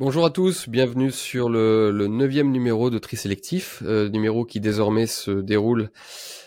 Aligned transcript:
Bonjour 0.00 0.24
à 0.24 0.30
tous, 0.30 0.66
bienvenue 0.66 1.10
sur 1.10 1.50
le, 1.50 1.92
neuvième 2.06 2.50
numéro 2.50 2.88
de 2.88 2.96
Tri 2.96 3.18
Sélectif, 3.18 3.82
euh, 3.84 4.08
numéro 4.08 4.46
qui 4.46 4.58
désormais 4.58 5.06
se 5.06 5.30
déroule 5.30 5.90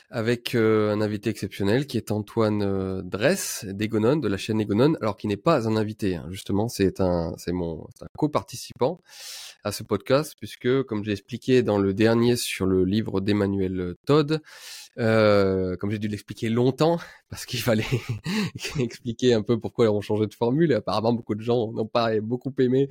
avec 0.09 0.55
euh, 0.55 0.91
un 0.91 1.01
invité 1.01 1.29
exceptionnel 1.29 1.85
qui 1.85 1.97
est 1.97 2.09
Antoine 2.09 2.63
euh, 2.63 3.03
Dress 3.03 3.63
d'Egonon, 3.69 4.15
de 4.15 4.27
la 4.27 4.37
chaîne 4.37 4.59
Egonon, 4.59 4.95
alors 5.01 5.17
qui 5.17 5.27
n'est 5.27 5.37
pas 5.37 5.67
un 5.67 5.75
invité, 5.75 6.15
hein, 6.15 6.25
justement, 6.31 6.67
c'est 6.67 6.99
un, 6.99 7.35
c'est 7.37 7.51
mon 7.51 7.85
un 8.01 8.07
co-participant 8.17 8.99
à 9.63 9.71
ce 9.71 9.83
podcast, 9.83 10.33
puisque, 10.39 10.81
comme 10.85 11.03
j'ai 11.03 11.11
expliqué 11.11 11.61
dans 11.61 11.77
le 11.77 11.93
dernier 11.93 12.37
sur 12.37 12.65
le 12.65 12.83
livre 12.83 13.21
d'Emmanuel 13.21 13.93
Todd, 14.07 14.41
comme 14.97 15.91
j'ai 15.91 15.99
dû 15.99 16.07
l'expliquer 16.07 16.49
longtemps, 16.49 16.97
parce 17.33 17.47
qu'il 17.47 17.61
fallait 17.61 17.83
expliquer 18.79 19.33
un 19.33 19.41
peu 19.41 19.59
pourquoi 19.59 19.89
on 19.89 20.01
changeait 20.01 20.27
de 20.27 20.35
formule. 20.35 20.71
Et 20.71 20.75
apparemment, 20.75 21.13
beaucoup 21.13 21.33
de 21.33 21.41
gens 21.41 21.71
n'ont 21.71 21.87
pas 21.87 22.19
beaucoup 22.19 22.53
aimé 22.59 22.87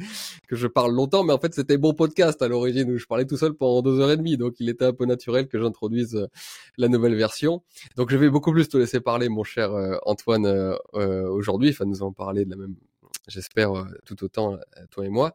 que 0.48 0.56
je 0.56 0.66
parle 0.66 0.92
longtemps, 0.92 1.22
mais 1.22 1.32
en 1.32 1.38
fait, 1.38 1.54
c'était 1.54 1.76
bon 1.76 1.94
podcast 1.94 2.42
à 2.42 2.48
l'origine 2.48 2.90
où 2.90 2.98
je 2.98 3.06
parlais 3.06 3.24
tout 3.24 3.36
seul 3.36 3.54
pendant 3.54 3.82
deux 3.82 4.00
heures 4.00 4.10
et 4.10 4.16
demie, 4.16 4.36
donc 4.36 4.54
il 4.58 4.68
était 4.68 4.84
un 4.84 4.92
peu 4.92 5.04
naturel 5.06 5.46
que 5.46 5.60
j'introduise 5.60 6.16
euh, 6.16 6.26
la 6.76 6.88
nouvelle 6.88 7.14
version. 7.14 7.62
Donc, 7.94 8.10
je 8.10 8.16
vais 8.16 8.30
beaucoup 8.30 8.50
plus 8.50 8.68
te 8.68 8.76
laisser 8.76 8.98
parler, 8.98 9.28
mon 9.28 9.44
cher 9.44 9.72
euh, 9.72 9.96
Antoine, 10.06 10.76
aujourd'hui. 10.92 11.70
Enfin, 11.70 11.84
nous 11.84 12.02
allons 12.02 12.12
parler 12.12 12.44
de 12.44 12.50
la 12.50 12.56
même, 12.56 12.74
j'espère, 13.28 13.70
tout 14.04 14.24
autant 14.24 14.58
toi 14.90 15.06
et 15.06 15.08
moi. 15.08 15.34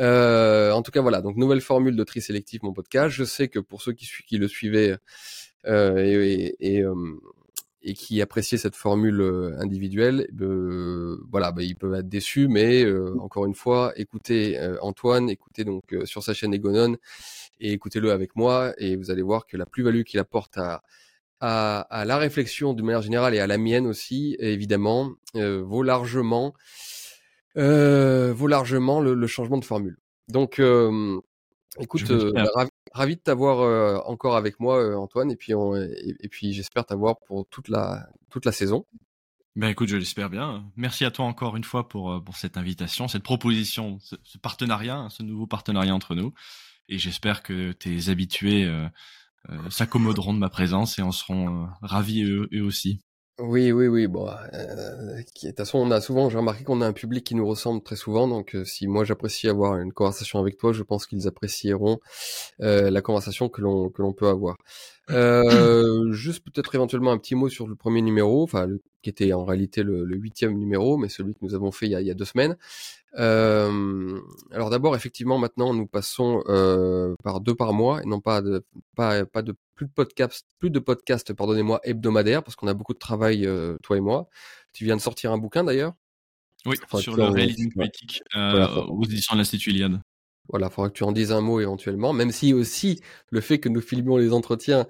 en 0.00 0.82
tout 0.82 0.90
cas, 0.90 1.00
voilà. 1.00 1.20
Donc, 1.20 1.36
nouvelle 1.36 1.60
formule 1.60 1.94
de 1.94 2.02
tri 2.02 2.20
sélectif, 2.20 2.64
mon 2.64 2.72
podcast. 2.72 3.14
Je 3.14 3.22
sais 3.22 3.46
que 3.46 3.60
pour 3.60 3.82
ceux 3.82 3.92
qui, 3.92 4.36
le 4.36 4.48
suivaient 4.48 4.96
euh, 5.66 5.98
et, 5.98 6.56
et, 6.58 6.82
euh, 6.82 6.94
et, 7.82 7.94
qui 7.94 8.22
appréciaient 8.22 8.58
cette 8.58 8.76
formule 8.76 9.20
euh, 9.20 9.58
individuelle, 9.60 10.28
voilà, 11.30 11.52
bah, 11.52 11.62
ils 11.62 11.76
peuvent 11.76 11.94
être 11.94 12.08
déçus, 12.08 12.48
mais 12.48 12.84
encore 13.18 13.46
une 13.46 13.54
fois, 13.54 13.92
écoutez 13.96 14.58
Antoine, 14.80 15.30
écoutez 15.30 15.64
donc 15.64 15.94
sur 16.04 16.22
sa 16.22 16.34
chaîne 16.34 16.54
Egonon 16.54 16.96
et 17.60 17.72
écoutez-le 17.72 18.10
avec 18.10 18.36
moi 18.36 18.72
et 18.78 18.96
vous 18.96 19.10
allez 19.10 19.22
voir 19.22 19.46
que 19.46 19.56
la 19.56 19.66
plus-value 19.66 20.02
qu'il 20.02 20.20
apporte 20.20 20.58
à, 20.58 20.82
à, 21.40 21.80
à, 21.80 22.04
la 22.04 22.18
réflexion 22.18 22.72
de 22.74 22.82
manière 22.82 23.02
générale 23.02 23.34
et 23.34 23.40
à 23.40 23.46
la 23.46 23.58
mienne 23.58 23.86
aussi, 23.86 24.36
évidemment, 24.38 25.12
vaut 25.34 25.82
largement, 25.82 26.54
euh, 27.58 28.32
vaut 28.32 28.46
largement 28.46 29.00
le, 29.00 29.14
le, 29.14 29.26
changement 29.26 29.58
de 29.58 29.64
formule. 29.64 29.98
Donc, 30.28 30.58
euh, 30.58 31.20
écoute, 31.78 32.04
ravi 32.08 32.70
de 32.94 33.14
t'avoir 33.14 33.60
euh, 33.60 33.98
encore 34.06 34.36
avec 34.36 34.60
moi, 34.60 34.78
euh, 34.78 34.96
Antoine, 34.96 35.30
et 35.30 35.36
puis, 35.36 35.52
et, 35.52 36.28
puis 36.28 36.52
j'espère 36.52 36.84
t'avoir 36.84 37.18
pour 37.26 37.46
toute 37.48 37.68
la, 37.68 38.08
toute 38.30 38.44
la 38.44 38.52
saison. 38.52 38.86
Ben 39.54 39.68
écoute, 39.68 39.88
je 39.88 39.96
l'espère 39.96 40.30
bien. 40.30 40.64
Merci 40.76 41.04
à 41.04 41.10
toi 41.10 41.26
encore 41.26 41.56
une 41.56 41.64
fois 41.64 41.88
pour, 41.88 42.12
euh, 42.12 42.20
pour 42.20 42.36
cette 42.36 42.56
invitation, 42.56 43.08
cette 43.08 43.22
proposition, 43.22 43.98
ce, 44.00 44.38
partenariat, 44.38 44.96
hein, 44.96 45.10
ce 45.10 45.22
nouveau 45.22 45.46
partenariat 45.46 45.94
entre 45.94 46.14
nous. 46.14 46.32
Et 46.88 46.98
j'espère 46.98 47.42
que 47.42 47.72
tes 47.72 48.08
habitués 48.08 48.68
s'accommoderont 49.70 50.34
de 50.34 50.38
ma 50.38 50.50
présence 50.50 50.98
et 50.98 51.02
en 51.02 51.12
seront 51.12 51.68
ravis 51.80 52.22
eux 52.24 52.62
aussi. 52.62 53.00
Oui, 53.38 53.72
oui, 53.72 53.86
oui. 53.88 54.06
Bon, 54.06 54.28
euh, 54.28 55.16
de 55.16 55.22
toute 55.22 55.56
façon, 55.56 55.78
on 55.78 55.90
a 55.90 56.00
souvent, 56.02 56.28
j'ai 56.28 56.36
remarqué 56.36 56.64
qu'on 56.64 56.82
a 56.82 56.86
un 56.86 56.92
public 56.92 57.24
qui 57.24 57.34
nous 57.34 57.46
ressemble 57.46 57.82
très 57.82 57.96
souvent. 57.96 58.28
Donc, 58.28 58.54
euh, 58.54 58.64
si 58.64 58.86
moi 58.86 59.04
j'apprécie 59.04 59.48
avoir 59.48 59.78
une 59.78 59.92
conversation 59.92 60.38
avec 60.38 60.58
toi, 60.58 60.72
je 60.72 60.82
pense 60.82 61.06
qu'ils 61.06 61.26
apprécieront 61.26 61.98
euh, 62.60 62.90
la 62.90 63.00
conversation 63.00 63.48
que 63.48 63.62
l'on 63.62 63.88
que 63.88 64.02
l'on 64.02 64.12
peut 64.12 64.28
avoir. 64.28 64.56
Euh, 65.10 66.12
juste 66.12 66.44
peut-être 66.44 66.74
éventuellement 66.74 67.10
un 67.12 67.18
petit 67.18 67.34
mot 67.34 67.48
sur 67.48 67.66
le 67.66 67.74
premier 67.74 68.02
numéro, 68.02 68.42
enfin 68.42 68.68
qui 69.02 69.10
était 69.10 69.32
en 69.32 69.44
réalité 69.44 69.82
le, 69.82 70.04
huitième 70.14 70.56
numéro, 70.56 70.96
mais 70.96 71.08
celui 71.08 71.34
que 71.34 71.40
nous 71.42 71.54
avons 71.54 71.72
fait 71.72 71.86
il 71.86 71.92
y 71.92 71.96
a, 71.96 72.00
il 72.00 72.06
y 72.06 72.10
a 72.10 72.14
deux 72.14 72.24
semaines. 72.24 72.56
Euh, 73.18 74.20
alors 74.50 74.70
d'abord, 74.70 74.96
effectivement, 74.96 75.38
maintenant 75.38 75.74
nous 75.74 75.86
passons 75.86 76.42
euh, 76.48 77.14
par 77.22 77.40
deux 77.40 77.54
par 77.54 77.72
mois 77.74 78.02
et 78.02 78.06
non 78.06 78.20
pas 78.20 78.40
de 78.40 78.64
pas 78.96 79.24
pas 79.26 79.42
de 79.42 79.54
plus 79.74 79.86
de 79.86 79.92
podcasts, 79.92 80.46
plus 80.58 80.70
de 80.70 80.78
podcasts, 80.78 81.32
pardonnez-moi, 81.32 81.80
hebdomadaires 81.84 82.42
parce 82.42 82.56
qu'on 82.56 82.68
a 82.68 82.74
beaucoup 82.74 82.94
de 82.94 82.98
travail 82.98 83.46
euh, 83.46 83.76
toi 83.82 83.96
et 83.96 84.00
moi. 84.00 84.28
Tu 84.72 84.84
viens 84.84 84.96
de 84.96 85.02
sortir 85.02 85.32
un 85.32 85.38
bouquin 85.38 85.64
d'ailleurs? 85.64 85.92
Oui, 86.64 86.76
sur 87.00 87.16
le 87.16 87.24
réalisme 87.24 87.70
politique 87.72 88.22
euh, 88.36 88.66
aux 88.86 89.04
éditions 89.04 89.34
de 89.34 89.40
l'Institut 89.40 89.70
Iliade. 89.70 90.00
Voilà, 90.48 90.68
faudra 90.70 90.90
que 90.90 90.94
tu 90.94 91.04
en 91.04 91.12
dises 91.12 91.32
un 91.32 91.40
mot 91.40 91.60
éventuellement, 91.60 92.12
même 92.12 92.32
si 92.32 92.52
aussi 92.52 93.00
le 93.30 93.40
fait 93.40 93.58
que 93.58 93.68
nous 93.68 93.80
filmions 93.80 94.16
les 94.16 94.32
entretiens, 94.32 94.86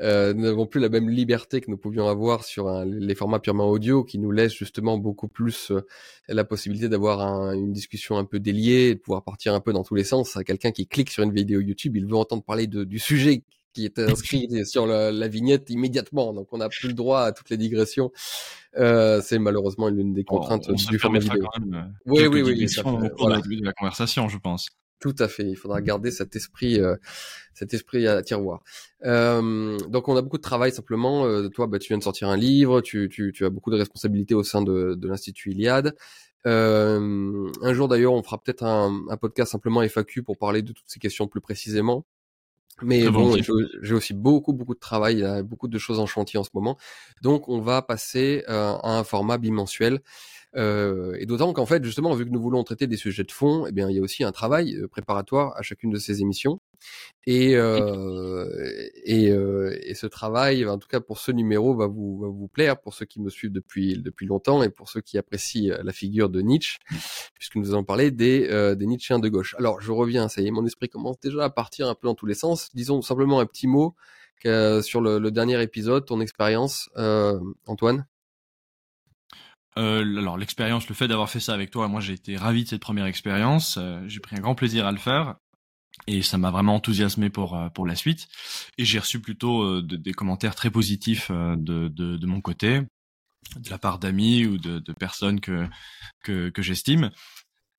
euh, 0.00 0.34
nous 0.34 0.42
n'avons 0.42 0.66
plus 0.66 0.80
la 0.80 0.88
même 0.88 1.08
liberté 1.08 1.60
que 1.60 1.70
nous 1.70 1.76
pouvions 1.76 2.08
avoir 2.08 2.44
sur 2.44 2.68
un, 2.68 2.84
les 2.84 3.14
formats 3.14 3.38
purement 3.38 3.68
audio, 3.68 4.04
qui 4.04 4.18
nous 4.18 4.32
laisse 4.32 4.52
justement 4.52 4.98
beaucoup 4.98 5.28
plus 5.28 5.70
euh, 5.70 5.86
la 6.28 6.44
possibilité 6.44 6.88
d'avoir 6.88 7.20
un, 7.20 7.54
une 7.54 7.72
discussion 7.72 8.18
un 8.18 8.24
peu 8.24 8.40
déliée, 8.40 8.94
de 8.94 9.00
pouvoir 9.00 9.22
partir 9.22 9.54
un 9.54 9.60
peu 9.60 9.72
dans 9.72 9.84
tous 9.84 9.94
les 9.94 10.04
sens. 10.04 10.36
À 10.36 10.44
quelqu'un 10.44 10.72
qui 10.72 10.86
clique 10.86 11.10
sur 11.10 11.22
une 11.22 11.32
vidéo 11.32 11.60
YouTube, 11.60 11.96
il 11.96 12.06
veut 12.06 12.16
entendre 12.16 12.42
parler 12.42 12.66
de, 12.66 12.84
du 12.84 12.98
sujet 12.98 13.44
qui 13.76 13.84
est 13.84 13.98
inscrit 13.98 14.48
sur 14.66 14.86
la, 14.86 15.12
la, 15.12 15.28
vignette 15.28 15.70
immédiatement. 15.70 16.32
Donc 16.32 16.48
on 16.52 16.58
n'a 16.58 16.68
plus 16.68 16.88
le 16.88 16.94
droit 16.94 17.20
à 17.20 17.32
toutes 17.32 17.50
les 17.50 17.58
digressions. 17.58 18.10
Euh, 18.78 19.20
c'est 19.22 19.38
malheureusement 19.38 19.88
l'une 19.88 20.12
des 20.12 20.24
contraintes 20.24 20.70
du 20.70 20.98
format 20.98 21.18
vidéo. 21.18 21.46
Quand 21.52 21.60
même 21.60 21.74
euh, 21.74 21.82
oui, 22.06 22.26
oui, 22.26 22.42
oui, 22.42 22.68
ça 22.68 22.84
au 22.86 23.08
cours 23.10 23.28
de 23.28 23.64
la 23.64 23.72
conversation, 23.72 24.28
je 24.28 24.38
pense. 24.38 24.68
Tout 24.98 25.14
à 25.18 25.28
fait. 25.28 25.44
Il 25.44 25.56
faudra 25.56 25.82
garder 25.82 26.10
cet 26.10 26.36
esprit, 26.36 26.80
euh, 26.80 26.96
cet 27.52 27.74
esprit 27.74 28.06
à 28.06 28.22
tiroir. 28.22 28.62
Euh, 29.04 29.78
donc, 29.88 30.08
on 30.08 30.16
a 30.16 30.22
beaucoup 30.22 30.38
de 30.38 30.42
travail 30.42 30.72
simplement. 30.72 31.26
Euh, 31.26 31.48
toi, 31.48 31.66
bah, 31.66 31.78
tu 31.78 31.88
viens 31.88 31.98
de 31.98 32.02
sortir 32.02 32.28
un 32.28 32.36
livre. 32.36 32.80
Tu, 32.80 33.08
tu, 33.10 33.32
tu 33.32 33.44
as 33.44 33.50
beaucoup 33.50 33.70
de 33.70 33.76
responsabilités 33.76 34.34
au 34.34 34.42
sein 34.42 34.62
de, 34.62 34.94
de 34.94 35.08
l'institut 35.08 35.50
Iliade. 35.52 35.94
Euh, 36.46 37.50
un 37.60 37.74
jour, 37.74 37.88
d'ailleurs, 37.88 38.14
on 38.14 38.22
fera 38.22 38.38
peut-être 38.38 38.62
un, 38.62 39.04
un, 39.10 39.16
podcast 39.16 39.52
simplement 39.52 39.82
FAQ 39.82 40.22
pour 40.22 40.38
parler 40.38 40.62
de 40.62 40.72
toutes 40.72 40.86
ces 40.86 41.00
questions 41.00 41.26
plus 41.26 41.40
précisément. 41.40 42.06
Mais 42.82 43.08
bon, 43.08 43.36
j'ai 43.82 43.94
aussi 43.94 44.12
beaucoup, 44.12 44.52
beaucoup 44.52 44.74
de 44.74 44.80
travail, 44.80 45.14
il 45.14 45.20
y 45.20 45.24
a 45.24 45.42
beaucoup 45.42 45.66
de 45.66 45.78
choses 45.78 45.98
en 45.98 46.04
chantier 46.04 46.38
en 46.38 46.44
ce 46.44 46.50
moment. 46.52 46.76
Donc, 47.22 47.48
on 47.48 47.60
va 47.60 47.80
passer 47.80 48.44
à 48.46 48.98
un 48.98 49.02
format 49.02 49.38
bimensuel. 49.38 50.00
Euh, 50.56 51.16
et 51.18 51.26
d'autant 51.26 51.52
qu'en 51.52 51.66
fait, 51.66 51.84
justement, 51.84 52.14
vu 52.14 52.24
que 52.24 52.30
nous 52.30 52.40
voulons 52.40 52.64
traiter 52.64 52.86
des 52.86 52.96
sujets 52.96 53.24
de 53.24 53.32
fond, 53.32 53.66
eh 53.66 53.72
bien, 53.72 53.90
il 53.90 53.96
y 53.96 53.98
a 53.98 54.02
aussi 54.02 54.24
un 54.24 54.32
travail 54.32 54.76
euh, 54.76 54.88
préparatoire 54.88 55.54
à 55.56 55.62
chacune 55.62 55.90
de 55.90 55.98
ces 55.98 56.22
émissions. 56.22 56.60
Et, 57.26 57.56
euh, 57.56 58.46
et, 59.04 59.30
euh, 59.30 59.76
et, 59.82 59.94
ce 59.94 60.06
travail, 60.06 60.64
en 60.66 60.78
tout 60.78 60.86
cas 60.88 61.00
pour 61.00 61.18
ce 61.18 61.32
numéro, 61.32 61.74
va 61.74 61.86
vous, 61.86 62.18
va 62.20 62.28
vous 62.28 62.46
plaire 62.46 62.80
pour 62.80 62.94
ceux 62.94 63.04
qui 63.04 63.20
me 63.20 63.30
suivent 63.30 63.52
depuis, 63.52 63.98
depuis 64.00 64.26
longtemps 64.26 64.62
et 64.62 64.68
pour 64.68 64.88
ceux 64.88 65.00
qui 65.00 65.18
apprécient 65.18 65.72
euh, 65.72 65.82
la 65.82 65.92
figure 65.92 66.28
de 66.28 66.40
Nietzsche, 66.40 66.78
puisque 67.34 67.56
nous 67.56 67.72
allons 67.72 67.84
parler 67.84 68.10
des, 68.12 68.48
euh, 68.50 68.76
des 68.76 68.86
Nietzschéens 68.86 69.18
de 69.18 69.28
gauche. 69.28 69.56
Alors, 69.58 69.80
je 69.80 69.90
reviens, 69.90 70.28
ça 70.28 70.40
y 70.40 70.46
est, 70.46 70.50
mon 70.50 70.64
esprit 70.66 70.88
commence 70.88 71.18
déjà 71.20 71.44
à 71.44 71.50
partir 71.50 71.88
un 71.88 71.94
peu 71.94 72.06
dans 72.06 72.14
tous 72.14 72.26
les 72.26 72.34
sens. 72.34 72.70
Disons 72.74 73.02
simplement 73.02 73.40
un 73.40 73.46
petit 73.46 73.66
mot 73.66 73.94
sur 74.44 75.00
le, 75.00 75.18
le 75.18 75.30
dernier 75.32 75.60
épisode, 75.60 76.06
ton 76.06 76.20
expérience, 76.20 76.88
Antoine. 77.66 78.06
Euh, 79.78 80.18
alors 80.18 80.38
l'expérience, 80.38 80.88
le 80.88 80.94
fait 80.94 81.08
d'avoir 81.08 81.28
fait 81.28 81.40
ça 81.40 81.52
avec 81.52 81.70
toi, 81.70 81.88
moi 81.88 82.00
j'ai 82.00 82.14
été 82.14 82.36
ravi 82.36 82.64
de 82.64 82.68
cette 82.68 82.80
première 82.80 83.06
expérience. 83.06 83.76
Euh, 83.78 84.02
j'ai 84.06 84.20
pris 84.20 84.36
un 84.36 84.40
grand 84.40 84.54
plaisir 84.54 84.86
à 84.86 84.92
le 84.92 84.98
faire 84.98 85.36
et 86.06 86.22
ça 86.22 86.38
m'a 86.38 86.50
vraiment 86.50 86.76
enthousiasmé 86.76 87.28
pour 87.28 87.56
euh, 87.56 87.68
pour 87.68 87.86
la 87.86 87.94
suite. 87.94 88.28
Et 88.78 88.84
j'ai 88.84 88.98
reçu 88.98 89.20
plutôt 89.20 89.62
euh, 89.62 89.82
des 89.82 90.12
commentaires 90.12 90.54
très 90.54 90.70
positifs 90.70 91.30
de, 91.30 91.88
de, 91.88 92.16
de 92.16 92.26
mon 92.26 92.40
côté, 92.40 92.80
de 93.56 93.70
la 93.70 93.78
part 93.78 93.98
d'amis 93.98 94.46
ou 94.46 94.56
de, 94.56 94.78
de, 94.78 94.92
personnes 94.92 95.40
que 95.40 95.66
que, 96.22 96.48
que 96.48 96.62
j'estime. 96.62 97.10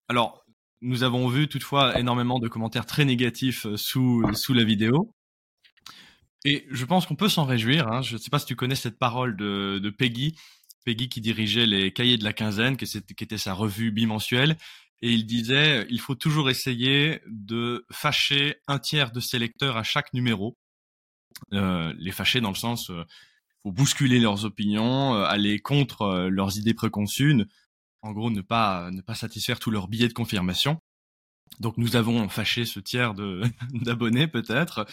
Alors 0.07 0.43
nous 0.81 1.01
avons 1.01 1.27
vu 1.27 1.47
toutefois 1.47 1.99
énormément 1.99 2.37
de 2.37 2.47
commentaires 2.47 2.85
très 2.85 3.05
négatifs 3.05 3.65
sous 3.75 4.23
sous 4.35 4.53
la 4.53 4.63
vidéo. 4.63 5.11
Et 6.45 6.67
je 6.69 6.85
pense 6.85 7.07
qu'on 7.07 7.15
peut 7.15 7.29
s'en 7.29 7.45
réjouir. 7.45 7.87
Hein. 7.87 8.01
Je 8.03 8.13
ne 8.13 8.19
sais 8.19 8.29
pas 8.29 8.39
si 8.39 8.45
tu 8.45 8.55
connais 8.55 8.75
cette 8.75 8.99
parole 8.99 9.35
de, 9.35 9.79
de 9.79 9.89
Peggy 9.89 10.35
Peggy 10.87 11.09
qui 11.09 11.19
dirigeait 11.19 11.65
les 11.65 11.91
cahiers 11.91 12.17
de 12.17 12.23
la 12.23 12.31
quinzaine, 12.31 12.77
qui 12.77 12.85
était 12.85 13.37
sa 13.37 13.51
revue 13.53 13.91
bimensuelle, 13.91 14.55
et 15.01 15.11
il 15.11 15.25
disait 15.25 15.85
il 15.89 15.99
faut 15.99 16.15
toujours 16.15 16.49
essayer 16.49 17.19
de 17.27 17.85
fâcher 17.91 18.55
un 18.69 18.79
tiers 18.79 19.11
de 19.11 19.19
ses 19.19 19.37
lecteurs 19.37 19.75
à 19.75 19.83
chaque 19.83 20.13
numéro. 20.13 20.57
Euh, 21.53 21.93
les 21.97 22.13
fâcher 22.13 22.39
dans 22.39 22.51
le 22.51 22.55
sens 22.55 22.89
euh, 22.89 23.03
faut 23.63 23.73
bousculer 23.73 24.21
leurs 24.21 24.45
opinions, 24.45 25.13
euh, 25.13 25.25
aller 25.25 25.59
contre 25.59 26.03
euh, 26.03 26.29
leurs 26.29 26.57
idées 26.57 26.73
préconçues, 26.73 27.35
en 28.01 28.13
gros 28.13 28.29
ne 28.29 28.39
pas 28.39 28.89
ne 28.91 29.01
pas 29.01 29.13
satisfaire 29.13 29.59
tous 29.59 29.71
leurs 29.71 29.89
billets 29.89 30.07
de 30.07 30.13
confirmation. 30.13 30.79
Donc 31.59 31.77
nous 31.77 31.97
avons 31.97 32.29
fâché 32.29 32.63
ce 32.63 32.79
tiers 32.79 33.13
de 33.13 33.41
d'abonnés 33.73 34.29
peut-être, 34.29 34.87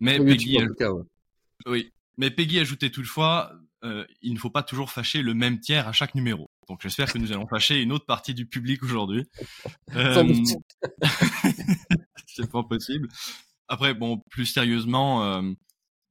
mais 0.00 0.18
Peggy, 0.18 0.58
oui, 1.66 1.92
mais 2.16 2.32
Peggy 2.32 2.58
ajoutait 2.58 2.90
toutefois 2.90 3.52
euh, 3.84 4.06
il 4.22 4.32
ne 4.32 4.38
faut 4.38 4.50
pas 4.50 4.62
toujours 4.62 4.90
fâcher 4.90 5.22
le 5.22 5.34
même 5.34 5.60
tiers 5.60 5.86
à 5.86 5.92
chaque 5.92 6.14
numéro. 6.14 6.50
Donc 6.68 6.80
j'espère 6.82 7.12
que 7.12 7.18
nous 7.18 7.32
allons 7.32 7.46
fâcher 7.46 7.82
une 7.82 7.92
autre 7.92 8.06
partie 8.06 8.34
du 8.34 8.46
public 8.46 8.82
aujourd'hui. 8.82 9.24
Euh, 9.94 10.24
c'est 12.26 12.50
pas 12.50 12.64
possible. 12.64 13.08
Après, 13.68 13.94
bon, 13.94 14.18
plus 14.30 14.46
sérieusement, 14.46 15.22
euh, 15.22 15.42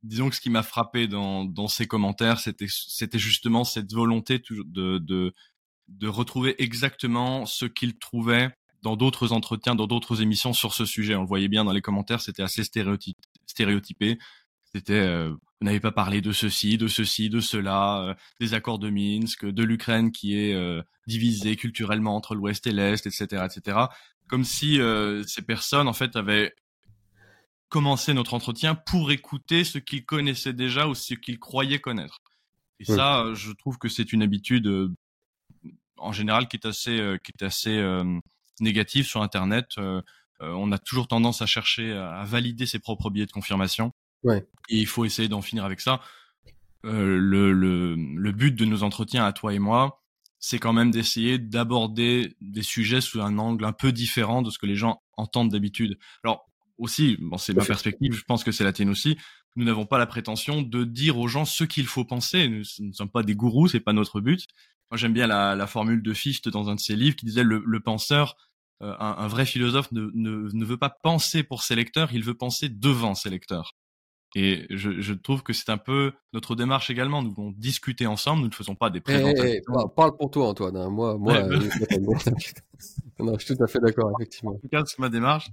disons 0.03 0.29
que 0.29 0.35
ce 0.35 0.41
qui 0.41 0.49
m'a 0.49 0.63
frappé 0.63 1.07
dans, 1.07 1.43
dans 1.43 1.67
ces 1.67 1.85
commentaires, 1.85 2.39
c'était 2.39 2.67
c'était 2.69 3.19
justement 3.19 3.65
cette 3.65 3.91
volonté 3.91 4.39
de, 4.39 4.99
de, 4.99 5.33
de 5.89 6.07
retrouver 6.07 6.55
exactement 6.63 7.45
ce 7.45 7.65
qu'ils 7.65 7.97
trouvaient 7.97 8.55
dans 8.83 8.95
d'autres 8.95 9.33
entretiens, 9.33 9.75
dans 9.75 9.87
d'autres 9.87 10.21
émissions 10.21 10.53
sur 10.53 10.73
ce 10.73 10.85
sujet. 10.85 11.15
On 11.15 11.21
le 11.21 11.27
voyait 11.27 11.49
bien 11.49 11.65
dans 11.65 11.73
les 11.73 11.81
commentaires, 11.81 12.21
c'était 12.21 12.43
assez 12.43 12.63
stéréotypé. 12.63 14.17
C'était, 14.75 14.93
euh, 14.93 15.29
vous 15.29 15.65
n'avez 15.65 15.79
pas 15.79 15.91
parlé 15.91 16.21
de 16.21 16.31
ceci, 16.31 16.77
de 16.77 16.87
ceci, 16.87 17.29
de 17.29 17.39
cela, 17.39 18.01
euh, 18.01 18.13
des 18.39 18.55
accords 18.55 18.79
de 18.79 18.89
Minsk, 18.89 19.45
de 19.45 19.63
l'Ukraine 19.63 20.11
qui 20.11 20.35
est 20.35 20.55
euh, 20.55 20.81
divisée 21.05 21.55
culturellement 21.55 22.15
entre 22.15 22.33
l'Ouest 22.33 22.65
et 22.65 22.71
l'Est, 22.71 23.05
etc., 23.05 23.45
etc. 23.45 23.77
Comme 24.27 24.45
si 24.45 24.79
ces 25.27 25.41
personnes, 25.43 25.87
en 25.87 25.93
fait, 25.93 26.15
avaient 26.15 26.55
commencé 27.69 28.13
notre 28.13 28.33
entretien 28.33 28.73
pour 28.73 29.11
écouter 29.11 29.63
ce 29.63 29.77
qu'ils 29.77 30.05
connaissaient 30.05 30.53
déjà 30.53 30.87
ou 30.87 30.95
ce 30.95 31.13
qu'ils 31.13 31.39
croyaient 31.39 31.79
connaître. 31.79 32.21
Et 32.79 32.85
ça, 32.85 33.25
je 33.33 33.51
trouve 33.51 33.77
que 33.77 33.89
c'est 33.89 34.11
une 34.11 34.23
habitude 34.23 34.67
en 35.97 36.13
général 36.13 36.47
qui 36.47 36.55
est 36.55 36.65
assez, 36.65 37.17
qui 37.23 37.31
est 37.39 37.45
assez 37.45 37.83
négative 38.61 39.05
sur 39.05 39.21
Internet. 39.21 39.67
on 40.39 40.71
a 40.71 40.79
toujours 40.79 41.07
tendance 41.07 41.41
à 41.41 41.45
chercher 41.45 41.91
à 41.91 42.23
valider 42.23 42.65
ses 42.65 42.79
propres 42.79 43.11
biais 43.11 43.27
de 43.27 43.31
confirmation. 43.31 43.93
Ouais. 44.23 44.45
Et 44.69 44.77
il 44.77 44.87
faut 44.87 45.05
essayer 45.05 45.27
d'en 45.27 45.41
finir 45.41 45.65
avec 45.65 45.81
ça. 45.81 46.01
Euh, 46.85 47.17
le, 47.17 47.53
le, 47.53 47.95
le 47.95 48.31
but 48.31 48.53
de 48.53 48.65
nos 48.65 48.83
entretiens 48.83 49.25
à 49.25 49.31
toi 49.31 49.53
et 49.53 49.59
moi, 49.59 50.03
c'est 50.39 50.59
quand 50.59 50.73
même 50.73 50.91
d'essayer 50.91 51.37
d'aborder 51.37 52.35
des 52.41 52.63
sujets 52.63 52.99
sous 52.99 53.21
un 53.21 53.37
angle 53.37 53.63
un 53.63 53.71
peu 53.71 53.93
différent 53.93 54.41
de 54.41 54.49
ce 54.49 54.59
que 54.59 54.65
les 54.65 54.75
gens 54.75 55.01
entendent 55.15 55.51
d'habitude. 55.51 55.97
Alors 56.23 56.45
aussi, 56.77 57.17
bon, 57.21 57.37
c'est 57.37 57.53
ma 57.53 57.63
perspective, 57.63 58.13
je 58.13 58.23
pense 58.23 58.43
que 58.43 58.51
c'est 58.51 58.65
la 58.65 58.73
tienne 58.73 58.89
aussi. 58.89 59.17
Nous 59.55 59.63
n'avons 59.63 59.85
pas 59.85 59.97
la 59.97 60.05
prétention 60.05 60.61
de 60.61 60.83
dire 60.83 61.17
aux 61.17 61.29
gens 61.29 61.45
ce 61.45 61.63
qu'il 61.63 61.85
faut 61.85 62.03
penser. 62.03 62.49
Nous 62.49 62.63
ne 62.79 62.91
sommes 62.91 63.09
pas 63.09 63.23
des 63.23 63.35
gourous, 63.35 63.69
c'est 63.69 63.79
pas 63.79 63.93
notre 63.93 64.19
but. 64.19 64.47
Moi, 64.91 64.97
j'aime 64.97 65.13
bien 65.13 65.27
la, 65.27 65.55
la, 65.55 65.67
formule 65.67 66.03
de 66.03 66.13
Fichte 66.13 66.49
dans 66.49 66.69
un 66.69 66.75
de 66.75 66.79
ses 66.79 66.95
livres 66.95 67.15
qui 67.15 67.25
disait 67.25 67.43
le, 67.43 67.63
le 67.65 67.79
penseur, 67.79 68.35
euh, 68.81 68.93
un, 68.99 69.15
un, 69.19 69.27
vrai 69.27 69.45
philosophe 69.45 69.91
ne, 69.91 70.09
ne, 70.13 70.49
ne 70.51 70.65
veut 70.65 70.77
pas 70.77 70.89
penser 70.89 71.43
pour 71.43 71.63
ses 71.63 71.75
lecteurs, 71.75 72.11
il 72.11 72.23
veut 72.23 72.35
penser 72.35 72.67
devant 72.67 73.15
ses 73.15 73.29
lecteurs. 73.29 73.75
Et 74.35 74.65
je, 74.71 74.99
je 74.99 75.13
trouve 75.13 75.43
que 75.43 75.53
c'est 75.53 75.69
un 75.69 75.77
peu 75.77 76.11
notre 76.33 76.55
démarche 76.55 76.89
également. 76.89 77.21
Nous 77.21 77.31
voulons 77.31 77.53
discuter 77.55 78.07
ensemble, 78.07 78.41
nous 78.41 78.47
ne 78.47 78.53
faisons 78.53 78.73
pas 78.73 78.89
des 78.89 78.97
eh, 78.97 79.01
eh, 79.01 79.61
présentations. 79.61 79.89
parle 79.89 80.17
pour 80.17 80.31
toi, 80.31 80.47
Antoine. 80.47 80.75
Hein. 80.75 80.89
Moi, 80.89 81.17
moi, 81.19 81.35
euh, 81.35 81.59
non, 83.19 83.37
je 83.37 83.45
suis 83.45 83.55
tout 83.55 83.63
à 83.63 83.67
fait 83.67 83.79
d'accord, 83.79 84.11
effectivement. 84.19 84.53
En 84.53 84.57
tout 84.57 84.69
cas, 84.69 84.83
c'est 84.85 84.97
ma 84.97 85.09
démarche. 85.09 85.49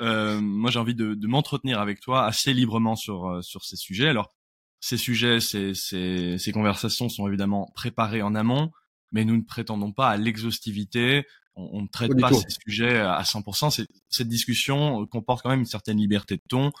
Euh, 0.00 0.40
moi, 0.40 0.70
j'ai 0.72 0.80
envie 0.80 0.96
de, 0.96 1.14
de 1.14 1.26
m'entretenir 1.28 1.80
avec 1.80 2.00
toi 2.00 2.24
assez 2.24 2.52
librement 2.52 2.96
sur 2.96 3.28
euh, 3.28 3.42
sur 3.42 3.64
ces 3.64 3.76
sujets. 3.76 4.08
Alors, 4.08 4.34
ces 4.80 4.96
sujets, 4.96 5.38
ces, 5.38 5.74
ces, 5.74 6.36
ces 6.38 6.52
conversations 6.52 7.08
sont 7.08 7.28
évidemment 7.28 7.70
préparées 7.76 8.22
en 8.22 8.34
amont, 8.34 8.72
mais 9.12 9.24
nous 9.24 9.36
ne 9.36 9.42
prétendons 9.42 9.92
pas 9.92 10.08
à 10.08 10.16
l'exhaustivité. 10.16 11.24
On, 11.56 11.82
ne 11.82 11.86
traite 11.86 12.18
pas, 12.18 12.32
ces 12.32 12.50
sujets 12.66 12.98
à 12.98 13.22
100%. 13.22 13.86
Cette 14.08 14.28
discussion 14.28 15.06
comporte 15.06 15.44
quand 15.44 15.50
même 15.50 15.60
une 15.60 15.66
certaine 15.66 15.98
liberté 15.98 16.34
de 16.34 16.42
ton 16.48 16.72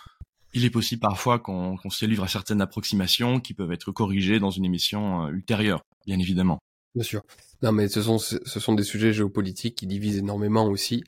il 0.54 0.64
est 0.64 0.70
possible 0.70 1.00
parfois 1.00 1.38
qu'on 1.38 1.78
se 1.90 2.06
livre 2.06 2.24
à 2.24 2.28
certaines 2.28 2.60
approximations 2.60 3.40
qui 3.40 3.54
peuvent 3.54 3.72
être 3.72 3.92
corrigées 3.92 4.38
dans 4.38 4.50
une 4.50 4.64
émission 4.64 5.26
euh, 5.26 5.30
ultérieure, 5.30 5.82
bien 6.06 6.18
évidemment. 6.18 6.58
Bien 6.94 7.04
sûr. 7.04 7.22
Non, 7.62 7.72
mais 7.72 7.88
ce 7.88 8.02
sont 8.02 8.18
ce 8.18 8.38
sont 8.60 8.74
des 8.74 8.84
sujets 8.84 9.12
géopolitiques 9.12 9.74
qui 9.74 9.86
divisent 9.86 10.18
énormément 10.18 10.66
aussi. 10.66 11.02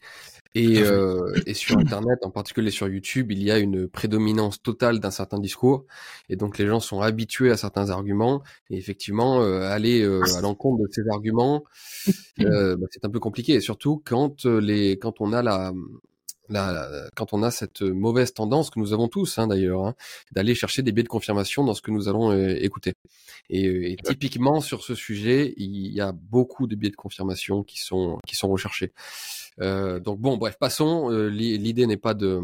Et, 0.57 0.79
euh, 0.79 1.35
et 1.45 1.53
sur 1.53 1.77
Internet, 1.77 2.21
en 2.23 2.31
particulier 2.31 2.71
sur 2.71 2.89
YouTube, 2.89 3.31
il 3.31 3.43
y 3.43 3.51
a 3.51 3.59
une 3.59 3.89
prédominance 3.89 4.63
totale 4.63 5.01
d'un 5.01 5.11
certain 5.11 5.39
discours, 5.39 5.85
et 6.31 6.37
donc 6.37 6.57
les 6.57 6.67
gens 6.67 6.81
sont 6.81 7.03
habitués 7.03 7.51
à 7.51 7.59
certains 7.59 7.91
arguments. 7.91 8.43
Et 8.71 8.79
effectivement, 8.79 9.43
euh, 9.43 9.69
aller 9.69 10.01
euh, 10.01 10.23
à 10.35 10.41
l'encontre 10.41 10.83
de 10.83 10.89
ces 10.91 11.03
arguments, 11.11 11.65
euh, 12.41 12.75
bah, 12.75 12.87
c'est 12.91 13.05
un 13.05 13.11
peu 13.11 13.21
compliqué, 13.21 13.53
et 13.53 13.61
surtout 13.61 14.03
quand 14.03 14.47
les 14.47 14.99
quand 14.99 15.21
on 15.21 15.35
a 15.35 15.43
la 15.43 15.75
Là, 16.49 16.89
quand 17.17 17.33
on 17.33 17.43
a 17.43 17.51
cette 17.51 17.83
mauvaise 17.83 18.33
tendance 18.33 18.71
que 18.71 18.79
nous 18.79 18.93
avons 18.93 19.09
tous 19.09 19.39
hein, 19.39 19.47
d'ailleurs, 19.47 19.85
hein, 19.85 19.95
d'aller 20.33 20.55
chercher 20.55 20.83
des 20.83 20.93
biais 20.93 21.03
de 21.03 21.09
confirmation 21.09 21.65
dans 21.65 21.75
ce 21.75 21.83
que 21.83 21.91
nous 21.91 22.09
allons 22.09 22.31
euh, 22.31 22.57
écouter. 22.61 22.95
Et, 23.51 23.67
euh, 23.67 23.91
et, 23.91 23.97
typiquement 23.97 24.61
sur 24.61 24.83
ce 24.83 24.95
sujet, 24.95 25.55
il 25.57 25.93
y 25.93 26.01
a 26.01 26.13
beaucoup 26.13 26.67
de 26.67 26.77
biais 26.77 26.91
de 26.91 26.97
confirmation 26.97 27.63
qui 27.63 27.81
sont 27.81 28.19
qui 28.27 28.37
sont 28.37 28.49
recherchés. 28.49 28.93
Euh, 29.61 30.01
donc 30.01 30.21
bon, 30.21 30.37
bref, 30.37 30.57
passons. 30.59 31.11
Euh, 31.11 31.29
l'idée 31.29 31.87
n'est 31.87 31.97
pas 31.97 32.15
de 32.15 32.41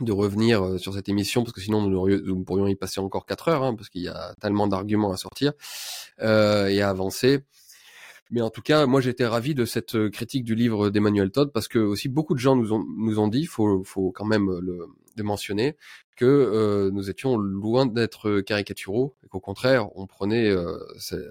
de 0.00 0.12
revenir 0.12 0.78
sur 0.78 0.94
cette 0.94 1.08
émission 1.08 1.42
parce 1.42 1.52
que 1.52 1.60
sinon 1.60 1.82
nous, 1.82 2.18
nous 2.20 2.44
pourrions 2.44 2.68
y 2.68 2.76
passer 2.76 3.00
encore 3.00 3.26
quatre 3.26 3.48
heures 3.48 3.64
hein, 3.64 3.74
parce 3.74 3.88
qu'il 3.88 4.02
y 4.02 4.08
a 4.08 4.32
tellement 4.40 4.68
d'arguments 4.68 5.10
à 5.10 5.16
sortir 5.16 5.52
euh, 6.20 6.68
et 6.68 6.82
à 6.82 6.90
avancer. 6.90 7.40
Mais 8.30 8.40
en 8.40 8.50
tout 8.50 8.62
cas, 8.62 8.86
moi 8.86 9.00
j'étais 9.00 9.26
ravi 9.26 9.54
de 9.54 9.64
cette 9.64 9.94
euh, 9.94 10.10
critique 10.10 10.44
du 10.44 10.54
livre 10.54 10.90
d'Emmanuel 10.90 11.30
Todd 11.30 11.50
parce 11.52 11.68
que 11.68 11.78
aussi 11.78 12.08
beaucoup 12.08 12.34
de 12.34 12.40
gens 12.40 12.56
nous 12.56 12.72
ont 12.72 12.84
nous 12.96 13.18
ont 13.18 13.28
dit, 13.28 13.46
faut 13.46 13.82
faut 13.84 14.12
quand 14.12 14.26
même 14.26 14.50
le, 14.60 14.86
le 15.18 15.24
mentionner, 15.24 15.76
que 16.16 16.24
euh, 16.24 16.90
nous 16.90 17.10
étions 17.10 17.36
loin 17.36 17.86
d'être 17.86 18.40
caricaturaux 18.40 19.16
et 19.24 19.28
qu'au 19.28 19.40
contraire 19.40 19.88
on 19.96 20.06
prenait, 20.06 20.48
euh, 20.48 20.78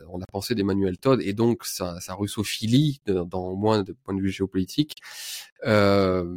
on 0.10 0.22
a 0.22 0.26
pensé 0.32 0.56
d'Emmanuel 0.56 0.98
Todd 0.98 1.22
et 1.22 1.34
donc 1.34 1.66
sa, 1.66 2.00
sa 2.00 2.14
russophilie 2.14 3.02
dans 3.06 3.50
au 3.50 3.56
moins 3.56 3.84
de 3.84 3.92
point 3.92 4.14
de 4.14 4.22
vue 4.22 4.30
géopolitique 4.30 4.96
euh, 5.66 6.36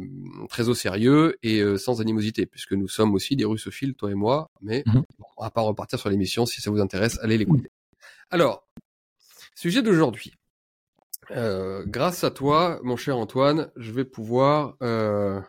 très 0.49 0.67
au 0.67 0.73
sérieux 0.73 1.37
et 1.43 1.59
euh, 1.59 1.77
sans 1.77 2.01
animosité 2.01 2.45
puisque 2.45 2.73
nous 2.73 2.87
sommes 2.87 3.13
aussi 3.13 3.35
des 3.35 3.45
russophiles 3.45 3.93
toi 3.93 4.11
et 4.11 4.15
moi, 4.15 4.49
mais 4.61 4.83
mmh 4.85 5.01
on 5.37 5.43
va 5.43 5.49
pas 5.49 5.61
repartir 5.61 5.97
sur 5.97 6.09
l'émission 6.09 6.45
si 6.45 6.61
ça 6.61 6.69
vous 6.69 6.81
intéresse, 6.81 7.17
allez 7.23 7.35
l'écouter. 7.35 7.71
Alors, 8.29 8.67
sujet 9.55 9.81
d'aujourd'hui. 9.81 10.33
Euh, 11.29 11.83
grâce 11.85 12.23
à 12.23 12.31
toi, 12.31 12.79
mon 12.83 12.97
cher 12.97 13.17
Antoine, 13.17 13.71
je 13.77 13.91
vais 13.91 14.05
pouvoir 14.05 14.75
euh, 14.81 15.39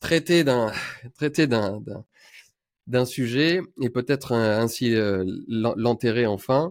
traiter 0.00 0.44
d'un 0.44 0.72
traiter 1.16 1.46
d'un 1.46 3.04
sujet 3.04 3.60
et 3.80 3.90
peut-être 3.90 4.32
ainsi 4.32 4.94
euh, 4.94 5.24
l'enterrer 5.48 6.26
enfin, 6.26 6.70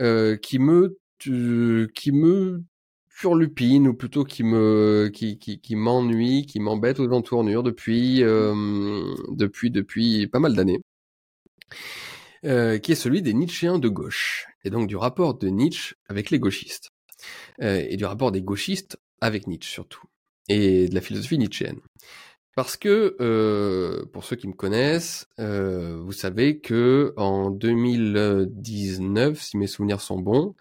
euh, 0.00 0.36
qui 0.36 0.58
me 0.58 0.98
qui 1.18 2.12
me 2.12 2.62
surlupine 3.10 3.88
ou 3.88 3.94
plutôt 3.94 4.24
qui 4.24 4.42
me 4.44 5.10
qui 5.12 5.38
qui, 5.38 5.60
qui 5.60 5.76
m'ennuie, 5.76 6.46
qui 6.46 6.60
m'embête 6.60 7.00
aux 7.00 7.10
entournures 7.12 7.62
depuis 7.62 8.20
depuis 8.20 9.70
depuis 9.70 10.26
pas 10.28 10.40
mal 10.40 10.54
d'années. 10.54 10.80
qui 12.42 12.92
est 12.92 12.94
celui 12.94 13.22
des 13.22 13.34
Nietzschéens 13.34 13.78
de 13.78 13.88
gauche, 13.88 14.46
et 14.64 14.70
donc 14.70 14.88
du 14.88 14.96
rapport 14.96 15.34
de 15.38 15.48
Nietzsche 15.48 15.94
avec 16.08 16.30
les 16.30 16.38
gauchistes. 16.38 16.89
Euh, 17.62 17.84
et 17.88 17.96
du 17.96 18.04
rapport 18.04 18.32
des 18.32 18.42
gauchistes 18.42 18.98
avec 19.20 19.46
Nietzsche 19.46 19.70
surtout, 19.70 20.02
et 20.48 20.88
de 20.88 20.94
la 20.94 21.00
philosophie 21.00 21.38
nietzschéenne. 21.38 21.80
Parce 22.56 22.76
que, 22.76 23.16
euh, 23.20 24.04
pour 24.12 24.24
ceux 24.24 24.36
qui 24.36 24.48
me 24.48 24.52
connaissent, 24.54 25.28
euh, 25.38 26.00
vous 26.02 26.12
savez 26.12 26.58
que 26.58 27.12
en 27.16 27.50
2019, 27.50 29.40
si 29.40 29.56
mes 29.56 29.66
souvenirs 29.66 30.00
sont 30.00 30.18
bons, 30.18 30.54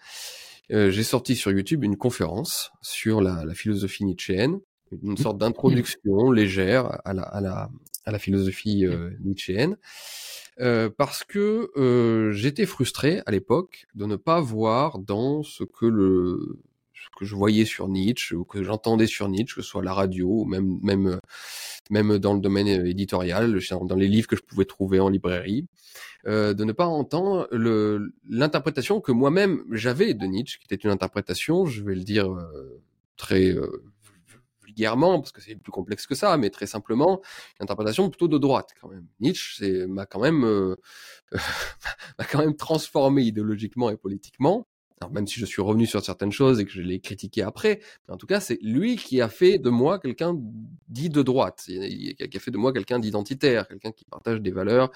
euh, 0.72 0.92
j'ai 0.92 1.04
sorti 1.04 1.36
sur 1.36 1.52
YouTube 1.52 1.84
une 1.84 1.98
conférence 1.98 2.72
sur 2.82 3.22
la, 3.22 3.44
la 3.44 3.56
philosophie 3.56 4.06
nietzschéenne, 4.06 4.60
une 5.04 5.18
sorte 5.18 5.38
d'introduction 5.38 6.32
légère 6.32 7.00
à 7.06 7.14
la, 7.14 7.24
à 7.24 7.42
la, 7.42 7.70
à 8.06 8.12
la 8.12 8.20
philosophie 8.20 8.86
euh, 8.86 9.12
nietzschéenne. 9.24 9.78
Euh, 10.60 10.90
parce 10.90 11.24
que 11.24 11.72
euh, 11.78 12.32
j'étais 12.34 12.66
frustré 12.66 13.22
à 13.26 13.32
l'époque 13.32 13.86
de 13.96 14.06
ne 14.06 14.18
pas 14.18 14.42
voir 14.42 15.00
dans 15.00 15.42
ce 15.42 15.64
que 15.64 15.86
le 15.86 16.60
que 17.18 17.26
je 17.26 17.36
voyais 17.36 17.66
sur 17.66 17.88
Nietzsche 17.88 18.36
ou 18.36 18.46
que 18.46 18.64
j'entendais 18.64 19.08
sur 19.08 19.28
Nietzsche, 19.30 19.56
que 19.56 19.62
ce 19.62 19.70
soit 19.70 19.84
la 19.84 19.94
radio 19.94 20.28
ou 20.30 20.46
même 20.46 20.80
même 20.82 21.20
même 21.90 22.18
dans 22.20 22.34
le 22.34 22.40
domaine 22.40 22.68
éditorial, 22.68 23.60
dans 23.84 23.96
les 23.96 24.08
livres 24.08 24.28
que 24.28 24.36
je 24.36 24.44
pouvais 24.44 24.66
trouver 24.66 25.00
en 25.00 25.10
librairie, 25.10 25.66
euh, 26.28 26.54
de 26.54 26.64
ne 26.64 26.72
pas 26.72 26.86
entendre 26.86 27.48
l'interprétation 28.30 29.02
que 29.02 29.12
moi-même 29.12 29.64
j'avais 29.72 30.14
de 30.14 30.26
Nietzsche, 30.26 30.60
qui 30.60 30.66
était 30.74 30.84
une 30.84 30.92
interprétation, 30.92 31.66
je 31.66 31.84
vais 31.84 31.96
le 31.96 32.04
dire 32.04 32.32
euh, 32.32 32.82
très 33.18 33.50
euh, 33.50 33.84
parce 34.88 35.32
que 35.32 35.42
c'est 35.42 35.56
plus 35.56 35.72
complexe 35.72 36.08
que 36.08 36.16
ça, 36.16 36.38
mais 36.38 36.50
très 36.50 36.66
simplement, 36.66 37.22
une 37.60 37.64
interprétation 37.64 38.10
plutôt 38.10 38.28
de 38.28 38.38
droite 38.38 38.70
quand 38.80 38.90
même. 38.90 39.06
Nietzsche 39.20 39.88
m'a 39.88 40.06
quand 40.06 40.22
même 40.22 40.44
euh, 40.46 40.76
m'a 42.18 42.26
quand 42.26 42.40
même 42.40 42.56
transformé 42.56 43.24
idéologiquement 43.24 43.90
et 43.90 43.98
politiquement. 43.98 44.68
Alors 45.02 45.14
même 45.14 45.28
si 45.28 45.40
je 45.40 45.46
suis 45.46 45.62
revenu 45.62 45.86
sur 45.86 46.04
certaines 46.04 46.32
choses 46.32 46.60
et 46.60 46.66
que 46.66 46.72
je 46.72 46.82
l'ai 46.82 47.00
critiqué 47.00 47.42
après, 47.42 47.80
en 48.10 48.18
tout 48.18 48.28
cas, 48.28 48.40
c'est 48.40 48.60
lui 48.62 48.98
qui 48.98 49.22
a 49.22 49.30
fait 49.30 49.58
de 49.58 49.70
moi 49.70 49.98
quelqu'un 49.98 50.38
dit 50.90 51.10
de 51.10 51.22
droite, 51.22 51.64
qui 51.66 52.16
a 52.20 52.40
fait 52.40 52.52
de 52.52 52.58
moi 52.58 52.74
quelqu'un 52.74 53.00
d'identitaire, 53.00 53.68
quelqu'un 53.68 53.92
qui 53.92 54.04
partage 54.06 54.42
des 54.42 54.52
valeurs 54.52 54.92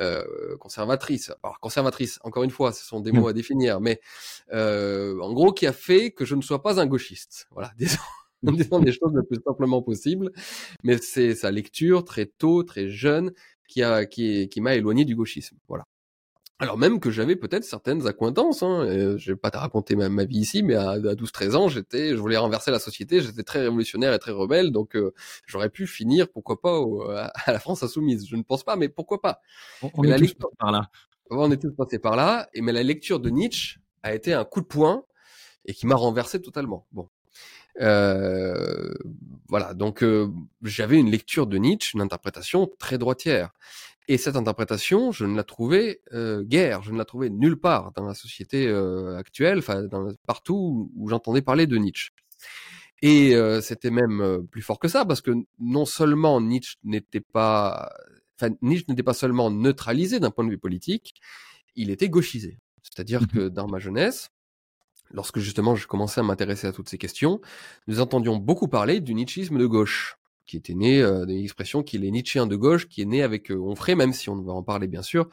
euh, 0.00 0.56
conservatrices. 0.58 1.32
Alors 1.42 1.60
conservatrices, 1.60 2.18
encore 2.24 2.42
une 2.42 2.50
fois, 2.50 2.72
ce 2.72 2.84
sont 2.84 3.00
des 3.00 3.12
mmh. 3.12 3.18
mots 3.18 3.28
à 3.28 3.32
définir, 3.32 3.80
mais 3.80 4.00
euh, 4.52 5.20
en 5.20 5.32
gros, 5.32 5.52
qui 5.52 5.66
a 5.66 5.72
fait 5.72 6.10
que 6.10 6.24
je 6.24 6.34
ne 6.34 6.42
sois 6.42 6.62
pas 6.62 6.80
un 6.80 6.86
gauchiste. 6.86 7.46
Voilà, 7.52 7.72
disons 7.78 7.98
en 8.46 8.52
disant 8.52 8.80
des 8.80 8.92
choses 8.92 9.12
le 9.14 9.22
plus 9.22 9.38
simplement 9.44 9.82
possible. 9.82 10.32
Mais 10.82 10.98
c'est 10.98 11.34
sa 11.34 11.50
lecture 11.50 12.04
très 12.04 12.26
tôt, 12.26 12.62
très 12.62 12.88
jeune, 12.88 13.32
qui 13.68 13.82
a 13.82 14.04
qui, 14.04 14.48
qui 14.48 14.60
m'a 14.60 14.74
éloigné 14.74 15.04
du 15.04 15.14
gauchisme. 15.14 15.56
Voilà. 15.68 15.86
Alors 16.60 16.78
même 16.78 17.00
que 17.00 17.10
j'avais 17.10 17.34
peut-être 17.34 17.64
certaines 17.64 18.06
accointances, 18.06 18.62
hein, 18.62 18.86
je 19.18 19.32
vais 19.32 19.36
pas 19.36 19.50
te 19.50 19.56
raconter 19.56 19.96
ma, 19.96 20.24
vie 20.24 20.38
ici, 20.38 20.62
mais 20.62 20.76
à, 20.76 20.98
12-13 20.98 21.56
ans, 21.56 21.68
j'étais, 21.68 22.10
je 22.10 22.16
voulais 22.16 22.36
renverser 22.36 22.70
la 22.70 22.78
société, 22.78 23.20
j'étais 23.20 23.42
très 23.42 23.60
révolutionnaire 23.60 24.14
et 24.14 24.18
très 24.20 24.30
rebelle, 24.30 24.70
donc 24.70 24.94
euh, 24.94 25.12
j'aurais 25.46 25.68
pu 25.68 25.88
finir, 25.88 26.28
pourquoi 26.30 26.60
pas, 26.60 26.78
à, 27.46 27.52
la 27.52 27.58
France 27.58 27.82
insoumise. 27.82 28.28
Je 28.28 28.36
ne 28.36 28.42
pense 28.42 28.62
pas, 28.62 28.76
mais 28.76 28.88
pourquoi 28.88 29.20
pas 29.20 29.40
On, 29.82 30.04
est 30.04 30.16
tous 30.16 30.34
par 30.58 30.70
là. 30.70 30.90
On 31.30 31.50
est 31.50 31.60
tous 31.60 31.72
passés 31.72 31.98
par 31.98 32.14
là, 32.14 32.48
et 32.54 32.60
mais 32.60 32.72
la 32.72 32.84
lecture 32.84 33.18
de 33.18 33.30
Nietzsche 33.30 33.80
a 34.04 34.14
été 34.14 34.32
un 34.32 34.44
coup 34.44 34.60
de 34.60 34.66
poing 34.66 35.04
et 35.64 35.74
qui 35.74 35.86
m'a 35.86 35.96
renversé 35.96 36.40
totalement. 36.40 36.86
Bon, 36.92 37.08
euh, 37.80 38.94
voilà, 39.48 39.74
donc 39.74 40.02
euh, 40.02 40.30
j'avais 40.62 40.98
une 40.98 41.10
lecture 41.10 41.46
de 41.46 41.58
Nietzsche, 41.58 41.92
une 41.94 42.00
interprétation 42.02 42.70
très 42.78 42.98
droitière. 42.98 43.50
Et 44.06 44.18
cette 44.18 44.36
interprétation, 44.36 45.12
je 45.12 45.24
ne 45.24 45.34
la 45.34 45.44
trouvais 45.44 46.02
euh, 46.12 46.42
guère, 46.42 46.82
je 46.82 46.92
ne 46.92 46.98
la 46.98 47.06
trouvais 47.06 47.30
nulle 47.30 47.58
part 47.58 47.92
dans 47.92 48.04
la 48.04 48.14
société 48.14 48.66
euh, 48.66 49.16
actuelle, 49.16 49.58
enfin 49.58 49.88
partout 50.26 50.90
où 50.94 51.08
j'entendais 51.08 51.40
parler 51.40 51.66
de 51.66 51.76
Nietzsche. 51.78 52.10
Et 53.00 53.34
euh, 53.34 53.60
c'était 53.60 53.90
même 53.90 54.20
euh, 54.20 54.42
plus 54.42 54.62
fort 54.62 54.78
que 54.78 54.88
ça, 54.88 55.04
parce 55.04 55.20
que 55.22 55.32
non 55.58 55.86
seulement 55.86 56.40
Nietzsche 56.40 56.76
n'était 56.84 57.20
pas, 57.20 57.90
enfin 58.38 58.54
Nietzsche 58.60 58.84
n'était 58.88 59.02
pas 59.02 59.14
seulement 59.14 59.50
neutralisé 59.50 60.20
d'un 60.20 60.30
point 60.30 60.44
de 60.44 60.50
vue 60.50 60.58
politique, 60.58 61.14
il 61.74 61.90
était 61.90 62.08
gauchisé. 62.08 62.58
C'est-à-dire 62.82 63.22
mmh 63.22 63.26
que 63.26 63.48
dans 63.48 63.68
ma 63.68 63.78
jeunesse, 63.78 64.30
lorsque 65.10 65.38
justement 65.38 65.76
je 65.76 65.86
commençais 65.86 66.20
à 66.20 66.24
m'intéresser 66.24 66.66
à 66.66 66.72
toutes 66.72 66.88
ces 66.88 66.98
questions, 66.98 67.40
nous 67.86 68.00
entendions 68.00 68.36
beaucoup 68.36 68.68
parler 68.68 69.00
du 69.00 69.14
nietzschisme 69.14 69.58
de 69.58 69.66
gauche 69.66 70.18
qui 70.46 70.56
était 70.56 70.74
né 70.74 71.02
euh, 71.02 71.26
d'une 71.26 71.42
expression 71.42 71.82
qu'il 71.82 72.04
est 72.04 72.10
nietzschéen 72.10 72.46
de 72.46 72.56
gauche, 72.56 72.88
qui 72.88 73.02
est 73.02 73.06
né 73.06 73.22
avec 73.22 73.50
euh, 73.50 73.58
Onfray, 73.58 73.94
même 73.94 74.12
si 74.12 74.28
on 74.28 74.40
va 74.42 74.52
en 74.52 74.62
parler 74.62 74.86
bien 74.86 75.02
sûr. 75.02 75.28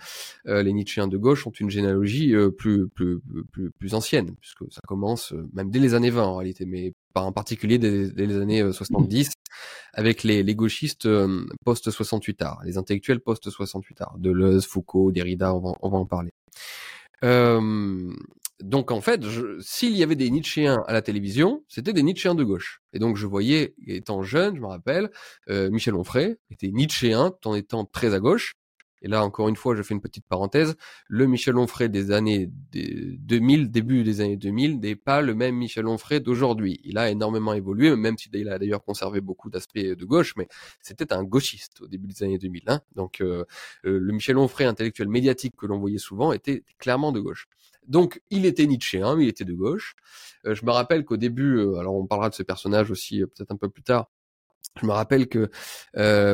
Euh, 0.48 0.64
les 0.64 0.74
nietzschéens 0.74 1.08
de 1.08 1.18
gauche 1.18 1.46
ont 1.48 1.52
une 1.52 1.70
généalogie 1.70 2.34
euh, 2.36 2.50
plus, 2.50 2.88
plus, 2.90 3.20
plus, 3.52 3.72
plus 3.72 3.94
ancienne, 3.94 4.36
puisque 4.40 4.64
ça 4.72 4.82
commence 4.88 5.34
même 5.54 5.70
dès 5.70 5.80
les 5.80 5.94
années 5.94 6.10
20 6.10 6.24
en 6.24 6.36
réalité, 6.38 6.66
mais 6.66 6.94
pas 7.14 7.22
en 7.22 7.32
particulier 7.32 7.78
dès, 7.78 8.12
les 8.16 8.38
années 8.38 8.72
70, 8.72 9.32
avec 9.94 10.24
les, 10.24 10.44
les 10.44 10.56
gauchistes 10.56 11.10
post-68 11.66 12.44
art, 12.44 12.62
les 12.64 12.78
intellectuels 12.78 13.20
post-68 13.20 14.02
art, 14.02 14.16
Deleuze, 14.18 14.66
Foucault, 14.66 15.12
Derrida, 15.12 15.54
on 15.54 15.60
va, 15.60 15.72
on 15.82 15.90
va 15.90 15.98
en 15.98 16.06
parler. 16.06 16.32
Euh, 17.24 18.14
donc 18.64 18.92
en 18.92 19.02
fait, 19.02 19.22
s'il 19.60 19.96
y 19.96 20.04
avait 20.04 20.16
des 20.16 20.30
Nietzschéens 20.30 20.84
à 20.88 20.94
la 20.94 21.02
télévision, 21.02 21.64
c'était 21.68 21.94
des 21.94 22.04
Nietzschéens 22.04 22.36
de 22.36 22.44
gauche. 22.44 22.82
Et 22.94 23.00
donc 23.00 23.18
je 23.18 23.26
voyais, 23.26 23.76
étant 23.88 24.24
jeune, 24.24 24.56
je 24.56 24.62
me 24.62 24.68
rappelle, 24.68 25.12
euh, 25.50 25.70
Michel 25.70 25.96
Onfray 25.96 26.38
était 26.50 26.70
Nietzschéen 26.72 27.34
en 27.46 27.56
étant 27.56 27.86
très 27.86 28.14
à 28.14 28.20
gauche. 28.20 28.56
Et 29.02 29.08
là, 29.08 29.26
encore 29.26 29.50
une 29.50 29.56
fois, 29.56 29.76
je 29.76 29.82
fais 29.82 29.94
une 29.94 30.02
petite 30.02 30.26
parenthèse. 30.28 30.76
Le 31.08 31.26
Michel 31.26 31.58
Onfray 31.58 31.90
des 31.90 32.12
années 32.12 32.50
2000, 32.72 33.72
début 33.72 34.04
des 34.04 34.22
années 34.22 34.38
2000, 34.38 34.80
n'est 34.80 34.96
pas 34.96 35.22
le 35.22 35.34
même 35.34 35.56
Michel 35.56 35.88
Onfray 35.88 36.22
d'aujourd'hui. 36.22 36.80
Il 36.84 36.98
a 37.00 37.10
énormément 37.10 37.54
évolué, 37.54 37.96
même 37.96 38.18
s'il 38.18 38.48
a 38.48 38.60
d'ailleurs 38.60 38.84
conservé 38.84 39.20
beaucoup 39.20 39.50
d'aspects 39.50 39.80
de 39.80 40.06
gauche, 40.06 40.36
mais 40.38 40.48
c'était 40.82 41.14
un 41.14 41.24
gauchiste 41.24 41.82
au 41.82 41.88
début 41.88 42.08
des 42.08 42.24
années 42.24 42.38
2000. 42.38 42.64
Hein. 42.68 42.82
Donc, 42.96 43.22
euh, 43.22 43.44
euh, 43.86 43.98
le 44.00 44.14
Michel 44.14 44.38
Onfray 44.38 44.68
intellectuel 44.68 45.08
médiatique 45.08 45.56
que 45.58 45.66
l'on 45.66 45.80
voyait 45.80 45.98
souvent 45.98 46.32
était 46.32 46.64
clairement 46.78 47.12
de 47.12 47.20
gauche. 47.20 47.48
Donc, 47.88 48.22
il 48.30 48.46
était 48.46 48.66
Nietzschéen, 48.66 49.16
mais 49.16 49.26
il 49.26 49.30
était 49.30 49.46
de 49.46 49.54
gauche. 49.54 49.96
Euh, 50.46 50.56
je 50.56 50.66
me 50.66 50.72
rappelle 50.72 51.06
qu'au 51.06 51.18
début, 51.18 51.58
euh, 51.58 51.78
alors 51.78 51.96
on 51.96 52.06
parlera 52.06 52.30
de 52.30 52.36
ce 52.36 52.44
personnage 52.44 52.92
aussi 52.92 53.22
euh, 53.22 53.28
peut-être 53.28 53.52
un 53.52 53.58
peu 53.58 53.70
plus 53.70 53.84
tard. 53.84 54.10
Je 54.80 54.86
me 54.86 54.92
rappelle 54.94 55.28
que 55.28 55.50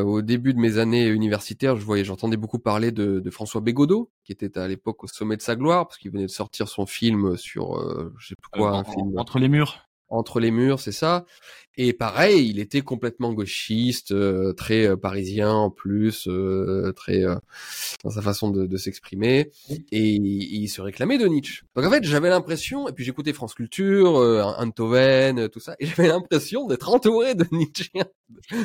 au 0.04 0.22
début 0.22 0.54
de 0.54 0.60
mes 0.60 0.78
années 0.78 1.08
universitaires, 1.08 1.76
je 1.76 1.84
voyais, 1.84 2.04
j'entendais 2.04 2.38
beaucoup 2.38 2.60
parler 2.60 2.92
de, 2.92 3.20
de, 3.20 3.30
François 3.32 3.62
Bégodeau, 3.62 4.12
qui 4.24 4.32
était 4.32 4.60
à 4.60 4.68
l'époque 4.68 5.04
au 5.04 5.08
sommet 5.08 5.38
de 5.38 5.42
sa 5.42 5.56
gloire, 5.56 5.88
parce 5.88 5.98
qu'il 5.98 6.12
venait 6.12 6.28
de 6.28 6.32
sortir 6.32 6.68
son 6.68 6.86
film 6.86 7.36
sur, 7.36 7.80
je 8.20 8.28
sais 8.28 8.36
plus 8.36 8.50
quoi, 8.52 8.78
un 8.78 8.84
film 8.84 9.18
entre 9.18 9.40
les 9.40 9.48
murs 9.48 9.87
entre 10.10 10.40
les 10.40 10.52
murs, 10.52 10.80
c'est 10.80 10.92
ça. 10.92 11.26
Et 11.80 11.94
pareil, 11.94 12.50
il 12.50 12.60
était 12.60 12.82
complètement 12.82 13.34
gauchiste, 13.34 14.12
euh, 14.12 14.52
très 14.54 14.88
euh, 14.88 14.98
parisien 14.98 15.52
en 15.52 15.70
plus, 15.70 16.28
euh, 16.28 16.92
très 16.96 17.24
dans 18.04 18.10
sa 18.10 18.22
façon 18.24 18.50
de, 18.50 18.78
s'exprimer, 18.78 19.52
et, 19.92 20.16
il 20.16 20.68
se 20.70 20.82
réclamait 20.82 21.20
de 21.20 21.28
Nietzsche. 21.28 21.64
Donc 21.76 21.86
en 21.86 21.92
fait, 21.92 22.04
j'avais 22.04 22.30
l'impression, 22.30 22.90
et 22.90 22.94
puis 22.94 23.06
j'écoutais 23.06 23.34
France 23.34 23.54
Culture, 23.54 24.16
Antoven, 24.58 25.50
tout 25.50 25.60
ça, 25.60 25.76
et 25.80 25.86
j'avais 25.86 26.08
l'impression 26.08 26.66
d'être 26.68 26.90
entouré 26.90 27.36
de 27.36 27.46
Nietzsche 27.52 27.92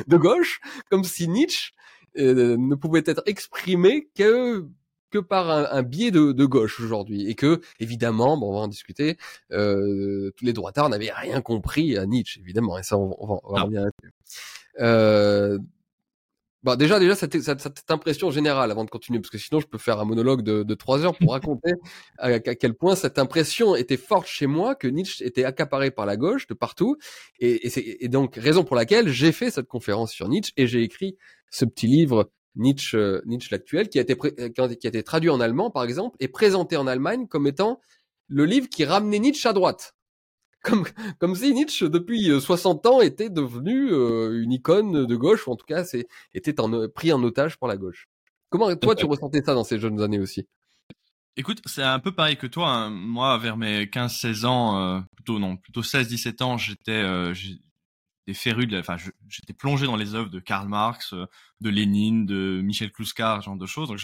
de 0.07 0.17
gauche, 0.17 0.59
comme 0.89 1.03
si 1.03 1.27
Nietzsche 1.27 1.71
ne 2.15 2.75
pouvait 2.75 3.03
être 3.05 3.23
exprimé 3.27 4.09
que 4.15 4.67
que 5.13 5.19
par 5.19 5.49
un, 5.49 5.83
biais 5.83 6.09
de, 6.09 6.45
gauche 6.45 6.79
aujourd'hui 6.79 7.29
et 7.29 7.35
que 7.35 7.61
évidemment, 7.79 8.35
bon, 8.35 8.49
on 8.49 8.53
va 8.53 8.59
en 8.61 8.67
discuter, 8.67 9.17
euh, 9.51 10.31
tous 10.35 10.43
les 10.43 10.53
droitards 10.53 10.89
n'avaient 10.89 11.11
rien 11.11 11.39
compris 11.41 11.97
à 11.97 12.07
Nietzsche 12.07 12.41
évidemment 12.41 12.79
et 12.79 12.83
ça 12.83 12.97
on, 12.97 13.09
va, 13.09 13.39
on 13.43 13.53
va 13.53 13.61
revenir. 13.61 13.85
Euh, 14.79 15.59
bah 16.63 16.77
déjà, 16.77 16.97
déjà 16.97 17.13
cette, 17.13 17.39
cette, 17.41 17.91
impression 17.91 18.31
générale 18.31 18.71
avant 18.71 18.85
de 18.85 18.89
continuer, 18.89 19.19
parce 19.19 19.29
que 19.29 19.37
sinon 19.37 19.59
je 19.59 19.67
peux 19.67 19.77
faire 19.77 19.99
un 19.99 20.05
monologue 20.05 20.41
de, 20.41 20.73
trois 20.73 21.05
heures 21.05 21.15
pour 21.15 21.33
raconter 21.33 21.73
à, 22.17 22.39
quel 22.39 22.73
point 22.73 22.95
cette 22.95 23.19
impression 23.19 23.75
était 23.75 23.97
forte 23.97 24.25
chez 24.25 24.47
moi, 24.47 24.73
que 24.73 24.87
Nietzsche 24.87 25.23
était 25.23 25.43
accaparé 25.43 25.91
par 25.91 26.07
la 26.07 26.17
gauche 26.17 26.47
de 26.47 26.55
partout, 26.55 26.97
et, 27.39 27.67
et 27.67 27.69
c'est 27.69 27.97
et 27.99 28.07
donc 28.07 28.35
raison 28.35 28.63
pour 28.63 28.75
laquelle 28.75 29.09
j'ai 29.09 29.31
fait 29.31 29.51
cette 29.51 29.67
conférence 29.67 30.11
sur 30.11 30.27
Nietzsche 30.27 30.53
et 30.57 30.65
j'ai 30.65 30.81
écrit 30.81 31.17
ce 31.51 31.65
petit 31.65 31.85
livre 31.85 32.31
Nietzsche, 32.55 32.97
euh, 32.97 33.21
Nietzsche 33.25 33.49
l'actuel, 33.51 33.89
qui 33.89 33.99
a 33.99 34.01
été 34.01 34.15
euh, 34.23 34.49
qui 34.49 34.87
a 34.87 34.89
été 34.89 35.03
traduit 35.03 35.29
en 35.29 35.39
allemand 35.39 35.71
par 35.71 35.83
exemple 35.83 36.15
et 36.19 36.27
présenté 36.27 36.77
en 36.77 36.87
Allemagne 36.87 37.27
comme 37.27 37.47
étant 37.47 37.79
le 38.27 38.45
livre 38.45 38.69
qui 38.69 38.85
ramenait 38.85 39.19
Nietzsche 39.19 39.47
à 39.47 39.53
droite. 39.53 39.95
Comme, 40.63 40.85
comme 41.19 41.35
si 41.35 41.53
Nietzsche, 41.53 41.89
depuis 41.89 42.39
60 42.39 42.85
euh, 42.85 42.89
ans, 42.89 43.01
était 43.01 43.29
devenu 43.29 43.89
une 44.41 44.53
icône 44.53 45.05
de 45.05 45.15
gauche, 45.17 45.45
ou 45.45 45.51
en 45.51 45.57
tout 45.57 45.65
cas, 45.65 45.83
était 46.33 46.61
en, 46.61 46.87
pris 46.87 47.11
en 47.11 47.21
otage 47.21 47.59
par 47.59 47.67
la 47.67 47.75
gauche. 47.75 48.07
Comment, 48.49 48.73
toi, 48.77 48.95
tu 48.95 49.05
ressentais 49.05 49.41
ça 49.41 49.55
dans 49.55 49.65
ces 49.65 49.77
jeunes 49.77 49.99
années 50.01 50.21
aussi? 50.21 50.47
Écoute, 51.35 51.59
c'est 51.65 51.83
un 51.83 51.99
peu 51.99 52.13
pareil 52.13 52.37
que 52.37 52.47
toi. 52.47 52.69
Hein. 52.69 52.91
Moi, 52.91 53.37
vers 53.39 53.57
mes 53.57 53.87
15-16 53.87 54.45
ans, 54.45 55.03
plutôt 55.17 55.37
non, 55.37 55.57
plutôt 55.57 55.81
16-17 55.81 56.41
ans, 56.41 56.57
j'étais, 56.57 57.03
des 58.27 58.33
férus 58.33 58.67
de 58.67 58.79
enfin 58.79 58.97
j'étais 59.27 59.53
plongé 59.53 59.85
dans 59.85 59.95
les 59.95 60.15
œuvres 60.15 60.29
de 60.29 60.39
Karl 60.39 60.67
Marx 60.67 61.13
euh, 61.13 61.25
de 61.61 61.69
Lénine 61.69 62.25
de 62.25 62.61
Michel 62.63 62.91
Kluskar 62.91 63.41
ce 63.41 63.45
genre 63.45 63.57
de 63.57 63.65
choses. 63.65 63.89
Donc 63.89 63.99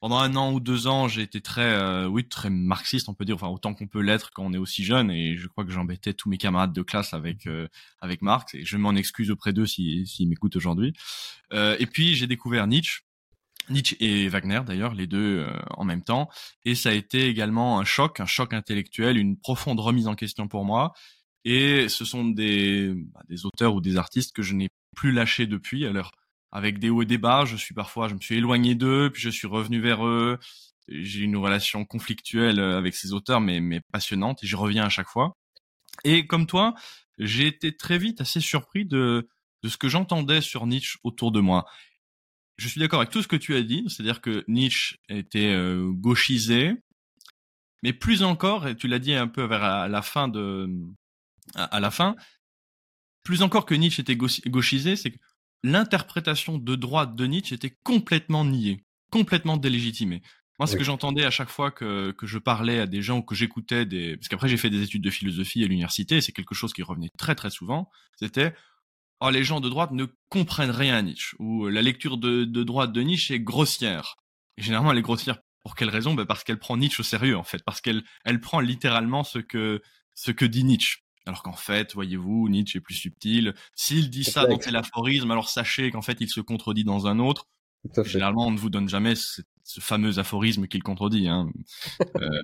pendant 0.00 0.18
un 0.18 0.36
an 0.36 0.52
ou 0.52 0.60
deux 0.60 0.86
ans 0.86 1.08
j'ai 1.08 1.22
été 1.22 1.40
très 1.40 1.72
euh, 1.72 2.06
oui 2.06 2.28
très 2.28 2.50
marxiste 2.50 3.08
on 3.08 3.14
peut 3.14 3.24
dire 3.24 3.36
enfin 3.36 3.48
autant 3.48 3.74
qu'on 3.74 3.86
peut 3.86 4.00
l'être 4.00 4.30
quand 4.34 4.44
on 4.44 4.52
est 4.52 4.58
aussi 4.58 4.84
jeune. 4.84 5.10
Et 5.10 5.36
je 5.36 5.48
crois 5.48 5.64
que 5.64 5.70
j'embêtais 5.70 6.12
tous 6.12 6.28
mes 6.28 6.38
camarades 6.38 6.72
de 6.72 6.82
classe 6.82 7.14
avec 7.14 7.46
euh, 7.46 7.68
avec 8.00 8.22
Marx. 8.22 8.54
Et 8.54 8.64
je 8.64 8.76
m'en 8.76 8.94
excuse 8.94 9.30
auprès 9.30 9.52
d'eux 9.52 9.66
s'ils 9.66 10.06
si, 10.06 10.26
m'écoutent 10.26 10.56
aujourd'hui. 10.56 10.92
Et 11.52 11.86
puis 11.86 12.14
j'ai 12.14 12.26
découvert 12.26 12.66
Nietzsche. 12.66 13.02
Nietzsche 13.68 13.96
et 13.98 14.28
Wagner 14.28 14.60
d'ailleurs, 14.64 14.94
les 14.94 15.08
deux 15.08 15.44
en 15.70 15.84
même 15.84 16.02
temps, 16.02 16.28
et 16.64 16.76
ça 16.76 16.90
a 16.90 16.92
été 16.92 17.26
également 17.26 17.80
un 17.80 17.84
choc, 17.84 18.20
un 18.20 18.26
choc 18.26 18.52
intellectuel, 18.52 19.16
une 19.16 19.36
profonde 19.36 19.80
remise 19.80 20.06
en 20.06 20.14
question 20.14 20.46
pour 20.46 20.64
moi, 20.64 20.92
et 21.46 21.88
ce 21.88 22.04
sont 22.04 22.24
des, 22.24 22.92
bah, 22.92 23.22
des 23.28 23.46
auteurs 23.46 23.76
ou 23.76 23.80
des 23.80 23.96
artistes 23.96 24.34
que 24.34 24.42
je 24.42 24.52
n'ai 24.52 24.68
plus 24.96 25.12
lâchés 25.12 25.46
depuis. 25.46 25.86
Alors, 25.86 26.10
avec 26.50 26.80
des 26.80 26.90
hauts 26.90 27.02
et 27.02 27.06
des 27.06 27.18
bas, 27.18 27.44
je 27.44 27.54
suis 27.54 27.72
parfois, 27.72 28.08
je 28.08 28.14
me 28.14 28.20
suis 28.20 28.34
éloigné 28.34 28.74
d'eux, 28.74 29.10
puis 29.12 29.22
je 29.22 29.30
suis 29.30 29.46
revenu 29.46 29.80
vers 29.80 30.04
eux. 30.04 30.38
J'ai 30.88 31.20
une 31.20 31.36
relation 31.36 31.84
conflictuelle 31.84 32.58
avec 32.58 32.96
ces 32.96 33.12
auteurs, 33.12 33.40
mais, 33.40 33.60
mais 33.60 33.80
passionnante, 33.92 34.42
et 34.42 34.46
je 34.48 34.56
reviens 34.56 34.84
à 34.84 34.88
chaque 34.88 35.08
fois. 35.08 35.36
Et 36.02 36.26
comme 36.26 36.48
toi, 36.48 36.74
j'ai 37.18 37.46
été 37.46 37.76
très 37.76 37.98
vite 37.98 38.20
assez 38.20 38.40
surpris 38.40 38.84
de, 38.84 39.28
de 39.62 39.68
ce 39.68 39.76
que 39.76 39.88
j'entendais 39.88 40.40
sur 40.40 40.66
Nietzsche 40.66 40.98
autour 41.04 41.30
de 41.30 41.38
moi. 41.38 41.64
Je 42.56 42.66
suis 42.66 42.80
d'accord 42.80 43.00
avec 43.00 43.12
tout 43.12 43.22
ce 43.22 43.28
que 43.28 43.36
tu 43.36 43.54
as 43.54 43.62
dit, 43.62 43.84
c'est-à-dire 43.86 44.20
que 44.20 44.44
Nietzsche 44.48 44.96
était 45.08 45.52
euh, 45.54 45.92
gauchisé, 45.92 46.72
mais 47.84 47.92
plus 47.92 48.24
encore, 48.24 48.66
et 48.66 48.74
tu 48.74 48.88
l'as 48.88 48.98
dit 48.98 49.14
un 49.14 49.28
peu 49.28 49.44
vers 49.44 49.88
la 49.88 50.02
fin 50.02 50.26
de, 50.26 50.68
à, 51.54 51.80
la 51.80 51.90
fin, 51.90 52.16
plus 53.22 53.42
encore 53.42 53.66
que 53.66 53.74
Nietzsche 53.74 54.02
était 54.02 54.16
gauchisé, 54.16 54.96
c'est 54.96 55.10
que 55.10 55.18
l'interprétation 55.62 56.58
de 56.58 56.76
droite 56.76 57.16
de 57.16 57.26
Nietzsche 57.26 57.54
était 57.54 57.76
complètement 57.82 58.44
niée, 58.44 58.84
complètement 59.10 59.56
délégitimée. 59.56 60.22
Moi, 60.58 60.66
ce 60.66 60.76
que 60.76 60.84
j'entendais 60.84 61.24
à 61.24 61.30
chaque 61.30 61.50
fois 61.50 61.70
que, 61.70 62.12
que 62.12 62.26
je 62.26 62.38
parlais 62.38 62.80
à 62.80 62.86
des 62.86 63.02
gens 63.02 63.18
ou 63.18 63.22
que 63.22 63.34
j'écoutais 63.34 63.84
des... 63.84 64.16
Parce 64.16 64.28
qu'après, 64.28 64.48
j'ai 64.48 64.56
fait 64.56 64.70
des 64.70 64.82
études 64.82 65.02
de 65.02 65.10
philosophie 65.10 65.62
à 65.62 65.66
l'université, 65.66 66.22
c'est 66.22 66.32
quelque 66.32 66.54
chose 66.54 66.72
qui 66.72 66.82
revenait 66.82 67.10
très 67.18 67.34
très 67.34 67.50
souvent, 67.50 67.90
c'était 68.16 68.54
«Oh, 69.20 69.30
les 69.30 69.44
gens 69.44 69.60
de 69.60 69.68
droite 69.68 69.92
ne 69.92 70.06
comprennent 70.30 70.70
rien 70.70 70.96
à 70.96 71.02
Nietzsche» 71.02 71.36
ou 71.38 71.66
«La 71.68 71.82
lecture 71.82 72.16
de, 72.16 72.44
de 72.44 72.62
droite 72.62 72.92
de 72.92 73.02
Nietzsche 73.02 73.34
est 73.34 73.40
grossière». 73.40 74.16
Et 74.56 74.62
généralement, 74.62 74.92
elle 74.92 74.98
est 74.98 75.02
grossière 75.02 75.38
pour 75.62 75.74
quelle 75.74 75.90
raison? 75.90 76.14
Ben 76.14 76.26
Parce 76.26 76.44
qu'elle 76.44 76.58
prend 76.58 76.76
Nietzsche 76.76 77.00
au 77.00 77.02
sérieux, 77.02 77.36
en 77.36 77.42
fait. 77.42 77.62
Parce 77.64 77.80
qu'elle 77.80 78.04
elle 78.24 78.40
prend 78.40 78.60
littéralement 78.60 79.24
ce 79.24 79.40
que, 79.40 79.82
ce 80.14 80.30
que 80.30 80.44
dit 80.44 80.64
Nietzsche. 80.64 81.00
Alors 81.26 81.42
qu'en 81.42 81.52
fait, 81.52 81.92
voyez-vous, 81.92 82.48
Nietzsche 82.48 82.78
est 82.78 82.80
plus 82.80 82.94
subtil. 82.94 83.54
S'il 83.74 84.10
dit 84.10 84.24
ça 84.24 84.46
dans 84.46 84.58
tel 84.58 84.76
aphorisme, 84.76 85.30
alors 85.32 85.48
sachez 85.48 85.90
qu'en 85.90 86.02
fait, 86.02 86.20
il 86.20 86.28
se 86.28 86.40
contredit 86.40 86.84
dans 86.84 87.08
un 87.08 87.18
autre. 87.18 87.48
Généralement, 88.04 88.46
on 88.46 88.50
ne 88.52 88.58
vous 88.58 88.70
donne 88.70 88.88
jamais 88.88 89.14
ce 89.14 89.80
fameux 89.80 90.18
aphorisme 90.18 90.66
qu'il 90.66 90.82
contredit. 90.82 91.28
Hein. 91.28 91.50
Euh, 92.16 92.42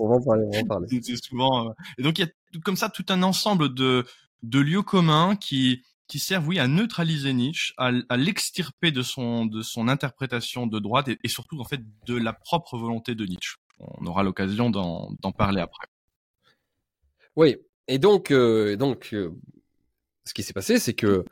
on 0.00 0.08
va 0.08 0.16
en 0.16 0.22
parler, 0.22 0.44
on 0.46 0.50
va 0.50 0.58
en 0.60 0.66
parler. 0.66 1.00
C'est 1.02 1.22
souvent. 1.22 1.68
Euh, 1.68 1.72
et 1.98 2.02
donc 2.02 2.18
il 2.18 2.22
y 2.22 2.24
a 2.24 2.60
comme 2.64 2.76
ça 2.76 2.88
tout 2.88 3.04
un 3.08 3.22
ensemble 3.22 3.72
de 3.72 4.04
de 4.42 4.58
lieux 4.58 4.82
communs 4.82 5.36
qui 5.36 5.82
qui 6.08 6.18
servent, 6.18 6.48
oui, 6.48 6.58
à 6.58 6.66
neutraliser 6.66 7.32
Nietzsche, 7.32 7.72
à, 7.78 7.92
à 8.08 8.16
l'extirper 8.16 8.90
de 8.90 9.02
son 9.02 9.46
de 9.46 9.62
son 9.62 9.86
interprétation 9.86 10.66
de 10.66 10.78
droite 10.80 11.08
et, 11.08 11.18
et, 11.22 11.28
surtout 11.28 11.60
en 11.60 11.64
fait 11.64 11.80
de 12.06 12.16
la 12.16 12.32
propre 12.32 12.76
volonté 12.76 13.14
de 13.14 13.24
Nietzsche. 13.24 13.56
On 13.78 14.06
aura 14.06 14.22
l'occasion 14.24 14.70
d'en 14.70 15.32
parler 15.32 15.60
après. 15.60 15.86
Oui, 17.36 17.56
et 17.92 17.98
donc 17.98 18.30
euh, 18.30 18.76
donc 18.76 19.10
euh, 19.12 19.30
ce 20.24 20.32
qui 20.32 20.42
s'est 20.42 20.54
passé, 20.54 20.78
c'est 20.78 20.94
que 20.94 21.24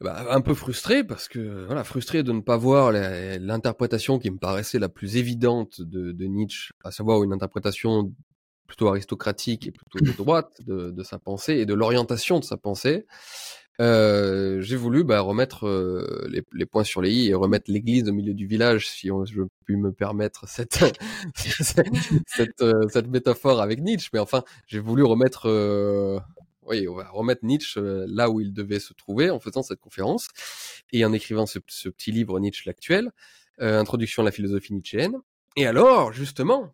bah, 0.00 0.26
un 0.30 0.40
peu 0.40 0.54
frustré 0.54 1.04
parce 1.04 1.28
que 1.28 1.66
voilà 1.66 1.84
frustré 1.84 2.22
de 2.22 2.32
ne 2.32 2.40
pas 2.40 2.56
voir 2.56 2.92
l'interprétation 2.92 4.18
qui 4.18 4.30
me 4.30 4.38
paraissait 4.38 4.78
la 4.78 4.88
plus 4.88 5.18
évidente 5.18 5.82
de, 5.82 6.12
de, 6.12 6.24
Nietzsche, 6.24 6.72
à 6.82 6.90
savoir 6.90 7.22
une 7.22 7.34
interprétation 7.34 8.10
plutôt 8.66 8.88
aristocratique 8.88 9.66
et 9.66 9.72
plutôt 9.72 9.98
de 9.98 10.12
droite 10.16 10.62
de, 10.66 10.90
de 10.90 11.02
sa 11.02 11.18
pensée 11.18 11.56
et 11.56 11.66
de 11.66 11.74
l'orientation 11.74 12.38
de 12.38 12.44
sa 12.44 12.56
pensée. 12.56 13.06
Euh, 13.80 14.60
j'ai 14.60 14.76
voulu 14.76 15.04
bah, 15.04 15.20
remettre 15.20 15.66
euh, 15.66 16.28
les, 16.28 16.42
les, 16.52 16.66
points 16.66 16.84
sur 16.84 17.00
les 17.00 17.10
i 17.12 17.28
et 17.28 17.34
remettre 17.34 17.70
l'église 17.70 18.08
au 18.10 18.12
milieu 18.12 18.34
du 18.34 18.46
village, 18.46 18.90
si 18.90 19.10
on, 19.10 19.24
je 19.24 19.42
puis 19.64 19.76
me 19.76 19.90
permettre 19.90 20.46
cette 20.46 20.84
cette, 22.26 22.60
euh, 22.60 22.88
cette, 22.90 23.08
métaphore 23.08 23.62
avec 23.62 23.80
Nietzsche. 23.80 24.10
Mais 24.12 24.18
enfin, 24.18 24.44
j'ai 24.66 24.80
voulu 24.80 25.02
remettre 25.02 25.48
euh, 25.48 26.20
oui, 26.66 26.86
on 26.88 26.94
va 26.94 27.08
remettre 27.08 27.42
Nietzsche 27.42 27.80
là 28.06 28.28
où 28.28 28.42
il 28.42 28.52
devait 28.52 28.80
se 28.80 28.92
trouver 28.92 29.30
en 29.30 29.40
faisant 29.40 29.62
cette 29.62 29.80
conférence 29.80 30.28
et 30.92 31.04
en 31.06 31.12
écrivant 31.14 31.46
ce, 31.46 31.58
petit 31.58 32.12
livre 32.12 32.38
Nietzsche 32.38 32.64
l'actuel, 32.66 33.10
Introduction 33.58 34.22
à 34.22 34.26
la 34.26 34.32
philosophie 34.32 34.72
nietzschéenne. 34.72 35.16
Et 35.56 35.66
alors, 35.66 36.12
justement, 36.12 36.72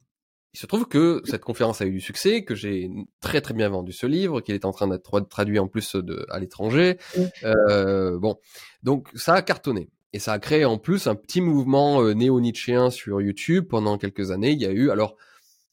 il 0.55 0.59
se 0.59 0.67
trouve 0.67 0.87
que 0.87 1.21
cette 1.25 1.43
conférence 1.43 1.83
a 1.83 1.87
eu 1.87 1.93
du 1.93 2.01
succès, 2.01 2.43
que 2.45 2.55
j'ai 2.55 2.91
très 3.21 3.41
très 3.41 3.53
bien 3.53 3.69
vendu 3.69 3.93
ce 3.93 4.07
livre, 4.07 4.41
qu'il 4.41 4.55
est 4.55 4.65
en 4.65 4.73
train 4.73 4.89
d'être 4.89 5.21
traduit 5.29 5.59
en 5.59 5.69
plus 5.69 5.97
de, 5.97 6.25
à 6.31 6.39
l'étranger. 6.39 6.97
Euh, 7.45 8.19
bon, 8.19 8.39
donc 8.83 9.09
ça 9.15 9.35
a 9.35 9.43
cartonné. 9.43 9.91
Et 10.13 10.19
ça 10.19 10.33
a 10.33 10.39
créé 10.39 10.65
en 10.65 10.79
plus 10.79 11.09
un 11.09 11.15
petit 11.15 11.43
mouvement 11.43 12.03
euh, 12.03 12.15
néo-nietzschéen 12.15 12.91
sur 12.91 13.21
YouTube 13.21 13.67
pendant 13.69 13.99
quelques 13.99 14.31
années. 14.31 14.53
Il 14.53 14.63
y 14.63 14.65
a 14.65 14.71
eu, 14.71 14.91
alors, 14.91 15.17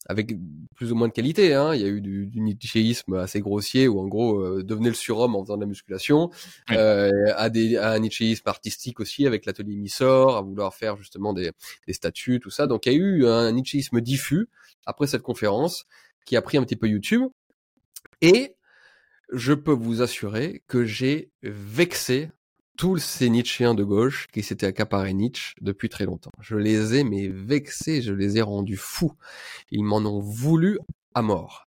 avec 0.07 0.35
plus 0.75 0.91
ou 0.91 0.95
moins 0.95 1.07
de 1.07 1.13
qualité. 1.13 1.53
Hein. 1.53 1.73
Il 1.75 1.81
y 1.81 1.85
a 1.85 1.87
eu 1.87 2.01
du, 2.01 2.27
du 2.27 2.41
nietzschéisme 2.41 3.13
assez 3.13 3.39
grossier 3.39 3.87
où 3.87 4.01
en 4.01 4.07
gros 4.07 4.39
euh, 4.39 4.61
devenez 4.61 4.89
le 4.89 4.95
surhomme 4.95 5.35
en 5.35 5.43
faisant 5.45 5.55
de 5.55 5.61
la 5.61 5.67
musculation, 5.67 6.29
euh, 6.71 7.09
à, 7.37 7.49
des, 7.49 7.77
à 7.77 7.91
un 7.91 7.99
nietzschéisme 7.99 8.49
artistique 8.49 8.99
aussi 8.99 9.25
avec 9.25 9.45
l'atelier 9.45 9.77
Missor, 9.77 10.35
à 10.35 10.41
vouloir 10.41 10.73
faire 10.73 10.97
justement 10.97 11.31
des, 11.31 11.51
des 11.87 11.93
statues, 11.93 12.41
tout 12.41 12.49
ça. 12.49 12.67
Donc 12.67 12.85
il 12.85 12.91
y 12.91 12.95
a 12.95 12.99
eu 12.99 13.27
un 13.27 13.49
nietzschéisme 13.53 14.01
diffus 14.01 14.49
après 14.85 15.07
cette 15.07 15.21
conférence 15.21 15.85
qui 16.25 16.35
a 16.35 16.41
pris 16.41 16.57
un 16.57 16.63
petit 16.63 16.75
peu 16.75 16.87
YouTube. 16.87 17.29
Et 18.21 18.55
je 19.31 19.53
peux 19.53 19.73
vous 19.73 20.01
assurer 20.01 20.63
que 20.67 20.85
j'ai 20.85 21.31
vexé 21.41 22.29
tous 22.77 22.97
ces 22.97 23.29
Nietzschéens 23.29 23.75
de 23.75 23.83
gauche 23.83 24.27
qui 24.31 24.41
s'étaient 24.41 24.65
accaparés 24.65 25.13
Nietzsche 25.13 25.53
depuis 25.61 25.89
très 25.89 26.05
longtemps. 26.05 26.31
Je 26.39 26.55
les 26.55 26.95
ai 26.95 27.03
mais 27.03 27.27
vexés, 27.27 28.01
je 28.01 28.13
les 28.13 28.37
ai 28.37 28.41
rendus 28.41 28.77
fous. 28.77 29.13
Ils 29.71 29.83
m'en 29.83 29.97
ont 29.97 30.19
voulu 30.19 30.79
à 31.13 31.21
mort. 31.21 31.67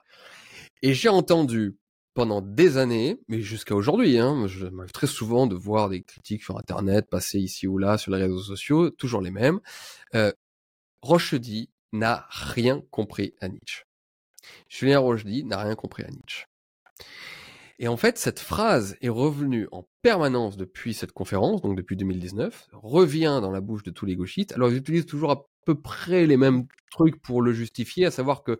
Et 0.81 0.93
j'ai 0.93 1.09
entendu 1.09 1.77
pendant 2.13 2.41
des 2.41 2.77
années, 2.77 3.19
mais 3.27 3.41
jusqu'à 3.41 3.75
aujourd'hui, 3.75 4.17
hein, 4.17 4.47
je 4.47 4.65
m'arrive 4.65 4.91
très 4.91 5.05
souvent 5.05 5.45
de 5.45 5.55
voir 5.55 5.89
des 5.89 6.01
critiques 6.01 6.43
sur 6.43 6.57
Internet 6.57 7.07
passer 7.09 7.37
ici 7.39 7.67
ou 7.67 7.77
là 7.77 7.99
sur 7.99 8.11
les 8.11 8.23
réseaux 8.23 8.41
sociaux, 8.41 8.89
toujours 8.89 9.21
les 9.21 9.29
mêmes. 9.29 9.59
Euh, 10.15 10.31
Rochedy 11.03 11.69
n'a 11.93 12.25
rien 12.29 12.81
compris 12.91 13.33
à 13.41 13.47
Nietzsche. 13.47 13.83
Julien 14.69 14.99
Rochedy 14.99 15.43
n'a 15.43 15.57
rien 15.57 15.75
compris 15.75 16.03
à 16.03 16.09
Nietzsche. 16.09 16.45
Et 17.79 17.87
en 17.87 17.97
fait, 17.97 18.17
cette 18.17 18.39
phrase 18.39 18.97
est 19.01 19.09
revenue 19.09 19.67
en 19.71 19.87
permanence 20.01 20.57
depuis 20.57 20.93
cette 20.93 21.11
conférence, 21.11 21.61
donc 21.61 21.77
depuis 21.77 21.95
2019, 21.95 22.69
revient 22.73 23.39
dans 23.41 23.51
la 23.51 23.61
bouche 23.61 23.83
de 23.83 23.91
tous 23.91 24.05
les 24.05 24.15
gauchistes. 24.15 24.53
Alors, 24.53 24.71
ils 24.71 24.77
utilisent 24.77 25.05
toujours 25.05 25.29
peu 25.67 25.75
près 25.75 26.25
les 26.25 26.37
mêmes 26.37 26.65
trucs 26.89 27.21
pour 27.21 27.41
le 27.41 27.51
justifier, 27.51 28.05
à 28.05 28.11
savoir 28.11 28.41
que 28.41 28.57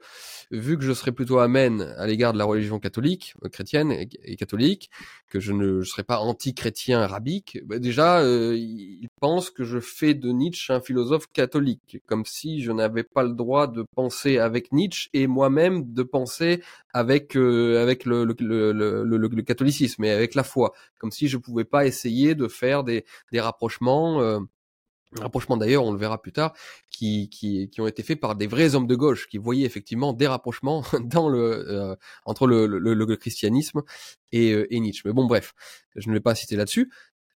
vu 0.52 0.78
que 0.78 0.84
je 0.84 0.92
serais 0.92 1.14
plutôt 1.14 1.40
amène 1.40 1.82
à 1.98 2.06
l'égard 2.06 2.34
de 2.34 2.38
la 2.38 2.44
religion 2.44 2.80
catholique, 2.80 3.34
euh, 3.46 3.48
chrétienne 3.48 3.94
et, 3.94 4.36
catholique, 4.36 4.92
que 5.30 5.40
je 5.40 5.54
ne 5.54 5.84
serais 5.84 6.04
pas 6.04 6.20
anti-chrétien 6.20 7.00
arabique, 7.00 7.60
bah 7.66 7.80
déjà 7.80 8.20
euh, 8.20 8.58
ils 8.58 9.08
pensent 9.22 9.50
que 9.50 9.64
je 9.64 9.80
fais 9.80 10.14
de 10.14 10.30
Nietzsche 10.34 10.74
un 10.74 10.82
philosophe 10.82 11.28
catholique, 11.32 12.02
comme 12.06 12.26
si 12.26 12.62
je 12.62 12.74
n'avais 12.74 13.04
pas 13.04 13.24
le 13.24 13.34
droit 13.34 13.68
de 13.68 13.86
penser 13.96 14.38
avec 14.38 14.74
Nietzsche 14.74 15.10
et 15.14 15.28
moi-même 15.28 15.94
de 15.94 16.04
penser 16.04 16.62
avec 16.94 17.38
euh, 17.38 17.82
avec 17.82 18.04
le 18.04 18.26
le, 18.26 18.36
le, 18.74 19.04
le, 19.06 19.18
le, 19.18 19.42
catholicisme 19.44 20.04
et 20.04 20.12
avec 20.12 20.36
la 20.36 20.44
foi, 20.44 20.74
comme 20.98 21.12
si 21.12 21.30
je 21.30 21.38
pouvais 21.38 21.64
pas 21.64 21.86
essayer 21.86 22.36
de 22.36 22.50
faire 22.50 22.84
des 22.84 23.06
des 23.32 23.40
rapprochements 23.40 24.22
euh, 24.22 24.40
rapprochements 25.16 25.58
d'ailleurs, 25.58 25.84
on 25.84 25.92
le 25.92 25.98
verra 25.98 26.22
plus 26.22 26.32
tard, 26.32 26.54
qui, 26.92 27.30
qui, 27.30 27.70
qui, 27.70 27.82
ont 27.82 27.88
été 27.88 28.04
faits 28.04 28.20
par 28.20 28.36
des 28.36 28.48
vrais 28.48 28.76
hommes 28.76 28.88
de 28.88 28.96
gauche 28.96 29.28
qui 29.28 29.38
voyaient 29.38 29.66
effectivement 29.66 30.14
des 30.14 30.28
rapprochements 30.28 30.84
dans 31.04 31.30
le 31.30 31.70
euh, 31.70 31.96
entre 32.26 32.48
le, 32.48 32.68
le, 32.68 32.94
le, 32.94 33.16
christianisme 33.16 33.84
et, 34.32 34.52
euh, 34.54 34.68
et, 34.74 34.80
Nietzsche. 34.80 35.02
Mais 35.06 35.14
bon, 35.14 35.26
bref, 35.26 35.54
je 35.96 36.10
ne 36.10 36.14
vais 36.14 36.20
pas 36.20 36.32
insister 36.32 36.56
là-dessus. 36.56 36.92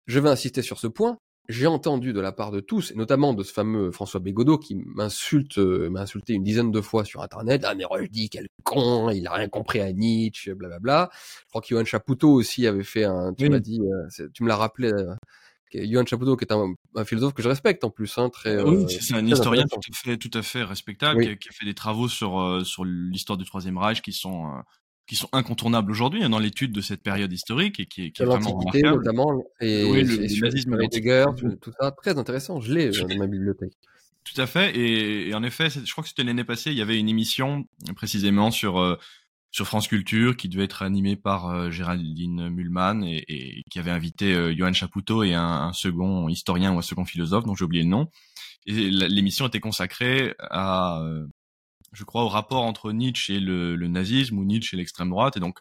Je 0.08 0.20
vais 0.20 0.30
insister 0.30 0.62
sur 0.62 0.80
ce 0.80 0.88
point. 0.88 1.18
J'ai 1.50 1.68
entendu 1.68 2.14
de 2.14 2.22
la 2.22 2.32
part 2.32 2.52
de 2.52 2.60
tous, 2.60 2.92
et 2.92 2.96
notamment 2.96 3.34
de 3.34 3.44
ce 3.44 3.52
fameux 3.52 3.92
François 3.92 4.20
Bégodeau 4.20 4.58
qui 4.58 4.76
m'insulte, 4.76 5.58
euh, 5.58 5.90
m'a 5.90 6.02
insulté 6.02 6.34
une 6.34 6.44
dizaine 6.44 6.72
de 6.72 6.82
fois 6.82 7.04
sur 7.04 7.22
Internet. 7.24 7.64
Ah 7.66 7.74
mais 7.74 7.86
dis 8.10 8.30
quel 8.30 8.48
con, 8.64 9.10
il 9.10 9.28
a 9.28 9.34
rien 9.34 9.50
compris 9.50 9.82
à 9.82 9.92
Nietzsche, 9.92 10.54
blablabla. 10.54 11.10
Je 11.14 11.50
crois 11.50 11.62
qu'Yoann 11.62 11.86
Chapoutot 11.86 12.32
aussi 12.32 12.68
avait 12.68 12.84
fait 12.84 13.06
un. 13.06 13.34
Tu 13.34 13.50
m'as 13.50 13.60
dit, 13.60 13.82
tu 14.34 14.44
me 14.44 14.50
l'as 14.50 14.56
rappelé 14.56 14.92
Johan 15.74 16.06
Chapoutot, 16.06 16.38
qui 16.38 16.46
est 16.46 16.54
un, 16.54 17.06
philosophe 17.06 17.34
que 17.34 17.42
je 17.42 17.50
respecte 17.50 17.84
en 17.84 17.90
plus, 17.90 18.18
hein, 18.18 18.30
très. 18.30 18.62
Oui, 18.62 18.84
euh, 18.84 18.88
c'est 18.88 19.14
un 19.14 19.26
historien 19.26 19.64
tout 19.64 19.80
à 19.80 19.94
fait, 19.94 20.18
tout 20.18 20.32
à 20.34 20.42
fait 20.42 20.64
respectable, 20.64 21.38
qui, 21.38 21.50
a, 21.50 21.52
fait 21.52 21.66
des 21.66 21.74
travaux 21.74 22.08
sur 22.08 22.40
euh, 22.40 22.64
sur 22.64 22.86
l'histoire 22.86 23.38
du 23.38 23.46
Troisième 23.46 23.78
Reich 23.78 24.02
qui 24.02 24.14
sont 24.14 24.48
euh, 24.48 24.62
qui 25.08 25.16
sont 25.16 25.30
incontournables 25.34 25.92
aujourd'hui 25.92 26.24
hein, 26.24 26.30
dans 26.30 26.40
l'étude 26.40 26.72
de 26.72 26.82
cette 26.82 27.02
période 27.02 27.32
historique 27.32 27.80
et 27.80 27.86
qui, 27.86 28.12
qui 28.12 28.22
est 28.22 28.26
vraiment 28.26 28.58
remarquable. 28.58 28.98
notamment 28.98 29.44
et, 29.60 29.84
oui, 29.86 30.04
le, 30.04 30.24
et 30.24 30.40
nazisme, 30.40 30.78
Heidegger, 30.82 31.26
tout, 31.38 31.72
ça, 31.80 31.92
très 31.92 32.18
intéressant. 32.18 32.62
Je 32.62 32.74
l'ai 32.74 32.90
dans 32.90 33.18
ma 33.18 33.28
bibliothèque. 33.28 33.74
Tout 34.24 34.40
à 34.40 34.46
fait. 34.46 34.76
Et, 34.78 35.30
et 35.30 35.34
en 35.34 35.44
effet, 35.44 35.70
je 35.70 35.92
crois 35.92 36.04
que 36.04 36.10
c'était 36.10 36.24
l'année 36.24 36.44
passée, 36.44 36.72
il 36.72 36.78
y 36.78 36.82
avait 36.82 37.00
une 37.00 37.10
émission 37.10 37.66
précisément 37.96 38.52
sur 38.52 38.98
sur 39.52 39.68
France 39.68 39.88
Culture 39.88 40.38
qui 40.38 40.48
devait 40.48 40.64
être 40.64 40.82
animé 40.82 41.16
par 41.18 41.48
euh, 41.48 41.70
Géraldine 41.72 42.50
Mulman 42.50 43.04
et, 43.04 43.64
qui 43.70 43.80
avait 43.80 43.92
invité 43.92 44.34
euh, 44.34 44.56
Johan 44.56 44.74
Chapoutot 44.74 45.24
et 45.24 45.34
un, 45.34 45.74
second 45.74 46.30
historien 46.30 46.74
ou 46.74 46.80
un 46.80 46.82
second 46.82 47.06
philosophe 47.06 47.46
dont 47.46 47.56
j'ai 47.56 47.66
oublié 47.66 47.84
le 47.84 47.90
nom. 47.90 48.10
Et 48.66 48.90
l'émission 48.92 49.48
était 49.48 49.60
consacrée 49.60 50.36
à, 50.40 51.02
euh, 51.02 51.28
je 51.92 52.04
crois, 52.06 52.24
au 52.24 52.30
rapport 52.30 52.64
entre 52.64 52.92
Nietzsche 52.94 53.36
et 53.36 53.40
le, 53.40 53.76
nazisme 53.88 54.38
ou 54.38 54.46
Nietzsche 54.46 54.76
et 54.76 54.78
l'extrême 54.78 55.10
droite. 55.10 55.36
Et 55.36 55.40
donc, 55.42 55.60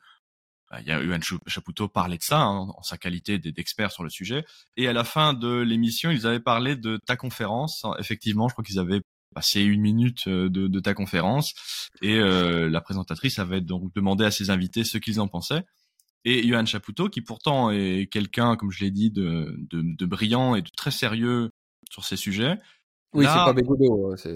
bah, 0.70 0.80
il 0.80 0.88
y 0.88 1.50
Chapoutot 1.50 1.88
parlait 1.88 2.18
de 2.18 2.22
ça 2.22 2.42
hein, 2.42 2.68
en 2.76 2.82
sa 2.82 2.96
qualité 2.96 3.38
d'expert 3.38 3.90
sur 3.90 4.04
le 4.04 4.10
sujet. 4.10 4.44
Et 4.76 4.86
à 4.86 4.92
la 4.92 5.02
fin 5.02 5.34
de 5.34 5.48
l'émission, 5.48 6.10
ils 6.10 6.26
avaient 6.26 6.40
parlé 6.40 6.76
de 6.76 6.98
ta 7.06 7.16
conférence. 7.16 7.84
Effectivement, 7.98 8.48
je 8.48 8.54
crois 8.54 8.64
qu'ils 8.64 8.78
avaient 8.78 9.00
passer 9.34 9.62
une 9.62 9.80
minute 9.80 10.26
euh, 10.26 10.48
de, 10.48 10.66
de 10.66 10.80
ta 10.80 10.94
conférence 10.94 11.54
et 12.02 12.18
euh, 12.18 12.68
la 12.68 12.80
présentatrice 12.80 13.38
avait 13.38 13.60
donc 13.60 13.94
demandé 13.94 14.24
à 14.24 14.30
ses 14.30 14.50
invités 14.50 14.84
ce 14.84 14.98
qu'ils 14.98 15.20
en 15.20 15.28
pensaient. 15.28 15.64
Et 16.24 16.46
Johan 16.46 16.66
Chapoutot, 16.66 17.08
qui 17.08 17.22
pourtant 17.22 17.70
est 17.70 18.08
quelqu'un, 18.10 18.56
comme 18.56 18.70
je 18.70 18.84
l'ai 18.84 18.90
dit, 18.90 19.10
de, 19.10 19.56
de, 19.70 19.82
de, 19.82 20.06
brillant 20.06 20.54
et 20.54 20.60
de 20.60 20.68
très 20.76 20.90
sérieux 20.90 21.50
sur 21.90 22.04
ces 22.04 22.16
sujets. 22.16 22.58
Oui, 23.14 23.24
c'est 23.24 23.32
pas 23.32 23.54
Bégodeau. 23.54 24.12
Hein, 24.12 24.32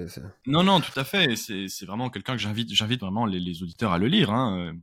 non, 0.47 0.63
non, 0.63 0.81
tout 0.81 0.99
à 0.99 1.05
fait. 1.05 1.37
C'est 1.37 1.85
vraiment 1.85 2.09
quelqu'un 2.09 2.33
que 2.33 2.41
j'invite, 2.41 2.73
j'invite 2.73 3.01
vraiment 3.01 3.27
les, 3.27 3.39
les, 3.39 3.63
auditeurs 3.63 3.93
à 3.93 3.99
le 3.99 4.09
lire. 4.09 4.31
Hein. 4.31 4.75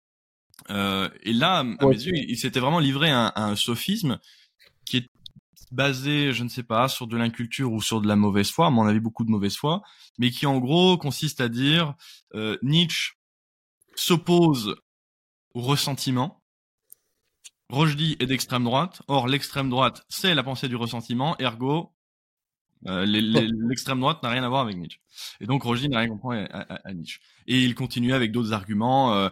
Euh, 0.69 1.09
et 1.23 1.33
là, 1.33 1.59
à 1.59 1.63
mes 1.63 1.95
yeux, 1.95 2.13
il, 2.13 2.37
s'était 2.37 2.59
vraiment 2.59 2.79
livré 2.79 3.09
à, 3.09 3.27
à 3.27 3.45
un 3.45 3.55
sophisme 3.55 4.19
qui 4.85 4.97
est 4.97 5.09
basé, 5.71 6.33
je 6.33 6.43
ne 6.43 6.49
sais 6.49 6.63
pas, 6.63 6.87
sur 6.87 7.07
de 7.07 7.17
l'inculture 7.17 7.71
ou 7.71 7.81
sur 7.81 8.01
de 8.01 8.07
la 8.07 8.15
mauvaise 8.15 8.51
foi, 8.51 8.67
à 8.67 8.69
mon 8.69 8.85
avis 8.85 8.99
beaucoup 8.99 9.23
de 9.23 9.31
mauvaise 9.31 9.55
foi, 9.55 9.81
mais 10.17 10.29
qui 10.29 10.45
en 10.45 10.59
gros 10.59 10.97
consiste 10.97 11.41
à 11.41 11.49
dire 11.49 11.95
euh, 12.35 12.57
Nietzsche 12.61 13.13
s'oppose 13.95 14.75
au 15.53 15.61
ressentiment. 15.61 16.41
Rojdi 17.69 18.17
est 18.19 18.25
d'extrême 18.25 18.65
droite. 18.65 19.01
Or, 19.07 19.27
l'extrême 19.27 19.69
droite, 19.69 20.03
c'est 20.09 20.35
la 20.35 20.43
pensée 20.43 20.67
du 20.67 20.75
ressentiment. 20.75 21.37
Ergo, 21.39 21.93
euh, 22.87 23.05
l'extrême 23.05 24.01
droite 24.01 24.21
n'a 24.23 24.29
rien 24.29 24.43
à 24.43 24.49
voir 24.49 24.61
avec 24.61 24.75
Nietzsche. 24.75 24.99
Et 25.39 25.45
donc, 25.45 25.63
Rojdi 25.63 25.87
n'a 25.87 25.99
rien 25.99 26.09
compris 26.09 26.39
à, 26.39 26.79
à, 26.85 26.93
Nietzsche. 26.93 27.21
Et 27.47 27.63
il 27.63 27.75
continue 27.75 28.13
avec 28.13 28.31
d'autres 28.33 28.51
arguments. 28.51 29.13
Euh, 29.13 29.29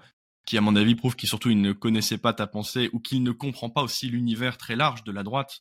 qui 0.50 0.58
à 0.58 0.62
mon 0.62 0.76
avis 0.76 0.96
prouve 0.96 1.16
qu'il 1.16 1.30
surtout 1.30 1.52
il 1.52 1.62
ne 1.62 1.74
connaissait 1.74 2.18
pas 2.18 2.34
ta 2.34 2.48
pensée 2.48 2.90
ou 2.92 3.00
qu'il 3.00 3.22
ne 3.22 3.32
comprend 3.32 3.70
pas 3.70 3.84
aussi 3.84 4.08
l'univers 4.08 4.58
très 4.58 4.76
large 4.76 5.04
de 5.04 5.12
la 5.12 5.22
droite. 5.22 5.60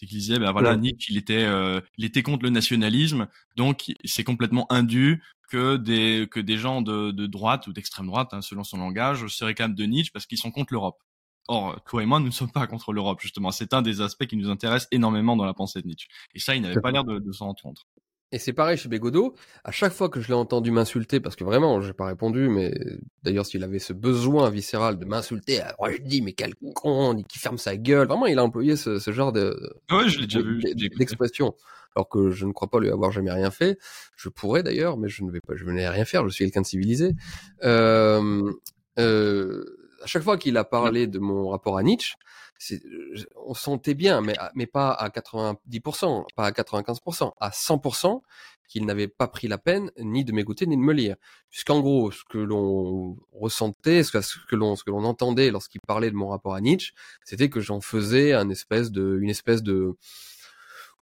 C'est 0.00 0.06
qu'il 0.06 0.18
disait, 0.18 0.38
ben 0.38 0.50
voilà, 0.50 0.76
Nietzsche, 0.76 1.12
il 1.12 1.18
était, 1.18 1.44
euh, 1.44 1.82
il 1.98 2.06
était 2.06 2.22
contre 2.22 2.42
le 2.44 2.48
nationalisme, 2.48 3.28
donc 3.56 3.92
c'est 4.06 4.24
complètement 4.24 4.66
indu 4.72 5.22
que 5.50 5.76
des 5.76 6.26
que 6.30 6.40
des 6.40 6.56
gens 6.56 6.80
de, 6.80 7.10
de 7.10 7.26
droite 7.26 7.66
ou 7.66 7.74
d'extrême 7.74 8.06
droite, 8.06 8.32
hein, 8.32 8.40
selon 8.40 8.64
son 8.64 8.78
langage, 8.78 9.26
se 9.26 9.44
réclament 9.44 9.74
de 9.74 9.84
Nietzsche 9.84 10.10
parce 10.10 10.24
qu'ils 10.24 10.38
sont 10.38 10.50
contre 10.50 10.72
l'Europe. 10.72 10.96
Or, 11.48 11.82
toi 11.84 12.02
et 12.02 12.06
moi, 12.06 12.18
nous 12.18 12.26
ne 12.26 12.30
sommes 12.30 12.50
pas 12.50 12.66
contre 12.66 12.94
l'Europe, 12.94 13.20
justement. 13.20 13.50
C'est 13.50 13.74
un 13.74 13.82
des 13.82 14.00
aspects 14.00 14.24
qui 14.26 14.36
nous 14.38 14.48
intéresse 14.48 14.88
énormément 14.90 15.36
dans 15.36 15.44
la 15.44 15.52
pensée 15.52 15.82
de 15.82 15.86
Nietzsche. 15.86 16.08
Et 16.34 16.38
ça, 16.38 16.56
il 16.56 16.62
n'avait 16.62 16.80
pas 16.80 16.92
l'air 16.92 17.04
de, 17.04 17.18
de 17.18 17.32
s'en 17.32 17.48
entendre. 17.48 17.82
Et 18.32 18.38
c'est 18.38 18.52
pareil 18.52 18.76
chez 18.76 18.88
Bégodeau. 18.88 19.34
À 19.64 19.72
chaque 19.72 19.92
fois 19.92 20.08
que 20.08 20.20
je 20.20 20.28
l'ai 20.28 20.34
entendu 20.34 20.70
m'insulter, 20.70 21.18
parce 21.18 21.34
que 21.34 21.42
vraiment, 21.42 21.80
j'ai 21.80 21.92
pas 21.92 22.06
répondu, 22.06 22.48
mais 22.48 22.72
d'ailleurs, 23.24 23.44
s'il 23.44 23.64
avait 23.64 23.80
ce 23.80 23.92
besoin 23.92 24.50
viscéral 24.50 24.98
de 24.98 25.04
m'insulter, 25.04 25.60
alors 25.60 25.90
je 25.90 26.00
dis, 26.02 26.22
mais 26.22 26.32
quel 26.32 26.54
con, 26.74 27.20
qui 27.28 27.38
ferme 27.38 27.58
sa 27.58 27.76
gueule. 27.76 28.06
Vraiment, 28.06 28.26
il 28.26 28.38
a 28.38 28.44
employé 28.44 28.76
ce, 28.76 28.98
ce 29.00 29.10
genre 29.10 29.32
de, 29.32 29.56
ouais, 29.90 30.08
je 30.08 30.20
l'ai 30.20 30.26
déjà 30.26 30.42
vu, 30.42 30.60
d'expression. 30.96 31.54
Alors 31.96 32.08
que 32.08 32.30
je 32.30 32.46
ne 32.46 32.52
crois 32.52 32.70
pas 32.70 32.78
lui 32.78 32.88
avoir 32.88 33.10
jamais 33.10 33.32
rien 33.32 33.50
fait. 33.50 33.76
Je 34.16 34.28
pourrais 34.28 34.62
d'ailleurs, 34.62 34.96
mais 34.96 35.08
je 35.08 35.24
ne 35.24 35.30
vais 35.32 35.40
pas, 35.40 35.54
je 35.56 35.64
n'ai 35.64 35.88
rien 35.88 36.04
faire. 36.04 36.24
Je 36.24 36.32
suis 36.32 36.44
quelqu'un 36.44 36.60
de 36.60 36.66
civilisé. 36.66 37.14
Euh, 37.64 38.52
euh, 39.00 39.64
à 40.02 40.06
chaque 40.06 40.22
fois 40.22 40.38
qu'il 40.38 40.56
a 40.56 40.64
parlé 40.64 41.08
de 41.08 41.18
mon 41.18 41.48
rapport 41.48 41.78
à 41.78 41.82
Nietzsche, 41.82 42.14
on 43.46 43.54
sentait 43.54 43.94
bien, 43.94 44.20
mais, 44.20 44.34
mais 44.54 44.66
pas 44.66 44.90
à 44.90 45.08
90%, 45.08 46.26
pas 46.34 46.46
à 46.46 46.50
95%, 46.50 47.32
à 47.40 47.50
100% 47.50 48.20
qu'il 48.68 48.86
n'avait 48.86 49.08
pas 49.08 49.26
pris 49.26 49.48
la 49.48 49.58
peine 49.58 49.90
ni 49.98 50.24
de 50.24 50.32
m'écouter 50.32 50.66
ni 50.66 50.76
de 50.76 50.82
me 50.82 50.92
lire. 50.92 51.16
Puisqu'en 51.50 51.80
gros, 51.80 52.12
ce 52.12 52.22
que 52.24 52.38
l'on 52.38 53.16
ressentait, 53.32 54.04
ce 54.04 54.12
que 54.12 54.54
l'on, 54.56 54.76
ce 54.76 54.84
que 54.84 54.90
l'on 54.90 55.04
entendait 55.04 55.50
lorsqu'il 55.50 55.80
parlait 55.80 56.10
de 56.10 56.16
mon 56.16 56.28
rapport 56.28 56.54
à 56.54 56.60
Nietzsche, 56.60 56.92
c'était 57.24 57.50
que 57.50 57.60
j'en 57.60 57.80
faisais 57.80 58.32
un 58.32 58.48
espèce 58.48 58.92
de, 58.92 59.18
une 59.20 59.30
espèce 59.30 59.62
de, 59.64 59.96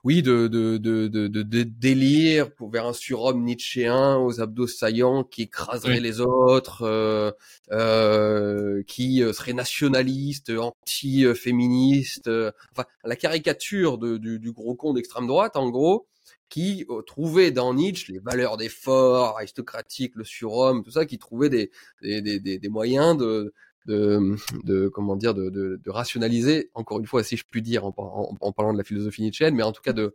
oui, 0.09 0.23
de, 0.23 0.49
de, 0.49 0.79
de, 0.79 1.07
de, 1.07 1.29
de 1.29 1.63
délire 1.65 2.51
pour 2.55 2.71
vers 2.71 2.87
un 2.87 2.95
surhomme 2.95 3.45
nietzschéen 3.45 4.17
aux 4.17 4.41
abdos 4.41 4.67
saillants 4.67 5.23
qui 5.23 5.43
écraserait 5.43 6.01
les 6.01 6.23
autres, 6.23 6.81
euh, 6.81 7.31
euh, 7.73 8.83
qui 8.87 9.23
euh, 9.23 9.35
serait 9.35 9.53
nationaliste, 9.53 10.49
anti-féministe, 10.49 12.31
enfin 12.73 12.87
la 13.05 13.17
caricature 13.17 13.99
de, 13.99 14.17
du, 14.17 14.39
du 14.39 14.51
gros 14.51 14.75
con 14.75 14.95
d'extrême 14.95 15.27
droite, 15.27 15.57
en 15.57 15.69
gros, 15.69 16.09
qui 16.49 16.87
trouvait 17.07 17.51
dans 17.51 17.75
Nietzsche 17.75 18.11
les 18.11 18.19
valeurs 18.19 18.57
des 18.57 18.71
forts, 18.71 19.37
aristocratiques, 19.37 20.15
le 20.15 20.25
surhomme, 20.25 20.83
tout 20.85 20.91
ça, 20.91 21.05
qui 21.05 21.19
trouvait 21.19 21.51
des, 21.51 21.71
des, 22.01 22.23
des, 22.23 22.59
des 22.59 22.69
moyens 22.71 23.15
de, 23.19 23.53
de, 23.89 24.37
de 24.65 24.89
comment 24.89 25.17
dire 25.17 25.35
de, 25.35 25.51
de, 25.51 25.91
rationaliser 25.91 26.71
encore 26.75 27.01
une 27.01 27.07
fois 27.07 27.25
si 27.25 27.37
je 27.37 27.45
puis 27.51 27.63
dire 27.63 27.85
en, 27.87 28.37
en, 28.41 28.53
parlant 28.53 28.73
de 28.73 28.79
la 28.79 28.85
philosophie 28.85 29.23
nietzschéenne 29.23 29.55
mais 29.55 29.63
en 29.63 29.73
tout 29.73 29.83
cas 29.83 29.95
de 29.95 30.15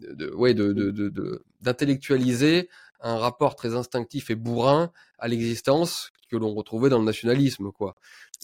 de 0.00 0.30
ouais 0.34 0.54
de 0.54 0.72
d'intellectualiser 1.62 2.68
un 3.00 3.16
rapport 3.18 3.56
très 3.56 3.74
instinctif 3.74 4.30
et 4.30 4.34
bourrin 4.34 4.90
à 5.18 5.28
l'existence 5.28 6.12
que 6.30 6.36
l'on 6.36 6.54
retrouvait 6.54 6.88
dans 6.88 6.98
le 6.98 7.04
nationalisme 7.04 7.70
quoi 7.70 7.94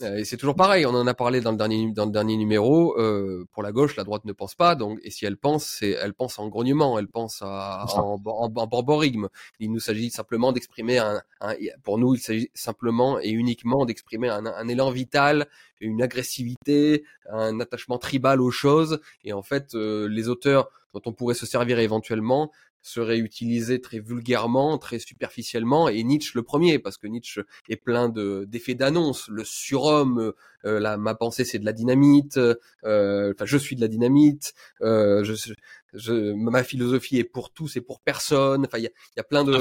euh, 0.00 0.16
et 0.16 0.24
c'est 0.24 0.36
toujours 0.36 0.56
pareil, 0.56 0.86
on 0.86 0.94
en 0.94 1.06
a 1.06 1.14
parlé 1.14 1.40
dans 1.40 1.50
le 1.50 1.58
dernier 1.58 1.90
dans 1.92 2.06
le 2.06 2.12
dernier 2.12 2.36
numéro. 2.36 2.98
Euh, 2.98 3.46
pour 3.52 3.62
la 3.62 3.72
gauche, 3.72 3.96
la 3.96 4.04
droite 4.04 4.24
ne 4.24 4.32
pense 4.32 4.54
pas. 4.54 4.74
Donc, 4.74 4.98
et 5.02 5.10
si 5.10 5.26
elle 5.26 5.36
pense, 5.36 5.64
c'est 5.64 5.90
elle 5.90 6.14
pense 6.14 6.38
en 6.38 6.48
grognement, 6.48 6.98
elle 6.98 7.08
pense 7.08 7.42
à, 7.42 7.84
en, 7.96 8.20
en, 8.24 8.48
borborigme. 8.48 9.28
Il 9.60 9.70
nous 9.70 9.80
s'agit 9.80 10.10
simplement 10.10 10.52
d'exprimer 10.52 10.98
un, 10.98 11.20
un, 11.40 11.54
Pour 11.82 11.98
nous, 11.98 12.14
il 12.14 12.20
s'agit 12.20 12.50
simplement 12.54 13.20
et 13.20 13.30
uniquement 13.30 13.84
d'exprimer 13.84 14.28
un, 14.28 14.46
un, 14.46 14.68
élan 14.68 14.90
vital, 14.90 15.46
une 15.80 16.02
agressivité, 16.02 17.04
un 17.30 17.60
attachement 17.60 17.98
tribal 17.98 18.40
aux 18.40 18.50
choses. 18.50 19.00
Et 19.24 19.32
en 19.32 19.42
fait, 19.42 19.74
euh, 19.74 20.08
les 20.08 20.28
auteurs 20.28 20.70
dont 20.94 21.02
on 21.06 21.12
pourrait 21.12 21.34
se 21.34 21.46
servir 21.46 21.78
éventuellement 21.78 22.50
serait 22.82 23.18
utilisé 23.18 23.80
très 23.80 24.00
vulgairement, 24.00 24.76
très 24.76 24.98
superficiellement, 24.98 25.88
et 25.88 26.02
Nietzsche 26.02 26.32
le 26.34 26.42
premier, 26.42 26.78
parce 26.78 26.98
que 26.98 27.06
Nietzsche 27.06 27.42
est 27.68 27.76
plein 27.76 28.08
de 28.08 28.44
d'effets 28.48 28.74
d'annonce. 28.74 29.28
Le 29.28 29.44
surhomme, 29.44 30.32
euh, 30.64 30.80
là, 30.80 30.96
ma 30.96 31.14
pensée 31.14 31.44
c'est 31.44 31.58
de 31.58 31.64
la 31.64 31.72
dynamite, 31.72 32.38
euh, 32.84 33.32
enfin 33.34 33.46
je 33.46 33.56
suis 33.56 33.76
de 33.76 33.80
la 33.80 33.88
dynamite, 33.88 34.54
euh, 34.82 35.24
je, 35.24 35.52
je, 35.94 36.32
ma 36.32 36.64
philosophie 36.64 37.18
est 37.18 37.24
pour 37.24 37.52
tous 37.52 37.76
et 37.76 37.80
pour 37.80 38.00
personne. 38.00 38.66
Enfin 38.66 38.78
il 38.78 38.84
y 38.84 38.88
a, 38.88 38.90
y 39.16 39.20
a 39.20 39.24
plein 39.24 39.44
de 39.44 39.52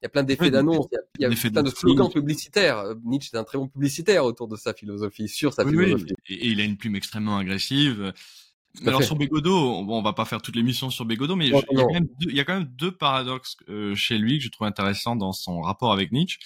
il 0.00 0.04
y 0.04 0.06
a 0.06 0.10
plein 0.10 0.22
d'effets 0.22 0.50
d'annonce, 0.52 0.86
il 1.18 1.22
y 1.22 1.24
a, 1.24 1.50
plein 1.50 1.62
de 1.62 1.70
slogans 1.70 2.10
publicitaires. 2.10 2.94
Nietzsche 3.04 3.30
est 3.34 3.38
un 3.38 3.42
très 3.42 3.58
bon 3.58 3.66
publicitaire 3.66 4.24
autour 4.24 4.46
de 4.46 4.56
sa 4.56 4.72
philosophie, 4.72 5.28
sur 5.28 5.52
sa 5.52 5.64
philosophie. 5.64 6.14
Et, 6.28 6.48
il 6.48 6.60
a 6.60 6.64
une 6.64 6.76
plume 6.76 6.94
extrêmement 6.94 7.36
agressive. 7.36 8.12
Alors 8.86 9.02
sur 9.02 9.16
Bégodeau, 9.16 9.84
bon, 9.84 9.98
on 9.98 10.02
va 10.02 10.12
pas 10.12 10.24
faire 10.24 10.40
toute 10.40 10.54
l'émission 10.54 10.90
sur 10.90 11.04
Bégodeau, 11.04 11.36
mais 11.36 11.48
il, 11.48 11.52
y 11.52 12.40
a 12.40 12.44
quand 12.44 12.54
même 12.54 12.70
deux, 12.76 12.92
paradoxes 12.92 13.56
euh, 13.68 13.94
chez 13.94 14.18
lui 14.18 14.38
que 14.38 14.44
je 14.44 14.50
trouve 14.50 14.66
intéressants 14.66 15.16
dans 15.16 15.32
son 15.32 15.60
rapport 15.60 15.92
avec 15.92 16.12
Nietzsche. 16.12 16.38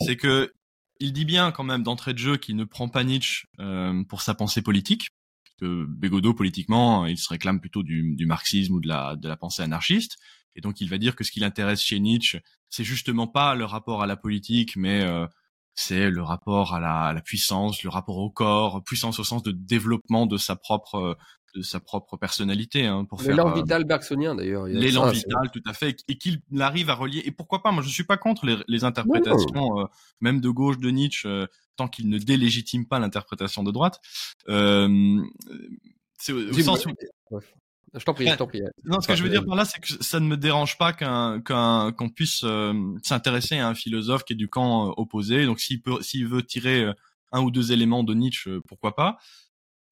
C'est 0.00 0.16
que 0.16 0.52
il 1.00 1.12
dit 1.12 1.24
bien 1.24 1.50
quand 1.50 1.64
même 1.64 1.82
d'entrée 1.82 2.12
de 2.12 2.18
jeu 2.18 2.36
qu'il 2.36 2.54
ne 2.54 2.64
prend 2.64 2.88
pas 2.88 3.02
Nietzsche 3.02 3.46
euh, 3.58 4.04
pour 4.04 4.22
sa 4.22 4.34
pensée 4.34 4.62
politique. 4.62 5.08
Que 5.58 5.84
Bégodeau 5.86 6.34
politiquement, 6.34 7.06
il 7.06 7.18
se 7.18 7.28
réclame 7.28 7.60
plutôt 7.60 7.82
du, 7.82 8.14
du, 8.14 8.26
marxisme 8.26 8.74
ou 8.74 8.80
de 8.80 8.88
la, 8.88 9.16
de 9.16 9.28
la 9.28 9.36
pensée 9.36 9.62
anarchiste. 9.62 10.16
Et 10.54 10.60
donc 10.60 10.80
il 10.80 10.88
va 10.88 10.98
dire 10.98 11.16
que 11.16 11.24
ce 11.24 11.32
qui 11.32 11.40
l'intéresse 11.40 11.82
chez 11.82 11.98
Nietzsche, 11.98 12.40
c'est 12.68 12.84
justement 12.84 13.26
pas 13.26 13.54
le 13.54 13.64
rapport 13.64 14.02
à 14.02 14.06
la 14.06 14.16
politique, 14.16 14.76
mais 14.76 15.02
euh, 15.02 15.26
c'est 15.74 16.10
le 16.10 16.22
rapport 16.22 16.74
à 16.74 16.80
la, 16.80 17.02
à 17.04 17.12
la, 17.12 17.20
puissance, 17.20 17.82
le 17.82 17.90
rapport 17.90 18.18
au 18.18 18.30
corps, 18.30 18.82
puissance 18.84 19.18
au 19.18 19.24
sens 19.24 19.42
de 19.42 19.52
développement 19.52 20.26
de 20.26 20.36
sa 20.36 20.56
propre 20.56 21.16
de 21.54 21.62
sa 21.62 21.80
propre 21.80 22.16
personnalité. 22.16 22.86
Hein, 22.86 23.04
pour 23.04 23.22
L'élan 23.22 23.50
euh, 23.50 23.54
vital 23.54 23.84
bergsonien 23.84 24.34
d'ailleurs. 24.34 24.66
L'élan 24.66 25.10
vital, 25.10 25.50
tout 25.52 25.62
à 25.66 25.72
fait, 25.72 26.02
et 26.08 26.16
qu'il 26.16 26.40
arrive 26.58 26.90
à 26.90 26.94
relier. 26.94 27.22
Et 27.24 27.30
pourquoi 27.30 27.62
pas 27.62 27.72
Moi, 27.72 27.82
je 27.82 27.88
suis 27.88 28.04
pas 28.04 28.16
contre 28.16 28.46
les, 28.46 28.56
les 28.68 28.84
interprétations, 28.84 29.80
euh, 29.80 29.84
même 30.20 30.40
de 30.40 30.48
gauche 30.48 30.78
de 30.78 30.90
Nietzsche, 30.90 31.28
euh, 31.28 31.46
tant 31.76 31.88
qu'il 31.88 32.08
ne 32.08 32.18
délégitime 32.18 32.86
pas 32.86 32.98
l'interprétation 32.98 33.62
de 33.62 33.70
droite. 33.70 34.00
Euh, 34.48 35.20
c'est 36.18 36.32
au 36.32 36.52
sens 36.52 36.86
où... 36.86 36.90
Je 37.94 38.04
t'en 38.06 38.14
prie, 38.14 38.26
je 38.26 38.36
t'en 38.36 38.46
prie. 38.46 38.62
Non, 38.84 39.02
ce 39.02 39.08
que 39.08 39.14
je 39.14 39.22
veux 39.22 39.28
dire 39.28 39.44
par 39.44 39.54
là, 39.54 39.66
c'est 39.66 39.78
que 39.78 40.02
ça 40.02 40.18
ne 40.18 40.26
me 40.26 40.38
dérange 40.38 40.78
pas 40.78 40.94
qu'un 40.94 41.42
qu'un 41.42 41.92
qu'on 41.92 42.08
puisse 42.08 42.42
s'intéresser 43.02 43.58
à 43.58 43.68
un 43.68 43.74
philosophe 43.74 44.24
qui 44.24 44.32
est 44.32 44.36
du 44.36 44.48
camp 44.48 44.94
opposé. 44.96 45.44
Donc, 45.44 45.60
s'il 45.60 45.82
peut, 45.82 46.00
s'il 46.00 46.26
veut 46.26 46.42
tirer 46.42 46.90
un 47.32 47.42
ou 47.42 47.50
deux 47.50 47.70
éléments 47.70 48.02
de 48.02 48.14
Nietzsche, 48.14 48.60
pourquoi 48.66 48.94
pas. 48.94 49.18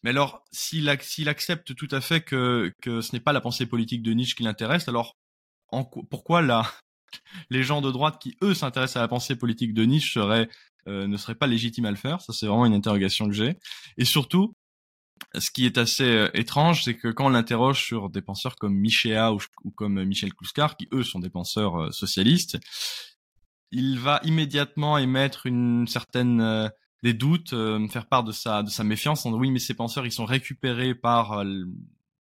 Mais 0.02 0.10
alors, 0.10 0.44
s'il 0.52 0.88
accepte 0.88 1.74
tout 1.74 1.88
à 1.90 2.00
fait 2.00 2.22
que, 2.22 2.72
ce 2.84 3.12
n'est 3.12 3.20
pas 3.20 3.32
la 3.32 3.40
pensée 3.40 3.66
politique 3.66 4.02
de 4.02 4.12
Nietzsche 4.12 4.34
qui 4.34 4.42
l'intéresse, 4.42 4.88
alors 4.88 5.16
pourquoi 6.10 6.42
là, 6.42 6.70
les 7.50 7.62
gens 7.62 7.80
de 7.80 7.90
droite 7.90 8.18
qui, 8.20 8.36
eux, 8.42 8.54
s'intéressent 8.54 8.96
à 8.96 9.00
la 9.00 9.08
pensée 9.08 9.36
politique 9.36 9.74
de 9.74 9.84
Nietzsche 9.84 10.12
seraient, 10.20 10.48
euh, 10.88 11.06
ne 11.06 11.16
seraient 11.16 11.34
pas 11.34 11.46
légitimes 11.46 11.84
à 11.84 11.90
le 11.90 11.96
faire? 11.96 12.20
Ça, 12.22 12.32
c'est 12.32 12.46
vraiment 12.46 12.66
une 12.66 12.74
interrogation 12.74 13.26
que 13.26 13.34
j'ai. 13.34 13.56
Et 13.98 14.04
surtout, 14.04 14.54
ce 15.34 15.50
qui 15.50 15.66
est 15.66 15.76
assez 15.76 16.04
euh, 16.04 16.30
étrange, 16.34 16.84
c'est 16.84 16.96
que 16.96 17.08
quand 17.08 17.26
on 17.26 17.30
l'interroge 17.30 17.84
sur 17.84 18.08
des 18.08 18.22
penseurs 18.22 18.56
comme 18.56 18.74
Michéa 18.74 19.32
ou, 19.32 19.38
comme 19.74 20.02
Michel 20.04 20.32
Kluskar, 20.32 20.76
qui, 20.76 20.88
eux, 20.92 21.04
sont 21.04 21.20
des 21.20 21.30
penseurs 21.30 21.76
euh, 21.80 21.90
socialistes, 21.90 22.58
il 23.70 23.98
va 23.98 24.20
immédiatement 24.24 24.98
émettre 24.98 25.46
une 25.46 25.86
certaine 25.86 26.70
des 27.02 27.14
doutes, 27.14 27.52
euh, 27.52 27.86
faire 27.88 28.06
part 28.06 28.24
de 28.24 28.32
sa 28.32 28.62
de 28.62 28.70
sa 28.70 28.84
méfiance 28.84 29.24
en 29.24 29.32
oui 29.32 29.50
mais 29.50 29.58
ces 29.58 29.74
penseurs 29.74 30.06
ils 30.06 30.12
sont 30.12 30.26
récupérés 30.26 30.94
par 30.94 31.40
euh, 31.40 31.64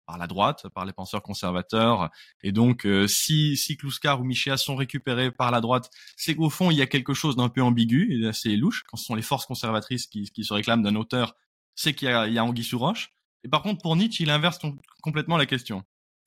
par 0.07 0.19
la 0.19 0.29
droite, 0.29 0.69
par 0.73 0.85
les 0.85 0.93
penseurs 0.93 1.23
conservateurs, 1.23 2.11
et 2.43 2.53
donc 2.53 2.87
euh, 2.87 3.09
si 3.09 3.57
si 3.57 3.77
Kluskar 3.77 4.21
ou 4.21 4.25
Michéa 4.25 4.57
sont 4.57 4.77
récupérés 4.77 5.33
par 5.33 5.51
la 5.51 5.61
droite, 5.61 5.91
c'est 6.17 6.37
qu'au 6.37 6.51
fond 6.51 6.71
il 6.71 6.77
y 6.77 6.83
a 6.83 6.87
quelque 6.87 7.15
chose 7.15 7.37
d'un 7.37 7.49
peu 7.49 7.63
ambigu 7.63 8.09
et 8.13 8.29
assez 8.29 8.57
louche. 8.57 8.85
Quand 8.85 8.97
ce 8.97 9.05
sont 9.05 9.17
les 9.17 9.23
forces 9.23 9.47
conservatrices 9.47 10.07
qui, 10.07 10.31
qui 10.31 10.45
se 10.45 10.53
réclament 10.55 10.83
d'un 10.83 10.95
auteur, 10.95 11.35
c'est 11.75 11.93
qu'il 11.95 12.09
y 12.09 12.13
a, 12.13 12.29
il 12.29 12.35
y 12.35 12.39
a 12.39 12.45
anguille 12.45 12.65
sous 12.65 12.79
roche. 12.79 13.13
Et 13.45 13.49
par 13.49 13.63
contre 13.63 13.83
pour 13.83 13.97
Nietzsche, 13.97 14.23
il 14.23 14.31
inverse 14.31 14.61
complètement 15.03 15.37
la 15.37 15.47
question. 15.47 15.85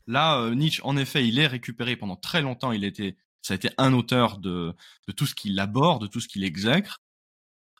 Là, 0.07 0.49
Nietzsche, 0.55 0.81
en 0.83 0.97
effet, 0.97 1.27
il 1.27 1.37
est 1.37 1.47
récupéré 1.47 1.95
pendant 1.95 2.15
très 2.15 2.41
longtemps. 2.41 2.71
Il 2.71 2.83
était, 2.83 3.15
ça 3.41 3.53
a 3.53 3.55
été 3.55 3.69
un 3.77 3.93
auteur 3.93 4.39
de 4.39 4.73
de 5.07 5.11
tout 5.13 5.27
ce 5.27 5.35
qu'il 5.35 5.59
aborde, 5.59 6.01
de 6.01 6.07
tout 6.07 6.19
ce 6.19 6.27
qu'il 6.27 6.43
exècre. 6.43 6.99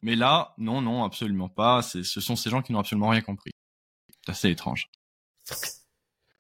Mais 0.02 0.16
là, 0.16 0.54
non, 0.58 0.82
non, 0.82 1.04
absolument 1.04 1.50
pas. 1.50 1.82
Ce 1.82 2.04
sont 2.04 2.36
ces 2.36 2.50
gens 2.50 2.62
qui 2.62 2.72
n'ont 2.72 2.80
absolument 2.80 3.10
rien 3.10 3.22
compris. 3.22 3.52
C'est 4.26 4.32
assez 4.32 4.50
étrange. 4.50 4.90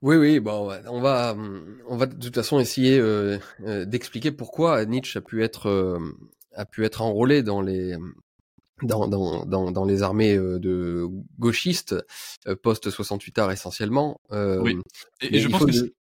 Oui, 0.01 0.15
oui, 0.15 0.39
bon, 0.39 0.71
on 0.87 1.01
va, 1.01 1.35
on 1.87 1.97
va 1.97 2.05
de 2.05 2.15
toute 2.15 2.35
façon 2.35 2.59
essayer 2.59 2.97
euh, 2.97 3.37
euh, 3.65 3.83
d'expliquer 3.83 4.31
pourquoi 4.31 4.85
Nietzsche 4.85 5.17
a 5.17 5.21
pu 5.21 5.43
être, 5.43 5.67
euh, 5.67 5.99
a 6.55 6.65
pu 6.65 6.85
être 6.85 7.01
enrôlé 7.01 7.43
dans 7.43 7.61
les, 7.61 7.97
dans, 8.81 9.09
dans, 9.09 9.45
dans, 9.45 9.71
dans 9.71 9.83
les 9.83 10.01
armées 10.01 10.37
de 10.37 11.05
gauchistes 11.37 11.95
post 12.63 12.89
68 12.89 13.39
art 13.39 13.51
essentiellement. 13.51 14.21
oui. 14.31 14.77
Et, 15.19 15.39
je 15.39 15.49
pense 15.49 15.65
que 15.65 15.93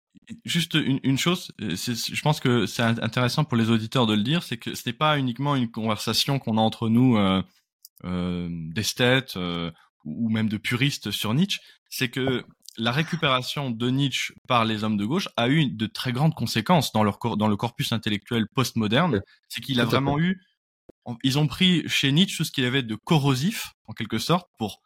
juste 0.44 0.74
une, 0.74 1.00
une 1.02 1.18
chose, 1.18 1.52
je 1.58 2.20
pense 2.20 2.40
que 2.40 2.66
c'est 2.66 2.82
intéressant 2.82 3.44
pour 3.44 3.56
les 3.56 3.70
auditeurs 3.70 4.06
de 4.06 4.14
le 4.14 4.22
dire, 4.22 4.42
c'est 4.42 4.58
que 4.58 4.74
ce 4.74 4.82
n'est 4.86 4.92
pas 4.94 5.18
uniquement 5.18 5.56
une 5.56 5.70
conversation 5.70 6.38
qu'on 6.38 6.58
a 6.58 6.60
entre 6.60 6.88
nous 6.88 7.16
euh, 8.04 8.48
d'esthètes 8.50 9.38
ou 10.04 10.28
même 10.30 10.48
de 10.48 10.56
puristes 10.56 11.10
sur 11.10 11.34
Nietzsche, 11.34 11.60
c'est 11.90 12.08
que 12.08 12.44
la 12.78 12.92
récupération 12.92 13.70
de 13.70 13.90
Nietzsche 13.90 14.32
par 14.46 14.64
les 14.64 14.84
hommes 14.84 14.96
de 14.96 15.04
gauche 15.04 15.28
a 15.36 15.48
eu 15.48 15.66
de 15.66 15.86
très 15.86 16.12
grandes 16.12 16.34
conséquences 16.34 16.92
dans, 16.92 17.02
leur 17.02 17.18
dans 17.36 17.48
le 17.48 17.56
corpus 17.56 17.92
intellectuel 17.92 18.46
postmoderne. 18.54 19.20
C'est 19.48 19.60
qu'il 19.60 19.80
a 19.80 19.84
vraiment 19.84 20.18
eu, 20.18 20.40
ils 21.24 21.38
ont 21.38 21.46
pris 21.46 21.86
chez 21.88 22.12
Nietzsche 22.12 22.36
tout 22.36 22.44
ce 22.44 22.52
qu'il 22.52 22.64
avait 22.64 22.82
de 22.82 22.94
corrosif, 22.94 23.72
en 23.86 23.92
quelque 23.92 24.18
sorte, 24.18 24.48
pour 24.58 24.80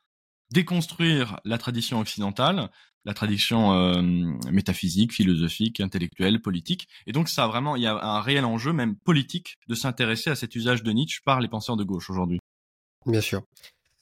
déconstruire 0.50 1.38
la 1.44 1.58
tradition 1.58 2.00
occidentale, 2.00 2.70
la 3.04 3.14
tradition 3.14 3.72
euh, 3.72 4.02
métaphysique, 4.50 5.12
philosophique, 5.12 5.80
intellectuelle, 5.80 6.40
politique. 6.40 6.88
Et 7.06 7.12
donc 7.12 7.28
ça 7.28 7.46
vraiment, 7.46 7.76
il 7.76 7.82
y 7.82 7.86
a 7.86 7.94
un 7.94 8.20
réel 8.20 8.44
enjeu, 8.44 8.72
même 8.72 8.96
politique, 8.96 9.58
de 9.68 9.74
s'intéresser 9.74 10.30
à 10.30 10.36
cet 10.36 10.54
usage 10.54 10.82
de 10.82 10.92
Nietzsche 10.92 11.20
par 11.24 11.40
les 11.40 11.48
penseurs 11.48 11.76
de 11.76 11.84
gauche 11.84 12.10
aujourd'hui. 12.10 12.38
Bien 13.06 13.20
sûr. 13.20 13.42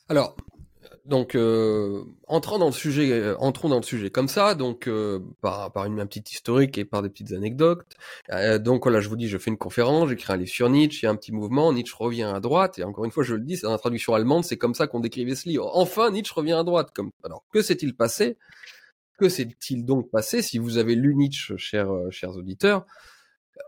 Alors, 0.08 0.36
donc, 1.06 1.34
euh, 1.34 2.04
entrant 2.28 2.58
dans 2.58 2.66
le 2.66 2.72
sujet, 2.72 3.10
euh, 3.10 3.36
entrons 3.38 3.68
dans 3.68 3.78
le 3.78 3.82
sujet 3.82 4.10
comme 4.10 4.28
ça, 4.28 4.54
donc 4.54 4.86
euh, 4.86 5.18
par, 5.40 5.72
par 5.72 5.86
une, 5.86 5.96
petite 6.06 6.30
historique 6.30 6.78
et 6.78 6.84
par 6.84 7.02
des 7.02 7.08
petites 7.08 7.32
anecdotes. 7.32 7.86
donc 8.60 8.84
voilà, 8.84 9.00
je 9.00 9.08
vous 9.08 9.16
dis, 9.16 9.28
je 9.28 9.38
fais 9.38 9.50
une 9.50 9.56
conférence, 9.56 10.08
j'écris 10.08 10.32
un 10.32 10.36
livre 10.36 10.50
sur 10.50 10.68
Nietzsche, 10.68 11.00
il 11.02 11.04
y 11.04 11.08
a 11.08 11.10
un 11.10 11.16
petit 11.16 11.32
mouvement, 11.32 11.72
Nietzsche 11.72 11.94
revient 11.98 12.30
à 12.34 12.40
droite, 12.40 12.78
et 12.78 12.84
encore 12.84 13.04
une 13.04 13.10
fois, 13.10 13.24
je 13.24 13.34
le 13.34 13.40
dis, 13.40 13.56
c'est 13.56 13.64
dans 13.66 13.72
la 13.72 13.78
traduction 13.78 14.14
allemande, 14.14 14.44
c'est 14.44 14.56
comme 14.56 14.74
ça 14.74 14.86
qu'on 14.86 15.00
décrivait 15.00 15.34
ce 15.34 15.48
livre. 15.48 15.70
Enfin, 15.74 16.10
Nietzsche 16.10 16.34
revient 16.34 16.52
à 16.52 16.62
droite. 16.62 16.90
Comme 16.94 17.10
alors, 17.24 17.44
que 17.52 17.62
s'est-il 17.62 17.94
passé? 17.94 18.36
Que 19.20 19.28
s'est-il 19.28 19.84
donc 19.84 20.10
passé 20.10 20.40
Si 20.40 20.58
vous 20.58 20.78
avez 20.78 20.94
lu 20.94 21.14
Nietzsche, 21.14 21.56
chers 21.58 21.90
chers 22.10 22.36
auditeurs, 22.36 22.86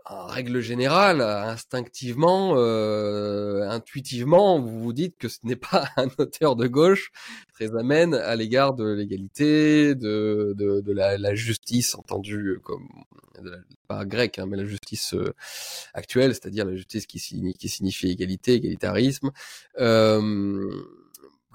en 0.05 0.25
règle 0.25 0.59
générale, 0.59 1.21
instinctivement, 1.21 2.55
euh, 2.57 3.67
intuitivement, 3.69 4.59
vous 4.59 4.81
vous 4.81 4.93
dites 4.93 5.17
que 5.17 5.29
ce 5.29 5.39
n'est 5.43 5.55
pas 5.55 5.87
un 5.97 6.07
auteur 6.17 6.55
de 6.55 6.67
gauche 6.67 7.11
très 7.53 7.75
amène 7.77 8.13
à 8.13 8.35
l'égard 8.35 8.73
de 8.73 8.85
l'égalité, 8.85 9.95
de, 9.95 10.53
de, 10.57 10.91
la, 10.91 11.35
justice 11.35 11.95
entendue 11.95 12.59
comme 12.63 12.87
pas 13.87 14.05
grecque, 14.05 14.39
hein, 14.39 14.45
mais 14.47 14.57
la 14.57 14.65
justice 14.65 15.13
euh, 15.13 15.33
actuelle, 15.93 16.33
c'est-à-dire 16.33 16.65
la 16.65 16.75
justice 16.75 17.05
qui, 17.05 17.19
signifie 17.19 18.09
égalité, 18.09 18.53
égalitarisme. 18.53 19.31
Euh, 19.79 20.69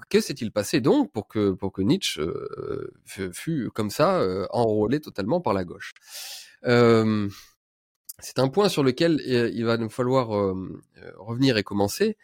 que 0.09 0.19
s'est-il 0.19 0.51
passé 0.51 0.81
donc 0.81 1.11
pour 1.11 1.27
que 1.27 1.81
Nietzsche 1.81 2.19
euh, 2.21 2.91
fût 3.31 3.69
comme 3.73 3.89
ça 3.89 4.19
euh, 4.19 4.47
enrôlé 4.51 4.99
totalement 4.99 5.41
par 5.41 5.53
la 5.53 5.63
gauche 5.63 5.93
c'est 8.21 8.39
un 8.39 8.49
point 8.49 8.67
sur 8.67 8.83
lequel 8.83 9.21
euh, 9.29 9.49
il 9.53 9.63
va 9.63 9.77
nous 9.77 9.89
falloir 9.89 10.27
revenir 11.17 11.57
et 11.57 11.63
commencer. 11.63 12.17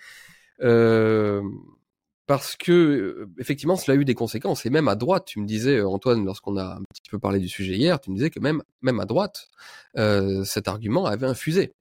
parce 2.28 2.56
que 2.58 3.30
effectivement, 3.40 3.78
cela 3.78 3.98
a 3.98 4.02
eu 4.02 4.04
des 4.04 4.16
conséquences. 4.16 4.66
Et 4.66 4.70
même 4.70 4.90
à 4.90 4.96
droite, 4.96 5.26
tu 5.26 5.40
me 5.40 5.46
disais, 5.46 5.82
Antoine, 5.82 6.26
lorsqu'on 6.26 6.58
a 6.58 6.78
un 6.80 6.84
petit 6.94 7.10
peu 7.10 7.20
parlé 7.20 7.40
du 7.40 7.48
sujet 7.48 7.76
hier, 7.76 8.02
tu 8.02 8.10
me 8.10 8.16
disais 8.16 8.30
que 8.30 8.42
même 8.42 8.62
même 8.82 9.00
à 9.00 9.06
droite, 9.06 9.48
cet 10.44 10.68
argument 10.68 11.06
avait 11.06 11.28
infusé. 11.28 11.74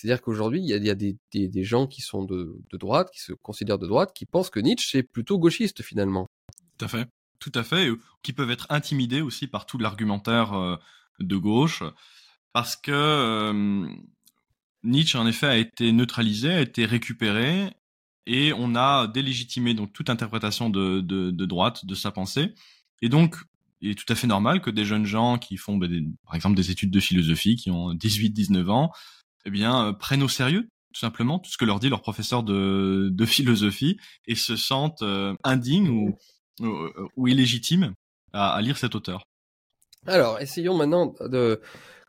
C'est-à-dire 0.00 0.22
qu'aujourd'hui, 0.22 0.60
il 0.62 0.66
y 0.66 0.90
a, 0.90 0.94
des, 0.94 1.64
gens 1.64 1.86
qui 1.86 2.00
sont 2.00 2.24
de, 2.24 2.58
droite, 2.72 3.10
qui 3.12 3.20
se 3.20 3.32
considèrent 3.34 3.78
de 3.78 3.86
droite, 3.86 4.12
qui 4.14 4.24
pensent 4.24 4.48
que 4.48 4.60
Nietzsche 4.60 4.98
est 4.98 5.02
plutôt 5.02 5.38
gauchiste 5.38 5.82
finalement. 5.82 6.26
Tout 6.78 6.86
à 6.86 6.88
fait, 6.88 7.06
tout 7.38 7.52
à 7.54 7.62
fait, 7.62 7.90
qui 8.22 8.32
peuvent 8.32 8.50
être 8.50 8.66
intimidés 8.70 9.20
aussi 9.20 9.46
par 9.46 9.66
tout 9.66 9.76
l'argumentaire 9.76 10.78
de 11.18 11.36
gauche. 11.36 11.82
Parce 12.52 12.76
que 12.76 12.90
euh, 12.92 13.86
Nietzsche 14.82 15.18
en 15.18 15.26
effet 15.26 15.46
a 15.46 15.56
été 15.56 15.92
neutralisé, 15.92 16.50
a 16.50 16.60
été 16.60 16.84
récupéré 16.86 17.70
et 18.26 18.52
on 18.52 18.74
a 18.74 19.06
délégitimé 19.06 19.74
donc 19.74 19.92
toute 19.92 20.10
interprétation 20.10 20.70
de, 20.70 21.30
droite 21.44 21.84
de 21.84 21.94
sa 21.94 22.10
pensée. 22.10 22.54
Et 23.02 23.08
donc 23.08 23.36
il 23.82 23.90
est 23.90 23.94
tout 23.94 24.10
à 24.12 24.14
fait 24.14 24.26
normal 24.26 24.60
que 24.60 24.70
des 24.70 24.84
jeunes 24.84 25.06
gens 25.06 25.38
qui 25.38 25.56
font 25.56 25.76
bah, 25.76 25.86
par 26.24 26.34
exemple 26.34 26.56
des 26.56 26.70
études 26.70 26.90
de 26.90 27.00
philosophie 27.00 27.56
qui 27.56 27.70
ont 27.70 27.94
18-19 27.94 28.68
ans 28.70 28.92
eh 29.44 29.50
bien 29.50 29.86
euh, 29.88 29.92
prennent 29.92 30.22
au 30.22 30.28
sérieux 30.28 30.68
tout 30.92 31.00
simplement 31.00 31.38
tout 31.38 31.50
ce 31.50 31.56
que 31.56 31.64
leur 31.64 31.78
dit 31.78 31.88
leur 31.88 32.02
professeur 32.02 32.42
de, 32.42 33.08
de 33.12 33.24
philosophie 33.24 33.96
et 34.26 34.34
se 34.34 34.56
sentent 34.56 35.02
euh, 35.02 35.34
indignes 35.44 35.88
ou, 35.88 36.18
ou, 36.60 36.88
ou 37.16 37.28
illégitimes 37.28 37.94
à, 38.32 38.52
à 38.52 38.60
lire 38.60 38.76
cet 38.76 38.94
auteur. 38.94 39.24
Alors, 40.06 40.40
essayons 40.40 40.76
maintenant 40.76 41.14
de 41.20 41.60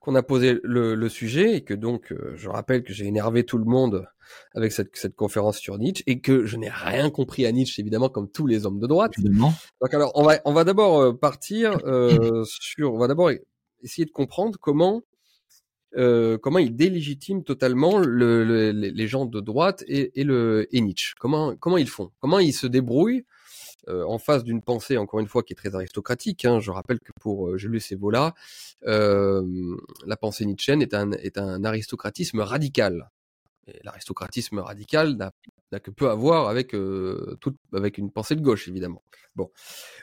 qu'on 0.01 0.15
a 0.15 0.23
posé 0.23 0.59
le, 0.63 1.09
sujet 1.09 1.57
et 1.57 1.63
que 1.63 1.75
donc 1.75 2.11
euh, 2.11 2.33
je 2.35 2.49
rappelle 2.49 2.83
que 2.83 2.91
j'ai 2.91 3.05
énervé 3.05 3.45
tout 3.45 3.59
le 3.59 3.65
monde 3.65 4.07
avec 4.55 4.71
cette, 4.71 4.95
cette 4.95 5.15
conférence 5.15 5.59
sur 5.59 5.77
Nietzsche 5.77 6.03
et 6.07 6.21
que 6.21 6.45
je 6.45 6.57
n'ai 6.57 6.69
rien 6.69 7.11
compris 7.11 7.45
à 7.45 7.51
Nietzsche 7.51 7.79
évidemment 7.79 8.09
comme 8.09 8.27
tous 8.27 8.47
les 8.47 8.65
hommes 8.65 8.79
de 8.79 8.87
droite. 8.87 9.13
Évidemment. 9.19 9.53
Donc 9.79 9.93
alors 9.93 10.11
on 10.15 10.23
va 10.23 10.39
on 10.45 10.53
va 10.53 10.63
d'abord 10.63 10.99
euh, 10.99 11.13
partir 11.13 11.77
euh, 11.85 12.43
sur 12.45 12.95
on 12.95 12.97
va 12.97 13.07
d'abord 13.07 13.29
essayer 13.83 14.05
de 14.05 14.11
comprendre 14.11 14.57
comment 14.59 15.03
euh, 15.97 16.37
comment 16.37 16.59
il 16.59 16.75
délégitime 16.75 17.43
totalement 17.43 17.99
le, 17.99 18.71
les 18.71 19.07
gens 19.07 19.25
de 19.25 19.39
droite 19.39 19.83
et, 19.87 20.11
le 20.23 20.67
et 20.71 20.81
Nietzsche. 20.81 21.13
Comment 21.19 21.77
ils 21.77 21.89
font? 21.89 22.11
Comment 22.19 22.39
ils 22.39 22.53
se 22.53 22.67
débrouillent 22.67 23.25
euh, 23.87 24.03
en 24.05 24.19
face 24.19 24.43
d'une 24.43 24.61
pensée, 24.61 24.97
encore 24.97 25.19
une 25.19 25.27
fois, 25.27 25.41
qui 25.41 25.53
est 25.53 25.55
très 25.55 25.73
aristocratique. 25.73 26.45
Hein. 26.45 26.59
Je 26.59 26.69
rappelle 26.69 26.99
que 26.99 27.11
pour 27.19 27.49
euh, 27.49 27.57
Julius 27.57 27.91
Evola, 27.91 28.35
euh, 28.85 29.43
la 30.05 30.17
pensée 30.17 30.45
nietzschéenne 30.45 30.83
est 30.83 30.93
un, 30.93 31.11
est 31.13 31.37
un 31.37 31.63
aristocratisme 31.63 32.41
radical. 32.41 33.09
Et 33.67 33.79
l'aristocratisme 33.83 34.59
radical 34.59 35.15
n'a 35.15 35.31
n'a 35.71 35.79
que 35.79 35.91
peu 35.91 36.09
à 36.09 36.15
voir 36.15 36.49
avec 36.49 36.73
euh, 36.73 37.37
toute, 37.39 37.55
avec 37.73 37.97
une 37.97 38.11
pensée 38.11 38.35
de 38.35 38.41
gauche 38.41 38.67
évidemment. 38.67 39.03
Bon. 39.35 39.49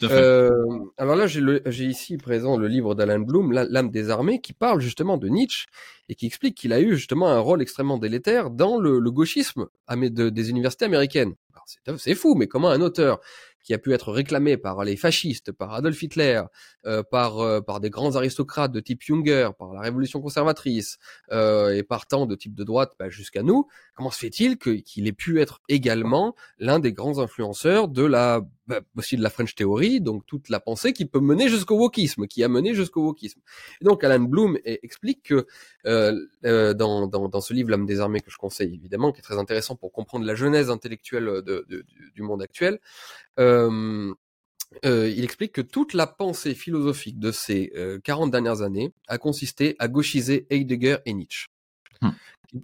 Euh, 0.02 0.48
alors 0.96 1.14
là, 1.14 1.26
j'ai 1.26 1.84
ici 1.84 2.16
présent 2.16 2.56
le 2.56 2.66
livre 2.66 2.94
d'Alan 2.94 3.18
Bloom, 3.20 3.52
L'âme 3.52 3.90
des 3.90 4.08
armées, 4.08 4.40
qui 4.40 4.54
parle 4.54 4.80
justement 4.80 5.18
de 5.18 5.28
Nietzsche 5.28 5.66
et 6.08 6.14
qui 6.14 6.24
explique 6.24 6.56
qu'il 6.56 6.72
a 6.72 6.80
eu 6.80 6.96
justement 6.96 7.28
un 7.28 7.38
rôle 7.38 7.60
extrêmement 7.60 7.98
délétère 7.98 8.48
dans 8.48 8.78
le, 8.78 8.98
le 8.98 9.10
gauchisme 9.10 9.66
de, 9.90 10.30
des 10.30 10.50
universités 10.50 10.86
américaines. 10.86 11.34
C'est 11.98 12.14
fou, 12.14 12.34
mais 12.34 12.46
comment 12.46 12.70
un 12.70 12.80
auteur 12.80 13.20
qui 13.68 13.74
a 13.74 13.78
pu 13.78 13.92
être 13.92 14.12
réclamé 14.12 14.56
par 14.56 14.82
les 14.82 14.96
fascistes, 14.96 15.52
par 15.52 15.74
Adolf 15.74 16.02
Hitler, 16.02 16.40
euh, 16.86 17.02
par 17.02 17.40
euh, 17.40 17.60
par 17.60 17.80
des 17.80 17.90
grands 17.90 18.16
aristocrates 18.16 18.72
de 18.72 18.80
type 18.80 19.02
Junger, 19.02 19.50
par 19.58 19.74
la 19.74 19.82
Révolution 19.82 20.22
conservatrice 20.22 20.96
euh, 21.32 21.76
et 21.76 21.82
par 21.82 22.06
tant 22.06 22.24
de 22.24 22.34
type 22.34 22.54
de 22.54 22.64
droite 22.64 22.92
bah, 22.98 23.10
jusqu'à 23.10 23.42
nous. 23.42 23.68
Comment 23.94 24.10
se 24.10 24.20
fait-il 24.20 24.56
qu'il 24.56 25.06
ait 25.06 25.12
pu 25.12 25.42
être 25.42 25.60
également 25.68 26.34
l'un 26.58 26.78
des 26.78 26.94
grands 26.94 27.18
influenceurs 27.18 27.88
de 27.88 28.06
la 28.06 28.40
bah, 28.68 28.80
aussi 28.98 29.16
de 29.16 29.22
la 29.22 29.30
French 29.30 29.54
Theory, 29.54 30.02
donc 30.02 30.26
toute 30.26 30.50
la 30.50 30.60
pensée 30.60 30.92
qui 30.92 31.06
peut 31.06 31.20
mener 31.20 31.48
jusqu'au 31.48 31.78
wokisme, 31.78 32.26
qui 32.26 32.44
a 32.44 32.48
mené 32.48 32.74
jusqu'au 32.74 33.02
wokisme. 33.02 33.40
Et 33.80 33.84
donc 33.86 34.04
Alan 34.04 34.20
Bloom 34.20 34.58
explique 34.62 35.22
que 35.22 35.46
euh, 35.86 36.26
euh, 36.44 36.74
dans, 36.74 37.06
dans, 37.06 37.30
dans, 37.30 37.40
ce 37.40 37.54
livre 37.54 37.70
L'âme 37.70 37.86
des 37.86 38.00
armées 38.00 38.20
que 38.20 38.30
je 38.30 38.36
conseille 38.36 38.74
évidemment, 38.74 39.10
qui 39.10 39.20
est 39.20 39.22
très 39.22 39.38
intéressant 39.38 39.74
pour 39.74 39.90
comprendre 39.90 40.26
la 40.26 40.34
genèse 40.34 40.68
intellectuelle 40.68 41.24
de, 41.24 41.64
de, 41.66 41.86
du 42.14 42.20
monde 42.20 42.42
actuel, 42.42 42.78
euh, 43.38 44.14
euh, 44.84 45.08
il 45.08 45.24
explique 45.24 45.52
que 45.52 45.60
toute 45.60 45.94
la 45.94 46.06
pensée 46.06 46.54
philosophique 46.54 47.18
de 47.18 47.32
ces 47.32 47.72
40 48.04 48.30
dernières 48.30 48.62
années 48.62 48.92
a 49.06 49.18
consisté 49.18 49.76
à 49.78 49.88
gauchiser 49.88 50.46
Heidegger 50.50 50.98
et 51.06 51.14
Nietzsche. 51.14 51.46
Hmm. 52.02 52.10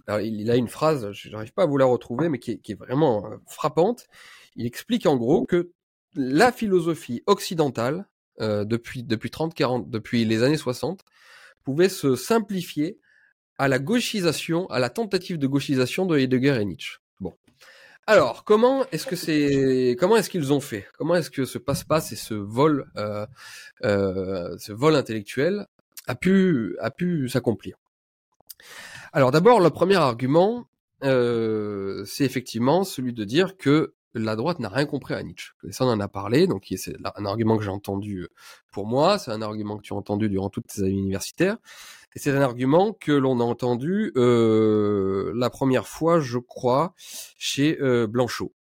Alors, 0.07 0.21
il 0.21 0.49
a 0.49 0.55
une 0.55 0.67
phrase, 0.67 1.11
je 1.11 1.29
n'arrive 1.29 1.53
pas 1.53 1.63
à 1.63 1.65
vous 1.65 1.77
la 1.77 1.85
retrouver, 1.85 2.29
mais 2.29 2.39
qui 2.39 2.51
est, 2.51 2.57
qui 2.57 2.71
est 2.71 2.75
vraiment 2.75 3.29
frappante. 3.47 4.07
Il 4.55 4.65
explique 4.65 5.05
en 5.05 5.17
gros 5.17 5.45
que 5.45 5.71
la 6.15 6.51
philosophie 6.51 7.21
occidentale, 7.27 8.07
euh, 8.41 8.65
depuis, 8.65 9.03
depuis 9.03 9.29
30, 9.29 9.53
40, 9.53 9.89
depuis 9.89 10.25
les 10.25 10.43
années 10.43 10.57
60, 10.57 11.03
pouvait 11.63 11.89
se 11.89 12.15
simplifier 12.15 12.99
à 13.57 13.67
la 13.67 13.79
gauchisation, 13.79 14.67
à 14.67 14.79
la 14.79 14.89
tentative 14.89 15.37
de 15.37 15.47
gauchisation 15.47 16.05
de 16.05 16.17
Heidegger 16.17 16.57
et 16.59 16.65
Nietzsche. 16.65 16.97
Alors, 18.07 18.43
comment 18.43 18.85
est-ce 18.91 19.07
que 19.07 19.15
c'est, 19.15 19.95
comment 19.99 20.15
est-ce 20.15 20.29
qu'ils 20.29 20.53
ont 20.53 20.59
fait? 20.59 20.85
Comment 20.95 21.15
est-ce 21.15 21.31
que 21.31 21.43
ce 21.43 21.57
passe-passe 21.57 22.11
et 22.11 22.15
ce 22.15 22.35
vol, 22.35 22.85
euh, 22.97 23.25
euh, 23.83 24.55
intellectuel 24.95 25.65
a 26.05 26.13
pu, 26.13 26.77
s'accomplir? 27.27 27.77
Alors, 29.11 29.31
d'abord, 29.31 29.59
le 29.59 29.71
premier 29.71 29.95
argument, 29.95 30.65
euh, 31.03 32.05
c'est 32.05 32.25
effectivement 32.25 32.83
celui 32.83 33.11
de 33.11 33.23
dire 33.23 33.57
que 33.57 33.95
la 34.13 34.35
droite 34.35 34.59
n'a 34.59 34.69
rien 34.69 34.85
compris 34.85 35.15
à 35.15 35.23
Nietzsche. 35.23 35.53
ça, 35.71 35.83
on 35.85 35.89
en 35.89 35.99
a 35.99 36.07
parlé, 36.07 36.45
donc 36.45 36.67
c'est 36.77 36.95
un 37.15 37.25
argument 37.25 37.57
que 37.57 37.63
j'ai 37.63 37.71
entendu 37.71 38.27
pour 38.71 38.85
moi, 38.85 39.17
c'est 39.17 39.31
un 39.31 39.41
argument 39.41 39.77
que 39.77 39.81
tu 39.81 39.93
as 39.93 39.97
entendu 39.97 40.29
durant 40.29 40.49
toutes 40.49 40.67
tes 40.67 40.81
années 40.81 40.91
universitaires, 40.91 41.57
et 42.15 42.19
c'est 42.19 42.31
un 42.31 42.41
argument 42.41 42.93
que 42.93 43.11
l'on 43.11 43.41
a 43.41 43.43
entendu 43.43 44.13
euh, 44.15 45.33
la 45.35 45.49
première 45.49 45.87
fois, 45.87 46.21
je 46.21 46.37
crois, 46.37 46.93
chez 47.37 47.77
euh, 47.81 48.07
Blanchot, 48.07 48.53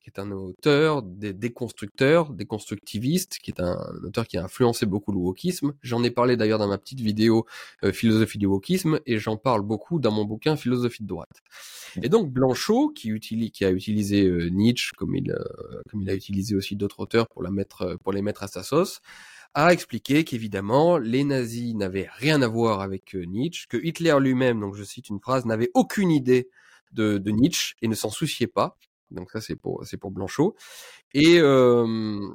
qui 0.00 0.10
est 0.10 0.18
un 0.18 0.32
auteur 0.32 1.04
des 1.04 1.32
déconstructeurs, 1.32 2.32
déconstructiviste, 2.32 3.38
qui 3.38 3.52
est 3.52 3.60
un, 3.60 3.78
auteur 4.02 4.26
qui 4.26 4.38
a 4.38 4.42
influencé 4.42 4.86
beaucoup 4.86 5.12
le 5.12 5.18
wokisme. 5.18 5.74
J'en 5.82 6.02
ai 6.02 6.10
parlé 6.10 6.36
d'ailleurs 6.36 6.58
dans 6.58 6.66
ma 6.66 6.78
petite 6.78 6.98
vidéo 6.98 7.46
euh, 7.84 7.92
Philosophie 7.92 8.38
du 8.38 8.46
wokisme, 8.46 8.98
et 9.06 9.18
j'en 9.18 9.36
parle 9.36 9.62
beaucoup 9.62 10.00
dans 10.00 10.10
mon 10.10 10.24
bouquin 10.24 10.56
Philosophie 10.56 11.04
de 11.04 11.08
droite. 11.08 11.42
Et 12.02 12.08
donc 12.08 12.32
Blanchot, 12.32 12.88
qui, 12.88 13.10
utilise, 13.10 13.52
qui 13.52 13.64
a 13.64 13.70
utilisé 13.70 14.26
euh, 14.26 14.48
Nietzsche, 14.48 14.90
comme 14.96 15.14
il, 15.14 15.32
comme 15.92 16.02
il 16.02 16.10
a 16.10 16.14
utilisé 16.14 16.56
aussi 16.56 16.74
d'autres 16.74 16.98
auteurs 16.98 17.28
pour, 17.28 17.44
la 17.44 17.52
mettre, 17.52 17.96
pour 18.02 18.12
les 18.12 18.20
mettre 18.20 18.42
à 18.42 18.48
sa 18.48 18.64
sauce, 18.64 19.00
a 19.56 19.72
expliqué 19.72 20.22
qu'évidemment, 20.24 20.98
les 20.98 21.24
nazis 21.24 21.74
n'avaient 21.74 22.08
rien 22.12 22.42
à 22.42 22.46
voir 22.46 22.82
avec 22.82 23.16
euh, 23.16 23.24
Nietzsche, 23.24 23.66
que 23.70 23.78
Hitler 23.78 24.14
lui-même, 24.20 24.60
donc 24.60 24.76
je 24.76 24.84
cite 24.84 25.08
une 25.08 25.18
phrase, 25.18 25.46
n'avait 25.46 25.70
aucune 25.72 26.10
idée 26.10 26.50
de, 26.92 27.16
de, 27.16 27.30
Nietzsche 27.30 27.74
et 27.80 27.88
ne 27.88 27.94
s'en 27.94 28.10
souciait 28.10 28.48
pas. 28.48 28.76
Donc 29.10 29.30
ça, 29.30 29.40
c'est 29.40 29.56
pour, 29.56 29.86
c'est 29.86 29.96
pour 29.96 30.10
Blanchot. 30.10 30.54
Et, 31.14 31.38
euh, 31.38 32.28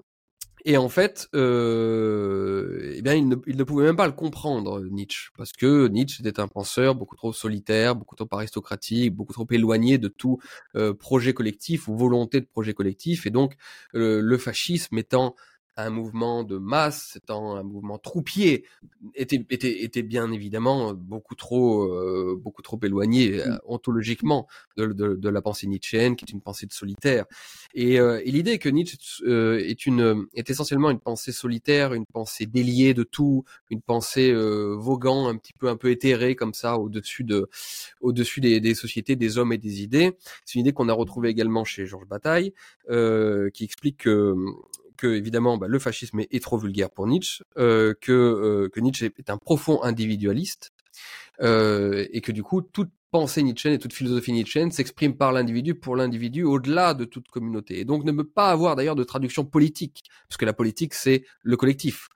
et 0.66 0.78
en 0.78 0.90
fait, 0.90 1.28
euh, 1.36 2.92
eh 2.96 3.04
bien, 3.04 3.14
il 3.14 3.28
ne, 3.28 3.36
il 3.46 3.56
ne, 3.56 3.64
pouvait 3.64 3.86
même 3.86 3.96
pas 3.96 4.08
le 4.08 4.14
comprendre, 4.14 4.82
Nietzsche, 4.82 5.30
parce 5.38 5.52
que 5.52 5.88
Nietzsche 5.90 6.28
était 6.28 6.40
un 6.40 6.48
penseur 6.48 6.96
beaucoup 6.96 7.16
trop 7.16 7.34
solitaire, 7.34 7.96
beaucoup 7.96 8.16
trop 8.16 8.28
aristocratique, 8.32 9.14
beaucoup 9.14 9.34
trop 9.34 9.46
éloigné 9.52 10.00
de 10.00 10.08
tout 10.08 10.40
euh, 10.76 10.96
projet 10.96 11.36
collectif 11.36 11.88
ou 11.88 11.96
volonté 11.96 12.42
de 12.42 12.48
projet 12.48 12.74
collectif, 12.74 13.28
et 13.28 13.30
donc 13.30 13.54
le 13.94 14.38
fascisme 14.40 14.98
étant 14.98 15.36
un 15.84 15.90
mouvement 15.90 16.44
de 16.44 16.58
masse, 16.58 17.16
étant 17.16 17.56
un 17.56 17.64
mouvement 17.64 17.98
troupier, 17.98 18.66
était, 19.16 19.46
était, 19.50 19.84
était 19.84 20.02
bien 20.02 20.32
évidemment 20.32 20.94
beaucoup 20.94 21.36
trop, 21.36 21.84
euh, 21.84 22.40
beaucoup 22.42 22.62
trop 22.62 22.80
éloigné 22.84 23.40
euh, 23.40 23.58
ontologiquement 23.66 24.48
de, 24.78 24.88
de, 24.88 25.16
de, 25.16 25.30
la 25.30 25.42
pensée 25.42 25.68
nietzschéenne, 25.68 26.16
qui 26.16 26.26
est 26.26 26.32
une 26.32 26.42
pensée 26.42 26.66
de 26.66 26.74
solitaire. 26.74 27.26
Et, 27.74 28.00
euh, 28.00 28.22
et 28.24 28.32
l'idée 28.32 28.60
que 28.60 28.70
Nietzsche 28.70 28.98
est, 29.26 29.86
une, 29.86 30.26
est 30.34 30.50
essentiellement 30.50 30.90
une 30.90 31.00
pensée 31.00 31.32
solitaire, 31.32 31.94
une 31.94 32.06
pensée 32.06 32.46
déliée 32.46 32.94
de 32.94 33.04
tout, 33.04 33.44
une 33.70 33.82
pensée 33.82 34.34
voguant 34.34 35.28
un 35.28 35.38
petit 35.38 35.54
peu, 35.54 35.70
un 35.70 35.78
peu 35.78 35.90
éthérée 35.92 36.36
comme 36.36 36.54
ça 36.54 36.78
au-dessus 36.78 37.24
de, 37.24 37.50
au-dessus 38.02 38.42
des, 38.42 38.60
des, 38.60 38.76
sociétés, 38.76 39.16
des 39.16 39.38
hommes 39.38 39.54
et 39.54 39.58
des 39.58 39.82
idées. 39.82 40.18
C'est 40.46 40.56
une 40.56 40.62
idée 40.62 40.74
qu'on 40.74 40.90
a 40.90 40.94
retrouvée 40.94 41.30
également 41.30 41.64
chez 41.64 41.86
Georges 41.86 42.08
Bataille, 42.08 42.54
qui 42.88 43.64
explique 43.64 43.98
que 43.98 44.36
que 45.02 45.08
évidemment 45.08 45.58
bah, 45.58 45.68
le 45.68 45.80
fascisme 45.80 46.20
est, 46.20 46.44
trop 46.44 46.58
vulgaire 46.58 46.92
pour 46.92 47.08
Nietzsche, 47.08 47.44
euh, 47.58 47.94
que, 48.00 48.12
euh, 48.12 48.70
que 48.70 48.80
Nietzsche 48.80 49.12
est 49.18 49.30
un 49.30 49.38
profond 49.38 49.82
individualiste, 49.82 50.72
euh, 51.42 52.06
et 52.12 52.22
que 52.22 52.32
du 52.32 52.44
coup 52.44 52.62
toute 52.62 52.92
pensée 53.10 53.44
nietzschéenne 53.44 53.74
et 53.74 53.80
toute 53.80 53.94
philosophie 53.94 54.32
nietzschéenne 54.32 54.72
s'exprime 54.72 55.18
par 55.18 55.34
l'individu 55.34 55.76
pour 55.76 55.98
l'individu 55.98 56.44
au-delà 56.44 56.94
de 56.94 57.04
toute 57.04 57.28
communauté, 57.30 57.80
et 57.80 57.86
donc 57.86 58.06
ne 58.06 58.12
peut 58.12 58.28
pas 58.28 58.52
avoir 58.52 58.76
d'ailleurs 58.76 58.96
de 58.96 59.04
traduction 59.04 59.44
politique, 59.44 60.04
parce 60.30 60.38
que 60.38 60.46
la 60.46 60.54
politique 60.54 60.94
c'est 60.94 61.26
le 61.42 61.58
collectif, 61.58 62.08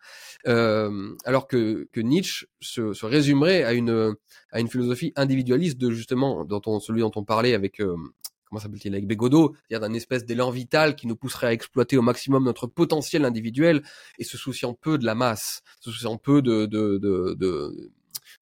euh, 0.47 1.15
alors 1.25 1.47
que, 1.47 1.89
que 1.91 2.01
Nietzsche 2.01 2.45
se, 2.61 2.93
se, 2.93 3.05
résumerait 3.05 3.63
à 3.63 3.73
une 3.73 4.15
à 4.51 4.59
une 4.59 4.69
philosophie 4.69 5.11
individualiste 5.15 5.79
de 5.79 5.89
justement 5.89 6.45
dont 6.45 6.61
on, 6.67 6.79
celui 6.79 7.01
dont 7.01 7.11
on 7.15 7.23
parlait 7.23 7.55
avec 7.55 7.81
comment 8.55 8.63
s'appelle-t-il 8.63 8.93
avec 8.93 9.05
Bégodeau, 9.05 9.53
c'est-à-dire 9.67 9.85
d'un 9.85 9.93
espèce 9.93 10.23
d'élan 10.23 10.49
vital 10.49 10.95
qui 10.95 11.07
nous 11.07 11.17
pousserait 11.17 11.47
à 11.47 11.51
exploiter 11.51 11.97
au 11.97 12.01
maximum 12.01 12.45
notre 12.45 12.67
potentiel 12.67 13.25
individuel 13.25 13.83
et 14.17 14.23
se 14.23 14.37
souciant 14.37 14.73
peu 14.73 14.97
de 14.97 15.05
la 15.05 15.13
masse, 15.13 15.61
se 15.81 15.91
souciant 15.91 16.17
peu 16.17 16.41
de, 16.41 16.65
de, 16.65 16.97
de, 16.97 17.35
de 17.37 17.91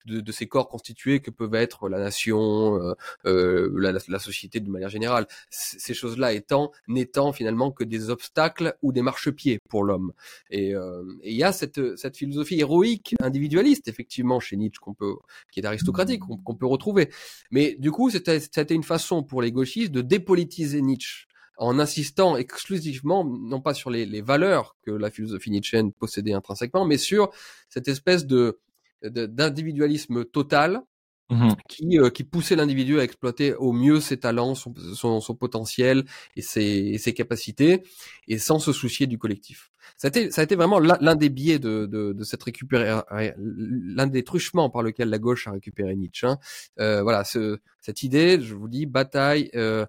de, 0.06 0.20
de, 0.20 0.32
ces 0.32 0.46
corps 0.46 0.68
constitués 0.68 1.20
que 1.20 1.30
peuvent 1.30 1.54
être 1.54 1.88
la 1.88 1.98
nation, 1.98 2.76
euh, 2.76 2.94
euh 3.26 3.70
la, 3.78 3.92
la, 3.92 4.18
société 4.18 4.60
d'une 4.60 4.72
manière 4.72 4.88
générale. 4.88 5.26
ces 5.50 5.94
choses-là 5.94 6.32
étant, 6.32 6.72
n'étant 6.88 7.32
finalement 7.32 7.70
que 7.70 7.84
des 7.84 8.10
obstacles 8.10 8.76
ou 8.82 8.92
des 8.92 9.02
marchepieds 9.02 9.58
pour 9.68 9.84
l'homme. 9.84 10.12
Et 10.50 10.74
euh, 10.74 11.02
il 11.22 11.34
y 11.34 11.44
a 11.44 11.52
cette, 11.52 11.96
cette 11.96 12.16
philosophie 12.16 12.60
héroïque, 12.60 13.14
individualiste, 13.20 13.88
effectivement, 13.88 14.40
chez 14.40 14.56
Nietzsche, 14.56 14.78
qu'on 14.80 14.94
peut, 14.94 15.14
qui 15.52 15.60
est 15.60 15.66
aristocratique, 15.66 16.20
qu'on 16.20 16.54
peut 16.54 16.66
retrouver. 16.66 17.10
Mais 17.50 17.76
du 17.78 17.90
coup, 17.90 18.10
c'était 18.10 18.74
une 18.74 18.82
façon 18.82 19.22
pour 19.22 19.42
les 19.42 19.52
gauchistes 19.52 19.92
de 19.92 20.00
dépolitiser 20.00 20.82
Nietzsche 20.82 21.26
en 21.56 21.78
insistant 21.78 22.36
exclusivement, 22.36 23.24
non 23.24 23.60
pas 23.60 23.74
sur 23.74 23.90
les, 23.90 24.06
les, 24.06 24.22
valeurs 24.22 24.76
que 24.82 24.90
la 24.90 25.10
philosophie 25.10 25.50
nietzschéenne 25.50 25.92
possédait 25.92 26.32
intrinsèquement, 26.32 26.84
mais 26.84 26.98
sur 26.98 27.30
cette 27.68 27.88
espèce 27.88 28.26
de, 28.26 28.58
d'individualisme 29.04 30.24
total 30.24 30.82
mmh 31.30 31.52
qui, 31.68 31.98
euh, 31.98 32.10
qui 32.10 32.24
poussait 32.24 32.56
l'individu 32.56 33.00
à 33.00 33.04
exploiter 33.04 33.54
au 33.54 33.72
mieux 33.72 34.00
ses 34.00 34.18
talents, 34.18 34.54
son, 34.54 34.74
son, 34.94 35.20
son 35.20 35.34
potentiel 35.34 36.04
et 36.36 36.42
ses, 36.42 36.98
ses, 36.98 37.14
capacités, 37.14 37.82
et 38.28 38.38
sans 38.38 38.58
se 38.58 38.72
soucier 38.72 39.06
du 39.06 39.18
collectif. 39.18 39.70
Ça 39.96 40.08
a 40.08 40.10
été, 40.10 40.30
ça 40.30 40.40
a 40.40 40.44
été 40.44 40.56
vraiment 40.56 40.78
l'un 40.78 41.14
des 41.14 41.28
biais 41.28 41.58
de, 41.58 41.86
de, 41.86 42.12
de 42.12 42.24
cette 42.24 42.42
récupérer, 42.42 43.00
l'un 43.38 44.06
des 44.06 44.24
truchements 44.24 44.70
par 44.70 44.82
lequel 44.82 45.08
la 45.08 45.18
gauche 45.18 45.46
a 45.46 45.52
récupéré 45.52 45.94
Nietzsche. 45.94 46.26
Hein. 46.26 46.38
Euh, 46.80 47.02
voilà, 47.02 47.24
ce, 47.24 47.58
cette 47.80 48.02
idée, 48.02 48.40
je 48.40 48.54
vous 48.54 48.68
dis, 48.68 48.86
bataille 48.86 49.50
euh, 49.54 49.86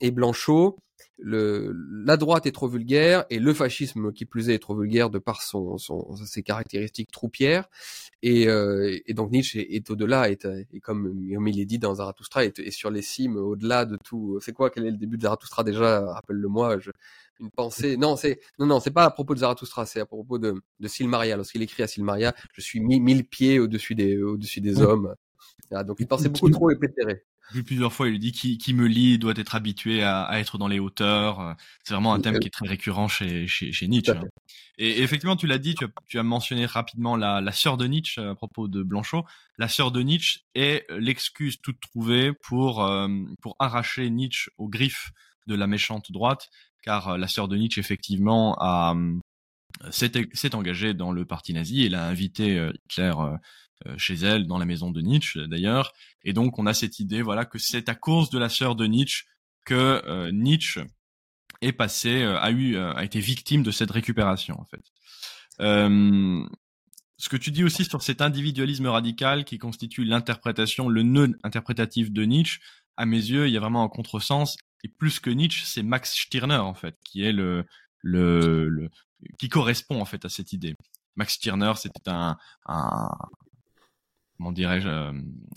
et 0.00 0.10
Blanchot, 0.10 0.78
le, 1.18 1.74
la 2.04 2.16
droite 2.16 2.46
est 2.46 2.52
trop 2.52 2.68
vulgaire 2.68 3.24
et 3.30 3.38
le 3.38 3.54
fascisme 3.54 4.12
qui 4.12 4.24
plus 4.24 4.50
est 4.50 4.54
est 4.54 4.58
trop 4.58 4.76
vulgaire 4.76 5.10
de 5.10 5.18
par 5.18 5.42
son, 5.42 5.78
son 5.78 6.14
ses 6.16 6.42
caractéristiques 6.42 7.10
troupières. 7.10 7.68
Et, 8.22 8.48
euh, 8.48 8.98
et 9.06 9.14
donc 9.14 9.30
Nietzsche 9.30 9.60
est, 9.74 9.90
au-delà 9.90 10.30
et, 10.30 10.38
comme, 10.82 11.28
comme, 11.34 11.48
il 11.48 11.60
est 11.60 11.64
dit 11.64 11.78
dans 11.78 11.94
Zarathustra 11.94 12.44
est, 12.44 12.58
est 12.58 12.70
sur 12.70 12.90
les 12.90 13.02
cimes 13.02 13.36
au-delà 13.36 13.84
de 13.84 13.96
tout. 13.96 14.38
C'est 14.40 14.52
quoi 14.52 14.70
quel 14.70 14.86
est 14.86 14.90
le 14.90 14.96
début 14.96 15.16
de 15.16 15.22
Zarathustra 15.22 15.64
déjà 15.64 16.12
rappelle-le-moi 16.12 16.78
une 17.40 17.50
pensée. 17.50 17.96
Non 17.96 18.16
c'est 18.16 18.40
non 18.58 18.66
non 18.66 18.80
c'est 18.80 18.92
pas 18.92 19.04
à 19.04 19.10
propos 19.10 19.34
de 19.34 19.40
Zarathustra 19.40 19.86
c'est 19.86 20.00
à 20.00 20.06
propos 20.06 20.38
de, 20.38 20.54
de 20.80 20.88
Silmaria 20.88 21.36
lorsqu'il 21.36 21.62
écrit 21.62 21.82
à 21.82 21.88
Silmaria 21.88 22.34
je 22.52 22.60
suis 22.60 22.80
mille 22.80 23.24
pieds 23.24 23.58
au-dessus 23.58 23.94
des 23.94 24.22
au-dessus 24.22 24.60
des 24.60 24.80
hommes. 24.80 25.14
Donc 25.70 26.00
une 26.00 26.06
pensée 26.06 26.28
beaucoup 26.28 26.50
trop 26.50 26.70
épétérée. 26.70 27.14
vu 27.14 27.33
plusieurs 27.64 27.92
fois, 27.92 28.08
il 28.08 28.12
lui 28.12 28.18
dit 28.18 28.32
qui, 28.32 28.58
qui 28.58 28.74
me 28.74 28.86
lit 28.86 29.18
doit 29.18 29.34
être 29.36 29.54
habitué 29.54 30.02
à, 30.02 30.22
à, 30.22 30.38
être 30.38 30.58
dans 30.58 30.68
les 30.68 30.78
hauteurs. 30.78 31.56
C'est 31.84 31.94
vraiment 31.94 32.14
un 32.14 32.20
thème 32.20 32.38
qui 32.38 32.48
est 32.48 32.50
très 32.50 32.66
récurrent 32.66 33.08
chez, 33.08 33.46
chez, 33.46 33.72
chez 33.72 33.86
Nietzsche. 33.88 34.12
Hein. 34.12 34.24
Et, 34.78 35.02
effectivement, 35.02 35.36
tu 35.36 35.46
l'as 35.46 35.58
dit, 35.58 35.74
tu 35.74 35.84
as, 35.84 35.88
tu 36.06 36.18
as, 36.18 36.22
mentionné 36.22 36.66
rapidement 36.66 37.16
la, 37.16 37.40
la 37.40 37.52
sœur 37.52 37.76
de 37.76 37.86
Nietzsche 37.86 38.20
à 38.20 38.34
propos 38.34 38.68
de 38.68 38.82
Blanchot. 38.82 39.24
La 39.58 39.68
sœur 39.68 39.92
de 39.92 40.02
Nietzsche 40.02 40.40
est 40.54 40.86
l'excuse 40.90 41.60
toute 41.60 41.80
trouvée 41.80 42.32
pour, 42.32 42.84
euh, 42.84 43.08
pour 43.40 43.56
arracher 43.58 44.10
Nietzsche 44.10 44.50
aux 44.58 44.68
griffes 44.68 45.12
de 45.46 45.54
la 45.54 45.66
méchante 45.66 46.10
droite, 46.10 46.48
car 46.82 47.08
euh, 47.08 47.18
la 47.18 47.28
sœur 47.28 47.48
de 47.48 47.56
Nietzsche, 47.56 47.80
effectivement, 47.80 48.56
a 48.58 48.94
s'est 49.90 50.54
engagée 50.54 50.94
dans 50.94 51.12
le 51.12 51.24
parti 51.24 51.52
nazi 51.52 51.84
et 51.84 51.88
l'a 51.88 52.06
invité 52.06 52.58
euh, 52.58 52.72
Hitler 52.84 53.12
euh, 53.18 53.36
chez 53.96 54.14
elle, 54.14 54.46
dans 54.46 54.58
la 54.58 54.64
maison 54.64 54.90
de 54.90 55.00
Nietzsche 55.00 55.46
d'ailleurs. 55.48 55.92
Et 56.22 56.32
donc 56.32 56.58
on 56.58 56.66
a 56.66 56.74
cette 56.74 56.98
idée, 57.00 57.22
voilà, 57.22 57.44
que 57.44 57.58
c'est 57.58 57.88
à 57.88 57.94
cause 57.94 58.30
de 58.30 58.38
la 58.38 58.48
sœur 58.48 58.76
de 58.76 58.86
Nietzsche 58.86 59.24
que 59.64 60.02
euh, 60.06 60.30
Nietzsche 60.30 60.82
est 61.60 61.72
passé, 61.72 62.22
euh, 62.22 62.38
a 62.38 62.50
eu, 62.50 62.76
a 62.76 63.02
été 63.04 63.20
victime 63.20 63.62
de 63.62 63.70
cette 63.70 63.90
récupération 63.90 64.60
en 64.60 64.64
fait. 64.64 64.84
ce 67.16 67.28
que 67.28 67.36
tu 67.36 67.50
dis 67.50 67.64
aussi 67.64 67.84
sur 67.84 68.02
cet 68.02 68.20
individualisme 68.20 68.86
radical 68.86 69.44
qui 69.44 69.58
constitue 69.58 70.04
l'interprétation, 70.04 70.88
le 70.88 71.02
nœud 71.02 71.38
interprétatif 71.42 72.12
de 72.12 72.24
Nietzsche, 72.24 72.60
à 72.96 73.06
mes 73.06 73.16
yeux, 73.16 73.48
il 73.48 73.52
y 73.52 73.56
a 73.56 73.60
vraiment 73.60 73.82
un 73.82 73.88
contresens. 73.88 74.56
Et 74.84 74.88
plus 74.88 75.18
que 75.18 75.30
Nietzsche, 75.30 75.64
c'est 75.64 75.82
Max 75.82 76.14
Stirner 76.14 76.56
en 76.56 76.74
fait, 76.74 76.96
qui 77.04 77.22
est 77.22 77.32
le, 77.32 77.64
le, 78.02 78.68
le, 78.68 78.90
qui 79.38 79.48
correspond 79.48 80.00
en 80.00 80.04
fait 80.04 80.24
à 80.24 80.28
cette 80.28 80.52
idée. 80.52 80.74
Max 81.16 81.34
Stirner, 81.34 81.72
c'était 81.76 82.10
un, 82.10 82.36
un, 82.66 83.08
comment 84.36 84.52
dirais-je, 84.52 84.88
euh, 84.88 85.12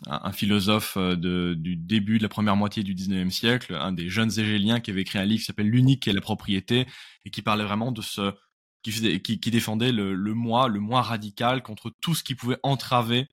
un, 0.05 0.31
philosophe 0.31 0.97
euh, 0.97 1.15
de, 1.15 1.55
du 1.57 1.75
début 1.75 2.17
de 2.17 2.23
la 2.23 2.29
première 2.29 2.55
moitié 2.55 2.83
du 2.83 2.93
19e 2.93 3.29
siècle, 3.29 3.73
un 3.75 3.91
des 3.91 4.09
jeunes 4.09 4.29
égéliens 4.29 4.79
qui 4.79 4.91
avait 4.91 5.01
écrit 5.01 5.19
un 5.19 5.25
livre 5.25 5.39
qui 5.39 5.45
s'appelle 5.45 5.69
L'unique 5.69 6.07
et 6.07 6.13
la 6.13 6.21
propriété 6.21 6.85
et 7.25 7.29
qui 7.29 7.41
parlait 7.41 7.63
vraiment 7.63 7.91
de 7.91 8.01
ce 8.01 8.33
qui, 8.83 8.91
faisait, 8.91 9.19
qui, 9.21 9.39
qui 9.39 9.51
défendait 9.51 9.91
le, 9.91 10.13
le 10.13 10.33
moi, 10.33 10.67
le 10.67 10.79
moi 10.79 11.01
radical 11.01 11.63
contre 11.63 11.91
tout 12.01 12.15
ce 12.15 12.23
qui 12.23 12.35
pouvait 12.35 12.59
entraver 12.63 13.27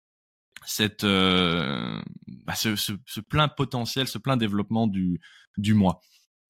cette 0.67 1.05
euh, 1.05 2.01
bah 2.45 2.55
ce, 2.55 2.77
ce, 2.77 2.93
ce, 3.07 3.21
plein 3.21 3.49
potentiel, 3.49 4.09
ce 4.09 4.19
plein 4.19 4.37
développement 4.37 4.87
du 4.87 5.21
du 5.57 5.75
moi. 5.75 6.01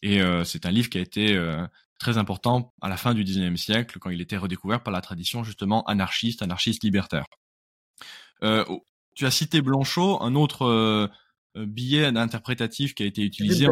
Et 0.03 0.21
euh, 0.21 0.45
c'est 0.45 0.67
un 0.67 0.71
livre 0.71 0.89
qui 0.91 0.99
a 0.99 1.01
été 1.01 1.35
euh, 1.35 1.67
très 1.99 2.19
important 2.19 2.75
à 2.81 2.89
la 2.89 2.97
fin 2.97 3.15
du 3.15 3.25
19e 3.25 3.57
siècle 3.57 3.99
quand 3.99 4.11
il 4.11 4.21
était 4.21 4.37
redécouvert 4.37 4.83
par 4.83 4.93
la 4.93 5.01
tradition 5.01 5.45
justement 5.45 5.85
anarchiste, 5.85 6.43
anarchiste 6.43 6.85
libertaire. 6.85 7.27
Euh, 8.43 8.65
tu 9.15 9.27
as 9.27 9.31
cité 9.31 9.63
Blanchot, 9.63 10.23
un 10.23 10.35
autre 10.35 10.67
euh, 10.67 11.07
euh, 11.57 11.67
billet 11.67 12.07
interprétatif 12.07 12.95
qui 12.95 13.03
a 13.03 13.07
été 13.07 13.23
utilisé. 13.23 13.67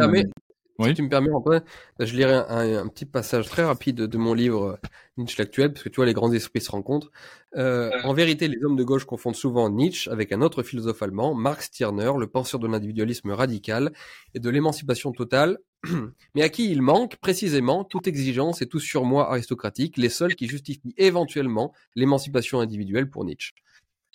Si 0.80 0.94
tu 0.94 1.02
me 1.02 1.08
permets, 1.08 1.30
Antoine, 1.30 1.62
je 2.00 2.16
lirai 2.16 2.34
un, 2.48 2.88
petit 2.88 3.04
passage 3.04 3.48
très 3.48 3.62
rapide 3.62 3.96
de 3.96 4.18
mon 4.18 4.34
livre 4.34 4.80
Nietzsche 5.16 5.36
l'actuel, 5.38 5.72
parce 5.72 5.84
que 5.84 5.88
tu 5.88 5.96
vois, 5.96 6.06
les 6.06 6.14
grands 6.14 6.32
esprits 6.32 6.60
se 6.60 6.72
rencontrent. 6.72 7.12
en 7.54 8.12
vérité, 8.14 8.48
les 8.48 8.64
hommes 8.64 8.74
de 8.74 8.82
gauche 8.82 9.04
confondent 9.04 9.36
souvent 9.36 9.68
Nietzsche 9.70 10.10
avec 10.10 10.32
un 10.32 10.40
autre 10.40 10.64
philosophe 10.64 11.02
allemand, 11.02 11.34
Marx 11.34 11.66
Stirner, 11.66 12.12
le 12.18 12.26
penseur 12.26 12.58
de 12.58 12.66
l'individualisme 12.66 13.30
radical 13.30 13.92
et 14.34 14.40
de 14.40 14.50
l'émancipation 14.50 15.12
totale, 15.12 15.58
mais 16.34 16.42
à 16.42 16.48
qui 16.48 16.72
il 16.72 16.82
manque 16.82 17.16
précisément 17.16 17.84
toute 17.84 18.08
exigence 18.08 18.62
et 18.62 18.66
tout 18.66 18.80
surmoi 18.80 19.30
aristocratique, 19.30 19.96
les 19.98 20.08
seuls 20.08 20.34
qui 20.34 20.48
justifient 20.48 20.94
éventuellement 20.96 21.72
l'émancipation 21.94 22.58
individuelle 22.58 23.08
pour 23.08 23.24
Nietzsche. 23.24 23.52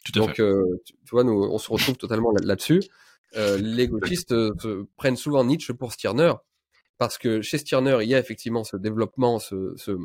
Tout 0.06 0.12
à 0.20 0.26
Donc, 0.26 0.36
fait. 0.38 0.42
euh, 0.42 0.64
tu 0.86 0.94
tu 0.94 1.12
vois, 1.12 1.24
nous, 1.24 1.34
on 1.34 1.58
se 1.58 1.72
retrouve 1.72 1.98
totalement 1.98 2.32
là- 2.32 2.42
là-dessus. 2.44 2.82
Euh, 3.36 3.58
les 3.58 3.88
gauchistes 3.88 4.32
euh, 4.32 4.86
prennent 4.96 5.18
souvent 5.18 5.44
Nietzsche 5.44 5.74
pour 5.74 5.92
Stirner, 5.94 6.34
parce 6.98 7.18
que 7.18 7.42
chez 7.42 7.58
Stirner, 7.58 7.98
il 8.02 8.10
y 8.10 8.16
a 8.16 8.20
effectivement 8.20 8.64
ce 8.64 8.78
développement, 8.78 9.38
ce, 9.40 9.74
ce- 9.76 9.98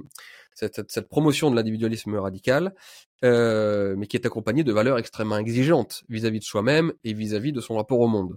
cette, 0.54 1.08
promotion 1.08 1.50
de 1.50 1.56
l'individualisme 1.56 2.14
radical, 2.16 2.74
euh, 3.24 3.94
mais 3.96 4.06
qui 4.06 4.16
est 4.16 4.26
accompagnée 4.26 4.64
de 4.64 4.72
valeurs 4.72 4.98
extrêmement 4.98 5.38
exigeantes 5.38 6.02
vis-à-vis 6.08 6.40
de 6.40 6.44
soi-même 6.44 6.92
et 7.04 7.14
vis-à-vis 7.14 7.52
de 7.52 7.60
son 7.60 7.76
rapport 7.76 8.00
au 8.00 8.08
monde. 8.08 8.34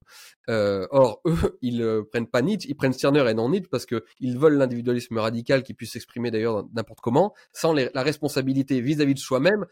Euh, 0.47 0.87
or, 0.91 1.19
eux, 1.25 1.35
ils 1.61 1.81
euh, 1.81 2.03
prennent 2.03 2.27
pas 2.27 2.41
Nietzsche, 2.41 2.69
ils 2.69 2.75
prennent 2.75 2.93
Stirner 2.93 3.29
et 3.29 3.33
non 3.33 3.49
Nietzsche 3.49 3.67
parce 3.69 3.85
que 3.85 4.05
ils 4.19 4.37
veulent 4.37 4.57
l'individualisme 4.57 5.17
radical 5.17 5.63
qui 5.63 5.73
puisse 5.73 5.91
s'exprimer 5.93 6.31
d'ailleurs 6.31 6.65
n'importe 6.73 7.01
comment, 7.01 7.33
sans 7.51 7.73
les- 7.73 7.89
la 7.93 8.03
responsabilité 8.03 8.79
vis-à-vis 8.79 9.15
de 9.15 9.19
soi-même 9.19 9.65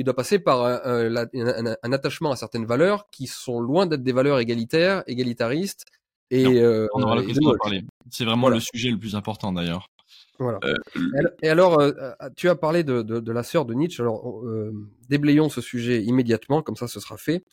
qui 0.00 0.04
doit 0.04 0.14
passer 0.16 0.38
par 0.38 0.64
un, 0.64 0.80
un- 0.82 1.08
la- 1.10 1.26
un- 1.34 1.76
un 1.82 1.92
attachement 1.92 2.30
à 2.30 2.36
certaines 2.36 2.64
valeurs 2.64 3.06
qui 3.10 3.26
sont 3.26 3.60
loin 3.60 3.84
d'être 3.84 4.02
des 4.02 4.12
valeurs 4.12 4.38
égalitaires, 4.38 5.02
égalitaristes. 5.06 5.84
Et, 6.30 6.44
Non, 6.44 6.54
euh, 6.54 6.86
On 6.94 7.02
aura 7.02 7.16
et 7.16 7.20
l'occasion 7.20 7.42
de 7.50 7.52
d'en 7.52 7.58
parler. 7.58 7.84
C'est 8.10 8.24
vraiment 8.24 8.42
Voilà. 8.46 8.56
le 8.56 8.60
sujet 8.62 8.88
le 8.90 8.96
plus 8.98 9.14
important 9.14 9.52
d'ailleurs. 9.52 9.88
Voilà. 10.38 10.58
Euh, 10.64 10.74
Et 10.96 11.18
al- 11.18 11.34
Et 11.42 11.48
alors, 11.50 11.78
euh, 11.80 11.92
euh, 12.00 12.30
tu 12.34 12.48
as 12.48 12.54
parlé 12.54 12.82
de, 12.82 13.02
de, 13.02 13.20
de 13.20 13.32
la 13.32 13.42
sœur 13.42 13.66
de 13.66 13.74
Nietzsche. 13.74 14.00
Alors, 14.00 14.42
euh, 14.46 14.72
déblayons 15.10 15.50
ce 15.50 15.60
sujet 15.60 16.02
immédiatement, 16.02 16.62
comme 16.62 16.76
ça, 16.76 16.88
ce 16.88 16.98
sera 16.98 17.18
fait. 17.18 17.44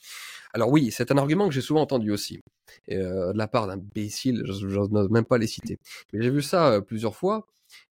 Alors 0.54 0.70
oui, 0.72 0.89
c'est 0.91 1.12
un 1.12 1.18
argument 1.18 1.50
que 1.50 1.54
j'ai 1.54 1.60
souvent 1.60 1.82
entendu 1.82 2.12
aussi, 2.12 2.39
euh, 2.91 3.34
de 3.34 3.38
la 3.38 3.50
part 3.50 3.68
d'imbéciles. 3.68 4.43
Je 4.45 4.70
je 4.70 4.80
n'ose 4.80 5.10
même 5.10 5.26
pas 5.26 5.38
les 5.38 5.48
citer. 5.48 5.80
Mais 6.14 6.22
j'ai 6.24 6.30
vu 6.30 6.41
ça 6.41 6.70
euh, 6.70 6.80
plusieurs 6.82 7.18
fois. 7.18 7.45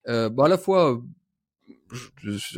Euh, 0.07 0.29
bon, 0.29 0.43
à 0.45 0.47
la 0.47 0.57
fois 0.57 0.93
euh, 0.93 0.97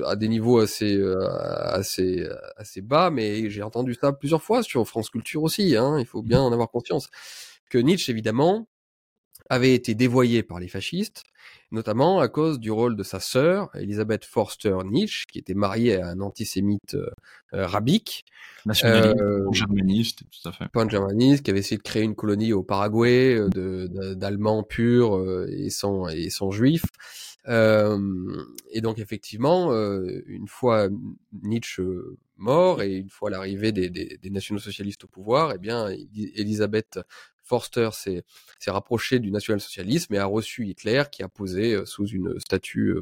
à 0.06 0.16
des 0.16 0.28
niveaux 0.28 0.60
assez 0.60 0.96
euh, 0.96 1.28
assez 1.30 2.28
assez 2.58 2.82
bas, 2.82 3.10
mais 3.10 3.50
j'ai 3.50 3.64
entendu 3.64 3.94
ça 3.94 4.12
plusieurs 4.14 4.44
fois 4.44 4.64
sur 4.64 4.88
France 4.88 5.10
Culture 5.10 5.44
aussi. 5.44 5.76
Hein, 5.76 5.98
il 6.00 6.06
faut 6.06 6.22
bien 6.24 6.42
en 6.42 6.52
avoir 6.52 6.70
conscience 6.70 7.10
que 7.70 7.78
Nietzsche, 7.78 8.12
évidemment, 8.12 8.68
avait 9.50 9.74
été 9.74 9.96
dévoyé 9.96 10.44
par 10.44 10.60
les 10.60 10.68
fascistes, 10.68 11.24
notamment 11.72 12.20
à 12.20 12.28
cause 12.28 12.60
du 12.60 12.70
rôle 12.72 12.96
de 12.96 13.04
sa 13.04 13.20
sœur, 13.20 13.70
Elisabeth 13.76 14.26
Forster 14.26 14.78
Nietzsche, 14.86 15.26
qui 15.32 15.40
était 15.40 15.56
mariée 15.56 16.00
à 16.02 16.10
un 16.10 16.20
antisémite 16.22 16.94
euh, 16.94 17.10
euh, 17.54 17.66
rabique, 17.66 18.26
nationaliste, 18.66 19.20
Euh, 19.20 19.52
germaniste, 19.52 20.20
tout 20.32 20.50
à 20.50 20.52
fait. 20.52 20.68
pan-germaniste, 20.72 21.44
qui 21.44 21.50
avait 21.52 21.62
essayé 21.62 21.78
de 21.78 21.84
créer 21.84 22.04
une 22.04 22.16
colonie 22.16 22.54
au 22.54 22.62
Paraguay 22.62 23.36
euh, 23.36 23.88
d'Allemands 24.16 24.64
purs 24.64 25.20
et 25.50 25.70
sans, 25.72 26.08
et 26.10 26.30
sans 26.30 26.52
juifs. 26.52 26.86
Et 27.48 28.82
donc 28.82 29.00
effectivement, 29.00 29.72
une 29.74 30.48
fois 30.48 30.90
Nietzsche 31.42 31.84
mort 32.38 32.82
et 32.82 32.96
une 32.96 33.10
fois 33.10 33.30
l'arrivée 33.30 33.72
des, 33.72 33.90
des, 33.90 34.18
des 34.22 34.30
nationaux-socialistes 34.30 35.04
au 35.04 35.08
pouvoir, 35.08 35.54
eh 35.54 35.58
bien, 35.58 35.90
Elisabeth 36.36 37.00
Forster 37.50 37.90
s'est 37.92 38.24
rapprochée 38.68 39.18
du 39.18 39.32
national-socialisme 39.32 40.14
et 40.14 40.20
a 40.20 40.26
reçu 40.26 40.68
Hitler 40.68 41.04
qui 41.12 41.24
a 41.24 41.28
posé 41.28 41.84
sous 41.86 42.06
une 42.06 42.40
statue 42.40 42.96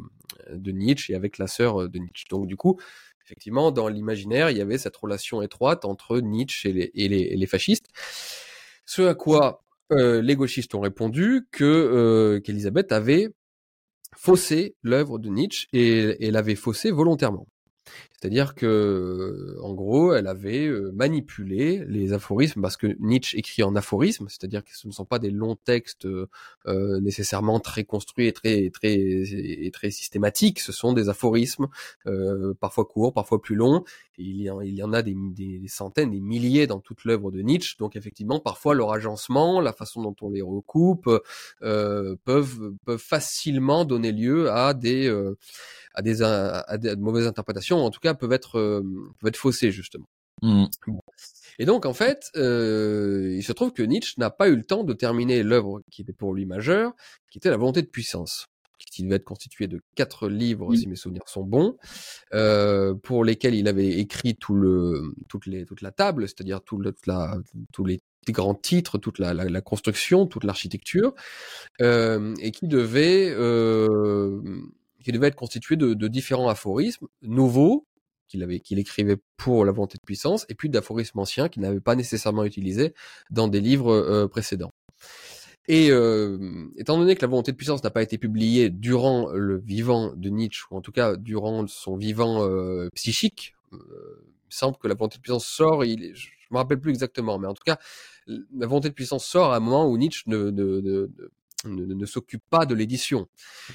de 0.49 0.71
Nietzsche 0.71 1.13
et 1.13 1.17
avec 1.17 1.37
la 1.37 1.47
sœur 1.47 1.89
de 1.89 1.99
Nietzsche. 1.99 2.25
Donc 2.29 2.47
du 2.47 2.55
coup, 2.55 2.79
effectivement, 3.25 3.71
dans 3.71 3.89
l'imaginaire, 3.89 4.49
il 4.49 4.57
y 4.57 4.61
avait 4.61 4.77
cette 4.77 4.95
relation 4.95 5.41
étroite 5.41 5.83
entre 5.83 6.21
Nietzsche 6.21 6.91
et 6.93 7.07
les, 7.09 7.45
fascistes. 7.45 7.87
Ce 8.85 9.01
à 9.01 9.15
quoi 9.15 9.65
les 9.89 10.35
gauchistes 10.35 10.73
ont 10.75 10.81
répondu 10.81 11.45
que 11.51 12.41
qu'Elisabeth 12.45 12.93
avait 12.93 13.29
faussé 14.17 14.75
l'œuvre 14.81 15.19
de 15.19 15.29
Nietzsche 15.29 15.67
et, 15.71 16.25
et 16.25 16.31
l'avait 16.31 16.55
faussé 16.55 16.91
volontairement. 16.91 17.47
C'est-à-dire 18.19 18.55
que, 18.55 19.57
en 19.61 19.73
gros, 19.73 20.13
elle 20.13 20.25
avait 20.25 20.65
euh, 20.65 20.91
manipulé 20.91 21.85
les 21.87 22.13
aphorismes 22.13 22.61
parce 22.61 22.75
que 22.75 22.95
Nietzsche 22.99 23.37
écrit 23.37 23.61
en 23.61 23.75
aphorismes, 23.75 24.27
c'est-à-dire 24.27 24.63
que 24.63 24.75
ce 24.75 24.87
ne 24.87 24.91
sont 24.91 25.05
pas 25.05 25.19
des 25.19 25.29
longs 25.29 25.55
textes 25.55 26.05
euh, 26.05 26.27
euh, 26.65 26.99
nécessairement 26.99 27.59
très 27.59 27.83
construits 27.83 28.27
et 28.27 28.33
très 28.33 28.71
très 28.71 28.95
et 28.95 29.69
très 29.71 29.91
systématiques. 29.91 30.59
Ce 30.59 30.71
sont 30.71 30.93
des 30.93 31.09
aphorismes, 31.09 31.67
euh, 32.07 32.55
parfois 32.59 32.85
courts, 32.85 33.13
parfois 33.13 33.41
plus 33.41 33.55
longs. 33.55 33.83
Il 34.19 34.41
y 34.41 34.83
en, 34.83 34.93
a 34.93 35.03
des, 35.03 35.15
centaines, 35.67 36.09
des 36.09 36.19
milliers 36.19 36.65
dans 36.65 36.79
toute 36.79 37.05
l'œuvre 37.05 37.29
de 37.29 37.41
Nietzsche. 37.41 37.75
Donc 37.77 37.95
effectivement, 37.95 38.39
parfois 38.39 38.73
leur 38.73 38.91
agencement, 38.91 39.61
la 39.61 39.73
façon 39.73 40.01
dont 40.01 40.15
on 40.21 40.31
les 40.31 40.41
recoupe, 40.41 41.07
euh, 41.61 42.15
peuvent 42.25 42.73
facilement 42.97 43.85
donner 43.85 44.11
lieu 44.11 44.49
à 44.49 44.73
des 44.73 45.07
euh, 45.07 45.37
à 45.97 46.01
des, 46.03 46.21
à 46.21 46.77
des 46.77 46.95
mauvaises 46.95 47.25
interprétations, 47.25 47.79
en 47.79 47.89
tout 47.89 47.99
cas 47.99 48.13
peuvent 48.13 48.31
être 48.31 48.59
euh, 48.59 48.83
peuvent 49.19 49.29
être 49.29 49.37
faussées 49.37 49.71
justement. 49.71 50.07
Mm. 50.43 50.65
Et 51.57 51.65
donc 51.65 51.87
en 51.87 51.93
fait, 51.93 52.29
euh, 52.35 53.33
il 53.35 53.43
se 53.43 53.51
trouve 53.51 53.73
que 53.73 53.81
Nietzsche 53.81 54.13
n'a 54.17 54.29
pas 54.29 54.47
eu 54.47 54.55
le 54.55 54.63
temps 54.63 54.83
de 54.83 54.93
terminer 54.93 55.41
l'œuvre 55.41 55.81
qui 55.91 56.03
était 56.03 56.13
pour 56.13 56.35
lui 56.35 56.45
majeure, 56.45 56.93
qui 57.31 57.39
était 57.39 57.49
la 57.49 57.57
volonté 57.57 57.81
de 57.81 57.87
puissance, 57.87 58.45
qui 58.91 59.01
devait 59.03 59.15
être 59.15 59.23
constituée 59.23 59.67
de 59.67 59.81
quatre 59.95 60.29
livres, 60.29 60.67
Oui. 60.67 60.77
si 60.77 60.87
mes 60.87 60.95
souvenirs 60.95 61.27
sont 61.27 61.43
bons, 61.43 61.77
euh, 62.35 62.93
pour 62.93 63.23
lesquels 63.23 63.55
il 63.55 63.67
avait 63.67 63.89
écrit 63.89 64.35
tout 64.35 64.53
le, 64.53 65.13
toute, 65.27 65.47
les, 65.47 65.65
toute 65.65 65.81
la 65.81 65.91
table, 65.91 66.27
c'est-à-dire 66.27 66.61
tout 66.61 66.77
le, 66.77 66.91
toute 66.91 67.07
la, 67.07 67.37
tous 67.73 67.85
les 67.85 67.99
grands 68.29 68.55
titres, 68.55 68.97
toute 68.97 69.19
la, 69.19 69.33
la, 69.33 69.45
la 69.45 69.61
construction, 69.61 70.27
toute 70.27 70.43
l'architecture, 70.43 71.13
euh, 71.81 72.35
et 72.39 72.51
qui 72.51 72.67
devait, 72.67 73.29
euh, 73.31 74.41
qui 75.03 75.11
devait 75.11 75.27
être 75.27 75.35
constitué 75.35 75.75
de, 75.75 76.07
différents 76.07 76.49
aphorismes 76.49 77.07
nouveaux 77.21 77.85
qu'il 78.27 78.43
avait, 78.43 78.59
qu'il 78.59 78.77
écrivait 78.77 79.17
pour 79.37 79.63
la 79.63 79.71
volonté 79.71 79.97
de 79.97 80.03
puissance, 80.03 80.45
et 80.49 80.55
puis 80.55 80.69
d'aphorismes 80.69 81.19
anciens 81.19 81.47
qu'il 81.47 81.61
n'avait 81.61 81.79
pas 81.79 81.95
nécessairement 81.95 82.43
utilisés 82.43 82.93
dans 83.29 83.47
des 83.47 83.61
livres 83.61 83.93
euh, 83.93 84.27
précédents. 84.27 84.71
Et 85.69 85.91
euh, 85.91 86.67
étant 86.77 86.97
donné 86.97 87.15
que 87.15 87.21
la 87.21 87.27
volonté 87.27 87.51
de 87.51 87.57
puissance 87.57 87.83
n'a 87.83 87.89
pas 87.89 88.01
été 88.01 88.17
publiée 88.17 88.69
durant 88.69 89.29
le 89.31 89.57
vivant 89.59 90.13
de 90.13 90.29
Nietzsche, 90.29 90.63
ou 90.71 90.77
en 90.77 90.81
tout 90.81 90.91
cas 90.91 91.15
durant 91.15 91.67
son 91.67 91.95
vivant 91.95 92.43
euh, 92.43 92.89
psychique, 92.95 93.55
il 93.71 93.79
semble 94.49 94.77
que 94.77 94.87
la 94.87 94.95
volonté 94.95 95.17
de 95.17 95.21
puissance 95.21 95.45
sort, 95.45 95.85
il, 95.85 96.03
est- 96.03 96.15
je 96.15 96.29
me 96.51 96.57
rappelle 96.57 96.79
plus 96.79 96.91
exactement, 96.91 97.37
mais 97.37 97.47
en 97.47 97.53
tout 97.53 97.63
cas, 97.65 97.77
la 98.27 98.67
volonté 98.67 98.89
de 98.89 98.93
puissance 98.93 99.25
sort 99.25 99.53
à 99.53 99.57
un 99.57 99.59
moment 99.59 99.89
où 99.89 99.97
Nietzsche 99.97 100.23
ne, 100.27 101.09
ne- 101.65 101.85
ne 101.85 102.05
s'occupe 102.05 102.43
pas 102.49 102.65
de 102.65 102.75
l'édition. 102.75 103.27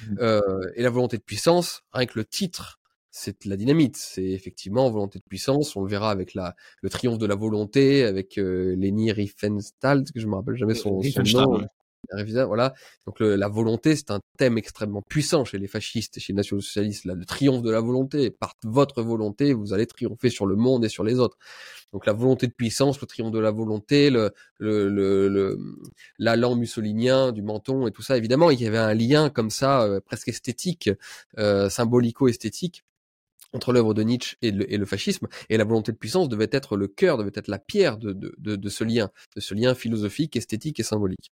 Mhm. 0.07 0.17
Euh, 0.19 0.41
et 0.75 0.83
la 0.83 0.89
volonté 0.89 1.17
de 1.17 1.23
puissance, 1.23 1.83
rien 1.91 2.05
que 2.05 2.17
le 2.17 2.25
titre, 2.25 2.79
c'est 3.11 3.45
de 3.45 3.49
la 3.49 3.57
dynamite. 3.57 3.97
C'est 3.97 4.23
effectivement 4.23 4.89
volonté 4.89 5.19
de 5.19 5.23
puissance. 5.23 5.75
On 5.75 5.83
le 5.83 5.89
verra 5.89 6.09
avec 6.09 6.33
la, 6.33 6.55
le 6.81 6.89
triomphe 6.89 7.19
de 7.19 7.25
la 7.27 7.35
volonté, 7.35 8.03
avec 8.03 8.37
euh, 8.37 8.75
Leni 8.75 9.11
Riefenstahl, 9.11 10.03
que 10.03 10.19
je 10.19 10.27
me 10.27 10.35
rappelle 10.35 10.55
jamais 10.55 10.73
son, 10.73 10.99
nom. 11.33 11.59
ouais. 11.59 11.67
Voilà. 12.11 12.73
Donc 13.07 13.19
le- 13.19 13.35
la 13.35 13.47
volonté, 13.47 13.95
c'est 13.95 14.11
un 14.11 14.19
thème 14.37 14.57
extrêmement 14.57 15.01
puissant 15.01 15.45
chez 15.45 15.57
les 15.57 15.67
fascistes 15.67 16.19
chez 16.19 16.33
les 16.33 16.37
nationaux-socialistes. 16.37 17.05
Le 17.05 17.25
triomphe 17.25 17.61
de 17.63 17.71
la 17.71 17.79
volonté. 17.81 18.29
Par 18.29 18.53
votre 18.63 19.01
volonté, 19.01 19.53
vous 19.53 19.73
allez 19.73 19.87
triompher 19.87 20.29
sur 20.29 20.45
le 20.45 20.55
monde 20.55 20.85
et 20.85 20.89
sur 20.89 21.03
les 21.03 21.19
autres. 21.19 21.37
Donc 21.93 22.05
la 22.05 22.13
volonté 22.13 22.47
de 22.47 22.53
puissance, 22.53 22.99
le 23.01 23.07
triomphe 23.07 23.31
de 23.31 23.39
la 23.39 23.51
volonté, 23.51 24.09
le, 24.09 24.31
le, 24.59 24.89
le, 24.89 25.59
l'allant 26.19 26.55
mussolinien 26.55 27.31
du 27.31 27.41
menton 27.41 27.87
et 27.87 27.91
tout 27.91 28.01
ça. 28.01 28.17
Évidemment, 28.17 28.49
il 28.51 28.61
y 28.61 28.67
avait 28.67 28.77
un 28.77 28.93
lien 28.93 29.29
comme 29.29 29.49
ça, 29.49 29.83
euh, 29.83 29.99
presque 30.01 30.27
esthétique, 30.29 30.89
euh, 31.37 31.69
symbolico-esthétique 31.69 32.83
entre 33.53 33.71
l'œuvre 33.71 33.93
de 33.93 34.03
Nietzsche 34.03 34.37
et 34.41 34.51
le, 34.51 34.85
fascisme, 34.85 35.27
et 35.49 35.57
la 35.57 35.63
volonté 35.63 35.91
de 35.91 35.97
puissance 35.97 36.27
devait 36.27 36.49
être 36.51 36.75
le 36.75 36.87
cœur, 36.87 37.17
devait 37.17 37.31
être 37.33 37.47
la 37.47 37.59
pierre 37.59 37.97
de, 37.97 38.69
ce 38.69 38.83
lien, 38.83 39.11
de 39.35 39.41
ce 39.41 39.53
lien 39.53 39.75
philosophique, 39.75 40.35
esthétique 40.35 40.79
et 40.79 40.83
symbolique. 40.83 41.31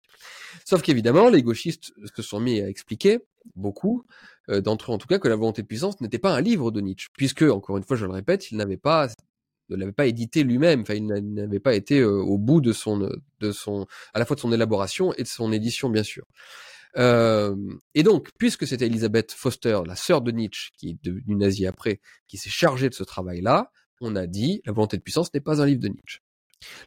Sauf 0.65 0.83
qu'évidemment, 0.83 1.29
les 1.31 1.43
gauchistes 1.43 1.93
se 2.15 2.23
sont 2.23 2.41
mis 2.41 2.61
à 2.61 2.69
expliquer, 2.69 3.21
beaucoup 3.57 4.05
euh, 4.51 4.61
d'entre 4.61 4.91
eux 4.91 4.95
en 4.95 4.99
tout 4.99 5.07
cas, 5.07 5.19
que 5.19 5.29
la 5.29 5.37
volonté 5.37 5.63
de 5.63 5.67
puissance 5.67 6.01
n'était 6.01 6.19
pas 6.19 6.35
un 6.35 6.41
livre 6.41 6.71
de 6.71 6.81
Nietzsche, 6.81 7.09
puisque, 7.17 7.43
encore 7.43 7.79
une 7.79 7.85
fois, 7.85 7.97
je 7.97 8.05
le 8.05 8.13
répète, 8.13 8.51
il 8.51 8.59
n'avait 8.59 8.77
pas 8.77 9.09
ne 9.71 9.77
l'avait 9.77 9.93
pas 9.93 10.07
édité 10.07 10.43
lui-même, 10.43 10.81
enfin 10.81 10.95
il 10.95 11.07
n'avait 11.07 11.61
pas 11.61 11.75
été 11.75 12.01
euh, 12.01 12.21
au 12.21 12.39
bout 12.39 12.61
de 12.61 12.73
son 12.73 13.09
de 13.39 13.53
son 13.53 13.87
à 14.15 14.19
la 14.19 14.25
fois 14.25 14.35
de 14.35 14.41
son 14.41 14.53
élaboration 14.53 15.13
et 15.15 15.23
de 15.23 15.29
son 15.29 15.53
édition 15.53 15.89
bien 15.89 16.03
sûr. 16.03 16.27
Euh, 16.97 17.55
et 17.95 18.03
donc, 18.03 18.31
puisque 18.39 18.67
c'était 18.67 18.87
Elisabeth 18.87 19.33
Foster, 19.33 19.81
la 19.87 19.97
sœur 19.97 20.23
de 20.23 20.31
Nietzsche, 20.31 20.71
qui 20.77 20.91
est 20.91 20.99
devenue 21.03 21.37
nazie 21.37 21.67
après, 21.67 22.01
qui 22.27 22.37
s'est 22.37 22.51
chargée 22.51 22.89
de 22.89 22.95
ce 22.95 23.05
travail-là, 23.05 23.71
on 24.01 24.17
a 24.17 24.27
dit 24.27 24.63
la 24.65 24.73
volonté 24.73 24.97
de 24.97 25.03
puissance 25.03 25.33
n'est 25.35 25.41
pas 25.41 25.63
un 25.63 25.67
livre 25.67 25.81
de 25.81 25.89
Nietzsche. 25.89 26.21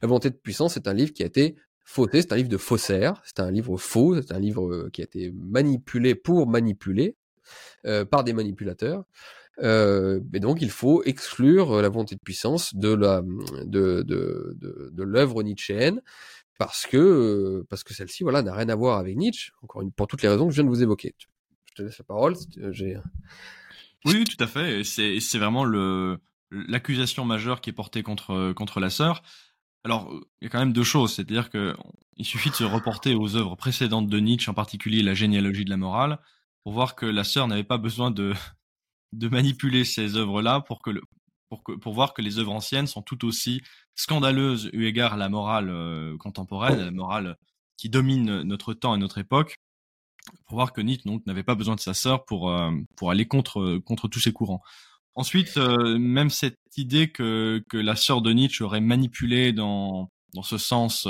La 0.01 0.07
volonté 0.07 0.29
de 0.29 0.35
puissance 0.35 0.77
est 0.77 0.87
un 0.87 0.93
livre 0.93 1.13
qui 1.13 1.23
a 1.23 1.25
été 1.25 1.55
faussé, 1.83 2.21
c'est 2.21 2.31
un 2.31 2.37
livre 2.37 2.49
de 2.49 2.57
faussaire, 2.57 3.21
c'est 3.23 3.39
un 3.39 3.51
livre 3.51 3.77
faux, 3.77 4.21
c'est 4.21 4.33
un 4.33 4.39
livre 4.39 4.71
euh, 4.71 4.89
qui 4.91 5.01
a 5.01 5.05
été 5.05 5.31
manipulé 5.31 6.15
pour 6.15 6.47
manipuler 6.47 7.15
euh, 7.85 8.05
par 8.05 8.23
des 8.23 8.33
manipulateurs. 8.33 9.03
Euh, 9.61 10.19
et 10.33 10.39
donc 10.39 10.61
il 10.61 10.71
faut 10.71 11.03
exclure 11.03 11.73
euh, 11.73 11.81
la 11.81 11.89
volonté 11.89 12.15
de 12.15 12.21
puissance 12.21 12.73
de 12.75 12.91
la 12.91 13.21
de 13.65 14.01
de 14.01 14.55
de, 14.55 14.89
de 14.91 15.03
l'œuvre 15.03 15.43
nietzschéenne 15.43 16.01
parce 16.57 16.85
que 16.85 17.65
parce 17.69 17.83
que 17.83 17.93
celle-ci 17.93 18.23
voilà 18.23 18.41
n'a 18.41 18.53
rien 18.53 18.69
à 18.69 18.75
voir 18.75 18.99
avec 18.99 19.15
Nietzsche. 19.17 19.51
Encore 19.61 19.81
une 19.81 19.91
pour 19.91 20.07
toutes 20.07 20.21
les 20.21 20.29
raisons 20.29 20.47
que 20.47 20.51
je 20.51 20.55
viens 20.55 20.65
de 20.65 20.69
vous 20.69 20.83
évoquer. 20.83 21.15
Je 21.19 21.73
te 21.75 21.81
laisse 21.81 21.97
la 21.97 22.05
parole. 22.05 22.35
J'ai 22.71 22.97
oui, 24.05 24.25
tout 24.25 24.41
à 24.43 24.47
fait. 24.47 24.83
C'est 24.83 25.19
c'est 25.19 25.37
vraiment 25.37 25.63
le 25.63 26.19
l'accusation 26.51 27.25
majeure 27.25 27.61
qui 27.61 27.69
est 27.69 27.73
portée 27.73 28.03
contre 28.03 28.53
contre 28.53 28.79
la 28.79 28.89
sœur. 28.89 29.23
Alors, 29.85 30.13
il 30.41 30.45
y 30.45 30.47
a 30.47 30.49
quand 30.49 30.59
même 30.59 30.73
deux 30.73 30.83
choses, 30.83 31.13
c'est-à-dire 31.13 31.49
que 31.49 31.75
il 32.15 32.25
suffit 32.25 32.49
de 32.49 32.55
se 32.55 32.63
reporter 32.63 33.15
aux 33.15 33.35
œuvres 33.35 33.55
précédentes 33.55 34.07
de 34.07 34.19
Nietzsche, 34.19 34.49
en 34.49 34.53
particulier 34.53 35.01
la 35.03 35.13
généalogie 35.13 35.65
de 35.65 35.69
la 35.69 35.77
morale, 35.77 36.19
pour 36.63 36.73
voir 36.73 36.95
que 36.95 37.05
la 37.05 37.23
sœur 37.23 37.47
n'avait 37.47 37.63
pas 37.63 37.77
besoin 37.77 38.11
de 38.11 38.33
de 39.13 39.27
manipuler 39.29 39.83
ces 39.85 40.15
œuvres-là 40.15 40.61
pour 40.61 40.81
que 40.81 40.89
le, 40.89 41.01
pour 41.61 41.93
voir 41.93 42.13
que 42.13 42.21
les 42.21 42.39
œuvres 42.39 42.53
anciennes 42.53 42.87
sont 42.87 43.01
tout 43.01 43.25
aussi 43.25 43.61
scandaleuses 43.95 44.69
eu 44.73 44.85
égard 44.85 45.13
à 45.13 45.17
la 45.17 45.29
morale 45.29 45.69
euh, 45.69 46.17
contemporaine, 46.17 46.79
à 46.79 46.85
la 46.85 46.91
morale 46.91 47.37
qui 47.77 47.89
domine 47.89 48.41
notre 48.43 48.73
temps 48.73 48.95
et 48.95 48.97
notre 48.97 49.17
époque, 49.17 49.57
pour 50.45 50.55
voir 50.55 50.73
que 50.73 50.81
Nietzsche 50.81 51.09
n'avait 51.25 51.43
pas 51.43 51.55
besoin 51.55 51.75
de 51.75 51.79
sa 51.79 51.93
sœur 51.93 52.25
pour 52.25 52.49
euh, 52.49 52.71
pour 52.95 53.11
aller 53.11 53.27
contre 53.27 53.77
contre 53.79 54.07
tous 54.07 54.19
ces 54.19 54.31
courants. 54.31 54.61
Ensuite, 55.15 55.57
euh, 55.57 55.99
même 55.99 56.29
cette 56.29 56.57
idée 56.77 57.11
que, 57.11 57.63
que 57.69 57.77
la 57.77 57.95
sœur 57.95 58.21
de 58.21 58.31
Nietzsche 58.31 58.63
aurait 58.63 58.81
manipulé 58.81 59.53
dans, 59.53 60.09
dans 60.33 60.43
ce 60.43 60.57
sens 60.57 61.07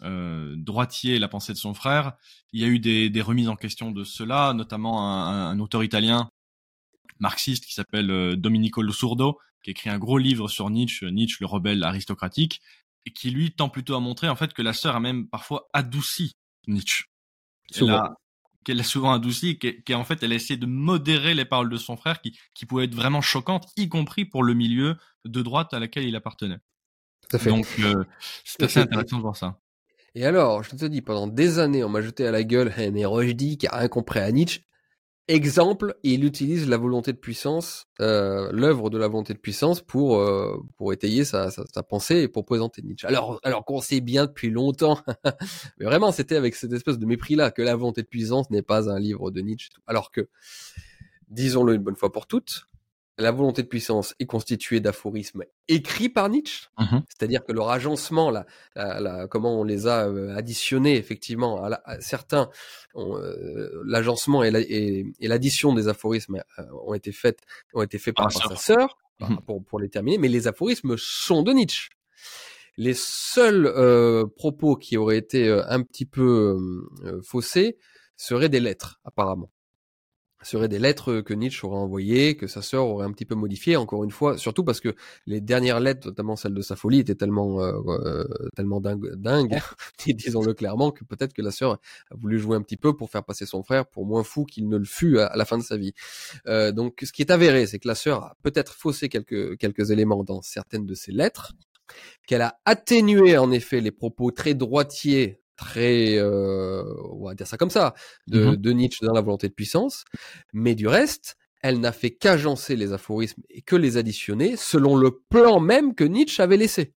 droitier 0.00 1.18
la 1.18 1.26
pensée 1.26 1.52
de 1.52 1.58
son 1.58 1.74
frère, 1.74 2.12
il 2.52 2.60
y 2.60 2.64
a 2.64 2.68
eu 2.68 2.78
des, 2.78 3.20
remises 3.20 3.48
en 3.48 3.56
question 3.56 3.90
de 3.90 4.04
cela, 4.04 4.52
notamment 4.54 5.02
un 5.02 5.58
auteur 5.58 5.82
italien 5.82 6.30
marxiste 7.20 7.64
qui 7.64 7.74
s'appelle 7.74 8.10
euh, 8.10 8.36
Domenico 8.36 8.82
Losurdo, 8.82 9.38
qui 9.62 9.70
écrit 9.70 9.90
un 9.90 9.98
gros 9.98 10.18
livre 10.18 10.48
sur 10.48 10.70
Nietzsche, 10.70 11.10
Nietzsche 11.10 11.38
le 11.40 11.46
rebelle 11.46 11.82
aristocratique, 11.82 12.60
et 13.06 13.12
qui 13.12 13.30
lui 13.30 13.52
tend 13.52 13.68
plutôt 13.68 13.94
à 13.94 14.00
montrer 14.00 14.28
en 14.28 14.36
fait 14.36 14.52
que 14.52 14.62
la 14.62 14.72
sœur 14.72 14.96
a 14.96 15.00
même 15.00 15.28
parfois 15.28 15.68
adouci 15.72 16.36
Nietzsche. 16.66 17.04
Elle 17.74 17.90
a, 17.90 18.14
qu'elle 18.64 18.80
a 18.80 18.84
souvent 18.84 19.12
adouci, 19.12 19.58
qu'en 19.58 20.04
fait 20.04 20.22
elle 20.22 20.32
a 20.32 20.34
essayé 20.34 20.56
de 20.56 20.66
modérer 20.66 21.34
les 21.34 21.44
paroles 21.44 21.70
de 21.70 21.76
son 21.76 21.96
frère 21.96 22.20
qui, 22.20 22.38
qui 22.54 22.66
pouvaient 22.66 22.84
être 22.84 22.94
vraiment 22.94 23.20
choquantes, 23.20 23.66
y 23.76 23.88
compris 23.88 24.24
pour 24.24 24.42
le 24.42 24.54
milieu 24.54 24.96
de 25.24 25.42
droite 25.42 25.72
à 25.74 25.78
laquelle 25.78 26.04
il 26.04 26.16
appartenait. 26.16 26.58
Tout 27.28 27.36
à 27.36 27.38
fait. 27.38 27.50
Donc 27.50 27.66
euh, 27.80 28.04
c'est 28.44 28.62
assez 28.62 28.80
intéressant 28.80 29.16
de 29.16 29.22
voir 29.22 29.36
ça. 29.36 29.58
Et 30.14 30.24
alors, 30.24 30.62
je 30.62 30.70
te 30.70 30.84
dis, 30.86 31.02
pendant 31.02 31.26
des 31.26 31.58
années, 31.58 31.84
on 31.84 31.88
m'a 31.88 32.02
jeté 32.02 32.26
à 32.26 32.30
la 32.30 32.42
gueule, 32.42 32.72
mais 32.92 33.04
Rojdi 33.04 33.58
qui 33.58 33.66
a 33.66 33.76
rien 33.76 33.88
compris 33.88 34.18
à 34.18 34.32
Nietzsche. 34.32 34.62
Exemple, 35.30 35.94
il 36.02 36.24
utilise 36.24 36.66
la 36.66 36.78
volonté 36.78 37.12
de 37.12 37.18
puissance, 37.18 37.86
euh, 38.00 38.50
l'œuvre 38.50 38.88
de 38.88 38.96
la 38.96 39.08
volonté 39.08 39.34
de 39.34 39.38
puissance 39.38 39.82
pour 39.82 40.16
euh, 40.16 40.56
pour 40.78 40.94
étayer 40.94 41.26
sa, 41.26 41.50
sa, 41.50 41.64
sa, 41.66 41.82
pensée 41.82 42.22
et 42.22 42.28
pour 42.28 42.46
présenter 42.46 42.80
Nietzsche. 42.80 43.06
Alors 43.06 43.38
alors 43.42 43.66
qu'on 43.66 43.82
sait 43.82 44.00
bien 44.00 44.24
depuis 44.24 44.48
longtemps, 44.48 44.98
mais 45.78 45.84
vraiment 45.84 46.12
c'était 46.12 46.36
avec 46.36 46.54
cette 46.54 46.72
espèce 46.72 46.98
de 46.98 47.04
mépris 47.04 47.34
là 47.34 47.50
que 47.50 47.60
la 47.60 47.76
volonté 47.76 48.00
de 48.00 48.06
puissance 48.06 48.48
n'est 48.48 48.62
pas 48.62 48.90
un 48.90 48.98
livre 48.98 49.30
de 49.30 49.42
Nietzsche. 49.42 49.68
Alors 49.86 50.10
que, 50.10 50.30
disons-le 51.28 51.74
une 51.74 51.82
bonne 51.82 51.96
fois 51.96 52.10
pour 52.10 52.26
toutes, 52.26 52.66
la 53.18 53.32
volonté 53.32 53.62
de 53.62 53.68
puissance 53.68 54.14
est 54.20 54.26
constituée 54.26 54.80
d'aphorismes 54.80 55.42
écrits 55.66 56.08
par 56.08 56.28
Nietzsche, 56.28 56.68
mmh 56.78 56.98
c'est-à-dire 57.08 57.44
que 57.44 57.52
leur 57.52 57.68
agencement, 57.70 58.30
là, 58.30 58.46
la, 58.76 59.00
la, 59.00 59.26
comment 59.26 59.60
on 59.60 59.64
les 59.64 59.86
a 59.86 60.08
euh, 60.08 60.36
additionnés 60.36 60.96
effectivement, 60.96 61.62
à, 61.64 61.68
la, 61.68 61.82
à 61.84 62.00
certains, 62.00 62.48
euh, 62.94 63.82
l'agencement 63.84 64.44
et 64.44 64.50
l'addition 65.20 65.74
la, 65.74 65.82
des 65.82 65.88
aphorismes 65.88 66.42
euh, 66.58 66.62
ont 66.86 66.94
été 66.94 67.12
faites, 67.12 67.40
ont 67.74 67.82
été 67.82 67.98
faits 67.98 68.14
par, 68.14 68.28
par 68.32 68.50
sa 68.50 68.56
sœur. 68.56 68.98
mmh 69.20 69.36
pour, 69.46 69.64
pour 69.64 69.80
les 69.80 69.88
terminer, 69.88 70.16
mais 70.16 70.28
les 70.28 70.46
aphorismes 70.46 70.94
sont 70.96 71.42
de 71.42 71.50
Nietzsche. 71.50 71.88
Les 72.76 72.94
seuls 72.94 73.66
euh, 73.66 74.26
propos 74.26 74.76
qui 74.76 74.96
auraient 74.96 75.18
été 75.18 75.50
un 75.50 75.82
petit 75.82 76.06
peu 76.06 76.56
euh, 77.04 77.20
faussés 77.22 77.78
seraient 78.16 78.48
des 78.48 78.60
lettres, 78.60 79.00
apparemment 79.04 79.50
seraient 80.42 80.68
des 80.68 80.78
lettres 80.78 81.20
que 81.20 81.34
Nietzsche 81.34 81.66
aurait 81.66 81.78
envoyées, 81.78 82.36
que 82.36 82.46
sa 82.46 82.62
sœur 82.62 82.86
aurait 82.86 83.06
un 83.06 83.12
petit 83.12 83.24
peu 83.24 83.34
modifiées, 83.34 83.76
encore 83.76 84.04
une 84.04 84.10
fois, 84.10 84.38
surtout 84.38 84.64
parce 84.64 84.80
que 84.80 84.94
les 85.26 85.40
dernières 85.40 85.80
lettres, 85.80 86.06
notamment 86.06 86.36
celle 86.36 86.54
de 86.54 86.62
sa 86.62 86.76
folie, 86.76 87.00
étaient 87.00 87.14
tellement 87.14 87.60
euh, 87.60 87.72
euh, 87.88 88.24
tellement 88.56 88.80
dingue, 88.80 89.14
dingue 89.16 89.58
disons-le 90.06 90.54
clairement, 90.54 90.90
que 90.90 91.04
peut-être 91.04 91.32
que 91.32 91.42
la 91.42 91.50
sœur 91.50 91.78
a 92.10 92.14
voulu 92.14 92.38
jouer 92.38 92.56
un 92.56 92.62
petit 92.62 92.76
peu 92.76 92.96
pour 92.96 93.10
faire 93.10 93.24
passer 93.24 93.46
son 93.46 93.62
frère 93.62 93.86
pour 93.86 94.06
moins 94.06 94.24
fou 94.24 94.44
qu'il 94.44 94.68
ne 94.68 94.76
le 94.76 94.84
fut 94.84 95.18
à, 95.18 95.26
à 95.26 95.36
la 95.36 95.44
fin 95.44 95.58
de 95.58 95.62
sa 95.62 95.76
vie. 95.76 95.92
Euh, 96.46 96.72
donc, 96.72 97.00
ce 97.02 97.12
qui 97.12 97.22
est 97.22 97.30
avéré, 97.30 97.66
c'est 97.66 97.78
que 97.78 97.88
la 97.88 97.94
sœur 97.94 98.22
a 98.24 98.36
peut-être 98.42 98.74
faussé 98.74 99.08
quelques 99.08 99.58
quelques 99.58 99.90
éléments 99.90 100.24
dans 100.24 100.42
certaines 100.42 100.86
de 100.86 100.94
ses 100.94 101.12
lettres, 101.12 101.54
qu'elle 102.26 102.42
a 102.42 102.60
atténué 102.64 103.38
en 103.38 103.50
effet 103.50 103.80
les 103.80 103.90
propos 103.90 104.30
très 104.30 104.54
droitiers 104.54 105.40
très, 105.58 106.16
euh, 106.16 106.82
on 107.10 107.26
va 107.26 107.34
dire 107.34 107.46
ça 107.46 107.58
comme 107.58 107.68
ça, 107.68 107.94
de, 108.28 108.46
mmh 108.46 108.56
de, 108.56 108.72
Nietzsche 108.72 109.04
dans 109.04 109.12
la 109.12 109.20
volonté 109.20 109.48
de 109.48 109.52
puissance, 109.52 110.04
mais 110.54 110.74
du 110.74 110.86
reste, 110.86 111.36
elle 111.60 111.80
n'a 111.80 111.92
fait 111.92 112.12
qu'agencer 112.12 112.76
les 112.76 112.92
aphorismes 112.92 113.42
et 113.50 113.60
que 113.60 113.76
les 113.76 113.98
additionner 113.98 114.56
selon 114.56 114.96
le 114.96 115.20
plan 115.28 115.60
même 115.60 115.94
que 115.94 116.04
Nietzsche 116.04 116.42
avait 116.42 116.56
laissé. 116.56 116.94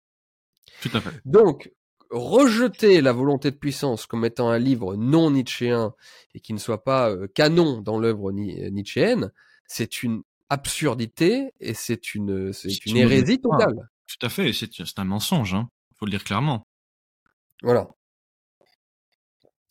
Tout 0.82 0.90
à 0.92 1.00
fait. 1.00 1.11
Donc, 1.24 1.72
rejeter 2.11 3.00
la 3.00 3.12
volonté 3.12 3.50
de 3.50 3.56
puissance 3.56 4.06
comme 4.06 4.24
étant 4.24 4.50
un 4.50 4.58
livre 4.58 4.96
non 4.96 5.30
nietzschéen 5.30 5.94
et 6.34 6.40
qui 6.40 6.52
ne 6.52 6.58
soit 6.58 6.84
pas 6.84 7.11
euh, 7.11 7.28
canon 7.34 7.80
dans 7.80 7.98
l'œuvre 7.98 8.30
nietzschéenne, 8.32 9.32
c'est 9.66 10.02
une 10.02 10.22
absurdité 10.50 11.52
et 11.61 11.74
c'est 11.74 12.14
une, 12.14 12.52
c'est 12.52 12.84
une 12.84 12.98
hérésie 12.98 13.40
totale. 13.40 13.88
Tout 14.06 14.26
à 14.26 14.28
fait, 14.28 14.52
c'est 14.52 14.98
un 14.98 15.04
mensonge, 15.04 15.54
hein. 15.54 15.70
faut 15.96 16.04
le 16.04 16.11
dire 16.11 16.24
clairement. 16.24 16.66
Voilà. 17.62 17.88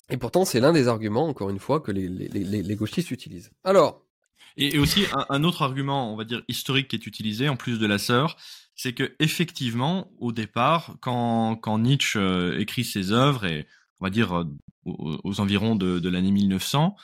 Et 0.10 0.18
pourtant, 0.18 0.46
c'est 0.46 0.60
l'un 0.60 0.74
des 0.74 0.88
arguments, 0.88 1.28
encore 1.28 1.50
une 1.50 1.60
fois, 1.60 1.80
que 1.80 1.92
les, 1.92 2.08
les, 2.08 2.44
les, 2.44 2.76
gauchistes 2.76 3.12
utilisent. 3.12 3.52
Alors. 3.64 4.06
Et, 4.58 4.78
aussi, 4.80 5.06
un, 5.30 5.44
autre 5.44 5.62
argument, 5.62 6.12
on 6.12 6.18
va 6.18 6.26
dire, 6.26 6.42
historique 6.50 6.90
qui 6.90 6.96
est 6.96 7.06
utilisé, 7.06 7.48
en 7.48 7.56
plus 7.56 7.80
de 7.80 7.86
la 7.86 7.98
sœur, 7.98 8.36
c'est 8.76 8.94
que, 8.94 9.16
effectivement, 9.20 10.12
au 10.18 10.32
départ, 10.32 10.96
quand, 11.00 11.56
quand 11.56 11.78
Nietzsche 11.78 12.20
euh, 12.20 12.60
écrit 12.60 12.84
ses 12.84 13.12
œuvres, 13.12 13.46
et 13.46 13.68
on 14.00 14.06
va 14.06 14.10
dire 14.10 14.38
euh, 14.38 14.44
aux, 14.86 15.20
aux, 15.24 15.40
environs 15.40 15.76
de, 15.76 16.00
de 16.00 16.10
l'année 16.10 16.32
1900, 16.32 16.96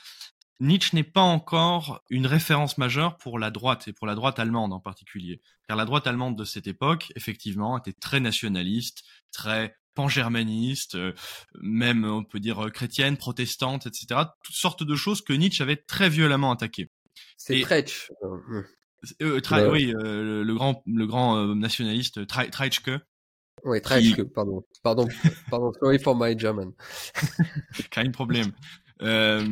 Nietzsche 0.60 0.90
n'est 0.94 1.02
pas 1.02 1.22
encore 1.22 2.02
une 2.10 2.26
référence 2.26 2.78
majeure 2.78 3.16
pour 3.16 3.38
la 3.38 3.50
droite, 3.50 3.88
et 3.88 3.92
pour 3.92 4.06
la 4.06 4.14
droite 4.14 4.38
allemande 4.38 4.72
en 4.72 4.80
particulier. 4.80 5.40
Car 5.68 5.76
la 5.76 5.84
droite 5.84 6.06
allemande 6.06 6.36
de 6.36 6.44
cette 6.44 6.66
époque, 6.66 7.12
effectivement, 7.14 7.78
était 7.78 7.92
très 7.92 8.20
nationaliste, 8.20 9.04
très 9.32 9.76
pan-germaniste, 9.96 10.94
euh, 10.94 11.12
même 11.60 12.04
on 12.04 12.22
peut 12.22 12.38
dire 12.38 12.66
euh, 12.66 12.70
chrétienne, 12.70 13.16
protestante, 13.16 13.86
etc. 13.86 14.20
Toutes 14.44 14.54
sortes 14.54 14.84
de 14.84 14.94
choses 14.94 15.22
que 15.22 15.32
Nietzsche 15.32 15.62
avait 15.62 15.76
très 15.76 16.08
violemment 16.08 16.52
attaquées. 16.52 16.90
C'est 17.36 17.60
Treitsch. 17.60 18.10
Euh, 18.22 18.62
euh, 19.22 19.70
oui, 19.70 19.92
euh, 19.94 20.44
le 20.44 20.54
grand, 20.54 20.82
le 20.86 21.06
grand 21.06 21.54
nationaliste 21.54 22.26
Treitschke. 22.26 22.90
Oui, 23.64 23.80
Treitschke, 23.80 24.16
qui... 24.16 24.24
pardon. 24.34 24.64
Pardon, 24.82 25.08
pardon, 25.50 25.72
sorry 25.80 25.98
for 25.98 26.14
my 26.14 26.38
German. 26.38 26.72
Kein 27.90 28.10
problème. 28.12 28.52
Euh, 29.02 29.46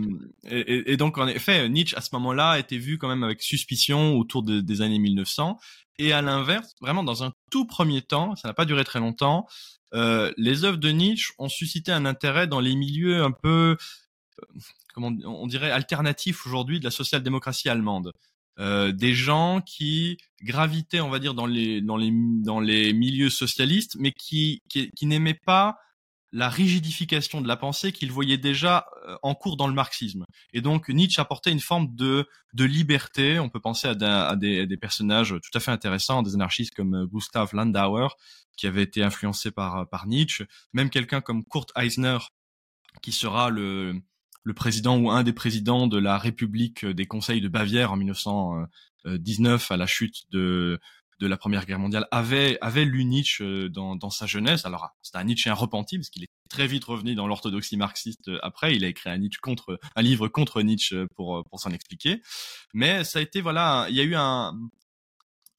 et, 0.44 0.92
et, 0.92 0.96
donc 0.96 1.18
en 1.18 1.26
effet, 1.26 1.68
Nietzsche 1.68 1.96
à 1.96 2.00
ce 2.00 2.10
moment-là 2.14 2.58
était 2.58 2.78
vu 2.78 2.96
quand 2.98 3.08
même 3.08 3.22
avec 3.22 3.42
suspicion 3.42 4.16
autour 4.16 4.42
de, 4.42 4.60
des 4.60 4.80
années 4.80 4.98
1900. 4.98 5.58
Et 5.98 6.12
à 6.12 6.22
l'inverse, 6.22 6.74
vraiment 6.80 7.04
dans 7.04 7.22
un 7.22 7.32
tout 7.50 7.66
premier 7.66 8.02
temps, 8.02 8.34
ça 8.36 8.48
n'a 8.48 8.54
pas 8.54 8.64
duré 8.64 8.84
très 8.84 8.98
longtemps, 8.98 9.46
euh, 9.94 10.32
les 10.36 10.64
œuvres 10.64 10.78
de 10.78 10.90
Nietzsche 10.90 11.32
ont 11.38 11.48
suscité 11.48 11.92
un 11.92 12.04
intérêt 12.04 12.46
dans 12.46 12.60
les 12.60 12.74
milieux 12.74 13.22
un 13.22 13.30
peu, 13.30 13.76
euh, 14.40 14.60
comment 14.92 15.12
on 15.24 15.46
dirait, 15.46 15.70
alternatifs 15.70 16.46
aujourd'hui 16.46 16.80
de 16.80 16.84
la 16.84 16.90
social-démocratie 16.90 17.68
allemande. 17.68 18.12
Euh, 18.60 18.92
des 18.92 19.14
gens 19.14 19.60
qui 19.60 20.16
gravitaient, 20.42 21.00
on 21.00 21.10
va 21.10 21.18
dire, 21.18 21.34
dans 21.34 21.46
les 21.46 21.80
dans 21.80 21.96
les 21.96 22.12
dans 22.12 22.60
les 22.60 22.92
milieux 22.92 23.30
socialistes, 23.30 23.96
mais 23.98 24.12
qui 24.12 24.62
qui, 24.68 24.90
qui 24.92 25.06
n'aimaient 25.06 25.34
pas 25.34 25.76
la 26.34 26.48
rigidification 26.48 27.40
de 27.40 27.46
la 27.46 27.56
pensée 27.56 27.92
qu'il 27.92 28.10
voyait 28.10 28.38
déjà 28.38 28.86
euh, 29.06 29.16
en 29.22 29.36
cours 29.36 29.56
dans 29.56 29.68
le 29.68 29.72
marxisme. 29.72 30.24
Et 30.52 30.60
donc 30.60 30.88
Nietzsche 30.88 31.20
apportait 31.20 31.52
une 31.52 31.60
forme 31.60 31.94
de, 31.94 32.26
de 32.54 32.64
liberté. 32.64 33.38
On 33.38 33.48
peut 33.48 33.60
penser 33.60 33.86
à, 33.86 34.26
à, 34.26 34.34
des, 34.34 34.66
des, 34.66 34.76
personnages 34.76 35.28
tout 35.30 35.56
à 35.56 35.60
fait 35.60 35.70
intéressants, 35.70 36.22
des 36.22 36.34
anarchistes 36.34 36.74
comme 36.74 36.94
euh, 36.94 37.06
Gustav 37.06 37.50
Landauer, 37.54 38.08
qui 38.56 38.66
avait 38.66 38.82
été 38.82 39.04
influencé 39.04 39.52
par, 39.52 39.76
euh, 39.76 39.84
par 39.84 40.08
Nietzsche, 40.08 40.44
même 40.72 40.90
quelqu'un 40.90 41.20
comme 41.20 41.44
Kurt 41.44 41.70
Eisner, 41.76 42.18
qui 43.00 43.12
sera 43.12 43.48
le, 43.48 44.02
le 44.42 44.54
président 44.54 44.98
ou 44.98 45.12
un 45.12 45.22
des 45.22 45.32
présidents 45.32 45.86
de 45.86 45.98
la 45.98 46.18
République 46.18 46.84
des 46.84 47.06
conseils 47.06 47.42
de 47.42 47.48
Bavière 47.48 47.92
en 47.92 47.96
1919 47.96 49.70
à 49.70 49.76
la 49.76 49.86
chute 49.86 50.24
de, 50.32 50.80
de 51.20 51.26
la 51.26 51.36
Première 51.36 51.66
Guerre 51.66 51.78
mondiale 51.78 52.06
avait 52.10 52.58
avait 52.60 52.84
lu 52.84 53.04
Nietzsche 53.04 53.44
euh, 53.44 53.68
dans, 53.68 53.96
dans 53.96 54.10
sa 54.10 54.26
jeunesse. 54.26 54.64
Alors 54.64 54.90
c'était 55.02 55.18
un 55.18 55.24
Nietzsche 55.24 55.50
repenti 55.50 55.98
parce 55.98 56.10
qu'il 56.10 56.24
est 56.24 56.30
très 56.48 56.66
vite 56.66 56.84
revenu 56.84 57.14
dans 57.14 57.26
l'orthodoxie 57.26 57.76
marxiste 57.76 58.28
euh, 58.28 58.38
après. 58.42 58.74
Il 58.74 58.84
a 58.84 58.88
écrit 58.88 59.10
un 59.10 59.18
Nietzsche 59.18 59.40
contre 59.40 59.78
un 59.96 60.02
livre 60.02 60.28
contre 60.28 60.62
Nietzsche 60.62 61.06
pour 61.16 61.44
pour 61.50 61.60
s'en 61.60 61.70
expliquer. 61.70 62.20
Mais 62.72 63.04
ça 63.04 63.18
a 63.18 63.22
été 63.22 63.40
voilà, 63.40 63.86
il 63.88 63.96
y 63.96 64.00
a 64.00 64.04
eu 64.04 64.14
un 64.14 64.54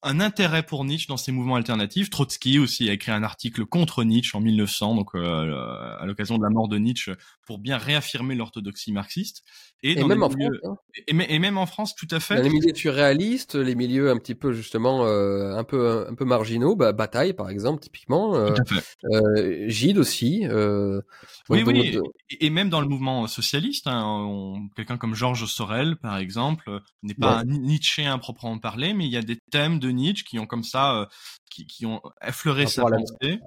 un 0.03 0.19
intérêt 0.19 0.63
pour 0.63 0.85
Nietzsche 0.85 1.07
dans 1.07 1.17
ces 1.17 1.31
mouvements 1.31 1.55
alternatifs. 1.55 2.09
Trotsky 2.09 2.59
aussi 2.59 2.89
a 2.89 2.93
écrit 2.93 3.11
un 3.11 3.23
article 3.23 3.65
contre 3.65 4.03
Nietzsche 4.03 4.37
en 4.37 4.41
1900, 4.41 4.95
donc 4.95 5.15
euh, 5.15 5.97
à 5.99 6.05
l'occasion 6.05 6.37
de 6.37 6.43
la 6.43 6.49
mort 6.49 6.67
de 6.67 6.77
Nietzsche, 6.77 7.13
pour 7.45 7.57
bien 7.57 7.77
réaffirmer 7.77 8.35
l'orthodoxie 8.35 8.91
marxiste. 8.91 9.43
Et, 9.83 10.03
même 10.03 10.23
en 10.23 10.29
France. 10.29 10.49
Hein. 10.63 10.77
Et, 11.07 11.39
même 11.39 11.57
en 11.59 11.67
France, 11.67 11.93
tout 11.95 12.07
à 12.09 12.19
fait. 12.19 12.37
Dans 12.37 12.41
les 12.41 12.49
milieux 12.49 12.73
surréalistes, 12.73 13.53
les 13.53 13.75
milieux 13.75 14.09
un 14.09 14.17
petit 14.17 14.33
peu 14.33 14.51
justement 14.51 15.05
euh, 15.05 15.55
un 15.55 15.63
peu 15.63 16.07
un 16.09 16.15
peu 16.15 16.25
marginaux, 16.25 16.75
bah, 16.75 16.91
Bataille 16.91 17.33
par 17.33 17.49
exemple, 17.49 17.81
typiquement. 17.81 18.35
Euh, 18.35 18.53
tout 18.53 18.61
à 18.61 18.65
fait. 18.65 18.83
Euh, 19.11 19.69
Gide 19.69 19.99
aussi. 19.99 20.47
Euh, 20.47 21.01
oui, 21.49 21.63
oui. 21.65 21.99
Et, 22.39 22.49
même 22.49 22.69
dans 22.69 22.81
le 22.81 22.87
mouvement 22.87 23.27
socialiste, 23.27 23.85
hein, 23.85 24.55
quelqu'un 24.75 24.97
comme 24.97 25.13
Georges 25.13 25.45
Sorel, 25.45 25.97
par 25.97 26.17
exemple, 26.17 26.81
n'est 27.03 27.13
pas 27.13 27.39
un 27.39 27.45
Nietzschéen 27.45 28.17
proprement 28.17 28.57
parler, 28.57 28.93
mais 28.95 29.05
il 29.05 29.11
y 29.11 29.17
a 29.17 29.21
des 29.21 29.37
thèmes 29.51 29.77
de 29.77 29.91
Nietzsche 29.95 30.23
qui 30.23 30.39
ont 30.39 30.45
comme 30.45 30.63
ça, 30.63 30.95
euh, 30.95 31.05
qui, 31.49 31.65
qui, 31.65 31.85
ont 31.85 32.01
effleuré 32.21 32.67
sa 32.67 32.83
pensée. 32.83 33.39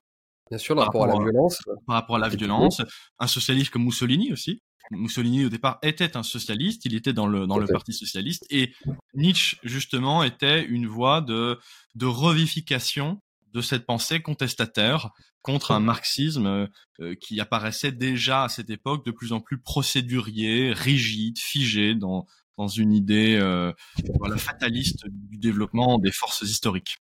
Bien 0.50 0.58
sûr, 0.58 0.74
par 0.74 0.86
rapport, 0.86 1.04
à 1.04 1.08
la 1.08 1.18
violence. 1.18 1.60
Par 1.86 1.96
rapport 1.96 2.16
à 2.16 2.18
la 2.18 2.28
violence. 2.28 2.82
Un 3.18 3.26
socialiste 3.26 3.70
comme 3.70 3.84
Mussolini 3.84 4.32
aussi. 4.32 4.62
Mussolini 4.90 5.44
au 5.44 5.50
départ 5.50 5.78
était 5.82 6.16
un 6.16 6.22
socialiste, 6.22 6.84
il 6.86 6.94
était 6.94 7.12
dans 7.12 7.26
le 7.26 7.46
dans 7.46 7.58
le 7.58 7.66
parti 7.66 7.92
socialiste 7.92 8.46
et 8.48 8.72
Nietzsche 9.12 9.58
justement 9.62 10.22
était 10.22 10.64
une 10.64 10.86
voie 10.86 11.20
de 11.20 11.58
de 11.94 12.06
revivification 12.06 13.20
de 13.52 13.60
cette 13.60 13.86
pensée 13.86 14.20
contestataire 14.20 15.10
contre 15.42 15.72
un 15.72 15.80
marxisme 15.80 16.68
euh, 17.00 17.14
qui 17.20 17.40
apparaissait 17.40 17.92
déjà 17.92 18.44
à 18.44 18.48
cette 18.48 18.70
époque 18.70 19.04
de 19.04 19.10
plus 19.10 19.32
en 19.32 19.40
plus 19.40 19.58
procédurier, 19.60 20.72
rigide, 20.72 21.38
figé 21.38 21.94
dans 21.94 22.26
dans 22.58 22.68
une 22.68 22.92
idée 22.92 23.38
euh, 23.40 23.72
voilà, 24.18 24.36
fataliste 24.36 25.06
du 25.08 25.38
développement 25.38 25.98
des 25.98 26.12
forces 26.12 26.42
historiques. 26.42 26.96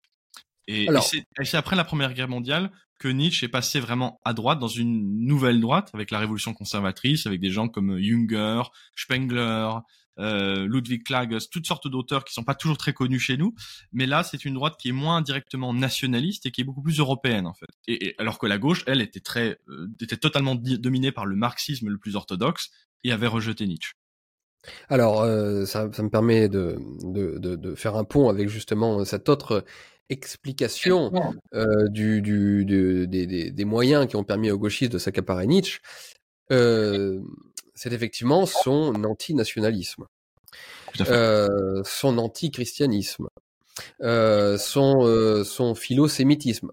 Et, 0.69 0.85
et 0.85 1.45
c'est 1.45 1.57
après 1.57 1.77
la 1.77 1.85
Première 1.85 2.13
Guerre 2.13 2.29
mondiale 2.29 2.71
que 2.99 3.09
Nietzsche 3.09 3.47
est 3.47 3.51
passé 3.51 3.81
vraiment 3.81 4.21
à 4.25 4.33
droite 4.33 4.59
dans 4.59 4.69
une 4.69 5.25
nouvelle 5.25 5.61
droite 5.61 5.91
avec 5.93 6.11
la 6.11 6.19
révolution 6.19 6.55
conservatrice, 6.55 7.27
avec 7.27 7.41
des 7.41 7.51
gens 7.51 7.69
comme 7.69 7.99
Junger, 8.01 8.63
Spengler, 8.97 9.71
euh, 10.19 10.67
Ludwig 10.67 11.03
Klages, 11.05 11.51
toutes 11.51 11.67
sortes 11.67 11.89
d'auteurs 11.89 12.25
qui 12.25 12.33
sont 12.33 12.43
pas 12.43 12.55
toujours 12.55 12.79
très 12.79 12.95
connus 12.95 13.21
chez 13.21 13.37
nous, 13.37 13.55
mais 13.93 14.07
là 14.07 14.23
c'est 14.23 14.45
une 14.45 14.55
droite 14.55 14.77
qui 14.79 14.89
est 14.89 14.93
moins 14.93 15.21
directement 15.21 15.75
nationaliste 15.75 16.47
et 16.47 16.51
qui 16.51 16.63
est 16.63 16.65
beaucoup 16.65 16.83
plus 16.83 16.99
européenne 16.99 17.47
en 17.47 17.55
fait. 17.55 17.67
Et, 17.87 18.15
alors 18.19 18.39
que 18.39 18.47
la 18.47 18.59
gauche, 18.59 18.83
elle, 18.87 19.03
était 19.03 19.21
très, 19.21 19.59
euh, 19.69 19.89
était 20.01 20.17
totalement 20.17 20.55
dominée 20.55 21.13
par 21.13 21.27
le 21.27 21.37
marxisme 21.37 21.89
le 21.89 21.99
plus 21.99 22.17
orthodoxe 22.17 22.71
et 23.05 23.13
avait 23.13 23.27
rejeté 23.27 23.67
Nietzsche. 23.67 23.93
Alors, 24.89 25.23
euh, 25.23 25.65
ça, 25.65 25.89
ça, 25.93 26.03
me 26.03 26.11
permet 26.11 26.49
de, 26.49 26.79
de, 27.03 27.39
de, 27.39 27.57
de, 27.57 27.75
faire 27.75 27.97
un 27.97 28.05
pont 28.05 28.29
avec 28.29 28.49
justement 28.49 29.05
cette 29.05 29.29
autre 29.29 29.65
explication 30.09 31.11
euh, 31.55 31.89
du, 31.89 32.23
du, 32.23 32.65
du 32.65 33.07
des, 33.07 33.27
des, 33.27 33.51
des, 33.51 33.65
moyens 33.65 34.07
qui 34.07 34.17
ont 34.17 34.25
permis 34.25 34.51
aux 34.51 34.59
gauchistes 34.59 34.93
de 34.93 34.99
s'accaparer 34.99 35.47
Nietzsche. 35.47 35.81
Euh, 36.53 37.21
c'est 37.75 37.93
effectivement 37.93 38.47
son 38.47 39.05
antinationalisme, 39.05 40.07
son 40.99 42.19
antichristianisme, 42.19 43.29
son, 44.01 45.45
son 45.45 45.75
philosémitisme. 45.75 46.71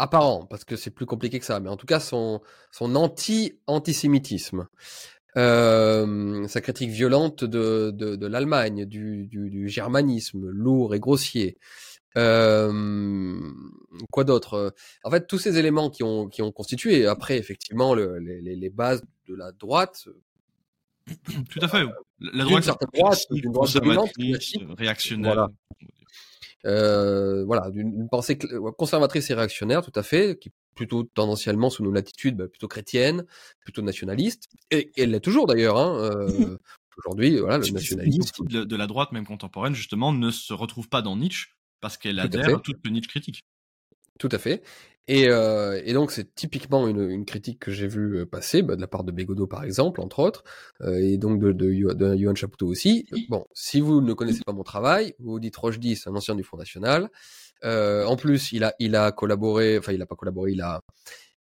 Apparent, 0.00 0.46
parce 0.46 0.64
que 0.64 0.76
c'est 0.76 0.92
plus 0.92 1.06
compliqué 1.06 1.40
que 1.40 1.44
ça, 1.44 1.58
mais 1.58 1.68
en 1.68 1.76
tout 1.76 1.86
cas 1.86 1.98
son, 1.98 2.40
son 2.70 2.94
anti-antisémitisme. 2.94 4.68
Euh, 5.38 6.48
sa 6.48 6.60
critique 6.60 6.90
violente 6.90 7.44
de, 7.44 7.92
de, 7.92 8.16
de 8.16 8.26
l'Allemagne, 8.26 8.84
du, 8.86 9.28
du, 9.28 9.50
du, 9.50 9.68
germanisme 9.68 10.48
lourd 10.48 10.96
et 10.96 10.98
grossier. 10.98 11.58
Euh, 12.16 13.38
quoi 14.10 14.24
d'autre? 14.24 14.74
En 15.04 15.10
fait, 15.10 15.28
tous 15.28 15.38
ces 15.38 15.56
éléments 15.56 15.90
qui 15.90 16.02
ont, 16.02 16.26
qui 16.26 16.42
ont 16.42 16.50
constitué 16.50 17.06
après 17.06 17.38
effectivement 17.38 17.94
le, 17.94 18.18
les, 18.18 18.56
les, 18.56 18.70
bases 18.70 19.04
de 19.28 19.36
la 19.36 19.52
droite. 19.52 20.08
Tout 21.50 21.60
à 21.62 21.68
fait. 21.68 21.84
La 22.18 22.44
droite, 22.44 22.64
certaine 22.64 22.88
droite, 22.92 23.26
une 23.30 23.52
droite 23.52 23.74
dominante, 23.74 24.10
réactionnaire. 24.76 25.34
Voilà. 25.34 25.48
Euh, 26.66 27.44
voilà, 27.44 27.70
d'une 27.70 28.08
pensée 28.08 28.36
conservatrice 28.76 29.30
et 29.30 29.34
réactionnaire, 29.34 29.82
tout 29.82 29.92
à 29.94 30.02
fait, 30.02 30.36
qui 30.38 30.50
plutôt 30.78 31.02
tendanciellement 31.02 31.70
sous 31.70 31.82
nos 31.82 31.90
latitudes, 31.90 32.36
bah, 32.36 32.46
plutôt 32.46 32.68
chrétienne, 32.68 33.26
plutôt 33.64 33.82
nationaliste, 33.82 34.48
et, 34.70 34.92
elle 34.96 35.10
l'est 35.10 35.20
toujours 35.20 35.48
d'ailleurs. 35.48 35.76
Hein, 35.76 35.98
euh, 35.98 36.56
Aujourd'hui, 36.98 37.38
voilà, 37.38 37.58
le 37.58 37.70
nationalisme 37.70 38.44
de, 38.46 38.64
de, 38.64 38.76
la 38.76 38.88
droite 38.88 39.12
même 39.12 39.26
contemporaine 39.26 39.74
justement 39.74 40.12
ne 40.12 40.32
se 40.32 40.52
retrouve 40.52 40.88
pas 40.88 41.00
dans 41.00 41.16
Nietzsche 41.16 41.50
parce 41.80 41.96
qu'elle 41.96 42.18
adhère 42.18 42.56
à, 42.56 42.58
toute 42.58 42.78
le 42.84 42.90
Nietzsche 42.90 43.08
critique? 43.08 43.44
Tout 44.18 44.28
à 44.32 44.38
fait. 44.38 44.64
Et, 45.06 45.28
euh, 45.28 45.80
et 45.84 45.94
donc 45.94 46.10
c'est 46.10 46.34
typiquement 46.34 46.86
une, 46.86 47.08
une, 47.08 47.24
critique 47.24 47.60
que 47.60 47.70
j'ai 47.70 47.86
vue 47.86 48.18
euh, 48.18 48.26
passer, 48.26 48.62
bah, 48.62 48.76
de 48.76 48.80
la 48.80 48.88
part 48.88 49.04
de 49.04 49.12
Bégodeau 49.12 49.46
par 49.46 49.64
exemple, 49.64 50.00
entre 50.00 50.18
autres, 50.18 50.44
euh, 50.82 50.98
et 50.98 51.18
donc 51.18 51.40
de, 51.40 51.52
de, 51.52 51.94
de 51.94 52.16
Johan 52.16 52.34
Chapoutot 52.34 52.66
aussi. 52.66 53.08
Bon, 53.28 53.46
si 53.54 53.80
vous 53.80 54.00
ne 54.00 54.12
connaissez 54.12 54.42
pas 54.44 54.52
mon 54.52 54.64
travail, 54.64 55.14
vous 55.18 55.40
dites 55.40 55.56
Rochdy, 55.56 55.96
c'est 55.96 56.10
un 56.10 56.16
ancien 56.16 56.34
du 56.34 56.42
Front 56.42 56.58
National. 56.58 57.10
Euh, 57.64 58.04
en 58.04 58.16
plus, 58.16 58.52
il 58.52 58.64
a, 58.64 58.74
il 58.78 58.94
a 58.96 59.12
collaboré, 59.12 59.78
enfin 59.78 59.92
il 59.92 60.02
a 60.02 60.06
pas 60.06 60.14
collaboré, 60.16 60.52
il 60.52 60.60
a, 60.60 60.80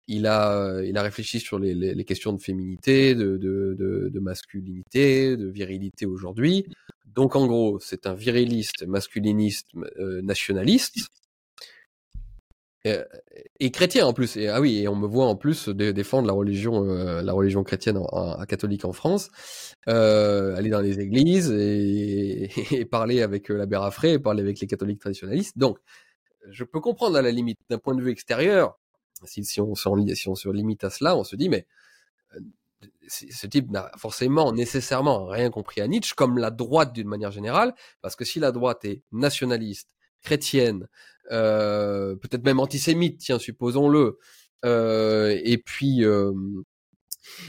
il 0.07 0.27
a, 0.27 0.81
il 0.83 0.97
a 0.97 1.01
réfléchi 1.01 1.39
sur 1.39 1.59
les, 1.59 1.73
les, 1.73 1.95
les 1.95 2.03
questions 2.05 2.33
de 2.33 2.41
féminité, 2.41 3.15
de, 3.15 3.37
de, 3.37 3.75
de, 3.77 4.09
de 4.09 4.19
masculinité, 4.19 5.37
de 5.37 5.47
virilité 5.47 6.05
aujourd'hui. 6.05 6.65
Donc 7.05 7.35
en 7.35 7.47
gros, 7.47 7.79
c'est 7.79 8.07
un 8.07 8.13
viriliste, 8.13 8.85
masculiniste, 8.87 9.67
euh, 9.99 10.21
nationaliste. 10.21 11.07
Et, 12.85 13.71
chrétien 13.71 14.05
en 14.05 14.13
plus. 14.13 14.35
Et, 14.35 14.49
ah 14.49 14.59
oui, 14.59 14.79
et 14.79 14.87
on 14.89 14.95
me 14.95 15.07
voit 15.07 15.25
en 15.25 15.35
plus 15.35 15.69
défendre 15.69 16.27
la 16.27 16.33
religion, 16.33 16.83
euh, 16.83 17.21
la 17.21 17.31
religion 17.31 17.63
chrétienne 17.63 17.97
en, 17.97 18.43
catholique 18.45 18.83
en 18.83 18.91
France, 18.91 19.29
euh, 19.87 20.55
aller 20.57 20.69
dans 20.69 20.81
les 20.81 20.99
églises 20.99 21.49
et, 21.51 22.51
et 22.75 22.85
parler 22.85 23.21
avec 23.21 23.49
euh, 23.49 23.55
l'abbé 23.55 23.77
Raffray, 23.77 24.19
parler 24.19 24.41
avec 24.41 24.59
les 24.59 24.67
catholiques 24.67 24.99
traditionnalistes. 24.99 25.57
Donc, 25.57 25.79
je 26.49 26.65
peux 26.65 26.81
comprendre 26.81 27.15
à 27.15 27.21
la 27.21 27.31
limite 27.31 27.59
d'un 27.69 27.77
point 27.77 27.95
de 27.95 28.01
vue 28.01 28.11
extérieur, 28.11 28.77
si, 29.23 29.45
si, 29.45 29.61
on, 29.61 29.75
si 29.75 30.27
on 30.27 30.35
se 30.35 30.49
limite 30.49 30.83
à 30.83 30.89
cela, 30.89 31.15
on 31.15 31.23
se 31.23 31.37
dit 31.37 31.47
mais 31.47 31.65
ce 33.07 33.47
type 33.47 33.71
n'a 33.71 33.91
forcément 33.97 34.51
nécessairement 34.51 35.27
rien 35.27 35.49
compris 35.49 35.79
à 35.79 35.87
Nietzsche, 35.87 36.13
comme 36.15 36.37
la 36.37 36.51
droite 36.51 36.91
d'une 36.91 37.07
manière 37.07 37.31
générale, 37.31 37.73
parce 38.01 38.17
que 38.17 38.25
si 38.25 38.41
la 38.41 38.51
droite 38.51 38.83
est 38.83 39.03
nationaliste, 39.13 39.89
chrétienne, 40.21 40.83
euh, 40.83 40.87
peut-être 41.29 42.45
même 42.45 42.59
antisémite, 42.59 43.19
tiens, 43.19 43.39
supposons-le, 43.39 44.19
euh, 44.65 45.39
et 45.43 45.57
puis 45.57 46.05
euh, 46.05 46.31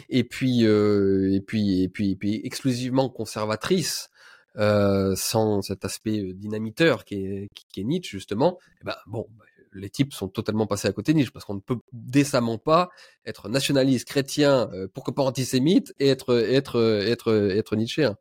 et 0.09 0.25
puis 0.25 0.65
euh, 0.67 1.33
et 1.33 1.41
puis 1.41 1.83
et 1.83 1.89
puis 1.89 2.13
et 2.13 2.17
puis 2.17 2.41
exclusivement 2.45 3.09
conservatrice, 3.09 4.09
euh, 4.57 5.15
sans 5.17 5.63
cet 5.63 5.85
aspect 5.85 6.33
dynamiteur 6.35 7.05
qui 7.05 7.17
est, 7.17 7.49
qui 7.73 7.81
est 7.81 7.85
Nietzsche 7.85 8.11
justement, 8.11 8.59
eh 8.81 8.85
ben 8.85 8.97
bon, 9.07 9.27
les 9.73 9.91
types 9.91 10.13
sont 10.13 10.29
totalement 10.29 10.67
passés 10.67 10.89
à 10.89 10.93
côté 10.93 11.13
de 11.13 11.19
Nietzsche 11.19 11.33
parce 11.33 11.45
qu'on 11.45 11.55
ne 11.55 11.61
peut 11.61 11.79
décemment 11.93 12.59
pas 12.59 12.91
être 13.27 13.49
nationaliste, 13.49 14.07
chrétien, 14.07 14.71
euh, 14.73 14.89
pourquoi 14.93 15.15
pas 15.15 15.23
antisémite 15.23 15.95
et 15.99 16.09
être 16.09 16.37
être 16.37 16.81
être 17.07 17.33
être 17.33 17.77
nietzschéen. 17.77 18.17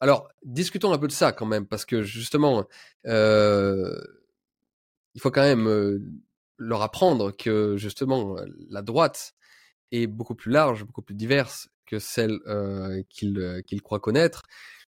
Alors 0.00 0.28
discutons 0.44 0.92
un 0.92 0.98
peu 0.98 1.06
de 1.06 1.12
ça 1.12 1.32
quand 1.32 1.46
même 1.46 1.66
parce 1.66 1.84
que 1.84 2.02
justement 2.02 2.66
euh, 3.06 4.00
il 5.14 5.20
faut 5.20 5.30
quand 5.30 5.42
même 5.42 6.00
leur 6.56 6.82
apprendre 6.82 7.32
que 7.32 7.76
justement 7.76 8.36
la 8.70 8.82
droite 8.82 9.34
est 9.92 10.06
beaucoup 10.06 10.34
plus 10.34 10.52
large, 10.52 10.84
beaucoup 10.84 11.02
plus 11.02 11.14
diverse 11.14 11.68
que 11.86 11.98
celle 11.98 12.38
euh, 12.46 13.02
qu'ils 13.08 13.62
qu'ils 13.66 13.82
croient 13.82 14.00
connaître 14.00 14.44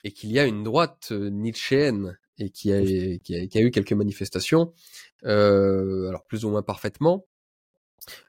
et 0.05 0.13
qu'il 0.13 0.33
y 0.33 0.39
a 0.39 0.45
une 0.45 0.65
droite 0.65 1.13
nietzschéenne 1.13 2.19
et 2.41 2.51
qui 2.51 2.73
a, 2.73 2.81
qui 3.19 3.37
a, 3.37 3.47
qui 3.47 3.59
a 3.59 3.61
eu 3.61 3.71
quelques 3.71 3.93
manifestations, 3.93 4.73
euh, 5.25 6.09
alors 6.09 6.25
plus 6.25 6.45
ou 6.45 6.51
moins 6.51 6.63
parfaitement. 6.63 7.27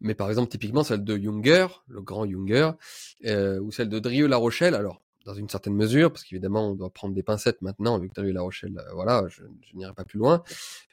Mais 0.01 0.15
par 0.15 0.29
exemple, 0.29 0.51
typiquement 0.51 0.83
celle 0.83 1.03
de 1.03 1.17
Junger, 1.17 1.67
le 1.87 2.01
grand 2.01 2.29
Junger, 2.29 2.71
euh, 3.25 3.59
ou 3.59 3.71
celle 3.71 3.89
de 3.89 3.99
Drieux-La 3.99 4.37
Rochelle, 4.37 4.75
alors 4.75 5.01
dans 5.25 5.33
une 5.33 5.49
certaine 5.49 5.75
mesure, 5.75 6.11
parce 6.11 6.23
qu'évidemment 6.23 6.71
on 6.71 6.75
doit 6.75 6.89
prendre 6.89 7.13
des 7.13 7.23
pincettes 7.23 7.61
maintenant 7.61 7.95
avec 7.95 8.13
Drieux-La 8.13 8.41
Rochelle, 8.41 8.77
euh, 8.77 8.93
voilà, 8.93 9.25
je, 9.29 9.43
je 9.61 9.75
n'irai 9.75 9.93
pas 9.93 10.05
plus 10.05 10.19
loin, 10.19 10.43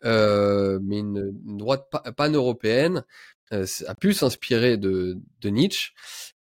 euh, 0.04 0.78
mais 0.82 0.98
une, 0.98 1.34
une 1.46 1.56
droite 1.56 1.88
pan-européenne 2.16 3.04
euh, 3.52 3.66
a 3.86 3.94
pu 3.94 4.12
s'inspirer 4.12 4.76
de, 4.76 5.18
de 5.40 5.48
Nietzsche, 5.48 5.92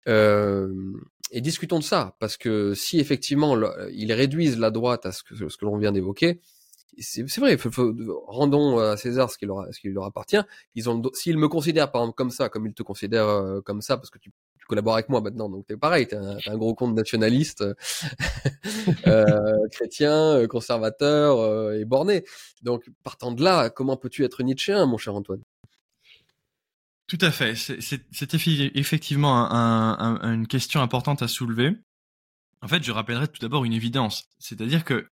euh, 0.08 0.72
et 1.30 1.40
discutons 1.40 1.78
de 1.78 1.84
ça, 1.84 2.16
parce 2.18 2.36
que 2.36 2.74
si 2.74 2.98
effectivement 3.00 3.56
ils 3.90 4.12
réduisent 4.12 4.58
la 4.58 4.70
droite 4.70 5.06
à 5.06 5.12
ce 5.12 5.22
que, 5.22 5.34
ce 5.34 5.56
que 5.56 5.64
l'on 5.64 5.76
vient 5.76 5.92
d'évoquer, 5.92 6.40
c'est 6.98 7.36
vrai, 7.38 7.58
rendons 8.26 8.78
à 8.78 8.96
César 8.96 9.30
ce 9.30 9.36
qui 9.36 9.44
leur, 9.44 9.66
ce 9.70 9.80
qui 9.80 9.90
leur 9.90 10.04
appartient. 10.04 10.40
S'ils 11.12 11.36
me 11.36 11.46
considèrent 11.48 11.90
par 11.90 12.02
exemple 12.02 12.16
comme 12.16 12.30
ça, 12.30 12.48
comme 12.48 12.66
ils 12.66 12.72
te 12.72 12.82
considèrent 12.82 13.28
euh, 13.28 13.60
comme 13.60 13.82
ça, 13.82 13.98
parce 13.98 14.08
que 14.08 14.18
tu, 14.18 14.30
collabores 14.66 14.94
avec 14.94 15.08
moi 15.08 15.20
maintenant, 15.20 15.48
donc 15.48 15.66
t'es 15.66 15.76
pareil, 15.76 16.06
t'es 16.06 16.16
un, 16.16 16.38
un, 16.46 16.56
gros 16.56 16.74
compte 16.74 16.94
nationaliste, 16.94 17.64
euh, 19.06 19.68
chrétien, 19.70 20.36
euh, 20.36 20.46
conservateur 20.46 21.38
euh, 21.38 21.78
et 21.78 21.84
borné. 21.84 22.24
Donc 22.62 22.88
partant 23.02 23.32
de 23.32 23.42
là, 23.42 23.70
comment 23.70 23.96
peux-tu 23.96 24.24
être 24.24 24.42
nietzschéen, 24.42 24.86
mon 24.86 24.98
cher 24.98 25.14
Antoine? 25.14 25.42
Tout 27.06 27.18
à 27.20 27.30
fait. 27.30 27.54
C'est 27.54 28.34
effectivement 28.74 29.50
un, 29.52 30.18
un, 30.20 30.34
une 30.34 30.48
question 30.48 30.80
importante 30.80 31.22
à 31.22 31.28
soulever. 31.28 31.72
En 32.62 32.68
fait, 32.68 32.82
je 32.82 32.90
rappellerai 32.90 33.28
tout 33.28 33.40
d'abord 33.40 33.64
une 33.64 33.72
évidence, 33.72 34.28
c'est-à-dire 34.38 34.84
que 34.84 35.06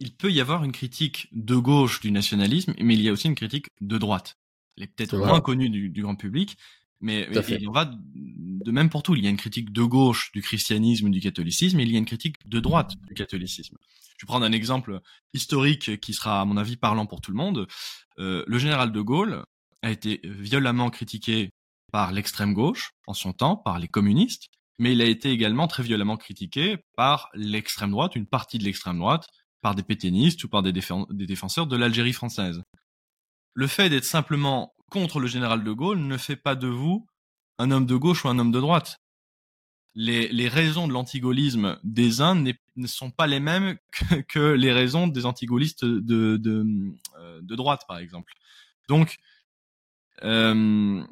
il 0.00 0.14
peut 0.14 0.32
y 0.32 0.40
avoir 0.40 0.64
une 0.64 0.72
critique 0.72 1.28
de 1.32 1.56
gauche 1.56 2.00
du 2.00 2.10
nationalisme, 2.10 2.74
mais 2.80 2.94
il 2.94 3.02
y 3.02 3.08
a 3.08 3.12
aussi 3.12 3.28
une 3.28 3.34
critique 3.34 3.68
de 3.80 3.98
droite. 3.98 4.38
Elle 4.76 4.84
est 4.84 4.86
peut-être 4.88 5.16
moins 5.16 5.40
connue 5.40 5.70
du, 5.70 5.88
du, 5.88 6.02
grand 6.02 6.16
public, 6.16 6.56
mais 7.00 7.28
il 7.30 7.68
en 7.68 7.72
va 7.72 7.90
de 8.64 8.70
même 8.70 8.88
pour 8.88 9.02
tout. 9.02 9.14
Il 9.14 9.24
y 9.24 9.26
a 9.26 9.30
une 9.30 9.36
critique 9.36 9.72
de 9.72 9.82
gauche 9.82 10.32
du 10.32 10.42
christianisme, 10.42 11.10
du 11.10 11.20
catholicisme, 11.20 11.78
et 11.80 11.82
il 11.82 11.92
y 11.92 11.96
a 11.96 11.98
une 11.98 12.06
critique 12.06 12.36
de 12.46 12.60
droite 12.60 12.92
du 13.06 13.14
catholicisme. 13.14 13.76
Je 14.16 14.24
vais 14.24 14.28
prendre 14.28 14.46
un 14.46 14.52
exemple 14.52 15.00
historique 15.32 16.00
qui 16.00 16.14
sera, 16.14 16.40
à 16.40 16.44
mon 16.44 16.56
avis, 16.56 16.76
parlant 16.76 17.06
pour 17.06 17.20
tout 17.20 17.30
le 17.30 17.36
monde. 17.36 17.66
Euh, 18.18 18.44
le 18.46 18.58
général 18.58 18.92
de 18.92 19.00
Gaulle 19.00 19.44
a 19.82 19.90
été 19.90 20.20
violemment 20.24 20.90
critiqué 20.90 21.50
par 21.92 22.12
l'extrême 22.12 22.54
gauche 22.54 22.92
en 23.06 23.14
son 23.14 23.32
temps, 23.32 23.56
par 23.56 23.78
les 23.78 23.88
communistes, 23.88 24.48
mais 24.78 24.92
il 24.92 25.02
a 25.02 25.04
été 25.04 25.30
également 25.30 25.68
très 25.68 25.82
violemment 25.82 26.16
critiqué 26.16 26.78
par 26.96 27.28
l'extrême 27.34 27.90
droite, 27.90 28.16
une 28.16 28.26
partie 28.26 28.58
de 28.58 28.64
l'extrême 28.64 28.98
droite, 28.98 29.26
par 29.60 29.74
des 29.74 29.82
pétainistes 29.82 30.42
ou 30.44 30.48
par 30.48 30.62
des 30.62 30.72
défenseurs 30.72 31.66
de 31.66 31.76
l'Algérie 31.76 32.12
française. 32.12 32.62
Le 33.54 33.66
fait 33.66 33.88
d'être 33.88 34.04
simplement 34.04 34.73
contre 34.94 35.18
le 35.18 35.26
général 35.26 35.64
de 35.64 35.72
Gaulle 35.72 35.98
ne 35.98 36.16
fait 36.16 36.36
pas 36.36 36.54
de 36.54 36.68
vous 36.68 37.04
un 37.58 37.72
homme 37.72 37.84
de 37.84 37.96
gauche 37.96 38.24
ou 38.24 38.28
un 38.28 38.38
homme 38.38 38.52
de 38.52 38.60
droite. 38.60 39.00
Les, 39.96 40.48
raisons 40.48 40.86
de 40.86 40.92
l'antigaullisme 40.92 41.80
des 41.82 42.20
uns 42.20 42.36
ne 42.76 42.86
sont 42.86 43.10
pas 43.10 43.26
les 43.26 43.40
mêmes 43.40 43.76
que, 44.28 44.52
les 44.52 44.72
raisons 44.72 45.08
des 45.08 45.26
antigaullistes 45.26 45.84
de, 45.84 46.40
euh, 47.18 47.40
droite, 47.42 47.82
par 47.88 47.98
exemple. 47.98 48.32
Donc, 48.88 49.16
euh, 50.22 51.04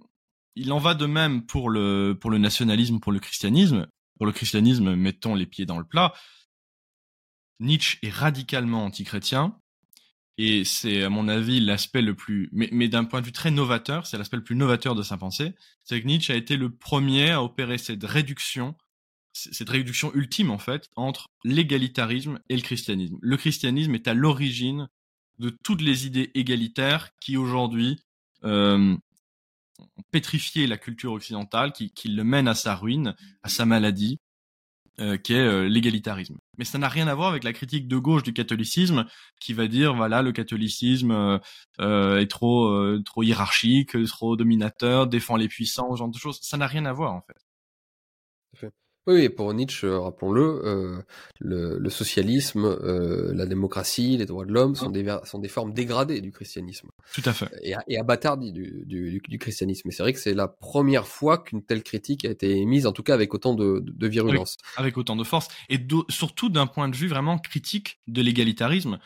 il 0.55 0.73
en 0.73 0.79
va 0.79 0.95
de 0.95 1.07
même 1.07 1.45
pour 1.45 1.69
le 1.69 2.17
nationalisme, 2.39 3.01
pour 3.01 3.11
le 3.11 3.19
christianisme. 3.19 3.89
Pour 4.17 4.27
le 4.27 4.33
christianisme, 4.33 4.95
mettons 4.95 5.35
les 5.35 5.47
pieds 5.47 5.67
dans 5.67 5.79
le 5.79 5.85
plat. 5.85 6.13
Nietzsche 7.59 7.99
est 8.03 8.11
radicalement 8.11 8.85
antichrétien. 8.85 9.59
Et 10.39 10.65
c'est, 10.65 11.03
à 11.03 11.11
mon 11.11 11.29
avis, 11.29 11.61
l'aspect 11.61 12.03
le 12.03 12.15
plus, 12.15 12.49
mais, 12.53 12.89
d'un 12.89 13.05
point 13.05 13.21
de 13.21 13.27
vue 13.27 13.33
très 13.33 13.51
novateur, 13.51 14.07
c'est 14.07 14.17
l'aspect 14.17 14.39
le 14.39 14.45
plus 14.45 14.57
novateur 14.57 14.95
de 14.95 15.03
sa 15.03 15.19
pensée. 15.19 15.55
C'est 15.85 16.01
que 16.01 16.07
Nietzsche 16.07 16.33
a 16.33 16.37
été 16.37 16.57
le 16.57 16.71
premier 16.71 17.31
à 17.31 17.43
opérer 17.43 17.77
cette 17.77 18.03
réduction, 18.05 18.75
cette 19.35 19.69
réduction 19.69 20.13
ultime, 20.15 20.51
en 20.51 20.59
fait, 20.59 20.89
entre 20.97 21.29
l'égalitarisme 21.45 22.41
et 22.49 22.57
le 22.57 22.63
christianisme. 22.63 23.19
Le 23.21 23.37
christianisme 23.37 23.95
est 23.95 24.09
à 24.09 24.15
l'origine 24.15 24.89
de 25.39 25.51
toutes 25.51 25.83
les 25.83 26.07
idées 26.07 26.31
égalitaires 26.35 27.11
qui, 27.21 27.37
aujourd'hui, 27.37 28.01
euh, 28.45 28.97
ont 29.79 30.03
pétrifié 30.13 30.67
la 30.67 30.79
culture 30.79 31.13
occidentale, 31.13 31.73
qui, 31.73 31.91
qui 31.91 32.09
le 32.09 32.25
mènent 32.25 32.49
à 32.49 32.55
sa 32.55 32.75
ruine, 32.75 33.15
à 33.43 33.49
sa 33.49 33.67
maladie, 33.67 34.19
euh, 35.01 35.17
qui 35.17 35.33
est 35.33 35.39
euh, 35.41 35.69
l'égalitarisme. 35.69 36.37
Mais 36.59 36.65
ça 36.67 36.77
n'a 36.77 36.89
rien 36.89 37.09
à 37.09 37.15
voir 37.15 37.31
avec 37.31 37.45
la 37.45 37.55
critique 37.55 37.89
de 37.89 37.97
gauche 37.97 38.23
du 38.23 38.35
catholicisme, 38.35 39.07
qui 39.41 39.55
va 39.55 39.67
dire 39.67 39.95
voilà 39.95 40.21
le 40.21 40.33
catholicisme 40.33 41.41
euh, 41.81 42.19
est 42.21 42.31
trop 42.31 42.99
trop 43.03 43.23
hiérarchique, 43.23 43.97
trop 44.07 44.37
dominateur, 44.37 45.07
défend 45.07 45.37
les 45.37 45.49
puissants, 45.49 45.93
ce 45.93 45.99
genre 45.99 46.09
de 46.09 46.19
choses. 46.19 46.41
Ça 46.43 46.59
n'a 46.59 46.67
rien 46.67 46.85
à 46.85 46.93
voir 46.93 47.15
en 47.15 47.23
fait. 47.23 47.39
Oui, 49.09 49.29
pour 49.29 49.53
Nietzsche, 49.53 49.85
euh, 49.85 49.99
rappelons-le, 49.99 50.63
euh, 50.65 51.03
le, 51.41 51.77
le, 51.79 51.91
socialisme, 51.91 52.65
euh, 52.65 53.35
la 53.35 53.47
démocratie, 53.47 54.17
les 54.17 54.27
droits 54.27 54.45
de 54.45 54.53
l'homme 54.53 54.77
sont 54.77 54.91
des, 54.91 55.19
sont 55.25 55.41
des 55.41 55.49
formes 55.49 55.73
dégradées 55.73 56.21
du 56.21 56.31
christianisme. 56.31 56.89
Tout 57.13 57.23
à 57.25 57.33
fait. 57.33 57.51
Et, 57.63 57.75
et 57.89 57.99
abattardies 57.99 58.53
du, 58.53 58.85
du, 58.87 59.21
du, 59.29 59.39
christianisme. 59.39 59.89
Et 59.89 59.93
c'est 59.93 60.05
vrai 60.05 60.13
que 60.13 60.21
c'est 60.21 60.35
la 60.35 60.47
première 60.47 61.09
fois 61.09 61.39
qu'une 61.39 61.65
telle 61.65 61.83
critique 61.83 62.25
a 62.25 62.31
été 62.31 62.59
émise, 62.59 62.87
en 62.87 62.93
tout 62.93 63.03
cas 63.03 63.15
avec 63.15 63.35
autant 63.35 63.55
de, 63.55 63.83
de 63.85 64.07
virulence. 64.07 64.57
Avec, 64.77 64.97
autant 64.97 65.17
de 65.17 65.25
force. 65.25 65.49
Et 65.69 65.79
surtout 66.09 66.49
d'un 66.49 66.69
point 66.69 66.89
de 66.89 66.95
vue 66.95 67.09
vraiment 67.09 67.39
critique 67.39 67.99
de 68.07 68.23
l'égalitarisme. 68.23 69.01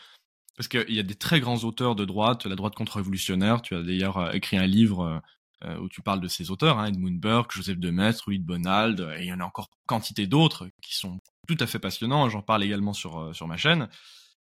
Parce 0.57 0.67
qu'il 0.67 0.93
y 0.93 0.99
a 0.99 1.03
des 1.03 1.15
très 1.15 1.39
grands 1.39 1.63
auteurs 1.63 1.95
de 1.95 2.05
droite, 2.05 2.45
la 2.45 2.55
droite 2.55 2.75
contre-révolutionnaire. 2.75 3.63
Tu 3.63 3.75
as 3.75 3.81
d'ailleurs 3.81 4.33
écrit 4.35 4.57
un 4.57 4.67
livre 4.67 5.21
euh, 5.63 5.79
où 5.79 5.89
tu 5.89 6.03
parles 6.03 6.21
de 6.21 6.27
ces 6.27 6.51
auteurs, 6.51 6.77
hein, 6.77 6.85
Edmund 6.85 7.19
Burke, 7.19 7.51
Joseph 7.51 7.79
de 7.79 7.89
Maistre, 7.89 8.25
Louis 8.27 8.37
de 8.37 8.45
Bonald, 8.45 8.99
et 9.17 9.23
il 9.23 9.27
y 9.27 9.33
en 9.33 9.39
a 9.39 9.43
encore 9.43 9.71
quantité 9.87 10.27
d'autres 10.27 10.69
qui 10.83 10.95
sont 10.95 11.19
tout 11.47 11.57
à 11.59 11.65
fait 11.65 11.79
passionnants, 11.79 12.29
j'en 12.29 12.43
parle 12.43 12.63
également 12.63 12.93
sur, 12.93 13.19
euh, 13.19 13.33
sur 13.33 13.47
ma 13.47 13.57
chaîne. 13.57 13.89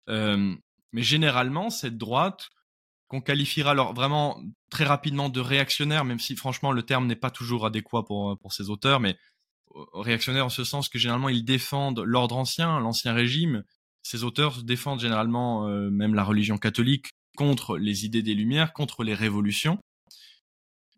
Euh, 0.07 0.55
mais 0.93 1.01
généralement, 1.03 1.69
cette 1.69 1.97
droite, 1.97 2.49
qu'on 3.09 3.19
qualifiera 3.19 3.71
alors 3.71 3.93
vraiment 3.93 4.41
très 4.69 4.85
rapidement 4.85 5.27
de 5.27 5.41
réactionnaire, 5.41 6.05
même 6.05 6.19
si 6.19 6.37
franchement 6.37 6.71
le 6.71 6.83
terme 6.83 7.07
n'est 7.07 7.17
pas 7.17 7.29
toujours 7.29 7.65
adéquat 7.65 8.03
pour, 8.03 8.39
pour 8.39 8.53
ces 8.53 8.69
auteurs, 8.69 9.01
mais 9.01 9.17
réactionnaire 9.93 10.45
en 10.45 10.49
ce 10.49 10.63
sens 10.63 10.87
que 10.87 10.97
généralement 10.97 11.27
ils 11.27 11.43
défendent 11.43 11.99
l'ordre 11.99 12.37
ancien, 12.37 12.79
l'ancien 12.79 13.13
régime. 13.13 13.63
Ces 14.01 14.23
auteurs 14.23 14.63
défendent 14.63 15.01
généralement 15.01 15.67
même 15.67 16.13
la 16.13 16.23
religion 16.23 16.57
catholique 16.57 17.11
contre 17.35 17.77
les 17.77 18.05
idées 18.05 18.23
des 18.23 18.33
Lumières, 18.33 18.71
contre 18.71 19.03
les 19.03 19.13
révolutions. 19.13 19.77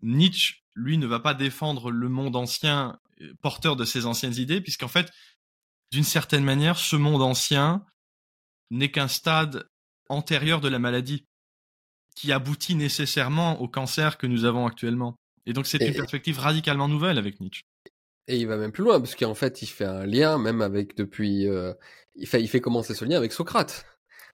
Nietzsche, 0.04 0.64
lui, 0.76 0.98
ne 0.98 1.08
va 1.08 1.20
pas 1.20 1.34
défendre 1.34 1.90
le 1.90 2.10
monde 2.10 2.36
ancien 2.36 3.00
euh, 3.22 3.34
porteur 3.42 3.76
de 3.76 3.86
ses 3.86 4.06
anciennes 4.06 4.36
idées, 4.36 4.62
puisqu'en 4.62 4.88
fait, 4.88 5.12
d'une 5.92 6.04
certaine 6.04 6.44
manière, 6.44 6.78
ce 6.78 6.96
monde 6.96 7.22
ancien 7.22 7.86
n'est 8.70 8.92
qu'un 8.92 9.08
stade 9.08 9.68
antérieur 10.10 10.62
de 10.62 10.68
la 10.68 10.80
maladie, 10.80 11.26
qui 12.16 12.32
aboutit 12.32 12.76
nécessairement 12.76 13.60
au 13.62 13.68
cancer 13.68 14.18
que 14.18 14.28
nous 14.28 14.46
avons 14.46 14.68
actuellement. 14.68 15.16
Et 15.46 15.54
donc 15.54 15.66
c'est 15.66 15.80
une 15.86 15.94
perspective 15.94 16.40
radicalement 16.40 16.88
nouvelle 16.88 17.18
avec 17.18 17.40
Nietzsche. 17.40 17.64
Et 18.28 18.38
il 18.38 18.48
va 18.48 18.58
même 18.58 18.72
plus 18.72 18.84
loin, 18.84 19.00
parce 19.00 19.16
qu'en 19.16 19.36
fait, 19.36 19.62
il 19.62 19.68
fait 19.68 19.86
un 19.86 20.06
lien 20.06 20.38
même 20.38 20.62
avec 20.62 20.96
depuis... 20.96 21.48
Euh, 21.48 21.74
il, 22.16 22.28
fait, 22.28 22.42
il 22.42 22.48
fait 22.48 22.62
commencer 22.62 22.94
ce 22.96 23.04
lien 23.04 23.18
avec 23.18 23.34
Socrate. 23.34 23.86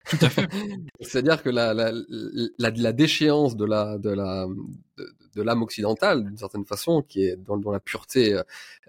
C'est-à-dire 1.02 1.43
que 1.43 1.50
la, 1.50 1.74
la, 1.74 1.91
la, 1.91 2.70
la, 2.70 2.93
déchéance 2.93 3.56
de 3.56 3.66
la, 3.66 3.97
de 3.97 4.10
la, 4.10 4.47
de, 5.36 5.41
l'âme 5.41 5.62
occidentale, 5.62 6.24
d'une 6.24 6.38
certaine 6.38 6.66
façon, 6.66 7.02
qui 7.02 7.26
est 7.26 7.36
dans, 7.36 7.58
dans 7.58 7.72
la 7.72 7.80
pureté 7.80 8.41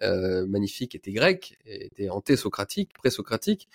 euh, 0.02 0.46
magnifique, 0.46 0.94
était 0.94 1.12
grecque, 1.12 1.58
était 1.66 2.08
anté-socratique, 2.08 2.92
pré-socratique. 2.94 3.68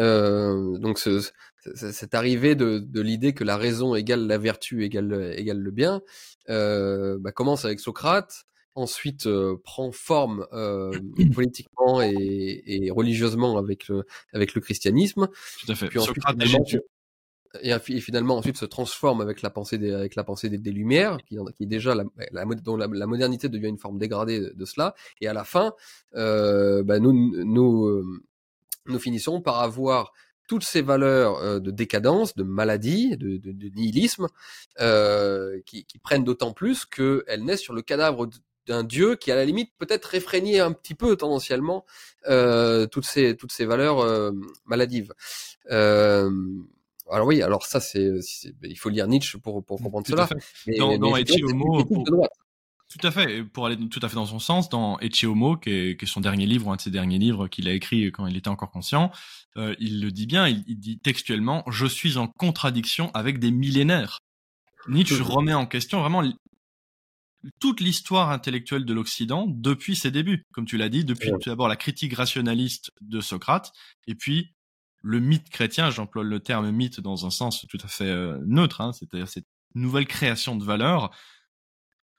Euh, 0.00 0.78
donc 0.78 0.98
ce, 0.98 1.20
cette 1.74 2.14
arrivée 2.14 2.54
de, 2.54 2.78
de 2.78 3.00
l'idée 3.00 3.34
que 3.34 3.44
la 3.44 3.56
raison 3.56 3.94
égale 3.94 4.26
la 4.26 4.38
vertu 4.38 4.84
égale, 4.84 5.34
égale 5.36 5.58
le 5.58 5.70
bien 5.70 6.02
euh, 6.48 7.18
bah, 7.20 7.30
commence 7.32 7.64
avec 7.64 7.78
Socrate, 7.78 8.44
ensuite 8.74 9.26
euh, 9.26 9.56
prend 9.62 9.92
forme 9.92 10.46
euh, 10.52 10.92
politiquement 11.34 12.02
et, 12.02 12.62
et, 12.66 12.90
religieusement 12.90 13.58
avec 13.58 13.88
le, 13.88 14.04
avec 14.32 14.54
le 14.54 14.60
christianisme. 14.60 15.28
Tout 15.60 15.72
à 15.72 15.74
fait. 15.74 15.88
Puis 15.88 15.98
ensuite, 15.98 16.22
finalement, 16.26 16.64
et, 17.60 18.00
finalement 18.00 18.36
ensuite 18.36 18.56
se 18.56 18.64
transforme 18.64 19.20
avec 19.20 19.42
la 19.42 19.50
pensée 19.50 19.78
des, 19.78 19.92
avec 19.92 20.14
la 20.14 20.24
pensée 20.24 20.48
des, 20.48 20.58
des 20.58 20.72
Lumières, 20.72 21.18
qui, 21.26 21.36
qui 21.56 21.64
est 21.64 21.66
déjà 21.66 21.94
la, 21.94 22.04
la, 22.30 22.44
dont 22.44 22.76
la, 22.76 22.86
la, 22.86 23.06
modernité 23.06 23.48
devient 23.48 23.68
une 23.68 23.78
forme 23.78 23.98
dégradée 23.98 24.40
de, 24.40 24.52
de 24.54 24.64
cela. 24.64 24.94
Et 25.20 25.28
à 25.28 25.34
la 25.34 25.44
fin, 25.44 25.74
euh, 26.14 26.82
bah, 26.82 26.98
nous, 26.98 27.12
nous, 27.44 27.86
euh, 27.86 28.04
nous 28.86 28.98
finissons 28.98 29.40
par 29.40 29.60
avoir 29.60 30.12
toutes 30.48 30.64
ces 30.64 30.82
valeurs 30.82 31.38
euh, 31.38 31.60
de 31.60 31.70
décadence, 31.70 32.34
de 32.34 32.42
maladie, 32.42 33.16
de, 33.16 33.36
de, 33.36 33.52
de 33.52 33.68
nihilisme, 33.68 34.26
euh, 34.80 35.60
qui, 35.66 35.84
qui, 35.84 35.98
prennent 35.98 36.24
d'autant 36.24 36.52
plus 36.52 36.84
qu'elles 36.84 37.44
naissent 37.44 37.62
sur 37.62 37.74
le 37.74 37.82
cadavre 37.82 38.28
d'un 38.66 38.84
dieu 38.84 39.16
qui 39.16 39.30
à 39.30 39.34
la 39.34 39.44
limite 39.44 39.72
peut-être 39.78 40.06
réfrénit 40.06 40.58
un 40.58 40.72
petit 40.72 40.94
peu 40.94 41.16
tendanciellement 41.16 41.84
euh, 42.28 42.86
toutes 42.86 43.06
ces 43.06 43.36
toutes 43.36 43.52
ces 43.52 43.64
valeurs 43.64 44.00
euh, 44.00 44.32
maladives. 44.66 45.12
Euh, 45.70 46.30
alors 47.10 47.26
oui, 47.26 47.42
alors 47.42 47.64
ça 47.64 47.80
c'est 47.80 48.10
il 48.62 48.78
faut 48.78 48.88
lire 48.88 49.08
Nietzsche 49.08 49.38
pour 49.38 49.64
pour 49.64 49.80
comprendre 49.82 50.06
cela. 50.06 50.28
Mais, 50.66 50.76
dans, 50.76 50.96
dans 50.98 51.16
Ecce 51.16 51.42
Homo, 51.42 51.82
tout 51.84 53.06
à 53.06 53.10
fait, 53.10 53.42
pour 53.42 53.66
aller 53.66 53.76
tout 53.88 54.00
à 54.02 54.08
fait 54.08 54.16
dans 54.16 54.26
son 54.26 54.38
sens, 54.38 54.68
dans 54.68 54.98
Ecce 55.00 55.24
Homo, 55.24 55.56
qui 55.56 55.70
est, 55.70 55.98
qui 55.98 56.04
est 56.04 56.08
son 56.08 56.20
dernier 56.20 56.46
livre, 56.46 56.70
un 56.70 56.76
de 56.76 56.80
ses 56.80 56.90
derniers 56.90 57.18
livres 57.18 57.48
qu'il 57.48 57.66
a 57.66 57.72
écrit 57.72 58.12
quand 58.12 58.26
il 58.26 58.36
était 58.36 58.48
encore 58.48 58.70
conscient, 58.70 59.10
il 59.56 60.02
le 60.02 60.10
dit 60.10 60.26
bien, 60.26 60.46
il, 60.46 60.62
il, 60.66 60.78
dit 60.78 60.98
textuellement, 60.98 61.64
je 61.70 61.86
suis 61.86 62.18
en 62.18 62.28
contradiction 62.28 63.10
avec 63.14 63.38
des 63.38 63.50
millénaires. 63.50 64.20
Nietzsche 64.88 65.22
remet 65.22 65.54
en 65.54 65.66
question 65.66 66.00
vraiment 66.00 66.22
toute 67.60 67.80
l'histoire 67.80 68.30
intellectuelle 68.30 68.84
de 68.84 68.94
l'Occident 68.94 69.46
depuis 69.48 69.96
ses 69.96 70.10
débuts, 70.10 70.46
comme 70.52 70.66
tu 70.66 70.76
l'as 70.76 70.88
dit, 70.88 71.04
depuis 71.04 71.30
tout 71.30 71.48
d'abord 71.50 71.68
la 71.68 71.76
critique 71.76 72.14
rationaliste 72.14 72.92
de 73.00 73.20
Socrate, 73.20 73.72
et 74.06 74.14
puis 74.14 74.54
le 75.02 75.18
mythe 75.18 75.50
chrétien, 75.50 75.90
j'emploie 75.90 76.22
le 76.22 76.40
terme 76.40 76.70
mythe 76.70 77.00
dans 77.00 77.26
un 77.26 77.30
sens 77.30 77.66
tout 77.68 77.78
à 77.82 77.88
fait 77.88 78.04
euh, 78.04 78.38
neutre, 78.46 78.80
hein, 78.80 78.92
c'est-à-dire 78.92 79.28
cette 79.28 79.48
nouvelle 79.74 80.06
création 80.06 80.56
de 80.56 80.64
valeurs 80.64 81.10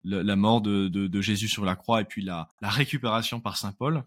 la 0.05 0.35
mort 0.35 0.59
de, 0.59 0.89
de, 0.89 1.21
Jésus 1.21 1.47
sur 1.47 1.63
la 1.63 1.77
croix 1.77 2.01
et 2.01 2.03
puis 2.03 2.21
la, 2.21 2.49
la 2.61 2.67
récupération 2.67 3.39
par 3.39 3.55
saint 3.55 3.71
Paul 3.71 4.03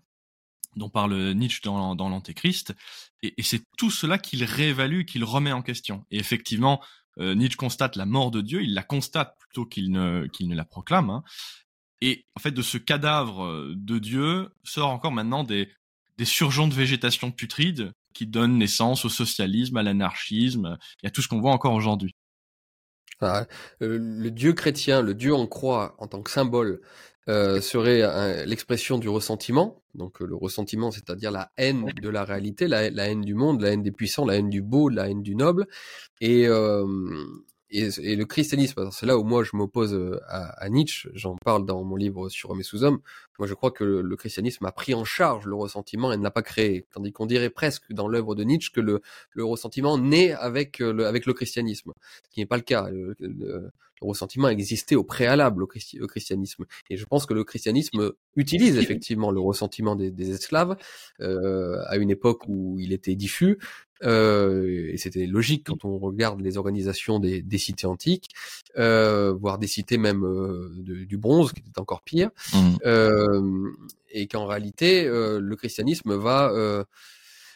dont 0.77 0.91
parle 0.91 1.33
Nietzsche 1.33 1.61
dans, 1.65 1.95
dans 1.95 2.11
l'Antéchrist, 2.11 2.75
et, 3.23 3.33
et 3.39 3.43
c'est 3.43 3.63
tout 3.79 3.91
cela 3.91 4.19
qu'il 4.19 4.45
réévalue, 4.45 5.05
qu'il 5.05 5.25
remet 5.25 5.53
en 5.53 5.63
question. 5.63 6.05
Et 6.11 6.19
effectivement, 6.19 6.83
euh, 7.19 7.35
Nietzsche 7.35 7.57
constate 7.57 7.97
la 7.97 8.07
mort 8.07 8.31
de 8.31 8.41
Dieu, 8.41 8.63
il 8.63 8.75
la 8.75 8.83
constate 8.83 9.37
plutôt 9.39 9.65
qu'il 9.67 9.91
ne, 9.91 10.27
ne 10.41 10.55
la 10.55 10.65
proclame. 10.65 11.11
Hein. 11.11 11.23
Et 12.01 12.27
en 12.35 12.41
fait, 12.41 12.51
de 12.51 12.63
ce 12.63 12.79
cadavre 12.79 13.73
de 13.75 13.99
Dieu 13.99 14.51
sort 14.65 14.91
encore 14.91 15.13
maintenant 15.13 15.45
des, 15.45 15.71
des 16.19 16.25
surgeons 16.25 16.69
de 16.69 16.75
végétation 16.75 17.31
putride 17.31 17.93
qui 18.13 18.27
donnent 18.27 18.59
naissance 18.59 19.05
au 19.05 19.09
socialisme, 19.09 19.77
à 19.77 19.83
l'anarchisme, 19.83 20.79
et 21.03 21.07
à 21.09 21.11
tout 21.11 21.23
ce 21.23 21.29
qu'on 21.29 21.41
voit 21.41 21.53
encore 21.53 21.75
aujourd'hui. 21.75 22.15
Ah, 23.21 23.47
euh, 23.83 23.99
le 23.99 24.31
Dieu 24.31 24.53
chrétien, 24.53 25.01
le 25.01 25.15
Dieu 25.15 25.35
en 25.35 25.47
croix 25.47 25.95
en 25.99 26.07
tant 26.07 26.23
que 26.23 26.31
symbole, 26.31 26.81
euh, 27.29 27.61
serait 27.61 28.47
l'expression 28.47 28.99
du 28.99 29.09
ressentiment. 29.09 29.83
Donc 29.95 30.23
euh, 30.23 30.27
le 30.27 30.37
ressentiment, 30.37 30.91
c'est-à-dire 30.91 31.31
la 31.31 31.51
haine 31.57 31.93
de 32.01 32.09
la 32.09 32.25
réalité, 32.25 32.69
la, 32.69 32.85
haine 32.85 33.23
du 33.23 33.35
monde, 33.35 33.61
la 33.63 33.71
haine 33.71 33.83
des 33.83 33.93
puissants, 33.93 34.25
la 34.25 34.37
haine 34.37 34.51
du 34.51 34.63
beau, 34.63 34.89
la 34.89 35.09
haine 35.09 35.23
du 35.23 35.35
noble. 35.35 35.67
Et, 36.21 36.47
et, 37.71 38.17
le 38.17 38.25
christianisme, 38.25 38.91
c'est 38.93 39.07
là 39.07 39.19
où 39.19 39.25
moi 39.25 39.43
je 39.43 39.51
m'oppose 39.55 39.95
euh, 39.95 40.21
à, 40.29 40.69
Nietzsche, 40.69 41.09
j'en 41.15 41.37
parle 41.37 41.67
dans 41.67 41.83
mon 41.83 41.97
livre 41.97 42.29
sur 42.29 42.51
Hommes 42.51 42.61
et 42.61 42.65
sous-hommes, 42.65 43.01
moi 43.39 43.49
je 43.49 43.55
crois 43.55 43.71
que 43.71 43.85
le, 43.85 44.17
christianisme 44.17 44.65
a 44.67 44.73
pris 44.73 44.95
en 44.95 45.05
charge 45.05 45.47
le 45.47 45.55
ressentiment 45.55 46.13
et 46.13 46.17
ne 46.17 46.23
l'a 46.23 46.31
pas 46.31 46.43
créé, 46.43 46.87
tandis 46.93 47.13
qu'on 47.13 47.27
dirait 47.27 47.51
presque 47.51 47.93
dans 47.93 48.09
l'œuvre 48.09 48.35
de 48.35 48.45
Nietzsche 48.45 48.71
que 48.73 48.81
le, 48.81 49.01
le 49.33 49.45
ressentiment 49.45 49.99
naît 49.99 50.33
avec 50.33 50.81
euh, 50.81 50.93
le, 50.93 51.07
avec 51.07 51.27
le 51.27 51.33
christianisme, 51.33 51.93
ce 52.25 52.31
qui 52.31 52.41
n'est 52.41 52.47
pas 52.47 52.57
le 52.57 52.63
cas. 52.63 52.89
Le, 52.91 53.71
ressentiment 54.03 54.49
existait 54.49 54.95
au 54.95 55.05
préalable 55.05 55.63
au, 55.63 55.67
christianisme. 55.67 56.65
Et 56.91 56.97
je 56.97 57.05
pense 57.07 57.27
que 57.27 57.35
le 57.35 57.45
christianisme 57.45 58.13
utilise 58.37 58.77
effectivement 58.77 59.31
le 59.31 59.41
ressentiment 59.41 59.97
des, 59.97 60.11
des 60.11 60.31
esclaves 60.31 60.77
euh, 61.21 61.83
à 61.87 61.97
une 61.97 62.11
époque 62.11 62.43
où 62.47 62.79
il 62.79 62.93
était 62.93 63.15
diffus, 63.15 63.59
euh, 64.05 64.91
et 64.93 64.97
c'était 64.97 65.27
logique 65.27 65.65
quand 65.67 65.85
on 65.85 65.99
regarde 65.99 66.41
les 66.41 66.57
organisations 66.57 67.19
des, 67.19 67.43
des 67.43 67.59
cités 67.59 67.87
antiques, 67.87 68.31
euh, 68.79 69.33
voire 69.33 69.59
des 69.59 69.67
cités 69.67 69.99
même 69.99 70.25
euh, 70.25 70.71
du 70.85 71.17
bronze, 71.17 71.53
qui 71.53 71.61
était 71.61 71.81
encore 71.81 72.03
pire, 72.03 72.31
mmh. 72.53 72.77
euh, 72.85 73.71
et 74.11 74.27
qu'en 74.27 74.47
réalité, 74.47 75.07
euh, 75.07 75.41
le 75.41 75.57
christianisme 75.57 76.15
va 76.15 76.53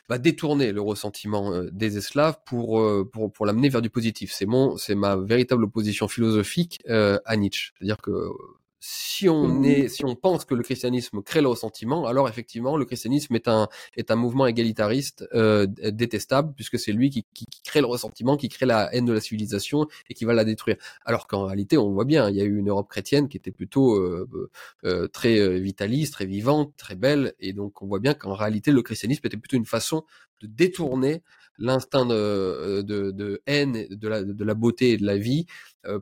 va 0.08 0.18
détourner 0.18 0.72
le 0.72 0.80
ressentiment 0.80 1.62
des 1.70 1.96
esclaves 1.96 2.38
pour 2.44 2.82
pour, 3.12 3.32
pour 3.32 3.46
l'amener 3.46 3.68
vers 3.68 3.82
du 3.82 3.90
positif. 3.90 4.32
C'est 4.32 4.46
mon 4.46 4.76
c'est 4.76 4.96
ma 4.96 5.14
véritable 5.16 5.64
opposition 5.64 6.08
philosophique 6.08 6.80
à 6.88 7.36
Nietzsche, 7.36 7.72
c'est-à-dire 7.78 7.98
que 7.98 8.28
si 8.82 9.28
on 9.28 9.62
est, 9.62 9.88
si 9.88 10.06
on 10.06 10.16
pense 10.16 10.46
que 10.46 10.54
le 10.54 10.62
christianisme 10.62 11.22
crée 11.22 11.42
le 11.42 11.48
ressentiment, 11.48 12.06
alors 12.06 12.30
effectivement, 12.30 12.78
le 12.78 12.86
christianisme 12.86 13.34
est 13.34 13.46
un 13.46 13.68
est 13.94 14.10
un 14.10 14.16
mouvement 14.16 14.46
égalitariste 14.46 15.28
euh, 15.34 15.66
détestable 15.66 16.54
puisque 16.54 16.78
c'est 16.78 16.92
lui 16.92 17.10
qui, 17.10 17.26
qui, 17.34 17.46
crée 17.62 17.82
le 17.82 17.86
ressentiment, 17.86 18.38
qui 18.38 18.48
crée 18.48 18.64
la 18.64 18.92
haine 18.94 19.04
de 19.04 19.12
la 19.12 19.20
civilisation 19.20 19.86
et 20.08 20.14
qui 20.14 20.24
va 20.24 20.32
la 20.32 20.44
détruire. 20.44 20.76
Alors 21.04 21.26
qu'en 21.26 21.44
réalité, 21.44 21.76
on 21.76 21.90
voit 21.90 22.06
bien, 22.06 22.30
il 22.30 22.36
y 22.36 22.40
a 22.40 22.44
eu 22.44 22.56
une 22.56 22.70
Europe 22.70 22.88
chrétienne 22.88 23.28
qui 23.28 23.36
était 23.36 23.50
plutôt 23.50 23.96
euh, 23.96 24.26
euh, 24.84 25.08
très 25.08 25.60
vitaliste, 25.60 26.14
très 26.14 26.26
vivante, 26.26 26.72
très 26.78 26.94
belle, 26.96 27.34
et 27.38 27.52
donc 27.52 27.82
on 27.82 27.86
voit 27.86 28.00
bien 28.00 28.14
qu'en 28.14 28.34
réalité, 28.34 28.72
le 28.72 28.80
christianisme 28.80 29.26
était 29.26 29.36
plutôt 29.36 29.58
une 29.58 29.66
façon 29.66 30.04
de 30.40 30.46
détourner 30.46 31.22
l'instinct 31.58 32.06
de, 32.06 32.80
de, 32.80 33.10
de, 33.10 33.42
haine 33.46 33.86
de 33.90 34.08
la, 34.08 34.22
de 34.22 34.44
la 34.44 34.54
beauté 34.54 34.92
et 34.92 34.96
de 34.96 35.04
la 35.04 35.18
vie 35.18 35.44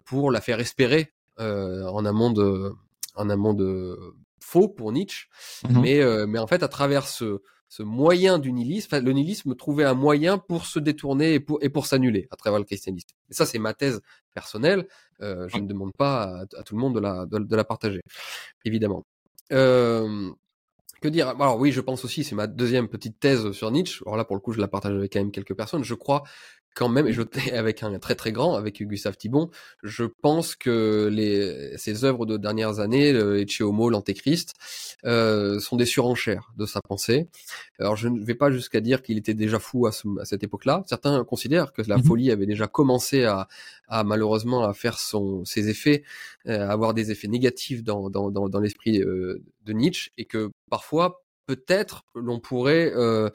pour 0.04 0.30
la 0.30 0.40
faire 0.40 0.60
espérer 0.60 0.98
euh, 1.00 1.17
en 1.38 2.04
un 2.04 2.12
monde 2.12 2.74
en 3.14 3.30
un 3.30 3.36
monde 3.36 3.96
faux 4.40 4.68
pour 4.68 4.92
Nietzsche, 4.92 5.28
mmh 5.68 5.80
mais 5.80 6.00
euh, 6.00 6.26
mais 6.26 6.38
en 6.38 6.46
fait 6.46 6.62
à 6.62 6.68
travers 6.68 7.06
ce 7.06 7.40
ce 7.70 7.82
moyen 7.82 8.38
du 8.38 8.50
nihilisme, 8.50 8.98
le 8.98 9.12
nihilisme 9.12 9.54
trouvait 9.54 9.84
un 9.84 9.92
moyen 9.92 10.38
pour 10.38 10.64
se 10.64 10.78
détourner 10.78 11.34
et 11.34 11.40
pour, 11.40 11.58
et 11.60 11.68
pour 11.68 11.84
s'annuler 11.84 12.26
à 12.30 12.36
travers 12.36 12.58
le 12.58 12.64
christianisme. 12.64 13.08
Et 13.28 13.34
ça, 13.34 13.44
c'est 13.44 13.58
ma 13.58 13.74
thèse 13.74 14.00
personnelle. 14.32 14.88
Euh, 15.20 15.46
je 15.48 15.58
ne 15.58 15.66
demande 15.66 15.92
pas 15.92 16.44
à, 16.56 16.62
tout 16.62 16.74
le 16.74 16.80
monde 16.80 16.94
de 16.94 17.00
la, 17.00 17.26
de, 17.26 17.56
la 17.56 17.64
partager, 17.64 18.00
évidemment. 18.64 19.04
Euh, 19.52 20.30
que 21.02 21.08
dire? 21.08 21.28
Alors 21.28 21.58
oui, 21.58 21.70
je 21.70 21.82
pense 21.82 22.06
aussi, 22.06 22.24
c'est 22.24 22.34
ma 22.34 22.46
deuxième 22.46 22.88
petite 22.88 23.20
thèse 23.20 23.52
sur 23.52 23.70
Nietzsche. 23.70 24.02
Alors 24.06 24.16
là, 24.16 24.24
pour 24.24 24.36
le 24.36 24.40
coup, 24.40 24.52
je 24.52 24.60
la 24.60 24.68
partage 24.68 24.94
avec 24.94 25.12
quand 25.12 25.20
même 25.20 25.30
quelques 25.30 25.54
personnes. 25.54 25.84
Je 25.84 25.94
crois 25.94 26.22
quand 26.74 26.88
même, 26.88 27.06
et 27.06 27.12
je 27.12 27.22
avec 27.52 27.82
un 27.82 27.98
très 27.98 28.14
très 28.14 28.32
grand, 28.32 28.54
avec 28.54 28.82
Gustave 28.82 29.16
Thibon, 29.16 29.50
je 29.82 30.04
pense 30.04 30.54
que 30.54 31.08
les, 31.12 31.76
ces 31.76 32.04
œuvres 32.04 32.26
de 32.26 32.36
dernières 32.36 32.80
années, 32.80 33.10
Ecce 33.10 33.60
Homo, 33.60 33.90
l'Antéchrist, 33.90 34.54
euh, 35.04 35.60
sont 35.60 35.76
des 35.76 35.86
surenchères 35.86 36.52
de 36.56 36.66
sa 36.66 36.80
pensée. 36.80 37.28
Alors 37.78 37.96
je 37.96 38.08
ne 38.08 38.20
vais 38.20 38.34
pas 38.34 38.50
jusqu'à 38.50 38.80
dire 38.80 39.02
qu'il 39.02 39.18
était 39.18 39.34
déjà 39.34 39.58
fou 39.58 39.86
à, 39.86 39.92
cette 40.24 40.42
époque-là. 40.42 40.84
Certains 40.86 41.24
considèrent 41.24 41.72
que 41.72 41.82
la 41.86 41.98
mmh 41.98 42.02
folie 42.04 42.30
avait 42.30 42.46
déjà 42.46 42.66
commencé 42.66 43.24
à, 43.24 43.48
à 43.88 44.04
malheureusement 44.04 44.64
à 44.64 44.72
faire 44.72 44.98
son, 44.98 45.44
ses 45.44 45.68
effets, 45.68 46.04
euh, 46.46 46.68
à 46.68 46.72
avoir 46.72 46.94
des 46.94 47.10
effets 47.10 47.28
négatifs 47.28 47.82
dans, 47.82 48.10
dans, 48.10 48.30
dans, 48.30 48.48
dans 48.48 48.60
l'esprit 48.60 49.00
euh, 49.00 49.42
de 49.64 49.72
Nietzsche, 49.72 50.10
et 50.16 50.24
que 50.24 50.50
parfois 50.70 51.22
peut-être 51.46 52.04
l'on 52.14 52.40
pourrait 52.40 52.92
euh, 52.94 53.30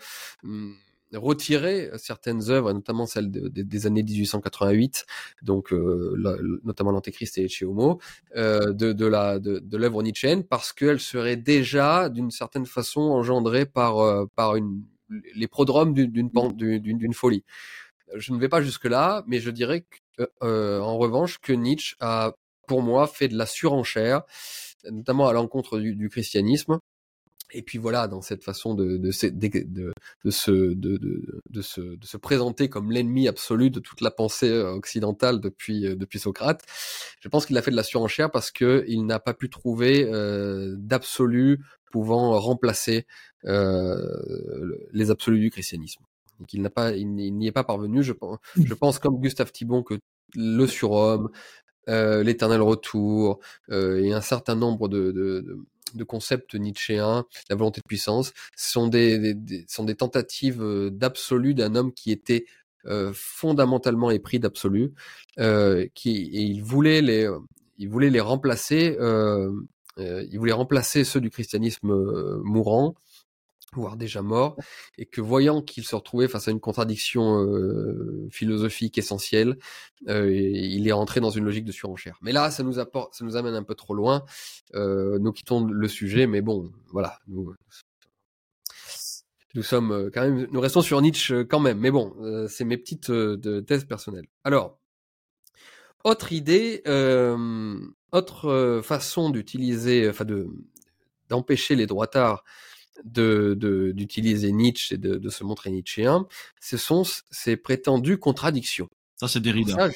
retirer 1.17 1.91
certaines 1.97 2.49
œuvres, 2.49 2.73
notamment 2.73 3.05
celles 3.05 3.29
des 3.31 3.85
années 3.87 4.03
1888, 4.03 5.05
donc 5.41 5.71
euh, 5.71 6.59
notamment 6.63 6.91
l'Antéchrist 6.91 7.37
et 7.37 7.47
chez 7.47 7.65
Homo, 7.65 7.99
euh, 8.35 8.73
de, 8.73 8.93
de, 8.93 9.05
la 9.05 9.39
de, 9.39 9.77
l'œuvre 9.77 10.03
nietzschéenne, 10.03 10.43
parce 10.43 10.73
qu'elle 10.73 10.99
serait 10.99 11.37
déjà 11.37 12.09
d'une 12.09 12.31
certaine 12.31 12.65
façon 12.65 13.01
engendrée 13.01 13.65
par 13.65 13.99
euh, 13.99 14.25
par 14.35 14.55
une 14.55 14.83
les 15.35 15.47
prodromes 15.47 15.93
d'une 15.93 16.29
d'une 16.29 17.13
folie. 17.13 17.43
Je 18.15 18.33
ne 18.33 18.39
vais 18.39 18.49
pas 18.49 18.61
jusque 18.61 18.85
là, 18.85 19.23
mais 19.27 19.39
je 19.39 19.51
dirais 19.51 19.85
que, 20.17 20.79
en 20.79 20.97
revanche 20.97 21.39
que 21.39 21.53
Nietzsche 21.53 21.95
a, 21.99 22.33
pour 22.67 22.81
moi, 22.81 23.05
fait 23.07 23.27
de 23.27 23.37
la 23.37 23.45
surenchère, 23.45 24.23
notamment 24.91 25.27
à 25.27 25.33
l'encontre 25.33 25.79
du 25.79 26.09
christianisme, 26.09 26.79
et 27.53 27.61
puis 27.61 27.77
voilà, 27.77 28.07
dans 28.07 28.21
cette 28.21 28.43
façon 28.43 28.73
de, 28.73 28.97
de, 28.97 29.11
de, 29.29 29.93
de, 30.25 30.31
se, 30.31 30.51
de, 30.51 31.61
se, 31.61 31.81
de 31.81 32.05
se 32.05 32.17
présenter 32.17 32.69
comme 32.69 32.91
l'ennemi 32.91 33.27
absolu 33.27 33.69
de 33.69 33.79
toute 33.79 34.01
la 34.01 34.11
pensée 34.11 34.49
euh, 34.49 34.71
occidentale 34.73 35.39
depuis, 35.39 35.85
euh, 35.87 35.95
depuis 35.95 36.19
Socrate, 36.19 36.63
je 37.19 37.29
pense 37.29 37.45
qu'il 37.45 37.57
a 37.57 37.61
fait 37.61 37.71
de 37.71 37.75
la 37.75 37.83
surenchère 37.83 38.31
parce 38.31 38.51
que 38.51 38.83
il 38.87 39.05
n'a 39.05 39.19
pas 39.19 39.33
pu 39.33 39.49
trouver 39.49 40.09
euh, 40.11 40.75
d'absolu 40.77 41.63
pouvant 41.91 42.39
remplacer 42.39 43.05
euh, 43.45 43.97
les 44.91 45.11
absolus 45.11 45.39
du 45.39 45.51
christianisme. 45.51 46.03
Qu'il 46.47 46.61
n'a 46.61 46.71
pas, 46.71 46.93
il 46.93 47.13
n'y 47.13 47.47
est 47.47 47.51
pas 47.51 47.63
parvenu. 47.63 48.03
Je, 48.03 48.13
je 48.55 48.73
pense 48.73 48.99
comme 48.99 49.19
Gustave 49.21 49.51
Thibon 49.51 49.83
que 49.83 49.93
le 50.35 50.65
surhomme, 50.65 51.29
euh, 51.89 52.23
l'éternel 52.23 52.61
retour 52.61 53.39
euh, 53.69 54.01
et 54.03 54.13
un 54.13 54.21
certain 54.21 54.55
nombre 54.55 54.87
de, 54.87 55.11
de, 55.11 55.41
de 55.41 55.59
concepts 56.01 56.55
nietzschéens, 56.55 57.25
la 57.49 57.55
volonté 57.55 57.81
de 57.81 57.87
puissance, 57.87 58.33
sont 58.55 58.87
des, 58.87 59.35
sont 59.67 59.83
des 59.83 59.95
tentatives 59.95 60.61
euh, 60.61 60.89
d'absolu 60.89 61.53
d'un 61.53 61.75
homme 61.75 61.93
qui 61.93 62.11
était 62.11 62.45
euh, 62.85 63.11
fondamentalement 63.13 64.11
épris 64.11 64.39
d'absolu, 64.39 64.93
euh, 65.39 65.87
qui 65.93 66.11
et 66.33 66.41
il 66.41 66.63
voulait 66.63 67.01
les, 67.01 67.29
il 67.77 67.89
voulait 67.89 68.09
les 68.09 68.19
remplacer, 68.19 68.97
il 69.97 70.37
voulait 70.37 70.53
remplacer 70.53 71.03
ceux 71.03 71.21
du 71.21 71.29
christianisme 71.29 71.93
mourant 72.43 72.95
voire 73.75 73.97
déjà 73.97 74.21
mort, 74.21 74.55
et 74.97 75.05
que 75.05 75.21
voyant 75.21 75.61
qu'il 75.61 75.83
se 75.85 75.95
retrouvait 75.95 76.27
face 76.27 76.47
à 76.47 76.51
une 76.51 76.59
contradiction 76.59 77.43
euh, 77.43 78.27
philosophique 78.31 78.97
essentielle, 78.97 79.57
euh, 80.07 80.33
il 80.33 80.87
est 80.87 80.91
rentré 80.91 81.19
dans 81.19 81.29
une 81.29 81.45
logique 81.45 81.65
de 81.65 81.71
surenchère. 81.71 82.17
Mais 82.21 82.31
là, 82.31 82.51
ça 82.51 82.63
nous 82.63 82.79
apporte, 82.79 83.15
ça 83.15 83.25
nous 83.25 83.35
amène 83.35 83.55
un 83.55 83.63
peu 83.63 83.75
trop 83.75 83.93
loin. 83.93 84.23
Euh, 84.75 85.19
nous 85.19 85.31
quittons 85.31 85.65
le 85.65 85.87
sujet, 85.87 86.27
mais 86.27 86.41
bon, 86.41 86.71
voilà. 86.91 87.19
Nous, 87.27 87.55
sommes 89.61 90.09
quand 90.13 90.21
même, 90.21 90.47
nous 90.51 90.59
restons 90.59 90.81
sur 90.81 90.99
Nietzsche 91.01 91.45
quand 91.45 91.59
même. 91.59 91.79
Mais 91.79 91.91
bon, 91.91 92.15
c'est 92.47 92.65
mes 92.65 92.77
petites 92.77 93.11
thèses 93.65 93.85
personnelles. 93.85 94.27
Alors, 94.43 94.79
autre 96.03 96.33
idée, 96.33 96.81
autre 98.11 98.81
façon 98.83 99.29
d'utiliser, 99.29 100.09
enfin 100.09 100.25
de 100.25 100.47
d'empêcher 101.29 101.75
les 101.75 101.87
droitards 101.87 102.43
de 103.03 103.93
d'utiliser 103.95 104.51
Nietzsche 104.51 104.95
et 104.95 104.97
de, 104.97 105.15
de, 105.15 105.29
se 105.29 105.43
montrer 105.43 105.71
nietzschéen, 105.71 106.27
ce 106.61 106.77
sont 106.77 107.03
ces 107.31 107.57
prétendues 107.57 108.17
contradictions. 108.17 108.89
Ça, 109.15 109.27
c'est 109.27 109.39
Derrida. 109.39 109.89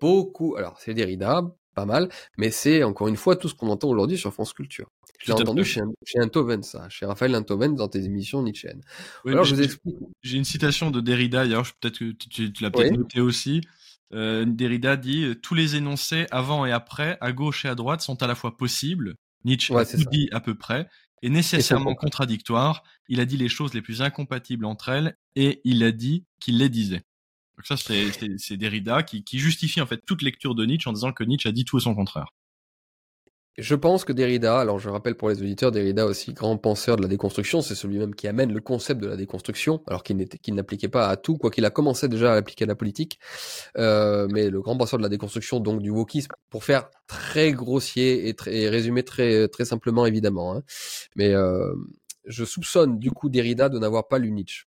beaucoup. 0.00 0.56
Alors, 0.56 0.78
c'est 0.80 0.94
Derrida, 0.94 1.42
pas 1.74 1.86
mal, 1.86 2.08
mais 2.36 2.50
c'est 2.50 2.82
encore 2.82 3.08
une 3.08 3.16
fois 3.16 3.36
tout 3.36 3.48
ce 3.48 3.54
qu'on 3.54 3.68
entend 3.68 3.88
aujourd'hui 3.88 4.18
sur 4.18 4.32
France 4.32 4.52
Culture. 4.52 4.88
J'ai 5.20 5.32
entendu 5.32 5.64
chez, 5.64 5.80
chez 6.04 6.18
ça, 6.62 6.88
chez 6.88 7.04
Raphaël 7.06 7.34
Enthoven 7.34 7.74
dans 7.74 7.88
tes 7.88 8.04
émissions. 8.04 8.44
Alors, 9.26 9.44
je 9.44 9.54
vous 9.54 9.62
explique. 9.62 9.96
J'ai 10.22 10.36
une 10.36 10.44
citation 10.44 10.90
de 10.90 11.00
Derrida, 11.00 11.44
d'ailleurs, 11.44 11.64
peut-être 11.80 11.98
que 11.98 12.12
tu, 12.12 12.52
tu, 12.52 12.62
l'as 12.62 12.70
peut-être 12.70 12.96
noté 12.96 13.20
aussi. 13.20 13.60
euh, 14.14 14.44
Derrida 14.46 14.96
dit 14.96 15.34
tous 15.42 15.54
les 15.54 15.74
énoncés 15.74 16.26
avant 16.30 16.66
et 16.66 16.72
après, 16.72 17.18
à 17.20 17.32
gauche 17.32 17.64
et 17.64 17.68
à 17.68 17.74
droite, 17.74 18.00
sont 18.00 18.22
à 18.22 18.26
la 18.28 18.36
fois 18.36 18.56
possibles. 18.56 19.16
Nietzsche 19.44 19.74
a 19.74 19.84
tout 19.84 20.04
dit 20.10 20.28
à 20.32 20.40
peu 20.40 20.56
près 20.56 20.88
et 21.22 21.30
nécessairement 21.30 21.94
contradictoires. 21.94 22.82
Il 23.08 23.20
a 23.20 23.24
dit 23.24 23.36
les 23.36 23.48
choses 23.48 23.74
les 23.74 23.82
plus 23.82 24.02
incompatibles 24.02 24.64
entre 24.64 24.88
elles 24.88 25.16
et 25.36 25.60
il 25.64 25.82
a 25.84 25.92
dit 25.92 26.24
qu'il 26.40 26.58
les 26.58 26.68
disait. 26.68 27.04
Donc 27.56 27.66
ça, 27.66 27.76
c'est 27.76 28.56
Derrida 28.56 29.02
qui, 29.02 29.24
qui 29.24 29.38
justifie 29.38 29.80
en 29.80 29.86
fait 29.86 30.04
toute 30.06 30.22
lecture 30.22 30.54
de 30.54 30.64
Nietzsche 30.64 30.88
en 30.88 30.92
disant 30.92 31.12
que 31.12 31.24
Nietzsche 31.24 31.48
a 31.48 31.52
dit 31.52 31.64
tout 31.64 31.78
et 31.78 31.80
son 31.80 31.94
contraire. 31.94 32.32
Je 33.58 33.74
pense 33.74 34.04
que 34.04 34.12
Derrida, 34.12 34.60
alors 34.60 34.78
je 34.78 34.88
rappelle 34.88 35.16
pour 35.16 35.30
les 35.30 35.42
auditeurs, 35.42 35.72
Derrida 35.72 36.06
aussi 36.06 36.32
grand 36.32 36.56
penseur 36.56 36.96
de 36.96 37.02
la 37.02 37.08
déconstruction, 37.08 37.60
c'est 37.60 37.74
celui 37.74 37.98
même 37.98 38.14
qui 38.14 38.28
amène 38.28 38.52
le 38.52 38.60
concept 38.60 39.00
de 39.00 39.08
la 39.08 39.16
déconstruction, 39.16 39.82
alors 39.88 40.04
qu'il 40.04 40.54
n'appliquait 40.54 40.88
pas 40.88 41.08
à 41.08 41.16
tout, 41.16 41.38
quoi 41.38 41.50
qu'il 41.50 41.64
a 41.64 41.70
commencé 41.70 42.06
déjà 42.06 42.30
à 42.30 42.34
l'appliquer 42.36 42.64
à 42.64 42.66
la 42.68 42.76
politique, 42.76 43.18
euh, 43.76 44.28
mais 44.30 44.48
le 44.48 44.60
grand 44.60 44.76
penseur 44.76 44.98
de 44.98 45.02
la 45.02 45.08
déconstruction, 45.08 45.58
donc 45.58 45.82
du 45.82 45.90
wokisme, 45.90 46.30
pour 46.50 46.62
faire 46.62 46.88
très 47.08 47.50
grossier 47.50 48.28
et, 48.28 48.34
très, 48.34 48.68
résumer 48.68 49.02
très 49.02 49.48
très 49.48 49.64
simplement 49.64 50.06
évidemment. 50.06 50.54
Hein. 50.54 50.62
Mais 51.16 51.34
euh, 51.34 51.74
je 52.26 52.44
soupçonne 52.44 53.00
du 53.00 53.10
coup 53.10 53.28
Derrida 53.28 53.68
de 53.68 53.80
n'avoir 53.80 54.06
pas 54.06 54.20
lu 54.20 54.30
Nietzsche 54.30 54.66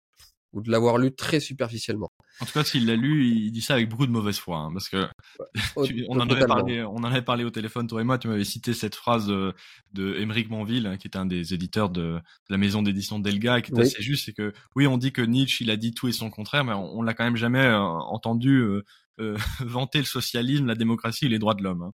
ou 0.52 0.62
de 0.62 0.70
l'avoir 0.70 0.98
lu 0.98 1.14
très 1.14 1.40
superficiellement. 1.40 2.10
En 2.40 2.46
tout 2.46 2.52
cas, 2.52 2.64
s'il 2.64 2.86
l'a 2.86 2.96
lu, 2.96 3.26
il 3.26 3.50
dit 3.50 3.60
ça 3.60 3.74
avec 3.74 3.88
beaucoup 3.88 4.06
de 4.06 4.12
mauvaise 4.12 4.38
foi, 4.38 4.58
hein, 4.58 4.70
parce 4.72 4.88
que 4.88 5.06
on 6.08 6.20
en 6.20 6.28
avait 6.28 6.46
parlé, 6.46 6.82
on 6.82 6.96
en 6.96 7.04
avait 7.04 7.22
parlé 7.22 7.44
au 7.44 7.50
téléphone 7.50 7.86
toi 7.86 8.00
et 8.00 8.04
moi. 8.04 8.18
Tu 8.18 8.28
m'avais 8.28 8.44
cité 8.44 8.72
cette 8.72 8.94
phrase 8.94 9.26
de, 9.26 9.54
de 9.92 10.14
Émeric 10.16 10.48
Monville, 10.48 10.86
hein, 10.86 10.96
qui 10.96 11.08
est 11.08 11.16
un 11.16 11.26
des 11.26 11.54
éditeurs 11.54 11.90
de, 11.90 12.20
la 12.48 12.56
maison 12.56 12.82
d'édition 12.82 13.18
Delga, 13.18 13.60
qui 13.60 13.72
est 13.72 13.80
assez 13.80 14.02
juste, 14.02 14.26
c'est 14.26 14.32
que 14.32 14.52
oui, 14.76 14.86
on 14.86 14.98
dit 14.98 15.12
que 15.12 15.22
Nietzsche 15.22 15.64
il 15.64 15.70
a 15.70 15.76
dit 15.76 15.92
tout 15.92 16.08
et 16.08 16.12
son 16.12 16.30
contraire, 16.30 16.64
mais 16.64 16.72
on, 16.72 17.02
l'a 17.02 17.14
quand 17.14 17.24
même 17.24 17.36
jamais 17.36 17.64
euh, 17.64 17.78
entendu 17.78 18.58
euh, 18.58 18.84
euh, 19.20 19.36
vanter 19.60 19.98
le 19.98 20.04
socialisme, 20.04 20.66
la 20.66 20.74
démocratie 20.74 21.26
et 21.26 21.28
les 21.28 21.38
droits 21.38 21.54
de 21.54 21.62
l'homme. 21.62 21.82
Hein. 21.82 21.92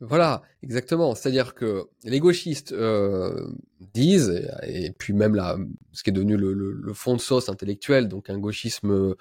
Voilà, 0.00 0.42
exactement. 0.62 1.14
C'est-à-dire 1.14 1.54
que 1.54 1.84
les 2.04 2.18
gauchistes 2.18 2.72
euh, 2.72 3.46
disent, 3.94 4.48
et, 4.66 4.90
puis 4.90 5.12
même 5.12 5.34
là, 5.34 5.56
ce 5.92 6.02
qui 6.02 6.10
est 6.10 6.12
devenu 6.12 6.36
le, 6.36 6.92
fond 6.92 7.14
de 7.14 7.20
sauce 7.20 7.48
intellectuel, 7.48 8.08
donc 8.08 8.28
un 8.28 8.38
gauchisme 8.38 9.14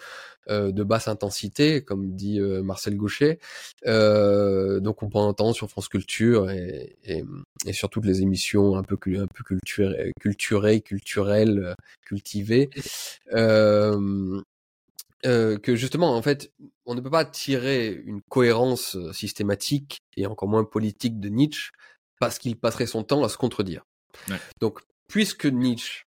euh, 0.49 0.71
de 0.71 0.83
basse 0.83 1.07
intensité, 1.07 1.83
comme 1.83 2.15
dit 2.15 2.39
euh, 2.39 2.63
Marcel 2.63 2.95
Gaucher, 2.97 3.39
donc 3.85 5.03
on 5.03 5.09
peut 5.09 5.19
entendre 5.19 5.55
sur 5.55 5.69
France 5.69 5.87
Culture 5.87 6.49
et, 6.49 6.97
sur 7.71 7.89
toutes 7.89 8.05
les 8.05 8.21
émissions 8.21 8.75
un 8.75 8.83
peu, 8.83 8.97
un 9.17 9.27
peu 9.27 9.43
culturées, 9.43 10.81
culturelles, 10.81 11.75
cultivées. 12.05 12.69
Que 15.23 15.75
justement, 15.75 16.15
en 16.15 16.21
fait, 16.23 16.51
on 16.91 16.95
ne 16.95 17.01
peut 17.01 17.09
pas 17.09 17.23
tirer 17.23 18.01
une 18.05 18.21
cohérence 18.21 18.97
euh, 18.97 19.13
systématique 19.13 20.01
et 20.17 20.25
encore 20.27 20.49
moins 20.49 20.65
politique 20.65 21.21
de 21.21 21.29
Nietzsche 21.29 21.71
parce 22.19 22.37
qu'il 22.37 22.59
passerait 22.59 22.85
son 22.85 23.03
temps 23.03 23.23
à 23.23 23.29
se 23.29 23.37
contredire. 23.37 23.85
Donc, 24.59 24.81
puisque 25.07 25.45
Nietzsche 25.45 26.03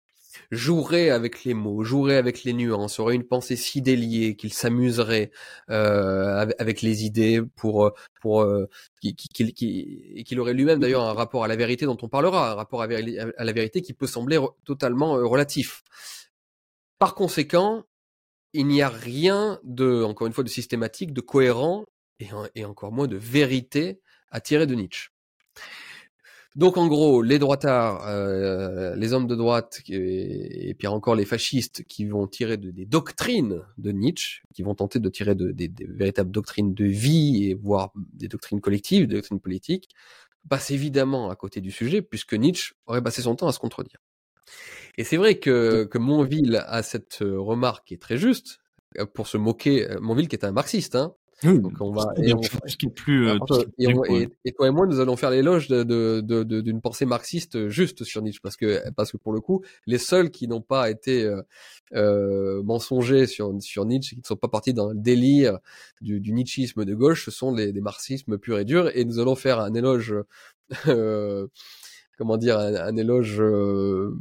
jouerait 0.52 1.10
avec 1.10 1.44
les 1.44 1.54
mots, 1.54 1.84
jouerait 1.84 2.16
avec 2.16 2.46
les 2.46 2.54
nuances, 2.54 2.98
aurait 3.00 3.16
une 3.16 3.28
pensée 3.28 3.58
si 3.58 3.82
déliée 3.82 4.38
qu'il 4.38 4.54
s'amuserait 4.54 5.32
euh, 5.70 6.48
avec 6.58 6.82
les 6.82 7.04
idées 7.04 7.42
pour 7.58 7.92
pour 8.22 8.42
euh, 8.42 8.70
qu'il 9.02 10.40
aurait 10.40 10.54
lui-même 10.54 10.80
d'ailleurs 10.80 11.04
un 11.04 11.14
rapport 11.14 11.44
à 11.44 11.50
la 11.50 11.58
vérité 11.58 11.86
dont 11.86 11.98
on 12.02 12.08
parlera, 12.08 12.52
un 12.52 12.56
rapport 12.56 12.84
à 12.84 12.88
la 12.88 13.52
vérité 13.52 13.82
qui 13.82 13.94
peut 13.94 14.08
sembler 14.08 14.40
totalement 14.64 15.14
relatif. 15.14 15.84
Par 17.00 17.16
conséquent, 17.16 17.84
il 18.54 18.68
n'y 18.68 18.82
a 18.82 18.90
rien 18.90 19.60
de, 19.64 20.04
encore 20.04 20.28
une 20.28 20.34
fois, 20.34 20.44
de 20.44 20.50
systématique, 20.50 21.14
de 21.14 21.22
cohérent 21.22 21.86
et, 22.56 22.66
encore 22.66 22.92
moins 22.92 23.08
de 23.08 23.16
vérité 23.16 24.02
à 24.32 24.42
tirer 24.42 24.68
de 24.68 24.76
Nietzsche. 24.76 25.10
Donc 26.56 26.78
en 26.78 26.88
gros, 26.88 27.22
les 27.22 27.40
droitards, 27.40 28.06
euh, 28.08 28.96
les 28.96 29.14
hommes 29.14 29.28
de 29.28 29.36
droite 29.36 29.82
et, 29.88 30.76
puis 30.78 30.88
encore 30.88 31.16
les 31.16 31.26
fascistes 31.26 31.84
qui 31.86 32.06
vont 32.06 32.28
tirer 32.28 32.58
des 32.58 32.86
doctrines 32.86 33.62
de 33.78 33.92
Nietzsche, 33.92 34.42
qui 34.54 34.64
vont 34.64 34.76
tenter 34.76 35.00
de 35.00 35.10
tirer 35.10 35.36
des, 35.36 35.72
véritables 35.88 36.32
doctrines 36.32 36.74
de 36.74 36.86
vie 36.86 37.46
et 37.46 37.54
voire 37.54 37.94
des 37.96 38.28
doctrines 38.28 38.62
collectives, 38.62 39.08
des 39.08 39.16
doctrines 39.16 39.40
politiques, 39.40 39.90
passent 40.50 40.72
évidemment 40.72 41.30
à 41.30 41.36
côté 41.36 41.62
du 41.62 41.72
sujet 41.72 42.02
puisque 42.02 42.34
Nietzsche 42.34 42.74
aurait 42.88 43.04
passé 43.04 43.22
son 43.22 43.36
temps 43.36 43.48
à 43.48 43.54
se 43.54 43.60
contredire. 43.60 44.00
Et 45.00 45.06
c'est 45.06 45.16
vrai 45.16 45.40
que, 45.40 45.86
que 45.86 45.98
Monville 45.98 46.62
a 46.68 46.84
cette 46.84 47.22
euh, 47.22 47.40
remarque 47.40 47.88
qui 47.88 47.94
est 47.94 48.02
très 48.02 48.18
juste 48.18 48.60
euh, 48.98 49.06
pour 49.06 49.28
se 49.28 49.38
moquer. 49.38 49.90
Euh, 49.90 49.98
Monville 50.02 50.28
qui 50.28 50.36
est 50.36 50.44
un 50.44 50.52
marxiste, 50.52 50.96
hein. 50.96 51.16
Donc 51.42 51.72
on 51.80 51.92
va 51.92 52.14
et, 52.18 52.34
plus, 52.94 53.30
et, 54.44 54.52
toi 54.52 54.68
et 54.68 54.72
moi 54.72 54.86
nous 54.86 55.00
allons 55.00 55.16
faire 55.16 55.30
l'éloge 55.30 55.70
de, 55.70 55.84
de, 55.84 56.20
de, 56.20 56.60
d'une 56.60 56.82
pensée 56.82 57.06
marxiste 57.06 57.70
juste 57.70 58.04
sur 58.04 58.22
Nietzsche 58.22 58.42
parce 58.44 58.58
que 58.58 58.82
parce 58.92 59.14
que 59.14 59.16
pour 59.16 59.32
le 59.32 59.40
coup 59.40 59.64
les 59.86 60.00
seuls 60.00 60.32
qui 60.32 60.50
n'ont 60.50 60.60
pas 60.60 60.90
été 60.90 61.34
euh, 61.94 62.62
mensongers 62.64 63.26
sur 63.26 63.54
sur 63.62 63.86
Nietzsche 63.86 64.18
qui 64.18 64.22
ne 64.22 64.28
sont 64.28 64.36
pas 64.36 64.50
partis 64.50 64.74
dans 64.74 64.90
le 64.90 64.96
délire 64.96 65.60
du, 66.02 66.20
du 66.20 66.34
nietzschisme 66.34 66.84
de 66.84 66.94
gauche 66.94 67.24
ce 67.24 67.32
sont 67.32 67.56
les, 67.56 67.72
les 67.72 67.80
marxismes 67.80 68.38
purs 68.38 68.60
et 68.60 68.66
durs 68.66 68.92
et 68.94 69.06
nous 69.06 69.20
allons 69.20 69.36
faire 69.36 69.62
un 69.62 69.74
éloge 69.74 70.14
euh, 70.90 71.48
comment 72.18 72.36
dire 72.36 72.60
un, 72.60 72.76
un 72.76 72.98
éloge 72.98 73.40
euh, 73.40 74.14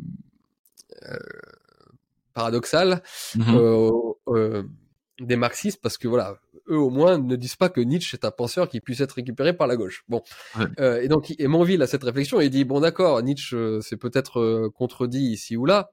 paradoxal 2.35 3.03
mmh 3.35 3.55
euh, 3.55 3.91
euh, 4.29 4.63
des 5.21 5.35
marxistes 5.35 5.81
parce 5.83 5.99
que 5.99 6.07
voilà, 6.07 6.39
eux 6.69 6.79
au 6.79 6.91
moins 6.91 7.19
ne 7.19 7.35
disent 7.35 7.57
pas 7.57 7.69
que 7.69 7.81
Nietzsche 7.81 8.17
est 8.17 8.25
un 8.25 8.31
penseur 8.31 8.69
qui 8.69 8.81
puisse 8.81 9.01
être 9.01 9.13
récupéré 9.13 9.53
par 9.53 9.67
la 9.67 9.77
gauche. 9.77 10.05
Bon, 10.09 10.23
et 10.79 11.09
donc 11.09 11.35
et 11.37 11.49
Monville 11.49 11.83
a 11.83 11.89
cette 11.89 12.05
réflexion 12.05 12.41
et 12.41 12.45
il 12.45 12.51
dit 12.51 12.65
bon 12.65 12.79
d'accord, 12.79 13.21
Nietzsche 13.23 13.81
c'est 13.81 13.97
peut-être 13.97 14.69
contredit 14.77 15.33
ici 15.33 15.57
ou 15.57 15.67
là. 15.67 15.91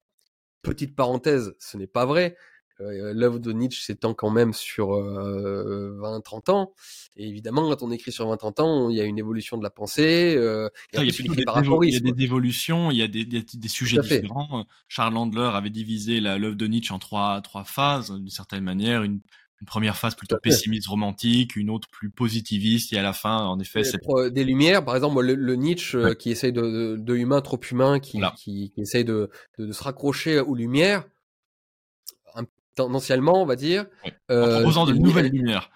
Petite 0.62 0.96
parenthèse, 0.96 1.56
ce 1.60 1.78
n'est 1.78 1.88
pas 1.88 2.06
vrai. 2.06 2.38
Euh, 2.82 3.13
l'œuvre 3.13 3.39
de 3.39 3.53
Nietzsche 3.53 3.82
s'étend 3.82 4.13
quand 4.13 4.30
même 4.30 4.53
sur 4.53 4.89
20-30 4.89 6.49
euh, 6.49 6.51
ans. 6.51 6.73
Et 7.15 7.28
évidemment, 7.28 7.69
quand 7.69 7.84
on 7.84 7.91
écrit 7.91 8.11
sur 8.11 8.28
20-30 8.28 8.61
ans, 8.61 8.89
il 8.89 8.97
y 8.97 9.01
a 9.01 9.05
une 9.05 9.17
évolution 9.17 9.57
de 9.57 9.63
la 9.63 9.69
pensée. 9.69 10.36
Euh, 10.38 10.69
il, 10.93 10.99
y 10.99 11.01
a, 11.01 11.05
des, 11.05 12.23
évolutions, 12.23 12.91
il 12.91 12.97
y 12.97 13.01
a 13.01 13.07
des, 13.07 13.26
des, 13.26 13.67
sujets 13.67 13.99
différents. 13.99 14.65
Charles 14.88 15.13
Landler 15.13 15.51
avait 15.53 15.69
divisé 15.69 16.19
l'œuvre 16.19 16.55
de 16.55 16.67
Nietzsche 16.67 16.93
en 16.93 16.99
trois, 16.99 17.41
trois 17.41 17.63
phases, 17.63 18.11
d'une 18.11 18.30
certaine 18.30 18.63
manière. 18.63 19.03
Une, 19.03 19.21
une 19.61 19.67
première 19.67 19.95
phase 19.95 20.15
plutôt 20.15 20.36
pessimiste 20.38 20.88
romantique, 20.88 21.55
une 21.55 21.69
autre 21.69 21.88
plus 21.89 22.09
positiviste, 22.09 22.91
et 22.91 22.97
à 22.97 23.01
la 23.01 23.13
fin, 23.13 23.38
en 23.38 23.57
effet, 23.57 23.86
c'est 23.86 24.01
des 24.32 24.43
lumières. 24.43 24.84
Par 24.84 24.95
exemple, 24.97 25.21
le, 25.21 25.55
Nietzsche 25.55 26.13
qui 26.19 26.30
essaye 26.30 26.51
de, 26.51 26.97
de, 26.99 27.15
humain 27.15 27.39
trop 27.39 27.59
humain, 27.71 28.01
qui, 28.01 28.19
qui, 28.36 28.71
qui, 28.71 28.82
essaye 28.82 29.05
de, 29.05 29.30
de, 29.57 29.71
se 29.71 29.82
raccrocher 29.82 30.41
aux 30.41 30.55
lumières 30.55 31.05
tendanciellement, 32.76 33.41
on 33.41 33.45
va 33.45 33.55
dire. 33.55 33.86
En 34.03 34.09
euh, 34.32 34.59
proposant 34.59 34.86
de 34.86 34.93
nouvelles 34.93 35.32
lumières. 35.32 35.69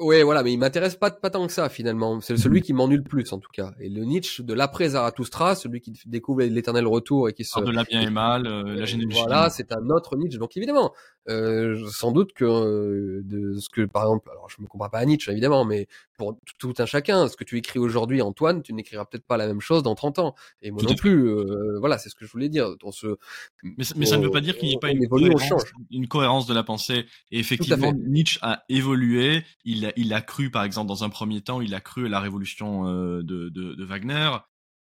Ouais, 0.00 0.24
voilà, 0.24 0.42
mais 0.42 0.52
il 0.52 0.58
m'intéresse 0.58 0.96
pas, 0.96 1.12
pas 1.12 1.30
tant 1.30 1.46
que 1.46 1.52
ça 1.52 1.68
finalement. 1.68 2.20
C'est 2.20 2.36
celui 2.36 2.62
qui 2.62 2.72
m'ennuie 2.72 2.96
le 2.96 3.04
plus 3.04 3.32
en 3.32 3.38
tout 3.38 3.50
cas. 3.52 3.72
Et 3.78 3.88
le 3.88 4.02
Nietzsche 4.04 4.42
de 4.42 4.52
l'après 4.52 4.88
Zarathustra, 4.90 5.54
celui 5.54 5.80
qui 5.80 5.92
découvre 6.06 6.42
l'éternel 6.42 6.86
retour 6.88 7.28
et 7.28 7.32
qui 7.32 7.44
se 7.44 7.60
de 7.60 7.70
la 7.70 7.84
bien 7.84 8.00
et 8.00 8.10
mal, 8.10 8.46
euh, 8.46 8.74
la 8.74 8.86
généalogie. 8.86 9.20
Voilà, 9.20 9.50
c'est 9.50 9.72
un 9.72 9.88
autre 9.90 10.16
Nietzsche. 10.16 10.38
Donc 10.38 10.56
évidemment, 10.56 10.92
euh, 11.28 11.88
sans 11.90 12.12
doute 12.12 12.32
que 12.34 12.44
euh, 12.44 13.22
de 13.24 13.58
ce 13.58 13.68
que 13.70 13.82
par 13.86 14.02
exemple, 14.02 14.28
alors 14.30 14.50
je 14.50 14.60
me 14.60 14.66
compare 14.66 14.90
pas 14.90 14.98
à 14.98 15.04
Nietzsche 15.04 15.32
évidemment, 15.32 15.64
mais 15.64 15.86
pour 16.18 16.38
tout 16.58 16.74
un 16.78 16.86
chacun, 16.86 17.28
ce 17.28 17.36
que 17.36 17.44
tu 17.44 17.56
écris 17.56 17.78
aujourd'hui, 17.78 18.20
Antoine, 18.20 18.62
tu 18.62 18.72
n'écriras 18.74 19.06
peut-être 19.06 19.26
pas 19.26 19.36
la 19.36 19.46
même 19.46 19.60
chose 19.60 19.82
dans 19.82 19.94
30 19.94 20.18
ans. 20.18 20.34
Et 20.60 20.70
moi 20.70 20.82
non 20.82 20.94
plus. 20.94 21.28
Euh, 21.28 21.78
voilà, 21.80 21.98
c'est 21.98 22.10
ce 22.10 22.14
que 22.14 22.26
je 22.26 22.30
voulais 22.30 22.48
dire. 22.48 22.76
Dans 22.76 22.92
ce, 22.92 23.16
mais, 23.62 23.84
mais 23.96 24.06
ça 24.06 24.18
ne 24.18 24.24
veut 24.24 24.30
pas 24.30 24.42
dire 24.42 24.58
qu'il 24.58 24.68
n'y 24.68 24.74
ait 24.74 24.78
pas 24.78 24.90
une, 24.90 25.08
cohérence, 25.08 25.64
une 25.90 26.08
cohérence 26.08 26.46
de 26.46 26.54
la 26.54 26.62
pensée. 26.62 27.06
Et 27.30 27.38
effectivement, 27.38 27.92
Nietzsche 27.92 28.38
a 28.42 28.64
évolué. 28.68 29.44
Il 29.64 29.86
a, 29.86 29.92
il 29.96 30.12
a 30.12 30.20
cru, 30.20 30.50
par 30.50 30.64
exemple, 30.64 30.88
dans 30.88 31.04
un 31.04 31.08
premier 31.08 31.40
temps, 31.40 31.60
il 31.60 31.74
a 31.74 31.80
cru 31.80 32.06
à 32.06 32.08
la 32.08 32.20
révolution 32.20 32.84
de, 32.84 33.22
de, 33.22 33.48
de 33.48 33.84
Wagner. 33.84 34.30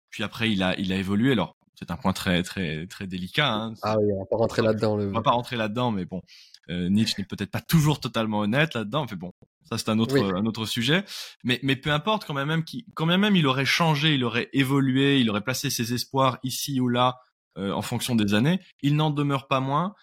Puis 0.09 0.23
après, 0.23 0.51
il 0.51 0.63
a, 0.63 0.77
il 0.77 0.91
a 0.91 0.97
évolué. 0.97 1.31
Alors, 1.31 1.55
c'est 1.75 1.91
un 1.91 1.97
point 1.97 2.13
très 2.13 2.43
très 2.43 2.87
très 2.87 3.07
délicat. 3.07 3.51
Hein. 3.51 3.73
Ah 3.81 3.97
oui, 3.99 4.11
on 4.13 4.19
va 4.19 4.25
pas 4.25 4.37
rentrer 4.37 4.61
là-dedans. 4.61 4.97
Le... 4.97 5.07
On 5.07 5.13
va 5.13 5.21
pas 5.21 5.31
rentrer 5.31 5.55
là-dedans, 5.55 5.91
mais 5.91 6.05
bon, 6.05 6.21
euh, 6.69 6.89
Nietzsche 6.89 7.15
n'est 7.17 7.25
peut-être 7.25 7.51
pas 7.51 7.61
toujours 7.61 7.99
totalement 7.99 8.39
honnête 8.39 8.73
là-dedans. 8.73 9.05
Mais 9.09 9.17
bon, 9.17 9.33
ça 9.63 9.77
c'est 9.77 9.89
un 9.89 9.99
autre 9.99 10.17
un 10.17 10.45
autre 10.45 10.65
sujet. 10.65 11.03
Mais 11.43 11.59
mais 11.63 11.75
peu 11.75 11.91
importe, 11.91 12.25
quand 12.25 12.33
même 12.33 12.47
même 12.47 12.63
qui 12.63 12.85
quand 12.93 13.05
même 13.05 13.21
même 13.21 13.35
il 13.35 13.47
aurait 13.47 13.65
changé, 13.65 14.15
il 14.15 14.23
aurait 14.23 14.49
évolué, 14.53 15.19
il 15.19 15.29
aurait 15.29 15.41
placé 15.41 15.69
ses 15.69 15.93
espoirs 15.93 16.39
ici 16.43 16.79
ou 16.79 16.87
là 16.87 17.19
euh, 17.57 17.71
en 17.71 17.81
fonction 17.81 18.15
des 18.15 18.33
années. 18.33 18.59
Il 18.81 18.95
n'en 18.95 19.09
demeure 19.09 19.47
pas 19.47 19.59
moins 19.59 19.93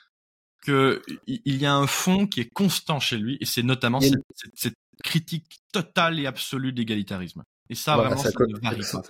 que 0.63 1.03
il 1.27 1.57
y 1.57 1.67
a 1.67 1.75
un 1.75 1.87
fond 1.87 2.27
qui 2.27 2.41
est 2.41 2.53
constant 2.53 3.01
chez 3.01 3.17
lui, 3.17 3.39
et 3.41 3.45
c'est 3.45 3.63
notamment 3.63 4.01
cette, 4.01 4.21
cette, 4.55 4.75
critique 5.05 5.61
totale 5.73 6.19
et 6.19 6.27
absolue 6.27 6.73
de 6.73 6.79
l'égalitarisme. 6.79 7.45
Et 7.71 7.77
ça, 7.77 7.97
vraiment, 7.97 8.17
ça, 8.17 8.31
ne 8.31 8.61
varie 8.61 8.81
pas. 8.81 9.03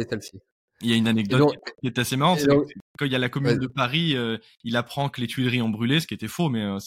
est 0.00 0.08
celle-ci. 0.08 0.40
Il 0.82 0.90
y 0.90 0.92
a 0.92 0.96
une 0.96 1.08
anecdote 1.08 1.54
qui 1.80 1.86
est 1.86 1.98
assez 1.98 2.16
marrante, 2.16 2.40
quand 2.98 3.06
il 3.06 3.12
y 3.12 3.14
a 3.14 3.18
la 3.18 3.28
commune 3.28 3.58
de 3.58 3.66
Paris, 3.66 4.16
euh, 4.16 4.38
il 4.64 4.76
apprend 4.76 5.08
que 5.08 5.20
les 5.20 5.26
Tuileries 5.26 5.62
ont 5.62 5.68
brûlé, 5.68 6.00
ce 6.00 6.06
qui 6.06 6.14
était 6.14 6.28
faux, 6.28 6.48
mais 6.48 6.62
euh, 6.62 6.78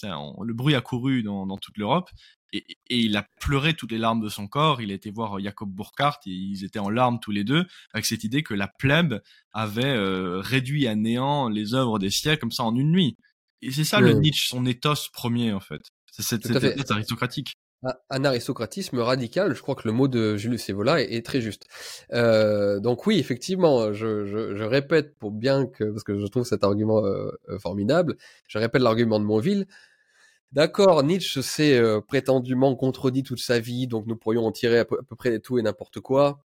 le 0.44 0.54
bruit 0.54 0.76
a 0.76 0.82
couru 0.82 1.24
dans, 1.24 1.58
toute 1.58 1.78
l'Europe. 1.78 2.10
et, 2.54 2.64
il 2.90 3.16
a 3.18 3.26
pleuré 3.42 3.74
toutes 3.74 3.92
les 3.92 3.98
larmes 3.98 4.22
de 4.22 4.30
son 4.30 4.48
corps. 4.48 4.82
Il 4.82 4.92
a 4.92 4.94
été 4.94 5.12
voir 5.12 5.40
Jacob 5.40 5.70
Burckhardt 5.70 6.20
et 6.26 6.32
ils 6.32 6.64
étaient 6.64 6.80
en 6.80 6.90
larmes 6.90 7.20
tous 7.20 7.32
les 7.32 7.44
deux 7.44 7.66
avec 7.94 8.06
cette 8.06 8.24
idée 8.24 8.44
que 8.44 8.54
la 8.54 8.68
plèbe 8.68 9.22
avait 9.54 9.86
euh, 9.86 10.40
réduit 10.40 10.88
à 10.88 10.96
néant 10.96 11.50
les 11.50 11.74
œuvres 11.74 12.00
des 12.00 12.10
siècles 12.12 12.42
comme 12.42 12.52
ça 12.52 12.64
en 12.64 12.76
une 12.76 12.92
nuit. 12.92 13.18
Et 13.62 13.72
c'est 13.72 13.84
ça 13.84 14.00
le 14.00 14.14
Nietzsche, 14.14 14.48
son 14.48 14.66
éthos 14.66 15.10
premier 15.12 15.52
en 15.52 15.60
fait. 15.60 15.82
C'est 16.12 16.24
cette, 16.24 16.48
cette 16.48 16.92
aristocratique. 16.92 17.56
Un 18.09 18.25
aristocratisme 18.25 18.99
radical, 18.99 19.55
je 19.55 19.61
crois 19.61 19.73
que 19.73 19.88
le 19.88 19.93
mot 19.93 20.09
de 20.09 20.36
Julius 20.36 20.67
Evola 20.69 21.01
est, 21.01 21.25
très 21.25 21.39
juste. 21.39 21.63
Euh, 22.11 22.82
donc 22.82 23.07
oui, 23.07 23.19
effectivement, 23.19 23.93
je, 23.93 24.25
je, 24.25 24.53
je, 24.53 24.63
répète 24.65 25.17
pour 25.17 25.32
bien 25.32 25.65
que, 25.65 25.86
parce 25.86 26.03
que 26.03 26.19
je 26.19 26.27
trouve 26.27 26.43
cet 26.43 26.65
argument 26.65 27.05
euh, 27.05 27.32
formidable, 27.59 28.17
je 28.49 28.57
répète 28.57 28.82
l'argument 28.82 29.17
de 29.17 29.23
Monville, 29.23 29.65
D'accord, 30.51 31.03
Nietzsche 31.03 31.43
s'est 31.43 31.77
euh, 31.77 32.01
prétendument 32.01 32.75
contredit 32.75 33.21
toute 33.21 33.39
sa 33.39 33.59
vie, 33.59 33.86
donc 33.86 34.07
nous 34.07 34.15
pourrions 34.15 34.47
en 34.47 34.51
tirer 34.51 34.80
à 34.80 34.86
peu, 34.86 34.97
près 35.15 35.39
tout 35.39 35.59
et 35.59 35.61
n'importe 35.61 35.99
quoi. 35.99 36.43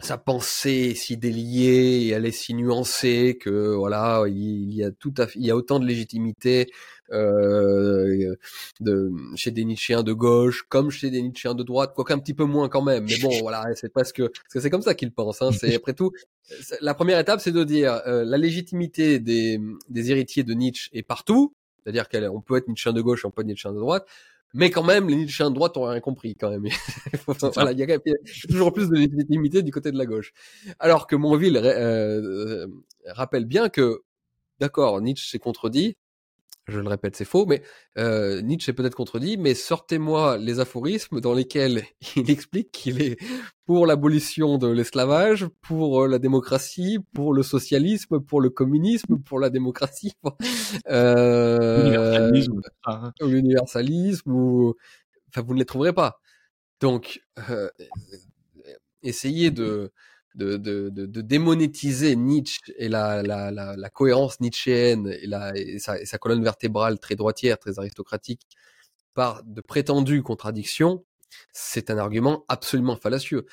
Sa 0.00 0.18
pensée 0.18 0.90
est 0.90 0.94
si 0.94 1.16
déliée, 1.16 2.06
et 2.06 2.08
elle 2.10 2.26
est 2.26 2.32
si 2.32 2.54
nuancée 2.54 3.38
que 3.40 3.74
voilà, 3.74 4.24
il, 4.28 4.74
y 4.74 4.84
a 4.84 4.90
tout 4.90 5.14
à, 5.18 5.26
il 5.36 5.44
y 5.46 5.50
a 5.50 5.56
autant 5.56 5.80
de 5.80 5.86
légitimité 5.86 6.70
euh, 7.12 8.34
de, 8.80 9.10
chez 9.34 9.50
des 9.50 9.64
Nietzschéens 9.64 10.02
de 10.02 10.12
gauche 10.12 10.64
comme 10.68 10.90
chez 10.90 11.10
des 11.10 11.22
Nietzschéens 11.22 11.54
de 11.54 11.62
droite, 11.62 11.92
quoique 11.94 12.12
un 12.12 12.18
petit 12.18 12.34
peu 12.34 12.44
moins 12.44 12.68
quand 12.68 12.82
même. 12.82 13.06
Mais 13.08 13.18
bon, 13.18 13.30
voilà, 13.40 13.64
c'est 13.74 13.92
parce 13.92 14.12
que 14.12 14.30
c'est 14.48 14.70
comme 14.70 14.82
ça 14.82 14.94
qu'il 14.94 15.12
pense. 15.12 15.42
Hein, 15.42 15.50
c'est 15.52 15.74
après 15.74 15.94
tout, 15.94 16.12
la 16.80 16.94
première 16.94 17.18
étape, 17.18 17.40
c'est 17.40 17.52
de 17.52 17.64
dire 17.64 18.00
euh, 18.06 18.24
la 18.24 18.38
légitimité 18.38 19.18
des, 19.18 19.60
des 19.88 20.10
héritiers 20.10 20.44
de 20.44 20.54
Nietzsche 20.54 20.90
est 20.92 21.02
partout, 21.02 21.54
c'est-à-dire 21.82 22.08
qu'on 22.08 22.40
peut 22.40 22.56
être 22.56 22.68
Nietzschean 22.68 22.92
de 22.92 23.02
gauche, 23.02 23.24
on 23.24 23.30
peut 23.30 23.42
être 23.42 23.48
Nietzschean 23.48 23.72
de 23.72 23.80
droite, 23.80 24.06
mais 24.52 24.70
quand 24.70 24.82
même, 24.82 25.08
les 25.08 25.16
Nietzscheans 25.16 25.50
de 25.50 25.54
droite 25.54 25.76
ont 25.76 25.84
rien 25.84 26.00
compris 26.00 26.34
quand 26.34 26.50
même. 26.50 26.66
voilà, 27.54 27.72
il 27.72 27.78
y, 27.78 27.82
a 27.82 27.98
toujours 28.48 28.72
plus 28.72 28.88
de 28.88 28.96
légitimité 28.96 29.62
du 29.62 29.70
côté 29.70 29.92
de 29.92 29.98
la 29.98 30.06
gauche. 30.06 30.32
Alors 30.78 31.06
que 31.06 31.14
Monville 31.14 31.56
euh, 31.56 32.64
euh, 32.64 32.66
rappelle 33.06 33.44
bien 33.44 33.68
que, 33.68 34.02
d'accord, 34.58 35.00
Nietzsche 35.00 35.28
s'est 35.30 35.38
contredit, 35.38 35.96
je 36.70 36.80
le 36.80 36.88
répète, 36.88 37.16
c'est 37.16 37.24
faux, 37.24 37.46
mais 37.46 37.62
euh, 37.98 38.40
Nietzsche 38.42 38.70
est 38.70 38.74
peut-être 38.74 38.94
contredit, 38.94 39.36
mais 39.36 39.54
sortez-moi 39.54 40.38
les 40.38 40.60
aphorismes 40.60 41.20
dans 41.20 41.34
lesquels 41.34 41.82
il 42.16 42.30
explique 42.30 42.70
qu'il 42.72 43.02
est 43.02 43.18
pour 43.66 43.86
l'abolition 43.86 44.58
de 44.58 44.68
l'esclavage, 44.68 45.46
pour 45.60 46.02
euh, 46.02 46.08
la 46.08 46.18
démocratie, 46.18 46.98
pour 47.14 47.34
le 47.34 47.42
socialisme, 47.42 48.20
pour 48.20 48.40
le 48.40 48.50
communisme, 48.50 49.18
pour 49.18 49.38
la 49.38 49.50
démocratie, 49.50 50.12
euh, 50.88 52.30
l'universalisme, 53.20 54.32
ou 54.32 54.74
enfin 55.28 55.42
vous 55.42 55.54
ne 55.54 55.58
les 55.60 55.64
trouverez 55.64 55.92
pas. 55.92 56.20
Donc 56.80 57.22
euh, 57.50 57.68
essayez 59.02 59.50
de 59.50 59.92
de, 60.34 60.56
de, 60.56 60.88
de, 60.90 61.20
démonétiser 61.20 62.16
Nietzsche 62.16 62.60
et 62.76 62.88
la, 62.88 63.22
la, 63.22 63.50
la, 63.50 63.76
la 63.76 63.90
cohérence 63.90 64.40
nietzschéenne 64.40 65.08
et, 65.08 65.26
la, 65.26 65.52
et, 65.56 65.78
sa, 65.78 66.00
et 66.00 66.06
sa 66.06 66.18
colonne 66.18 66.42
vertébrale 66.42 66.98
très 66.98 67.16
droitière, 67.16 67.58
très 67.58 67.78
aristocratique, 67.78 68.42
par 69.14 69.42
de 69.44 69.60
prétendues 69.60 70.22
contradictions, 70.22 71.04
c'est 71.52 71.90
un 71.90 71.98
argument 71.98 72.44
absolument 72.48 72.96
fallacieux. 72.96 73.46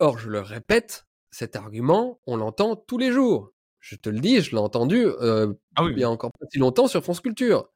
Or, 0.00 0.18
je 0.18 0.28
le 0.28 0.40
répète, 0.40 1.06
cet 1.30 1.56
argument, 1.56 2.20
on 2.26 2.36
l'entend 2.36 2.76
tous 2.76 2.98
les 2.98 3.12
jours. 3.12 3.52
Je 3.80 3.96
te 3.96 4.08
le 4.08 4.18
dis, 4.18 4.40
je 4.40 4.52
l'ai 4.52 4.58
entendu 4.58 5.04
euh, 5.04 5.52
ah 5.76 5.86
il 5.90 5.98
y 5.98 6.04
a 6.04 6.10
encore 6.10 6.32
pas 6.32 6.46
si 6.50 6.58
longtemps 6.58 6.88
sur 6.88 7.02
France 7.02 7.20
Culture. 7.20 7.70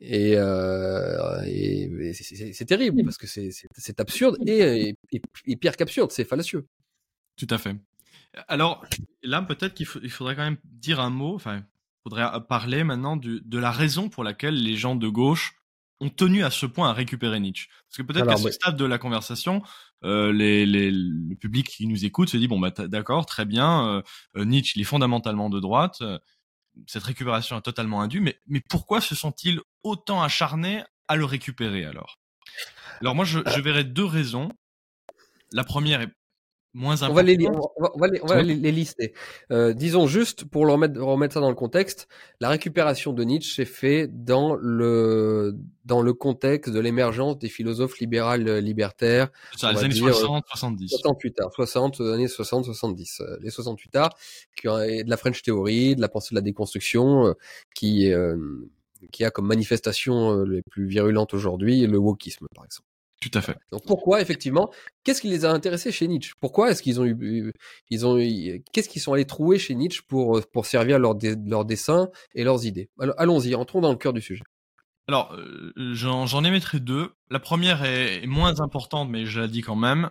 Et, 0.00 0.34
euh, 0.36 1.42
et, 1.46 2.12
c'est 2.12 2.64
terrible 2.64 3.02
parce 3.04 3.18
que 3.18 3.26
c'est 3.26 4.00
absurde 4.00 4.36
et, 4.46 4.94
et, 5.12 5.22
et 5.46 5.56
pire 5.56 5.76
qu'absurde, 5.76 6.10
c'est 6.10 6.24
fallacieux. 6.24 6.66
Tout 7.36 7.46
à 7.50 7.58
fait. 7.58 7.76
Alors 8.48 8.84
là, 9.22 9.42
peut-être 9.42 9.74
qu'il 9.74 9.86
faudrait 9.86 10.36
quand 10.36 10.44
même 10.44 10.58
dire 10.64 11.00
un 11.00 11.10
mot. 11.10 11.34
Enfin, 11.34 11.58
il 11.58 12.02
faudrait 12.04 12.26
parler 12.48 12.84
maintenant 12.84 13.16
de 13.16 13.58
la 13.58 13.70
raison 13.70 14.08
pour 14.08 14.24
laquelle 14.24 14.62
les 14.62 14.76
gens 14.76 14.96
de 14.96 15.08
gauche 15.08 15.54
ont 16.02 16.10
tenu 16.10 16.42
à 16.42 16.50
ce 16.50 16.66
point 16.66 16.90
à 16.90 16.92
récupérer 16.92 17.38
Nietzsche. 17.38 17.68
Parce 17.88 17.98
que 17.98 18.02
peut-être 18.02 18.26
qu'à 18.26 18.36
ce 18.36 18.50
stade 18.50 18.76
de 18.76 18.84
la 18.84 18.98
conversation, 18.98 19.62
euh, 20.04 20.32
les, 20.32 20.66
le 20.66 21.34
public 21.36 21.68
qui 21.68 21.86
nous 21.86 22.04
écoute 22.04 22.28
se 22.28 22.36
dit 22.36 22.48
bon 22.48 22.58
bah 22.58 22.70
d'accord, 22.70 23.24
très 23.24 23.44
bien, 23.44 23.86
euh, 23.86 24.02
euh, 24.36 24.44
Nietzsche 24.44 24.72
il 24.76 24.82
est 24.82 24.84
fondamentalement 24.84 25.48
de 25.48 25.60
droite. 25.60 26.02
cette 26.86 27.04
récupération 27.04 27.56
est 27.56 27.62
totalement 27.62 28.00
indue, 28.02 28.20
mais 28.20 28.40
mais 28.48 28.60
pourquoi 28.68 29.00
se 29.00 29.14
sont-ils 29.14 29.60
autant 29.84 30.22
acharnés 30.22 30.82
à 31.06 31.14
le 31.14 31.24
récupérer 31.24 31.84
alors? 31.84 32.18
Alors 33.00 33.14
moi 33.14 33.24
je, 33.24 33.38
je 33.46 33.60
verrais 33.60 33.84
deux 33.84 34.04
raisons. 34.04 34.50
La 35.52 35.62
première 35.62 36.00
est 36.00 36.12
moins 36.74 37.02
on 37.02 37.12
va 37.12 37.22
les, 37.22 37.36
on 37.46 37.98
va, 37.98 38.06
les, 38.08 38.22
on 38.22 38.26
va 38.26 38.42
les, 38.42 38.54
lister. 38.72 39.12
Euh, 39.50 39.72
disons 39.72 40.06
juste 40.06 40.44
pour 40.44 40.64
le 40.64 40.72
remettre, 40.72 41.00
remettre 41.00 41.34
ça 41.34 41.40
dans 41.40 41.50
le 41.50 41.54
contexte, 41.54 42.08
la 42.40 42.48
récupération 42.48 43.12
de 43.12 43.22
Nietzsche 43.24 43.54
s'est 43.54 43.70
fait 43.70 44.08
dans 44.08 44.54
le 44.54 45.56
dans 45.84 46.00
le 46.00 46.14
contexte 46.14 46.72
de 46.72 46.80
l'émergence 46.80 47.38
des 47.38 47.48
philosophes 47.48 47.98
libérales 47.98 48.48
euh, 48.48 48.60
libertaires. 48.60 49.28
Ça, 49.56 49.72
les 49.72 49.84
années 49.84 49.94
60, 49.94 50.44
70. 50.48 50.88
60 50.88 51.18
plus 51.18 51.32
tard, 51.32 51.52
60, 51.52 52.00
années 52.00 52.28
60, 52.28 52.64
70. 52.64 53.20
Euh, 53.20 53.36
les 53.42 53.50
68 53.50 53.90
tard, 53.90 54.10
qui 54.56 54.68
de 54.68 55.10
la 55.10 55.16
French 55.16 55.42
Theory, 55.42 55.96
de 55.96 56.00
la 56.00 56.08
pensée 56.08 56.34
de 56.34 56.36
la 56.36 56.42
déconstruction, 56.42 57.26
euh, 57.26 57.34
qui 57.74 58.10
qui 59.10 59.24
a 59.24 59.30
comme 59.30 59.48
manifestation 59.48 60.44
les 60.44 60.62
plus 60.62 60.86
virulentes 60.86 61.34
aujourd'hui 61.34 61.84
le 61.88 61.98
wokisme, 61.98 62.46
par 62.54 62.64
exemple. 62.64 62.86
Tout 63.22 63.30
à 63.38 63.40
fait. 63.40 63.56
Donc 63.70 63.82
pourquoi 63.86 64.20
effectivement 64.20 64.72
Qu'est-ce 65.04 65.20
qui 65.20 65.28
les 65.28 65.44
a 65.44 65.52
intéressés 65.52 65.92
chez 65.92 66.08
Nietzsche? 66.08 66.32
Pourquoi 66.40 66.72
est-ce 66.72 66.82
qu'ils 66.82 67.00
ont 67.00 67.04
eu, 67.04 67.52
ils 67.88 68.04
ont, 68.04 68.16
qu'est-ce 68.72 68.88
qu'ils 68.88 69.00
sont 69.00 69.12
allés 69.12 69.26
trouver 69.26 69.60
chez 69.60 69.76
Nietzsche 69.76 70.02
pour 70.08 70.44
pour 70.52 70.66
servir 70.66 70.98
leurs 70.98 71.16
leur 71.46 71.64
dessins 71.64 72.08
et 72.34 72.42
leurs 72.42 72.66
idées? 72.66 72.90
Allons-y, 73.18 73.54
entrons 73.54 73.80
dans 73.80 73.92
le 73.92 73.96
cœur 73.96 74.12
du 74.12 74.20
sujet. 74.20 74.42
Alors, 75.06 75.32
euh, 75.34 75.72
j'en 75.94 76.44
émettrai 76.44 76.80
deux. 76.80 77.12
La 77.30 77.38
première 77.38 77.84
est, 77.84 78.26
moins 78.26 78.60
importante, 78.60 79.08
mais 79.08 79.24
je 79.24 79.40
la 79.40 79.46
dis 79.46 79.60
quand 79.60 79.76
même. 79.76 80.10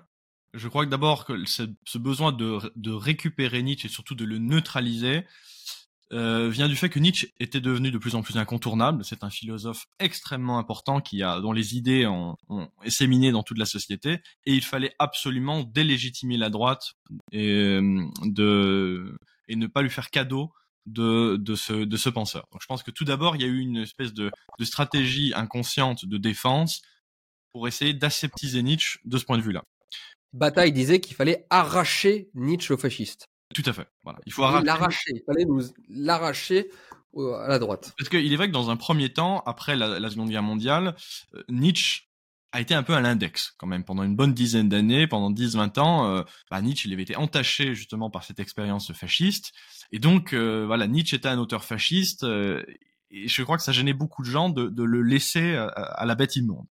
Je 0.53 0.69
crois 0.69 0.85
que 0.85 0.89
d'abord 0.89 1.25
que 1.25 1.45
ce, 1.45 1.63
ce 1.85 1.97
besoin 1.97 2.31
de, 2.31 2.59
de 2.77 2.91
récupérer 2.91 3.61
Nietzsche 3.61 3.87
et 3.87 3.91
surtout 3.91 4.15
de 4.15 4.25
le 4.25 4.37
neutraliser, 4.37 5.25
euh, 6.13 6.49
vient 6.49 6.67
du 6.67 6.75
fait 6.75 6.89
que 6.89 6.99
Nietzsche 6.99 7.33
était 7.39 7.61
devenu 7.61 7.89
de 7.89 7.97
plus 7.97 8.15
en 8.15 8.21
plus 8.21 8.37
incontournable. 8.37 9.05
C'est 9.05 9.23
un 9.23 9.29
philosophe 9.29 9.85
extrêmement 9.99 10.59
important 10.59 10.99
qui 10.99 11.23
a, 11.23 11.39
dont 11.39 11.53
les 11.53 11.77
idées 11.77 12.05
ont, 12.05 12.35
ont 12.49 12.67
séminé 12.87 13.31
dans 13.31 13.43
toute 13.43 13.57
la 13.57 13.65
société, 13.65 14.19
et 14.45 14.53
il 14.53 14.63
fallait 14.63 14.93
absolument 14.99 15.63
délégitimer 15.63 16.37
la 16.37 16.49
droite 16.49 16.93
et 17.31 17.49
euh, 17.49 18.05
de 18.23 19.15
et 19.47 19.55
ne 19.55 19.67
pas 19.67 19.81
lui 19.81 19.89
faire 19.89 20.09
cadeau 20.09 20.51
de 20.85 21.37
de 21.37 21.55
ce 21.55 21.73
de 21.73 21.97
ce 21.97 22.09
penseur. 22.09 22.45
Donc 22.51 22.61
je 22.61 22.67
pense 22.67 22.83
que 22.83 22.91
tout 22.91 23.05
d'abord 23.05 23.35
il 23.35 23.41
y 23.41 23.45
a 23.45 23.47
eu 23.47 23.59
une 23.59 23.77
espèce 23.77 24.13
de 24.13 24.31
de 24.59 24.65
stratégie 24.65 25.31
inconsciente 25.35 26.05
de 26.05 26.17
défense 26.17 26.81
pour 27.53 27.67
essayer 27.67 27.93
d'aseptiser 27.93 28.63
Nietzsche 28.63 28.99
de 29.05 29.17
ce 29.17 29.25
point 29.25 29.37
de 29.37 29.43
vue-là. 29.43 29.63
Bataille 30.33 30.71
disait 30.71 31.01
qu'il 31.01 31.15
fallait 31.15 31.45
arracher 31.49 32.29
Nietzsche 32.33 32.73
aux 32.73 32.77
fascistes. 32.77 33.27
Tout 33.53 33.63
à 33.65 33.73
fait. 33.73 33.87
Voilà. 34.03 34.19
Il 34.25 34.31
faut 34.31 34.41
l'arracher. 34.41 35.11
Il 35.13 35.23
fallait 35.25 35.45
nous 35.45 35.61
l'arracher 35.89 36.69
à 37.17 37.47
la 37.47 37.59
droite. 37.59 37.93
Parce 37.97 38.09
qu'il 38.09 38.31
est 38.31 38.35
vrai 38.35 38.47
que 38.47 38.53
dans 38.53 38.69
un 38.69 38.77
premier 38.77 39.11
temps, 39.11 39.41
après 39.45 39.75
la, 39.75 40.09
Seconde 40.09 40.29
Guerre 40.29 40.43
mondiale, 40.43 40.95
euh, 41.35 41.43
Nietzsche 41.49 42.03
a 42.53 42.59
été 42.59 42.73
un 42.73 42.83
peu 42.83 42.93
à 42.93 43.01
l'index 43.01 43.53
quand 43.57 43.67
même 43.67 43.85
pendant 43.85 44.03
une 44.03 44.15
bonne 44.15 44.33
dizaine 44.33 44.67
d'années, 44.67 45.07
pendant 45.07 45.31
10-20 45.31 45.79
ans. 45.79 46.07
Euh, 46.07 46.23
bah, 46.49 46.61
Nietzsche 46.61 46.89
il 46.89 46.93
avait 46.93 47.03
été 47.03 47.15
entaché 47.15 47.75
justement 47.75 48.09
par 48.09 48.23
cette 48.23 48.39
expérience 48.39 48.91
fasciste, 48.93 49.53
et 49.91 49.99
donc 49.99 50.33
euh, 50.33 50.65
voilà, 50.65 50.87
Nietzsche 50.87 51.15
était 51.15 51.29
un 51.29 51.39
auteur 51.39 51.63
fasciste, 51.63 52.23
et 52.23 53.27
je 53.27 53.43
crois 53.43 53.57
que 53.57 53.63
ça 53.63 53.71
gênait 53.71 53.93
beaucoup 53.93 54.21
de 54.21 54.29
gens 54.29 54.49
de, 54.49 54.67
de 54.67 54.83
le 54.83 55.01
laisser 55.01 55.55
à, 55.55 55.67
à, 55.67 56.05
la 56.05 56.15
bête 56.15 56.35
immonde. 56.35 56.65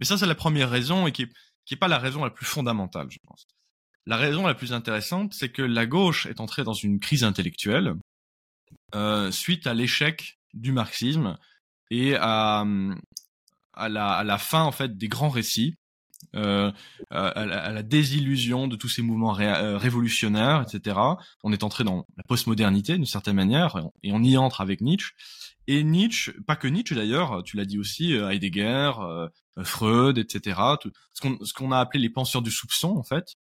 Mais 0.00 0.06
ça 0.06 0.16
c'est 0.16 0.26
la 0.26 0.34
première 0.34 0.70
raison 0.70 1.06
et 1.06 1.12
qui 1.12 1.22
est, 1.22 1.32
qui 1.66 1.74
est 1.74 1.78
pas 1.78 1.88
la 1.88 1.98
raison 1.98 2.24
la 2.24 2.30
plus 2.30 2.46
fondamentale, 2.46 3.08
je 3.10 3.18
pense. 3.26 3.46
La 4.06 4.16
raison 4.16 4.46
la 4.46 4.54
plus 4.54 4.72
intéressante, 4.72 5.34
c'est 5.34 5.50
que 5.50 5.62
la 5.62 5.86
gauche 5.86 6.26
est 6.26 6.40
entrée 6.40 6.64
dans 6.64 6.72
une 6.72 6.98
crise 6.98 7.24
intellectuelle 7.24 7.94
euh, 8.94 9.30
suite 9.30 9.66
à 9.66 9.74
l'échec 9.74 10.38
du 10.54 10.72
marxisme 10.72 11.38
et 11.90 12.16
à, 12.16 12.64
à, 13.74 13.88
la, 13.88 14.12
à 14.12 14.24
la 14.24 14.38
fin 14.38 14.62
en 14.62 14.72
fait 14.72 14.96
des 14.96 15.08
grands 15.08 15.28
récits, 15.28 15.76
euh, 16.34 16.72
à, 17.10 17.44
la, 17.44 17.82
désillusion 17.82 18.66
de 18.68 18.76
tous 18.76 18.88
ces 18.88 19.02
mouvements 19.02 19.38
euh, 19.38 19.76
révolutionnaires, 19.76 20.62
etc. 20.62 20.98
On 21.42 21.52
est 21.52 21.62
entré 21.62 21.84
dans 21.84 22.06
la 22.16 22.22
postmodernité 22.22 22.94
d'une 22.94 23.06
certaine 23.06 23.36
manière 23.36 23.76
et 24.02 24.12
on 24.12 24.22
y 24.22 24.36
entre 24.36 24.60
avec 24.60 24.80
Nietzsche. 24.80 25.12
Et 25.66 25.84
Nietzsche, 25.84 26.32
pas 26.46 26.56
que 26.56 26.68
Nietzsche 26.68 26.94
d'ailleurs, 26.94 27.42
tu 27.44 27.56
l'as 27.56 27.64
dit 27.64 27.78
aussi, 27.78 28.14
euh, 28.14 28.30
Heidegger, 28.30 28.92
euh, 29.00 29.28
Freud, 29.62 30.18
etc. 30.18 30.58
Ce 31.12 31.52
qu'on 31.52 31.72
a 31.72 31.78
appelé 31.78 32.02
les 32.02 32.10
penseurs 32.10 32.42
du 32.42 32.50
soupçon 32.50 32.96
en 32.96 33.04
fait, 33.04 33.34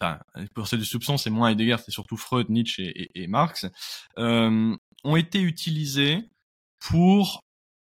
enfin, 0.00 0.20
pour 0.54 0.66
ceux 0.66 0.78
du 0.78 0.84
soupçon, 0.84 1.16
c'est 1.16 1.30
moins 1.30 1.50
Heidegger, 1.50 1.76
c'est 1.84 1.90
surtout 1.90 2.16
Freud, 2.16 2.48
Nietzsche 2.50 2.84
et, 2.84 3.22
et, 3.22 3.26
Marx, 3.26 3.66
euh, 4.18 4.76
ont 5.04 5.16
été 5.16 5.40
utilisés 5.40 6.30
pour 6.80 7.44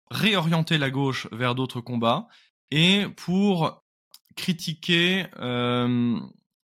réorienter 0.10 0.78
la 0.78 0.90
gauche 0.90 1.28
vers 1.32 1.56
d'autres 1.56 1.82
combats 1.82 2.28
et 2.72 3.06
pour 3.16 3.84
critiquer 4.36 5.28
euh, 5.40 6.20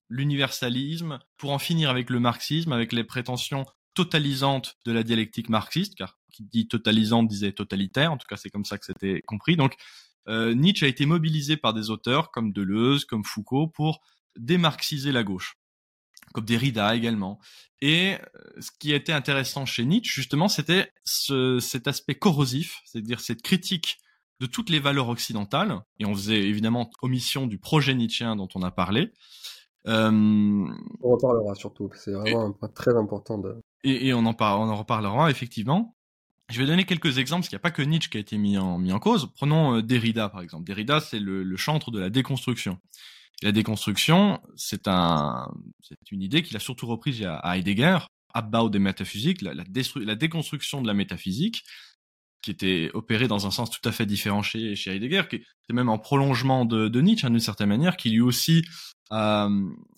l'universalisme, 0.08 1.18
pour 1.36 1.52
en 1.52 1.58
finir 1.58 1.88
avec 1.88 2.10
le 2.10 2.20
marxisme, 2.20 2.72
avec 2.72 2.92
les 2.92 3.04
prétentions 3.04 3.64
totalisantes 3.94 4.76
de 4.84 4.92
la 4.92 5.02
dialectique 5.02 5.48
marxiste, 5.48 5.94
car 5.94 6.18
qui 6.32 6.44
dit 6.44 6.68
totalisante 6.68 7.28
disait 7.28 7.52
totalitaire, 7.52 8.12
en 8.12 8.16
tout 8.16 8.26
cas 8.28 8.36
c'est 8.36 8.50
comme 8.50 8.64
ça 8.64 8.78
que 8.78 8.86
c'était 8.86 9.22
compris. 9.22 9.56
Donc 9.56 9.74
euh, 10.28 10.54
Nietzsche 10.54 10.84
a 10.84 10.88
été 10.88 11.06
mobilisé 11.06 11.56
par 11.56 11.72
des 11.72 11.90
auteurs 11.90 12.30
comme 12.30 12.52
Deleuze, 12.52 13.04
comme 13.04 13.24
Foucault, 13.24 13.68
pour 13.68 14.00
démarxiser 14.36 15.12
la 15.12 15.22
gauche, 15.22 15.58
comme 16.32 16.44
Derrida 16.44 16.94
également. 16.94 17.38
Et 17.80 18.14
euh, 18.14 18.60
ce 18.60 18.70
qui 18.78 18.92
était 18.92 19.12
intéressant 19.12 19.64
chez 19.66 19.84
Nietzsche, 19.84 20.12
justement, 20.12 20.48
c'était 20.48 20.92
ce, 21.04 21.58
cet 21.60 21.88
aspect 21.88 22.14
corrosif, 22.14 22.80
c'est-à-dire 22.84 23.20
cette 23.20 23.42
critique 23.42 23.98
de 24.40 24.46
toutes 24.46 24.70
les 24.70 24.80
valeurs 24.80 25.08
occidentales, 25.08 25.80
et 25.98 26.06
on 26.06 26.14
faisait 26.14 26.42
évidemment 26.42 26.90
omission 27.02 27.46
du 27.46 27.58
projet 27.58 27.94
nietzschéen 27.94 28.36
dont 28.36 28.48
on 28.54 28.62
a 28.62 28.70
parlé. 28.70 29.12
Euh, 29.86 30.10
on 30.10 31.10
reparlera 31.10 31.54
surtout, 31.54 31.90
c'est 31.94 32.12
vraiment 32.12 32.46
un 32.46 32.52
point 32.52 32.68
très 32.68 32.96
important. 32.96 33.38
De... 33.38 33.56
Et, 33.84 34.08
et 34.08 34.14
on, 34.14 34.24
en 34.26 34.34
par, 34.34 34.60
on 34.60 34.68
en 34.68 34.76
reparlera 34.76 35.30
effectivement. 35.30 35.96
Je 36.48 36.58
vais 36.58 36.66
donner 36.66 36.84
quelques 36.84 37.18
exemples, 37.18 37.42
parce 37.42 37.48
qu'il 37.48 37.56
n'y 37.56 37.60
a 37.60 37.62
pas 37.62 37.70
que 37.70 37.82
Nietzsche 37.82 38.10
qui 38.10 38.16
a 38.16 38.20
été 38.20 38.36
mis 38.36 38.58
en, 38.58 38.78
mis 38.78 38.92
en 38.92 38.98
cause. 38.98 39.30
Prenons 39.36 39.76
euh, 39.76 39.82
Derrida, 39.82 40.28
par 40.28 40.40
exemple. 40.40 40.64
Derrida, 40.64 41.00
c'est 41.00 41.20
le, 41.20 41.44
le, 41.44 41.56
chantre 41.56 41.90
de 41.90 42.00
la 42.00 42.10
déconstruction. 42.10 42.78
La 43.42 43.52
déconstruction, 43.52 44.40
c'est 44.56 44.86
un, 44.86 45.50
c'est 45.82 46.10
une 46.10 46.22
idée 46.22 46.42
qu'il 46.42 46.56
a 46.56 46.60
surtout 46.60 46.86
reprise 46.86 47.24
à 47.24 47.56
Heidegger, 47.56 47.98
about 48.34 48.70
the 48.70 48.76
métaphysique, 48.76 49.42
la, 49.42 49.54
la, 49.54 49.64
la, 49.96 50.14
déconstruction 50.14 50.82
de 50.82 50.86
la 50.86 50.94
métaphysique, 50.94 51.64
qui 52.42 52.50
était 52.50 52.90
opérée 52.94 53.28
dans 53.28 53.46
un 53.46 53.50
sens 53.50 53.70
tout 53.70 53.86
à 53.88 53.92
fait 53.92 54.06
différent 54.06 54.42
chez, 54.42 54.74
chez 54.76 54.94
Heidegger, 54.94 55.22
qui 55.28 55.36
était 55.36 55.72
même 55.72 55.88
en 55.88 55.98
prolongement 55.98 56.64
de, 56.64 56.88
de 56.88 57.00
Nietzsche, 57.00 57.26
hein, 57.26 57.30
d'une 57.30 57.40
certaine 57.40 57.68
manière, 57.68 57.96
qui 57.96 58.10
lui 58.10 58.20
aussi 58.20 58.64
euh, 59.12 59.48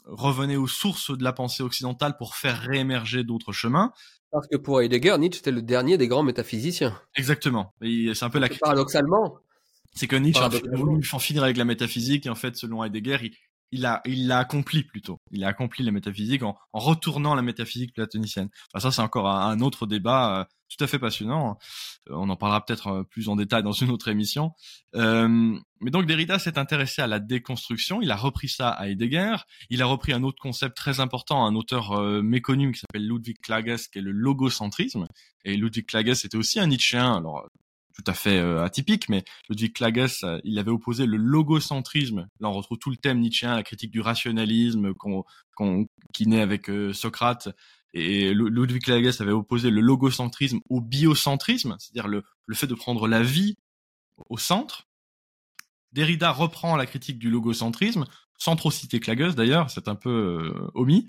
revenait 0.06 0.56
aux 0.56 0.66
sources 0.66 1.16
de 1.16 1.22
la 1.22 1.32
pensée 1.32 1.62
occidentale 1.62 2.16
pour 2.16 2.34
faire 2.34 2.60
réémerger 2.60 3.24
d'autres 3.24 3.52
chemins. 3.52 3.92
Parce 4.30 4.48
que 4.48 4.56
pour 4.56 4.80
Heidegger, 4.80 5.16
Nietzsche 5.18 5.40
était 5.40 5.50
le 5.50 5.62
dernier 5.62 5.98
des 5.98 6.08
grands 6.08 6.22
métaphysiciens. 6.22 6.98
Exactement. 7.16 7.74
C'est 7.82 8.22
un 8.22 8.30
peu 8.30 8.38
la 8.38 8.48
Paradoxalement. 8.48 9.36
C'est 9.94 10.06
que 10.06 10.16
Nietzsche 10.16 10.42
a 10.42 10.48
voulu 10.48 11.02
en 11.12 11.18
finir 11.18 11.44
avec 11.44 11.56
la 11.56 11.64
métaphysique 11.64 12.26
et 12.26 12.30
en 12.30 12.34
fait, 12.34 12.56
selon 12.56 12.82
Heidegger, 12.82 13.18
il, 13.22 13.32
il 13.72 13.86
a, 13.86 14.00
il 14.06 14.26
l'a 14.26 14.38
accompli 14.38 14.84
plutôt. 14.84 15.20
Il 15.30 15.44
a 15.44 15.48
accompli 15.48 15.84
la 15.84 15.92
métaphysique 15.92 16.42
en, 16.42 16.56
en 16.72 16.78
retournant 16.78 17.34
la 17.34 17.42
métaphysique 17.42 17.94
platonicienne. 17.94 18.48
Enfin, 18.72 18.82
ça, 18.82 18.94
c'est 18.94 19.02
encore 19.02 19.28
un, 19.28 19.60
autre 19.60 19.86
débat 19.86 20.40
euh, 20.40 20.44
tout 20.76 20.84
à 20.84 20.86
fait 20.86 20.98
passionnant. 20.98 21.58
Euh, 22.10 22.14
on 22.14 22.28
en 22.28 22.36
parlera 22.36 22.64
peut-être 22.64 22.88
euh, 22.88 23.04
plus 23.04 23.28
en 23.28 23.36
détail 23.36 23.62
dans 23.62 23.72
une 23.72 23.90
autre 23.90 24.08
émission. 24.08 24.52
Euh, 24.94 25.56
mais 25.80 25.90
donc 25.90 26.06
Derrida 26.06 26.38
s'est 26.38 26.58
intéressé 26.58 27.02
à 27.02 27.06
la 27.06 27.18
déconstruction. 27.18 28.00
Il 28.02 28.10
a 28.10 28.16
repris 28.16 28.48
ça 28.48 28.70
à 28.70 28.88
Heidegger. 28.88 29.36
Il 29.70 29.82
a 29.82 29.86
repris 29.86 30.12
un 30.12 30.22
autre 30.22 30.40
concept 30.40 30.76
très 30.76 31.00
important, 31.00 31.46
un 31.46 31.54
auteur 31.54 32.00
méconnu 32.22 32.72
qui 32.72 32.80
s'appelle 32.80 33.06
Ludwig 33.06 33.38
Klages, 33.42 33.88
qui 33.90 33.98
est 33.98 34.02
le 34.02 34.12
logocentrisme. 34.12 35.06
Et 35.44 35.56
Ludwig 35.56 35.86
Klages 35.86 36.24
était 36.24 36.36
aussi 36.36 36.60
un 36.60 36.68
Nietzschéen. 36.68 37.16
Alors 37.16 37.48
tout 37.94 38.04
à 38.06 38.14
fait 38.14 38.38
euh, 38.38 38.64
atypique, 38.64 39.08
mais 39.08 39.24
Ludwig 39.48 39.72
Klages, 39.72 40.24
euh, 40.24 40.40
il 40.44 40.58
avait 40.58 40.70
opposé 40.70 41.06
le 41.06 41.16
logocentrisme. 41.16 42.28
Là, 42.40 42.48
on 42.48 42.52
retrouve 42.52 42.78
tout 42.78 42.90
le 42.90 42.96
thème 42.96 43.20
nietzschéen, 43.20 43.54
la 43.54 43.62
critique 43.62 43.90
du 43.90 44.00
rationalisme 44.00 44.94
qu'on, 44.94 45.24
qui 46.12 46.26
naît 46.26 46.40
avec 46.40 46.70
euh, 46.70 46.92
Socrate. 46.92 47.48
Et 47.94 48.32
Ludwig 48.32 48.82
Klages 48.82 49.20
avait 49.20 49.32
opposé 49.32 49.70
le 49.70 49.82
logocentrisme 49.82 50.60
au 50.70 50.80
biocentrisme, 50.80 51.76
c'est-à-dire 51.78 52.08
le, 52.08 52.22
le 52.46 52.54
fait 52.54 52.66
de 52.66 52.74
prendre 52.74 53.06
la 53.06 53.22
vie 53.22 53.56
au 54.30 54.38
centre. 54.38 54.88
Derrida 55.92 56.30
reprend 56.30 56.76
la 56.76 56.86
critique 56.86 57.18
du 57.18 57.28
logocentrisme, 57.28 58.06
sans 58.38 58.56
trop 58.56 58.70
citer 58.70 58.98
Klages 58.98 59.34
d'ailleurs, 59.34 59.70
c'est 59.70 59.88
un 59.88 59.94
peu 59.94 60.54
omis. 60.74 61.06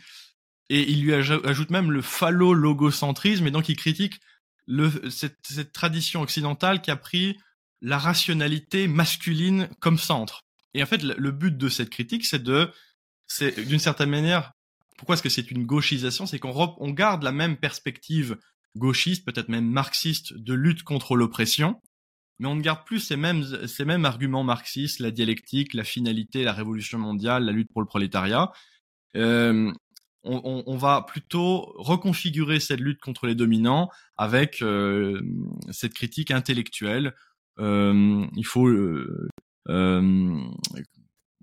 Et 0.70 0.90
il 0.92 1.04
lui 1.04 1.14
ajoute 1.14 1.70
même 1.70 1.92
le 1.92 2.02
phallo-logocentrisme, 2.02 3.48
et 3.48 3.52
donc 3.52 3.70
il 3.70 3.78
critique 3.78 4.20
le, 4.68 5.10
cette, 5.10 5.40
cette, 5.44 5.72
tradition 5.72 6.22
occidentale 6.22 6.82
qui 6.82 6.92
a 6.92 6.96
pris 6.96 7.38
la 7.82 7.98
rationalité 7.98 8.88
masculine 8.88 9.70
comme 9.80 9.98
centre. 9.98 10.42
Et 10.74 10.82
en 10.82 10.86
fait, 10.86 11.04
le, 11.04 11.32
but 11.32 11.58
de 11.58 11.70
cette 11.70 11.90
critique, 11.90 12.26
c'est 12.26 12.42
de, 12.42 12.72
c'est 13.28 13.66
d'une 13.68 13.80
certaine 13.80 14.10
manière, 14.10 14.54
pourquoi 14.98 15.16
est-ce 15.16 15.24
que 15.24 15.30
c'est 15.30 15.52
une 15.52 15.66
gauchisation? 15.66 16.26
C'est 16.26 16.40
qu'on 16.40 16.76
on 16.80 16.90
garde 16.92 17.24
la 17.24 17.32
même 17.32 17.58
perspective 17.58 18.38
gauchiste, 18.76 19.26
peut-être 19.26 19.50
même 19.50 19.70
marxiste, 19.70 20.34
de 20.34 20.54
lutte 20.54 20.84
contre 20.84 21.16
l'oppression, 21.16 21.80
mais 22.40 22.48
on 22.48 22.56
ne 22.56 22.62
garde 22.62 22.86
plus 22.86 23.00
ces 23.00 23.16
mêmes, 23.16 23.68
ces 23.68 23.86
mêmes 23.86 24.06
arguments 24.06 24.44
marxistes, 24.44 25.00
la 25.00 25.12
dialectique, 25.12 25.74
la 25.74 25.84
finalité, 25.84 26.44
la 26.44 26.54
révolution 26.54 26.98
mondiale, 26.98 27.46
la 27.46 27.52
lutte 27.52 27.72
pour 27.72 27.82
le 27.82 27.88
prolétariat. 27.88 28.52
Euh, 29.16 29.72
on, 30.24 30.64
on, 30.66 30.78
va 30.78 31.02
plutôt 31.02 31.74
reconfigurer 31.78 32.60
cette 32.60 32.80
lutte 32.80 33.02
contre 33.02 33.28
les 33.28 33.36
dominants 33.36 33.90
avec 34.18 34.62
euh, 34.62 35.22
cette 35.72 35.94
critique 35.94 36.32
intellectuelle. 36.32 37.14
Euh, 37.60 38.26
il 38.36 38.46
faut 38.46 38.68
euh, 38.68 39.28
euh 39.70 40.40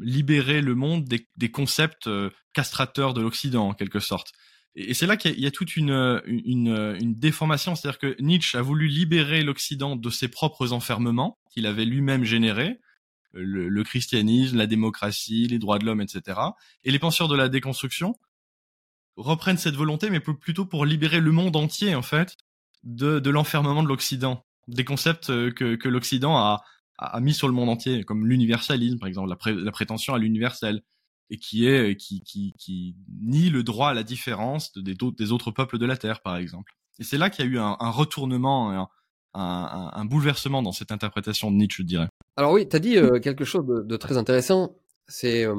libérer 0.03 0.63
le 0.63 0.75
monde 0.75 1.05
des, 1.05 1.29
des 1.37 1.51
concepts 1.51 2.07
euh, 2.07 2.31
castrateurs 2.55 3.13
de 3.13 3.21
l'Occident, 3.21 3.69
en 3.69 3.75
quelque 3.75 4.01
sorte. 4.01 4.33
Et, 4.75 4.95
c'est 4.95 5.07
là 5.07 5.19
qu'il 5.19 5.39
y, 5.39 5.43
y, 5.43 5.47
a 5.47 5.51
toute 5.51 5.77
une, 5.77 6.23
une, 6.25 6.97
une 6.99 7.15
déformation, 7.19 7.75
c'est-à-dire 7.75 7.99
que 7.99 8.17
Nietzsche 8.19 8.57
a 8.57 8.63
voulu 8.63 8.89
libérer 8.89 9.43
l'Occident 9.43 9.97
de 9.97 10.09
ses 10.09 10.29
propres 10.29 10.73
enfermements 10.73 11.39
qu'il 11.51 11.67
avait 11.67 11.85
lui-même 11.85 12.25
générés, 12.25 12.81
le, 13.33 13.69
le, 13.69 13.85
christianisme, 13.85 14.57
la 14.57 14.67
démocratie, 14.67 15.47
les 15.49 15.59
droits 15.59 15.79
de 15.79 15.85
l'homme, 15.85 16.01
etc. 16.01 16.41
Et 16.83 16.91
les 16.91 16.99
penseurs 16.99 17.29
de 17.29 17.37
la 17.37 17.51
déconstruction 17.51 18.17
reprennent 19.23 19.59
cette 19.59 19.77
volonté, 19.77 20.11
mais 20.11 20.21
plutôt 20.21 20.67
pour 20.67 20.85
libérer 20.85 21.21
le 21.21 21.33
monde 21.33 21.57
entier, 21.57 21.95
en 21.95 22.03
fait, 22.03 22.37
de, 22.85 23.31
l'enfermement 23.31 23.83
de 23.83 23.89
l'Occident. 23.89 24.45
Des 24.69 24.85
concepts 24.85 25.31
euh, 25.31 25.51
que, 25.51 25.89
l'Occident 25.89 26.37
a, 26.37 26.63
mis 27.21 27.33
sur 27.33 27.49
le 27.49 27.55
monde 27.55 27.71
entier, 27.71 28.05
comme 28.05 28.27
l'universalisme, 28.27 28.99
par 28.99 29.09
exemple, 29.09 29.31
la, 29.47 29.73
prétention 29.73 30.15
à 30.15 30.19
l'universel, 30.19 30.83
et 31.31 31.39
qui 31.39 31.67
est 31.67 31.97
qui, 31.97 32.23
qui, 32.23 32.53
qui 32.59 32.97
nie 33.23 33.51
le 33.51 33.63
droit 33.63 33.91
à 33.91 33.95
la 33.95 34.03
différence 34.03 34.73
des, 34.77 34.95
des 34.95 35.33
autres 35.33 35.51
peuples 35.51 35.79
de 35.79 35.87
la 35.87 35.97
Terre, 35.97 36.21
par 36.21 36.37
exemple. 36.37 36.73
Et 36.99 37.05
c'est 37.05 37.19
là 37.19 37.31
qu'il 37.31 37.45
y 37.45 37.49
a 37.49 37.51
eu 37.51 37.59
un, 37.59 37.91
retournement, 37.91 38.89
un, 39.35 40.05
bouleversement 40.05 40.63
dans 40.63 40.73
cette 40.73 40.93
interprétation 40.93 41.51
de 41.51 41.57
Nietzsche, 41.57 41.83
je 41.83 41.87
dirais. 41.87 42.09
Alors 42.37 42.53
oui, 42.53 42.69
tu 42.69 42.77
as 42.77 42.79
dit 42.79 42.97
euh, 42.99 43.19
quelque 43.19 43.45
chose 43.45 43.65
de, 43.67 43.97
très 43.97 44.19
intéressant. 44.19 44.77
C'est 45.09 45.47
euh, 45.47 45.55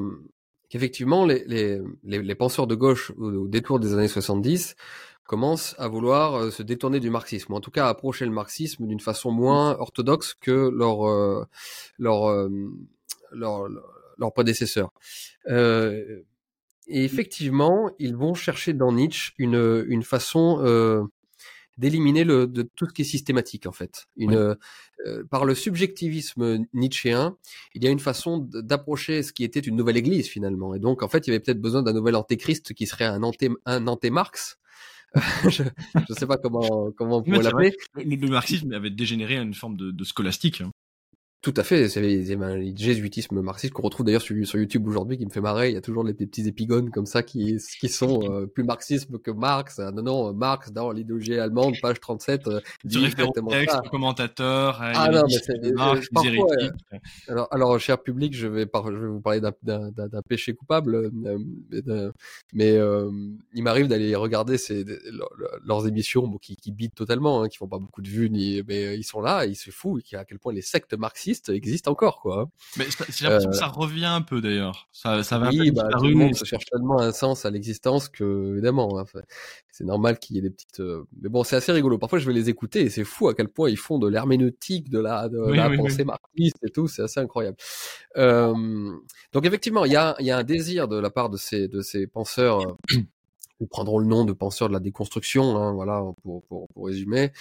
qu'effectivement, 0.72 1.26
les, 1.26 1.44
les, 1.46 1.82
les, 2.04 2.36
penseurs 2.36 2.66
de 2.66 2.76
gauche 2.76 3.12
au, 3.18 3.48
détour 3.48 3.80
des 3.80 3.94
années 3.94 4.08
70 4.08 4.76
commencent 5.26 5.76
à 5.78 5.90
vouloir 5.90 6.36
euh, 6.36 6.50
se 6.50 6.64
détourner 6.64 7.02
du 7.02 7.10
marxisme, 7.10 7.54
ou 7.54 7.58
en 7.58 7.60
tout 7.60 7.72
cas 7.72 7.88
approcher 7.88 8.26
le 8.26 8.32
marxisme 8.32 8.88
d'une 8.88 9.02
façon 9.02 9.32
moins 9.32 9.78
orthodoxe 9.78 10.34
que 10.34 10.70
leur, 10.70 11.08
euh, 11.08 11.46
leur, 12.00 12.30
euh, 12.30 12.50
leur, 13.34 13.68
leur, 14.18 14.34
prédécesseur. 14.34 14.94
Euh, 15.50 16.22
et 16.88 17.04
effectivement, 17.04 17.92
ils 18.00 18.16
vont 18.16 18.34
chercher 18.34 18.74
dans 18.74 18.94
Nietzsche 18.94 19.34
une, 19.38 19.86
une 19.88 20.04
façon 20.04 21.10
d'éliminer 21.78 22.24
le 22.24 22.48
de 22.48 22.70
tout 22.76 22.88
ce 22.88 22.94
qui 22.94 23.02
est 23.02 23.06
systématique 23.06 23.66
en 23.66 23.72
fait. 23.72 24.08
Une, 24.18 24.34
euh, 24.34 25.24
par 25.30 25.46
le 25.46 25.56
subjectivisme 25.56 26.66
nietzschéen, 26.74 27.38
il 27.74 27.84
y 27.84 27.88
a 27.88 27.92
une 27.92 28.00
façon 28.00 28.38
d'approcher 28.38 29.24
ce 29.24 29.34
qui 29.34 29.44
était 29.44 29.60
une 29.60 29.76
nouvelle 29.76 29.98
Église 29.98 30.28
finalement. 30.28 30.76
Et 30.76 30.80
donc 30.80 31.04
en 31.04 31.08
fait, 31.08 31.28
il 31.28 31.32
y 31.32 31.34
avait 31.34 31.40
peut-être 31.40 31.62
besoin 31.62 31.82
d'un 31.84 31.94
nouvel 31.94 32.16
antéchrist 32.16 32.74
qui 32.74 32.88
serait 32.88 33.06
un 33.06 33.24
anté 33.24 33.50
un 33.66 33.88
anté-Marx. 33.88 34.58
je 35.50 35.64
ne 35.64 36.16
sais 36.16 36.26
pas 36.26 36.38
comment 36.38 36.92
comment 36.92 37.18
on 37.18 37.24
pourrait 37.24 37.44
l'appeler. 37.44 37.76
Le, 37.96 38.28
marxisme 38.30 38.72
avait 38.72 38.90
dégénéré 38.90 39.38
à 39.38 39.42
une 39.42 39.54
forme 39.54 39.76
de, 39.76 39.92
de 39.92 40.04
scolastique. 40.04 40.62
Hein. 40.62 40.71
Tout 41.42 41.56
à 41.58 41.64
fait, 41.64 41.90
c'est 41.90 42.02
le 42.02 42.76
jésuitisme 42.76 43.42
marxiste 43.42 43.74
qu'on 43.74 43.82
retrouve 43.82 44.06
d'ailleurs 44.06 44.22
sur, 44.22 44.36
sur, 44.46 44.60
YouTube 44.60 44.88
aujourd'hui 44.88 45.18
qui 45.18 45.26
me 45.26 45.32
fait 45.32 45.42
marrer. 45.42 45.70
Il 45.70 45.74
y 45.74 45.78
a 45.78 45.82
toujours 45.82 46.04
les, 46.04 46.14
petits 46.14 46.48
épigones 46.48 46.92
comme 46.92 47.08
ça 47.08 47.24
qui, 47.24 47.58
qui 47.80 47.90
sont 47.90 48.20
euh, 48.32 48.46
plus 48.46 48.64
marxisme 48.64 49.18
que 49.18 49.32
Marx. 49.32 49.80
Ah, 49.80 49.90
non, 49.92 50.04
non, 50.04 50.34
Marx 50.34 50.72
dans 50.72 50.92
l'idéologie 50.92 51.34
allemande, 51.40 51.74
page 51.82 52.00
37, 52.00 52.48
euh, 52.48 52.60
dit 52.84 53.04
exactement 53.04 53.50
texte, 53.50 53.76
ça. 53.76 53.82
commentateur, 53.90 54.78
ah 54.82 55.10
non, 55.10 55.24
mais 55.28 55.34
c'est 55.44 55.72
Marx, 55.72 56.10
parfois, 56.14 56.46
alors, 57.28 57.48
alors, 57.50 57.80
cher 57.80 58.04
public, 58.04 58.36
je 58.36 58.46
vais, 58.46 58.68
par, 58.68 58.92
je 58.92 58.98
vais 58.98 59.08
vous 59.08 59.22
parler 59.22 59.42
d'un 59.42 60.22
péché 60.30 60.54
coupable, 60.54 61.12
euh, 61.26 62.12
mais 62.54 62.78
euh, 62.78 63.10
il 63.56 63.64
m'arrive 63.64 63.88
d'aller 63.88 64.14
regarder 64.16 64.60
ces, 64.60 64.86
leurs 65.66 65.88
émissions 65.88 66.28
bon, 66.28 66.38
qui, 66.38 66.56
qui 66.56 66.72
bitent 66.72 66.94
totalement, 66.94 67.42
hein, 67.42 67.50
qui 67.50 67.58
font 67.58 67.68
pas 67.68 67.80
beaucoup 67.80 68.04
de 68.04 68.10
vues, 68.10 68.30
ni, 68.30 68.62
mais 68.68 68.96
ils 68.96 69.04
sont 69.04 69.22
là, 69.22 69.48
ils 69.48 69.56
se 69.56 69.72
foutent, 69.72 70.04
à 70.14 70.24
quel 70.24 70.38
point 70.38 70.54
les 70.54 70.62
sectes 70.62 70.94
marxistes 70.94 71.31
marxiste 71.32 71.50
existe 71.50 71.88
encore, 71.88 72.20
quoi. 72.22 72.50
Mais 72.78 72.86
j'ai 73.10 73.26
l'impression 73.26 73.50
que 73.50 73.56
ça 73.56 73.68
revient 73.68 74.06
un 74.06 74.22
peu 74.22 74.42
d'ailleurs. 74.42 74.90
Ça, 74.92 75.24
ça 75.24 75.40
va 75.40 75.50
oui, 75.50 75.70
un 75.70 75.74
peu 75.74 75.82
bah, 75.82 75.90
tout 75.98 76.08
le 76.08 76.16
monde 76.16 76.36
se 76.36 76.46
cherche 76.46 76.66
tellement 76.66 77.00
un 77.00 77.12
sens 77.12 77.46
à 77.46 77.50
l'existence 77.50 78.10
que, 78.10 78.54
évidemment, 78.54 79.00
hein, 79.00 79.06
c'est 79.72 79.84
normal 79.84 80.20
qu'il 80.20 80.36
y 80.36 80.40
ait 80.40 80.42
des 80.42 80.50
petites. 80.50 80.82
Mais 81.22 81.30
bon, 81.30 81.44
c'est 81.44 81.56
assez 81.56 81.72
rigolo. 81.72 81.98
Parfois, 81.98 82.20
je 82.20 82.28
vais 82.28 82.34
les 82.34 82.50
écouter 82.50 82.82
et 82.82 82.90
c'est 82.90 83.04
fou 83.04 83.28
à 83.28 83.34
quel 83.34 83.48
point 83.48 83.70
ils 83.70 83.78
font 83.78 84.00
de 84.00 84.08
l'herméneutique, 84.08 84.90
de 84.90 85.00
la, 85.00 85.30
de 85.30 85.40
la 85.54 85.70
pensée 85.76 86.04
marxiste 86.04 86.58
et 86.64 86.70
tout. 86.70 86.88
C'est 86.88 87.04
assez 87.04 87.20
incroyable. 87.20 87.58
donc 88.16 89.46
effectivement, 89.46 89.86
il 89.86 89.94
y 89.94 89.98
a, 89.98 90.16
y 90.20 90.32
a 90.32 90.38
un 90.38 90.44
désir 90.44 90.88
de 90.88 91.00
la 91.00 91.10
part 91.10 91.30
de 91.30 91.38
ces, 91.38 91.68
de 91.68 91.82
ces 91.82 92.08
penseurs 92.08 92.78
ils 93.62 93.68
prendront 93.68 94.00
le 94.00 94.08
nom 94.08 94.26
de 94.26 94.34
penseurs 94.34 94.68
de 94.68 94.74
la 94.74 94.80
déconstruction, 94.80 95.56
hein, 95.56 95.72
voilà, 95.74 96.04
pour, 96.24 96.44
pour, 96.46 96.68
pour, 96.68 96.86
résumer, 96.86 97.32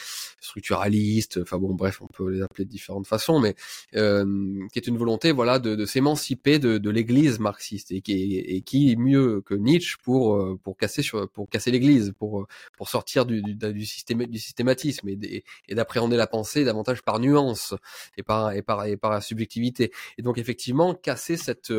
structuraliste, 0.41 1.39
enfin 1.43 1.59
bon, 1.59 1.75
bref, 1.75 2.03
on 2.03 2.07
peut 2.07 2.31
les 2.31 2.43
appeler 2.43 2.67
de 2.67 2.71
différentes 2.71 3.07
façons, 3.07 3.41
mais 3.41 3.57
euh, 3.97 4.25
qui 4.73 4.79
est 4.79 4.87
une 4.87 4.99
volonté, 4.99 5.33
voilà, 5.33 5.59
de, 5.59 5.75
de 5.75 5.85
s'émanciper 5.87 6.59
de, 6.59 6.79
de 6.79 6.91
l'Église 6.91 7.39
marxiste 7.39 7.91
et 7.91 8.03
qui, 8.03 8.37
et 8.37 8.61
qui 8.63 8.97
mieux 8.97 9.41
que 9.41 9.55
Nietzsche 9.55 9.97
pour 10.03 10.37
euh, 10.37 10.59
pour 10.63 10.77
casser 10.77 11.03
sur 11.03 11.29
pour 11.31 11.49
casser 11.49 11.71
l'Église, 11.71 12.13
pour 12.19 12.47
pour 12.77 12.89
sortir 12.89 13.25
du 13.27 13.43
du, 13.43 13.55
du, 13.55 13.87
système, 13.87 14.27
du 14.27 14.39
systématisme 14.39 15.09
et, 15.09 15.45
et 15.69 15.75
d'appréhender 15.75 16.17
la 16.17 16.27
pensée 16.27 16.65
davantage 16.65 17.03
par 17.03 17.19
nuance 17.19 17.75
et 18.19 18.23
par 18.23 18.53
et 18.53 18.63
par 18.63 18.85
et 18.85 18.97
par 18.97 19.11
la 19.11 19.21
subjectivité. 19.21 19.91
Et 20.19 20.23
donc 20.23 20.39
effectivement, 20.39 20.95
casser 20.95 21.37
cette 21.37 21.73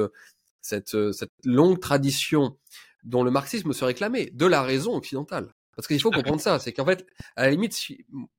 cette 0.61 1.11
cette 1.11 1.31
longue 1.43 1.79
tradition 1.79 2.57
dont 3.03 3.23
le 3.23 3.31
marxisme 3.31 3.73
se 3.73 3.85
réclamait, 3.85 4.29
de 4.33 4.45
la 4.45 4.61
raison 4.61 4.95
occidentale. 4.95 5.53
Parce 5.75 5.87
qu'il 5.87 6.01
faut 6.01 6.11
comprendre 6.11 6.41
ça, 6.41 6.59
c'est 6.59 6.73
qu'en 6.73 6.85
fait, 6.85 7.05
à 7.35 7.45
la 7.45 7.51
limite, 7.51 7.75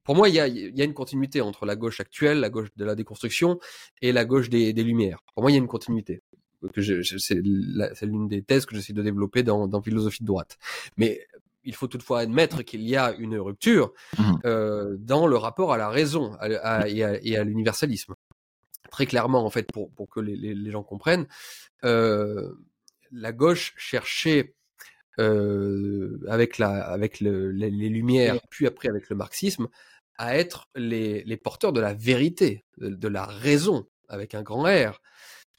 pour 0.05 0.15
moi, 0.15 0.29
il 0.29 0.35
y 0.35 0.41
a, 0.41 0.47
y 0.47 0.81
a, 0.81 0.85
une 0.85 0.95
continuité 0.95 1.41
entre 1.41 1.65
la 1.65 1.77
gauche 1.77 1.99
actuelle, 1.99 2.41
la 2.41 2.51
gauche 2.51 2.69
de 2.77 2.85
la 2.85 2.95
déconstruction, 2.95 3.59
et 4.03 4.13
la 4.13 4.25
gauche 4.25 4.51
des, 4.51 4.73
des 4.73 4.85
Lumières. 4.85 5.21
Pour 5.35 5.43
moi, 5.43 5.51
il 5.51 5.55
y 5.55 5.57
a 5.57 5.61
une 5.61 5.67
continuité. 5.67 6.23
C'est 6.77 7.35
l'une 7.35 8.29
des 8.29 8.43
thèses 8.43 8.67
que 8.67 8.77
j'essaie 8.77 8.93
de 8.93 9.03
développer 9.03 9.43
dans, 9.43 9.67
dans 9.67 9.83
philosophie 9.83 10.23
de 10.23 10.27
droite. 10.27 10.59
Mais 10.97 11.27
il 11.65 11.75
faut 11.75 11.89
toutefois 11.89 12.21
admettre 12.21 12.63
qu'il 12.63 12.83
y 12.83 12.97
a 12.97 13.15
une 13.19 13.37
rupture 13.39 13.93
mmh. 14.19 14.33
euh, 14.45 14.97
dans 14.99 15.27
le 15.27 15.37
rapport 15.37 15.73
à 15.73 15.77
la 15.77 15.89
raison 15.89 16.35
à, 16.35 16.47
à, 16.47 16.89
et 16.89 17.37
à, 17.37 17.45
l'universalisme. 17.45 18.15
Très 18.91 19.07
clairement, 19.07 19.45
en 19.45 19.51
fait, 19.51 19.73
pour, 19.73 19.91
pour 19.93 20.09
que 20.09 20.21
les, 20.21 20.37
les, 20.37 20.55
les 20.55 20.71
gens 20.71 20.83
comprennent, 20.83 21.27
euh, 21.85 22.53
la 23.13 23.33
gauche 23.33 23.75
cherchait 23.77 24.55
euh, 25.19 26.19
avec 26.29 26.59
la 26.59 26.83
avec 26.83 27.21
le, 27.21 27.51
les, 27.51 27.71
Lumières, 27.71 28.41
puis 28.51 28.67
après 28.67 28.89
avec 28.89 29.11
le 29.11 29.17
marxisme, 29.17 29.69
à 30.17 30.37
être 30.37 30.69
les, 30.75 31.23
les 31.25 31.37
porteurs 31.37 31.73
de 31.73 31.81
la 31.81 31.95
vérité, 31.95 32.65
de, 32.79 33.09
la 33.09 33.27
raison, 33.27 33.87
avec 34.09 34.35
un 34.35 34.43
grand 34.43 34.65
R. 34.65 35.01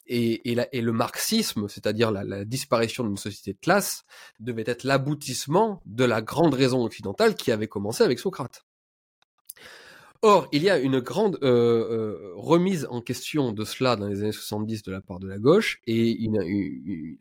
Et, 0.06 0.52
et, 0.52 0.58
et 0.74 0.82
le 0.82 0.92
marxisme, 0.92 1.70
c'est-à-dire 1.70 2.12
la, 2.12 2.24
la, 2.24 2.44
disparition 2.44 3.06
d'une 3.06 3.18
société 3.18 3.54
de 3.54 3.60
classe, 3.60 4.04
devait 4.40 4.66
être 4.66 4.84
l'aboutissement 4.84 5.82
de 5.86 6.04
la 6.04 6.22
grande 6.22 6.54
raison 6.54 6.84
occidentale 6.84 7.36
qui 7.36 7.52
avait 7.52 7.68
commencé 7.68 8.04
avec 8.04 8.20
Socrate. 8.20 8.66
Or, 10.26 10.48
il 10.54 10.64
y 10.64 10.70
a 10.70 10.80
une 10.80 11.02
grande 11.02 11.38
euh, 11.44 11.50
euh, 11.50 12.32
remise 12.38 12.88
en 12.90 13.02
question 13.02 13.52
de 13.52 13.66
cela 13.66 13.98
dans 13.98 14.08
les 14.08 14.22
années 14.22 14.32
70 14.32 14.82
de 14.84 14.92
la 14.94 15.02
part 15.02 15.20
de 15.20 15.28
la 15.28 15.38
gauche 15.38 15.82
et 15.86 16.18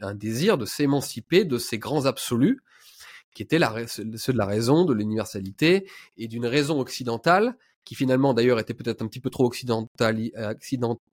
un 0.00 0.14
désir 0.14 0.56
de 0.56 0.64
s'émanciper 0.64 1.44
de 1.44 1.58
ces 1.58 1.78
grands 1.78 2.06
absolus 2.06 2.62
qui 3.34 3.42
étaient 3.42 3.58
ceux 3.88 4.32
de 4.32 4.38
la 4.38 4.46
raison, 4.46 4.84
de 4.84 4.94
l'universalité 4.94 5.90
et 6.16 6.28
d'une 6.28 6.46
raison 6.46 6.78
occidentale 6.78 7.56
qui 7.84 7.96
finalement 7.96 8.34
d'ailleurs 8.34 8.60
était 8.60 8.72
peut-être 8.72 9.02
un 9.02 9.08
petit 9.08 9.18
peu 9.18 9.30
trop 9.30 9.50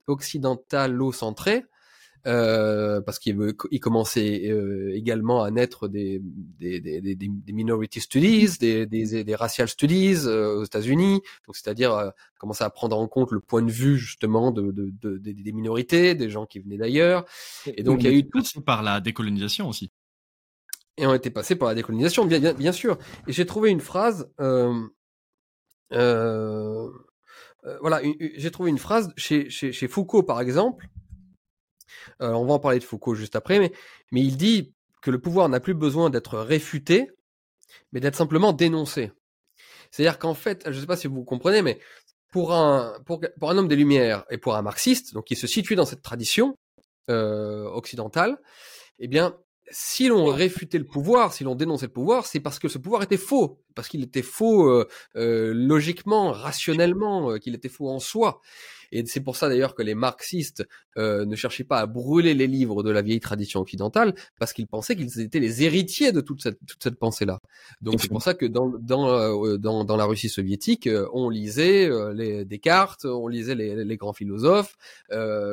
occidentalo-centrée 0.06 1.64
euh, 2.26 3.00
parce 3.00 3.18
qu'il 3.18 3.38
il 3.70 3.80
commençait 3.80 4.48
euh, 4.50 4.94
également 4.94 5.42
à 5.42 5.50
naître 5.50 5.88
des, 5.88 6.20
des, 6.22 6.80
des, 6.80 7.00
des, 7.00 7.14
des 7.16 7.52
minority 7.52 8.00
studies, 8.00 8.58
des, 8.58 8.86
des, 8.86 9.24
des 9.24 9.34
racial 9.34 9.68
studies 9.68 10.26
euh, 10.26 10.56
aux 10.56 10.64
États-Unis, 10.64 11.22
donc 11.46 11.56
c'est-à-dire 11.56 11.94
euh, 11.94 12.10
commencer 12.38 12.64
à 12.64 12.70
prendre 12.70 12.98
en 12.98 13.08
compte 13.08 13.32
le 13.32 13.40
point 13.40 13.62
de 13.62 13.70
vue 13.70 13.98
justement 13.98 14.50
de, 14.50 14.70
de, 14.70 14.90
de 14.90 15.18
des 15.18 15.52
minorités, 15.52 16.14
des 16.14 16.30
gens 16.30 16.46
qui 16.46 16.58
venaient 16.60 16.78
d'ailleurs, 16.78 17.24
et 17.66 17.82
donc 17.82 18.02
il 18.02 18.10
y 18.10 18.12
a 18.12 18.16
eu 18.16 18.28
tout 18.28 18.42
par 18.64 18.82
la 18.82 19.00
décolonisation 19.00 19.68
aussi. 19.68 19.90
Et 20.96 21.06
on 21.06 21.14
était 21.14 21.30
passé 21.30 21.56
par 21.56 21.68
la 21.68 21.74
décolonisation, 21.74 22.26
bien, 22.26 22.40
bien, 22.40 22.52
bien 22.52 22.72
sûr. 22.72 22.98
Et 23.26 23.32
j'ai 23.32 23.46
trouvé 23.46 23.70
une 23.70 23.80
phrase. 23.80 24.30
Euh, 24.38 24.74
euh, 25.92 26.90
voilà, 27.80 28.02
j'ai 28.36 28.50
trouvé 28.50 28.68
une 28.68 28.78
phrase 28.78 29.10
chez, 29.16 29.48
chez, 29.48 29.72
chez 29.72 29.88
Foucault, 29.88 30.22
par 30.22 30.42
exemple, 30.42 30.88
euh, 32.22 32.32
on 32.32 32.44
va 32.44 32.54
en 32.54 32.58
parler 32.58 32.78
de 32.78 32.84
Foucault 32.84 33.14
juste 33.14 33.36
après, 33.36 33.58
mais, 33.58 33.72
mais 34.12 34.20
il 34.20 34.36
dit 34.36 34.74
que 35.02 35.10
le 35.10 35.18
pouvoir 35.18 35.48
n'a 35.48 35.60
plus 35.60 35.74
besoin 35.74 36.10
d'être 36.10 36.38
réfuté, 36.38 37.10
mais 37.92 38.00
d'être 38.00 38.16
simplement 38.16 38.52
dénoncé. 38.52 39.12
C'est-à-dire 39.90 40.18
qu'en 40.18 40.34
fait, 40.34 40.62
je 40.66 40.76
ne 40.76 40.80
sais 40.80 40.86
pas 40.86 40.96
si 40.96 41.06
vous 41.06 41.24
comprenez, 41.24 41.62
mais 41.62 41.78
pour 42.30 42.54
un, 42.54 42.94
pour, 43.06 43.20
pour 43.38 43.50
un 43.50 43.58
homme 43.58 43.68
des 43.68 43.76
Lumières 43.76 44.24
et 44.30 44.38
pour 44.38 44.54
un 44.54 44.62
marxiste, 44.62 45.14
donc 45.14 45.24
qui 45.24 45.36
se 45.36 45.46
situe 45.46 45.74
dans 45.74 45.84
cette 45.84 46.02
tradition 46.02 46.56
euh, 47.08 47.64
occidentale, 47.64 48.38
eh 48.98 49.08
bien, 49.08 49.36
si 49.70 50.08
l'on 50.08 50.26
réfutait 50.26 50.78
le 50.78 50.86
pouvoir, 50.86 51.32
si 51.32 51.44
l'on 51.44 51.54
dénonçait 51.54 51.86
le 51.86 51.92
pouvoir, 51.92 52.26
c'est 52.26 52.40
parce 52.40 52.58
que 52.58 52.68
ce 52.68 52.78
pouvoir 52.78 53.02
était 53.02 53.16
faux, 53.16 53.62
parce 53.74 53.88
qu'il 53.88 54.02
était 54.02 54.22
faux 54.22 54.68
euh, 54.68 54.88
euh 55.16 55.52
logiquement, 55.54 56.32
rationnellement, 56.32 57.32
euh, 57.32 57.38
qu'il 57.38 57.54
était 57.54 57.68
faux 57.68 57.88
en 57.88 58.00
soi. 58.00 58.40
Et 58.92 59.04
c'est 59.06 59.20
pour 59.20 59.36
ça 59.36 59.48
d'ailleurs 59.48 59.74
que 59.74 59.82
les 59.82 59.94
marxistes 59.94 60.66
euh, 60.98 61.24
ne 61.24 61.36
cherchaient 61.36 61.64
pas 61.64 61.78
à 61.78 61.86
brûler 61.86 62.34
les 62.34 62.46
livres 62.46 62.82
de 62.82 62.90
la 62.90 63.02
vieille 63.02 63.20
tradition 63.20 63.60
occidentale, 63.60 64.14
parce 64.38 64.52
qu'ils 64.52 64.66
pensaient 64.66 64.96
qu'ils 64.96 65.20
étaient 65.20 65.40
les 65.40 65.62
héritiers 65.62 66.12
de 66.12 66.20
toute 66.20 66.42
cette, 66.42 66.58
toute 66.66 66.82
cette 66.82 66.98
pensée-là. 66.98 67.40
Donc 67.80 68.00
c'est 68.00 68.08
pour 68.08 68.22
ça 68.22 68.34
que 68.34 68.46
dans, 68.46 68.68
dans, 68.68 69.08
euh, 69.08 69.56
dans, 69.58 69.84
dans, 69.84 69.96
la 69.96 70.04
Russie 70.04 70.28
soviétique, 70.28 70.86
euh, 70.86 71.08
on 71.12 71.28
lisait 71.28 71.88
euh, 71.88 72.12
les 72.12 72.44
Descartes, 72.44 73.04
on 73.04 73.28
lisait 73.28 73.54
les, 73.54 73.84
les 73.84 73.96
grands 73.96 74.12
philosophes, 74.12 74.76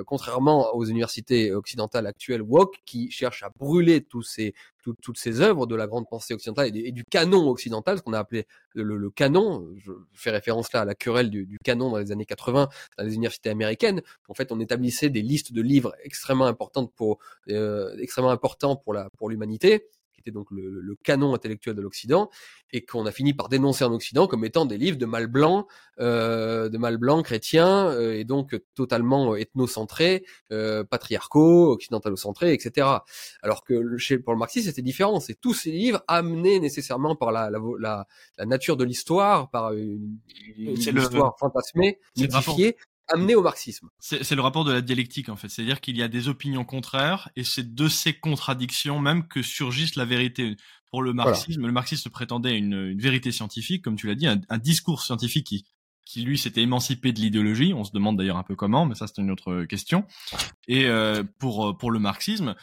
contrairement 0.05 0.75
aux 0.75 0.85
universités 0.85 1.53
occidentales 1.53 2.07
actuelles 2.07 2.41
woke 2.41 2.75
qui 2.85 3.11
cherchent 3.11 3.43
à 3.43 3.49
brûler 3.49 4.01
tous 4.01 4.23
ces 4.23 4.53
toutes 5.01 5.17
ces 5.17 5.41
œuvres 5.41 5.65
de 5.65 5.75
la 5.75 5.87
grande 5.87 6.07
pensée 6.07 6.33
occidentale 6.33 6.75
et 6.75 6.91
du, 6.91 7.03
canon 7.09 7.49
occidental, 7.49 7.97
ce 7.97 8.03
qu'on 8.03 8.13
a 8.13 8.19
appelé 8.19 8.45
le, 8.73 9.09
canon. 9.09 9.67
Je 9.77 9.91
fais 10.13 10.31
référence 10.31 10.71
là 10.73 10.81
à 10.81 10.85
la 10.85 10.95
querelle 10.95 11.29
du, 11.29 11.57
canon 11.63 11.91
dans 11.91 11.97
les 11.97 12.11
années 12.11 12.25
80 12.25 12.69
dans 12.97 13.03
les 13.03 13.15
universités 13.15 13.49
américaines. 13.49 14.01
En 14.27 14.33
fait, 14.33 14.51
on 14.51 14.59
établissait 14.59 15.09
des 15.09 15.21
listes 15.21 15.53
de 15.53 15.61
livres 15.61 15.93
extrêmement 16.03 16.45
importantes 16.47 16.91
pour 16.95 17.19
euh, 17.49 17.95
extrêmement 17.99 18.31
importants 18.31 18.75
pour 18.75 18.93
la 18.93 19.09
pour 19.17 19.29
l'humanité 19.29 19.87
donc 20.31 20.47
le, 20.51 20.95
canon 21.03 21.33
intellectuel 21.33 21.75
de 21.75 21.81
l'Occident, 21.81 22.29
et 22.71 22.83
qu'on 22.83 23.05
a 23.05 23.11
fini 23.11 23.33
par 23.33 23.49
dénoncer 23.49 23.83
en 23.83 23.93
Occident 23.93 24.27
comme 24.27 24.43
étant 24.43 24.65
des 24.65 24.77
livres 24.77 24.97
de 24.97 25.05
mal 25.05 25.27
blanc, 25.27 25.67
euh, 25.99 26.69
de 26.69 26.77
mal 26.77 26.97
blanc 26.97 27.21
chrétien, 27.21 27.87
euh, 27.87 28.13
et 28.13 28.23
donc 28.23 28.59
totalement 28.75 29.35
ethnocentrés, 29.35 30.25
euh, 30.51 30.83
patriarcaux, 30.83 31.71
occidentalocentrés, 31.71 32.53
etc. 32.53 32.87
Alors 33.41 33.63
que 33.63 33.97
chez, 33.97 34.17
pour 34.17 34.33
le 34.33 34.39
marxisme, 34.39 34.67
c'était 34.67 34.81
différent. 34.81 35.19
C'est 35.19 35.39
tous 35.39 35.53
ces 35.53 35.71
livres 35.71 36.03
amenés 36.07 36.59
nécessairement 36.59 37.15
par 37.15 37.31
la, 37.31 37.49
la, 37.49 38.05
la, 38.37 38.45
nature 38.45 38.77
de 38.77 38.83
l'histoire, 38.83 39.49
par 39.49 39.73
une, 39.73 40.17
histoire 40.57 41.37
fantasmée, 41.39 41.99
mythifiée, 42.17 42.75
amené 43.09 43.35
au 43.35 43.41
marxisme. 43.41 43.89
C'est 43.99 44.35
le 44.35 44.41
rapport 44.41 44.63
de 44.65 44.71
la 44.71 44.81
dialectique 44.81 45.29
en 45.29 45.35
fait, 45.35 45.49
c'est-à-dire 45.49 45.81
qu'il 45.81 45.97
y 45.97 46.03
a 46.03 46.07
des 46.07 46.27
opinions 46.27 46.65
contraires 46.65 47.29
et 47.35 47.43
c'est 47.43 47.73
de 47.73 47.87
ces 47.87 48.13
contradictions 48.13 48.99
même 48.99 49.27
que 49.27 49.41
surgissent 49.41 49.95
la 49.95 50.05
vérité. 50.05 50.55
Pour 50.89 51.01
le 51.01 51.11
marxisme, 51.11 51.65
le 51.65 51.73
marxisme 51.73 52.09
prétendait 52.09 52.57
une, 52.57 52.73
une, 52.73 52.99
vérité 52.99 53.33
scientifique, 53.33 53.83
comme 53.83 53.97
tu 53.97 54.07
l'as 54.07 54.15
dit, 54.15 54.25
un, 54.25 54.39
un, 54.47 54.57
discours 54.57 55.01
scientifique 55.01 55.45
qui, 55.45 55.65
qui 56.05 56.21
lui 56.21 56.37
s'était 56.37 56.61
émancipé 56.61 57.11
de 57.11 57.19
l'idéologie. 57.19 57.73
On 57.73 57.83
se 57.83 57.91
demande 57.91 58.17
d'ailleurs 58.17 58.37
un 58.37 58.43
peu 58.43 58.55
comment, 58.55 58.85
mais 58.85 58.95
ça 58.95 59.05
c'est 59.05 59.21
une 59.21 59.29
autre 59.29 59.65
question. 59.65 60.05
Et 60.69 60.85
euh, 60.85 61.23
pour 61.39 61.77
pour 61.77 61.91
le 61.91 61.99
marxisme, 61.99 62.55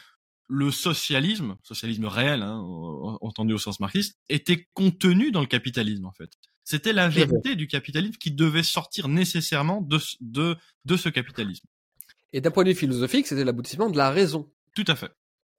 le 0.47 0.71
socialisme, 0.71 1.55
socialisme 1.63 2.05
réel, 2.05 2.41
hein, 2.41 2.59
entendu 3.21 3.53
au 3.53 3.57
sens 3.57 3.79
marxiste, 3.79 4.19
était 4.29 4.67
contenu 4.73 5.31
dans 5.31 5.41
le 5.41 5.47
capitalisme 5.47 6.05
en 6.05 6.11
fait. 6.11 6.31
C'était 6.65 6.93
la 6.93 7.07
vérité 7.07 7.55
du 7.55 7.67
capitalisme 7.67 8.17
qui 8.19 8.31
devait 8.31 8.63
sortir 8.63 9.07
nécessairement 9.07 9.81
de, 9.81 9.99
de, 10.19 10.57
de 10.83 10.97
ce 10.97 11.09
capitalisme. 11.09 11.67
Et 12.33 12.41
d'un 12.41 12.51
point 12.51 12.63
de 12.63 12.69
vue 12.69 12.75
philosophique, 12.75 13.27
c'était 13.27 13.45
l'aboutissement 13.45 13.89
de 13.89 13.97
la 13.97 14.09
raison. 14.09 14.51
Tout 14.75 14.83
à 14.87 14.95
fait. 14.95 15.11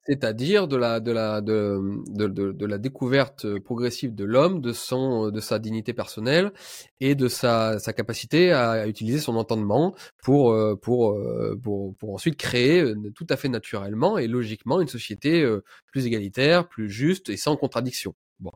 C'est-à-dire 0.07 0.69
de 0.69 0.77
la, 0.77 1.01
de, 1.01 1.11
la, 1.11 1.41
de, 1.41 1.81
de, 2.09 2.28
de, 2.28 2.66
la 2.66 2.78
découverte 2.78 3.59
progressive 3.59 4.15
de 4.15 4.24
l'homme, 4.24 4.61
de, 4.61 4.73
son, 4.73 5.31
de 5.31 5.41
sa 5.41 5.59
dignité 5.59 5.93
personnelle 5.93 6.53
et 7.01 7.16
de 7.16 7.27
sa, 7.27 7.81
sa 7.81 7.93
capacité 7.93 8.53
à, 8.53 8.87
utiliser 8.87 9.19
son 9.19 9.37
entendement 9.37 9.97
pour, 10.23 10.53
euh, 10.53 10.77
pour, 10.77 11.12
euh, 11.12 11.59
pour, 11.61 11.97
pour 11.97 12.15
ensuite 12.15 12.37
créer 12.37 12.83
euh, 12.83 12.95
tout 13.16 13.27
à 13.31 13.37
fait 13.37 13.49
naturellement 13.49 14.16
et 14.16 14.28
logiquement 14.28 14.81
une 14.81 14.89
société 14.89 15.45
plus 15.91 16.07
égalitaire, 16.07 16.69
plus 16.69 16.89
juste 16.89 17.28
et 17.28 17.37
sans 17.37 17.57
contradiction. 17.57 18.15
Bon. 18.39 18.53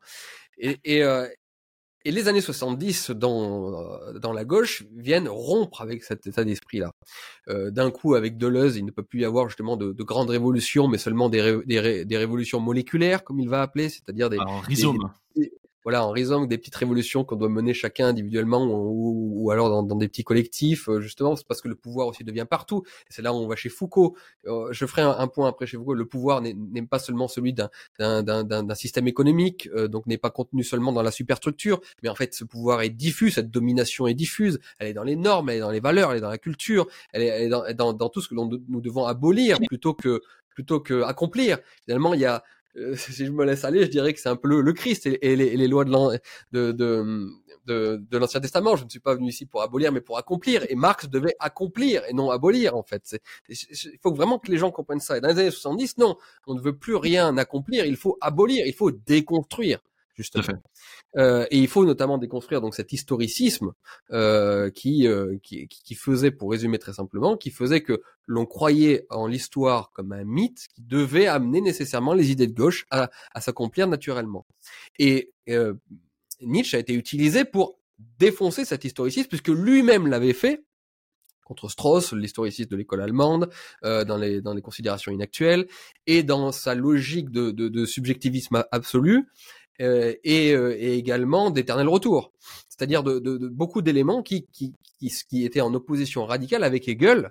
Et, 0.56 0.78
et, 0.84 1.02
Et 2.04 2.10
les 2.10 2.28
années 2.28 2.40
70 2.40 3.10
dans, 3.10 3.98
dans 4.18 4.32
la 4.32 4.44
gauche 4.44 4.84
viennent 4.96 5.28
rompre 5.28 5.82
avec 5.82 6.02
cet 6.02 6.26
état 6.26 6.44
d'esprit-là. 6.44 6.92
Euh, 7.48 7.70
D'un 7.70 7.90
coup, 7.90 8.14
avec 8.14 8.38
Deleuze, 8.38 8.76
il 8.76 8.84
ne 8.84 8.90
peut 8.90 9.02
plus 9.02 9.20
y 9.20 9.24
avoir 9.24 9.48
justement 9.48 9.76
de, 9.76 9.92
de 9.92 10.02
grandes 10.02 10.30
révolutions, 10.30 10.88
mais 10.88 10.98
seulement 10.98 11.28
des, 11.28 11.58
des, 11.66 12.04
des, 12.04 12.16
révolutions 12.16 12.60
moléculaires, 12.60 13.22
comme 13.22 13.38
il 13.38 13.48
va 13.48 13.62
appeler, 13.62 13.88
c'est-à-dire 13.88 14.30
des, 14.30 14.38
Alors, 14.38 14.62
rhizome 14.62 15.10
voilà, 15.82 16.04
en 16.04 16.10
rhizome, 16.10 16.46
des 16.46 16.58
petites 16.58 16.74
révolutions 16.76 17.24
qu'on 17.24 17.36
doit 17.36 17.48
mener 17.48 17.74
chacun 17.74 18.08
individuellement 18.08 18.64
ou, 18.64 19.32
ou 19.34 19.50
alors 19.50 19.70
dans, 19.70 19.82
dans, 19.82 19.96
des 19.96 20.08
petits 20.08 20.24
collectifs, 20.24 20.88
euh, 20.88 21.00
justement, 21.00 21.36
c'est 21.36 21.46
parce 21.46 21.62
que 21.62 21.68
le 21.68 21.74
pouvoir 21.74 22.06
aussi 22.06 22.24
devient 22.24 22.46
partout. 22.48 22.82
C'est 23.08 23.22
là 23.22 23.32
où 23.32 23.36
on 23.36 23.46
va 23.46 23.56
chez 23.56 23.68
Foucault. 23.68 24.16
Euh, 24.46 24.68
je 24.72 24.86
ferai 24.86 25.02
un, 25.02 25.10
un, 25.10 25.28
point 25.28 25.48
après 25.48 25.66
chez 25.66 25.76
Foucault. 25.76 25.94
Le 25.94 26.06
pouvoir 26.06 26.42
n'est 26.42 26.54
pas 26.86 26.98
seulement 26.98 27.28
celui 27.28 27.54
d'un 27.54 28.74
système 28.74 29.08
économique, 29.08 29.68
euh, 29.74 29.88
donc 29.88 30.06
n'est 30.06 30.18
pas 30.18 30.30
contenu 30.30 30.62
seulement 30.64 30.92
dans 30.92 31.02
la 31.02 31.10
superstructure, 31.10 31.80
mais 32.02 32.08
en 32.08 32.14
fait, 32.14 32.34
ce 32.34 32.44
pouvoir 32.44 32.82
est 32.82 32.90
diffus, 32.90 33.30
cette 33.30 33.50
domination 33.50 34.06
est 34.06 34.14
diffuse. 34.14 34.60
Elle 34.78 34.88
est 34.88 34.94
dans 34.94 35.04
les 35.04 35.16
normes, 35.16 35.48
elle 35.50 35.56
est 35.56 35.60
dans 35.60 35.70
les 35.70 35.80
valeurs, 35.80 36.12
elle 36.12 36.18
est 36.18 36.22
dans 36.22 36.30
la 36.30 36.38
culture, 36.38 36.86
elle 37.12 37.22
est, 37.22 37.26
elle 37.26 37.42
est 37.44 37.48
dans, 37.48 37.72
dans, 37.72 37.92
dans, 37.92 38.08
tout 38.08 38.20
ce 38.20 38.28
que 38.28 38.34
nous 38.34 38.80
devons 38.80 39.04
abolir 39.04 39.58
plutôt 39.68 39.94
que 39.94 40.20
plutôt 40.50 40.80
que 40.80 41.02
accomplir. 41.02 41.58
Finalement, 41.84 42.12
il 42.12 42.20
y 42.20 42.26
a 42.26 42.42
euh, 42.76 42.94
si 42.96 43.26
je 43.26 43.32
me 43.32 43.44
laisse 43.44 43.64
aller, 43.64 43.82
je 43.82 43.90
dirais 43.90 44.12
que 44.12 44.20
c'est 44.20 44.28
un 44.28 44.36
peu 44.36 44.48
le, 44.48 44.60
le 44.60 44.72
Christ 44.72 45.06
et, 45.06 45.18
et, 45.32 45.36
les, 45.36 45.56
les, 45.56 45.68
lois 45.68 45.84
de, 45.84 45.90
de, 46.52 46.72
de, 46.72 47.28
de, 47.66 48.02
de 48.10 48.18
l'Ancien 48.18 48.40
Testament. 48.40 48.76
Je 48.76 48.84
ne 48.84 48.90
suis 48.90 49.00
pas 49.00 49.14
venu 49.14 49.28
ici 49.28 49.46
pour 49.46 49.62
abolir, 49.62 49.92
mais 49.92 50.00
pour 50.00 50.18
accomplir. 50.18 50.64
Et 50.68 50.74
Marx 50.74 51.08
devait 51.08 51.36
accomplir 51.38 52.02
et 52.08 52.12
non 52.12 52.30
abolir, 52.30 52.76
en 52.76 52.82
fait. 52.82 53.18
Il 53.48 53.98
faut 54.02 54.14
vraiment 54.14 54.38
que 54.38 54.50
les 54.50 54.58
gens 54.58 54.70
comprennent 54.70 55.00
ça. 55.00 55.18
Et 55.18 55.20
dans 55.20 55.28
les 55.28 55.38
années 55.38 55.50
70, 55.50 55.98
non, 55.98 56.16
on 56.46 56.54
ne 56.54 56.60
veut 56.60 56.76
plus 56.76 56.96
rien 56.96 57.36
accomplir, 57.36 57.84
il 57.84 57.96
faut 57.96 58.16
abolir, 58.20 58.66
il 58.66 58.74
faut 58.74 58.90
déconstruire 58.90 59.80
justement. 60.14 60.62
Euh, 61.16 61.46
et 61.50 61.58
il 61.58 61.68
faut 61.68 61.84
notamment 61.84 62.18
déconstruire 62.18 62.60
donc 62.60 62.74
cet 62.74 62.92
historicisme 62.92 63.72
euh, 64.10 64.70
qui, 64.70 65.06
euh, 65.06 65.38
qui, 65.42 65.68
qui 65.68 65.94
faisait, 65.94 66.30
pour 66.30 66.50
résumer 66.50 66.78
très 66.78 66.92
simplement, 66.92 67.36
qui 67.36 67.50
faisait 67.50 67.82
que 67.82 68.02
l'on 68.26 68.46
croyait 68.46 69.06
en 69.10 69.26
l'histoire 69.26 69.90
comme 69.92 70.12
un 70.12 70.24
mythe 70.24 70.68
qui 70.74 70.82
devait 70.82 71.26
amener 71.26 71.60
nécessairement 71.60 72.14
les 72.14 72.30
idées 72.30 72.46
de 72.46 72.54
gauche 72.54 72.86
à, 72.90 73.10
à 73.32 73.40
s'accomplir 73.40 73.88
naturellement. 73.88 74.46
Et 74.98 75.32
euh, 75.48 75.74
Nietzsche 76.40 76.76
a 76.76 76.80
été 76.80 76.94
utilisé 76.94 77.44
pour 77.44 77.78
défoncer 78.18 78.64
cet 78.64 78.84
historicisme 78.84 79.28
puisque 79.28 79.48
lui-même 79.48 80.06
l'avait 80.06 80.32
fait 80.32 80.64
contre 81.50 81.68
Strauss, 81.68 82.12
l'historiciste 82.12 82.70
de 82.70 82.76
l'école 82.76 83.00
allemande, 83.00 83.50
euh, 83.82 84.04
dans, 84.04 84.16
les, 84.16 84.40
dans 84.40 84.54
les 84.54 84.62
considérations 84.62 85.10
inactuelles, 85.10 85.66
et 86.06 86.22
dans 86.22 86.52
sa 86.52 86.76
logique 86.76 87.30
de, 87.30 87.50
de, 87.50 87.68
de 87.68 87.84
subjectivisme 87.86 88.62
absolu, 88.70 89.26
euh, 89.80 90.14
et, 90.24 90.52
euh, 90.54 90.76
et, 90.78 90.96
également 90.96 91.50
d'éternel 91.50 91.88
retour, 91.88 92.32
c'est-à-dire 92.68 93.02
de, 93.02 93.18
de, 93.18 93.38
de, 93.38 93.48
beaucoup 93.48 93.82
d'éléments 93.82 94.22
qui, 94.22 94.46
qui, 94.52 94.74
qui, 94.98 95.12
qui, 95.28 95.44
étaient 95.44 95.60
en 95.60 95.72
opposition 95.74 96.24
radicale 96.24 96.64
avec 96.64 96.86
Hegel, 96.88 97.30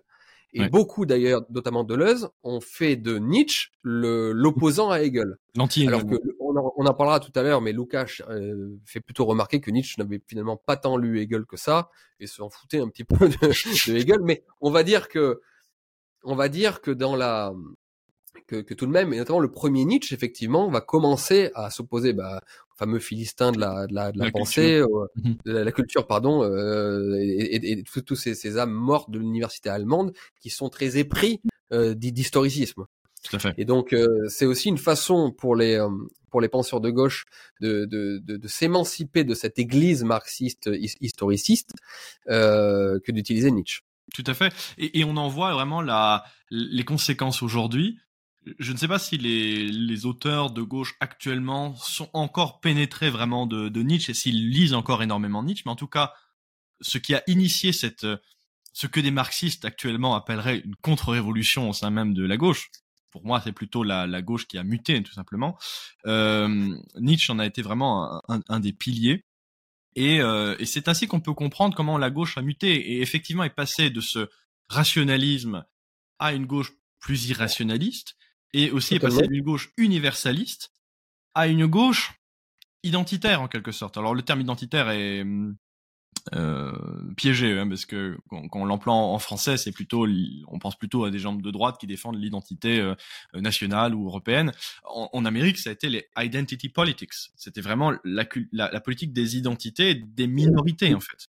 et 0.53 0.61
ouais. 0.61 0.69
beaucoup 0.69 1.05
d'ailleurs, 1.05 1.43
notamment 1.51 1.83
Deleuze, 1.83 2.29
ont 2.41 2.59
fait 2.59 2.95
de 2.95 3.19
Nietzsche 3.19 3.69
l'opposant 3.83 4.89
à 4.89 5.01
Hegel. 5.01 5.37
L'anti 5.55 5.87
Alors 5.87 6.05
que 6.05 6.15
on 6.39 6.55
en, 6.57 6.73
on 6.75 6.85
en, 6.87 6.93
parlera 6.95 7.19
tout 7.19 7.31
à 7.35 7.43
l'heure, 7.43 7.61
mais 7.61 7.71
Lukács 7.71 8.23
euh, 8.29 8.75
fait 8.83 8.99
plutôt 8.99 9.25
remarquer 9.25 9.61
que 9.61 9.69
Nietzsche 9.69 9.95
n'avait 9.99 10.21
finalement 10.25 10.57
pas 10.57 10.75
tant 10.75 10.97
lu 10.97 11.21
Hegel 11.21 11.45
que 11.45 11.57
ça 11.57 11.91
et 12.19 12.25
s'en 12.25 12.49
foutait 12.49 12.79
un 12.79 12.87
petit 12.87 13.03
peu 13.03 13.29
de, 13.29 13.91
de 13.91 13.95
Hegel. 13.95 14.21
Mais 14.23 14.43
on 14.59 14.71
va 14.71 14.81
dire 14.81 15.07
que 15.07 15.39
on 16.23 16.35
va 16.35 16.49
dire 16.49 16.81
que 16.81 16.91
dans 16.91 17.15
la 17.15 17.53
que, 18.47 18.61
que, 18.61 18.73
tout 18.73 18.85
de 18.85 18.91
même, 18.91 19.13
et 19.13 19.17
notamment 19.17 19.39
le 19.39 19.51
premier 19.51 19.85
Nietzsche, 19.85 20.13
effectivement, 20.13 20.69
va 20.69 20.81
commencer 20.81 21.51
à 21.55 21.69
s'opposer 21.69 22.13
bah, 22.13 22.41
au 22.71 22.77
fameux 22.77 22.99
Philistin 22.99 23.51
de 23.51 23.59
la, 23.59 23.87
de 23.87 23.93
la, 23.93 24.11
de 24.11 24.19
la, 24.19 24.25
la 24.25 24.31
pensée, 24.31 24.75
euh, 24.75 25.07
de 25.45 25.51
la, 25.51 25.63
la, 25.63 25.71
culture, 25.71 26.07
pardon, 26.07 26.43
euh, 26.43 27.15
et, 27.19 27.55
et, 27.55 27.79
et 27.79 27.83
tous 27.83 28.15
ces, 28.15 28.35
ces, 28.35 28.57
âmes 28.57 28.71
mortes 28.71 29.11
de 29.11 29.19
l'université 29.19 29.69
allemande 29.69 30.13
qui 30.39 30.49
sont 30.49 30.69
très 30.69 30.97
épris 30.97 31.41
euh, 31.71 31.93
d'historicisme. 31.93 32.85
Tout 33.23 33.35
à 33.35 33.39
fait. 33.39 33.53
Et 33.57 33.65
donc, 33.65 33.93
euh, 33.93 34.07
c'est 34.29 34.45
aussi 34.45 34.69
une 34.69 34.77
façon 34.77 35.31
pour 35.31 35.55
les 35.55 35.75
euh, 35.75 35.89
pour 36.31 36.41
les 36.41 36.47
penseurs 36.47 36.79
de 36.79 36.89
gauche 36.89 37.25
de, 37.59 37.85
de, 37.85 38.21
de, 38.23 38.37
de 38.37 38.47
s'émanciper 38.47 39.23
de 39.23 39.33
cette 39.33 39.57
église 39.59 40.03
marxiste 40.03 40.69
historiciste 41.01 41.73
euh, 42.29 42.99
que 43.03 43.11
d'utiliser 43.11 43.51
Nietzsche. 43.51 43.81
Tout 44.13 44.23
à 44.27 44.33
fait. 44.33 44.53
Et, 44.77 44.99
et, 44.99 45.03
on 45.03 45.17
en 45.17 45.27
voit 45.27 45.53
vraiment 45.53 45.81
la, 45.81 46.23
les 46.49 46.83
conséquences 46.83 47.41
aujourd'hui 47.43 47.99
je 48.57 48.71
ne 48.71 48.77
sais 48.77 48.87
pas 48.87 48.99
si 48.99 49.17
les, 49.17 49.71
les, 49.71 50.05
auteurs 50.05 50.51
de 50.51 50.61
gauche 50.61 50.95
actuellement 50.99 51.75
sont 51.75 52.09
encore 52.13 52.59
pénétrés 52.59 53.09
vraiment 53.09 53.45
de, 53.45 53.69
de 53.69 53.81
Nietzsche 53.81 54.11
et 54.11 54.13
s'ils 54.13 54.49
lisent 54.49 54.73
encore 54.73 55.03
énormément 55.03 55.43
Nietzsche, 55.43 55.63
mais 55.65 55.71
en 55.71 55.75
tout 55.75 55.87
cas, 55.87 56.13
ce 56.81 56.97
qui 56.97 57.13
a 57.13 57.23
initié 57.27 57.71
cette, 57.73 58.07
ce 58.73 58.87
que 58.87 58.99
des 58.99 59.11
marxistes 59.11 59.65
actuellement 59.65 60.15
appelleraient 60.15 60.59
une 60.59 60.75
contre-révolution 60.77 61.69
au 61.69 61.73
sein 61.73 61.89
même 61.89 62.13
de 62.13 62.25
la 62.25 62.37
gauche, 62.37 62.71
pour 63.11 63.25
moi, 63.25 63.41
c'est 63.43 63.51
plutôt 63.51 63.83
la, 63.83 64.07
la, 64.07 64.21
gauche 64.21 64.47
qui 64.47 64.57
a 64.57 64.63
muté, 64.63 65.01
tout 65.01 65.13
simplement. 65.13 65.57
Euh, 66.05 66.77
Nietzsche 66.95 67.33
en 67.33 67.39
a 67.39 67.45
été 67.45 67.61
vraiment 67.61 68.21
un, 68.29 68.41
un, 68.47 68.59
des 68.59 68.73
piliers. 68.73 69.25
Et, 69.95 70.21
euh, 70.21 70.55
et 70.59 70.65
c'est 70.65 70.87
ainsi 70.87 71.07
qu'on 71.07 71.19
peut 71.19 71.33
comprendre 71.33 71.75
comment 71.75 71.97
la 71.97 72.11
gauche 72.11 72.37
a 72.37 72.41
muté 72.41 72.75
et 72.93 73.01
effectivement 73.01 73.43
est 73.43 73.49
passée 73.49 73.89
de 73.89 74.01
ce 74.01 74.29
rationalisme 74.67 75.65
à 76.19 76.33
une 76.33 76.45
gauche 76.45 76.71
plus 76.99 77.29
irrationaliste 77.29 78.15
et 78.53 78.71
aussi 78.71 78.95
est 78.95 78.99
passé 78.99 79.27
d'une 79.27 79.43
gauche 79.43 79.71
universaliste 79.77 80.71
à 81.35 81.47
une 81.47 81.65
gauche 81.65 82.13
identitaire 82.83 83.41
en 83.41 83.47
quelque 83.47 83.71
sorte. 83.71 83.97
Alors 83.97 84.15
le 84.15 84.21
terme 84.21 84.41
identitaire 84.41 84.89
est 84.89 85.25
euh, 86.35 86.71
piégé 87.17 87.57
hein, 87.57 87.67
parce 87.67 87.85
que 87.85 88.17
quand, 88.29 88.47
quand 88.47 88.61
on 88.61 88.65
l'emploie 88.65 88.93
en 88.93 89.19
français, 89.19 89.57
c'est 89.57 89.71
plutôt, 89.71 90.07
on 90.47 90.59
pense 90.59 90.77
plutôt 90.77 91.05
à 91.05 91.11
des 91.11 91.19
gens 91.19 91.33
de 91.33 91.51
droite 91.51 91.77
qui 91.79 91.87
défendent 91.87 92.19
l'identité 92.19 92.79
euh, 92.79 92.95
nationale 93.33 93.95
ou 93.95 94.07
européenne. 94.07 94.51
En, 94.83 95.09
en, 95.11 95.25
Amérique, 95.25 95.57
ça 95.57 95.69
a 95.69 95.73
été 95.73 95.89
les 95.89 96.07
identity 96.17 96.69
politics. 96.69 97.13
C'était 97.35 97.61
vraiment 97.61 97.91
la, 98.03 98.25
la, 98.51 98.69
la, 98.71 98.81
politique 98.81 99.13
des 99.13 99.37
identités, 99.37 99.95
des 99.95 100.27
minorités 100.27 100.93
en 100.93 100.99
fait. 100.99 101.27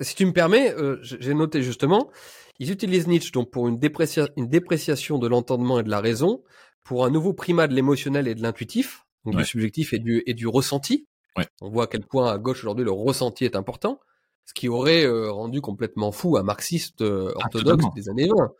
Si 0.00 0.14
tu 0.14 0.26
me 0.26 0.32
permets, 0.32 0.72
euh, 0.74 0.98
j'ai 1.02 1.34
noté 1.34 1.62
justement, 1.62 2.10
ils 2.58 2.70
utilisent 2.70 3.08
Nietzsche 3.08 3.32
donc 3.32 3.50
pour 3.50 3.68
une, 3.68 3.78
déprécia 3.78 4.28
une 4.36 4.48
dépréciation 4.48 5.18
de 5.18 5.26
l'entendement 5.26 5.80
et 5.80 5.82
de 5.82 5.90
la 5.90 6.00
raison, 6.00 6.42
pour 6.84 7.04
un 7.04 7.10
nouveau 7.10 7.32
primat 7.32 7.66
de 7.66 7.74
l'émotionnel 7.74 8.28
et 8.28 8.34
de 8.34 8.42
l'intuitif, 8.42 9.04
donc 9.24 9.34
ouais. 9.34 9.42
du 9.42 9.46
subjectif 9.46 9.92
et 9.92 9.98
du, 9.98 10.22
et 10.26 10.34
du 10.34 10.46
ressenti. 10.46 11.06
Ouais. 11.36 11.46
On 11.60 11.70
voit 11.70 11.84
à 11.84 11.86
quel 11.86 12.04
point 12.04 12.32
à 12.32 12.38
gauche 12.38 12.60
aujourd'hui 12.60 12.84
le 12.84 12.92
ressenti 12.92 13.44
est 13.44 13.56
important, 13.56 14.00
ce 14.48 14.54
qui 14.54 14.68
aurait 14.68 15.04
euh, 15.04 15.30
rendu 15.30 15.60
complètement 15.60 16.10
fou 16.10 16.38
un 16.38 16.42
marxiste 16.42 17.02
euh, 17.02 17.32
orthodoxe 17.34 17.84
ah, 17.86 17.92
des 17.94 18.08
années 18.08 18.28
20. 18.34 18.50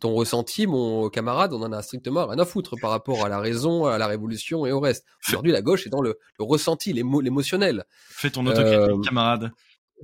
Ton 0.00 0.14
ressenti, 0.14 0.66
mon 0.66 1.10
camarade, 1.10 1.52
on 1.52 1.62
en 1.62 1.70
a 1.70 1.82
strictement 1.82 2.26
rien 2.26 2.38
à 2.38 2.46
foutre 2.46 2.76
par 2.80 2.90
rapport 2.90 3.24
à 3.24 3.28
la 3.28 3.38
raison, 3.38 3.84
à 3.84 3.98
la 3.98 4.06
révolution 4.06 4.64
et 4.64 4.72
au 4.72 4.80
reste. 4.80 5.04
Aujourd'hui, 5.28 5.52
la 5.52 5.60
gauche 5.60 5.86
est 5.86 5.90
dans 5.90 6.00
le, 6.00 6.18
le 6.38 6.44
ressenti, 6.44 6.94
l'émotionnel. 6.94 7.84
Fais 8.08 8.30
ton 8.30 8.44
autocritique, 8.46 8.78
euh, 8.78 9.00
camarade 9.02 9.52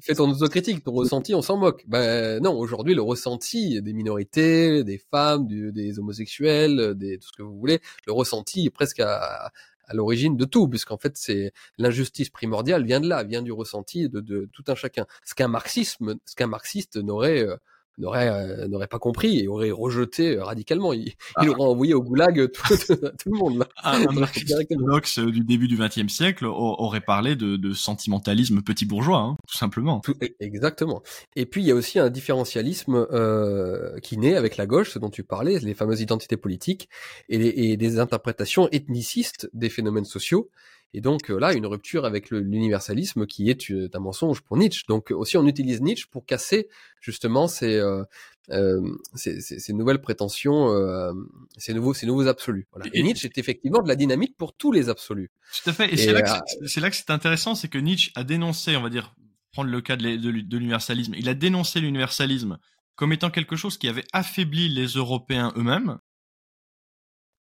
fais 0.02 0.14
ton 0.14 0.30
autocritique, 0.30 0.84
ton 0.84 0.92
ressenti, 0.92 1.34
on 1.34 1.42
s'en 1.42 1.56
moque. 1.56 1.84
Ben 1.86 2.42
non, 2.42 2.56
aujourd'hui 2.56 2.94
le 2.94 3.02
ressenti 3.02 3.82
des 3.82 3.92
minorités, 3.92 4.84
des 4.84 4.98
femmes, 4.98 5.46
du, 5.46 5.72
des 5.72 5.98
homosexuels, 5.98 6.94
des 6.94 7.18
tout 7.18 7.28
ce 7.28 7.36
que 7.36 7.42
vous 7.42 7.58
voulez, 7.58 7.80
le 8.06 8.12
ressenti 8.12 8.66
est 8.66 8.70
presque 8.70 9.00
à, 9.00 9.50
à 9.90 9.94
l'origine 9.94 10.36
de 10.36 10.44
tout, 10.44 10.68
puisqu'en 10.68 10.96
fait 10.96 11.16
c'est 11.16 11.52
l'injustice 11.76 12.30
primordiale 12.30 12.84
vient 12.84 13.00
de 13.00 13.08
là, 13.08 13.24
vient 13.24 13.42
du 13.42 13.50
ressenti 13.50 14.08
de, 14.08 14.48
tout 14.52 14.64
un 14.68 14.76
chacun. 14.76 15.06
Ce 15.24 15.34
qu'un 15.34 15.48
marxisme, 15.48 16.16
ce 16.24 16.36
qu'un 16.36 16.46
marxiste 16.46 16.96
n'aurait 16.96 17.42
euh, 17.42 17.56
n'aurait 18.00 18.28
euh, 18.28 18.68
n'aurait 18.68 18.86
pas 18.86 18.98
compris 18.98 19.40
et 19.40 19.48
aurait 19.48 19.70
rejeté 19.70 20.38
radicalement. 20.38 20.92
Il, 20.92 21.12
ah. 21.36 21.42
il 21.42 21.50
aurait 21.50 21.70
envoyé 21.70 21.94
au 21.94 22.02
goulag 22.02 22.50
tout, 22.52 22.74
tout, 22.76 23.32
le 23.32 23.38
monde. 23.38 23.58
Là. 23.58 23.68
Ah, 23.76 23.96
un 23.96 25.30
du 25.30 25.44
début 25.44 25.68
du 25.68 25.76
XXe 25.76 26.12
siècle 26.12 26.46
aurait 26.46 27.00
parlé 27.00 27.36
de, 27.36 27.56
de 27.56 27.72
sentimentalisme 27.72 28.62
petit 28.62 28.84
bourgeois, 28.84 29.18
hein, 29.18 29.36
tout 29.46 29.56
simplement. 29.56 30.00
Tout, 30.00 30.14
e, 30.22 30.28
exactement. 30.40 31.02
Et 31.36 31.46
puis 31.46 31.62
il 31.62 31.66
y 31.66 31.70
a 31.70 31.74
aussi 31.74 31.98
un 31.98 32.10
différentialisme 32.10 33.06
euh, 33.12 33.98
qui 34.00 34.18
naît 34.18 34.36
avec 34.36 34.56
la 34.56 34.66
gauche, 34.66 34.90
ce 34.90 34.98
dont 34.98 35.10
tu 35.10 35.24
parlais, 35.24 35.58
les 35.58 35.74
fameuses 35.74 36.00
identités 36.00 36.36
politiques 36.36 36.88
et, 37.28 37.38
les, 37.38 37.48
et 37.48 37.76
des 37.76 37.98
interprétations 37.98 38.68
ethnicistes 38.72 39.48
des 39.52 39.68
phénomènes 39.68 40.04
sociaux 40.04 40.50
et 40.92 41.00
donc 41.00 41.30
euh, 41.30 41.38
là, 41.38 41.52
une 41.52 41.66
rupture 41.66 42.04
avec 42.04 42.30
l'universalisme 42.30 43.26
qui 43.26 43.50
est 43.50 43.70
euh, 43.70 43.88
un 43.94 43.98
mensonge 44.00 44.40
pour 44.40 44.56
Nietzsche. 44.56 44.82
Donc 44.88 45.10
aussi, 45.10 45.36
on 45.36 45.46
utilise 45.46 45.80
Nietzsche 45.80 46.06
pour 46.10 46.26
casser 46.26 46.68
justement 47.00 47.46
ces, 47.46 47.76
euh, 47.76 48.02
euh, 48.50 48.80
ces, 49.14 49.40
ces, 49.40 49.60
ces, 49.60 49.72
nouvelles 49.72 50.00
prétentions, 50.00 50.72
euh, 50.72 51.12
ces, 51.56 51.72
nouveaux, 51.72 51.94
ces 51.94 52.06
nouveaux 52.06 52.26
absolus. 52.26 52.66
Voilà. 52.72 52.90
Et, 52.92 52.98
et, 52.98 53.02
Nietzsche 53.02 53.28
est 53.28 53.38
effectivement 53.38 53.80
de 53.80 53.88
la 53.88 53.94
dynamique 53.94 54.36
pour 54.36 54.56
tous 54.56 54.72
les 54.72 54.88
absolus. 54.88 55.30
Tout 55.62 55.70
à 55.70 55.72
fait. 55.72 55.88
Et, 55.90 55.94
et 55.94 55.96
c'est 55.96 56.12
là, 56.12 56.18
euh, 56.18 56.80
là, 56.80 56.90
que 56.90 56.96
c'est 56.96 57.10
intéressant, 57.10 57.54
c'est 57.54 57.68
que 57.68 57.78
Nietzsche 57.78 58.10
a 58.16 58.24
dénoncé, 58.24 58.76
on 58.76 58.82
va 58.82 58.90
dire, 58.90 59.14
prendre 59.52 59.70
le 59.70 59.80
cas 59.80 59.96
de 59.96 60.56
l'universalisme, 60.56 61.14
il 61.16 61.28
a 61.28 61.34
dénoncé 61.34 61.80
l'universalisme 61.80 62.58
comme 62.96 63.12
étant 63.12 63.30
quelque 63.30 63.56
chose 63.56 63.78
qui 63.78 63.88
avait 63.88 64.04
affaibli 64.12 64.68
les 64.68 64.86
Européens 64.86 65.52
eux-mêmes, 65.56 65.98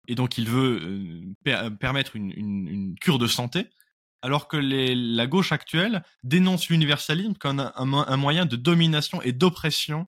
et 0.10 0.16
donc 0.16 0.38
il 0.38 0.50
veut 0.50 0.82
euh, 0.82 1.34
per 1.46 1.70
permettre 1.80 2.16
une, 2.16 2.32
une, 2.32 2.68
une, 2.68 2.96
cure 3.00 3.20
de 3.20 3.28
santé. 3.28 3.68
alors 4.22 4.48
que 4.48 4.58
les, 4.58 4.96
la 4.96 5.28
gauche 5.28 5.52
actuelle 5.54 6.04
dénonce 6.24 6.68
l'universalisme 6.68 7.36
comme 7.36 7.60
un, 7.60 7.72
un, 7.76 8.18
moyen 8.18 8.46
de 8.46 8.58
domination 8.58 9.22
et 9.22 9.32
d'oppression 9.32 10.08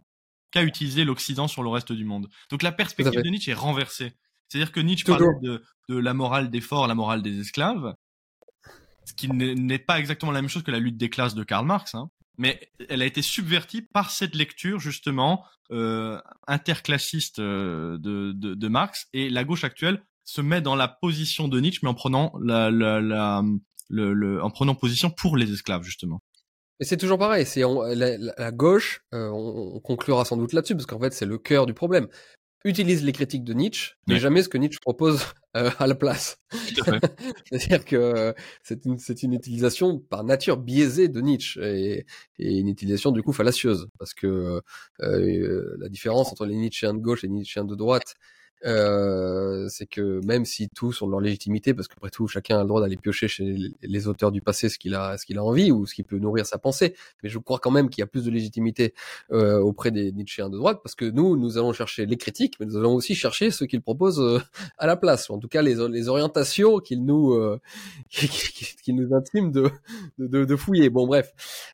qu'a 0.52 0.64
utilisé 0.64 1.06
l'Occident 1.06 1.48
sur 1.48 1.64
le 1.64 1.70
reste 1.70 1.94
du 1.94 2.04
monde. 2.04 2.28
Donc 2.50 2.64
la 2.64 2.74
perspective 2.74 3.22
de 3.22 3.30
Nietzsche 3.30 3.52
est 3.52 3.56
renversée. 3.56 4.14
C'est-à-dire 4.50 4.74
que 4.74 4.82
Nietzsche 4.82 5.06
parlait 5.06 5.28
de, 5.42 5.64
de, 5.88 5.98
la 5.98 6.14
morale 6.14 6.50
des 6.50 6.60
forts, 6.60 6.88
la 6.88 6.96
morale 6.96 7.22
des 7.22 7.40
esclaves, 7.40 7.96
ce 9.06 9.14
qui 9.14 9.30
n'est 9.30 9.80
pas 9.80 10.00
exactement 10.00 10.34
la 10.34 10.42
même 10.42 10.50
chose 10.50 10.64
que 10.64 10.72
la 10.72 10.80
lutte 10.80 10.98
des 10.98 11.10
classes 11.10 11.36
de 11.36 11.44
Karl 11.44 11.66
Marx, 11.66 11.96
hein, 11.96 12.10
mais 12.38 12.60
elle 12.90 13.02
a 13.02 13.06
été 13.06 13.22
subvertie 13.22 13.82
par 13.82 14.12
cette 14.12 14.36
lecture 14.36 14.80
justement 14.80 15.46
euh, 15.72 16.20
interclassiste 16.48 17.40
euh, 17.40 17.98
de, 17.98 18.32
de, 18.34 18.56
de, 18.56 18.68
Marx, 18.68 19.08
et 19.14 19.30
la 19.30 19.44
gauche 19.44 19.64
actuelle 19.64 20.04
se 20.24 20.42
met 20.42 20.62
dans 20.62 20.76
la 20.76 20.88
position 20.88 21.48
de 21.48 21.60
Nietzsche, 21.60 21.80
mais 21.84 21.90
en 21.90 21.94
prenant 21.94 22.34
la, 22.42 22.72
la, 22.72 23.02
la 23.02 23.44
le, 23.90 24.14
le, 24.14 24.44
en 24.44 24.50
prenant 24.50 24.76
position 24.76 25.10
pour 25.10 25.38
les 25.38 25.52
esclaves 25.52 25.84
justement. 25.84 26.22
Et 26.80 26.86
c'est 26.86 26.98
toujours 26.98 27.20
pareil, 27.20 27.46
c'est 27.46 27.62
la, 27.62 28.18
la, 28.18 28.52
gauche, 28.52 29.02
euh, 29.14 29.30
on, 29.30 29.76
on, 29.76 29.80
conclura 29.80 30.26
sans 30.26 30.38
doute 30.38 30.54
là-dessus, 30.54 30.76
parce 30.76 30.88
qu'en 30.88 31.00
fait 31.00 31.14
c'est 31.14 31.26
le 31.26 31.38
cœur 31.38 31.66
du 31.66 31.74
problème 31.74 32.08
utilise 32.64 33.04
les 33.04 33.12
critiques 33.12 33.44
de 33.44 33.54
Nietzsche, 33.54 33.96
mais 34.08 34.20
jamais 34.20 34.44
ce 34.44 34.50
que 34.50 34.58
Nietzsche 34.58 34.80
propose 34.80 35.22
euh, 35.58 35.72
à 35.80 35.88
la 35.88 35.96
place. 35.96 36.38
C'est-à-dire 36.52 37.86
que 37.86 37.96
euh, 37.96 38.34
c'est 38.64 38.86
une, 38.86 38.98
c'est 39.00 39.24
une 39.24 39.34
utilisation 39.34 40.00
par 40.00 40.24
nature 40.24 40.58
biaisée 40.58 41.08
de 41.08 41.22
Nietzsche 41.22 41.60
et, 41.62 42.06
et 42.40 42.58
une 42.60 42.68
utilisation 42.68 43.12
du 43.12 43.24
coup 43.24 43.34
fallacieuse, 43.34 43.88
parce 43.98 44.14
que 44.14 44.62
euh, 45.02 45.76
la 45.80 45.90
différence 45.90 46.32
entre 46.32 46.46
les 46.46 46.56
Nietzschéens 46.56 46.94
de 46.94 47.00
gauche 47.00 47.24
et 47.24 47.28
les 47.28 47.34
Nietzschéens 47.34 47.66
de 47.66 47.76
droite, 47.76 48.16
euh, 48.66 49.68
c'est 49.70 49.88
que 49.88 50.24
même 50.26 50.46
si 50.46 50.70
tous 50.70 51.02
ont 51.02 51.08
leur 51.08 51.20
légitimité, 51.20 51.74
parce 51.74 51.88
qu'après 51.88 52.10
tout, 52.10 52.28
chacun 52.28 52.60
a 52.60 52.62
le 52.62 52.68
droit 52.68 52.82
d'aller 52.82 52.98
piocher 52.98 53.28
chez 53.28 53.74
les 53.82 54.08
auteurs 54.08 54.32
du 54.32 54.42
passé 54.42 54.70
ce 54.70 54.78
qu'il 54.78 54.96
a, 54.96 55.18
ce 55.18 55.26
qu'il 55.26 55.38
a 55.38 55.44
envie 55.44 55.72
ou 55.72 55.86
ce 55.86 55.96
qui 55.96 56.04
peut 56.04 56.18
nourrir 56.18 56.46
sa 56.46 56.58
pensée, 56.58 56.96
mais 57.24 57.30
je 57.30 57.40
crois 57.40 57.60
quand 57.60 57.72
même 57.72 57.90
qu'il 57.90 58.02
y 58.02 58.04
a 58.04 58.08
plus 58.08 58.26
de 58.26 58.32
légitimité 58.32 58.94
euh, 59.32 59.60
auprès 59.60 59.92
des 59.92 60.12
Nietzschéens 60.12 60.50
de 60.50 60.58
droite, 60.58 60.80
parce 60.84 60.96
que 60.96 61.06
nous, 61.06 61.38
nous 61.38 61.58
allons 61.58 61.74
chercher 61.74 62.06
les 62.06 62.18
critiques, 62.18 62.56
mais 62.60 62.66
nous 62.66 62.78
allons 62.78 62.94
aussi 62.94 63.16
chercher 63.16 63.52
ce 63.52 63.66
qu'ils 63.66 63.82
proposent 63.82 64.20
euh, 64.20 64.40
à 64.78 64.88
la 64.88 64.96
place, 64.96 65.30
ou 65.30 65.34
en 65.34 65.40
tout 65.40 65.48
cas 65.48 65.62
les, 65.62 65.76
les 65.90 66.08
orientations 66.08 66.80
qu'ils 66.80 67.04
nous, 67.06 67.34
euh, 67.34 67.60
qui, 68.10 68.94
nous 68.94 69.14
intiment 69.16 69.50
de, 69.50 69.70
de, 70.18 70.46
de, 70.46 70.56
fouiller. 70.56 70.90
Bon, 70.90 71.08
bref. 71.08 71.32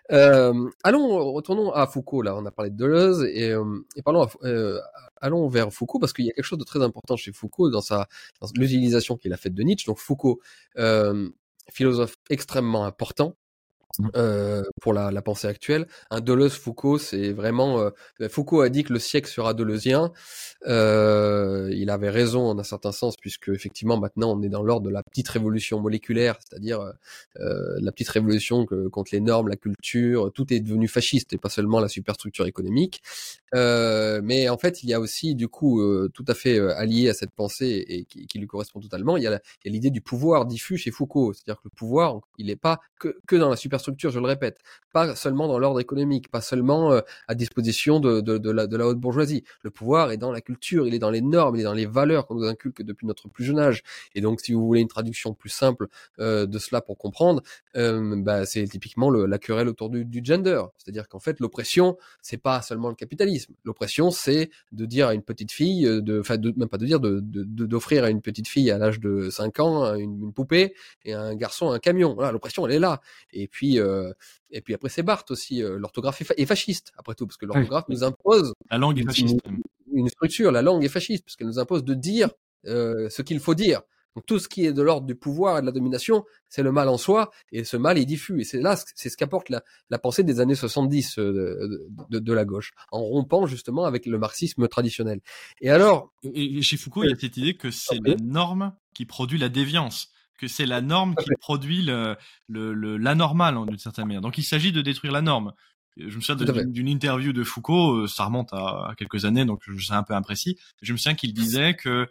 allons, 0.10 1.34
retournons 1.34 1.72
à 1.72 1.88
Foucault. 1.88 2.22
Là, 2.22 2.36
on 2.36 2.46
a 2.46 2.52
parlé 2.52 2.72
de 2.72 2.78
Deleuze 2.78 3.24
et, 3.24 3.54
et 3.96 4.02
parlons 4.04 4.24
à, 4.24 5.17
allons 5.22 5.48
vers 5.48 5.72
Foucault 5.72 6.00
parce 6.00 6.14
qu'il 6.14 6.26
y 6.26 6.30
a 6.30 6.34
quelque 6.34 6.46
chose 6.46 6.60
de 6.60 6.64
très 6.64 6.82
important 6.82 7.16
chez 7.16 7.32
Foucault 7.32 7.70
dans 7.70 7.82
sa 7.82 8.08
l'utilisation 8.56 9.18
qu'il 9.18 9.34
a 9.34 9.38
faite 9.38 9.54
de 9.54 9.64
Nietzsche. 9.64 9.86
Donc 9.86 10.00
Foucault, 10.00 10.40
euh, 10.78 11.30
philosophe 11.70 12.16
extrêmement 12.30 12.86
important. 12.86 13.36
Euh, 14.16 14.64
pour 14.82 14.94
la, 14.94 15.22
pensée 15.22 15.48
actuelle. 15.48 15.88
Un 16.12 16.22
Deleuze-Foucault, 16.22 17.00
c'est 17.00 17.32
vraiment... 17.32 17.80
Euh, 17.80 18.30
Foucault 18.30 18.62
a 18.62 18.70
dit 18.70 18.84
que 18.84 18.94
le 18.94 19.00
siècle 19.00 19.28
sera 19.28 19.54
deleuzien. 19.54 20.12
Euh, 20.68 21.72
il 21.74 21.90
avait 21.90 22.10
raison 22.10 22.48
en 22.48 22.60
un 22.60 22.64
certain 22.64 22.92
sens, 22.92 23.16
puisque 23.18 23.50
effectivement 23.50 24.00
maintenant 24.00 24.38
on 24.38 24.42
est 24.44 24.50
dans 24.50 24.62
l'ordre 24.62 24.88
de 24.88 24.92
la 24.92 25.04
petite 25.04 25.28
révolution 25.30 25.80
moléculaire, 25.80 26.38
c'est-à-dire 26.40 26.94
la 27.36 27.92
petite 27.92 28.10
révolution 28.10 28.66
contre 28.92 29.10
les 29.14 29.20
normes, 29.20 29.48
la 29.48 29.56
culture, 29.56 30.32
tout 30.34 30.54
est 30.54 30.60
devenu 30.60 30.88
fasciste 30.88 31.34
et 31.34 31.38
pas 31.38 31.50
seulement 31.50 31.80
la 31.80 31.90
superstructure 31.90 32.46
économique. 32.46 33.02
mais 33.54 34.50
en 34.50 34.58
fait, 34.58 34.84
il 34.84 34.90
y 34.90 34.94
a 34.94 35.00
aussi 35.00 35.36
du 35.36 35.48
coup 35.48 35.82
tout 36.10 36.26
à 36.28 36.34
fait 36.34 36.60
allié 36.60 37.10
à 37.10 37.14
cette 37.14 37.32
pensée 37.32 37.86
et 37.88 38.06
qui, 38.06 38.38
lui 38.38 38.48
correspond 38.48 38.80
totalement, 38.80 39.18
il 39.18 39.24
y 39.24 39.28
a 39.28 39.40
l'idée 39.66 39.90
du 39.90 40.02
pouvoir 40.02 40.46
diffus 40.46 40.78
chez 40.78 40.92
Foucault, 40.92 41.34
c'est-à-dire 41.34 41.58
que 41.58 41.66
le 41.66 41.76
pouvoir, 41.76 42.20
il 42.38 42.48
n'est 42.48 42.56
pas 42.56 42.80
que 43.00 43.36
dans 43.36 43.50
la 43.50 43.56
superstructure 43.56 43.77
structure, 43.80 44.12
je 44.12 44.20
le 44.20 44.26
répète, 44.26 44.60
pas 44.94 45.16
seulement 45.16 45.48
dans 45.48 45.60
l'ordre 45.60 45.80
économique, 45.80 46.30
pas 46.30 46.42
seulement 46.42 46.92
euh, 46.92 47.02
à 47.28 47.36
disposition 47.36 48.00
de, 48.00 48.22
de, 48.22 48.52
la, 48.52 48.88
haute 48.88 49.00
bourgeoisie. 49.00 49.44
Le 49.64 49.70
pouvoir 49.70 50.12
est 50.12 50.18
dans 50.18 50.32
la 50.32 50.42
culture, 50.42 50.88
il 50.88 50.94
est 50.94 51.00
dans 51.00 51.10
les 51.10 51.22
normes, 51.22 51.56
il 51.56 51.62
est 51.62 51.66
dans 51.66 51.74
les 51.74 51.86
valeurs 51.86 52.26
qu'on 52.26 52.36
nous 52.36 52.46
inculque 52.46 52.82
depuis 52.82 53.06
notre 53.06 53.28
plus 53.28 53.44
jeune 53.44 53.60
âge. 53.60 53.84
Et 54.16 54.22
donc, 54.22 54.42
si 54.42 54.54
vous 54.54 54.66
voulez 54.66 54.82
une 54.82 54.88
traduction 54.88 55.34
plus 55.34 55.50
simple 55.50 55.88
euh, 56.20 56.46
de 56.46 56.60
cela 56.60 56.82
pour 56.82 56.98
comprendre, 56.98 57.42
euh, 57.76 58.16
bah, 58.18 58.46
c'est 58.46 58.66
typiquement 58.68 59.12
la 59.12 59.38
querelle 59.38 59.68
autour 59.68 59.90
du, 59.90 60.22
gender. 60.24 60.62
C'est-à-dire 60.78 61.08
qu'en 61.08 61.20
fait, 61.20 61.40
l'oppression, 61.40 61.98
c'est 62.22 62.38
pas 62.38 62.62
seulement 62.62 62.90
le 62.90 62.96
capitalisme. 62.96 63.54
L'oppression, 63.66 64.12
c'est 64.12 64.50
de 64.72 64.86
dire 64.86 65.08
à 65.08 65.14
une 65.14 65.22
petite 65.22 65.52
fille, 65.52 65.88
enfin, 66.20 66.38
même 66.38 66.70
pas 66.70 66.78
de 66.78 66.86
dire, 66.86 67.00
d'offrir 67.00 68.04
à 68.04 68.10
une 68.10 68.22
petite 68.22 68.48
fille 68.48 68.72
à 68.72 68.78
l'âge 68.78 69.00
de 69.00 69.30
5 69.30 69.60
ans 69.60 69.96
une, 69.96 70.24
une, 70.24 70.34
poupée 70.34 70.74
et 71.06 71.14
un 71.14 71.36
garçon 71.36 71.72
un 71.72 71.80
camion. 71.80 72.14
Voilà, 72.16 72.32
l'oppression, 72.32 72.66
elle 72.68 72.74
est 72.74 72.80
là. 72.80 73.02
Et 73.32 73.48
puis 73.48 73.67
euh, 73.76 74.12
et 74.52 74.62
puis 74.62 74.74
après 74.74 74.90
c'est 74.90 75.04
Barthes 75.04 75.32
aussi. 75.32 75.64
Euh, 75.64 75.78
l'orthographe 75.78 76.22
est, 76.22 76.46
fasciste 76.46 76.92
après 76.98 77.16
tout 77.16 77.28
parce 77.28 77.38
que 77.38 77.46
l'orthographe 77.46 77.86
nous 77.90 78.04
impose 78.04 78.54
la 78.70 78.78
langue 78.78 79.00
est 79.00 79.04
fasciste. 79.04 79.38
Une, 79.94 80.10
structure, 80.10 80.52
la 80.52 80.62
langue 80.62 80.84
est 80.84 80.90
fasciste 80.90 81.26
parce 81.26 81.36
qu'elle 81.36 81.48
nous 81.48 81.60
impose 81.60 81.84
de 81.84 81.94
dire 81.94 82.30
euh, 82.66 83.10
ce 83.10 83.22
qu'il 83.22 83.40
faut 83.40 83.56
dire. 83.56 83.82
Donc 84.16 84.26
tout 84.26 84.40
ce 84.40 84.48
qui 84.48 84.66
est 84.66 84.74
de 84.74 84.82
l'ordre 84.82 85.06
du 85.06 85.16
pouvoir 85.16 85.60
et 85.60 85.62
de 85.62 85.66
la 85.68 85.72
domination, 85.72 86.26
c'est 86.50 86.64
le 86.64 86.72
mal 86.72 86.90
en 86.90 86.98
soi, 86.98 87.30
et 87.52 87.64
ce 87.64 87.78
mal 87.78 88.00
est 88.00 88.06
diffus. 88.06 88.42
Et 88.42 88.44
c'est 88.44 88.60
là, 88.60 88.76
c'est 88.96 89.10
ce 89.10 89.18
qu'apporte 89.18 89.50
la, 89.50 89.64
la, 89.92 90.00
pensée 90.00 90.24
des 90.24 90.40
années 90.40 90.56
70 90.56 91.20
de, 91.20 91.88
de, 92.10 92.18
de, 92.18 92.34
la 92.34 92.44
gauche, 92.44 92.72
en 92.92 93.02
rompant 93.02 93.46
justement 93.46 93.86
avec 93.86 94.08
le 94.08 94.18
marxisme 94.18 94.68
traditionnel. 94.68 95.22
Et 95.62 95.70
alors... 95.70 96.12
Et 96.34 96.64
chez 96.64 96.78
Foucault, 96.78 97.04
il 97.04 97.12
y 97.12 97.14
a 97.14 97.16
cette 97.16 97.38
idée 97.38 97.58
que 97.58 97.70
c'est 97.70 98.00
la 98.04 98.16
norme 98.16 98.74
qui 98.96 99.06
produit 99.06 99.38
la 99.38 99.50
déviance 99.50 100.10
que 100.38 100.48
c'est 100.48 100.66
la 100.66 100.82
norme 100.82 101.16
qui 101.16 101.30
produit 101.40 101.82
le, 101.82 102.16
le, 102.48 102.98
l'anormal 102.98 103.58
d'une 103.68 103.78
certaine 103.78 104.06
manière. 104.06 104.22
Donc 104.22 104.38
il 104.38 104.44
s'agit 104.44 104.72
de 104.72 104.82
détruire 104.82 105.14
la 105.14 105.22
norme. 105.22 105.54
Je 105.98 106.16
me 106.16 106.22
souviens 106.22 106.64
d'une 106.66 106.88
interview 106.88 107.34
de 107.34 107.44
Foucault, 107.44 108.04
euh, 108.04 108.08
ça 108.08 108.26
remonte 108.26 108.54
à, 108.54 108.94
quelques 108.98 109.26
années, 109.26 109.46
donc 109.46 109.62
je 109.66 109.84
suis 109.84 109.94
un 109.94 110.04
peu 110.04 110.14
imprécis. 110.14 110.58
Je 110.82 110.94
me 110.94 110.98
souviens 110.98 111.16
qu'il 111.16 111.34
disait 111.34 111.74
que 111.74 112.08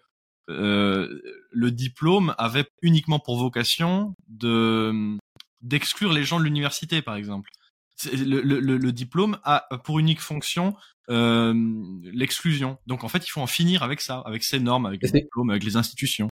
euh, 0.49 1.21
le 1.51 1.71
diplôme 1.71 2.35
avait 2.39 2.67
uniquement 2.83 3.19
pour 3.19 3.39
vocation 3.39 4.15
de 4.29 5.17
d'exclure 5.63 6.13
les 6.13 6.25
gens 6.25 6.39
de 6.39 6.45
l'université, 6.45 7.03
par 7.03 7.17
exemple. 7.17 7.51
Le, 8.13 8.43
le, 8.43 8.61
le, 8.61 8.93
diplôme 8.93 9.39
a 9.43 9.67
pour 9.83 9.99
unique 9.99 10.21
fonction 10.21 10.77
euh, 11.09 11.55
l'exclusion. 12.03 12.79
Donc 12.87 13.05
en 13.05 13.09
fait, 13.09 13.27
il 13.27 13.31
faut 13.31 13.41
en 13.41 13.47
finir 13.47 13.83
avec 13.83 14.01
ça, 14.01 14.23
avec 14.27 14.43
ces 14.43 14.61
normes, 14.61 14.87
avec 14.87 15.03
les 15.03 15.11
diplômes, 15.11 15.51
avec 15.51 15.65
les 15.65 15.77
institutions. 15.77 16.29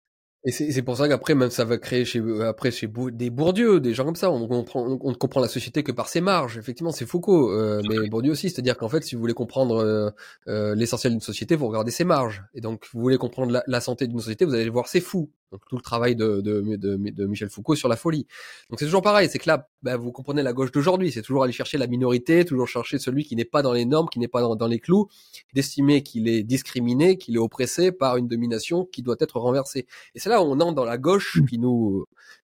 Et 0.47 0.51
c'est 0.51 0.81
pour 0.83 0.95
ça 0.95 1.07
qu'après, 1.07 1.33
même 1.33 1.49
ça 1.49 1.65
va 1.65 1.79
créer 1.79 2.05
chez 2.05 2.21
après 2.43 2.69
chez 2.69 2.87
des 2.87 3.31
Bourdieu, 3.31 3.79
des 3.79 3.95
gens 3.95 4.05
comme 4.05 4.15
ça. 4.15 4.29
On 4.29 4.47
comprend, 4.47 4.85
on, 4.85 5.09
ne 5.09 5.15
comprend 5.15 5.41
la 5.41 5.47
société 5.47 5.81
que 5.81 5.91
par 5.91 6.07
ses 6.07 6.21
marges. 6.21 6.59
Effectivement, 6.59 6.91
c'est 6.91 7.07
Foucault, 7.07 7.51
euh, 7.51 7.81
mais 7.89 8.07
Bourdieu 8.09 8.31
aussi. 8.31 8.51
C'est-à-dire 8.51 8.77
qu'en 8.77 8.87
fait, 8.87 9.03
si 9.03 9.15
vous 9.15 9.21
voulez 9.21 9.33
comprendre 9.33 9.77
euh, 9.77 10.11
euh, 10.47 10.75
l'essentiel 10.75 11.13
d'une 11.13 11.21
société, 11.21 11.55
vous 11.55 11.67
regardez 11.67 11.89
ses 11.89 12.03
marges. 12.03 12.43
Et 12.53 12.61
donc, 12.61 12.85
vous 12.93 13.01
voulez 13.01 13.17
comprendre 13.17 13.51
la, 13.51 13.63
la 13.65 13.81
santé 13.81 14.05
d'une 14.05 14.19
société, 14.19 14.45
vous 14.45 14.53
allez 14.53 14.69
voir 14.69 14.87
ses 14.87 15.01
fous. 15.01 15.31
Donc 15.51 15.61
tout 15.69 15.75
le 15.75 15.81
travail 15.81 16.15
de, 16.15 16.41
de, 16.41 16.61
de, 16.75 16.97
de 16.97 17.25
Michel 17.27 17.49
Foucault 17.49 17.75
sur 17.75 17.87
la 17.87 17.95
folie. 17.95 18.27
Donc 18.69 18.79
c'est 18.79 18.85
toujours 18.85 19.01
pareil, 19.01 19.29
c'est 19.31 19.39
que 19.39 19.47
là, 19.47 19.69
bah, 19.83 19.95
vous 19.95 20.11
comprenez 20.11 20.43
la 20.43 20.53
gauche 20.53 20.71
d'aujourd'hui, 20.71 21.11
c'est 21.11 21.21
toujours 21.21 21.43
aller 21.43 21.53
chercher 21.53 21.77
la 21.77 21.87
minorité, 21.87 22.43
toujours 22.45 22.67
chercher 22.67 22.97
celui 22.99 23.23
qui 23.23 23.35
n'est 23.35 23.45
pas 23.45 23.61
dans 23.61 23.71
les 23.71 23.85
normes, 23.85 24.09
qui 24.09 24.19
n'est 24.19 24.27
pas 24.27 24.41
dans, 24.41 24.55
dans, 24.55 24.67
les 24.67 24.79
clous, 24.79 25.07
d'estimer 25.53 26.03
qu'il 26.03 26.27
est 26.27 26.43
discriminé, 26.43 27.17
qu'il 27.17 27.35
est 27.35 27.39
oppressé 27.39 27.91
par 27.91 28.17
une 28.17 28.27
domination 28.27 28.85
qui 28.85 29.01
doit 29.01 29.15
être 29.19 29.39
renversée. 29.39 29.85
Et 30.15 30.19
c'est 30.19 30.29
là 30.29 30.34
on 30.41 30.59
entre 30.59 30.75
dans 30.75 30.85
la 30.85 30.97
gauche 30.97 31.39
qui 31.49 31.57
nous, 31.57 32.05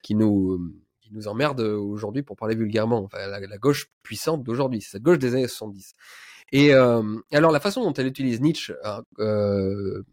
qui 0.02 0.16
nous, 0.16 0.60
qui 1.02 1.12
nous 1.14 1.28
emmerde 1.28 1.62
aujourd'hui 1.62 2.24
pour 2.24 2.36
parler 2.36 2.56
vulgairement. 2.56 3.04
Enfin, 3.04 3.28
la, 3.28 3.58
gauche 3.58 3.88
puissante 4.04 4.44
d'aujourd'hui, 4.44 4.82
c'est 4.82 4.92
cette 4.92 5.04
gauche 5.04 5.20
des 5.20 5.34
années 5.34 5.48
70. 5.48 5.94
Et 6.54 6.74
euh, 6.74 7.02
alors 7.32 7.52
la 7.52 7.60
façon 7.60 7.82
dont 7.82 7.94
elle 7.94 8.08
utilise 8.08 8.42
Nietzsche 8.42 8.74
hein, 8.84 9.04
euh, 9.20 10.04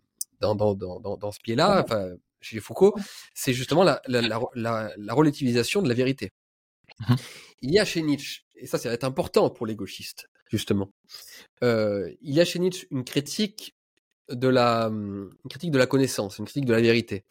dans, 0.41 0.55
dans, 0.55 0.75
dans, 0.75 0.99
dans 1.01 1.33
ce 1.33 1.41
pied-là, 1.41 1.83
enfin, 1.85 2.11
chez 2.41 2.61
Foucault, 2.61 2.95
c'est 3.35 3.53
justement 3.53 3.83
la, 3.83 4.01
la, 4.07 4.21
la, 4.21 4.93
la, 4.97 5.15
relativisation 5.15 5.83
de 5.83 5.89
la 5.89 5.95
vérité. 5.95 6.33
Mmh 7.01 7.15
il 7.61 7.73
y 7.73 7.79
a 7.79 7.85
chez 7.85 8.03
Nietzsche, 8.03 8.43
et 8.57 8.67
ça, 8.67 8.79
ça 8.79 8.89
va 8.89 8.95
être 8.95 9.05
important 9.05 9.51
pour 9.51 9.67
les 9.67 9.75
gauchistes, 9.75 10.29
justement, 10.49 10.93
euh, 11.63 12.09
il 12.21 12.35
y 12.35 12.41
a 12.41 12.45
chez 12.45 12.59
Nietzsche 12.59 12.87
une 12.91 13.05
critique 13.05 13.75
de 14.31 14.49
la, 14.49 14.87
une 14.87 15.31
critique 15.49 15.71
de 15.71 15.79
la 15.79 15.87
connaissance, 15.87 16.39
une 16.39 16.45
critique 16.45 16.65
de 16.67 16.73
la 16.73 16.81
vérité. 16.81 17.25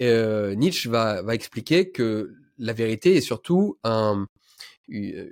Euh, 0.00 0.54
Nietzsche 0.54 0.88
va, 0.88 1.22
va 1.22 1.34
expliquer 1.34 1.90
que 1.90 2.34
la 2.58 2.72
vérité 2.72 3.16
est 3.16 3.20
surtout 3.20 3.78
un, 3.84 4.26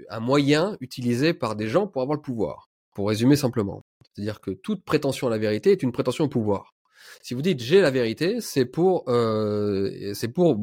un 0.09 0.21
moyen 0.21 0.77
utilisé 0.81 1.35
par 1.35 1.57
des 1.57 1.69
gens 1.69 1.87
pour 1.87 2.03
avoir 2.03 2.17
le 2.17 2.23
pouvoir, 2.23 2.71
pour 2.95 3.09
résumer 3.09 3.37
simplement. 3.37 3.83
C'est-à-dire 4.15 4.41
que 4.41 4.51
toute 4.51 4.85
prétention 4.85 5.27
à 5.27 5.31
la 5.31 5.39
vérité 5.39 5.73
est 5.73 5.83
une 5.83 5.93
prétention 5.93 6.25
au 6.25 6.29
pouvoir. 6.29 6.75
Si 7.23 7.35
vous 7.35 7.43
dites 7.43 7.61
j'ai 7.61 7.81
la 7.81 7.91
vérité, 7.91 8.41
c'est 8.41 8.65
pour 8.65 9.05
euh, 9.09 10.13
c'est 10.15 10.29
pour 10.29 10.59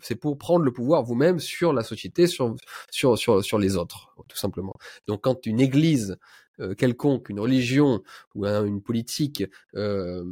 c'est 0.00 0.14
pour 0.14 0.38
prendre 0.38 0.64
le 0.64 0.72
pouvoir 0.72 1.02
vous-même 1.02 1.38
sur 1.38 1.72
la 1.72 1.82
société, 1.82 2.26
sur 2.26 2.54
sur 2.90 3.18
sur 3.18 3.44
sur 3.44 3.58
les 3.58 3.76
autres, 3.76 4.14
tout 4.28 4.36
simplement. 4.36 4.74
Donc 5.06 5.22
quand 5.22 5.46
une 5.46 5.60
église 5.60 6.12
euh, 6.12 6.16
quelconque, 6.76 7.28
une 7.28 7.40
religion 7.40 8.02
ou 8.34 8.46
une 8.46 8.82
politique 8.82 9.44
euh, 9.74 10.24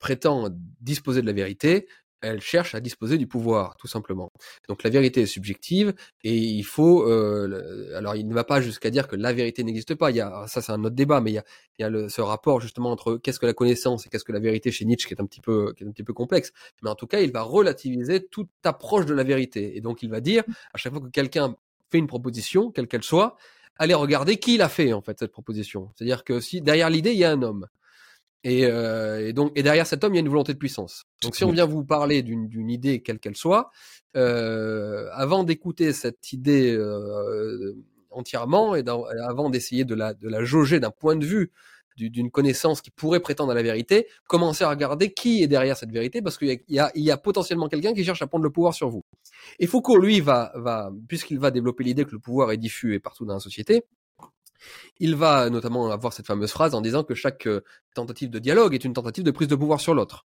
prétend 0.00 0.48
disposer 0.80 1.20
de 1.22 1.26
la 1.26 1.32
vérité, 1.32 1.86
elle 2.24 2.40
cherche 2.40 2.74
à 2.74 2.80
disposer 2.80 3.18
du 3.18 3.26
pouvoir, 3.26 3.76
tout 3.76 3.86
simplement. 3.86 4.32
Donc 4.68 4.82
la 4.82 4.90
vérité 4.90 5.22
est 5.22 5.26
subjective 5.26 5.94
et 6.22 6.36
il 6.36 6.64
faut. 6.64 7.08
Euh, 7.08 7.96
alors 7.96 8.16
il 8.16 8.26
ne 8.26 8.34
va 8.34 8.44
pas 8.44 8.60
jusqu'à 8.60 8.90
dire 8.90 9.08
que 9.08 9.16
la 9.16 9.32
vérité 9.32 9.62
n'existe 9.62 9.94
pas. 9.94 10.10
Il 10.10 10.16
y 10.16 10.20
a 10.20 10.46
ça, 10.46 10.62
c'est 10.62 10.72
un 10.72 10.82
autre 10.84 10.94
débat, 10.94 11.20
mais 11.20 11.32
il 11.32 11.34
y 11.34 11.38
a, 11.38 11.44
il 11.78 11.82
y 11.82 11.84
a 11.84 12.08
ce 12.08 12.20
rapport 12.20 12.60
justement 12.60 12.90
entre 12.90 13.16
qu'est-ce 13.16 13.38
que 13.38 13.46
la 13.46 13.52
connaissance 13.52 14.06
et 14.06 14.08
qu'est-ce 14.08 14.24
que 14.24 14.32
la 14.32 14.40
vérité 14.40 14.70
chez 14.70 14.84
Nietzsche, 14.84 15.06
qui 15.06 15.14
est 15.14 15.20
un 15.20 15.26
petit 15.26 15.40
peu, 15.40 15.72
qui 15.76 15.84
est 15.84 15.86
un 15.86 15.90
petit 15.90 16.04
peu 16.04 16.14
complexe. 16.14 16.52
Mais 16.82 16.90
en 16.90 16.94
tout 16.94 17.06
cas, 17.06 17.20
il 17.20 17.32
va 17.32 17.42
relativiser 17.42 18.26
toute 18.26 18.48
approche 18.64 19.06
de 19.06 19.14
la 19.14 19.24
vérité 19.24 19.76
et 19.76 19.80
donc 19.80 20.02
il 20.02 20.10
va 20.10 20.20
dire 20.20 20.44
à 20.72 20.78
chaque 20.78 20.92
fois 20.92 21.02
que 21.02 21.10
quelqu'un 21.10 21.56
fait 21.90 21.98
une 21.98 22.06
proposition, 22.06 22.70
quelle 22.70 22.88
qu'elle 22.88 23.04
soit, 23.04 23.36
allez 23.76 23.94
regarder 23.94 24.36
qui 24.36 24.56
l'a 24.56 24.68
fait 24.68 24.92
en 24.92 25.02
fait 25.02 25.18
cette 25.18 25.32
proposition. 25.32 25.90
C'est-à-dire 25.94 26.24
que 26.24 26.40
si 26.40 26.60
derrière 26.60 26.90
l'idée 26.90 27.12
il 27.12 27.18
y 27.18 27.24
a 27.24 27.30
un 27.30 27.42
homme 27.42 27.66
et, 28.44 28.66
euh, 28.66 29.26
et, 29.26 29.32
donc, 29.32 29.52
et 29.56 29.62
derrière 29.62 29.86
cet 29.86 30.04
homme, 30.04 30.12
il 30.12 30.16
y 30.16 30.18
a 30.18 30.20
une 30.20 30.28
volonté 30.28 30.52
de 30.52 30.58
puissance. 30.58 31.06
Donc, 31.22 31.34
si 31.34 31.44
on 31.44 31.50
vient 31.50 31.64
vous 31.64 31.82
parler 31.82 32.22
d'une 32.22 32.70
idée, 32.70 33.00
quelle 33.00 33.18
qu'elle 33.18 33.36
soit, 33.36 33.70
euh, 34.16 35.08
avant 35.12 35.44
d'écouter 35.44 35.94
cette 35.94 36.32
idée 36.34 36.76
euh, 36.76 37.74
entièrement 38.10 38.76
et 38.76 38.84
avant 39.22 39.48
d'essayer 39.48 39.86
de 39.86 39.94
la, 39.94 40.12
de 40.12 40.28
la 40.28 40.44
jauger 40.44 40.78
d'un 40.78 40.90
point 40.90 41.16
de 41.16 41.24
vue 41.24 41.52
d'une 41.96 42.30
connaissance 42.30 42.80
qui 42.80 42.90
pourrait 42.90 43.20
prétendre 43.20 43.52
à 43.52 43.54
la 43.54 43.62
vérité, 43.62 44.08
commencez 44.26 44.64
à 44.64 44.70
regarder 44.70 45.12
qui 45.12 45.42
est 45.42 45.46
derrière 45.46 45.76
cette 45.76 45.92
vérité, 45.92 46.22
parce 46.22 46.38
qu'il 46.38 46.60
y, 46.68 47.10
a, 47.10 47.16
potentiellement 47.16 47.68
quelqu'un 47.68 47.94
qui 47.94 48.04
cherche 48.04 48.22
à 48.22 48.26
prendre 48.26 48.44
le 48.44 48.50
pouvoir 48.50 48.74
sur 48.74 48.88
vous. 48.88 49.04
Et 49.58 49.66
Foucault, 49.66 49.98
lui, 49.98 50.20
va, 50.20 50.52
va 50.56 50.90
puisqu'il 51.08 51.38
va 51.38 51.50
développer 51.50 51.84
l'idée 51.84 52.04
que 52.04 52.12
le 52.12 52.18
pouvoir 52.18 52.52
est 52.52 52.56
diffus 52.56 52.94
et 52.94 53.00
partout 53.00 53.24
dans 53.24 53.34
la 53.34 53.40
société, 53.40 53.84
il 54.98 55.16
va 55.16 55.50
notamment 55.50 55.90
avoir 55.90 56.12
cette 56.12 56.26
fameuse 56.26 56.50
phrase 56.50 56.74
en 56.74 56.80
disant 56.80 57.04
que 57.04 57.14
chaque 57.14 57.46
euh, 57.46 57.62
tentative 57.94 58.30
de 58.30 58.38
dialogue 58.38 58.74
est 58.74 58.84
une 58.84 58.94
tentative 58.94 59.24
de 59.24 59.30
prise 59.30 59.48
de 59.48 59.56
pouvoir 59.56 59.80
sur 59.80 59.94
l'autre. 59.94 60.26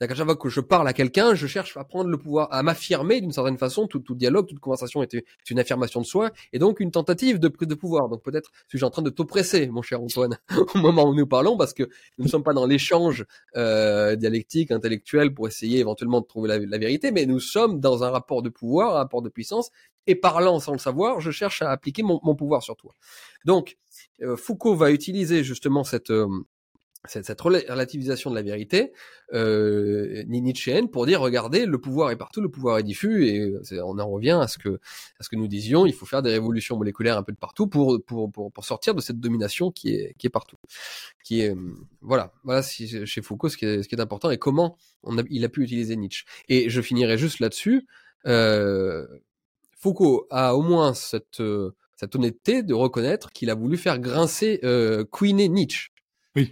À 0.00 0.14
chaque 0.14 0.26
fois 0.26 0.36
que 0.36 0.48
je 0.48 0.60
parle 0.60 0.86
à 0.86 0.92
quelqu'un, 0.92 1.34
je 1.34 1.48
cherche 1.48 1.76
à 1.76 1.82
prendre 1.82 2.08
le 2.08 2.16
pouvoir, 2.16 2.46
à 2.52 2.62
m'affirmer 2.62 3.20
d'une 3.20 3.32
certaine 3.32 3.58
façon. 3.58 3.88
Tout, 3.88 3.98
tout, 3.98 4.14
dialogue, 4.14 4.46
toute 4.46 4.60
conversation 4.60 5.02
est 5.02 5.16
une 5.50 5.58
affirmation 5.58 6.00
de 6.00 6.06
soi 6.06 6.30
et 6.52 6.60
donc 6.60 6.78
une 6.78 6.92
tentative 6.92 7.40
de 7.40 7.48
prise 7.48 7.66
de 7.66 7.74
pouvoir. 7.74 8.08
Donc 8.08 8.22
peut-être 8.22 8.52
suis-je 8.68 8.84
en 8.84 8.90
train 8.90 9.02
de 9.02 9.10
t'oppresser, 9.10 9.66
mon 9.66 9.82
cher 9.82 10.00
Antoine, 10.00 10.38
au 10.74 10.78
moment 10.78 11.08
où 11.08 11.16
nous 11.16 11.26
parlons, 11.26 11.56
parce 11.56 11.74
que 11.74 11.82
nous 12.16 12.26
ne 12.26 12.28
sommes 12.28 12.44
pas 12.44 12.52
dans 12.52 12.64
l'échange 12.66 13.26
euh, 13.56 14.14
dialectique, 14.14 14.70
intellectuel, 14.70 15.34
pour 15.34 15.48
essayer 15.48 15.80
éventuellement 15.80 16.20
de 16.20 16.26
trouver 16.26 16.48
la, 16.48 16.58
la, 16.58 16.78
vérité, 16.78 17.10
mais 17.10 17.26
nous 17.26 17.40
sommes 17.40 17.80
dans 17.80 18.04
un 18.04 18.10
rapport 18.10 18.42
de 18.42 18.50
pouvoir, 18.50 18.94
un 18.94 18.98
rapport 18.98 19.22
de 19.22 19.28
puissance, 19.28 19.70
et 20.06 20.14
parlant 20.14 20.60
sans 20.60 20.72
le 20.72 20.78
savoir, 20.78 21.20
je 21.20 21.32
cherche 21.32 21.60
à 21.60 21.70
appliquer 21.72 22.04
mon, 22.04 22.20
mon 22.22 22.36
pouvoir 22.36 22.62
sur 22.62 22.76
toi. 22.76 22.94
Donc 23.44 23.76
euh, 24.22 24.36
Foucault 24.36 24.76
va 24.76 24.92
utiliser 24.92 25.42
justement 25.42 25.82
cette 25.82 26.10
euh, 26.10 26.28
cette, 27.08 27.40
relativisation 27.40 28.30
de 28.30 28.34
la 28.34 28.42
vérité 28.42 28.92
euh, 29.32 30.22
nietzschéenne 30.26 30.88
pour 30.88 31.06
dire 31.06 31.20
regardez 31.20 31.66
le 31.66 31.78
pouvoir 31.78 32.10
est 32.10 32.16
partout 32.16 32.40
le 32.40 32.48
pouvoir 32.48 32.78
est 32.78 32.82
diffus 32.82 33.26
et 33.26 33.54
on 33.82 33.98
en 33.98 34.08
revient 34.08 34.38
à 34.40 34.48
ce 34.48 34.58
que 34.58 34.80
à 35.18 35.22
ce 35.22 35.28
que 35.28 35.36
nous 35.36 35.48
disions 35.48 35.86
il 35.86 35.92
faut 35.92 36.06
faire 36.06 36.22
des 36.22 36.30
révolutions 36.30 36.76
moléculaires 36.76 37.18
un 37.18 37.22
peu 37.22 37.32
de 37.32 37.38
partout 37.38 37.66
pour 37.66 38.00
pour 38.06 38.30
pour, 38.30 38.52
pour 38.52 38.64
sortir 38.64 38.94
de 38.94 39.00
cette 39.00 39.20
domination 39.20 39.70
qui 39.70 39.94
est 39.94 40.14
qui 40.18 40.26
est 40.26 40.30
partout. 40.30 40.56
Qui 41.24 41.40
est 41.40 41.54
voilà. 42.00 42.32
Voilà 42.44 42.62
chez 42.62 43.22
Foucault 43.22 43.48
ce 43.48 43.56
qui 43.56 43.64
est 43.64 43.82
ce 43.82 43.88
qui 43.88 43.94
est 43.94 44.00
important 44.00 44.30
et 44.30 44.38
comment 44.38 44.76
il 45.30 45.44
a 45.44 45.48
pu 45.48 45.62
utiliser 45.62 45.96
Nietzsche. 45.96 46.24
Et 46.48 46.70
je 46.70 46.80
finirai 46.80 47.18
juste 47.18 47.40
là-dessus. 47.40 47.86
Euh, 48.26 49.06
Foucault 49.72 50.26
a 50.30 50.56
au 50.56 50.62
moins 50.62 50.94
cette 50.94 51.42
cette 51.98 52.14
honnêteté 52.14 52.62
de 52.62 52.74
reconnaître 52.74 53.30
qu'il 53.32 53.50
a 53.50 53.54
voulu 53.54 53.76
faire 53.76 53.98
grincer 53.98 54.60
euh, 54.62 55.04
Queen 55.10 55.40
et 55.40 55.48
Nietzsche. 55.48 55.90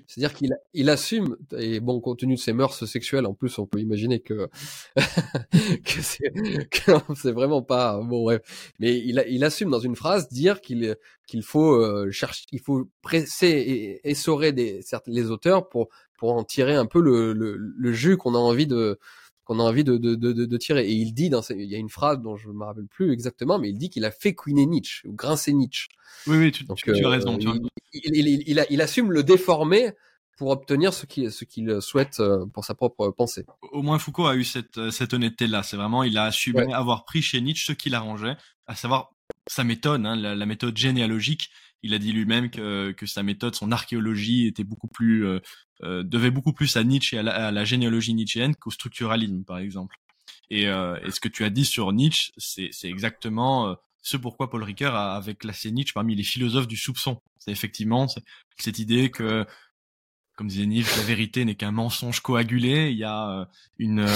C'est-à-dire 0.07 0.35
qu'il 0.35 0.57
il 0.75 0.91
assume, 0.91 1.37
et 1.59 1.81
bon, 1.81 2.01
compte 2.01 2.19
tenu 2.19 2.35
de 2.35 2.41
ses 2.41 2.53
mœurs 2.53 2.85
sexuelles, 2.87 3.27
en 3.27 3.35
plus, 3.35 3.59
on 3.59 3.67
peut 3.67 3.81
imaginer 3.81 4.21
que, 4.21 4.49
c'est 5.87 7.33
vraiment 7.33 7.63
pas, 7.63 8.01
bon, 8.03 8.23
bref. 8.23 8.73
Mais 8.79 8.99
il, 8.99 9.25
il 9.29 9.45
assume 9.45 9.71
dans 9.71 9.81
une 9.81 9.97
phrase 9.97 10.29
dire 10.29 10.61
qu'il, 10.61 10.97
qu'il 11.27 11.43
faut 11.43 11.75
euh, 11.75 12.11
chercher, 12.11 12.47
il 12.53 12.61
faut 12.61 12.89
presser 13.03 13.49
et 13.49 14.09
essorer 14.09 14.53
des, 14.53 14.83
certes, 14.83 15.09
les 15.09 15.31
auteurs 15.31 15.69
pour, 15.69 15.89
pour 16.19 16.33
en 16.33 16.45
tirer 16.45 16.75
un 16.75 16.87
peu 16.87 17.01
le, 17.01 17.33
le, 17.33 17.57
le 17.57 17.93
jus 17.93 18.17
qu'on 18.17 18.35
a 18.35 18.39
envie 18.39 18.67
de, 18.67 18.99
qu'on 19.47 19.61
a 19.61 19.63
envie 19.63 19.85
de, 19.85 19.97
de, 19.97 20.17
de, 20.17 20.33
de, 20.33 20.57
tirer. 20.57 20.87
Et 20.87 20.93
il 20.93 21.15
dit, 21.15 21.31
dans 21.31 21.41
il 21.51 21.65
y 21.65 21.77
a 21.77 21.79
une 21.79 21.89
phrase 21.89 22.21
dont 22.21 22.37
je 22.37 22.49
ne 22.49 22.55
me 22.55 22.65
rappelle 22.65 22.89
plus 22.89 23.13
exactement, 23.13 23.59
mais 23.59 23.71
il 23.71 23.79
dit 23.79 23.89
qu'il 23.89 24.05
a 24.05 24.11
fait 24.11 24.35
couiner 24.35 24.67
Nietzsche, 24.67 25.07
ou 25.09 25.13
grincer 25.13 25.53
Nietzsche. 25.53 25.89
Oui, 26.27 26.37
oui, 26.37 26.53
tu, 26.53 26.65
Donc, 26.65 26.79
tu, 26.79 26.91
as 26.91 27.09
raison. 27.09 27.39
Tu 27.39 27.49
il, 27.93 28.17
il, 28.17 28.43
il, 28.47 28.67
il, 28.69 28.81
assume 28.81 29.13
le 29.13 29.23
déformer 29.23 29.93
pour 30.37 30.51
obtenir 30.51 30.93
ce 30.93 31.07
qu'il 31.07 31.31
ce 31.31 31.45
qu'il 31.45 31.81
souhaite 31.81 32.19
euh, 32.19 32.45
pour 32.53 32.65
sa 32.65 32.75
propre 32.75 33.09
pensée. 33.11 33.47
Au 33.71 33.83
moins 33.83 34.01
Foucault 34.01 34.27
a 34.27 34.35
eu 34.35 34.43
cette, 34.43 34.79
euh, 34.79 34.91
cette 34.91 35.15
honnêteté-là. 35.15 35.63
C'est 35.63 35.77
vraiment, 35.77 36.03
il 36.03 36.19
a 36.19 36.25
assumé 36.25 36.73
avoir 36.73 37.05
pris 37.05 37.23
chez 37.23 37.41
Nietzsche 37.41 37.67
ce 37.67 37.73
qui 37.73 37.89
l'arrangeait, 37.89 38.37
à 38.67 38.75
savoir 38.75 39.13
sa 39.47 39.63
méthode, 39.63 40.05
hein, 40.05 40.17
la, 40.17 40.35
la, 40.35 40.47
méthode 40.47 40.77
généalogique 40.77 41.51
il 41.83 41.95
a 41.95 41.99
dit 41.99 42.13
lui-même 42.13 42.51
que, 42.51 42.93
que 42.93 43.07
sa 43.07 43.23
méthode, 43.23 43.55
son 43.55 43.73
archéologie 43.73 44.47
était 44.47 44.65
beaucoup 44.65 44.89
plus 44.89 45.27
euh, 45.27 45.41
euh 45.83 46.03
devait 46.03 46.31
beaucoup 46.31 46.53
plus 46.53 46.77
à 46.77 46.85
Nietzsche 46.85 47.17
et 47.17 47.21
à 47.21 47.51
la, 47.51 47.65
généalogie 47.65 48.15
nietzschéenne 48.15 48.57
qu'au 48.57 48.71
structuralisme, 48.71 49.45
par 49.45 49.59
exemple. 49.59 49.97
Et, 50.51 50.69
euh, 50.69 50.99
et, 51.05 51.11
ce 51.11 51.21
que 51.21 51.29
tu 51.29 51.45
as 51.45 51.51
dit 51.51 51.65
sur 51.65 51.93
Nietzsche, 51.93 52.33
c'est, 52.37 52.69
c'est 52.73 52.89
exactement 52.89 53.69
euh, 53.69 53.75
ce 54.03 54.17
pourquoi 54.17 54.49
Paul 54.51 54.63
Ricoeur 54.63 54.95
avait 54.95 55.35
classé 55.35 55.71
Nietzsche 55.71 55.93
parmi 55.93 56.15
les 56.15 56.23
philosophes 56.23 56.69
du 56.69 56.77
soupçon. 56.77 57.21
C'est 57.39 57.51
effectivement 57.51 58.07
cette 58.59 58.79
idée 58.79 59.11
que 59.11 59.45
comme 60.37 60.49
disait 60.49 60.67
Nietzsche, 60.67 60.95
la 60.99 61.03
vérité 61.03 61.45
n'est 61.45 61.55
qu'un 61.55 61.73
mensonge 61.73 62.21
coagulé. 62.21 62.91
Il 62.91 62.99
y 62.99 63.05
a 63.05 63.31
euh, 63.31 63.45
une, 63.79 64.07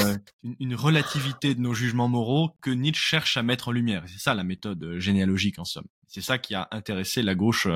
une, 0.61 0.75
relativité 0.75 1.55
de 1.55 1.61
nos 1.61 1.73
jugements 1.73 2.09
moraux 2.09 2.51
que 2.61 2.71
Nietzsche 2.71 3.03
cherche 3.03 3.39
à 3.39 3.43
mettre 3.43 3.69
en 3.69 3.73
lumière. 3.73 4.05
C'est 4.07 4.19
ça 4.19 4.35
la 4.35 4.45
méthode 4.45 4.99
généalogique 4.99 5.59
en 5.59 5.65
somme. 5.65 5.87
C'est 6.11 6.23
ça 6.23 6.39
qui 6.39 6.57
a 6.57 6.67
intéressé 6.73 7.23
la 7.23 7.37
gauche, 7.37 7.69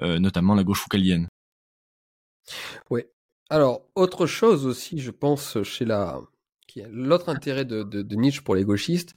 euh, 0.00 0.18
notamment 0.18 0.54
la 0.54 0.64
gauche 0.64 0.80
foucalienne. 0.80 1.28
Oui. 2.88 3.02
Alors, 3.50 3.82
autre 3.94 4.26
chose 4.26 4.66
aussi, 4.66 4.98
je 4.98 5.10
pense, 5.10 5.62
chez 5.62 5.84
la... 5.84 6.18
L'autre 6.90 7.28
intérêt 7.28 7.66
de, 7.66 8.16
Nietzsche 8.16 8.40
pour 8.40 8.54
les 8.54 8.64
gauchistes, 8.64 9.14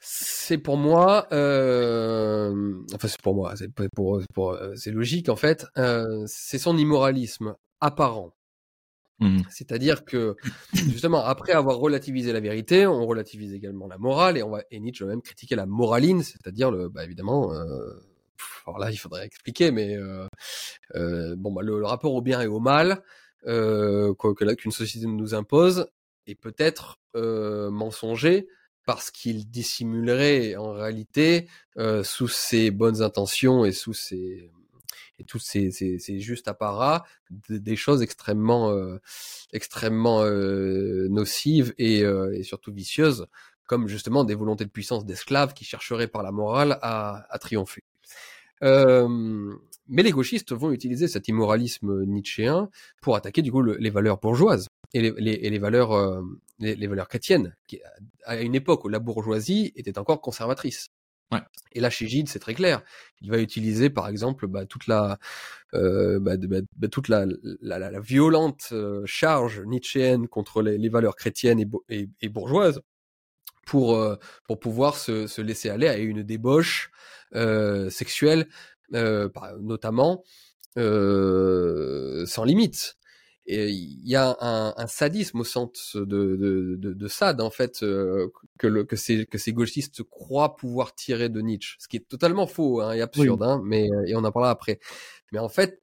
c'est 0.00 0.58
pour 0.58 0.76
moi, 0.76 1.26
euh... 1.32 2.74
enfin 2.94 3.08
c'est 3.08 3.22
pour 3.22 3.34
moi, 3.34 3.54
c'est 3.56 3.72
pour, 3.94 4.20
euh, 4.52 4.74
logique 4.88 5.30
en 5.30 5.36
fait, 5.36 5.66
euh, 5.78 6.24
c'est 6.26 6.58
son 6.58 6.76
immoralisme 6.76 7.56
apparent. 7.80 8.36
Mmh. 9.18 9.40
C'est-à-dire 9.50 10.04
que 10.04 10.36
justement 10.74 11.24
après 11.24 11.52
avoir 11.52 11.78
relativisé 11.78 12.32
la 12.32 12.40
vérité, 12.40 12.86
on 12.86 13.06
relativise 13.06 13.54
également 13.54 13.86
la 13.86 13.96
morale 13.96 14.36
et 14.36 14.42
on 14.42 14.50
va 14.50 14.62
et 14.70 14.78
Nietzsche 14.78 15.04
va 15.04 15.10
même 15.10 15.22
critiquer 15.22 15.56
la 15.56 15.64
moraline, 15.64 16.22
c'est-à-dire 16.22 16.70
le 16.70 16.90
bah 16.90 17.02
évidemment 17.04 17.52
euh, 17.54 17.94
alors 18.66 18.78
là 18.78 18.90
il 18.90 18.96
faudrait 18.96 19.24
expliquer 19.24 19.70
mais 19.70 19.96
euh, 19.96 20.26
euh, 20.96 21.34
bon 21.36 21.52
bah 21.52 21.62
le, 21.62 21.82
rapport 21.84 22.12
au 22.12 22.20
bien 22.20 22.42
et 22.42 22.46
au 22.46 22.60
mal 22.60 23.02
euh, 23.46 24.12
que 24.14 24.54
qu'une 24.54 24.72
société 24.72 25.06
nous 25.06 25.34
impose 25.34 25.88
est 26.26 26.34
peut-être 26.34 26.98
euh, 27.14 27.70
mensonger 27.70 28.48
parce 28.84 29.10
qu'il 29.10 29.50
dissimulerait 29.50 30.56
en 30.56 30.72
réalité 30.72 31.48
euh, 31.76 32.04
sous 32.04 32.28
ses 32.28 32.70
bonnes 32.70 33.02
intentions 33.02 33.64
et 33.64 33.72
sous 33.72 33.94
ses 33.94 34.50
et 35.18 35.24
tous 35.24 35.38
ces, 35.38 35.70
ces, 35.70 35.98
ces 35.98 36.20
justes 36.20 36.48
apparats 36.48 37.04
des 37.48 37.76
choses 37.76 38.02
extrêmement 38.02 38.70
euh, 38.70 38.98
extrêmement 39.52 40.22
euh, 40.22 41.08
nocives 41.08 41.74
et, 41.78 42.02
euh, 42.02 42.34
et, 42.34 42.42
surtout 42.42 42.72
vicieuses 42.72 43.26
comme 43.66 43.88
justement 43.88 44.24
des 44.24 44.34
volontés 44.34 44.64
de 44.64 44.70
puissance 44.70 45.04
d'esclaves 45.04 45.54
qui 45.54 45.64
chercheraient 45.64 46.08
par 46.08 46.22
la 46.22 46.32
morale 46.32 46.78
à, 46.82 47.26
à 47.30 47.38
triompher. 47.38 47.82
mais 48.62 50.02
les 50.02 50.10
gauchistes 50.10 50.52
vont 50.52 50.70
utiliser 50.70 51.08
cet 51.08 51.28
immoralisme 51.28 52.04
nietzschéen 52.04 52.70
pour 53.00 53.16
attaquer 53.16 53.42
du 53.42 53.50
coup 53.50 53.62
les 53.62 53.90
valeurs 53.90 54.18
bourgeoises 54.18 54.68
et 54.94 55.00
les, 55.00 55.12
les, 55.18 55.50
les 55.50 55.58
valeurs 55.58 56.22
les, 56.58 56.74
les, 56.74 56.86
valeurs 56.86 57.08
chrétiennes, 57.08 57.54
qui, 57.66 57.80
à 58.24 58.40
une 58.40 58.54
époque 58.54 58.84
où 58.84 58.88
la 58.88 58.98
bourgeoisie 58.98 59.72
était 59.76 59.98
encore 59.98 60.20
conservatrice. 60.20 60.90
Et 61.72 61.80
là, 61.80 61.90
chez 61.90 62.06
Gide, 62.06 62.28
c'est 62.28 62.38
très 62.38 62.54
clair. 62.54 62.82
Il 63.20 63.30
va 63.30 63.38
utiliser, 63.38 63.90
par 63.90 64.08
exemple, 64.08 64.46
bah, 64.46 64.64
toute 64.64 64.86
la, 64.86 65.18
euh, 65.74 66.18
bah, 66.20 66.36
bah, 66.36 66.60
bah 66.76 66.88
toute 66.88 67.08
la, 67.08 67.26
la, 67.60 67.78
la, 67.78 68.00
violente 68.00 68.68
euh, 68.72 69.02
charge 69.04 69.60
nietzschéenne 69.60 70.28
contre 70.28 70.62
les, 70.62 70.88
valeurs 70.88 71.16
chrétiennes 71.16 71.62
et 71.88 72.28
bourgeoises 72.28 72.80
pour 73.66 73.96
euh, 73.96 74.16
pour 74.44 74.58
pouvoir 74.60 74.96
se, 74.96 75.26
se, 75.26 75.42
laisser 75.42 75.68
aller 75.68 75.88
à 75.88 75.98
une 75.98 76.22
débauche 76.22 76.90
euh, 77.34 77.90
sexuelle, 77.90 78.48
notamment 78.92 80.22
sans 80.76 82.44
limite 82.44 82.96
et 83.46 83.68
il 83.68 84.08
y 84.08 84.16
a 84.16 84.36
un, 84.40 84.74
un, 84.76 84.86
sadisme 84.86 85.40
au 85.40 85.44
centre 85.44 85.78
de, 85.94 86.04
de, 86.04 86.76
de, 86.78 86.92
de 86.92 87.08
Sade 87.08 87.40
en 87.40 87.50
fait 87.50 87.82
euh, 87.82 88.28
que, 88.58 88.66
le, 88.66 88.84
que, 88.84 88.96
ces, 88.96 89.26
que 89.26 89.38
ces 89.38 89.52
gauchistes 89.52 90.02
croient 90.02 90.56
pouvoir 90.56 90.94
tirer 90.94 91.28
de 91.28 91.40
Nietzsche, 91.40 91.76
ce 91.78 91.86
qui 91.86 91.96
est 91.96 92.08
totalement 92.08 92.46
faux 92.46 92.80
hein, 92.80 92.92
et 92.92 93.00
absurde, 93.00 93.42
hein, 93.42 93.60
mais 93.64 93.88
euh, 93.90 94.04
et 94.06 94.16
on 94.16 94.24
en 94.24 94.32
parlera 94.32 94.50
après. 94.50 94.80
Mais 95.32 95.38
en 95.38 95.48
fait, 95.48 95.80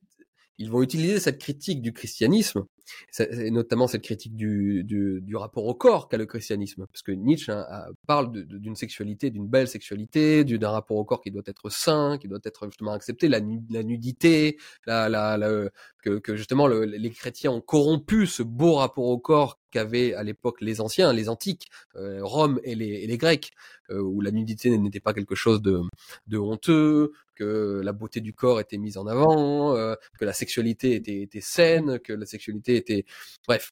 ils 0.57 0.69
vont 0.69 0.81
utiliser 0.81 1.19
cette 1.19 1.39
critique 1.39 1.81
du 1.81 1.93
christianisme 1.93 2.65
c'est 3.11 3.49
notamment 3.51 3.87
cette 3.87 4.01
critique 4.01 4.35
du, 4.35 4.83
du, 4.83 5.21
du 5.21 5.35
rapport 5.35 5.65
au 5.65 5.73
corps 5.73 6.09
qu'a 6.09 6.17
le 6.17 6.25
christianisme, 6.25 6.85
parce 6.87 7.01
que 7.01 7.11
Nietzsche 7.11 7.51
hein, 7.51 7.65
parle 8.07 8.31
d'une 8.31 8.75
sexualité, 8.75 9.29
d'une 9.29 9.47
belle 9.47 9.67
sexualité, 9.67 10.43
d'un 10.43 10.69
rapport 10.69 10.97
au 10.97 11.05
corps 11.05 11.21
qui 11.21 11.31
doit 11.31 11.43
être 11.45 11.69
sain, 11.69 12.17
qui 12.19 12.27
doit 12.27 12.39
être 12.43 12.65
justement 12.65 12.91
accepté, 12.91 13.27
la, 13.27 13.39
nudité, 13.39 14.57
la, 14.85 15.09
la, 15.09 15.37
la 15.37 15.69
que, 16.03 16.19
que, 16.19 16.35
justement 16.35 16.67
le, 16.67 16.85
les 16.85 17.09
chrétiens 17.11 17.51
ont 17.51 17.61
corrompu 17.61 18.27
ce 18.27 18.43
beau 18.43 18.75
rapport 18.75 19.05
au 19.05 19.17
corps 19.17 19.59
qu'avaient 19.73 20.13
à 20.13 20.23
l'époque 20.23 20.61
les 20.61 20.79
anciens, 20.79 21.11
les 21.11 21.29
antiques, 21.29 21.67
euh, 21.95 22.19
Rome 22.21 22.59
et 22.63 22.75
les, 22.75 23.03
et 23.03 23.07
les 23.07 23.17
Grecs, 23.17 23.51
euh, 23.89 23.99
où 23.99 24.21
la 24.21 24.31
nudité 24.31 24.69
n'était 24.77 24.99
pas 24.99 25.13
quelque 25.13 25.35
chose 25.35 25.61
de, 25.61 25.81
de 26.27 26.37
honteux, 26.37 27.11
que 27.35 27.81
la 27.83 27.91
beauté 27.91 28.21
du 28.21 28.33
corps 28.33 28.59
était 28.59 28.77
mise 28.77 28.97
en 28.97 29.07
avant, 29.07 29.75
euh, 29.75 29.95
que 30.19 30.25
la 30.25 30.33
sexualité 30.33 30.93
était, 30.93 31.21
était 31.21 31.41
saine, 31.41 31.99
que 31.99 32.13
la 32.13 32.27
sexualité 32.27 32.75
était, 32.75 33.05
bref. 33.47 33.71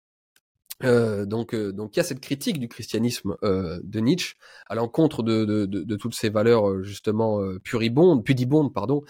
Euh, 0.83 1.25
donc, 1.25 1.53
euh, 1.53 1.71
donc 1.71 1.95
il 1.95 1.99
y 1.99 2.01
a 2.01 2.03
cette 2.03 2.19
critique 2.19 2.59
du 2.59 2.67
christianisme 2.67 3.35
euh, 3.43 3.79
de 3.83 3.99
Nietzsche 3.99 4.35
à 4.67 4.75
l'encontre 4.75 5.23
de, 5.23 5.45
de, 5.45 5.65
de, 5.65 5.83
de, 5.83 5.95
toutes 5.95 6.15
ces 6.15 6.29
valeurs 6.29 6.69
euh, 6.69 6.83
justement 6.83 7.39
puribondes, 7.63 8.23
pudibondes, 8.23 8.73
pardon, 8.73 9.03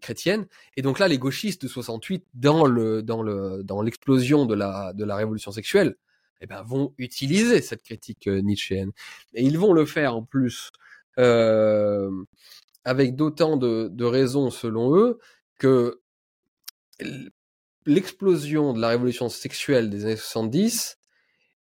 chrétiennes. 0.00 0.46
Et 0.76 0.82
donc 0.82 0.98
là, 0.98 1.08
les 1.08 1.18
gauchistes 1.18 1.62
de 1.62 1.68
68, 1.68 2.24
dans 2.34 2.66
le 2.66 3.02
dans 3.02 3.22
le 3.22 3.62
dans 3.62 3.82
l'explosion 3.82 4.46
de 4.46 4.54
la 4.54 4.92
de 4.94 5.04
la 5.04 5.16
révolution 5.16 5.52
sexuelle, 5.52 5.96
eh 6.40 6.46
ben, 6.46 6.62
vont 6.62 6.94
utiliser 6.98 7.60
cette 7.60 7.82
critique 7.82 8.26
nietzschéenne. 8.26 8.92
Et 9.34 9.44
ils 9.44 9.58
vont 9.58 9.72
le 9.72 9.86
faire 9.86 10.16
en 10.16 10.22
plus 10.22 10.70
euh, 11.18 12.10
avec 12.84 13.16
d'autant 13.16 13.56
de, 13.56 13.88
de, 13.90 14.04
raisons 14.04 14.50
selon 14.50 14.96
eux 14.96 15.18
que 15.58 16.00
l'explosion 17.86 18.72
de 18.72 18.80
la 18.80 18.88
révolution 18.88 19.28
sexuelle 19.28 19.90
des 19.90 20.04
années 20.04 20.16
70 20.16 20.98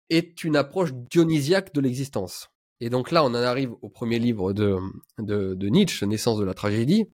est 0.10 0.44
une 0.44 0.56
approche 0.56 0.94
dionysiaque 0.94 1.74
de 1.74 1.82
l'existence. 1.82 2.50
Et 2.80 2.90
donc 2.90 3.12
là, 3.12 3.24
on 3.24 3.28
en 3.28 3.36
arrive 3.36 3.74
au 3.82 3.90
premier 3.90 4.20
livre 4.20 4.54
de, 4.54 4.78
de, 5.20 5.54
de 5.54 5.68
Nietzsche, 5.68 6.06
Naissance 6.06 6.40
de 6.40 6.46
la 6.46 6.54
tragédie, 6.54 7.06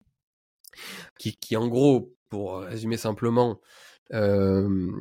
qui, 1.19 1.35
qui 1.35 1.55
en 1.55 1.67
gros, 1.67 2.15
pour 2.29 2.59
résumer 2.59 2.97
simplement, 2.97 3.59
euh, 4.13 4.91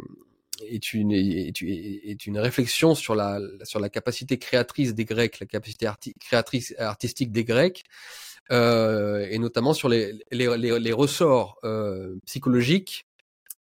est 0.67 0.93
une, 0.93 1.13
est, 1.13 1.63
est, 1.63 2.27
une 2.27 2.39
réflexion 2.39 2.95
sur 2.95 3.15
la, 3.15 3.41
sur 3.63 3.81
la 3.81 3.89
capacité 3.89 4.39
créatrice 4.39 4.95
des 4.95 5.05
Grecs, 5.05 5.39
la 5.41 5.47
capacité 5.47 5.89
créatrice 6.21 6.75
artistique 6.79 7.31
des 7.31 7.45
Grecs, 7.45 7.85
euh, 8.51 9.27
et 9.31 9.39
notamment 9.39 9.75
sur 9.75 9.89
les, 9.89 10.13
les, 10.31 10.57
les, 10.57 10.79
les 10.79 10.93
ressorts 10.93 11.59
euh, 11.65 12.17
psychologiques 12.27 13.06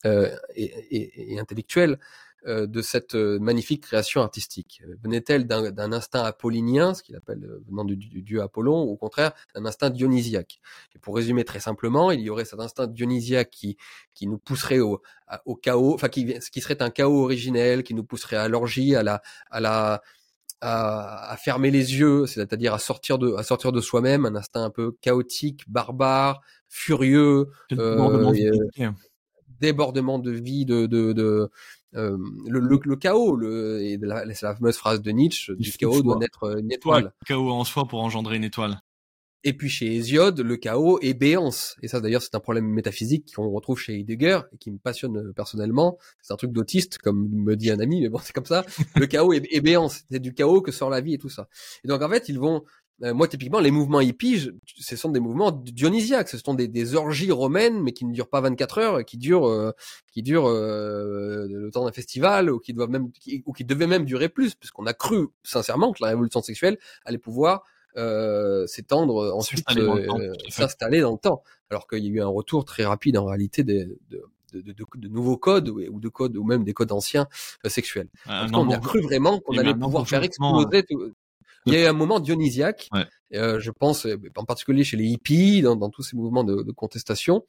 euh, 0.06 0.36
et, 0.56 0.64
et, 0.64 1.34
et, 1.34 1.40
intellectuels 1.40 2.00
euh, 2.48 2.68
de 2.68 2.82
cette 2.82 3.16
euh, 3.16 3.38
magnifique 3.40 3.84
création 3.84 4.22
artistique. 4.22 4.82
Venait-elle 5.04 5.46
d'un 5.46 5.92
instinct 5.92 6.24
apollinien, 6.24 6.94
ce 6.94 7.04
qu'il 7.04 7.18
appelle 7.18 7.46
venant 7.68 7.84
du, 7.84 7.98
du, 7.98 8.22
dieu 8.22 8.42
Apollon, 8.42 8.84
ou 8.84 8.92
au 8.92 8.96
contraire 8.96 9.34
d'un 9.54 9.66
instinct 9.66 9.90
dionysiaque? 9.90 10.62
Et 10.96 11.00
pour 11.00 11.18
résumer 11.18 11.44
très 11.44 11.60
simplement, 11.60 12.12
il 12.12 12.22
y 12.22 12.30
aurait 12.30 12.46
cet 12.46 12.62
instinct 12.62 12.88
dionysiaque 12.88 13.50
qui, 13.50 13.76
qui 14.14 14.26
nous 14.26 14.38
pousserait 14.38 14.80
au, 14.80 15.02
au 15.44 15.56
chaos, 15.56 15.96
enfin 15.96 16.08
qui, 16.08 16.40
qui 16.40 16.62
serait 16.62 16.82
un 16.82 16.92
chaos 16.92 17.24
originel, 17.24 17.84
qui 17.84 17.94
nous 17.94 18.06
pousserait 18.06 18.38
à 18.38 18.48
l'orgie, 18.48 18.96
à 18.96 19.04
la, 19.04 19.22
à 19.52 19.60
la, 19.60 20.02
à, 20.62 21.32
à, 21.32 21.38
fermer 21.38 21.72
les 21.72 21.98
yeux, 21.98 22.26
c'est-à-dire 22.26 22.74
à 22.74 22.80
sortir 22.80 23.18
de 23.18 23.34
à 23.34 23.44
sortir 23.44 23.72
de 23.72 23.82
soi-même, 23.82 24.26
un 24.26 24.36
instinct 24.36 24.64
un 24.64 24.70
peu 24.70 24.94
chaotique, 25.02 25.70
barbare, 25.70 26.42
furieux, 26.68 27.48
euh, 27.74 28.32
débordement 29.60 30.20
de 30.20 30.32
vie, 30.32 30.66
de, 30.66 30.86
de, 30.86 31.14
de 31.14 31.50
euh, 31.96 32.18
le, 32.48 32.60
le, 32.60 32.80
le, 32.84 32.96
chaos, 32.96 33.36
le, 33.36 33.82
et 33.82 33.98
la, 33.98 34.24
c'est 34.34 34.46
la 34.46 34.56
fameuse 34.56 34.78
phrase 34.78 35.02
de 35.02 35.12
Nietzsche, 35.12 35.56
du 35.56 35.72
chaos 35.72 36.02
doit 36.02 36.18
naître 36.18 36.60
une 36.60 36.72
étoile. 36.72 37.14
Le 37.22 37.26
chaos 37.26 37.50
en 37.50 37.64
soi 37.64 37.88
pour 37.88 38.02
engendrer 38.04 38.38
une 38.38 38.44
étoile. 38.44 38.80
Et 39.46 39.54
puis 39.54 39.70
chez 39.70 39.96
Hésiode, 39.96 40.42
le 40.42 40.58
chaos 40.58 41.00
est 41.02 41.14
béance. 41.14 41.78
Et 41.82 41.88
ça 41.88 42.02
d'ailleurs 42.02 42.22
c'est 42.22 42.36
un 42.36 42.42
problème 42.42 42.66
métaphysique 42.66 43.34
qu'on 43.34 43.50
retrouve 43.50 43.80
chez 43.80 43.98
Heidegger 43.98 44.42
et 44.52 44.58
qui 44.58 44.70
me 44.70 44.78
passionne 44.78 45.18
euh, 45.18 45.34
personnellement. 45.34 45.98
C'est 46.22 46.34
un 46.34 46.38
truc 46.38 46.52
d'autiste, 46.52 46.98
comme 46.98 47.30
me 47.32 47.56
dit 47.56 47.72
un 47.72 47.80
ami, 47.80 48.02
mais 48.02 48.10
bon 48.10 48.20
c'est 48.22 48.34
comme 48.34 48.46
ça. 48.46 48.66
Le 48.96 49.08
chaos 49.08 49.32
est, 49.34 49.48
est 49.50 49.62
béance. 49.62 50.04
C'est 50.12 50.20
du 50.20 50.34
chaos 50.34 50.62
que 50.62 50.72
sort 50.72 50.90
la 50.90 51.00
vie 51.02 51.14
et 51.14 51.18
tout 51.18 51.30
ça. 51.30 51.48
Et 51.84 51.88
donc 51.88 52.02
en 52.02 52.10
fait 52.10 52.28
ils 52.30 52.40
vont... 52.40 52.64
Euh, 53.04 53.14
moi 53.14 53.28
typiquement 53.28 53.60
les 53.60 53.72
mouvements 53.72 54.02
hippies, 54.02 54.50
ce 54.78 54.96
sont 54.96 55.10
des 55.10 55.20
mouvements 55.20 55.52
dionysiaques. 55.52 56.30
Ce 56.30 56.38
sont 56.38 56.54
des, 56.54 56.68
des, 56.68 56.96
orgies 56.96 57.32
romaines 57.32 57.82
mais 57.82 57.94
qui 57.94 58.06
ne 58.06 58.14
durent 58.14 58.30
pas 58.30 58.42
24 58.42 58.78
heures, 58.78 59.06
qui 59.06 59.18
durent, 59.18 59.48
euh, 59.48 59.72
qui 60.12 60.22
durent 60.22 60.50
euh, 60.50 61.48
le 61.50 61.72
temps 61.72 61.86
d'un 61.86 61.92
festival 61.92 62.50
ou 62.52 62.60
qui 62.60 62.74
doivent 62.74 62.90
même, 62.90 63.12
qui, 63.12 63.44
ou 63.46 63.54
qui 63.54 63.64
devaient 63.64 63.88
même 63.88 64.06
durer 64.06 64.30
plus, 64.30 64.56
puisqu'on 64.56 64.86
a 64.86 64.94
cru 64.94 65.28
sincèrement 65.44 65.92
que 65.94 66.04
la 66.04 66.10
révolution 66.10 66.42
sexuelle 66.42 66.78
allait 67.06 67.18
pouvoir 67.18 67.64
euh, 67.98 68.68
s'étendre 68.68 69.18
euh, 69.18 69.32
ensuite 69.34 69.66
s'installer 70.50 71.02
dans, 71.02 71.12
le 71.12 71.18
temps, 71.18 71.42
alors 71.72 71.88
qu'il 71.88 72.06
y 72.06 72.08
a 72.08 72.12
eu 72.12 72.22
un 72.22 72.28
retour 72.28 72.64
très 72.64 72.86
rapide 72.86 73.18
en 73.18 73.26
réalité 73.26 73.64
de, 73.64 73.98
de, 74.12 74.22
de, 74.54 74.76
de 74.96 75.08
nouveaux 75.08 75.38
codes 75.38 75.70
ou 75.70 76.00
de 76.00 76.08
codes 76.08 76.38
ou 76.38 76.44
même 76.44 76.64
des 76.64 76.74
codes 76.74 76.92
anciens 76.92 77.28
euh, 77.66 77.70
sexuels. 77.70 78.08
on 78.28 78.70
a 78.70 78.78
cru 78.78 79.02
vraiment 79.02 79.40
qu'on 79.40 79.58
allait 79.58 79.74
pouvoir 79.74 80.08
faire 80.08 80.22
exploser. 80.22 80.84
Tout... 80.84 81.14
Il 81.66 81.74
y 81.74 81.78
a 81.78 81.84
eu 81.84 81.86
un 81.86 81.94
moment 81.94 82.20
dionysiaque, 82.20 82.90
ouais. 82.94 83.06
euh, 83.36 83.60
je 83.60 83.72
pense 83.72 84.08
en 84.36 84.46
particulier 84.46 84.84
chez 84.84 84.98
les 84.98 85.06
hippies, 85.06 85.62
dans, 85.62 85.76
dans 85.76 85.90
tous 85.90 86.04
ces 86.04 86.16
mouvements 86.16 86.44
de, 86.44 86.64
de, 86.64 86.72
contestation, 86.72 87.46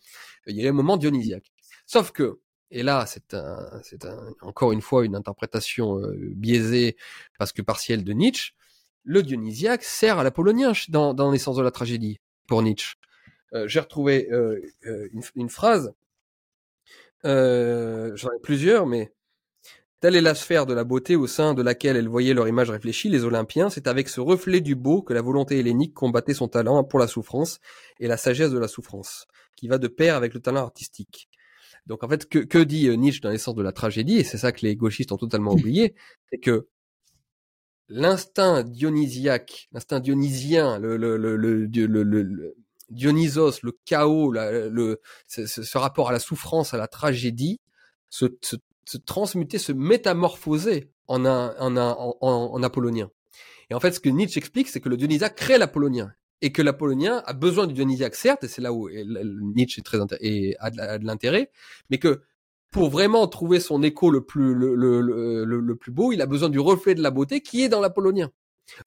il 0.47 0.57
y 0.57 0.63
a 0.63 0.65
eu 0.65 0.69
un 0.69 0.73
moment 0.73 0.97
dionysiaque. 0.97 1.53
Sauf 1.87 2.11
que 2.13 2.41
et 2.73 2.83
là, 2.85 3.05
c'est 3.07 3.35
un, 3.35 3.59
c'est 3.83 4.05
un, 4.05 4.33
encore 4.43 4.71
une 4.71 4.81
fois 4.81 5.05
une 5.05 5.17
interprétation 5.17 5.99
euh, 5.99 6.17
biaisée 6.37 6.97
parce 7.39 7.53
que 7.53 7.63
partielle 7.63 8.05
de 8.05 8.13
Nietzsche 8.13 8.53
le 9.05 9.23
dionysiaque 9.23 9.83
sert 9.83 10.19
à 10.19 10.25
l'apollonien 10.25 10.73
dans, 10.89 11.15
dans 11.15 11.31
l'essence 11.31 11.57
de 11.57 11.63
la 11.63 11.71
tragédie, 11.71 12.21
pour 12.47 12.63
Nietzsche. 12.63 12.95
Euh, 13.55 13.67
J'ai 13.67 13.81
retrouvé 13.81 14.29
euh, 14.31 14.61
euh, 14.87 15.09
une, 15.13 15.23
une, 15.35 15.49
phrase, 15.49 15.93
euh, 17.25 18.13
j'en 18.15 18.29
ai 18.29 18.41
plusieurs, 18.43 18.87
mais 18.87 19.13
telle 20.01 20.17
est 20.17 20.23
la 20.23 20.35
sphère 20.35 20.67
de 20.67 20.73
la 20.73 20.85
beauté 20.85 21.15
au 21.15 21.27
sein 21.27 21.55
de 21.55 21.63
laquelle 21.63 21.97
elle 21.97 22.09
voyait 22.09 22.35
leur 22.35 22.49
image 22.49 22.71
réfléchie, 22.71 23.09
les 23.09 23.25
Olympiens, 23.25 23.69
c'est 23.69 23.87
avec 23.87 24.09
ce 24.09 24.21
reflet 24.21 24.61
du 24.61 24.75
beau 24.75 25.03
que 25.03 25.13
la 25.13 25.23
volonté 25.23 25.59
hellénique 25.59 25.95
combattait 25.95 26.35
son 26.35 26.49
talent 26.49 26.83
pour 26.85 26.99
la 26.99 27.07
souffrance 27.07 27.61
et 27.99 28.09
la 28.09 28.17
sagesse 28.17 28.51
de 28.51 28.59
la 28.59 28.69
souffrance, 28.69 29.27
qui 29.57 29.69
va 29.69 29.79
de 29.79 29.89
pair 29.89 30.17
avec 30.17 30.33
le 30.33 30.41
talent 30.41 30.63
artistique. 30.63 31.29
Donc 31.87 32.03
en 32.03 32.09
fait, 32.09 32.29
que, 32.29 32.39
que 32.39 32.59
dit 32.59 32.89
euh, 32.89 32.95
Nietzsche 32.95 33.21
dans 33.21 33.31
l'essence 33.31 33.55
de 33.55 33.63
la 33.63 33.73
tragédie, 33.73 34.19
et 34.19 34.25
c'est 34.25 34.39
ça 34.39 34.53
que 34.53 34.65
les 34.65 34.77
gauchistes 34.77 35.13
ont 35.13 35.17
totalement 35.17 35.53
oublié, 35.53 35.95
c'est 36.31 36.39
que 36.39 36.69
l'instinct 37.89 38.63
dionysiaque, 38.63 39.69
l'instinct 39.73 40.01
dionysien, 40.01 40.79
le, 40.79 40.97
le, 40.97 41.17
le, 41.17 41.37
le, 41.37 41.67
le 41.67 42.55
Dionysos, 42.89 43.63
le 43.63 43.79
chaos, 43.85 44.33
le, 44.33 45.01
ce, 45.27 45.47
ce, 45.47 45.79
rapport 45.79 46.09
à 46.09 46.13
la 46.13 46.19
souffrance, 46.19 46.75
à 46.75 46.77
la 46.77 46.89
tragédie, 46.89 47.61
se, 48.09 48.27
se 48.85 48.99
transmuter, 48.99 49.59
se 49.59 49.73
métamorphoser 49.73 50.91
en 51.07 51.25
un, 51.25 51.55
en 51.59 51.77
un 51.77 51.91
en, 51.99 52.17
en, 52.21 52.63
apollonien. 52.63 53.11
Et 53.71 53.75
en 53.75 53.81
fait, 53.81 53.93
ce 53.93 54.01
que 54.01 54.09
Nietzsche 54.09 54.39
explique, 54.39 54.69
c'est 54.69 54.81
que 54.81 54.89
le 54.89 54.97
dionysiaque 54.97 55.37
crée 55.37 55.59
l'apollonien 55.59 56.13
et 56.43 56.53
que 56.53 56.63
l'apollonien 56.63 57.23
a 57.27 57.33
besoin 57.33 57.67
du 57.67 57.75
dionysiaque, 57.75 58.15
certes, 58.15 58.45
et 58.45 58.49
c'est 58.49 58.63
là 58.63 58.73
où 58.73 58.89
Nietzsche 58.89 59.81
est 59.81 59.85
très 59.85 59.99
et 60.21 60.57
a 60.59 60.99
de 60.99 61.05
l'intérêt, 61.05 61.51
mais 61.91 61.99
que 61.99 62.23
pour 62.71 62.89
vraiment 62.89 63.27
trouver 63.27 63.61
son 63.61 63.83
écho 63.83 64.11
le 64.11 64.25
plus 64.25 64.55
le, 64.55 64.75
le, 64.75 65.45
le, 65.45 65.77
plus 65.77 65.93
beau, 65.93 66.13
il 66.13 66.23
a 66.23 66.27
besoin 66.27 66.49
du 66.49 66.61
reflet 66.61 66.95
de 66.95 67.03
la 67.03 67.11
beauté 67.11 67.41
qui 67.41 67.63
est 67.63 67.69
dans 67.69 67.81
l'apollonien. 67.81 68.31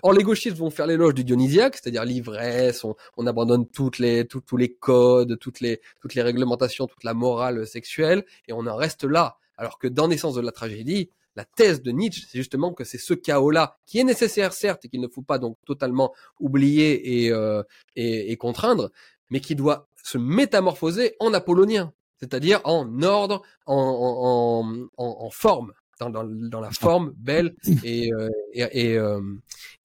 Or, 0.01 0.13
les 0.13 0.23
gauchistes 0.23 0.55
vont 0.57 0.69
faire 0.69 0.87
l'éloge 0.87 1.13
du 1.13 1.25
dionysiaque, 1.25 1.75
c'est-à-dire 1.75 2.05
l'ivresse, 2.05 2.85
on, 2.85 2.95
on, 3.17 3.27
abandonne 3.27 3.67
toutes 3.67 3.99
les, 3.99 4.25
tous 4.25 4.55
les 4.55 4.73
codes, 4.73 5.37
toutes 5.39 5.59
les, 5.59 5.81
toutes 5.99 6.15
les 6.15 6.21
réglementations, 6.21 6.87
toute 6.87 7.03
la 7.03 7.13
morale 7.13 7.67
sexuelle, 7.67 8.23
et 8.47 8.53
on 8.53 8.65
en 8.65 8.75
reste 8.77 9.03
là. 9.03 9.37
Alors 9.57 9.79
que 9.79 9.87
dans 9.87 10.07
Naissance 10.07 10.35
de 10.35 10.41
la 10.41 10.51
tragédie, 10.51 11.09
la 11.35 11.45
thèse 11.45 11.81
de 11.81 11.91
Nietzsche, 11.91 12.25
c'est 12.29 12.37
justement 12.37 12.73
que 12.73 12.83
c'est 12.83 12.97
ce 12.97 13.13
chaos-là, 13.13 13.77
qui 13.85 13.99
est 13.99 14.03
nécessaire 14.03 14.53
certes, 14.53 14.85
et 14.85 14.89
qu'il 14.89 15.01
ne 15.01 15.07
faut 15.07 15.21
pas 15.21 15.39
donc 15.39 15.57
totalement 15.65 16.13
oublier 16.39 17.25
et, 17.25 17.31
euh, 17.31 17.63
et, 17.95 18.35
contraindre, 18.37 18.91
mais 19.29 19.39
qui 19.39 19.55
doit 19.55 19.87
se 20.03 20.17
métamorphoser 20.17 21.15
en 21.19 21.33
apollonien 21.33 21.93
c'est-à-dire 22.19 22.61
en 22.63 23.01
ordre, 23.01 23.41
en, 23.65 24.87
en, 24.95 25.03
en 25.03 25.29
forme, 25.29 25.73
dans, 26.09 26.59
la 26.59 26.71
forme 26.71 27.13
belle 27.17 27.55
et, 27.83 28.11
euh, 28.13 28.29
euh, 28.57 29.21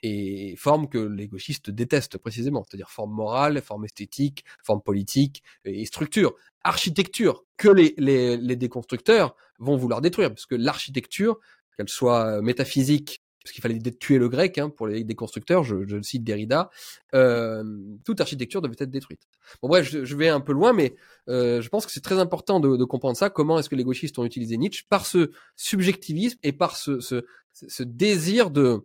et, 0.02 0.56
forme 0.56 0.88
que 0.88 0.98
les 0.98 1.28
gauchistes 1.28 1.70
détestent 1.70 2.18
précisément, 2.18 2.64
c'est-à-dire 2.64 2.90
forme 2.90 3.12
morale, 3.12 3.60
forme 3.62 3.84
esthétique, 3.84 4.44
forme 4.62 4.82
politique 4.82 5.42
et 5.64 5.84
structure, 5.86 6.34
architecture 6.64 7.44
que 7.56 7.68
les, 7.68 7.94
les 7.96 8.56
déconstructeurs 8.56 9.34
vont 9.58 9.76
vouloir 9.76 10.00
détruire, 10.00 10.30
parce 10.30 10.46
que 10.46 10.54
l'architecture, 10.54 11.38
qu'elle 11.76 11.88
soit 11.88 12.42
métaphysique 12.42 13.22
parce 13.42 13.52
qu'il 13.52 13.62
fallait 13.62 13.78
tuer 13.78 14.18
le 14.18 14.28
grec 14.28 14.58
hein, 14.58 14.68
pour 14.68 14.86
les 14.86 15.04
déconstructeurs, 15.04 15.64
je, 15.64 15.86
je 15.86 16.00
cite 16.02 16.24
Derrida, 16.24 16.70
euh, 17.14 17.64
toute 18.04 18.20
architecture 18.20 18.60
devait 18.60 18.74
être 18.78 18.90
détruite. 18.90 19.22
Bon 19.62 19.68
bref, 19.68 19.88
je, 19.88 20.16
vais 20.16 20.28
un 20.28 20.40
peu 20.40 20.52
loin, 20.52 20.72
mais 20.72 20.94
euh, 21.28 21.62
je 21.62 21.68
pense 21.68 21.86
que 21.86 21.92
c'est 21.92 22.02
très 22.02 22.18
important 22.18 22.60
de, 22.60 22.76
de, 22.76 22.84
comprendre 22.84 23.16
ça. 23.16 23.30
Comment 23.30 23.58
est-ce 23.58 23.68
que 23.68 23.76
les 23.76 23.84
gauchistes 23.84 24.18
ont 24.18 24.24
utilisé 24.24 24.56
Nietzsche 24.56 24.84
par 24.88 25.06
ce 25.06 25.30
subjectivisme 25.56 26.38
et 26.42 26.52
par 26.52 26.76
ce, 26.76 27.00
ce, 27.00 27.24
ce 27.52 27.82
désir 27.82 28.50
de 28.50 28.84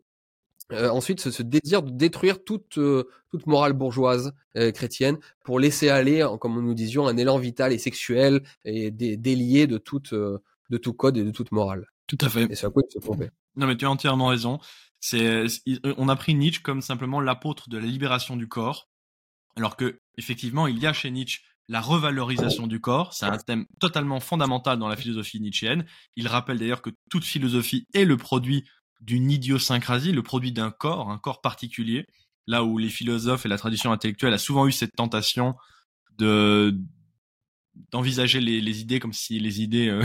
euh, 0.71 0.89
ensuite, 0.89 1.19
ce, 1.19 1.29
ce, 1.29 1.43
désir 1.43 1.83
de 1.83 1.91
détruire 1.91 2.43
toute 2.43 2.77
euh, 2.77 3.03
toute 3.31 3.47
morale 3.47 3.73
bourgeoise 3.73 4.33
euh, 4.57 4.71
chrétienne 4.71 5.17
pour 5.43 5.59
laisser 5.59 5.89
aller, 5.89 6.25
comme 6.39 6.63
nous 6.63 6.73
disions, 6.73 7.07
un 7.07 7.17
élan 7.17 7.37
vital 7.37 7.73
et 7.73 7.77
sexuel 7.77 8.43
et 8.63 8.91
délié 8.91 9.67
de 9.67 9.77
toute 9.77 10.13
de 10.13 10.77
tout 10.77 10.93
code 10.93 11.17
et 11.17 11.23
de 11.23 11.31
toute 11.31 11.51
morale. 11.51 11.92
Tout 12.17 12.25
à 12.25 12.29
fait. 12.29 12.51
Et 12.51 12.55
c'est 12.55 12.67
à 12.67 12.69
quoi 12.69 12.83
il. 12.93 13.31
Non, 13.55 13.67
mais 13.67 13.75
tu 13.75 13.85
as 13.85 13.89
entièrement 13.89 14.27
raison. 14.27 14.59
C'est 14.99 15.45
on 15.97 16.09
a 16.09 16.15
pris 16.15 16.35
Nietzsche 16.35 16.61
comme 16.61 16.81
simplement 16.81 17.19
l'apôtre 17.19 17.69
de 17.69 17.77
la 17.77 17.85
libération 17.85 18.35
du 18.35 18.47
corps, 18.47 18.87
alors 19.57 19.75
que 19.75 19.99
effectivement, 20.17 20.67
il 20.67 20.77
y 20.79 20.85
a 20.85 20.93
chez 20.93 21.11
Nietzsche 21.11 21.41
la 21.69 21.81
revalorisation 21.81 22.67
du 22.67 22.79
corps. 22.79 23.13
C'est 23.13 23.25
un 23.25 23.37
thème 23.37 23.65
totalement 23.79 24.19
fondamental 24.19 24.77
dans 24.77 24.87
la 24.87 24.95
philosophie 24.95 25.39
nietzschéenne. 25.39 25.85
Il 26.15 26.27
rappelle 26.27 26.59
d'ailleurs 26.59 26.81
que 26.81 26.91
toute 27.09 27.23
philosophie 27.23 27.87
est 27.93 28.05
le 28.05 28.17
produit 28.17 28.63
d'une 29.01 29.31
idiosyncrasie, 29.31 30.11
le 30.11 30.23
produit 30.23 30.51
d'un 30.51 30.71
corps, 30.71 31.09
un 31.09 31.17
corps 31.17 31.41
particulier, 31.41 32.05
là 32.47 32.63
où 32.63 32.77
les 32.77 32.89
philosophes 32.89 33.45
et 33.45 33.49
la 33.49 33.57
tradition 33.57 33.91
intellectuelle 33.91 34.33
a 34.33 34.37
souvent 34.37 34.67
eu 34.67 34.71
cette 34.71 34.95
tentation 34.95 35.55
de 36.17 36.77
d'envisager 37.91 38.39
les, 38.39 38.81
idées 38.81 38.99
comme 38.99 39.13
si 39.13 39.39
les 39.39 39.63
idées 39.63 39.87
euh, 39.87 40.03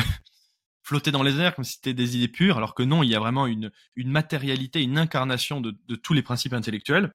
flottaient 0.89 1.13
dans 1.13 1.23
les 1.23 1.39
airs, 1.39 1.55
comme 1.55 1.65
si 1.65 1.75
c'était 1.75 1.93
des 1.93 2.17
idées 2.17 2.29
pures, 2.29 2.57
alors 2.57 2.75
que 2.75 2.83
non, 2.83 3.03
il 3.03 3.11
y 3.11 3.15
a 3.15 3.21
vraiment 3.21 3.47
une, 3.47 3.71
une 3.95 4.11
matérialité, 4.11 4.83
une 4.83 4.97
incarnation 4.97 5.61
de, 5.61 5.77
tous 5.97 6.15
les 6.15 6.23
principes 6.23 6.55
intellectuels. 6.55 7.13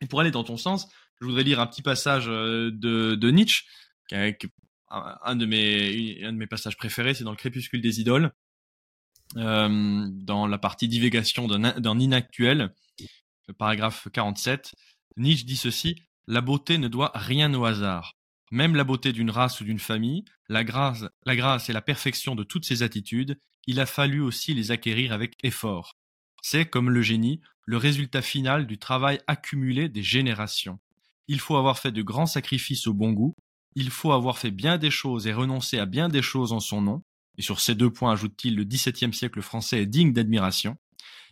Et 0.00 0.06
pour 0.06 0.20
aller 0.20 0.30
dans 0.30 0.44
ton 0.44 0.56
sens, 0.56 0.88
je 1.20 1.26
voudrais 1.26 1.42
lire 1.42 1.60
un 1.60 1.66
petit 1.66 1.82
passage 1.82 2.24
euh, 2.28 2.70
de, 2.72 3.14
de 3.14 3.30
Nietzsche, 3.30 3.64
qui 4.08 4.14
est 4.14 4.38
un 4.88 5.36
de 5.36 5.44
mes, 5.44 6.24
un 6.24 6.32
de 6.32 6.38
mes 6.38 6.46
passages 6.46 6.78
préférés, 6.78 7.12
c'est 7.12 7.24
dans 7.24 7.30
le 7.32 7.36
Crépuscule 7.36 7.82
des 7.82 8.00
idoles, 8.00 8.32
euh, 9.36 10.08
dans 10.10 10.46
la 10.46 10.58
partie 10.58 10.88
divégation 10.88 11.46
d'un 11.48 11.98
inactuel, 11.98 12.74
le 13.46 13.54
paragraphe 13.54 14.08
47, 14.10 14.72
Nietzsche 15.18 15.44
dit 15.44 15.56
ceci 15.56 16.02
La 16.26 16.40
beauté 16.40 16.78
ne 16.78 16.88
doit 16.88 17.12
rien 17.14 17.52
au 17.52 17.66
hasard. 17.66 18.14
Même 18.52 18.76
la 18.76 18.84
beauté 18.84 19.14
d'une 19.14 19.30
race 19.30 19.62
ou 19.62 19.64
d'une 19.64 19.78
famille, 19.78 20.26
la 20.50 20.62
grâce, 20.62 21.06
la 21.24 21.36
grâce 21.36 21.70
et 21.70 21.72
la 21.72 21.80
perfection 21.80 22.34
de 22.34 22.44
toutes 22.44 22.66
ces 22.66 22.82
attitudes, 22.82 23.38
il 23.66 23.80
a 23.80 23.86
fallu 23.86 24.20
aussi 24.20 24.52
les 24.52 24.70
acquérir 24.70 25.14
avec 25.14 25.42
effort. 25.42 25.96
C'est, 26.42 26.66
comme 26.66 26.90
le 26.90 27.00
génie, 27.00 27.40
le 27.64 27.78
résultat 27.78 28.20
final 28.20 28.66
du 28.66 28.76
travail 28.76 29.20
accumulé 29.26 29.88
des 29.88 30.02
générations. 30.02 30.78
Il 31.28 31.40
faut 31.40 31.56
avoir 31.56 31.78
fait 31.78 31.92
de 31.92 32.02
grands 32.02 32.26
sacrifices 32.26 32.86
au 32.86 32.92
bon 32.92 33.12
goût, 33.12 33.34
il 33.74 33.88
faut 33.88 34.12
avoir 34.12 34.36
fait 34.36 34.50
bien 34.50 34.76
des 34.76 34.90
choses 34.90 35.26
et 35.26 35.32
renoncer 35.32 35.78
à 35.78 35.86
bien 35.86 36.10
des 36.10 36.20
choses 36.20 36.52
en 36.52 36.60
son 36.60 36.82
nom, 36.82 37.02
et 37.38 37.42
sur 37.42 37.58
ces 37.58 37.74
deux 37.74 37.90
points, 37.90 38.12
ajoute-t-il, 38.12 38.54
le 38.54 38.64
XVIIe 38.64 39.14
siècle 39.14 39.40
français 39.40 39.80
est 39.80 39.86
digne 39.86 40.12
d'admiration. 40.12 40.76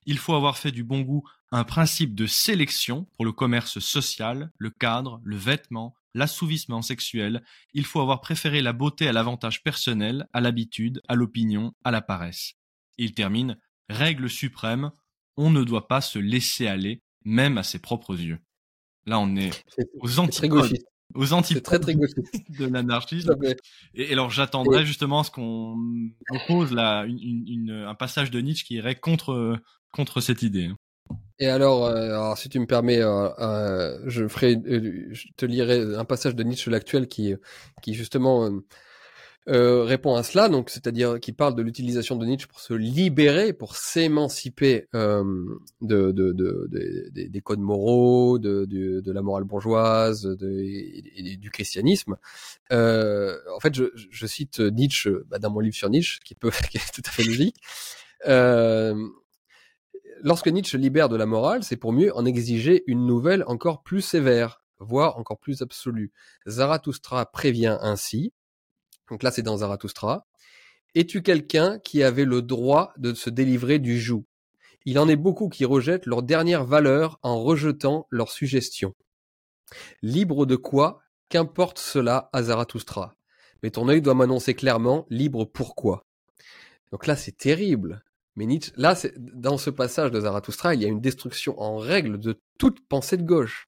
Il 0.07 0.17
faut 0.17 0.33
avoir 0.33 0.57
fait 0.57 0.73
du 0.73 0.85
bon 0.85 1.03
goût 1.03 1.29
un 1.53 1.65
principe 1.65 2.15
de 2.15 2.27
sélection 2.27 3.07
pour 3.13 3.27
le 3.27 3.33
commerce 3.33 3.79
social, 3.79 4.51
le 4.57 4.71
cadre, 4.71 5.21
le 5.23 5.37
vêtement, 5.37 5.95
l'assouvissement 6.15 6.83
sexuel. 6.83 7.43
Il 7.73 7.85
faut 7.85 8.01
avoir 8.01 8.21
préféré 8.21 8.63
la 8.63 8.73
beauté 8.73 9.09
à 9.09 9.13
l'avantage 9.13 9.63
personnel, 9.63 10.27
à 10.33 10.41
l'habitude, 10.41 11.03
à 11.09 11.15
l'opinion, 11.15 11.73
à 11.85 11.91
la 11.91 12.01
paresse. 12.01 12.55
Il 12.99 13.15
termine 13.15 13.59
Règle 13.89 14.31
suprême, 14.31 14.93
on 15.37 15.51
ne 15.51 15.65
doit 15.65 15.89
pas 15.89 16.01
se 16.01 16.19
laisser 16.19 16.69
aller, 16.69 17.03
même 17.25 17.59
à 17.59 17.63
ses 17.63 17.81
propres 17.81 18.19
yeux. 18.21 18.39
Là, 19.07 19.19
on 19.19 19.35
est 19.37 19.65
aux 20.01 20.19
antipodes 20.19 20.77
aux 21.15 21.33
antipodes 21.33 21.63
très, 21.63 21.79
très 21.79 21.95
de 22.59 22.67
l'anarchisme. 22.67 23.37
Et, 23.95 24.13
alors 24.13 24.31
j'attendrai 24.31 24.87
justement 24.87 25.23
ce 25.23 25.31
qu'on 25.31 25.77
pose 26.47 26.73
là 26.73 27.05
une, 27.05 27.85
un 27.89 27.95
passage 27.95 28.31
de 28.31 28.41
Nietzsche 28.41 28.65
qui 28.65 28.75
irait 28.75 28.95
contre 28.95 29.61
contre 29.93 30.21
cette 30.21 30.43
idée. 30.43 30.71
Et 31.39 31.49
alors, 31.49 31.87
euh, 31.87 32.11
alors 32.11 32.39
si 32.39 32.49
tu 32.49 32.59
me 32.59 32.67
permets, 32.67 33.01
euh, 33.01 33.29
euh, 33.39 33.99
je 34.07 34.29
ferai, 34.29 34.61
je 34.65 35.27
te 35.37 35.47
lirai 35.47 35.97
un 35.97 36.05
passage 36.05 36.35
de 36.35 36.43
Nietzsche 36.43 36.71
l'actuel 36.71 37.09
qui 37.09 37.35
qui 37.83 37.95
justement 37.95 38.51
euh, 39.49 39.85
répond 39.85 40.15
à 40.15 40.23
cela, 40.23 40.49
donc 40.49 40.69
c'est-à-dire 40.69 41.19
qu'il 41.19 41.35
parle 41.35 41.55
de 41.55 41.63
l'utilisation 41.63 42.17
de 42.17 42.27
Nietzsche 42.27 42.47
pour 42.47 42.61
se 42.61 42.75
libérer, 42.75 43.55
pour 43.55 43.75
s'émanciper 43.75 44.87
euh, 44.95 45.25
de, 45.81 46.13
de, 46.13 46.33
de, 46.33 46.69
des 47.11 47.41
codes 47.41 47.61
moraux, 47.61 48.39
de, 48.39 48.67
de, 48.67 49.13
la 49.13 49.23
morale 49.23 49.45
bourgeoise, 49.45 50.37
et, 50.43 51.37
du 51.39 51.51
christianisme. 51.51 52.17
Euh, 52.71 53.39
en 53.57 53.61
fait, 53.61 53.75
je, 53.75 53.85
je, 53.95 54.27
cite 54.27 54.61
Nietzsche 54.61 55.11
bah, 55.29 55.39
dans 55.39 55.51
mon 55.51 55.61
livre 55.61 55.75
sur 55.75 55.89
Nietzsche, 55.89 56.21
qui, 56.23 56.35
peut, 56.35 56.51
qui 56.71 56.77
est 56.77 56.93
tout 56.93 57.03
à 57.07 57.11
fait 57.11 57.25
logique. 57.25 57.57
Euh, 58.27 58.95
lorsque 60.23 60.49
Nietzsche 60.49 60.79
libère 60.79 61.09
de 61.09 61.17
la 61.17 61.27
morale, 61.27 61.65
c'est 61.65 61.77
pour 61.77 61.93
mieux 61.93 62.15
en 62.17 62.25
exiger 62.25 62.83
une 62.87 63.07
nouvelle 63.07 63.45
encore 63.47 63.83
plus 63.83 64.03
sévère, 64.03 64.63
voire 64.79 65.19
encore 65.19 65.39
plus 65.39 65.63
absolue. 65.63 66.13
Zarathustra 66.47 67.27
prévient 67.27 67.79
ainsi 67.81 68.33
donc 69.11 69.23
là, 69.25 69.31
c'est 69.31 69.43
dans 69.43 69.59
Zarathustra. 69.59 70.27
Es-tu 70.95 71.23
quelqu'un 71.23 71.79
qui 71.81 72.03
avait 72.03 72.25
le 72.25 72.43
droit 72.43 72.93
de 72.97 73.13
se 73.13 73.29
délivrer 73.29 73.79
du 73.79 74.01
joug? 74.01 74.25
Il 74.87 74.99
en 74.99 75.09
est 75.09 75.17
beaucoup 75.17 75.49
qui 75.49 75.65
rejettent 75.65 76.07
leur 76.07 76.23
dernière 76.23 76.65
valeur 76.65 77.19
en 77.23 77.43
rejetant 77.43 78.07
leur 78.11 78.31
suggestion. 78.31 78.95
Libre 80.01 80.47
de 80.47 80.57
quoi? 80.57 81.03
Qu'importe 81.29 81.79
cela 81.79 82.31
à 82.33 82.45
Zarathustra. 82.45 83.15
Mais 83.63 83.71
ton 83.71 83.89
œil 83.89 84.01
doit 84.01 84.15
m'annoncer 84.15 84.55
clairement 84.55 85.07
libre 85.11 85.45
pourquoi? 85.45 86.07
Donc 86.93 87.07
là, 87.07 87.15
c'est 87.15 87.37
terrible. 87.37 88.03
Mais 88.37 88.47
Nietzsche, 88.47 88.73
là, 88.77 88.97
dans 89.17 89.59
ce 89.59 89.71
passage 89.71 90.11
de 90.11 90.21
Zarathustra, 90.21 90.75
il 90.75 90.83
y 90.83 90.85
a 90.85 90.89
une 90.89 91.01
destruction 91.01 91.61
en 91.61 91.77
règle 91.77 92.19
de 92.19 92.41
toute 92.59 92.81
pensée 92.87 93.17
de 93.17 93.23
gauche. 93.23 93.67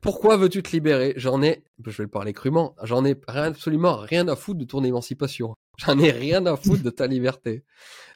Pourquoi 0.00 0.36
veux-tu 0.36 0.62
te 0.64 0.72
libérer? 0.72 1.14
J'en 1.16 1.42
ai, 1.42 1.62
je 1.86 1.96
vais 1.96 2.04
le 2.04 2.10
parler 2.10 2.32
crûment, 2.32 2.74
j'en 2.82 3.04
ai 3.04 3.14
absolument 3.28 3.96
rien 3.96 4.26
à 4.26 4.34
foutre 4.34 4.58
de 4.58 4.64
ton 4.64 4.82
émancipation. 4.82 5.54
J'en 5.78 5.98
ai 5.98 6.10
rien 6.10 6.44
à 6.46 6.56
foutre 6.56 6.82
de 6.82 6.90
ta 6.90 7.06
liberté. 7.06 7.64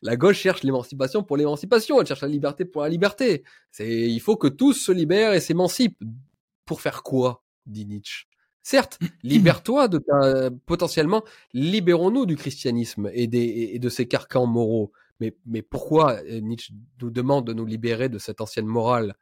La 0.03 0.17
gauche 0.17 0.39
cherche 0.39 0.63
l'émancipation 0.63 1.23
pour 1.23 1.37
l'émancipation, 1.37 2.01
elle 2.01 2.07
cherche 2.07 2.23
la 2.23 2.29
liberté 2.29 2.65
pour 2.65 2.83
la 2.83 2.89
liberté. 2.89 3.45
C'est, 3.71 3.89
il 3.89 4.21
faut 4.21 4.37
que 4.37 4.49
tous 4.49 4.75
se 4.75 4.93
libèrent 4.93 5.33
et 5.33 5.41
s'émancipent. 5.41 6.03
Pour 6.65 6.81
faire 6.81 7.05
quoi? 7.05 7.45
dit 7.67 7.87
Nietzsche. 7.87 8.27
Certes, 8.65 8.99
libère-toi 9.23 9.87
de 9.87 9.99
ta, 9.99 10.51
potentiellement, 10.67 11.23
libérons-nous 11.53 12.27
du 12.27 12.35
christianisme 12.35 13.11
et, 13.13 13.29
des, 13.29 13.71
et 13.75 13.79
de 13.79 13.89
ses 13.89 14.09
carcans 14.09 14.47
moraux. 14.47 14.91
Mais, 15.21 15.37
mais 15.47 15.63
pourquoi 15.63 16.19
euh, 16.25 16.41
Nietzsche 16.41 16.73
nous 17.01 17.11
demande 17.11 17.47
de 17.47 17.53
nous 17.53 17.67
libérer 17.67 18.09
de 18.09 18.19
cette 18.19 18.41
ancienne 18.41 18.67
morale 18.67 19.15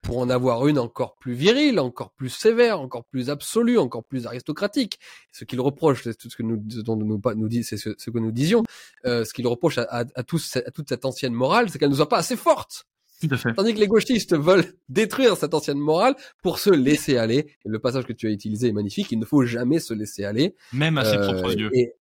pour 0.00 0.18
en 0.18 0.30
avoir 0.30 0.66
une 0.66 0.78
encore 0.78 1.14
plus 1.16 1.34
virile, 1.34 1.78
encore 1.78 2.10
plus 2.10 2.28
sévère, 2.28 2.80
encore 2.80 3.04
plus 3.04 3.30
absolue, 3.30 3.78
encore 3.78 4.04
plus 4.04 4.26
aristocratique? 4.26 4.98
Ce 5.30 5.44
qu'il 5.44 5.60
reproche, 5.60 6.04
c'est 6.04 6.16
tout 6.16 6.30
ce 6.30 6.36
que 6.36 6.42
nous, 6.42 6.56
dont 6.56 6.96
nous, 6.96 7.20
nous 7.36 7.48
dit, 7.48 7.64
c'est 7.64 7.76
ce, 7.76 7.90
que 7.90 8.18
nous 8.18 8.32
disions. 8.32 8.64
Euh, 9.04 9.24
ce 9.24 9.32
qu'il 9.32 9.46
reproche 9.46 9.78
à, 9.78 9.82
à, 9.84 10.04
à, 10.14 10.22
toute 10.22 10.88
cette 10.88 11.04
ancienne 11.04 11.34
morale, 11.34 11.70
c'est 11.70 11.78
qu'elle 11.78 11.90
ne 11.90 11.94
soit 11.94 12.08
pas 12.08 12.18
assez 12.18 12.36
forte. 12.36 12.86
Tout 13.22 13.34
à 13.34 13.36
fait. 13.36 13.54
Tandis 13.54 13.74
que 13.74 13.78
les 13.78 13.86
gauchistes 13.86 14.36
veulent 14.36 14.64
détruire 14.88 15.36
cette 15.36 15.54
ancienne 15.54 15.78
morale 15.78 16.16
pour 16.42 16.58
se 16.58 16.70
laisser 16.70 17.18
aller. 17.18 17.46
Et 17.64 17.68
le 17.68 17.78
passage 17.78 18.04
que 18.04 18.12
tu 18.12 18.26
as 18.26 18.30
utilisé 18.30 18.68
est 18.68 18.72
magnifique. 18.72 19.12
Il 19.12 19.20
ne 19.20 19.24
faut 19.24 19.44
jamais 19.44 19.78
se 19.78 19.94
laisser 19.94 20.24
aller. 20.24 20.56
Même 20.72 20.98
à 20.98 21.04
ses 21.04 21.16
euh, 21.16 21.32
propres 21.32 21.56
yeux. 21.56 21.70
Et, 21.72 21.94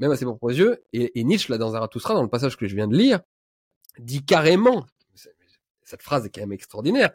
même 0.00 0.10
à 0.10 0.16
ses 0.16 0.24
propres 0.24 0.52
yeux. 0.52 0.82
Et, 0.92 1.20
et 1.20 1.24
Nietzsche, 1.24 1.52
là, 1.52 1.58
dans 1.58 1.70
Zarathustra, 1.70 2.14
dans 2.14 2.22
le 2.22 2.28
passage 2.28 2.56
que 2.56 2.66
je 2.66 2.74
viens 2.74 2.88
de 2.88 2.96
lire, 2.96 3.20
dit 3.98 4.24
carrément, 4.24 4.86
cette 5.84 6.02
phrase 6.02 6.26
est 6.26 6.30
quand 6.30 6.40
même 6.40 6.52
extraordinaire, 6.52 7.12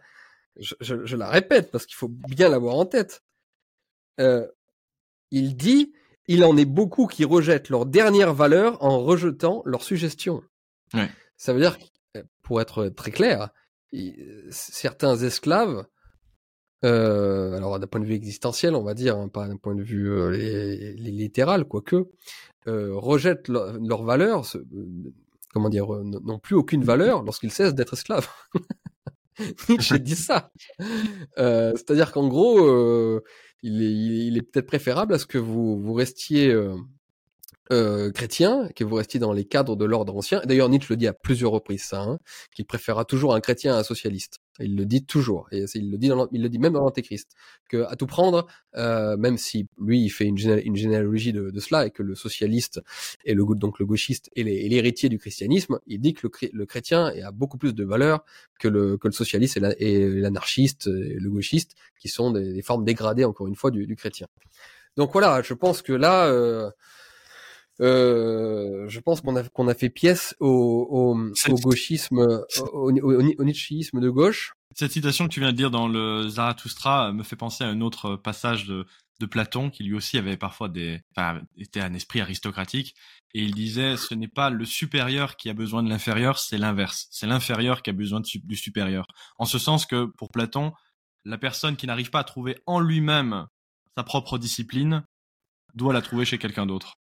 je, 0.57 1.15
la 1.15 1.29
répète 1.29 1.71
parce 1.71 1.85
qu'il 1.85 1.95
faut 1.95 2.07
bien 2.07 2.47
l'avoir 2.47 2.75
en 2.75 2.85
tête. 2.85 3.23
Euh, 4.21 4.47
il 5.31 5.57
dit, 5.57 5.93
il 6.27 6.45
en 6.45 6.55
est 6.55 6.65
beaucoup 6.65 7.07
qui 7.07 7.25
rejettent 7.25 7.69
leur 7.69 7.85
dernière 7.85 8.33
valeur 8.33 8.81
en 8.81 8.99
rejetant 8.99 9.61
leur 9.65 9.83
suggestion. 9.83 10.43
Ça 11.35 11.53
veut 11.53 11.59
dire, 11.59 11.77
pour 12.41 12.61
être 12.61 12.87
très 12.87 13.11
clair, 13.11 13.49
certains 14.49 15.17
esclaves, 15.17 15.85
euh, 16.83 17.53
alors 17.53 17.79
d'un 17.79 17.87
point 17.87 18.01
de 18.01 18.05
vue 18.05 18.13
existentiel, 18.13 18.75
on 18.75 18.83
va 18.83 18.93
dire, 18.93 19.17
hein, 19.17 19.27
pas 19.27 19.47
d'un 19.47 19.57
point 19.57 19.75
de 19.75 19.83
vue 19.83 20.11
euh, 20.11 20.31
littéral, 20.97 21.65
quoique, 21.65 22.07
euh, 22.67 22.93
rejettent 22.95 23.47
leur, 23.47 24.03
valeur, 24.03 24.45
comment 25.53 25.69
dire, 25.69 25.87
n'ont 26.03 26.39
plus 26.39 26.55
aucune 26.55 26.83
valeur 26.83 27.23
lorsqu'ils 27.23 27.51
cessent 27.51 27.75
d'être 27.75 27.93
esclaves. 27.93 28.27
J'ai 29.79 29.99
dit 29.99 30.15
ça. 30.15 30.51
Euh, 31.37 31.73
C'est-à-dire 31.75 32.11
qu'en 32.11 32.27
gros, 32.27 32.65
euh, 32.65 33.23
il 33.61 33.81
est, 33.81 34.27
il 34.27 34.37
est 34.37 34.41
peut-être 34.41 34.67
préférable 34.67 35.13
à 35.13 35.19
ce 35.19 35.25
que 35.25 35.37
vous, 35.37 35.79
vous 35.79 35.93
restiez 35.93 36.55
euh, 37.71 38.11
chrétien, 38.11 38.69
que 38.75 38.83
vous 38.83 38.95
restiez 38.95 39.19
dans 39.19 39.33
les 39.33 39.45
cadres 39.45 39.75
de 39.75 39.85
l'ordre 39.85 40.15
ancien. 40.15 40.39
D'ailleurs, 40.45 40.69
Nietzsche 40.69 40.87
le 40.91 40.97
dit 40.97 41.07
à 41.07 41.13
plusieurs 41.13 41.51
reprises, 41.51 41.83
ça, 41.83 42.01
hein, 42.01 42.19
qu'il 42.53 42.65
préférera 42.65 43.05
toujours 43.05 43.33
un 43.33 43.41
chrétien 43.41 43.73
à 43.75 43.79
un 43.79 43.83
socialiste. 43.83 44.39
Il 44.59 44.75
le 44.77 44.85
dit 44.85 45.03
toujours, 45.03 45.47
et 45.51 45.65
il 45.73 45.91
le 45.91 45.97
dit, 45.97 46.11
il 46.31 46.41
le 46.43 46.49
dit 46.49 46.59
même 46.59 46.73
dans 46.73 46.81
l'Antéchrist, 46.81 47.31
que 47.67 47.83
à 47.89 47.95
tout 47.95 48.05
prendre, 48.05 48.45
euh, 48.77 49.17
même 49.17 49.37
si 49.37 49.67
lui 49.79 50.01
il 50.01 50.09
fait 50.09 50.25
une, 50.25 50.37
généalogie 50.37 51.33
de, 51.33 51.59
cela 51.59 51.87
et 51.87 51.91
que 51.91 52.03
le 52.03 52.15
socialiste 52.15 52.81
et 53.25 53.33
le 53.33 53.43
donc 53.55 53.79
le 53.79 53.85
gauchiste 53.85 54.29
est 54.35 54.43
l'héritier 54.43 55.09
du 55.09 55.17
christianisme, 55.17 55.79
il 55.87 55.99
dit 55.99 56.13
que 56.13 56.27
le, 56.53 56.65
chrétien 56.65 57.07
a 57.07 57.31
beaucoup 57.31 57.57
plus 57.57 57.73
de 57.73 57.83
valeur 57.83 58.23
que 58.59 58.67
le 58.67 58.97
que 58.97 59.07
le 59.07 59.13
socialiste 59.13 59.59
et 59.79 60.09
l'anarchiste 60.09 60.87
et, 60.87 61.15
le 61.19 61.29
gauchiste, 61.29 61.75
qui 61.99 62.07
sont 62.07 62.31
des, 62.31 62.53
des, 62.53 62.61
formes 62.61 62.85
dégradées 62.85 63.25
encore 63.25 63.47
une 63.47 63.55
fois 63.55 63.71
du, 63.71 63.85
du 63.87 63.95
chrétien. 63.95 64.27
Donc 64.95 65.11
voilà, 65.11 65.41
je 65.41 65.53
pense 65.53 65.81
que 65.81 65.93
là. 65.93 66.27
Euh, 66.27 66.69
euh, 67.81 68.87
je 68.87 68.99
pense 68.99 69.21
qu'on 69.21 69.35
a 69.35 69.43
qu'on 69.43 69.67
a 69.67 69.73
fait 69.73 69.89
pièce 69.89 70.35
au, 70.39 70.87
au, 70.89 71.51
au 71.51 71.55
gauchisme, 71.55 72.19
au, 72.73 72.91
au, 72.91 73.43
nietzschéisme 73.43 73.99
de 73.99 74.09
gauche. 74.09 74.53
Cette 74.73 74.91
citation 74.91 75.25
que 75.27 75.33
tu 75.33 75.39
viens 75.39 75.51
de 75.51 75.57
dire 75.57 75.71
dans 75.71 75.87
le 75.87 76.27
Zarathustra 76.27 77.11
me 77.11 77.23
fait 77.23 77.35
penser 77.35 77.63
à 77.63 77.67
un 77.67 77.81
autre 77.81 78.15
passage 78.15 78.65
de, 78.65 78.85
de 79.19 79.25
Platon 79.25 79.69
qui 79.69 79.83
lui 79.83 79.93
aussi 79.93 80.17
avait 80.17 80.37
parfois 80.37 80.69
des, 80.69 81.01
enfin, 81.15 81.41
était 81.57 81.81
un 81.81 81.93
esprit 81.93 82.21
aristocratique 82.21 82.95
et 83.33 83.41
il 83.41 83.53
disait 83.53 83.97
ce 83.97 84.13
n'est 84.13 84.27
pas 84.27 84.49
le 84.49 84.65
supérieur 84.65 85.35
qui 85.35 85.49
a 85.49 85.53
besoin 85.53 85.83
de 85.83 85.89
l'inférieur, 85.89 86.39
c'est 86.39 86.57
l'inverse. 86.57 87.07
C'est 87.11 87.27
l'inférieur 87.27 87.81
qui 87.81 87.89
a 87.89 87.93
besoin 87.93 88.21
du 88.21 88.55
supérieur. 88.55 89.07
En 89.37 89.45
ce 89.45 89.59
sens 89.59 89.85
que 89.85 90.05
pour 90.17 90.29
Platon, 90.31 90.73
la 91.23 91.37
personne 91.37 91.75
qui 91.75 91.87
n'arrive 91.87 92.09
pas 92.09 92.19
à 92.19 92.23
trouver 92.23 92.57
en 92.65 92.79
lui-même 92.79 93.47
sa 93.97 94.03
propre 94.03 94.37
discipline 94.37 95.05
doit 95.73 95.93
la 95.93 96.01
trouver 96.01 96.25
chez 96.25 96.37
quelqu'un 96.37 96.65
d'autre. 96.65 96.97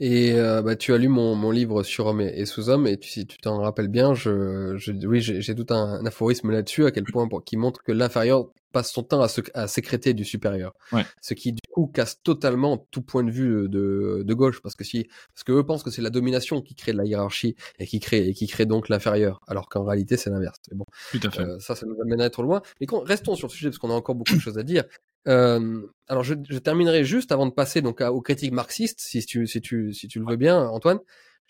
Et 0.00 0.32
euh, 0.32 0.62
bah, 0.62 0.76
tu 0.76 0.92
as 0.92 0.98
lu 0.98 1.08
mon, 1.08 1.34
mon 1.34 1.50
livre 1.50 1.82
sur 1.82 2.06
hommes 2.06 2.20
et, 2.20 2.46
sous-hommes, 2.46 2.86
et 2.86 2.98
tu, 2.98 3.08
si 3.10 3.26
tu 3.26 3.38
t'en 3.38 3.58
rappelles 3.60 3.88
bien, 3.88 4.14
je, 4.14 4.76
je 4.76 4.92
oui, 5.06 5.20
j'ai 5.20 5.54
tout 5.54 5.66
un, 5.70 6.04
aphorisme 6.04 6.50
là-dessus, 6.50 6.86
à 6.86 6.90
quel 6.90 7.04
point 7.04 7.28
qui 7.44 7.56
montre 7.56 7.82
que 7.82 7.92
l'inférieur 7.92 8.48
passe 8.72 8.92
son 8.92 9.02
temps 9.02 9.20
à, 9.20 9.28
se, 9.28 9.40
à 9.54 9.68
sécréter 9.68 10.14
du 10.14 10.24
supérieur. 10.24 10.74
Ouais. 10.92 11.04
Ce 11.20 11.34
qui 11.34 11.52
du 11.52 11.60
coup 11.70 11.86
casse 11.86 12.22
totalement 12.22 12.78
tout 12.90 13.02
point 13.02 13.22
de 13.22 13.30
vue 13.30 13.68
de, 13.68 14.22
de 14.24 14.34
gauche, 14.34 14.60
parce 14.62 14.74
que 14.74 14.84
si, 14.84 15.04
parce 15.34 15.44
que 15.44 15.52
eux 15.52 15.64
pensent 15.64 15.82
que 15.82 15.90
c'est 15.90 16.02
la 16.02 16.10
domination 16.10 16.60
qui 16.60 16.74
crée 16.74 16.92
de 16.92 16.98
la 16.98 17.04
hiérarchie 17.04 17.54
et 17.78 17.86
qui 17.86 18.00
crée 18.00 18.28
et 18.28 18.34
qui 18.34 18.46
crée 18.46 18.66
donc 18.66 18.88
l'inférieur, 18.88 19.40
alors 19.46 19.68
qu'en 19.68 19.84
réalité 19.84 20.16
c'est 20.16 20.30
l'inverse. 20.30 20.58
bon, 20.72 20.86
tout 21.12 21.20
à 21.22 21.30
fait. 21.30 21.42
Euh, 21.42 21.58
ça, 21.60 21.74
ça 21.74 21.86
nous 21.86 22.00
amènerait 22.02 22.30
trop 22.30 22.42
loin. 22.42 22.62
Mais 22.80 22.86
restons 23.04 23.34
sur 23.34 23.48
le 23.48 23.52
sujet 23.52 23.68
parce 23.68 23.78
qu'on 23.78 23.90
a 23.90 23.94
encore 23.94 24.14
beaucoup 24.14 24.34
de 24.34 24.40
choses 24.40 24.58
à 24.58 24.62
dire. 24.62 24.84
Euh, 25.28 25.86
alors 26.08 26.24
je, 26.24 26.34
je, 26.48 26.58
terminerai 26.58 27.04
juste 27.04 27.30
avant 27.30 27.46
de 27.46 27.52
passer 27.52 27.80
donc 27.80 28.00
aux 28.00 28.20
critiques 28.20 28.52
marxistes, 28.52 29.00
si 29.00 29.24
tu, 29.24 29.46
si 29.46 29.60
tu, 29.60 29.92
si 29.92 30.08
tu 30.08 30.18
le 30.18 30.26
veux 30.26 30.36
bien, 30.36 30.68
Antoine. 30.68 30.98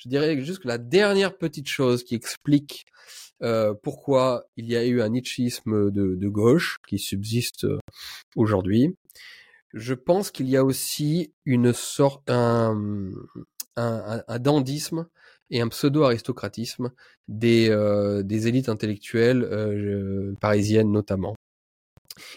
Je 0.02 0.08
dirais 0.08 0.40
juste 0.40 0.58
que 0.58 0.68
la 0.68 0.78
dernière 0.78 1.36
petite 1.36 1.68
chose 1.68 2.02
qui 2.02 2.16
explique 2.16 2.86
euh, 3.42 3.72
pourquoi 3.84 4.46
il 4.56 4.66
y 4.66 4.76
a 4.76 4.84
eu 4.84 5.00
un 5.00 5.10
nietzschisme 5.10 5.92
de, 5.92 6.16
de 6.16 6.28
gauche 6.28 6.78
qui 6.88 6.98
subsiste 6.98 7.64
euh, 7.64 7.78
aujourd'hui, 8.34 8.96
je 9.72 9.94
pense 9.94 10.32
qu'il 10.32 10.48
y 10.48 10.56
a 10.56 10.64
aussi 10.64 11.32
une 11.44 11.72
sorte 11.72 12.28
un, 12.30 13.10
un, 13.76 14.24
un 14.26 14.38
dandisme 14.40 15.06
et 15.50 15.60
un 15.60 15.68
pseudo-aristocratisme 15.68 16.90
des, 17.28 17.68
euh, 17.70 18.24
des 18.24 18.48
élites 18.48 18.68
intellectuelles 18.68 19.44
euh, 19.44 20.34
parisiennes 20.40 20.90
notamment. 20.90 21.36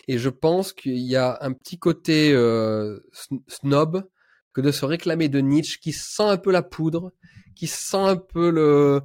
Et 0.07 0.19
je 0.19 0.29
pense 0.29 0.71
qu'il 0.71 0.99
y 0.99 1.15
a 1.15 1.39
un 1.41 1.53
petit 1.53 1.79
côté 1.79 2.31
euh, 2.31 2.99
snob 3.47 4.07
que 4.53 4.61
de 4.61 4.71
se 4.71 4.85
réclamer 4.85 5.29
de 5.29 5.39
Nietzsche 5.39 5.79
qui 5.81 5.93
sent 5.93 6.23
un 6.23 6.37
peu 6.37 6.51
la 6.51 6.63
poudre, 6.63 7.11
qui 7.55 7.67
sent 7.67 7.97
un 7.97 8.17
peu 8.17 8.49
le... 8.49 9.01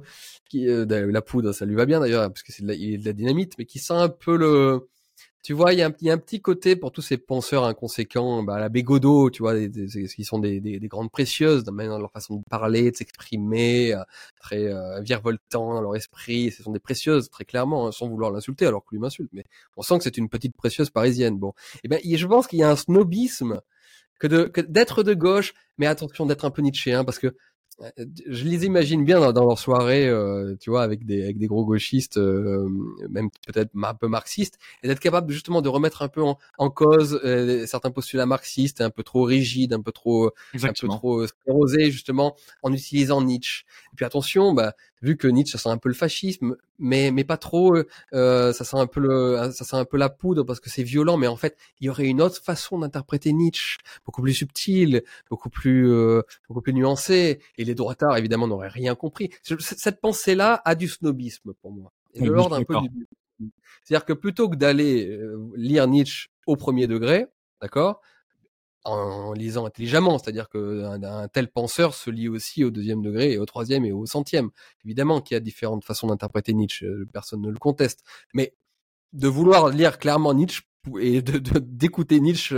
Qui, 0.49 0.67
euh, 0.67 0.85
la 0.85 1.21
poudre, 1.21 1.53
ça 1.53 1.65
lui 1.65 1.75
va 1.75 1.85
bien 1.85 1.99
d'ailleurs, 1.99 2.27
parce 2.27 2.43
que 2.43 2.51
c'est 2.51 2.63
de, 2.63 2.67
la, 2.67 2.75
de 2.75 3.05
la 3.05 3.13
dynamite, 3.13 3.53
mais 3.57 3.65
qui 3.65 3.79
sent 3.79 3.93
un 3.93 4.09
peu 4.09 4.35
le 4.37 4.87
tu 5.43 5.53
vois, 5.53 5.73
il 5.73 5.79
y, 5.79 5.81
a 5.81 5.87
un, 5.87 5.93
y 6.01 6.09
a 6.11 6.13
un 6.13 6.19
petit 6.19 6.39
côté 6.39 6.75
pour 6.75 6.91
tous 6.91 7.01
ces 7.01 7.17
penseurs 7.17 7.63
inconséquents, 7.63 8.43
bah, 8.43 8.59
la 8.59 8.69
Bégodeau, 8.69 9.31
tu 9.31 9.41
vois, 9.41 9.55
des, 9.55 9.69
des, 9.69 9.87
qui 10.07 10.23
sont 10.23 10.37
des, 10.37 10.59
des, 10.59 10.79
grandes 10.87 11.09
précieuses, 11.09 11.65
même 11.71 11.87
dans 11.87 11.97
leur 11.97 12.11
façon 12.11 12.37
de 12.37 12.43
parler, 12.47 12.91
de 12.91 12.95
s'exprimer, 12.95 13.93
euh, 13.93 14.03
très 14.39 14.67
euh, 14.67 15.01
virevoltant 15.01 15.73
dans 15.73 15.81
leur 15.81 15.95
esprit. 15.95 16.51
Ce 16.51 16.61
sont 16.61 16.71
des 16.71 16.79
précieuses, 16.79 17.29
très 17.31 17.43
clairement, 17.43 17.87
hein, 17.87 17.91
sans 17.91 18.07
vouloir 18.07 18.29
l'insulter, 18.29 18.67
alors 18.67 18.85
que 18.85 18.89
lui 18.91 18.99
m'insulte. 18.99 19.31
Mais 19.33 19.45
on 19.77 19.81
sent 19.81 19.97
que 19.97 20.03
c'est 20.03 20.17
une 20.17 20.29
petite 20.29 20.55
précieuse 20.55 20.91
parisienne. 20.91 21.39
Bon, 21.39 21.53
et 21.77 21.79
eh 21.85 21.87
ben, 21.87 21.99
je 22.03 22.27
pense 22.27 22.45
qu'il 22.45 22.59
y 22.59 22.63
a 22.63 22.69
un 22.69 22.75
snobisme 22.75 23.61
que 24.19 24.27
de 24.27 24.51
d'être 24.67 25.01
de 25.01 25.15
gauche, 25.15 25.55
mais 25.79 25.87
attention 25.87 26.27
d'être 26.27 26.45
un 26.45 26.51
peu 26.51 26.61
nietzschéen, 26.61 27.03
parce 27.03 27.17
que 27.17 27.35
je 28.27 28.43
les 28.45 28.65
imagine 28.65 29.03
bien 29.05 29.19
dans, 29.19 29.31
dans 29.33 29.45
leur 29.45 29.59
soirée, 29.59 30.07
euh, 30.07 30.55
tu 30.59 30.69
vois, 30.69 30.83
avec 30.83 31.05
des 31.05 31.23
avec 31.23 31.37
des 31.37 31.47
gros 31.47 31.65
gauchistes, 31.65 32.17
euh, 32.17 32.67
même 33.09 33.29
peut-être 33.47 33.71
un 33.81 33.93
peu 33.93 34.07
marxistes, 34.07 34.59
et 34.83 34.87
d'être 34.87 34.99
capable 34.99 35.31
justement 35.31 35.61
de 35.61 35.69
remettre 35.69 36.01
un 36.01 36.07
peu 36.07 36.21
en, 36.21 36.37
en 36.57 36.69
cause 36.69 37.19
certains 37.65 37.91
postulats 37.91 38.25
marxistes, 38.25 38.81
un 38.81 38.89
peu 38.89 39.03
trop 39.03 39.23
rigides, 39.23 39.73
un 39.73 39.81
peu 39.81 39.91
trop 39.91 40.31
Exactement. 40.53 40.93
un 40.93 40.95
peu 40.95 40.99
trop 40.99 41.27
sclérosés 41.27 41.91
justement, 41.91 42.35
en 42.63 42.71
utilisant 42.73 43.21
Nietzsche. 43.21 43.65
Et 43.93 43.95
puis 43.95 44.05
attention, 44.05 44.53
bah 44.53 44.73
vu 45.01 45.17
que 45.17 45.27
Nietzsche 45.27 45.51
ça 45.51 45.57
sent 45.57 45.69
un 45.69 45.77
peu 45.77 45.89
le 45.89 45.95
fascisme, 45.95 46.55
mais 46.79 47.11
mais 47.11 47.23
pas 47.23 47.37
trop, 47.37 47.75
euh, 48.13 48.53
ça 48.53 48.63
sent 48.63 48.77
un 48.77 48.87
peu 48.87 48.99
le, 48.99 49.51
ça 49.51 49.65
sent 49.65 49.75
un 49.75 49.85
peu 49.85 49.97
la 49.97 50.09
poudre 50.09 50.43
parce 50.43 50.59
que 50.59 50.69
c'est 50.69 50.83
violent, 50.83 51.17
mais 51.17 51.27
en 51.27 51.35
fait 51.35 51.57
il 51.79 51.87
y 51.87 51.89
aurait 51.89 52.07
une 52.07 52.21
autre 52.21 52.41
façon 52.41 52.79
d'interpréter 52.79 53.33
Nietzsche, 53.33 53.77
beaucoup 54.05 54.21
plus 54.21 54.33
subtile, 54.33 55.03
beaucoup 55.29 55.49
plus 55.49 55.91
euh, 55.91 56.21
beaucoup 56.47 56.61
plus 56.61 56.73
nuancée, 56.73 57.41
et 57.57 57.65
les 57.65 57.75
droitards 57.75 58.17
évidemment 58.17 58.47
n'auraient 58.47 58.67
rien 58.67 58.95
compris. 58.95 59.29
Cette 59.43 60.01
pensée-là 60.01 60.61
a 60.65 60.75
du 60.75 60.87
snobisme 60.87 61.53
pour 61.61 61.71
moi, 61.71 61.91
et 62.13 62.21
de 62.21 62.31
l'ordre 62.31 62.55
un 62.55 62.63
peu 62.63 62.75
du... 62.81 63.07
C'est-à-dire 63.83 64.05
que 64.05 64.13
plutôt 64.13 64.49
que 64.49 64.55
d'aller 64.55 65.07
euh, 65.07 65.51
lire 65.55 65.87
Nietzsche 65.87 66.27
au 66.45 66.55
premier 66.55 66.85
degré, 66.87 67.25
d'accord, 67.61 68.01
en 68.83 69.33
lisant 69.33 69.65
intelligemment, 69.65 70.17
c'est-à-dire 70.17 70.49
qu'un 70.49 71.03
un 71.03 71.27
tel 71.27 71.49
penseur 71.49 71.93
se 71.93 72.09
lie 72.09 72.27
aussi 72.27 72.63
au 72.63 72.71
deuxième 72.71 73.01
degré 73.01 73.33
et 73.33 73.37
au 73.37 73.45
troisième 73.45 73.85
et 73.85 73.91
au 73.91 74.05
centième. 74.05 74.49
Évidemment 74.85 75.21
qu'il 75.21 75.35
y 75.35 75.37
a 75.37 75.39
différentes 75.39 75.83
façons 75.83 76.07
d'interpréter 76.07 76.53
Nietzsche, 76.53 76.85
euh, 76.85 77.07
personne 77.11 77.41
ne 77.41 77.49
le 77.49 77.59
conteste, 77.59 78.03
mais 78.33 78.55
de 79.13 79.27
vouloir 79.27 79.69
lire 79.69 79.99
clairement 79.99 80.33
Nietzsche 80.33 80.63
et 80.99 81.21
d'écouter 81.21 82.19
Nietzsche, 82.19 82.55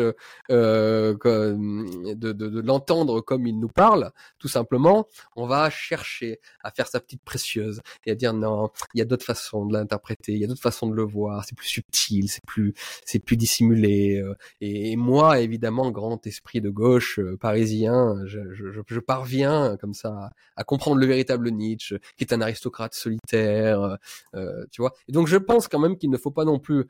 euh, 0.52 1.14
de, 1.16 2.14
de, 2.14 2.32
de 2.32 2.62
l'entendre 2.62 3.22
comme 3.22 3.48
il 3.48 3.60
nous 3.60 3.68
parle, 3.68 4.12
tout 4.40 4.48
simplement, 4.48 5.08
on 5.36 5.46
va 5.46 5.70
chercher 5.70 6.40
à 6.64 6.72
faire 6.72 6.88
sa 6.88 7.00
petite 7.00 7.24
précieuse 7.24 7.82
et 8.06 8.12
à 8.12 8.16
dire 8.16 8.34
non, 8.34 8.70
il 8.94 9.00
y 9.00 9.02
a 9.02 9.06
d'autres 9.06 9.26
façons 9.26 9.66
de 9.66 9.74
l'interpréter, 9.74 10.34
il 10.34 10.40
y 10.40 10.44
a 10.44 10.48
d'autres 10.48 10.62
façons 10.62 10.88
de 10.88 10.96
le 10.96 11.04
voir, 11.04 11.44
c'est 11.46 11.56
plus 11.56 11.68
subtil, 11.68 12.30
c'est 12.30 12.46
plus 12.46 12.74
c'est 13.06 13.20
plus 13.20 13.38
dissimulé. 13.38 14.20
Euh, 14.20 14.36
et, 14.62 14.96
moi, 14.96 15.40
évidemment, 15.40 15.92
grand 15.92 16.26
esprit 16.28 16.62
de 16.62 16.70
gauche 16.70 17.20
euh, 17.20 17.38
parisien, 17.38 18.16
je, 18.26 18.40
je, 18.54 18.82
je, 18.86 19.00
parviens 19.00 19.78
comme 19.78 19.94
ça 19.94 20.32
à, 20.56 20.64
comprendre 20.64 20.98
le 21.00 21.06
véritable 21.06 21.50
Nietzsche, 21.52 21.98
qui 22.18 22.24
est 22.24 22.34
un 22.34 22.42
aristocrate 22.42 22.94
solitaire, 22.94 23.98
euh, 24.36 24.66
tu 24.72 24.82
vois. 24.82 24.94
Et 25.08 25.12
donc, 25.12 25.28
je 25.28 25.38
pense 25.38 25.68
quand 25.68 25.80
même 25.80 25.98
qu'il 25.98 26.10
ne 26.10 26.18
faut 26.18 26.32
pas 26.32 26.46
non 26.46 26.60
plus 26.60 26.86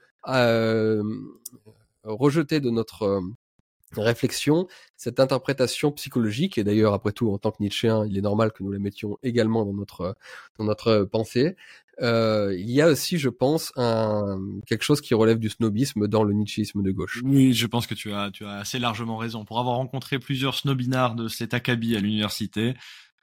rejeter 2.03 2.59
de 2.59 2.69
notre 2.69 3.03
euh, 3.03 3.21
réflexion 4.01 4.67
cette 4.97 5.19
interprétation 5.19 5.91
psychologique 5.91 6.57
et 6.57 6.63
d'ailleurs 6.63 6.93
après 6.93 7.11
tout 7.11 7.31
en 7.31 7.37
tant 7.37 7.51
que 7.51 7.57
Nietzschéen 7.59 8.05
il 8.05 8.17
est 8.17 8.21
normal 8.21 8.51
que 8.51 8.63
nous 8.63 8.71
la 8.71 8.79
mettions 8.79 9.17
également 9.23 9.65
dans 9.65 9.73
notre 9.73 10.15
dans 10.57 10.65
notre 10.65 11.03
pensée. 11.03 11.55
Euh, 12.01 12.55
il 12.57 12.71
y 12.71 12.81
a 12.81 12.87
aussi 12.87 13.19
je 13.19 13.29
pense 13.29 13.71
un 13.75 14.39
quelque 14.65 14.83
chose 14.83 14.99
qui 14.99 15.13
relève 15.13 15.37
du 15.37 15.49
snobisme 15.49 16.07
dans 16.07 16.23
le 16.23 16.33
nietzschéisme 16.33 16.81
de 16.81 16.91
gauche. 16.91 17.21
Oui 17.23 17.53
je 17.53 17.67
pense 17.67 17.85
que 17.85 17.93
tu 17.93 18.11
as 18.11 18.31
tu 18.31 18.45
as 18.45 18.53
assez 18.53 18.79
largement 18.79 19.17
raison. 19.17 19.45
Pour 19.45 19.59
avoir 19.59 19.75
rencontré 19.75 20.17
plusieurs 20.17 20.55
snobinards 20.55 21.15
de 21.15 21.27
cet 21.27 21.53
acabit 21.53 21.95
à 21.95 21.99
l'université 21.99 22.73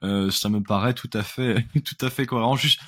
euh, 0.02 0.30
ça 0.30 0.48
me 0.48 0.62
paraît 0.62 0.94
tout 0.94 1.10
à 1.12 1.22
fait 1.22 1.64
tout 1.84 2.04
à 2.04 2.10
fait 2.10 2.26
cohérent 2.26 2.56
juste 2.56 2.80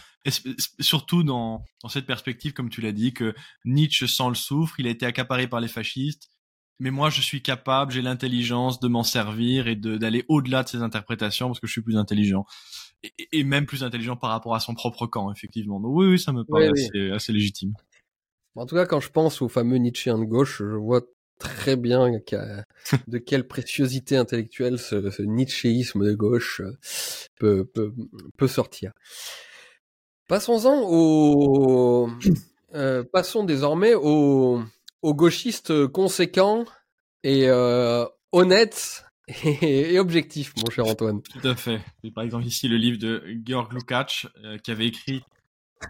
surtout 0.78 1.22
dans, 1.22 1.64
dans 1.82 1.88
cette 1.88 2.06
perspective, 2.06 2.52
comme 2.52 2.70
tu 2.70 2.80
l'as 2.80 2.92
dit, 2.92 3.12
que 3.12 3.34
Nietzsche 3.64 4.06
sent 4.06 4.28
le 4.28 4.34
souffre, 4.34 4.78
il 4.78 4.86
a 4.86 4.90
été 4.90 5.04
accaparé 5.04 5.48
par 5.48 5.60
les 5.60 5.68
fascistes, 5.68 6.30
mais 6.78 6.90
moi 6.90 7.10
je 7.10 7.20
suis 7.20 7.42
capable, 7.42 7.92
j'ai 7.92 8.02
l'intelligence 8.02 8.80
de 8.80 8.88
m'en 8.88 9.02
servir 9.02 9.66
et 9.66 9.76
d'aller 9.76 10.24
au-delà 10.28 10.62
de 10.62 10.68
ces 10.68 10.82
interprétations 10.82 11.48
parce 11.48 11.60
que 11.60 11.66
je 11.66 11.72
suis 11.72 11.82
plus 11.82 11.96
intelligent. 11.96 12.44
Et, 13.02 13.12
et, 13.32 13.42
même 13.42 13.66
plus 13.66 13.82
intelligent 13.82 14.16
par 14.16 14.30
rapport 14.30 14.54
à 14.54 14.60
son 14.60 14.74
propre 14.74 15.08
camp, 15.08 15.32
effectivement. 15.32 15.80
Donc 15.80 15.90
oui, 15.92 16.06
oui 16.06 16.18
ça 16.20 16.32
me 16.32 16.44
paraît 16.44 16.68
assez, 16.68 17.10
assez, 17.10 17.32
légitime. 17.32 17.74
En 18.54 18.64
tout 18.64 18.76
cas, 18.76 18.86
quand 18.86 19.00
je 19.00 19.10
pense 19.10 19.42
au 19.42 19.48
fameux 19.48 19.78
Nietzschéen 19.78 20.18
de 20.18 20.24
gauche, 20.24 20.58
je 20.58 20.76
vois 20.76 21.02
très 21.42 21.76
bien 21.76 22.10
de 23.08 23.18
quelle 23.18 23.46
préciosité 23.46 24.16
intellectuelle 24.16 24.78
ce, 24.78 25.10
ce 25.10 25.22
nietzschéisme 25.22 26.04
de 26.04 26.14
gauche 26.14 26.62
peut, 27.38 27.70
peut, 28.36 28.48
sortir. 28.48 28.92
Passons-en 30.28 30.82
au, 30.84 32.10
euh, 32.74 33.04
passons 33.04 33.44
désormais 33.44 33.94
aux, 33.94 34.62
aux 35.02 35.14
gauchistes 35.14 35.86
conséquents 35.88 36.64
et 37.22 37.48
euh, 37.48 38.04
honnêtes 38.32 39.04
et, 39.62 39.98
objectif, 39.98 40.52
mon 40.56 40.70
cher 40.70 40.86
Antoine. 40.86 41.22
Tout 41.22 41.46
à 41.46 41.54
fait. 41.54 41.80
Par 42.14 42.24
exemple 42.24 42.46
ici 42.46 42.68
le 42.68 42.76
livre 42.76 42.98
de 42.98 43.22
Georg 43.46 43.72
Lukács 43.72 44.26
euh, 44.44 44.58
qui 44.58 44.70
avait 44.70 44.86
écrit 44.86 45.22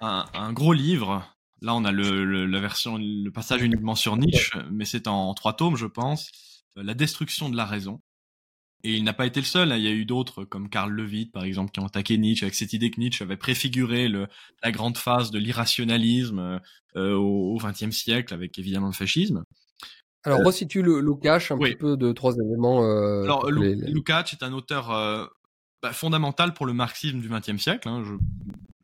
un, 0.00 0.52
gros 0.52 0.72
livre. 0.72 1.24
Là, 1.62 1.74
on 1.74 1.84
a 1.84 1.92
le, 1.92 2.46
la 2.46 2.60
version, 2.60 2.98
le 2.98 3.30
passage 3.30 3.62
uniquement 3.62 3.94
sur 3.94 4.16
Nietzsche, 4.16 4.58
mais 4.70 4.84
c'est 4.84 5.06
en, 5.06 5.32
trois 5.34 5.54
tomes, 5.54 5.76
je 5.76 5.86
pense. 5.86 6.30
Euh, 6.76 6.82
la 6.82 6.94
destruction 6.94 7.48
de 7.48 7.56
la 7.56 7.64
raison. 7.64 8.00
Et 8.84 8.94
il 8.96 9.04
n'a 9.04 9.12
pas 9.12 9.26
été 9.26 9.40
le 9.40 9.46
seul. 9.46 9.70
Hein. 9.70 9.76
Il 9.76 9.84
y 9.84 9.88
a 9.88 9.92
eu 9.92 10.04
d'autres, 10.04 10.44
comme 10.44 10.68
Karl 10.68 10.92
Levitt, 10.92 11.32
par 11.32 11.44
exemple, 11.44 11.70
qui 11.70 11.80
ont 11.80 11.86
attaqué 11.86 12.18
Nietzsche 12.18 12.44
avec 12.44 12.54
cette 12.54 12.72
idée 12.72 12.90
que 12.90 12.98
Nietzsche 12.98 13.24
avait 13.24 13.36
préfiguré 13.36 14.08
le, 14.08 14.26
la 14.62 14.72
grande 14.72 14.98
phase 14.98 15.30
de 15.30 15.38
l'irrationalisme 15.38 16.60
euh, 16.96 17.14
au 17.14 17.56
XXe 17.58 17.96
siècle, 17.96 18.34
avec 18.34 18.58
évidemment 18.58 18.88
le 18.88 18.92
fascisme. 18.92 19.44
Alors, 20.24 20.40
euh, 20.40 20.44
resitue 20.44 20.82
le 20.82 21.00
Lukács 21.00 21.50
un 21.50 21.58
petit 21.58 21.76
peu 21.76 21.96
de 21.96 22.12
trois 22.12 22.34
éléments. 22.34 22.84
Euh, 22.84 23.22
Alors, 23.24 23.50
les... 23.50 23.74
Lukács 23.74 24.32
est 24.32 24.42
un 24.42 24.52
auteur 24.52 24.90
euh, 24.90 25.26
bah, 25.82 25.92
fondamental 25.92 26.54
pour 26.54 26.66
le 26.66 26.72
marxisme 26.72 27.20
du 27.20 27.28
XXe 27.28 27.60
siècle. 27.60 27.88
Hein. 27.88 28.04
Je 28.04 28.14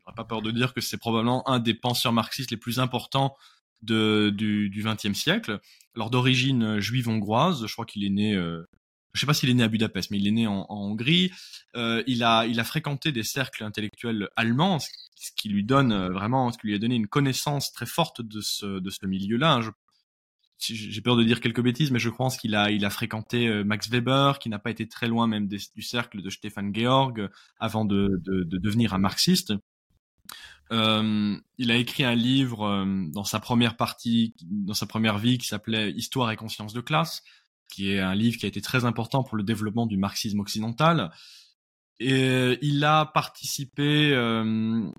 n'aurais 0.09 0.15
pas 0.15 0.25
peur 0.25 0.41
de 0.41 0.51
dire 0.51 0.73
que 0.73 0.81
c'est 0.81 0.97
probablement 0.97 1.47
un 1.49 1.59
des 1.59 1.73
penseurs 1.73 2.13
marxistes 2.13 2.51
les 2.51 2.57
plus 2.57 2.79
importants 2.79 3.35
de, 3.81 4.31
du 4.35 4.83
XXe 4.83 5.17
siècle. 5.17 5.59
Alors, 5.95 6.09
d'origine 6.09 6.79
juive 6.79 7.09
hongroise, 7.09 7.65
je 7.65 7.73
crois 7.73 7.85
qu'il 7.85 8.03
est 8.03 8.09
né... 8.09 8.35
Euh, 8.35 8.67
je 9.13 9.21
sais 9.21 9.25
pas 9.25 9.33
s'il 9.33 9.49
est 9.49 9.55
né 9.55 9.63
à 9.63 9.67
Budapest, 9.67 10.11
mais 10.11 10.17
il 10.17 10.27
est 10.27 10.31
né 10.31 10.47
en, 10.47 10.67
Hongrie. 10.69 11.31
Euh, 11.75 12.03
il 12.05 12.23
a, 12.23 12.63
fréquenté 12.63 13.11
des 13.11 13.23
cercles 13.23 13.63
intellectuels 13.63 14.29
allemands, 14.35 14.77
ce 14.79 15.31
qui 15.35 15.49
lui 15.49 15.63
donne 15.63 16.09
vraiment, 16.09 16.51
ce 16.51 16.59
qui 16.59 16.67
lui 16.67 16.75
a 16.75 16.77
donné 16.77 16.95
une 16.95 17.07
connaissance 17.07 17.71
très 17.71 17.87
forte 17.87 18.21
de 18.21 18.39
ce, 18.39 19.05
milieu-là. 19.05 19.55
Hein. 19.55 19.71
J'ai 20.59 21.01
peur 21.01 21.15
de 21.15 21.23
dire 21.23 21.41
quelques 21.41 21.61
bêtises, 21.61 21.89
mais 21.89 21.99
je 21.99 22.09
pense 22.09 22.37
qu'il 22.37 22.53
a, 22.53 22.89
fréquenté 22.91 23.47
euh, 23.47 23.63
Max 23.63 23.89
Weber, 23.89 24.37
qui 24.37 24.49
n'a 24.49 24.59
pas 24.59 24.69
été 24.69 24.87
très 24.87 25.07
loin 25.07 25.25
même 25.25 25.47
du 25.47 25.81
cercle 25.81 26.21
de 26.21 26.29
Stefan 26.29 26.71
Georg 26.73 27.29
avant 27.59 27.85
de 27.85 28.21
devenir 28.23 28.93
un 28.93 28.99
marxiste. 28.99 29.53
Euh, 30.71 31.37
il 31.57 31.71
a 31.71 31.75
écrit 31.75 32.03
un 32.03 32.15
livre 32.15 32.63
euh, 32.63 32.85
dans 33.11 33.23
sa 33.23 33.39
première 33.39 33.75
partie, 33.75 34.35
dans 34.41 34.73
sa 34.73 34.85
première 34.85 35.17
vie, 35.17 35.37
qui 35.37 35.47
s'appelait 35.47 35.91
Histoire 35.91 36.31
et 36.31 36.35
conscience 36.35 36.73
de 36.73 36.81
classe, 36.81 37.23
qui 37.67 37.91
est 37.91 37.99
un 37.99 38.15
livre 38.15 38.37
qui 38.37 38.45
a 38.45 38.49
été 38.49 38.61
très 38.61 38.85
important 38.85 39.23
pour 39.23 39.37
le 39.37 39.43
développement 39.43 39.85
du 39.85 39.97
marxisme 39.97 40.39
occidental. 40.39 41.11
Et 41.99 42.57
il 42.61 42.83
a 42.83 43.05
participé 43.05 44.11
euh, 44.13 44.89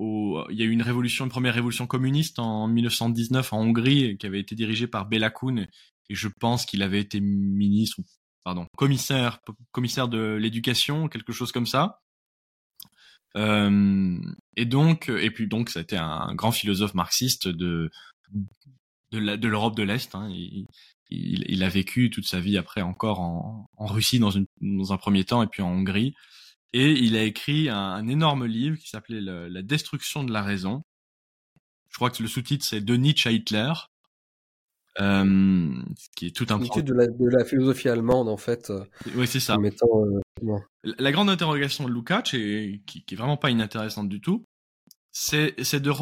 il 0.00 0.56
y 0.56 0.62
a 0.62 0.64
eu 0.64 0.70
une 0.70 0.82
révolution, 0.82 1.26
une 1.26 1.30
première 1.30 1.54
révolution 1.54 1.86
communiste 1.86 2.38
en 2.38 2.66
1919 2.68 3.52
en 3.52 3.60
Hongrie 3.60 4.16
qui 4.16 4.26
avait 4.26 4.40
été 4.40 4.54
dirigée 4.54 4.86
par 4.86 5.06
Bela 5.06 5.30
Kun 5.30 5.66
et 6.10 6.14
je 6.14 6.28
pense 6.28 6.66
qu'il 6.66 6.82
avait 6.82 7.00
été 7.00 7.20
ministre, 7.20 8.00
pardon, 8.44 8.66
commissaire, 8.76 9.40
commissaire 9.72 10.08
de 10.08 10.38
l'éducation, 10.40 11.08
quelque 11.08 11.32
chose 11.32 11.52
comme 11.52 11.66
ça. 11.66 12.00
Euh, 13.36 14.18
et 14.56 14.64
donc, 14.64 15.08
et 15.08 15.30
puis 15.30 15.46
donc, 15.46 15.74
été 15.76 15.96
un 15.96 16.34
grand 16.34 16.52
philosophe 16.52 16.94
marxiste 16.94 17.48
de 17.48 17.90
de 19.12 19.48
l'Europe 19.48 19.76
de 19.76 19.82
l'Est. 19.82 20.14
Hein. 20.14 20.30
Il, 21.10 21.64
a 21.64 21.68
vécu 21.68 22.10
toute 22.10 22.26
sa 22.26 22.38
vie 22.38 22.56
après 22.56 22.82
encore 22.82 23.20
en, 23.20 23.68
en 23.76 23.86
Russie 23.86 24.20
dans, 24.20 24.30
dans 24.60 24.92
un 24.92 24.96
premier 24.96 25.24
temps 25.24 25.42
et 25.42 25.48
puis 25.48 25.62
en 25.62 25.70
Hongrie. 25.70 26.14
Et 26.72 26.92
il 26.92 27.16
a 27.16 27.24
écrit 27.24 27.68
un, 27.68 28.06
énorme 28.06 28.46
livre 28.46 28.76
qui 28.76 28.88
s'appelait 28.88 29.20
La 29.20 29.62
destruction 29.62 30.22
de 30.22 30.32
la 30.32 30.42
raison. 30.42 30.82
Je 31.88 31.96
crois 31.96 32.10
que 32.10 32.22
le 32.22 32.28
sous-titre 32.28 32.64
c'est 32.64 32.80
De 32.80 32.94
Nietzsche 32.94 33.28
à 33.28 33.32
Hitler. 33.32 33.72
Euh, 34.98 35.68
qui 36.16 36.26
est 36.26 36.36
tout 36.36 36.46
un 36.50 36.60
étude 36.60 36.84
de 36.84 36.94
la, 36.94 37.06
de 37.06 37.28
la 37.28 37.44
philosophie 37.44 37.88
allemande 37.88 38.28
en 38.28 38.36
fait. 38.36 38.70
Euh, 38.70 38.84
oui, 39.14 39.26
c'est 39.26 39.38
ça. 39.38 39.56
Euh, 39.56 40.58
la 40.82 41.12
grande 41.12 41.30
interrogation 41.30 41.84
de 41.84 41.92
Lukács, 41.92 42.34
et 42.34 42.82
qui, 42.86 43.04
qui 43.04 43.14
est 43.14 43.16
vraiment 43.16 43.36
pas 43.36 43.50
inintéressante 43.50 44.08
du 44.08 44.20
tout, 44.20 44.44
c'est 45.12 45.54
de, 45.56 45.92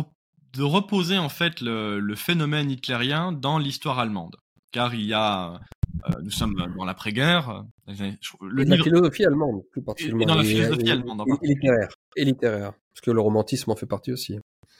de 0.54 0.62
reposer 0.62 1.18
en 1.18 1.28
fait 1.28 1.60
le, 1.60 2.00
le 2.00 2.14
phénomène 2.14 2.70
hitlérien 2.70 3.32
dans 3.32 3.58
l'histoire 3.58 3.98
allemande, 3.98 4.36
car 4.72 4.94
il 4.94 5.04
y 5.04 5.12
a 5.12 5.60
euh, 6.06 6.12
nous 6.22 6.30
sommes 6.30 6.54
dans 6.76 6.84
l'après-guerre. 6.84 7.64
Le 7.86 8.64
la 8.64 8.76
philosophie 8.76 9.24
allemande, 9.24 9.62
plus 9.70 9.82
particulièrement. 9.82 10.22
Et 10.22 10.26
dans 10.26 10.36
la 10.36 10.44
philosophie 10.44 10.90
allemande. 10.90 11.24
Et, 11.42 11.46
littéraire. 11.46 11.88
Et 12.16 12.24
littéraire. 12.24 12.72
Parce 12.94 13.00
que 13.02 13.10
le 13.10 13.20
romantisme 13.20 13.70
en 13.70 13.76
fait 13.76 13.86
partie 13.86 14.12
aussi. 14.12 14.38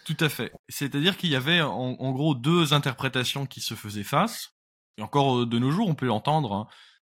Tout 0.09 0.25
à 0.25 0.31
fait. 0.31 0.55
C'est-à-dire 0.71 1.19
qu'il 1.19 1.29
y 1.29 1.37
avait 1.37 1.61
en, 1.61 2.13
gros 2.13 2.35
deux 2.35 2.73
interprétations 2.73 3.45
qui 3.45 3.61
se 3.61 3.75
faisaient 3.75 4.03
face. 4.03 4.55
Et 4.97 5.03
encore 5.03 5.41
euh, 5.41 5.47
de 5.47 5.59
nos 5.59 5.71
jours, 5.71 5.87
on 5.87 5.95
peut 5.95 6.07
l'entendre. 6.07 6.55
Hein. 6.55 6.67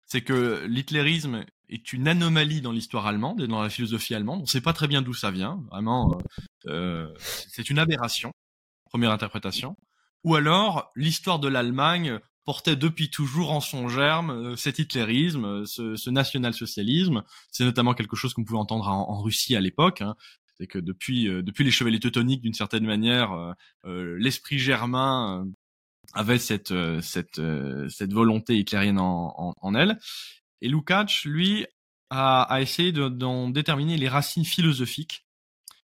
C'est 0.05 0.23
que 0.23 0.65
l'hitlérisme 0.67 1.45
est 1.69 1.93
une 1.93 2.09
anomalie 2.09 2.59
dans 2.59 2.73
l'histoire 2.73 3.07
allemande 3.07 3.39
et 3.39 3.47
dans 3.47 3.61
la 3.61 3.69
philosophie 3.69 4.13
allemande. 4.13 4.39
On 4.39 4.41
ne 4.41 4.47
sait 4.47 4.59
pas 4.59 4.73
très 4.73 4.89
bien 4.89 5.01
d'où 5.01 5.13
ça 5.13 5.31
vient. 5.31 5.63
Vraiment, 5.71 6.17
euh, 6.65 7.07
c'est 7.47 7.69
une 7.69 7.79
aberration. 7.79 8.33
Première 8.89 9.11
interprétation. 9.11 9.77
Ou 10.25 10.35
alors, 10.35 10.91
l'histoire 10.97 11.39
de 11.39 11.47
l'Allemagne 11.47 12.19
portait 12.43 12.75
depuis 12.75 13.09
toujours 13.09 13.51
en 13.51 13.61
son 13.61 13.87
germe 13.87 14.31
euh, 14.31 14.55
cet 14.55 14.79
hitlérisme, 14.79 15.45
euh, 15.45 15.65
ce, 15.65 15.95
ce 15.95 16.09
national-socialisme. 16.09 17.23
C'est 17.51 17.63
notamment 17.63 17.93
quelque 17.93 18.15
chose 18.15 18.33
qu'on 18.33 18.43
pouvait 18.43 18.59
entendre 18.59 18.87
en, 18.87 19.21
Russie 19.21 19.55
à 19.55 19.61
l'époque. 19.61 20.01
Hein. 20.01 20.15
C'est 20.61 20.67
que 20.67 20.77
depuis 20.77 21.27
euh, 21.27 21.41
depuis 21.41 21.63
les 21.63 21.71
chevaliers 21.71 21.99
teutoniques, 21.99 22.41
d'une 22.41 22.53
certaine 22.53 22.85
manière, 22.85 23.55
l'esprit 23.83 24.59
germain 24.59 25.47
avait 26.13 26.37
cette 26.37 26.73
cette 27.01 27.41
cette 27.89 28.13
volonté 28.13 28.57
hitlérienne 28.59 28.99
en, 28.99 29.55
en, 29.59 29.75
elle. 29.75 29.97
Et 30.61 30.69
Lukács, 30.69 31.25
lui, 31.25 31.65
a, 32.11 32.43
a 32.43 32.61
essayé 32.61 32.91
d'en 32.91 33.49
déterminer 33.49 33.97
les 33.97 34.07
racines 34.07 34.45
philosophiques 34.45 35.25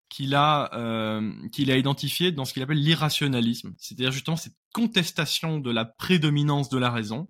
qu'il 0.08 0.34
a 0.34 0.70
euh, 0.74 1.48
qu'il 1.50 1.70
a 1.70 1.76
identifié 1.76 2.32
dans 2.32 2.44
ce 2.44 2.52
qu'il 2.52 2.62
appelle 2.62 2.80
l'irrationalisme, 2.82 3.74
c'est-à-dire 3.78 4.12
justement 4.12 4.36
cette 4.36 4.56
contestation 4.72 5.58
de 5.58 5.70
la 5.70 5.84
prédominance 5.84 6.68
de 6.68 6.78
la 6.78 6.90
raison, 6.90 7.28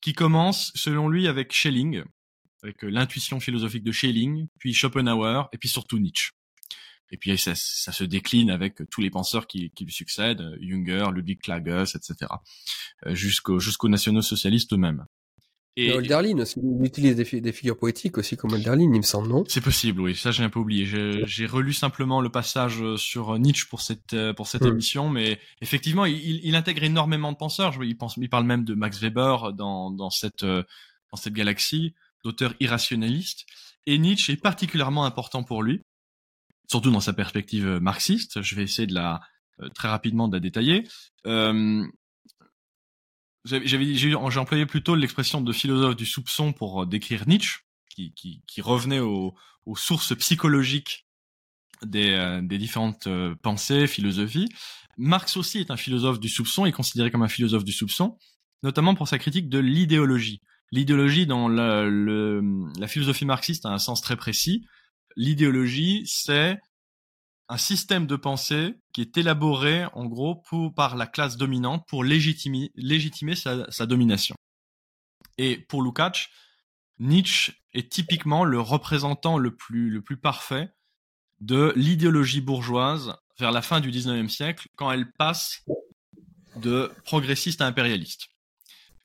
qui 0.00 0.12
commence 0.12 0.72
selon 0.74 1.08
lui 1.08 1.28
avec 1.28 1.52
Schelling, 1.52 2.04
avec 2.62 2.84
euh, 2.84 2.88
l'intuition 2.88 3.40
philosophique 3.40 3.84
de 3.84 3.92
Schelling, 3.92 4.48
puis 4.58 4.74
Schopenhauer 4.74 5.48
et 5.52 5.58
puis 5.58 5.68
surtout 5.68 5.98
Nietzsche. 5.98 6.30
Et 7.14 7.16
puis 7.16 7.38
ça, 7.38 7.52
ça 7.54 7.92
se 7.92 8.02
décline 8.02 8.50
avec 8.50 8.82
tous 8.90 9.00
les 9.00 9.08
penseurs 9.08 9.46
qui, 9.46 9.70
qui 9.70 9.84
lui 9.84 9.92
succèdent, 9.92 10.42
Junger, 10.60 11.06
Ludwig 11.14 11.40
Klages, 11.40 11.94
etc., 11.94 12.28
euh, 13.06 13.14
jusqu'aux 13.14 13.60
jusqu'aux 13.60 13.88
nationaux 13.88 14.20
socialistes 14.20 14.72
eux-mêmes. 14.72 15.06
Et 15.76 15.90
Hölderlin 15.90 16.38
aussi, 16.40 16.58
il 16.60 16.84
utilise 16.84 17.14
des, 17.14 17.40
des, 17.40 17.52
figures 17.52 17.76
poétiques 17.76 18.18
aussi 18.18 18.36
comme 18.36 18.52
Hölderlin, 18.52 18.92
il 18.92 18.98
me 18.98 19.02
semble, 19.02 19.28
non? 19.28 19.44
C'est 19.46 19.60
possible, 19.60 20.00
oui. 20.00 20.16
Ça, 20.16 20.32
j'ai 20.32 20.42
un 20.42 20.48
peu 20.48 20.58
oublié. 20.58 20.86
J'ai 20.86 21.46
relu 21.46 21.72
simplement 21.72 22.20
le 22.20 22.30
passage 22.30 22.82
euh, 22.82 22.96
sur 22.96 23.38
Nietzsche 23.38 23.66
pour 23.68 23.80
cette 23.80 24.12
euh, 24.12 24.32
pour 24.32 24.48
cette 24.48 24.62
hmm. 24.62 24.68
émission, 24.68 25.08
mais 25.08 25.38
effectivement, 25.60 26.04
il, 26.04 26.44
il, 26.44 26.56
intègre 26.56 26.82
énormément 26.82 27.30
de 27.30 27.36
penseurs. 27.36 27.76
Il 27.84 27.96
pense, 27.96 28.16
il 28.16 28.28
parle 28.28 28.44
même 28.44 28.64
de 28.64 28.74
Max 28.74 29.00
Weber 29.00 29.52
dans 29.52 29.92
dans 29.92 30.10
cette 30.10 30.42
euh, 30.42 30.64
dans 31.12 31.16
cette 31.16 31.34
galaxie 31.34 31.94
d'auteurs 32.24 32.54
irrationalistes. 32.58 33.44
Et 33.86 33.98
Nietzsche 33.98 34.32
est 34.32 34.40
particulièrement 34.40 35.04
important 35.04 35.44
pour 35.44 35.62
lui, 35.62 35.82
surtout 36.70 36.90
dans 36.90 37.00
sa 37.00 37.12
perspective 37.12 37.66
marxiste. 37.80 38.42
Je 38.42 38.54
vais 38.54 38.62
essayer 38.62 38.86
de 38.86 38.94
la 38.94 39.20
très 39.74 39.88
rapidement 39.88 40.28
de 40.28 40.34
la 40.34 40.40
détailler. 40.40 40.86
Euh, 41.26 41.86
j'avais, 43.44 43.94
j'ai 43.94 44.14
employé 44.14 44.66
plutôt 44.66 44.94
l'expression 44.94 45.40
de 45.40 45.52
philosophe 45.52 45.96
du 45.96 46.06
soupçon 46.06 46.52
pour 46.52 46.82
euh, 46.82 46.86
décrire 46.86 47.28
Nietzsche, 47.28 47.60
qui, 47.90 48.12
qui, 48.14 48.42
qui 48.46 48.60
revenait 48.62 49.00
aux, 49.00 49.34
aux, 49.66 49.76
sources 49.76 50.16
psychologiques 50.16 51.06
des, 51.84 52.12
euh, 52.12 52.40
des 52.42 52.58
différentes 52.58 53.06
euh, 53.06 53.34
pensées, 53.42 53.86
philosophies. 53.86 54.48
Marx 54.96 55.36
aussi 55.36 55.58
est 55.58 55.70
un 55.70 55.76
philosophe 55.76 56.20
du 56.20 56.28
soupçon, 56.28 56.64
est 56.66 56.72
considéré 56.72 57.10
comme 57.10 57.22
un 57.22 57.28
philosophe 57.28 57.64
du 57.64 57.72
soupçon, 57.72 58.16
notamment 58.62 58.94
pour 58.94 59.08
sa 59.08 59.18
critique 59.18 59.48
de 59.48 59.58
l'idéologie. 59.58 60.40
L'idéologie 60.72 61.26
dans 61.26 61.48
la, 61.48 61.84
le, 61.84 62.40
la 62.78 62.88
philosophie 62.88 63.26
marxiste 63.26 63.66
a 63.66 63.70
un 63.70 63.78
sens 63.78 64.00
très 64.00 64.16
précis. 64.16 64.64
L'idéologie, 65.16 66.04
c'est 66.06 66.58
un 67.48 67.58
système 67.58 68.06
de 68.06 68.16
pensée 68.16 68.74
qui 68.92 69.00
est 69.00 69.16
élaboré 69.16 69.84
en 69.92 70.06
gros 70.06 70.42
par 70.74 70.96
la 70.96 71.06
classe 71.06 71.36
dominante 71.36 71.86
pour 71.88 72.04
légitimer, 72.04 72.70
sa, 73.36 73.86
domination. 73.86 74.34
Et 75.36 75.58
pour 75.58 75.82
Lukács, 75.82 76.30
Nietzsche 76.98 77.52
est 77.72 77.90
typiquement 77.90 78.44
le 78.44 78.60
représentant 78.60 79.36
le 79.36 79.54
plus, 79.54 80.02
parfait 80.20 80.70
de 81.40 81.72
l'idéologie 81.76 82.40
bourgeoise 82.40 83.14
vers 83.38 83.50
la 83.50 83.62
fin 83.62 83.80
du 83.80 83.90
19e 83.90 84.28
siècle 84.28 84.68
quand 84.76 84.90
elle 84.92 85.12
passe 85.12 85.64
de 86.56 86.92
progressiste 87.04 87.60
à 87.60 87.66
impérialiste. 87.66 88.28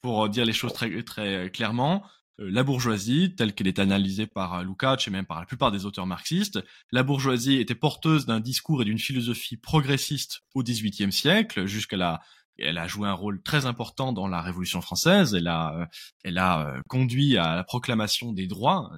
Pour 0.01 0.29
dire 0.29 0.45
les 0.45 0.53
choses 0.53 0.73
très, 0.73 1.49
clairement, 1.51 2.05
la 2.47 2.63
bourgeoisie, 2.63 3.35
telle 3.35 3.53
qu'elle 3.53 3.67
est 3.67 3.79
analysée 3.79 4.25
par 4.25 4.55
euh, 4.55 4.63
Lukács 4.63 5.07
et 5.07 5.11
même 5.11 5.25
par 5.25 5.39
la 5.39 5.45
plupart 5.45 5.71
des 5.71 5.85
auteurs 5.85 6.05
marxistes, 6.05 6.59
la 6.91 7.03
bourgeoisie 7.03 7.55
était 7.55 7.75
porteuse 7.75 8.25
d'un 8.25 8.39
discours 8.39 8.81
et 8.81 8.85
d'une 8.85 8.99
philosophie 8.99 9.57
progressiste 9.57 10.41
au 10.53 10.63
XVIIIe 10.63 11.11
siècle, 11.11 11.65
jusqu'à 11.65 11.97
la 11.97 12.21
elle 12.61 12.77
a 12.77 12.89
joué 12.89 13.07
un 13.07 13.13
rôle 13.13 13.41
très 13.41 13.65
important 13.65 14.11
dans 14.11 14.27
la 14.27 14.41
Révolution 14.41 14.81
française. 14.81 15.33
Elle 15.33 15.47
a, 15.47 15.87
elle 16.25 16.37
a 16.37 16.73
conduit 16.89 17.37
à 17.37 17.55
la 17.55 17.63
proclamation 17.63 18.33
des 18.33 18.47
droits, 18.47 18.91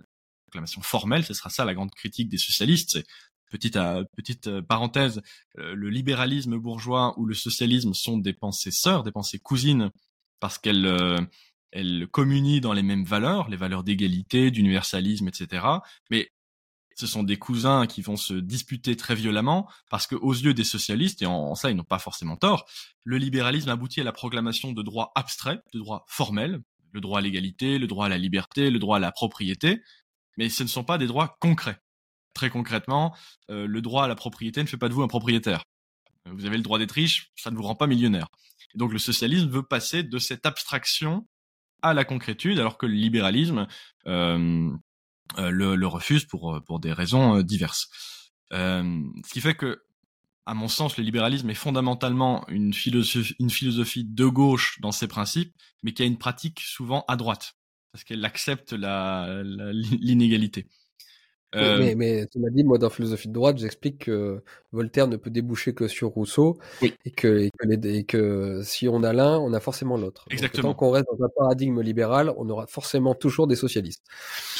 proclamation 0.47 0.81
formelle. 0.81 1.23
Ce 1.23 1.35
sera 1.35 1.51
ça 1.51 1.63
la 1.63 1.75
grande 1.75 1.91
critique 1.91 2.27
des 2.27 2.39
socialistes. 2.39 3.05
Petite 3.51 3.77
petite 4.17 4.61
parenthèse, 4.61 5.21
le 5.53 5.89
libéralisme 5.91 6.57
bourgeois 6.57 7.13
ou 7.19 7.27
le 7.27 7.35
socialisme 7.35 7.93
sont 7.93 8.17
des 8.17 8.33
pensées 8.33 8.71
sœurs, 8.71 9.03
des 9.03 9.11
pensées 9.11 9.37
cousines, 9.37 9.91
parce 10.39 10.57
qu'elles 10.57 10.87
elles 11.71 12.07
communient 12.07 12.61
dans 12.61 12.73
les 12.73 12.83
mêmes 12.83 13.03
valeurs, 13.03 13.49
les 13.49 13.57
valeurs 13.57 13.83
d'égalité, 13.83 14.51
d'universalisme, 14.51 15.27
etc. 15.27 15.65
Mais 16.09 16.31
ce 16.95 17.07
sont 17.07 17.23
des 17.23 17.37
cousins 17.37 17.87
qui 17.87 18.01
vont 18.01 18.17
se 18.17 18.33
disputer 18.33 18.95
très 18.95 19.15
violemment 19.15 19.69
parce 19.89 20.07
que 20.07 20.15
aux 20.15 20.33
yeux 20.33 20.53
des 20.53 20.63
socialistes 20.63 21.21
et 21.21 21.25
en, 21.25 21.55
ça 21.55 21.71
ils 21.71 21.75
n'ont 21.75 21.83
pas 21.83 21.99
forcément 21.99 22.35
tort, 22.35 22.65
le 23.03 23.17
libéralisme 23.17 23.69
aboutit 23.69 24.01
à 24.01 24.03
la 24.03 24.11
proclamation 24.11 24.71
de 24.71 24.83
droits 24.83 25.11
abstraits, 25.15 25.61
de 25.73 25.79
droits 25.79 26.05
formels, 26.07 26.61
le 26.91 27.01
droit 27.01 27.19
à 27.19 27.21
l'égalité, 27.21 27.79
le 27.79 27.87
droit 27.87 28.05
à 28.05 28.09
la 28.09 28.17
liberté, 28.17 28.69
le 28.69 28.79
droit 28.79 28.97
à 28.97 28.99
la 28.99 29.11
propriété, 29.11 29.81
mais 30.37 30.49
ce 30.49 30.63
ne 30.63 30.67
sont 30.67 30.83
pas 30.83 30.97
des 30.97 31.07
droits 31.07 31.37
concrets. 31.39 31.79
Très 32.33 32.49
concrètement, 32.49 33.15
euh, 33.49 33.65
le 33.65 33.81
droit 33.81 34.05
à 34.05 34.07
la 34.07 34.15
propriété 34.15 34.61
ne 34.61 34.67
fait 34.67 34.77
pas 34.77 34.89
de 34.89 34.93
vous 34.93 35.01
un 35.01 35.07
propriétaire. 35.07 35.63
Vous 36.25 36.45
avez 36.45 36.57
le 36.57 36.63
droit 36.63 36.77
d'être 36.77 36.91
riche, 36.91 37.31
ça 37.35 37.51
ne 37.51 37.55
vous 37.55 37.63
rend 37.63 37.75
pas 37.75 37.87
millionnaire. 37.87 38.27
Et 38.75 38.77
donc 38.77 38.93
le 38.93 38.99
socialisme 38.99 39.49
veut 39.49 39.63
passer 39.63 40.03
de 40.03 40.19
cette 40.19 40.45
abstraction 40.45 41.27
à 41.81 41.93
la 41.93 42.05
concrétude, 42.05 42.59
alors 42.59 42.77
que 42.77 42.85
le 42.85 42.93
libéralisme 42.93 43.67
euh, 44.07 44.69
euh, 45.37 45.49
le, 45.49 45.75
le, 45.75 45.87
refuse 45.87 46.25
pour, 46.25 46.61
pour 46.65 46.79
des 46.79 46.91
raisons 46.91 47.37
euh, 47.37 47.43
diverses. 47.43 47.89
Euh, 48.51 49.01
ce 49.25 49.31
qui 49.31 49.39
fait 49.39 49.55
que, 49.55 49.81
à 50.45 50.53
mon 50.53 50.67
sens, 50.67 50.97
le 50.97 51.03
libéralisme 51.03 51.49
est 51.49 51.55
fondamentalement 51.55 52.45
une 52.49 52.73
philosophie, 52.73 53.35
une 53.39 53.49
philosophie 53.49 54.03
de 54.03 54.25
gauche 54.25 54.79
dans 54.81 54.91
ses 54.91 55.07
principes, 55.07 55.55
mais 55.83 55.93
qui 55.93 56.03
a 56.03 56.05
une 56.05 56.17
pratique 56.17 56.59
souvent 56.59 57.05
à 57.07 57.15
droite, 57.15 57.53
parce 57.93 58.03
qu'elle 58.03 58.25
accepte 58.25 58.73
l'inégalité. 58.73 60.67
Euh... 61.55 61.79
Mais, 61.79 61.95
mais 61.95 62.27
tu 62.27 62.39
m'as 62.39 62.49
dit, 62.49 62.63
moi, 62.63 62.77
dans 62.77 62.89
philosophie 62.89 63.27
de 63.27 63.33
droite, 63.33 63.57
j'explique 63.57 64.05
que 64.05 64.41
Voltaire 64.71 65.07
ne 65.07 65.17
peut 65.17 65.29
déboucher 65.29 65.73
que 65.73 65.87
sur 65.87 66.09
Rousseau 66.09 66.57
et, 66.81 66.91
que, 67.11 67.39
et, 67.39 67.51
que 67.51 67.87
et, 67.87 68.03
que, 68.05 68.61
si 68.63 68.87
on 68.87 69.03
a 69.03 69.11
l'un, 69.11 69.37
on 69.37 69.51
a 69.53 69.59
forcément 69.59 69.97
l'autre. 69.97 70.25
Exactement. 70.29 70.69
tant 70.69 70.73
qu'on 70.75 70.91
reste 70.91 71.07
dans 71.17 71.25
un 71.25 71.29
paradigme 71.35 71.81
libéral, 71.81 72.33
on 72.37 72.49
aura 72.49 72.67
forcément 72.67 73.13
toujours 73.15 73.47
des 73.47 73.57
socialistes. 73.57 74.03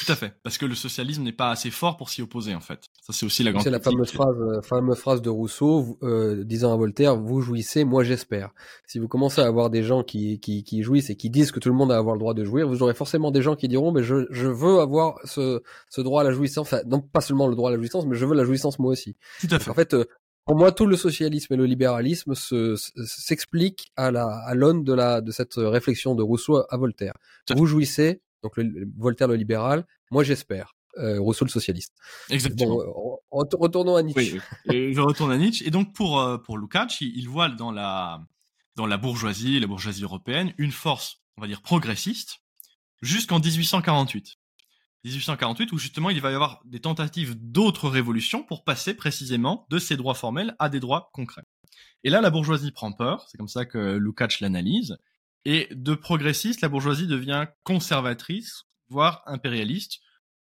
Tout 0.03 0.11
à 0.11 0.15
fait, 0.15 0.34
parce 0.43 0.57
que 0.57 0.65
le 0.65 0.76
socialisme 0.76 1.23
n'est 1.23 1.31
pas 1.31 1.51
assez 1.51 1.72
fort 1.72 1.95
pour 1.95 2.09
s'y 2.09 2.22
opposer, 2.22 2.55
en 2.55 2.59
fait. 2.59 2.81
Ça, 3.01 3.13
c'est 3.13 3.26
aussi 3.26 3.43
la 3.43 3.51
grande. 3.51 3.63
C'est 3.63 3.69
la 3.69 3.80
fameuse 3.80 4.11
phrase, 4.11 4.35
euh, 4.39 4.61
fameuse 4.61 4.97
phrase 4.97 5.22
de 5.22 5.30
Rousseau 5.30 5.97
euh, 6.03 6.43
disant 6.43 6.73
à 6.73 6.76
Voltaire 6.76 7.15
"Vous 7.15 7.41
jouissez, 7.41 7.84
moi 7.85 8.03
j'espère." 8.03 8.51
Si 8.85 8.99
vous 8.99 9.07
commencez 9.07 9.41
à 9.41 9.45
avoir 9.45 9.69
des 9.69 9.84
gens 9.84 10.03
qui, 10.03 10.39
qui, 10.39 10.63
qui 10.63 10.84
jouissent 10.84 11.09
et 11.09 11.15
qui 11.15 11.30
disent 11.30 11.51
que 11.51 11.59
tout 11.59 11.69
le 11.69 11.76
monde 11.76 11.91
a 11.91 11.97
avoir 11.97 12.15
le 12.15 12.19
droit 12.19 12.34
de 12.34 12.43
jouir, 12.43 12.68
vous 12.68 12.84
aurez 12.84 12.93
forcément 12.93 13.31
des 13.31 13.41
gens 13.41 13.55
qui 13.55 13.68
diront 13.68 13.91
"Mais 13.91 14.03
je, 14.03 14.27
je 14.30 14.47
veux 14.47 14.80
avoir 14.80 15.19
ce, 15.23 15.61
ce 15.89 16.01
droit 16.01 16.22
à 16.22 16.23
la 16.23 16.31
jouissance." 16.31 16.68
Enfin, 16.73 16.81
non 16.86 17.02
pas 17.02 17.22
seulement 17.22 17.48
le 17.48 17.56
droit 17.56 17.70
à 17.70 17.74
la 17.74 17.78
jouissance, 17.78 18.06
mais 18.06 18.16
je 18.16 18.26
veux 18.26 18.36
la 18.36 18.45
jouissance 18.45 18.80
moi 18.80 18.91
aussi. 18.91 19.16
Tout 19.40 19.48
à 19.52 19.60
fait. 19.60 19.70
En 19.70 19.74
fait, 19.74 19.94
euh, 19.94 20.06
pour 20.45 20.56
moi, 20.56 20.72
tout 20.72 20.86
le 20.86 20.95
socialisme 20.95 21.53
et 21.53 21.58
le 21.58 21.66
libéralisme 21.66 22.34
s'expliquent 22.36 23.91
à 23.95 24.12
la 24.12 24.26
à 24.26 24.53
l'aune 24.56 24.84
de 24.84 24.94
la 24.94 25.22
de 25.22 25.32
cette 25.32 25.56
réflexion 25.56 26.16
de 26.16 26.24
Rousseau 26.24 26.64
à 26.70 26.78
Voltaire. 26.78 27.14
Vous 27.56 27.66
jouissez, 27.66 28.22
donc 28.44 28.58
le, 28.58 28.88
Voltaire 28.98 29.28
le 29.28 29.36
libéral, 29.36 29.86
moi 30.12 30.24
j'espère. 30.24 30.76
Euh, 30.98 31.22
Rousseau 31.22 31.45
le 31.45 31.49
socialiste. 31.49 31.94
Exactement. 32.30 32.76
Bon, 32.76 33.18
euh, 33.34 33.44
retournons 33.58 33.95
à 33.95 34.03
Nietzsche. 34.03 34.34
Oui, 34.34 34.41
oui. 34.68 34.76
Et 34.76 34.94
je 34.94 34.99
retourne 34.99 35.32
à 35.32 35.38
Nietzsche. 35.38 35.66
Et 35.66 35.72
donc 35.72 35.94
pour 35.94 36.41
pour 36.44 36.58
Lukács, 36.58 36.99
il, 36.99 37.18
il, 37.18 37.30
voit 37.30 37.48
dans 37.48 37.72
la 37.72 38.22
dans 38.76 38.86
la 38.86 38.98
bourgeoisie, 38.98 39.60
la 39.60 39.68
bourgeoisie 39.68 40.03
européenne, 40.03 40.53
une 40.58 40.72
force, 40.72 41.22
on 41.38 41.41
va 41.41 41.48
dire 41.48 41.62
progressiste, 41.62 42.41
jusqu'en 43.02 43.40
1848. 43.40 44.38
1848 45.03 45.72
où 45.72 45.78
justement 45.78 46.10
il 46.10 46.22
va 46.22 46.32
y 46.32 46.36
avoir 46.36 46.61
des 46.65 46.80
tentatives 46.80 47.36
d'autres 47.40 47.90
révolutions 47.90 48.44
pour 48.44 48.64
passer 48.64 48.94
précisément 48.94 49.65
de 49.69 49.80
ces 49.80 49.98
droits 49.98 50.14
formels 50.14 50.56
à 50.60 50.69
des 50.69 50.80
droits 50.80 51.10
concrets. 51.14 51.45
Et 52.03 52.10
là, 52.10 52.22
la 52.22 52.30
bourgeoisie 52.30 52.72
prend 52.72 52.91
peur, 52.91 53.28
c'est 53.30 53.38
comme 53.38 53.48
ça 53.48 53.65
que 53.65 53.98
Lukács 53.98 54.40
l'analyse, 54.40 54.98
et 55.45 55.68
de 55.72 55.95
progressiste, 55.95 56.61
la 56.61 56.69
bourgeoisie 56.69 57.07
devient 57.07 57.48
conservatrice, 57.64 58.64
voire 58.90 59.23
impérialiste. 59.26 59.99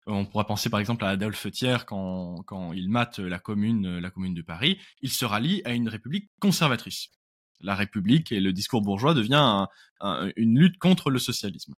On 0.06 0.26
pourra 0.26 0.46
penser 0.46 0.70
par 0.70 0.80
exemple 0.80 1.04
à 1.04 1.10
Adolphe 1.10 1.50
Thiers 1.50 1.84
quand, 1.86 2.42
quand 2.46 2.72
il 2.72 2.88
mate 2.88 3.18
la 3.18 3.38
commune, 3.38 3.98
la 3.98 4.10
commune 4.10 4.34
de 4.34 4.42
Paris, 4.42 4.78
il 5.02 5.10
se 5.10 5.24
rallie 5.24 5.62
à 5.64 5.72
une 5.72 5.88
république 5.88 6.30
conservatrice. 6.40 7.10
La 7.60 7.74
République 7.74 8.32
et 8.32 8.40
le 8.40 8.52
discours 8.52 8.80
bourgeois 8.80 9.12
devient 9.12 9.34
un, 9.34 9.68
un, 10.00 10.30
une 10.36 10.58
lutte 10.58 10.78
contre 10.78 11.10
le 11.10 11.18
socialisme. 11.18 11.74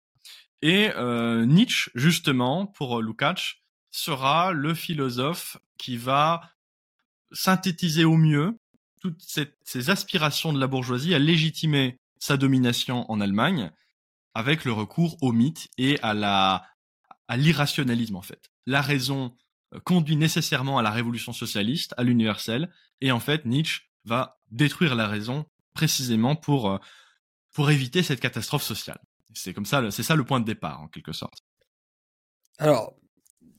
Et 0.63 0.91
euh, 0.97 1.47
Nietzsche, 1.47 1.91
justement, 1.95 2.67
pour 2.67 2.99
euh, 2.99 3.03
Lukács, 3.03 3.63
sera 3.91 4.53
le 4.53 4.75
philosophe 4.75 5.57
qui 5.79 5.97
va 5.97 6.43
synthétiser 7.33 8.05
au 8.05 8.17
mieux 8.17 8.59
toutes 9.01 9.23
ces 9.65 9.91
aspirations 9.91 10.53
de 10.53 10.61
la 10.61 10.67
bourgeoisie 10.67 11.15
à 11.15 11.19
légitimer 11.19 11.99
sa 12.19 12.37
domination 12.37 13.11
en 13.11 13.21
Allemagne 13.21 13.71
avec 14.35 14.65
le 14.65 14.73
recours 14.73 15.17
au 15.23 15.33
mythe 15.33 15.69
et 15.79 15.99
à 16.03 16.15
la 16.15 16.67
à 17.27 17.37
l'irrationalisme 17.37 18.17
en 18.17 18.23
fait. 18.23 18.51
La 18.67 18.83
raison 18.83 19.35
euh, 19.75 19.81
conduit 19.81 20.17
nécessairement 20.17 20.79
à 20.79 20.83
la 20.83 20.91
révolution 20.91 21.33
socialiste, 21.33 21.95
à 21.97 22.03
l'universel, 22.03 22.71
et 23.01 23.11
en 23.11 23.21
fait 23.21 23.47
Nietzsche 23.47 23.83
va 24.05 24.41
détruire 24.51 24.95
la 24.95 25.09
raison 25.09 25.47
précisément 25.73 26.37
pour 26.37 26.79
pour 27.53 27.71
éviter 27.71 28.03
cette 28.03 28.21
catastrophe 28.21 28.63
sociale. 28.63 29.01
C'est 29.35 29.53
comme 29.53 29.67
ça, 29.67 29.91
c'est 29.91 30.03
ça 30.03 30.17
le 30.17 30.25
point 30.25 30.41
de 30.41 30.45
départ 30.45 30.81
en 30.81 30.89
quelque 30.89 31.13
sorte. 31.13 31.45
Alors, 32.59 32.95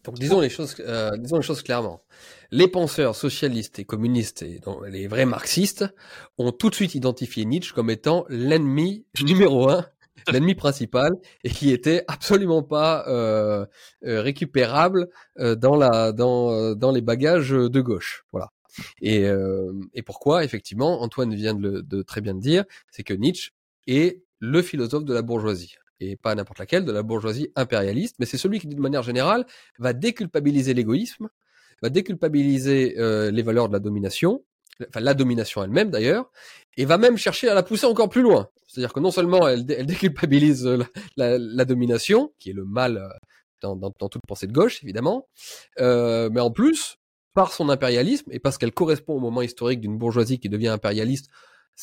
donc 0.03 0.19
disons 0.19 0.39
les 0.39 0.49
choses, 0.49 0.75
euh, 0.79 1.11
disons 1.17 1.37
les 1.37 1.43
choses 1.43 1.61
clairement. 1.61 2.01
Les 2.51 2.67
penseurs 2.67 3.15
socialistes 3.15 3.79
et 3.79 3.85
communistes 3.85 4.41
et 4.41 4.59
donc, 4.59 4.85
les 4.87 5.07
vrais 5.07 5.25
marxistes 5.25 5.85
ont 6.37 6.51
tout 6.51 6.69
de 6.69 6.75
suite 6.75 6.95
identifié 6.95 7.45
Nietzsche 7.45 7.73
comme 7.73 7.89
étant 7.89 8.25
l'ennemi 8.29 9.05
numéro 9.23 9.69
un, 9.69 9.85
l'ennemi 10.31 10.55
principal, 10.55 11.13
et 11.43 11.49
qui 11.49 11.71
était 11.71 12.03
absolument 12.07 12.63
pas 12.63 13.05
euh, 13.07 13.65
euh 14.05 14.21
récupérable 14.21 15.09
euh, 15.39 15.55
dans 15.55 15.75
la 15.75 16.11
dans 16.11 16.51
euh, 16.51 16.75
dans 16.75 16.91
les 16.91 17.01
bagages 17.01 17.51
de 17.51 17.81
gauche. 17.81 18.25
Voilà. 18.31 18.51
Et, 19.01 19.25
et 19.93 20.01
pourquoi? 20.01 20.45
Effectivement, 20.45 21.01
Antoine 21.01 21.35
vient 21.35 21.53
de, 21.53 21.61
le, 21.61 21.83
de 21.83 22.01
très 22.03 22.21
bien 22.21 22.33
le 22.33 22.39
dire, 22.39 22.63
c'est 22.89 23.03
que 23.03 23.13
Nietzsche 23.13 23.51
est 23.85 24.23
le 24.41 24.61
philosophe 24.61 25.05
de 25.05 25.13
la 25.13 25.21
bourgeoisie 25.21 25.75
et 26.01 26.17
pas 26.17 26.35
n'importe 26.35 26.59
laquelle, 26.59 26.83
de 26.83 26.91
la 26.91 27.03
bourgeoisie 27.03 27.51
impérialiste, 27.55 28.15
mais 28.19 28.25
c'est 28.25 28.37
celui 28.37 28.59
qui, 28.59 28.67
d'une 28.67 28.79
manière 28.79 29.03
générale, 29.03 29.45
va 29.77 29.93
déculpabiliser 29.93 30.73
l'égoïsme, 30.73 31.29
va 31.81 31.89
déculpabiliser 31.89 32.95
euh, 32.97 33.31
les 33.31 33.43
valeurs 33.43 33.67
de 33.67 33.73
la 33.73 33.79
domination, 33.79 34.43
enfin 34.89 34.99
la 34.99 35.13
domination 35.13 35.63
elle-même 35.63 35.91
d'ailleurs, 35.91 36.31
et 36.75 36.85
va 36.85 36.97
même 36.97 37.17
chercher 37.17 37.49
à 37.49 37.53
la 37.53 37.63
pousser 37.63 37.85
encore 37.85 38.09
plus 38.09 38.23
loin. 38.23 38.49
C'est-à-dire 38.67 38.93
que 38.93 38.99
non 38.99 39.11
seulement 39.11 39.47
elle, 39.47 39.65
déculpabilise 39.65 40.65
la, 40.65 40.85
la, 41.17 41.37
la, 41.37 41.65
domination, 41.65 42.33
qui 42.39 42.49
est 42.49 42.53
le 42.53 42.65
mal 42.65 42.97
euh, 42.97 43.07
dans, 43.61 43.75
dans, 43.75 43.93
dans, 43.99 44.09
toute 44.09 44.23
pensée 44.27 44.47
de 44.47 44.53
gauche, 44.53 44.83
évidemment, 44.83 45.27
euh, 45.79 46.29
mais 46.31 46.41
en 46.41 46.51
plus, 46.51 46.97
par 47.33 47.53
son 47.53 47.69
impérialisme, 47.69 48.29
et 48.31 48.39
parce 48.39 48.57
qu'elle 48.57 48.73
correspond 48.73 49.15
au 49.15 49.19
moment 49.19 49.41
historique 49.41 49.81
d'une 49.81 49.97
bourgeoisie 49.97 50.39
qui 50.39 50.49
devient 50.49 50.69
impérialiste, 50.69 51.29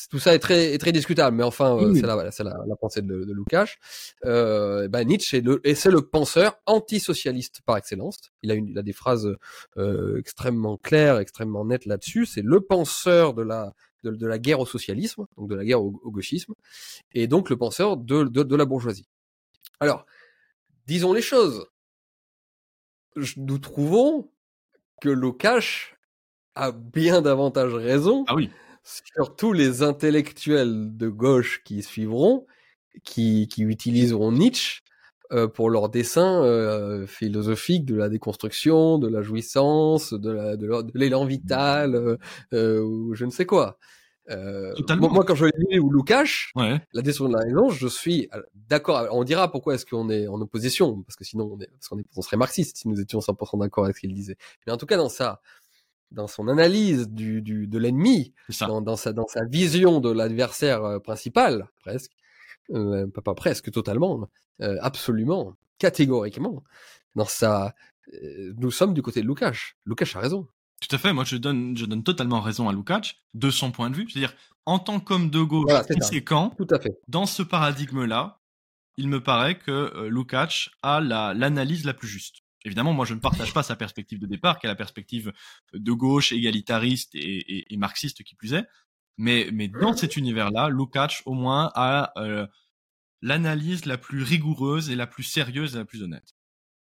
tout 0.09 0.19
ça 0.19 0.33
est 0.33 0.39
très, 0.39 0.73
est 0.73 0.77
très 0.77 0.91
discutable, 0.91 1.35
mais 1.35 1.43
enfin, 1.43 1.77
euh, 1.77 1.93
c'est 1.93 2.05
la, 2.05 2.31
c'est 2.31 2.43
la, 2.43 2.55
la, 2.65 2.75
pensée 2.75 3.01
de, 3.01 3.25
de 3.25 3.33
Lukács. 3.33 3.77
Euh, 4.25 4.87
ben 4.87 5.05
Nietzsche 5.05 5.37
est 5.37 5.41
le, 5.41 5.59
et 5.63 5.75
c'est 5.75 5.91
le 5.91 6.01
penseur 6.01 6.57
antisocialiste 6.65 7.61
par 7.65 7.77
excellence. 7.77 8.31
Il 8.41 8.51
a, 8.51 8.53
une, 8.53 8.67
il 8.67 8.77
a 8.77 8.81
des 8.81 8.93
phrases 8.93 9.35
euh, 9.77 10.17
extrêmement 10.17 10.77
claires, 10.77 11.19
extrêmement 11.19 11.65
nettes 11.65 11.85
là-dessus. 11.85 12.25
C'est 12.25 12.43
le 12.43 12.61
penseur 12.61 13.33
de 13.33 13.41
la, 13.41 13.73
de, 14.03 14.11
de, 14.11 14.27
la 14.27 14.39
guerre 14.39 14.59
au 14.59 14.65
socialisme, 14.65 15.25
donc 15.37 15.49
de 15.49 15.55
la 15.55 15.65
guerre 15.65 15.81
au, 15.81 15.99
au 16.03 16.11
gauchisme, 16.11 16.53
et 17.13 17.27
donc 17.27 17.49
le 17.49 17.57
penseur 17.57 17.97
de, 17.97 18.23
de, 18.23 18.43
de 18.43 18.55
la 18.55 18.65
bourgeoisie. 18.65 19.07
Alors, 19.79 20.05
disons 20.87 21.13
les 21.13 21.21
choses. 21.21 21.65
Nous 23.37 23.57
trouvons 23.57 24.31
que 25.01 25.09
Lukács 25.09 25.97
a 26.55 26.71
bien 26.71 27.21
davantage 27.21 27.73
raison. 27.73 28.23
Ah 28.27 28.35
oui 28.35 28.49
sur 28.83 29.35
tous 29.35 29.53
les 29.53 29.83
intellectuels 29.83 30.95
de 30.97 31.07
gauche 31.07 31.61
qui 31.63 31.83
suivront, 31.83 32.45
qui, 33.03 33.47
qui 33.47 33.63
utiliseront 33.63 34.31
Nietzsche 34.31 34.81
euh, 35.31 35.47
pour 35.47 35.69
leur 35.69 35.89
dessin 35.89 36.43
euh, 36.43 37.05
philosophique 37.05 37.85
de 37.85 37.95
la 37.95 38.09
déconstruction, 38.09 38.97
de 38.97 39.07
la 39.07 39.21
jouissance, 39.21 40.13
de 40.13 40.31
la 40.31 40.57
de 40.57 40.91
l'élan 40.95 41.25
vital, 41.25 41.95
euh, 41.95 42.17
euh, 42.53 42.81
ou 42.81 43.13
je 43.13 43.25
ne 43.25 43.29
sais 43.29 43.45
quoi. 43.45 43.77
Euh, 44.31 44.73
moi, 44.99 45.23
quand 45.25 45.35
je 45.35 45.45
lis 45.45 45.79
ou 45.79 45.91
Lukács, 45.91 46.51
ouais. 46.55 46.79
la 46.93 47.01
description 47.01 47.29
de 47.29 47.33
la 47.33 47.43
raison, 47.43 47.69
je 47.69 47.87
suis 47.87 48.29
d'accord. 48.53 49.07
On 49.11 49.23
dira 49.23 49.51
pourquoi 49.51 49.75
est-ce 49.75 49.85
qu'on 49.85 50.09
est 50.09 50.27
en 50.27 50.39
opposition, 50.39 51.01
parce 51.03 51.15
que 51.15 51.23
sinon 51.23 51.49
on, 51.53 51.59
est, 51.59 51.67
parce 51.67 51.89
qu'on 51.89 52.01
on 52.15 52.21
serait 52.21 52.37
marxiste 52.37 52.77
si 52.77 52.87
nous 52.87 52.99
étions 52.99 53.19
100% 53.19 53.59
d'accord 53.59 53.85
avec 53.85 53.95
ce 53.95 54.01
qu'il 54.01 54.13
disait. 54.13 54.37
Mais 54.65 54.73
en 54.73 54.77
tout 54.77 54.85
cas, 54.85 54.97
dans 54.97 55.09
ça, 55.09 55.41
dans 56.11 56.27
son 56.27 56.47
analyse 56.47 57.09
du, 57.09 57.41
du 57.41 57.67
de 57.67 57.77
l'ennemi, 57.77 58.33
dans, 58.61 58.81
dans, 58.81 58.95
sa, 58.95 59.13
dans 59.13 59.27
sa 59.27 59.45
vision 59.45 59.99
de 59.99 60.11
l'adversaire 60.11 60.83
euh, 60.83 60.99
principal, 60.99 61.67
presque, 61.81 62.11
euh, 62.71 63.07
pas, 63.07 63.21
pas, 63.21 63.35
presque, 63.35 63.71
totalement, 63.71 64.27
euh, 64.61 64.77
absolument, 64.81 65.55
catégoriquement, 65.77 66.63
dans 67.15 67.25
sa, 67.25 67.75
euh, 68.13 68.53
nous 68.57 68.71
sommes 68.71 68.93
du 68.93 69.01
côté 69.01 69.21
de 69.21 69.27
Lukács. 69.27 69.75
Lukács 69.85 70.15
a 70.15 70.19
raison. 70.19 70.47
Tout 70.81 70.95
à 70.95 70.99
fait. 70.99 71.11
Moi, 71.13 71.25
je 71.25 71.35
donne, 71.37 71.75
je 71.75 71.85
donne 71.85 72.03
totalement 72.03 72.41
raison 72.41 72.69
à 72.69 72.73
Lukács 72.73 73.17
de 73.33 73.49
son 73.49 73.71
point 73.71 73.89
de 73.89 73.95
vue. 73.95 74.07
C'est-à-dire, 74.09 74.33
en 74.65 74.79
tant 74.79 74.99
qu'homme 74.99 75.29
de 75.29 75.41
gauche 75.41 75.71
conséquent, 75.87 76.53
Tout 76.57 76.67
à 76.69 76.79
fait. 76.79 76.99
dans 77.07 77.25
ce 77.25 77.43
paradigme-là, 77.43 78.39
il 78.97 79.07
me 79.07 79.21
paraît 79.21 79.57
que 79.57 80.07
Lukács 80.07 80.71
a 80.81 80.99
l'analyse 81.01 81.85
la, 81.85 81.93
plus 81.93 82.07
juste. 82.07 82.43
Évidemment, 82.65 82.93
moi, 82.93 83.05
je 83.05 83.13
ne 83.13 83.19
partage 83.19 83.53
pas 83.53 83.63
sa 83.63 83.75
perspective 83.75 84.19
de 84.19 84.27
départ, 84.27 84.59
qui 84.59 84.67
est 84.67 84.69
la 84.69 84.75
perspective 84.75 85.31
de 85.73 85.91
gauche, 85.91 86.31
égalitariste 86.31 87.11
et, 87.15 87.65
marxiste 87.77 88.23
qui 88.23 88.35
plus 88.35 88.53
est. 88.53 88.65
Mais, 89.17 89.49
mais 89.53 89.67
dans 89.67 89.95
cet 89.95 90.17
univers-là, 90.17 90.69
Lukács, 90.69 91.21
au 91.25 91.33
moins, 91.33 91.71
a 91.75 92.11
euh, 92.17 92.45
l'analyse 93.21 93.85
la 93.85 93.97
plus 93.97 94.23
rigoureuse 94.23 94.89
et 94.89 94.95
la 94.95 95.07
plus 95.07 95.23
sérieuse 95.23 95.75
et 95.75 95.79
la 95.79 95.85
plus 95.85 96.03
honnête. 96.03 96.35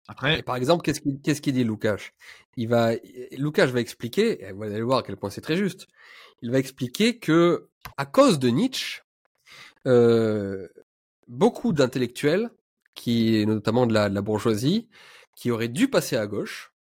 Après, 0.08 0.38
et 0.38 0.42
par 0.42 0.56
exemple, 0.56 0.82
qu'est-ce 0.84 1.00
qu'il 1.00 1.20
qu'est-ce 1.20 1.40
qu'il 1.42 1.54
dit 1.54 1.64
Lukács? 1.64 2.14
Il 2.56 2.68
va 2.68 2.92
Lukács 3.32 3.70
va 3.70 3.80
expliquer, 3.80 4.44
et 4.44 4.52
vous 4.52 4.62
allez 4.62 4.82
voir 4.82 4.98
à 4.98 5.02
quel 5.02 5.16
point 5.16 5.30
c'est 5.30 5.40
très 5.40 5.56
juste. 5.56 5.88
Il 6.42 6.50
va 6.50 6.58
expliquer 6.58 7.18
que 7.18 7.68
à 7.96 8.06
cause 8.06 8.38
de 8.38 8.48
Nietzsche, 8.48 9.02
euh, 9.86 10.68
beaucoup 11.26 11.72
d'intellectuels, 11.72 12.50
qui 12.94 13.44
notamment 13.46 13.86
de 13.86 13.94
la, 13.94 14.08
de 14.08 14.14
la, 14.14 14.22
bourgeoisie, 14.22 14.88
qui 15.36 15.52
auraient 15.52 15.68
dû 15.68 15.88
passer 15.88 16.16
à 16.16 16.26
gauche, 16.26 16.72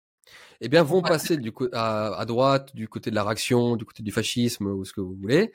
eh 0.62 0.70
bien 0.70 0.84
vont 0.84 1.02
passer 1.02 1.38
du 1.38 1.52
à, 1.74 2.16
à, 2.16 2.26
droite, 2.26 2.76
du 2.76 2.88
côté 2.88 3.12
de 3.12 3.16
la 3.16 3.24
réaction, 3.24 3.76
du 3.76 3.86
côté 3.86 4.02
du 4.02 4.12
fascisme 4.12 4.68
ou 4.68 4.86
ce 4.86 4.94
que 4.94 5.02
vous 5.02 5.14
voulez, 5.14 5.52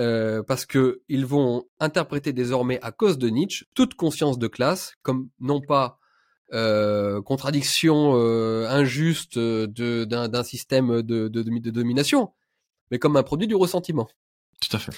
euh, 0.00 0.42
parce 0.42 0.64
que 0.64 1.02
ils 1.08 1.26
vont 1.26 1.66
interpréter 1.80 2.32
désormais 2.32 2.80
à 2.80 2.92
cause 2.92 3.18
de 3.18 3.28
Nietzsche 3.28 3.66
toute 3.74 3.94
conscience 3.94 4.38
de 4.38 4.46
classe 4.46 4.94
comme 5.02 5.28
non 5.40 5.60
pas 5.60 5.98
euh, 6.52 7.20
contradiction 7.22 8.12
euh, 8.14 8.68
injuste 8.68 9.38
de, 9.38 10.04
d'un, 10.04 10.42
système 10.44 11.02
de, 11.02 11.28
de, 11.28 11.42
de, 11.42 11.70
domination, 11.70 12.32
mais 12.90 12.98
comme 12.98 13.16
un 13.16 13.22
produit 13.22 13.48
du 13.48 13.56
ressentiment. 13.56 14.08
Tout 14.68 14.76
à 14.76 14.78
fait. 14.78 14.92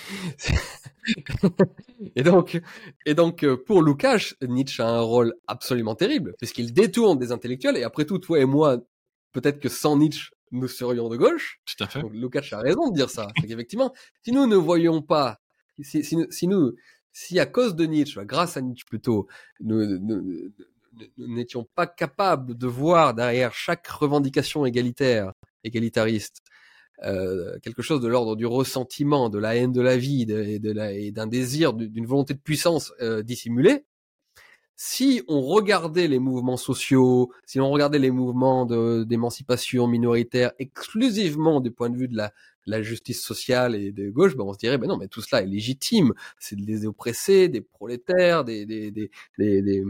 et 2.17 2.23
donc, 2.23 2.61
et 3.05 3.15
donc 3.15 3.47
pour 3.67 3.83
Lukács, 3.83 4.35
Nietzsche 4.43 4.83
a 4.83 4.89
un 4.89 5.01
rôle 5.01 5.35
absolument 5.47 5.95
terrible, 5.95 6.35
puisqu'il 6.39 6.73
détourne 6.73 7.19
des 7.19 7.33
intellectuels, 7.33 7.77
et 7.77 7.85
après 7.85 8.05
tout, 8.05 8.19
toi 8.19 8.39
et 8.39 8.45
moi, 8.45 8.79
peut-être 9.33 9.61
que 9.61 9.69
sans 9.69 9.97
Nietzsche, 9.97 10.31
nous 10.53 10.69
serions 10.69 11.09
de 11.09 11.17
gauche. 11.17 11.61
Tout 11.65 11.85
à 11.85 11.89
fait. 11.89 12.01
Donc 12.01 12.13
Lukács 12.13 12.53
a 12.53 12.61
raison 12.61 12.91
de 12.91 12.95
dire 12.95 13.11
ça. 13.11 13.29
C'est 13.41 13.47
qu'effectivement, 13.47 13.93
si 14.23 14.33
nous 14.33 14.47
ne 14.47 14.57
voyons 14.57 15.03
pas, 15.03 15.41
si, 15.81 16.05
si, 16.05 16.17
si 16.31 16.47
nous, 16.47 16.73
si 17.13 17.41
à 17.41 17.47
cause 17.47 17.75
de 17.75 17.85
Nietzsche, 17.87 18.21
grâce 18.25 18.57
à 18.57 18.61
Nietzsche 18.61 18.85
plutôt, 18.87 19.27
nous, 19.61 19.99
nous, 19.99 20.53
nous 21.17 21.35
n'étions 21.35 21.67
pas 21.75 21.87
capables 21.87 22.57
de 22.57 22.67
voir 22.67 23.15
derrière 23.15 23.53
chaque 23.55 23.87
revendication 23.87 24.65
égalitaire, 24.67 25.33
égalitariste, 25.65 26.43
euh, 27.05 27.59
quelque 27.61 27.83
chose 27.83 28.01
de 28.01 28.09
l'ordre 28.09 28.37
du 28.37 28.47
ressentiment, 28.47 29.29
de 29.29 29.39
la 29.39 29.57
haine 29.57 29.73
de 29.73 29.83
la 29.83 29.97
vie 29.97 30.27
de 30.27 30.43
et 30.93 31.11
d'un 31.13 31.27
désir, 31.27 31.75
d'une 31.75 32.07
volonté 32.07 32.35
de 32.35 32.39
puissance 32.39 32.93
euh, 33.01 33.23
dissimulée. 33.23 33.85
Si 34.79 35.23
on 35.27 35.41
regardait 35.41 36.07
les 36.07 36.19
mouvements 36.19 36.59
sociaux, 36.59 37.33
si 37.47 37.59
on 37.61 37.71
regardait 37.71 37.99
les 37.99 38.11
mouvements 38.11 38.67
d'émancipation 39.07 39.87
minoritaire 39.87 40.53
exclusivement 40.59 41.61
du 41.61 41.71
point 41.71 41.89
de 41.89 41.97
vue 41.97 42.09
de 42.09 42.17
la, 42.17 42.83
justice 42.83 43.23
sociale 43.23 43.75
et 43.75 43.91
de 43.91 44.11
gauche, 44.11 44.37
ben 44.37 44.45
on 44.45 44.53
se 44.53 44.59
dirait, 44.59 44.77
ben 44.77 44.87
non, 44.87 44.99
mais 44.99 45.09
tout 45.09 45.23
cela 45.23 45.41
est 45.41 45.47
légitime. 45.47 46.13
C'est 46.39 46.57
des 46.57 46.85
oppressés, 46.85 47.49
des 47.49 47.63
prolétaires, 47.63 48.45
des, 48.45 48.67
des, 48.67 48.91
des, 48.91 49.09
des, 49.39 49.85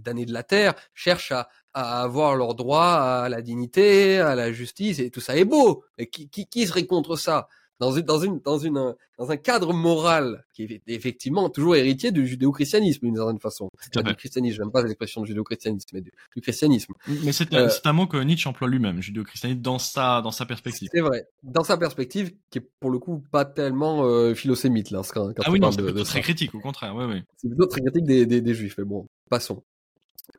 damnés 0.00 0.26
de 0.26 0.34
la 0.34 0.42
terre, 0.42 0.74
cherchent 0.92 1.32
à, 1.32 1.48
à 1.72 2.02
avoir 2.02 2.36
leur 2.36 2.54
droit 2.54 2.84
à 3.24 3.28
la 3.30 3.40
dignité, 3.40 4.18
à 4.18 4.34
la 4.34 4.52
justice, 4.52 4.98
et 4.98 5.10
tout 5.10 5.20
ça 5.20 5.36
est 5.36 5.44
beau. 5.46 5.84
Et 5.96 6.08
qui, 6.08 6.28
qui, 6.28 6.46
qui 6.46 6.66
serait 6.66 6.84
contre 6.86 7.16
ça? 7.16 7.48
Dans 7.78 7.92
une, 7.92 8.02
dans 8.02 8.18
une, 8.18 8.40
dans 8.40 8.58
une, 8.58 8.94
dans 9.18 9.30
un 9.30 9.36
cadre 9.36 9.72
moral 9.72 10.44
qui 10.54 10.64
est 10.64 10.82
effectivement 10.86 11.50
toujours 11.50 11.76
héritier 11.76 12.10
du 12.10 12.26
judéo-christianisme 12.26 13.00
d'une 13.06 13.16
certaine 13.16 13.38
façon. 13.38 13.68
Du 13.94 14.14
christianisme, 14.16 14.56
j'aime 14.56 14.70
pas 14.70 14.82
l'expression 14.82 15.20
de 15.20 15.26
judéo-christianisme, 15.26 15.88
mais 15.92 16.00
du, 16.00 16.10
du, 16.34 16.40
christianisme. 16.40 16.94
Mais 17.24 17.32
c'est 17.32 17.52
euh, 17.54 17.68
un 17.84 17.92
mot 17.92 18.06
que 18.06 18.16
Nietzsche 18.16 18.48
emploie 18.48 18.68
lui-même, 18.68 19.00
judéo-christianisme, 19.00 19.60
dans 19.60 19.78
sa, 19.78 20.22
dans 20.22 20.30
sa 20.30 20.46
perspective. 20.46 20.88
C'est 20.92 21.00
vrai, 21.00 21.26
dans 21.42 21.64
sa 21.64 21.76
perspective, 21.76 22.34
qui 22.50 22.58
est 22.58 22.70
pour 22.80 22.90
le 22.90 22.98
coup 22.98 23.22
pas 23.30 23.44
tellement 23.44 24.04
euh, 24.04 24.34
philosémite 24.34 24.90
là, 24.90 25.02
quand, 25.12 25.34
quand 25.34 25.42
ah 25.44 25.50
oui, 25.50 25.60
non, 25.60 25.70
plutôt 25.70 26.04
très 26.04 26.22
critique, 26.22 26.54
au 26.54 26.60
contraire, 26.60 26.94
ouais, 26.94 27.06
ouais. 27.06 27.24
C'est 27.36 27.48
plutôt 27.48 27.66
très 27.66 27.82
critique 27.82 28.04
des, 28.04 28.26
des, 28.26 28.40
des 28.40 28.54
juifs, 28.54 28.76
mais 28.78 28.84
bon, 28.84 29.06
passons. 29.28 29.62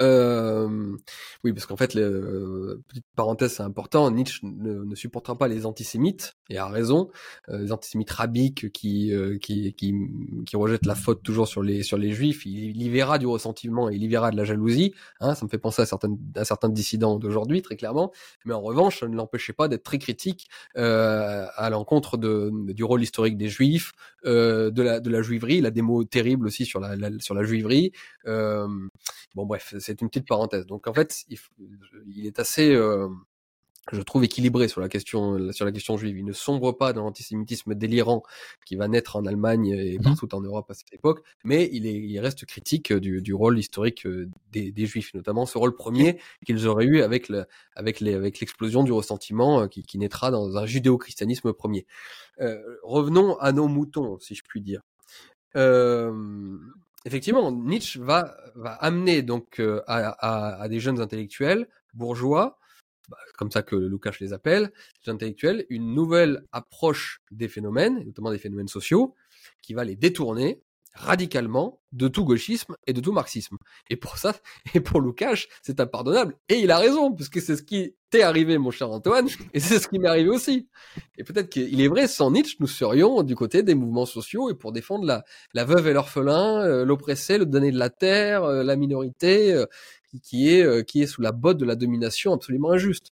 Euh, 0.01 0.95
oui, 1.43 1.53
parce 1.53 1.65
qu'en 1.65 1.77
fait, 1.77 1.93
le, 1.93 2.81
petite 2.87 3.05
parenthèse, 3.15 3.53
c'est 3.53 3.63
important. 3.63 4.09
Nietzsche 4.11 4.39
ne, 4.43 4.95
supportera 4.95 5.37
pas 5.37 5.47
les 5.47 5.65
antisémites, 5.65 6.35
et 6.49 6.57
a 6.57 6.67
raison. 6.67 7.09
Euh, 7.49 7.59
les 7.59 7.71
antisémites 7.71 8.11
rabiques 8.11 8.71
qui, 8.71 9.13
euh, 9.13 9.37
qui, 9.37 9.73
qui, 9.73 9.93
qui 10.45 10.55
rejettent 10.55 10.85
la 10.85 10.95
faute 10.95 11.23
toujours 11.23 11.47
sur 11.47 11.61
les, 11.61 11.83
sur 11.83 11.97
les 11.97 12.13
juifs. 12.13 12.45
Il, 12.45 12.81
y 12.81 12.89
verra 12.89 13.17
du 13.17 13.27
ressentiment 13.27 13.89
et 13.89 13.95
il 13.95 14.03
y 14.03 14.07
verra 14.07 14.31
de 14.31 14.37
la 14.37 14.43
jalousie. 14.43 14.93
Hein, 15.19 15.35
ça 15.35 15.45
me 15.45 15.49
fait 15.49 15.57
penser 15.57 15.81
à 15.81 15.85
certaines, 15.85 16.17
à 16.35 16.45
certains 16.45 16.69
dissidents 16.69 17.19
d'aujourd'hui, 17.19 17.61
très 17.61 17.75
clairement. 17.75 18.11
Mais 18.45 18.53
en 18.53 18.61
revanche, 18.61 18.99
ça 18.99 19.07
ne 19.07 19.15
l'empêchait 19.15 19.53
pas 19.53 19.67
d'être 19.67 19.83
très 19.83 19.99
critique 19.99 20.49
euh, 20.77 21.45
à 21.55 21.69
l'encontre 21.69 22.17
de, 22.17 22.51
du 22.73 22.83
rôle 22.83 23.01
historique 23.01 23.37
des 23.37 23.49
juifs, 23.49 23.91
euh, 24.25 24.71
de 24.71 24.81
la, 24.81 24.99
de 24.99 25.09
la 25.09 25.21
juiverie. 25.21 25.57
Il 25.57 25.65
a 25.65 25.71
des 25.71 25.81
mots 25.81 26.03
terribles 26.03 26.47
aussi 26.47 26.65
sur 26.65 26.79
la, 26.79 26.95
la 26.95 27.09
sur 27.19 27.35
la 27.35 27.43
juiverie. 27.43 27.91
Euh, 28.25 28.67
bon, 29.35 29.45
bref 29.45 29.75
c'est 29.87 30.01
une 30.01 30.09
petite 30.09 30.27
parenthèse. 30.27 30.65
Donc 30.65 30.87
en 30.87 30.93
fait, 30.93 31.23
il, 31.29 31.39
il 32.07 32.25
est 32.25 32.39
assez, 32.39 32.73
euh, 32.73 33.07
je 33.91 34.01
trouve 34.01 34.23
équilibré 34.23 34.67
sur 34.67 34.81
la 34.81 34.89
question 34.89 35.51
sur 35.53 35.65
la 35.65 35.71
question 35.71 35.97
juive. 35.97 36.17
Il 36.17 36.25
ne 36.25 36.33
sombre 36.33 36.73
pas 36.73 36.91
dans 36.91 37.03
l'antisémitisme 37.03 37.73
délirant 37.73 38.21
qui 38.65 38.75
va 38.75 38.87
naître 38.87 39.15
en 39.15 39.25
Allemagne 39.25 39.67
et 39.67 39.97
mmh 39.97 40.03
partout 40.03 40.35
en 40.35 40.41
Europe 40.41 40.69
à 40.69 40.73
cette 40.73 40.93
époque, 40.93 41.23
mais 41.43 41.69
il, 41.71 41.87
est, 41.87 41.95
il 41.95 42.19
reste 42.19 42.45
critique 42.45 42.91
du, 42.91 43.21
du 43.21 43.33
rôle 43.33 43.57
historique 43.57 44.05
euh, 44.05 44.29
des, 44.51 44.71
des, 44.71 44.85
juifs, 44.85 45.13
notamment 45.13 45.45
ce 45.45 45.57
rôle 45.57 45.73
premier 45.75 46.19
qu'ils 46.45 46.67
auraient 46.67 46.85
eu 46.85 47.01
avec 47.01 47.29
le, 47.29 47.45
avec 47.75 48.01
les, 48.01 48.13
avec 48.13 48.39
l'explosion 48.39 48.83
du 48.83 48.91
ressentiment 48.91 49.61
euh, 49.61 49.67
qui, 49.67 49.83
qui 49.83 49.97
naîtra 49.97 50.31
dans 50.31 50.57
un 50.57 50.65
judéo-christianisme 50.65 51.53
premier. 51.53 51.85
Euh, 52.41 52.61
revenons 52.83 53.37
à 53.37 53.53
nos 53.53 53.67
moutons, 53.67 54.19
si 54.19 54.35
je 54.35 54.43
puis 54.43 54.61
dire. 54.61 54.81
Euh, 55.55 56.57
effectivement, 57.07 57.51
Nietzsche 57.51 57.99
va, 57.99 58.37
amener 58.79 59.21
donc 59.21 59.59
euh, 59.59 59.81
à, 59.87 60.67
des 60.69 60.79
jeunes 60.79 60.99
intellectuels 60.99 61.67
bourgeois, 61.93 62.59
bah, 63.09 63.17
comme 63.37 63.49
ça 63.49 63.63
que 63.63 63.75
Lukács 63.75 64.19
les 64.19 64.33
appelle, 64.33 64.71
intellectuels, 65.07 65.65
une 65.69 65.93
nouvelle 65.95 66.43
approche 66.51 67.21
des 67.31 67.47
phénomènes, 67.47 68.03
notamment 68.05 68.31
des 68.31 68.37
phénomènes 68.37 68.67
sociaux, 68.67 69.15
qui 69.61 69.73
va 69.73 69.85
les 69.85 69.95
détourner 69.95 70.61
radicalement 70.97 71.79
de 71.91 72.07
tout 72.07 72.25
gauchisme 72.25 72.75
et 72.87 72.93
de 72.93 72.99
tout 72.99 73.11
marxisme. 73.11 73.57
Et 73.89 73.95
pour 73.95 74.17
ça, 74.17 74.35
et 74.73 74.79
pour 74.79 74.99
Lukács, 74.99 75.47
c'est 75.61 75.79
impardonnable. 75.79 76.35
Et 76.49 76.55
il 76.55 76.71
a 76.71 76.77
raison, 76.77 77.13
puisque 77.13 77.39
c'est 77.39 77.55
ce 77.55 77.63
qui 77.63 77.95
t'est 78.09 78.23
arrivé, 78.23 78.57
mon 78.57 78.71
cher 78.71 78.89
Antoine, 78.89 79.27
et 79.53 79.59
c'est 79.59 79.79
ce 79.79 79.87
qui 79.87 79.99
m'est 79.99 80.07
arrivé 80.07 80.29
aussi. 80.29 80.67
Et 81.17 81.23
peut-être 81.23 81.49
qu'il 81.49 81.79
est 81.79 81.87
vrai, 81.87 82.07
sans 82.07 82.31
Nietzsche, 82.31 82.57
nous 82.59 82.67
serions 82.67 83.23
du 83.23 83.35
côté 83.35 83.63
des 83.63 83.75
mouvements 83.75 84.05
sociaux 84.05 84.49
et 84.49 84.55
pour 84.55 84.71
défendre 84.71 85.05
la, 85.05 85.23
la 85.53 85.65
veuve 85.65 85.87
et 85.87 85.93
l'orphelin, 85.93 86.63
euh, 86.63 86.85
l'oppressé, 86.85 87.37
le 87.37 87.45
donné 87.45 87.71
de 87.71 87.77
la 87.77 87.89
terre, 87.89 88.43
euh, 88.43 88.63
la 88.63 88.75
minorité, 88.75 89.53
euh, 89.53 89.65
qui, 90.09 90.19
qui, 90.19 90.49
est, 90.49 90.85
qui 90.85 91.01
est 91.01 91.07
sous 91.07 91.21
la 91.21 91.31
botte 91.31 91.57
de 91.57 91.65
la 91.65 91.75
domination 91.75 92.33
absolument 92.33 92.71
injuste. 92.71 93.11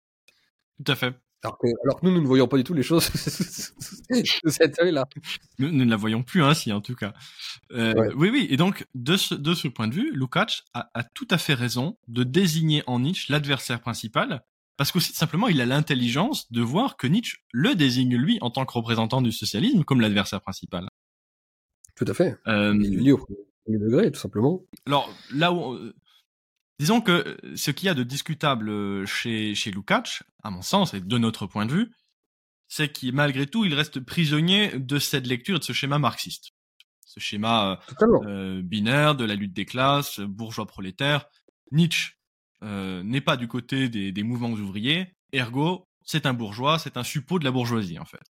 Tout 0.85 0.93
à 0.93 0.97
fait. 0.97 1.15
Alors 1.45 1.59
que, 1.59 1.67
alors 1.85 2.01
que 2.01 2.07
nous, 2.07 2.13
nous 2.13 2.23
ne 2.23 2.27
voyons 2.27 2.49
pas 2.49 2.57
du 2.57 2.65
tout 2.65 2.73
les 2.73 2.83
choses 2.83 3.11
de 4.11 4.51
cet 4.51 4.81
œil-là. 4.81 5.07
Nous, 5.59 5.71
nous, 5.71 5.85
ne 5.85 5.91
la 5.91 5.97
voyons 5.97 6.23
plus 6.23 6.43
ainsi, 6.43 6.73
en 6.73 6.81
tout 6.81 6.95
cas. 6.95 7.13
Euh, 7.73 7.93
ouais. 7.93 8.15
Oui, 8.17 8.31
oui. 8.31 8.47
Et 8.49 8.57
donc, 8.57 8.87
de 8.95 9.17
ce, 9.19 9.35
de 9.35 9.53
ce 9.53 9.69
point 9.69 9.87
de 9.87 9.95
vue, 9.95 10.11
Lukács 10.15 10.65
a, 10.73 10.91
a 10.95 11.03
tout 11.03 11.29
à 11.31 11.37
fait 11.37 11.53
raison 11.53 11.99
de 12.09 12.25
désigner 12.25 12.83
en 12.87 13.01
Nietzsche 13.01 13.31
l'adversaire 13.31 13.81
principal, 13.81 14.43
parce 14.79 14.91
qu'aussi 14.91 15.13
simplement, 15.13 15.49
il 15.49 15.61
a 15.61 15.67
l'intelligence 15.67 16.51
de 16.51 16.63
voir 16.63 16.97
que 16.97 17.07
Nietzsche 17.07 17.37
le 17.53 17.75
désigne 17.75 18.17
lui 18.17 18.39
en 18.41 18.51
tant 18.51 18.65
que 18.65 18.73
représentant 18.73 19.21
du 19.21 19.31
socialisme 19.31 19.85
comme 19.85 20.01
l'adversaire 20.01 20.41
principal. 20.41 20.89
Tout 21.95 22.07
à 22.09 22.15
fait. 22.15 22.37
Euh, 22.49 22.75
il 22.81 22.97
lui 22.97 23.13
au 23.13 23.19
premier 23.19 23.79
degré, 23.79 24.11
tout 24.11 24.19
simplement. 24.19 24.63
Alors, 24.87 25.15
là 25.31 25.53
où, 25.53 25.79
Disons 26.79 27.01
que 27.01 27.37
ce 27.55 27.71
qu'il 27.71 27.87
y 27.87 27.89
a 27.89 27.95
de 27.95 28.03
discutable 28.03 29.07
chez, 29.07 29.55
chez 29.55 29.71
Lukács, 29.71 30.23
à 30.43 30.51
mon 30.51 30.63
sens, 30.63 30.95
et 30.95 31.01
de 31.01 31.19
notre 31.19 31.47
point 31.47 31.67
de 31.67 31.73
vue, 31.73 31.93
c'est 32.69 32.91
qu'il, 32.93 33.15
malgré 33.15 33.47
tout, 33.47 33.65
il 33.65 33.75
reste 33.75 34.01
prisonnier 34.01 34.79
de 34.79 34.99
cette 34.99 35.27
lecture 35.27 35.57
et 35.57 35.59
de 35.61 35.65
ce 35.65 35.73
schéma 35.73 35.99
marxiste. 35.99 36.51
Ce 37.07 37.21
schéma 37.21 37.79
euh, 38.27 38.61
binaire 38.63 39.15
de 39.15 39.25
la 39.25 39.37
lutte 39.37 39.53
des 39.53 39.67
classes, 39.67 40.19
bourgeois 40.19 40.67
prolétaire. 40.67 41.27
Nietzsche 41.71 42.15
euh, 42.63 43.05
n'est 43.05 43.21
pas 43.21 43.37
du 43.37 43.47
côté 43.47 43.89
des, 43.89 44.11
des, 44.11 44.23
mouvements 44.25 44.51
ouvriers, 44.51 45.15
ergo, 45.33 45.89
c'est 46.05 46.27
un 46.27 46.35
bourgeois, 46.35 46.79
c'est 46.79 46.97
un 46.97 47.05
suppôt 47.05 47.39
de 47.39 47.45
la 47.45 47.53
bourgeoisie 47.53 47.99
en 47.99 48.05
fait. 48.05 48.34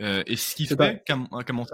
Euh, 0.00 0.22
et 0.26 0.36
ce 0.36 0.54
qui 0.54 0.66
fait 0.66 1.02
un 1.08 1.26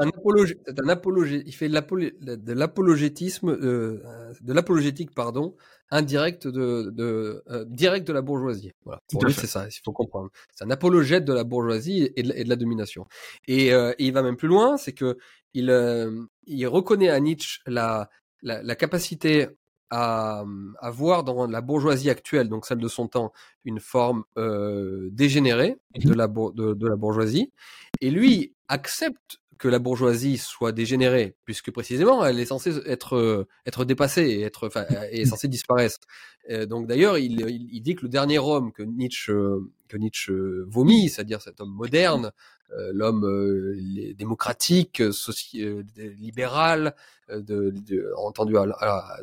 apologé, 0.09 0.59
c'est 0.67 0.81
un 0.81 0.89
apologé, 0.89 1.43
il 1.45 1.55
fait 1.55 1.69
de 1.69 2.53
l'apologétisme, 2.53 3.51
euh, 3.51 4.03
de 4.41 4.53
l'apologétique 4.53 5.15
pardon, 5.15 5.57
indirect 5.91 6.47
de, 6.47 6.91
de 6.91 7.43
euh, 7.51 7.65
direct 7.69 8.07
de 8.07 8.15
la 8.15 8.23
bourgeoisie. 8.23 8.73
Voilà. 8.85 9.03
Pour 9.11 9.25
lui, 9.27 9.35
c'est 9.35 9.47
ça, 9.47 9.67
il 9.69 9.81
faut 9.85 9.93
comprendre. 9.93 10.31
C'est 10.55 10.65
un 10.65 10.71
apologète 10.71 11.27
de 11.27 11.35
la 11.35 11.45
bourgeoisie 11.45 12.11
et 12.17 12.23
de, 12.23 12.33
et 12.35 12.45
de 12.45 12.49
la 12.49 12.57
domination. 12.57 13.07
Et, 13.47 13.67
et, 13.69 13.95
il 13.99 14.13
va 14.13 14.23
même 14.23 14.37
plus 14.37 14.49
loin, 14.49 14.79
c'est 14.79 14.93
que 14.93 15.19
il, 15.53 15.71
il 16.47 16.67
reconnaît 16.67 17.11
à 17.11 17.21
Nietzsche 17.21 17.61
la, 17.67 18.09
la, 18.43 18.63
la 18.63 18.75
capacité 18.75 19.49
à, 19.91 20.45
à, 20.81 20.91
voir 20.91 21.25
dans 21.25 21.47
la 21.47 21.61
bourgeoisie 21.61 22.11
actuelle, 22.11 22.49
donc 22.49 22.67
celle 22.67 22.79
de 22.79 22.89
son 22.89 23.09
temps, 23.09 23.33
une 23.65 23.81
forme 23.81 24.25
euh, 24.37 25.09
dégénérée 25.13 25.77
de 25.97 26.13
la, 26.15 26.27
de, 26.27 26.75
de, 26.75 26.89
la 26.89 26.97
bourgeoisie. 26.97 27.53
Et 28.01 28.11
lui 28.11 28.55
accepte 28.69 29.39
que 29.59 29.69
la 29.69 29.79
bourgeoisie 29.79 30.39
soit 30.39 30.73
dégénérée, 30.73 31.37
puisque 31.45 31.71
précisément 31.71 32.25
elle 32.25 32.41
est 32.41 32.47
censée 32.47 32.79
être 32.87 33.47
être 33.67 33.85
dépassée 33.85 34.23
et 34.23 34.43
être 34.43 34.67
enfin, 34.67 34.85
est 35.11 35.25
censée 35.27 35.49
disparaître. 35.49 35.99
donc 36.67 36.87
d'ailleurs, 36.87 37.19
il, 37.19 37.41
il, 37.49 37.81
dit 37.81 37.95
que 37.95 38.03
le 38.03 38.09
dernier 38.09 38.39
homme 38.39 38.73
que 38.73 38.83
Nietzsche 38.83 39.33
que 39.89 39.97
Nietzsche 39.97 40.33
vomit, 40.67 41.09
c'est-à-dire 41.09 41.41
cet 41.41 41.61
homme 41.61 41.73
moderne, 41.73 42.33
euh, 42.73 42.91
l'homme 42.93 43.25
euh, 43.25 44.15
démocratique, 44.15 45.03
libéral, 45.97 46.95
de, 47.31 47.71
de, 47.71 48.13
entendu 48.19 48.57
à, 48.57 48.63
à, 48.81 49.17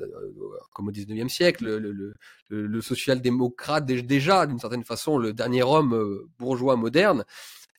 comme 0.73 0.87
au 0.87 0.91
19e 0.91 1.27
siècle, 1.27 1.65
le, 1.65 1.79
le, 1.79 2.13
le, 2.47 2.67
le 2.67 2.81
social-démocrate 2.81 3.85
déjà 3.85 4.47
d'une 4.47 4.59
certaine 4.59 4.83
façon 4.83 5.17
le 5.17 5.33
dernier 5.33 5.63
homme 5.63 6.27
bourgeois 6.39 6.75
moderne, 6.75 7.25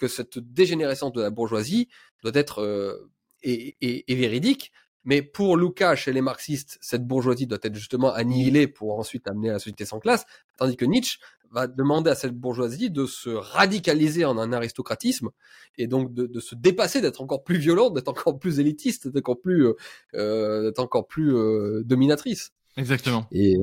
que 0.02 0.08
cette 0.08 0.40
dégénérescence 0.40 1.12
de 1.12 1.22
la 1.22 1.30
bourgeoisie 1.30 1.88
doit 2.24 2.32
être 2.34 2.60
euh, 2.60 3.08
et, 3.44 3.76
et, 3.80 4.12
et, 4.12 4.16
véridique. 4.16 4.72
Mais 5.04 5.22
pour 5.22 5.56
Lukács 5.56 6.08
et 6.08 6.12
les 6.12 6.20
marxistes, 6.20 6.76
cette 6.80 7.06
bourgeoisie 7.06 7.46
doit 7.46 7.60
être 7.62 7.76
justement 7.76 8.12
annihilée 8.12 8.66
pour 8.66 8.98
ensuite 8.98 9.28
amener 9.28 9.50
à 9.50 9.52
la 9.54 9.58
société 9.60 9.84
sans 9.84 10.00
classe, 10.00 10.24
tandis 10.58 10.76
que 10.76 10.84
Nietzsche 10.84 11.20
va 11.52 11.68
demander 11.68 12.10
à 12.10 12.16
cette 12.16 12.34
bourgeoisie 12.34 12.90
de 12.90 13.06
se 13.06 13.30
radicaliser 13.30 14.24
en 14.24 14.38
un 14.38 14.52
aristocratisme 14.52 15.30
et 15.78 15.86
donc 15.86 16.12
de, 16.12 16.26
de 16.26 16.40
se 16.40 16.56
dépasser, 16.56 17.00
d'être 17.00 17.20
encore 17.20 17.44
plus 17.44 17.58
violente, 17.58 17.94
d'être 17.94 18.08
encore 18.08 18.40
plus 18.40 18.58
élitiste, 18.58 19.06
d'être 19.06 19.28
encore 19.28 19.40
plus, 19.40 19.66
euh, 19.66 19.74
euh 20.14 20.62
d'être 20.64 20.80
encore 20.80 21.06
plus 21.06 21.32
euh, 21.32 21.82
dominatrice. 21.84 22.52
Exactement. 22.76 23.26
Et, 23.30 23.54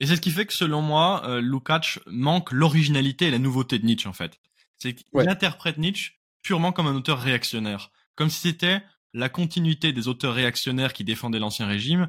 et 0.00 0.06
c'est 0.06 0.16
ce 0.16 0.20
qui 0.20 0.30
fait 0.30 0.44
que 0.44 0.52
selon 0.52 0.82
moi, 0.82 1.22
euh, 1.26 1.40
Lukács 1.40 2.00
manque 2.06 2.52
l'originalité 2.52 3.28
et 3.28 3.30
la 3.30 3.38
nouveauté 3.38 3.78
de 3.78 3.86
Nietzsche 3.86 4.08
en 4.08 4.12
fait. 4.12 4.32
C'est 4.78 4.94
qu'il 4.94 5.28
interprète 5.28 5.78
Nietzsche 5.78 6.12
purement 6.42 6.72
comme 6.72 6.86
un 6.86 6.94
auteur 6.94 7.20
réactionnaire, 7.20 7.90
comme 8.14 8.30
si 8.30 8.40
c'était 8.40 8.82
la 9.14 9.28
continuité 9.28 9.92
des 9.92 10.08
auteurs 10.08 10.34
réactionnaires 10.34 10.92
qui 10.92 11.04
défendaient 11.04 11.38
l'ancien 11.38 11.66
régime. 11.66 12.08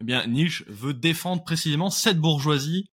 Eh 0.00 0.04
bien, 0.04 0.26
Nietzsche 0.26 0.64
veut 0.68 0.94
défendre 0.94 1.44
précisément 1.44 1.90
cette 1.90 2.18
bourgeoisie 2.18 2.86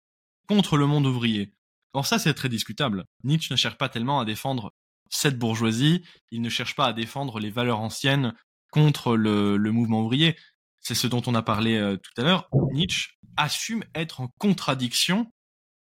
contre 0.47 0.77
le 0.77 0.85
monde 0.85 1.05
ouvrier. 1.05 1.53
Or 1.93 2.05
ça, 2.05 2.19
c'est 2.19 2.34
très 2.34 2.49
discutable. 2.49 3.05
Nietzsche 3.23 3.53
ne 3.53 3.57
cherche 3.57 3.77
pas 3.77 3.89
tellement 3.89 4.19
à 4.19 4.26
défendre 4.26 4.73
cette 5.09 5.39
bourgeoisie, 5.39 6.03
il 6.31 6.41
ne 6.41 6.49
cherche 6.49 6.76
pas 6.76 6.85
à 6.85 6.93
défendre 6.93 7.39
les 7.39 7.49
valeurs 7.49 7.80
anciennes 7.80 8.34
contre 8.71 9.15
le, 9.15 9.57
le 9.57 9.71
mouvement 9.71 10.01
ouvrier. 10.01 10.38
C'est 10.80 10.95
ce 10.95 11.07
dont 11.07 11.21
on 11.26 11.35
a 11.35 11.41
parlé 11.41 11.76
euh, 11.76 11.97
tout 11.97 12.21
à 12.21 12.23
l'heure. 12.23 12.49
Nietzsche 12.71 13.15
assume 13.38 13.84
être 13.95 14.21
en 14.21 14.27
contradiction 14.38 15.31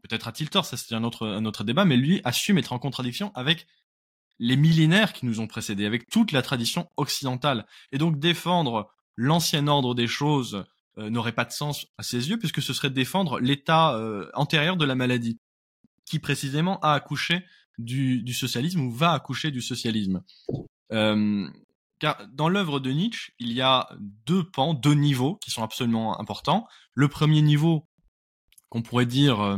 peut-être 0.06 0.28
a-t-il 0.28 0.50
tort, 0.50 0.66
ça 0.66 0.76
c'est 0.76 0.94
un 0.94 1.02
autre, 1.02 1.26
un 1.26 1.44
autre 1.46 1.64
débat, 1.64 1.84
mais 1.84 1.96
lui 1.96 2.20
assume 2.24 2.58
être 2.58 2.72
en 2.72 2.78
contradiction 2.78 3.32
avec 3.34 3.66
les 4.38 4.56
millénaires 4.56 5.12
qui 5.12 5.24
nous 5.24 5.40
ont 5.40 5.46
précédés, 5.46 5.86
avec 5.86 6.10
toute 6.10 6.32
la 6.32 6.42
tradition 6.42 6.90
occidentale. 6.96 7.66
Et 7.90 7.98
donc 7.98 8.18
défendre 8.18 8.90
l'ancien 9.16 9.66
ordre 9.66 9.94
des 9.94 10.06
choses 10.06 10.66
euh, 10.98 11.08
n'aurait 11.08 11.32
pas 11.32 11.46
de 11.46 11.52
sens 11.52 11.86
à 11.96 12.02
ses 12.02 12.28
yeux, 12.28 12.38
puisque 12.38 12.60
ce 12.60 12.74
serait 12.74 12.90
défendre 12.90 13.40
l'état 13.40 13.94
euh, 13.94 14.28
antérieur 14.34 14.76
de 14.76 14.84
la 14.84 14.94
maladie, 14.94 15.40
qui 16.04 16.18
précisément 16.18 16.78
a 16.80 16.92
accouché 16.92 17.44
du, 17.78 18.22
du 18.22 18.34
socialisme 18.34 18.80
ou 18.80 18.90
va 18.90 19.12
accoucher 19.12 19.50
du 19.50 19.62
socialisme. 19.62 20.22
Euh, 20.92 21.48
car 21.98 22.26
dans 22.28 22.48
l'œuvre 22.48 22.78
de 22.80 22.90
Nietzsche, 22.90 23.32
il 23.38 23.52
y 23.52 23.62
a 23.62 23.88
deux 24.26 24.44
pans, 24.44 24.74
deux 24.74 24.94
niveaux 24.94 25.36
qui 25.36 25.50
sont 25.50 25.62
absolument 25.62 26.20
importants. 26.20 26.66
Le 26.92 27.08
premier 27.08 27.40
niveau, 27.40 27.88
qu'on 28.68 28.82
pourrait 28.82 29.06
dire 29.06 29.40
euh, 29.40 29.56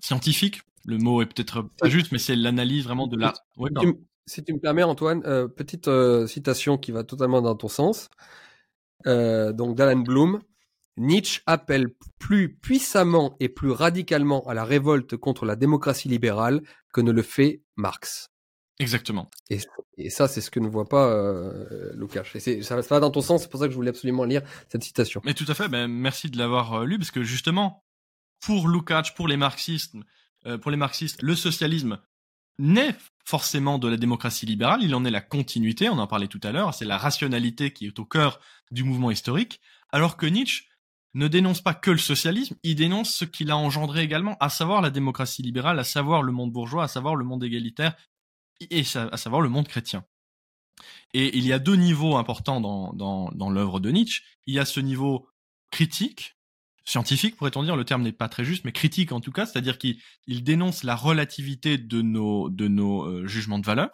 scientifique. 0.00 0.62
Le 0.86 0.98
mot 0.98 1.20
est 1.22 1.26
peut-être 1.26 1.62
pas 1.78 1.88
juste, 1.88 2.12
mais 2.12 2.18
c'est 2.18 2.36
l'analyse 2.36 2.84
vraiment 2.84 3.06
de 3.06 3.16
la. 3.16 3.34
si, 4.26 4.42
tu, 4.42 4.54
me 4.54 4.58
permets, 4.58 4.82
Antoine, 4.82 5.22
euh, 5.26 5.46
petite 5.46 5.88
euh, 5.88 6.26
citation 6.26 6.78
qui 6.78 6.92
va 6.92 7.04
totalement 7.04 7.42
dans 7.42 7.54
ton 7.54 7.68
sens. 7.68 8.08
Euh, 9.06 9.52
donc 9.52 9.76
d'Alan 9.76 10.00
Bloom. 10.00 10.40
Nietzsche 10.96 11.40
appelle 11.46 11.88
plus 12.18 12.56
puissamment 12.56 13.36
et 13.40 13.48
plus 13.48 13.70
radicalement 13.70 14.46
à 14.46 14.54
la 14.54 14.64
révolte 14.64 15.16
contre 15.16 15.46
la 15.46 15.56
démocratie 15.56 16.08
libérale 16.08 16.60
que 16.92 17.00
ne 17.00 17.10
le 17.10 17.22
fait 17.22 17.62
Marx. 17.76 18.28
Exactement. 18.78 19.30
Et, 19.48 19.60
et 19.96 20.10
ça, 20.10 20.28
c'est 20.28 20.40
ce 20.40 20.50
que 20.50 20.60
ne 20.60 20.68
voit 20.68 20.88
pas 20.88 21.08
euh, 21.08 21.92
Lukács. 21.94 22.36
Et 22.36 22.62
ça, 22.62 22.82
ça 22.82 22.94
va 22.94 23.00
dans 23.00 23.10
ton 23.10 23.22
sens, 23.22 23.42
c'est 23.42 23.50
pour 23.50 23.60
ça 23.60 23.66
que 23.66 23.72
je 23.72 23.76
voulais 23.76 23.90
absolument 23.90 24.24
lire 24.24 24.42
cette 24.68 24.82
citation. 24.82 25.22
Mais 25.24 25.34
tout 25.34 25.44
à 25.48 25.54
fait, 25.54 25.68
ben, 25.68 25.86
merci 25.86 26.28
de 26.28 26.36
l'avoir 26.36 26.84
lu, 26.84 26.98
parce 26.98 27.10
que 27.10 27.22
justement, 27.22 27.82
pour 28.40 28.68
Lukács, 28.68 29.14
pour 29.14 29.28
les 29.28 29.36
marxistes, 29.36 29.94
euh, 30.46 30.58
pour 30.58 30.70
les 30.70 30.76
marxistes, 30.76 31.22
le 31.22 31.34
socialisme 31.34 31.98
n'est 32.58 32.96
forcément 33.24 33.78
de 33.78 33.88
la 33.88 33.96
démocratie 33.96 34.46
libérale, 34.46 34.82
il 34.82 34.94
en 34.94 35.04
est 35.04 35.10
la 35.10 35.20
continuité, 35.20 35.88
on 35.88 35.98
en 35.98 36.06
parlait 36.06 36.28
tout 36.28 36.40
à 36.42 36.52
l'heure, 36.52 36.74
c'est 36.74 36.84
la 36.84 36.98
rationalité 36.98 37.72
qui 37.72 37.86
est 37.86 37.98
au 37.98 38.04
cœur 38.04 38.40
du 38.70 38.84
mouvement 38.84 39.10
historique, 39.10 39.60
alors 39.90 40.16
que 40.16 40.26
Nietzsche 40.26 40.64
ne 41.14 41.26
dénonce 41.26 41.60
pas 41.60 41.74
que 41.74 41.90
le 41.90 41.98
socialisme, 41.98 42.56
il 42.62 42.76
dénonce 42.76 43.14
ce 43.14 43.24
qu'il 43.24 43.50
a 43.50 43.56
engendré 43.56 44.02
également, 44.02 44.36
à 44.40 44.48
savoir 44.48 44.80
la 44.80 44.90
démocratie 44.90 45.42
libérale, 45.42 45.78
à 45.78 45.84
savoir 45.84 46.22
le 46.22 46.32
monde 46.32 46.52
bourgeois, 46.52 46.84
à 46.84 46.88
savoir 46.88 47.16
le 47.16 47.24
monde 47.24 47.42
égalitaire, 47.42 47.96
et 48.70 48.84
à 48.94 49.16
savoir 49.16 49.40
le 49.40 49.48
monde 49.48 49.66
chrétien. 49.66 50.04
Et 51.14 51.36
il 51.36 51.46
y 51.46 51.52
a 51.52 51.58
deux 51.58 51.76
niveaux 51.76 52.16
importants 52.16 52.60
dans, 52.60 52.92
dans, 52.92 53.30
dans 53.32 53.50
l'œuvre 53.50 53.80
de 53.80 53.90
Nietzsche. 53.90 54.22
Il 54.46 54.54
y 54.54 54.58
a 54.58 54.64
ce 54.64 54.80
niveau 54.80 55.28
critique, 55.70 56.36
scientifique, 56.90 57.36
pourrait-on 57.36 57.62
dire, 57.62 57.76
le 57.76 57.84
terme 57.84 58.02
n'est 58.02 58.12
pas 58.12 58.28
très 58.28 58.44
juste, 58.44 58.64
mais 58.64 58.72
critique 58.72 59.12
en 59.12 59.20
tout 59.20 59.32
cas, 59.32 59.46
c'est-à-dire 59.46 59.78
qu'il 59.78 59.98
dénonce 60.28 60.82
la 60.82 60.96
relativité 60.96 61.78
de 61.78 62.02
nos, 62.02 62.50
de 62.50 62.68
nos 62.68 63.04
euh, 63.04 63.26
jugements 63.26 63.58
de 63.58 63.66
valeur. 63.66 63.90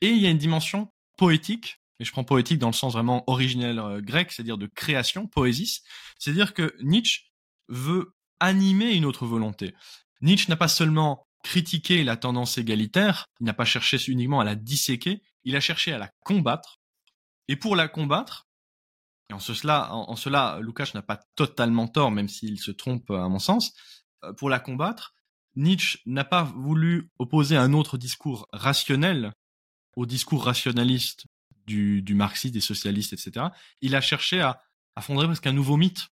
Et 0.00 0.08
il 0.08 0.18
y 0.18 0.26
a 0.26 0.30
une 0.30 0.38
dimension 0.38 0.92
poétique, 1.16 1.80
et 2.00 2.04
je 2.04 2.12
prends 2.12 2.24
poétique 2.24 2.58
dans 2.58 2.68
le 2.68 2.74
sens 2.74 2.94
vraiment 2.94 3.22
originel 3.26 3.78
euh, 3.78 4.00
grec, 4.00 4.32
c'est-à-dire 4.32 4.58
de 4.58 4.66
création, 4.66 5.26
poésis, 5.26 5.82
c'est-à-dire 6.18 6.54
que 6.54 6.74
Nietzsche 6.82 7.30
veut 7.68 8.14
animer 8.40 8.94
une 8.94 9.04
autre 9.04 9.26
volonté. 9.26 9.74
Nietzsche 10.20 10.48
n'a 10.48 10.56
pas 10.56 10.68
seulement 10.68 11.26
critiqué 11.42 12.02
la 12.02 12.16
tendance 12.16 12.58
égalitaire, 12.58 13.26
il 13.40 13.46
n'a 13.46 13.54
pas 13.54 13.64
cherché 13.64 13.98
uniquement 14.08 14.40
à 14.40 14.44
la 14.44 14.56
disséquer, 14.56 15.22
il 15.44 15.54
a 15.54 15.60
cherché 15.60 15.92
à 15.92 15.98
la 15.98 16.10
combattre. 16.24 16.80
Et 17.48 17.56
pour 17.56 17.76
la 17.76 17.88
combattre, 17.88 18.45
en, 19.32 19.38
cela, 19.38 19.92
en, 19.92 20.16
cela, 20.16 20.58
Lukács 20.60 20.94
n'a 20.94 21.02
pas 21.02 21.20
totalement 21.34 21.88
tort, 21.88 22.10
même 22.10 22.28
s'il 22.28 22.60
se 22.60 22.70
trompe 22.70 23.10
à 23.10 23.28
mon 23.28 23.38
sens. 23.38 23.72
Euh, 24.24 24.32
pour 24.32 24.50
la 24.50 24.58
combattre, 24.58 25.14
Nietzsche 25.56 25.98
n'a 26.06 26.24
pas 26.24 26.44
voulu 26.44 27.10
opposer 27.18 27.56
un 27.56 27.72
autre 27.72 27.98
discours 27.98 28.46
rationnel 28.52 29.32
au 29.96 30.06
discours 30.06 30.44
rationaliste 30.44 31.26
du, 31.66 32.02
du 32.02 32.14
marxiste, 32.14 32.54
des 32.54 32.60
socialistes, 32.60 33.12
etc. 33.12 33.46
Il 33.80 33.94
a 33.96 34.00
cherché 34.00 34.40
à, 34.40 34.62
à 34.94 35.00
presque 35.00 35.46
un 35.46 35.52
nouveau 35.52 35.76
mythe. 35.76 36.08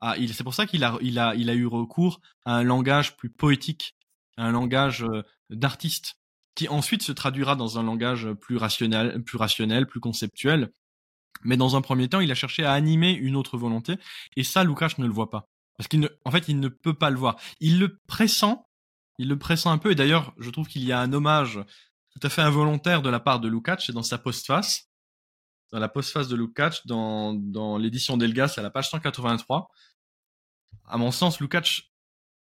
Ah, 0.00 0.16
c'est 0.32 0.42
pour 0.42 0.54
ça 0.54 0.66
qu'il 0.66 0.84
a, 0.84 0.98
il 1.00 1.18
a, 1.18 1.34
il 1.34 1.48
a 1.50 1.54
eu 1.54 1.66
recours 1.66 2.20
à 2.44 2.56
un 2.56 2.62
langage 2.62 3.16
plus 3.16 3.30
poétique, 3.30 3.94
à 4.36 4.44
un 4.44 4.52
langage 4.52 5.04
euh, 5.04 5.22
d'artiste, 5.50 6.16
qui 6.54 6.68
ensuite 6.68 7.02
se 7.02 7.12
traduira 7.12 7.56
dans 7.56 7.78
un 7.78 7.82
langage 7.82 8.32
plus 8.34 8.56
rationnel, 8.56 9.22
plus 9.22 9.38
rationnel, 9.38 9.86
plus 9.86 10.00
conceptuel, 10.00 10.70
mais 11.44 11.56
dans 11.56 11.76
un 11.76 11.80
premier 11.80 12.08
temps, 12.08 12.20
il 12.20 12.30
a 12.30 12.34
cherché 12.34 12.64
à 12.64 12.72
animer 12.72 13.12
une 13.12 13.36
autre 13.36 13.56
volonté, 13.56 13.96
et 14.36 14.44
ça, 14.44 14.64
Lukács 14.64 14.98
ne 14.98 15.06
le 15.06 15.12
voit 15.12 15.30
pas. 15.30 15.48
Parce 15.76 15.88
qu'il 15.88 16.00
ne, 16.00 16.08
en 16.24 16.30
fait, 16.30 16.48
il 16.48 16.60
ne 16.60 16.68
peut 16.68 16.94
pas 16.94 17.10
le 17.10 17.16
voir. 17.16 17.36
Il 17.60 17.78
le 17.78 17.98
pressent, 18.06 18.66
il 19.18 19.28
le 19.28 19.38
pressent 19.38 19.66
un 19.66 19.78
peu, 19.78 19.92
et 19.92 19.94
d'ailleurs, 19.94 20.32
je 20.38 20.50
trouve 20.50 20.68
qu'il 20.68 20.84
y 20.84 20.92
a 20.92 21.00
un 21.00 21.12
hommage 21.12 21.60
tout 22.10 22.26
à 22.26 22.30
fait 22.30 22.42
involontaire 22.42 23.02
de 23.02 23.10
la 23.10 23.20
part 23.20 23.40
de 23.40 23.48
Lukács, 23.48 23.90
dans 23.90 24.02
sa 24.02 24.18
postface, 24.18 24.88
dans 25.72 25.78
la 25.78 25.88
postface 25.88 26.28
de 26.28 26.36
Lukács, 26.36 26.86
dans, 26.86 27.34
dans 27.34 27.76
l'édition 27.76 28.16
d'Elgas, 28.16 28.54
à 28.56 28.62
la 28.62 28.70
page 28.70 28.90
183. 28.90 29.68
À 30.86 30.96
mon 30.96 31.10
sens, 31.10 31.40
Lukács 31.40 31.90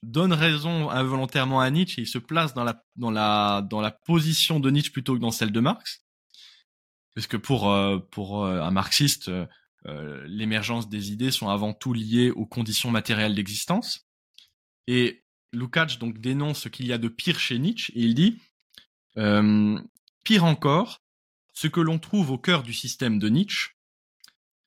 donne 0.03 0.32
raison 0.32 0.90
involontairement 0.90 1.60
à 1.60 1.69
Nietzsche, 1.69 1.99
et 1.99 2.03
il 2.03 2.07
se 2.07 2.18
place 2.18 2.53
dans 2.53 2.64
la, 2.64 2.82
dans 2.95 3.11
la, 3.11 3.61
dans 3.69 3.82
la 3.82 3.91
position 3.91 4.60
de 4.60 4.69
Nietzsche 4.69 4.91
plutôt 4.91 5.15
que 5.15 5.19
dans 5.19 5.32
celle 5.32 5.52
de 5.52 5.60
Marx 5.60 6.07
parce 7.18 7.26
que 7.26 7.38
pour 7.38 7.72
euh, 7.72 7.98
euh, 8.19 8.61
un 8.61 8.69
marxiste, 8.69 9.31
euh, 9.88 10.23
l'émergence 10.27 10.88
des 10.88 11.11
idées 11.11 11.31
sont 11.31 11.49
avant 11.49 11.73
tout 11.73 11.91
liées 11.91 12.30
aux 12.30 12.45
conditions 12.45 12.91
matérielles 12.91 13.34
d'existence. 13.34 14.07
Et 14.85 15.23
Lukács 15.52 15.98
donc 15.98 16.19
dénonce 16.19 16.60
ce 16.60 16.69
qu'il 16.69 16.85
y 16.85 16.94
a 16.94 16.99
de 16.99 17.07
pire 17.07 17.39
chez 17.39 17.57
Nietzsche 17.57 17.91
et 17.95 18.02
il 18.02 18.14
dit 18.14 18.39
pire 19.15 20.44
encore, 20.44 21.02
ce 21.53 21.68
que 21.68 21.80
l'on 21.80 21.98
trouve 21.98 22.30
au 22.30 22.38
cœur 22.38 22.61
du 22.61 22.72
système 22.72 23.18
de 23.18 23.30
Nietzsche, 23.30 23.72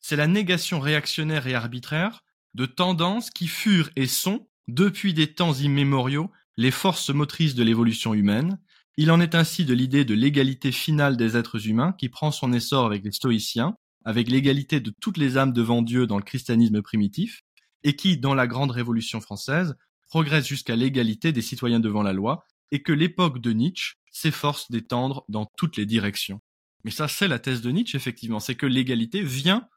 c'est 0.01 0.17
la 0.17 0.27
négation 0.27 0.81
réactionnaire 0.81 1.47
et 1.47 1.55
arbitraire 1.55 2.25
de 2.55 2.67
tendances 2.67 3.31
qui 3.31 3.47
furent 3.47 3.91
et 3.95 4.09
sont, 4.09 4.49
depuis 4.67 5.15
des 5.15 5.35
temps 5.35 5.55
immémoriaux, 5.55 6.33
les 6.57 6.73
forces 6.73 7.11
motrices 7.11 7.55
de 7.55 7.63
l'évolution 7.63 8.13
humaine. 8.13 8.59
Il 8.97 9.11
en 9.11 9.21
est 9.21 9.35
ainsi 9.35 9.65
de 9.65 9.73
l'idée 9.73 10.05
de 10.05 10.15
l'égalité 10.15 10.73
finale 10.73 11.17
des 11.17 11.37
êtres 11.37 11.69
humains 11.69 11.93
qui 11.93 12.09
prend 12.09 12.31
son 12.31 12.53
essor 12.53 12.87
avec 12.87 13.05
les 13.05 13.13
stoïciens, 13.13 13.77
avec 14.05 14.29
l'égalité 14.29 14.81
de 14.81 14.93
toutes 15.01 15.17
les 15.17 15.37
âmes 15.37 15.53
devant 15.53 15.83
Dieu 15.83 16.07
dans 16.07 16.19
le 16.19 16.25
christianisme 16.25 16.83
primitif, 16.83 17.43
et 17.83 17.97
qui, 17.97 18.19
dans 18.19 18.35
la 18.35 18.47
grande 18.47 18.71
révolution 18.71 19.21
française, 19.21 19.75
progresse 20.09 20.47
jusqu'à 20.47 20.77
l'égalité 20.77 21.33
des 21.33 21.43
citoyens 21.43 21.81
devant 21.81 22.03
la 22.03 22.13
loi, 22.13 22.45
et 22.73 22.83
que 22.83 22.93
l'époque 22.93 23.41
de 23.41 23.53
Nietzsche 23.53 23.95
s'efforce 24.13 24.71
d'étendre 24.71 25.25
dans 25.29 25.47
toutes 25.57 25.77
les 25.77 25.87
directions. 25.87 26.41
Mais 26.85 26.91
ça, 26.91 27.09
c'est 27.09 27.29
la 27.29 27.39
thèse 27.39 27.63
de 27.63 27.71
Nietzsche, 27.71 27.97
effectivement, 27.97 28.41
c'est 28.41 28.55
que 28.55 28.67
l'égalité 28.67 29.23
vient 29.23 29.69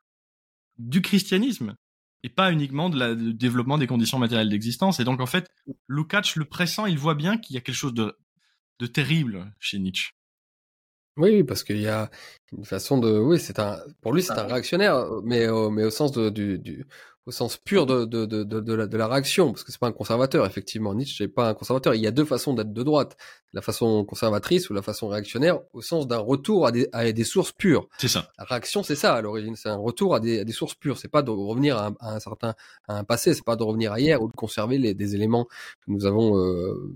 du 0.77 1.02
christianisme 1.02 1.76
et 2.23 2.30
pas 2.30 2.52
uniquement 2.52 2.90
de 2.90 2.98
la, 2.98 3.15
du 3.15 3.34
développement 3.34 3.77
des 3.77 3.88
conditions 3.88 4.18
matérielles 4.18 4.49
d'existence. 4.49 4.99
Et 4.99 5.03
donc, 5.03 5.19
en 5.19 5.26
fait, 5.26 5.52
Lukács, 5.88 6.35
le 6.35 6.45
pressant, 6.45 6.85
il 6.85 6.98
voit 6.98 7.15
bien 7.15 7.38
qu'il 7.38 7.53
y 7.53 7.57
a 7.57 7.61
quelque 7.61 7.76
chose 7.76 7.94
de, 7.94 8.18
de 8.79 8.87
terrible 8.87 9.53
chez 9.59 9.79
Nietzsche. 9.79 10.11
Oui, 11.15 11.43
parce 11.43 11.63
qu'il 11.63 11.79
y 11.79 11.87
a 11.87 12.09
une 12.57 12.65
façon 12.65 12.97
de, 12.97 13.19
oui, 13.19 13.39
c'est 13.39 13.59
un, 13.59 13.77
pour 14.01 14.13
lui, 14.13 14.23
c'est 14.23 14.33
un 14.33 14.47
réactionnaire, 14.47 15.05
mais, 15.23 15.47
mais 15.71 15.83
au 15.83 15.91
sens 15.91 16.11
de, 16.11 16.29
du, 16.29 16.57
du, 16.57 16.87
au 17.25 17.31
sens 17.31 17.55
pur 17.57 17.85
de, 17.85 18.03
de, 18.05 18.25
de, 18.25 18.43
de, 18.43 18.73
la, 18.73 18.87
de 18.87 18.97
la 18.97 19.07
réaction, 19.07 19.51
parce 19.51 19.63
que 19.63 19.71
c'est 19.71 19.79
pas 19.79 19.87
un 19.87 19.93
conservateur, 19.93 20.45
effectivement. 20.45 20.93
Nietzsche 20.93 21.23
n'est 21.23 21.29
pas 21.29 21.49
un 21.49 21.53
conservateur. 21.53 21.95
Il 21.95 22.01
y 22.01 22.07
a 22.07 22.11
deux 22.11 22.25
façons 22.25 22.53
d'être 22.53 22.73
de 22.73 22.83
droite. 22.83 23.15
La 23.53 23.61
façon 23.61 24.03
conservatrice 24.03 24.69
ou 24.69 24.73
la 24.73 24.81
façon 24.81 25.07
réactionnaire, 25.07 25.59
au 25.71 25.81
sens 25.81 26.07
d'un 26.07 26.17
retour 26.17 26.65
à 26.65 26.71
des, 26.71 26.89
à 26.91 27.09
des 27.11 27.23
sources 27.23 27.51
pures. 27.51 27.87
C'est 27.97 28.07
ça. 28.07 28.31
La 28.37 28.45
réaction, 28.45 28.83
c'est 28.83 28.95
ça, 28.95 29.13
à 29.13 29.21
l'origine. 29.21 29.55
C'est 29.55 29.69
un 29.69 29.77
retour 29.77 30.15
à 30.15 30.19
des, 30.19 30.39
à 30.39 30.43
des 30.43 30.51
sources 30.51 30.75
pures. 30.75 30.97
C'est 30.97 31.07
pas 31.07 31.21
de 31.21 31.29
revenir 31.29 31.77
à 31.77 31.87
un, 31.87 31.95
à 31.99 32.15
un 32.15 32.19
certain, 32.19 32.55
à 32.87 32.97
un 32.97 33.03
passé. 33.03 33.33
C'est 33.33 33.45
pas 33.45 33.55
de 33.55 33.63
revenir 33.63 33.93
à 33.93 33.99
hier 33.99 34.21
ou 34.21 34.27
de 34.27 34.35
conserver 34.35 34.77
les, 34.77 34.93
des 34.93 35.15
éléments 35.15 35.45
que 35.45 35.91
nous 35.91 36.05
avons, 36.05 36.37
euh, 36.37 36.91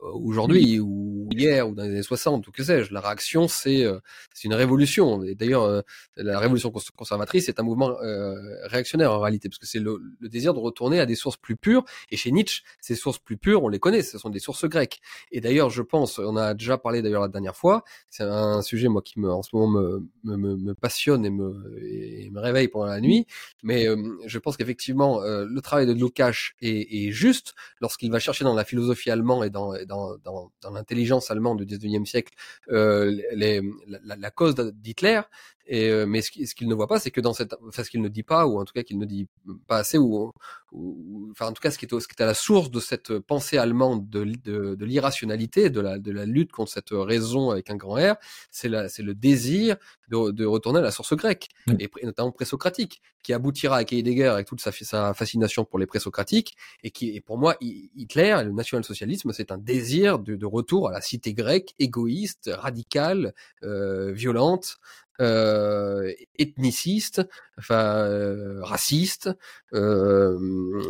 aujourd'hui 0.00 0.80
ou 0.80 1.28
hier 1.32 1.68
ou 1.68 1.74
dans 1.74 1.82
les 1.82 1.90
années 1.90 2.02
60 2.02 2.46
ou 2.46 2.52
que 2.52 2.62
sais-je. 2.62 2.92
La 2.92 3.00
réaction, 3.00 3.48
c'est 3.48 3.84
euh, 3.84 3.98
c'est 4.32 4.44
une 4.44 4.54
révolution. 4.54 5.22
Et 5.22 5.34
d'ailleurs, 5.34 5.64
euh, 5.64 5.80
la 6.16 6.38
révolution 6.38 6.72
conservatrice 6.96 7.48
est 7.48 7.60
un 7.60 7.62
mouvement 7.62 8.00
euh, 8.02 8.34
réactionnaire 8.64 9.12
en 9.12 9.20
réalité, 9.20 9.48
parce 9.48 9.58
que 9.58 9.66
c'est 9.66 9.78
le, 9.78 10.00
le, 10.20 10.28
désir 10.28 10.54
de 10.54 10.58
retourner 10.58 11.00
à 11.00 11.06
des 11.06 11.14
sources 11.14 11.36
plus 11.36 11.56
pures. 11.56 11.84
Et 12.10 12.16
chez 12.16 12.30
Nietzsche, 12.30 12.62
ces 12.80 12.94
sources 12.94 13.18
plus 13.18 13.36
pures, 13.36 13.62
on 13.62 13.68
les 13.68 13.78
connaît, 13.78 14.02
ce 14.02 14.18
sont 14.18 14.30
des 14.30 14.38
sources 14.38 14.66
grecques. 14.66 15.00
Et 15.32 15.40
d'ailleurs, 15.40 15.70
je 15.70 15.82
pense, 15.82 16.18
on 16.18 16.36
a 16.36 16.54
déjà 16.54 16.78
parlé 16.78 17.02
d'ailleurs 17.02 17.22
la 17.22 17.28
dernière 17.28 17.56
fois, 17.56 17.84
c'est 18.10 18.24
un 18.24 18.62
sujet 18.62 18.88
moi 18.88 19.02
qui 19.02 19.20
me 19.20 19.30
en 19.30 19.42
ce 19.42 19.50
moment 19.54 19.68
me, 19.68 20.36
me, 20.36 20.56
me 20.56 20.74
passionne 20.74 21.24
et 21.24 21.30
me, 21.30 21.76
et 21.80 22.30
me 22.30 22.40
réveille 22.40 22.68
pendant 22.68 22.86
la 22.86 23.00
nuit. 23.00 23.26
Mais 23.62 23.86
je 24.26 24.38
pense 24.38 24.56
qu'effectivement, 24.56 25.20
le 25.22 25.60
travail 25.60 25.86
de 25.86 25.92
Lukács 25.92 26.54
est, 26.60 27.06
est 27.06 27.10
juste 27.10 27.54
lorsqu'il 27.80 28.10
va 28.10 28.18
chercher 28.18 28.44
dans 28.44 28.54
la 28.54 28.64
philosophie 28.64 29.10
allemande 29.10 29.44
et 29.44 29.50
dans 29.50 29.72
dans, 29.88 30.16
dans, 30.18 30.70
l'intelligence 30.72 31.30
allemande 31.30 31.62
du 31.62 31.76
19e 31.76 32.04
siècle 32.04 32.34
euh, 32.70 33.16
la, 33.34 34.30
cause 34.30 34.54
d'Hitler. 34.54 35.22
Et, 35.70 35.90
euh, 35.90 36.06
mais 36.06 36.22
ce 36.22 36.30
qu'il 36.30 36.66
ne 36.66 36.74
voit 36.74 36.86
pas, 36.86 36.98
c'est 36.98 37.10
que 37.10 37.20
dans 37.20 37.34
cette, 37.34 37.54
enfin 37.68 37.84
ce 37.84 37.90
qu'il 37.90 38.00
ne 38.00 38.08
dit 38.08 38.22
pas, 38.22 38.46
ou 38.46 38.58
en 38.58 38.64
tout 38.64 38.72
cas 38.72 38.82
qu'il 38.82 38.98
ne 38.98 39.04
dit 39.04 39.28
pas 39.66 39.76
assez, 39.76 39.98
ou, 39.98 40.32
ou, 40.72 41.28
enfin 41.30 41.48
en 41.48 41.52
tout 41.52 41.60
cas 41.60 41.70
ce 41.70 41.76
qui, 41.76 41.84
est, 41.84 42.00
ce 42.00 42.08
qui 42.08 42.14
est 42.18 42.22
à 42.22 42.26
la 42.26 42.32
source 42.32 42.70
de 42.70 42.80
cette 42.80 43.18
pensée 43.18 43.58
allemande 43.58 44.08
de, 44.08 44.24
de, 44.24 44.74
de 44.74 44.84
l'irrationalité, 44.86 45.68
de 45.68 45.80
la, 45.80 45.98
de 45.98 46.10
la 46.10 46.24
lutte 46.24 46.52
contre 46.52 46.72
cette 46.72 46.90
raison 46.90 47.50
avec 47.50 47.68
un 47.68 47.76
grand 47.76 47.96
R, 47.96 48.16
c'est 48.50 48.68
le 48.68 49.12
désir 49.12 49.76
de, 50.08 50.30
de, 50.30 50.46
retourner 50.46 50.78
à 50.78 50.82
la 50.82 50.90
source 50.90 51.14
grecque, 51.14 51.48
et 51.78 51.90
notamment 52.02 52.32
présocratique, 52.32 53.02
qui 53.22 53.34
aboutira 53.34 53.76
à 53.76 53.82
Heidegger 53.82 54.28
avec 54.28 54.46
toute 54.46 54.62
sa, 54.62 54.72
sa 54.72 55.12
fascination 55.12 55.66
pour 55.66 55.78
les 55.78 55.86
présocratiques, 55.86 56.56
et 56.82 56.90
qui, 56.90 57.14
et 57.14 57.20
pour 57.20 57.36
moi, 57.36 57.56
Hitler, 57.60 58.40
le 58.42 58.52
national-socialisme, 58.52 59.32
c'est 59.32 59.52
un 59.52 59.58
désir 59.58 60.18
de, 60.18 60.34
de, 60.34 60.46
retour 60.46 60.88
à 60.88 60.92
la 60.92 61.02
cité 61.02 61.34
grecque, 61.34 61.74
égoïste, 61.78 62.50
radicale, 62.54 63.34
euh, 63.64 64.12
violente, 64.12 64.78
euh, 65.20 66.12
ethniciste, 66.38 67.22
enfin 67.58 68.04
euh, 68.06 68.62
raciste, 68.62 69.30
euh, 69.74 70.38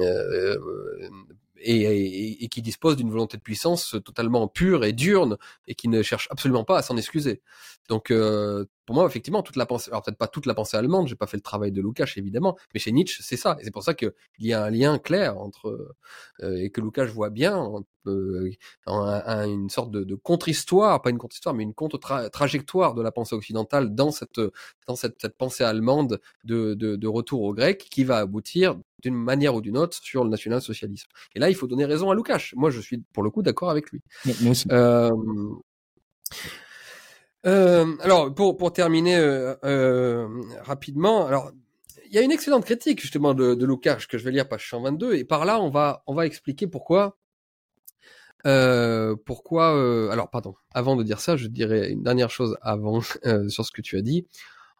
euh 0.00 0.58
et, 1.60 1.82
et, 1.82 2.44
et, 2.44 2.48
qui 2.48 2.62
dispose 2.62 2.96
d'une 2.96 3.10
volonté 3.10 3.36
de 3.36 3.42
puissance 3.42 3.96
totalement 4.04 4.48
pure 4.48 4.84
et 4.84 4.92
diurne 4.92 5.36
et 5.66 5.74
qui 5.74 5.88
ne 5.88 6.02
cherche 6.02 6.28
absolument 6.30 6.64
pas 6.64 6.78
à 6.78 6.82
s'en 6.82 6.96
excuser. 6.96 7.42
Donc 7.88 8.10
euh, 8.10 8.66
pour 8.84 8.94
moi, 8.94 9.06
effectivement, 9.06 9.42
toute 9.42 9.56
la 9.56 9.66
pensée, 9.66 9.90
alors 9.90 10.02
peut-être 10.02 10.18
pas 10.18 10.28
toute 10.28 10.46
la 10.46 10.54
pensée 10.54 10.76
allemande, 10.76 11.08
j'ai 11.08 11.14
pas 11.14 11.26
fait 11.26 11.36
le 11.36 11.42
travail 11.42 11.72
de 11.72 11.80
Lukács 11.80 12.16
évidemment, 12.16 12.56
mais 12.72 12.80
chez 12.80 12.92
Nietzsche, 12.92 13.22
c'est 13.22 13.36
ça. 13.36 13.56
Et 13.60 13.64
c'est 13.64 13.70
pour 13.70 13.82
ça 13.82 13.94
qu'il 13.94 14.12
y 14.38 14.52
a 14.52 14.64
un 14.64 14.70
lien 14.70 14.98
clair 14.98 15.38
entre, 15.38 15.94
euh, 16.42 16.56
et 16.56 16.70
que 16.70 16.80
Lukács 16.80 17.10
voit 17.10 17.30
bien, 17.30 17.70
euh, 18.06 18.50
une 18.86 19.70
sorte 19.70 19.90
de, 19.90 20.04
de 20.04 20.14
contre-histoire, 20.14 21.00
pas 21.02 21.10
une 21.10 21.18
contre-histoire, 21.18 21.54
mais 21.54 21.62
une 21.62 21.74
contre-trajectoire 21.74 22.94
de 22.94 23.02
la 23.02 23.12
pensée 23.12 23.34
occidentale 23.34 23.94
dans 23.94 24.10
cette, 24.10 24.40
dans 24.86 24.96
cette, 24.96 25.20
cette 25.20 25.36
pensée 25.36 25.64
allemande 25.64 26.20
de, 26.44 26.74
de, 26.74 26.96
de, 26.96 27.08
retour 27.08 27.42
au 27.42 27.54
grec 27.54 27.88
qui 27.90 28.04
va 28.04 28.18
aboutir 28.18 28.78
d'une 29.00 29.14
manière 29.14 29.54
ou 29.54 29.60
d'une 29.60 29.76
autre 29.76 29.96
sur 30.02 30.24
le 30.24 30.30
national-socialisme. 30.30 31.08
Et 31.34 31.38
là, 31.38 31.50
il 31.50 31.54
faut 31.54 31.66
donner 31.66 31.84
raison 31.84 32.10
à 32.10 32.14
Lukács. 32.14 32.52
Moi, 32.56 32.70
je 32.70 32.80
suis 32.80 32.98
pour 33.12 33.22
le 33.22 33.30
coup 33.30 33.42
d'accord 33.42 33.70
avec 33.70 33.90
lui. 33.90 34.02
Euh, 34.70 35.10
euh, 37.46 37.96
alors, 38.00 38.34
pour, 38.34 38.56
pour 38.56 38.72
terminer 38.72 39.16
euh, 39.16 40.26
rapidement, 40.62 41.26
alors 41.26 41.52
il 42.10 42.14
y 42.14 42.18
a 42.18 42.22
une 42.22 42.32
excellente 42.32 42.64
critique 42.64 43.00
justement 43.00 43.34
de, 43.34 43.54
de 43.54 43.66
Lukács 43.66 44.06
que 44.06 44.18
je 44.18 44.24
vais 44.24 44.30
lire 44.30 44.48
page 44.48 44.68
122 44.70 45.14
et 45.14 45.24
par 45.24 45.44
là 45.44 45.60
on 45.60 45.68
va 45.68 46.02
on 46.06 46.14
va 46.14 46.24
expliquer 46.24 46.66
pourquoi 46.66 47.18
euh, 48.46 49.14
pourquoi 49.26 49.76
euh, 49.76 50.08
alors 50.08 50.30
pardon 50.30 50.54
avant 50.72 50.96
de 50.96 51.02
dire 51.02 51.20
ça 51.20 51.36
je 51.36 51.48
dirais 51.48 51.90
une 51.90 52.02
dernière 52.02 52.30
chose 52.30 52.56
avant 52.62 53.00
sur 53.02 53.64
ce 53.64 53.70
que 53.70 53.82
tu 53.82 53.98
as 53.98 54.02
dit 54.02 54.26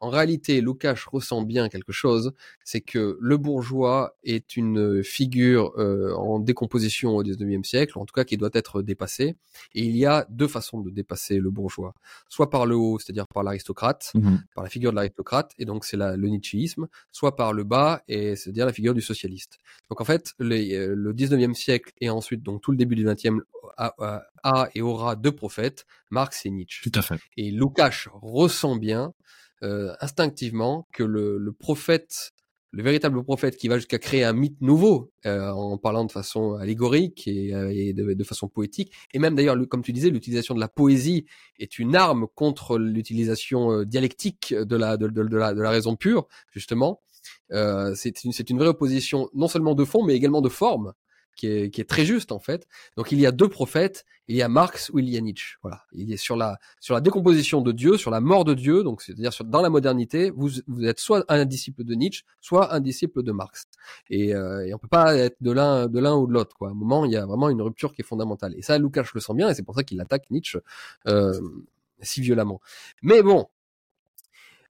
en 0.00 0.10
réalité, 0.10 0.60
Lukács 0.60 1.04
ressent 1.04 1.42
bien 1.42 1.68
quelque 1.68 1.92
chose, 1.92 2.32
c'est 2.64 2.80
que 2.80 3.16
le 3.20 3.36
bourgeois 3.36 4.16
est 4.22 4.56
une 4.56 5.02
figure 5.02 5.72
euh, 5.78 6.14
en 6.14 6.38
décomposition 6.38 7.16
au 7.16 7.22
XIXe 7.22 7.66
siècle, 7.66 7.98
en 7.98 8.04
tout 8.04 8.12
cas 8.14 8.24
qui 8.24 8.36
doit 8.36 8.50
être 8.52 8.82
dépassée. 8.82 9.36
Et 9.74 9.82
il 9.82 9.96
y 9.96 10.06
a 10.06 10.26
deux 10.30 10.48
façons 10.48 10.80
de 10.80 10.90
dépasser 10.90 11.38
le 11.38 11.50
bourgeois. 11.50 11.94
Soit 12.28 12.50
par 12.50 12.66
le 12.66 12.76
haut, 12.76 12.98
c'est-à-dire 12.98 13.26
par 13.26 13.42
l'aristocrate, 13.42 14.12
mhm. 14.14 14.42
par 14.54 14.64
la 14.64 14.70
figure 14.70 14.90
de 14.90 14.96
l'aristocrate, 14.96 15.52
et 15.58 15.64
donc 15.64 15.84
c'est 15.84 15.96
le 15.96 16.28
nietzschéisme, 16.28 16.86
soit 17.10 17.34
par 17.34 17.52
le 17.52 17.64
bas, 17.64 18.02
et 18.06 18.36
c'est-à-dire 18.36 18.66
la 18.66 18.72
figure 18.72 18.94
du 18.94 19.02
socialiste. 19.02 19.58
Donc 19.90 20.00
en 20.00 20.04
fait, 20.04 20.34
les, 20.38 20.74
euh, 20.74 20.94
le 20.94 21.12
XIXe 21.12 21.58
siècle 21.58 21.92
et 22.00 22.10
ensuite 22.10 22.42
donc 22.42 22.62
tout 22.62 22.70
le 22.70 22.76
début 22.76 22.94
du 22.94 23.04
XXe 23.04 23.40
a, 23.76 23.94
a, 24.42 24.68
et 24.74 24.82
aura 24.82 25.16
deux 25.16 25.32
prophètes, 25.32 25.86
Marx 26.10 26.46
et 26.46 26.50
Nietzsche. 26.50 26.88
Tout 26.88 26.98
à 26.98 27.02
fait. 27.02 27.18
Et 27.36 27.50
Lukács 27.50 28.08
ressent 28.12 28.76
bien 28.76 29.12
euh, 29.62 29.94
instinctivement 30.00 30.86
que 30.92 31.02
le, 31.02 31.38
le, 31.38 31.52
prophète, 31.52 32.32
le 32.70 32.82
véritable 32.82 33.22
prophète 33.24 33.56
qui 33.56 33.68
va 33.68 33.76
jusqu'à 33.76 33.98
créer 33.98 34.24
un 34.24 34.32
mythe 34.32 34.60
nouveau 34.60 35.12
euh, 35.26 35.50
en 35.50 35.78
parlant 35.78 36.04
de 36.04 36.12
façon 36.12 36.54
allégorique 36.54 37.26
et, 37.26 37.54
euh, 37.54 37.92
de, 37.92 38.24
façon 38.24 38.48
poétique, 38.48 38.92
et 39.14 39.18
même 39.18 39.34
d'ailleurs, 39.34 39.56
comme 39.68 39.82
tu 39.82 39.92
disais, 39.92 40.10
l'utilisation 40.10 40.54
de 40.54 40.60
la 40.60 40.68
poésie 40.68 41.26
est 41.58 41.78
une 41.78 41.96
arme 41.96 42.26
contre 42.34 42.78
l'utilisation 42.78 43.72
euh, 43.72 43.84
dialectique 43.84 44.54
de 44.54 44.76
la, 44.76 44.96
de, 44.96 45.06
la, 45.06 45.54
de 45.54 45.60
la 45.60 45.70
raison 45.70 45.96
pure, 45.96 46.28
justement. 46.52 47.00
Euh, 47.52 47.94
c'est 47.94 48.24
une, 48.24 48.32
une 48.48 48.58
vraie 48.58 48.68
opposition 48.68 49.28
non 49.34 49.48
seulement 49.48 49.74
de 49.74 49.84
fond, 49.84 50.04
mais 50.04 50.14
également 50.14 50.40
de 50.40 50.48
forme 50.48 50.92
qui 51.38 51.46
est, 51.46 51.70
qui 51.70 51.80
est 51.80 51.88
très 51.88 52.04
juste 52.04 52.32
en 52.32 52.38
fait. 52.38 52.66
Donc 52.96 53.12
il 53.12 53.20
y 53.20 53.26
a 53.26 53.32
deux 53.32 53.48
prophètes, 53.48 54.04
il 54.26 54.36
y 54.36 54.42
a 54.42 54.48
Marx 54.48 54.90
ou 54.90 54.98
il 54.98 55.08
y 55.08 55.16
a 55.16 55.20
Nietzsche. 55.20 55.56
Voilà, 55.62 55.84
il 55.92 56.12
est 56.12 56.18
sur 56.18 56.36
la 56.36 56.58
sur 56.80 56.94
la 56.94 57.00
décomposition 57.00 57.62
de 57.62 57.72
Dieu, 57.72 57.96
sur 57.96 58.10
la 58.10 58.20
mort 58.20 58.44
de 58.44 58.54
Dieu. 58.54 58.82
Donc 58.82 59.00
c'est-à-dire 59.00 59.30
dans 59.44 59.62
la 59.62 59.70
modernité, 59.70 60.30
vous 60.30 60.50
vous 60.66 60.84
êtes 60.84 60.98
soit 60.98 61.24
un 61.28 61.44
disciple 61.46 61.84
de 61.84 61.94
Nietzsche, 61.94 62.24
soit 62.40 62.74
un 62.74 62.80
disciple 62.80 63.22
de 63.22 63.32
Marx. 63.32 63.66
Et, 64.10 64.34
euh, 64.34 64.66
et 64.66 64.74
on 64.74 64.78
peut 64.78 64.88
pas 64.88 65.16
être 65.16 65.36
de 65.40 65.52
l'un 65.52 65.86
de 65.86 65.98
l'un 66.00 66.16
ou 66.16 66.26
de 66.26 66.32
l'autre. 66.32 66.56
Quoi. 66.56 66.68
À 66.68 66.70
un 66.72 66.74
moment, 66.74 67.04
il 67.04 67.12
y 67.12 67.16
a 67.16 67.24
vraiment 67.24 67.48
une 67.48 67.62
rupture 67.62 67.94
qui 67.94 68.02
est 68.02 68.04
fondamentale. 68.04 68.54
Et 68.58 68.62
ça, 68.62 68.76
Lukács 68.76 69.14
le 69.14 69.20
sent 69.20 69.34
bien, 69.34 69.48
et 69.48 69.54
c'est 69.54 69.62
pour 69.62 69.76
ça 69.76 69.84
qu'il 69.84 70.00
attaque 70.00 70.30
Nietzsche 70.30 70.58
euh, 71.06 71.40
si 72.00 72.20
violemment. 72.20 72.60
Mais 73.02 73.22
bon, 73.22 73.46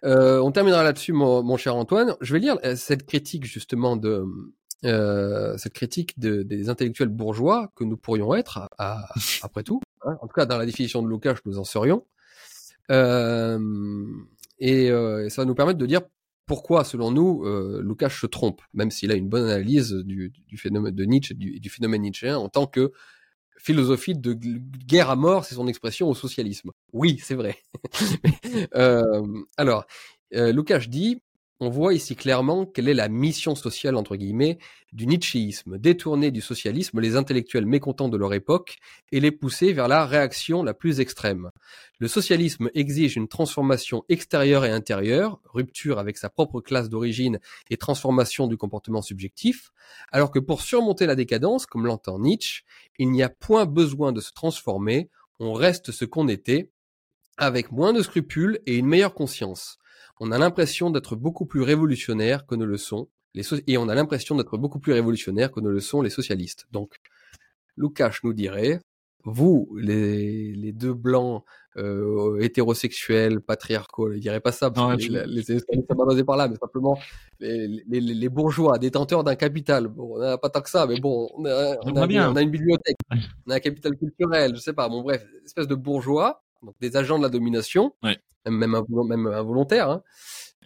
euh, 0.04 0.38
on 0.40 0.52
terminera 0.52 0.82
là-dessus, 0.82 1.12
mon, 1.12 1.42
mon, 1.42 1.56
cher 1.56 1.74
Antoine. 1.74 2.14
Je 2.20 2.32
vais 2.32 2.38
lire 2.38 2.58
euh, 2.64 2.76
cette 2.76 3.06
critique 3.06 3.44
justement 3.44 3.96
de 3.96 4.24
euh, 4.84 5.56
cette 5.56 5.72
critique 5.72 6.18
de, 6.18 6.42
des 6.42 6.68
intellectuels 6.68 7.08
bourgeois 7.08 7.72
que 7.74 7.84
nous 7.84 7.96
pourrions 7.96 8.34
être, 8.34 8.68
à, 8.78 9.08
après 9.42 9.62
tout. 9.62 9.80
Hein. 10.04 10.16
En 10.20 10.26
tout 10.26 10.34
cas, 10.34 10.46
dans 10.46 10.58
la 10.58 10.66
définition 10.66 11.02
de 11.02 11.08
Lukács, 11.08 11.44
nous 11.46 11.58
en 11.58 11.64
serions. 11.64 12.04
Euh, 12.90 14.06
et, 14.58 14.90
euh, 14.90 15.28
ça 15.28 15.42
va 15.42 15.46
nous 15.46 15.54
permettre 15.54 15.78
de 15.78 15.86
dire 15.86 16.02
pourquoi, 16.46 16.82
selon 16.82 17.10
nous, 17.10 17.44
euh, 17.44 17.82
Lukács 17.84 18.12
se 18.12 18.26
trompe, 18.26 18.62
même 18.72 18.90
s'il 18.90 19.12
a 19.12 19.14
une 19.14 19.28
bonne 19.28 19.44
analyse 19.44 19.92
du, 19.92 20.32
phénomène 20.56 20.94
de 20.94 21.04
Nietzsche 21.04 21.34
et 21.34 21.60
du, 21.60 21.68
phénomène 21.68 22.02
Nietzschéen 22.02 22.38
en 22.38 22.48
tant 22.48 22.66
que 22.66 22.92
philosophie 23.58 24.14
de 24.14 24.32
guerre 24.32 25.10
à 25.10 25.16
mort, 25.16 25.44
c'est 25.44 25.56
son 25.56 25.68
expression 25.68 26.08
au 26.08 26.14
socialisme. 26.14 26.70
Oui, 26.92 27.20
c'est 27.22 27.34
vrai. 27.34 27.58
euh, 28.74 29.42
alors, 29.56 29.84
euh, 30.34 30.52
Lukács 30.52 30.88
dit 30.88 31.20
on 31.60 31.70
voit 31.70 31.92
ici 31.92 32.14
clairement 32.14 32.66
quelle 32.66 32.88
est 32.88 32.94
la 32.94 33.08
mission 33.08 33.56
sociale, 33.56 33.96
entre 33.96 34.14
guillemets, 34.14 34.58
du 34.92 35.06
nietzschéisme, 35.08 35.76
détourner 35.76 36.30
du 36.30 36.40
socialisme 36.40 37.00
les 37.00 37.16
intellectuels 37.16 37.66
mécontents 37.66 38.08
de 38.08 38.16
leur 38.16 38.32
époque 38.32 38.78
et 39.10 39.18
les 39.18 39.32
pousser 39.32 39.72
vers 39.72 39.88
la 39.88 40.06
réaction 40.06 40.62
la 40.62 40.72
plus 40.72 41.00
extrême. 41.00 41.50
Le 41.98 42.06
socialisme 42.06 42.70
exige 42.74 43.16
une 43.16 43.26
transformation 43.26 44.04
extérieure 44.08 44.64
et 44.64 44.70
intérieure, 44.70 45.40
rupture 45.46 45.98
avec 45.98 46.16
sa 46.16 46.30
propre 46.30 46.60
classe 46.60 46.88
d'origine 46.88 47.40
et 47.70 47.76
transformation 47.76 48.46
du 48.46 48.56
comportement 48.56 49.02
subjectif, 49.02 49.72
alors 50.12 50.30
que 50.30 50.38
pour 50.38 50.62
surmonter 50.62 51.06
la 51.06 51.16
décadence, 51.16 51.66
comme 51.66 51.86
l'entend 51.86 52.20
Nietzsche, 52.20 52.62
il 52.98 53.10
n'y 53.10 53.24
a 53.24 53.28
point 53.28 53.66
besoin 53.66 54.12
de 54.12 54.20
se 54.20 54.32
transformer, 54.32 55.10
on 55.40 55.54
reste 55.54 55.90
ce 55.90 56.04
qu'on 56.04 56.28
était, 56.28 56.70
avec 57.36 57.72
moins 57.72 57.92
de 57.92 58.02
scrupules 58.02 58.60
et 58.66 58.76
une 58.76 58.86
meilleure 58.86 59.14
conscience 59.14 59.78
on 60.20 60.32
a 60.32 60.38
l'impression 60.38 60.90
d'être 60.90 61.16
beaucoup 61.16 61.46
plus 61.46 61.62
révolutionnaire 61.62 62.46
que 62.46 62.54
ne 62.54 62.64
le 62.64 62.76
sont 62.76 63.08
les 63.34 63.44
et 63.66 63.78
on 63.78 63.88
a 63.88 63.94
l'impression 63.94 64.36
d'être 64.36 64.56
beaucoup 64.58 64.80
plus 64.80 64.92
révolutionnaire 64.92 65.52
que 65.52 65.60
ne 65.60 65.68
le 65.68 65.80
sont 65.80 66.02
les 66.02 66.10
socialistes. 66.10 66.66
Donc, 66.72 66.96
Lukács 67.76 68.24
nous 68.24 68.32
dirait, 68.32 68.80
vous, 69.24 69.68
les, 69.78 70.52
les 70.54 70.72
deux 70.72 70.94
blancs 70.94 71.44
euh, 71.76 72.40
hétérosexuels, 72.40 73.40
patriarcaux, 73.40 74.12
il 74.12 74.20
dirait 74.20 74.40
pas 74.40 74.52
ça, 74.52 74.70
parce 74.70 75.06
que 75.06 75.12
les, 75.12 75.26
les, 75.26 75.84
basé 76.06 76.24
par 76.24 76.36
là, 76.36 76.48
mais 76.48 76.56
simplement 76.56 76.98
les, 77.38 77.84
les, 77.86 78.00
les 78.00 78.28
bourgeois, 78.28 78.78
détenteurs 78.78 79.22
d'un 79.22 79.36
capital. 79.36 79.86
Bon, 79.88 80.16
on 80.16 80.18
n'a 80.18 80.38
pas 80.38 80.50
tant 80.50 80.62
que 80.62 80.70
ça, 80.70 80.86
mais 80.86 80.98
bon, 80.98 81.28
on 81.36 81.44
a, 81.44 81.76
on 81.82 81.94
a, 81.94 82.30
on 82.30 82.36
a 82.36 82.42
une 82.42 82.50
bibliothèque, 82.50 82.96
on 83.46 83.50
a 83.50 83.56
un 83.56 83.60
capital 83.60 83.96
culturel, 83.96 84.56
je 84.56 84.60
sais 84.60 84.72
pas. 84.72 84.88
Bon, 84.88 85.02
bref, 85.02 85.24
espèce 85.44 85.68
de 85.68 85.74
bourgeois, 85.74 86.42
donc 86.62 86.74
des 86.80 86.96
agents 86.96 87.18
de 87.18 87.22
la 87.22 87.28
domination, 87.28 87.94
ouais 88.02 88.18
même, 88.50 88.84
même 89.06 89.26
involontaire, 89.26 89.90
hein, 89.90 90.02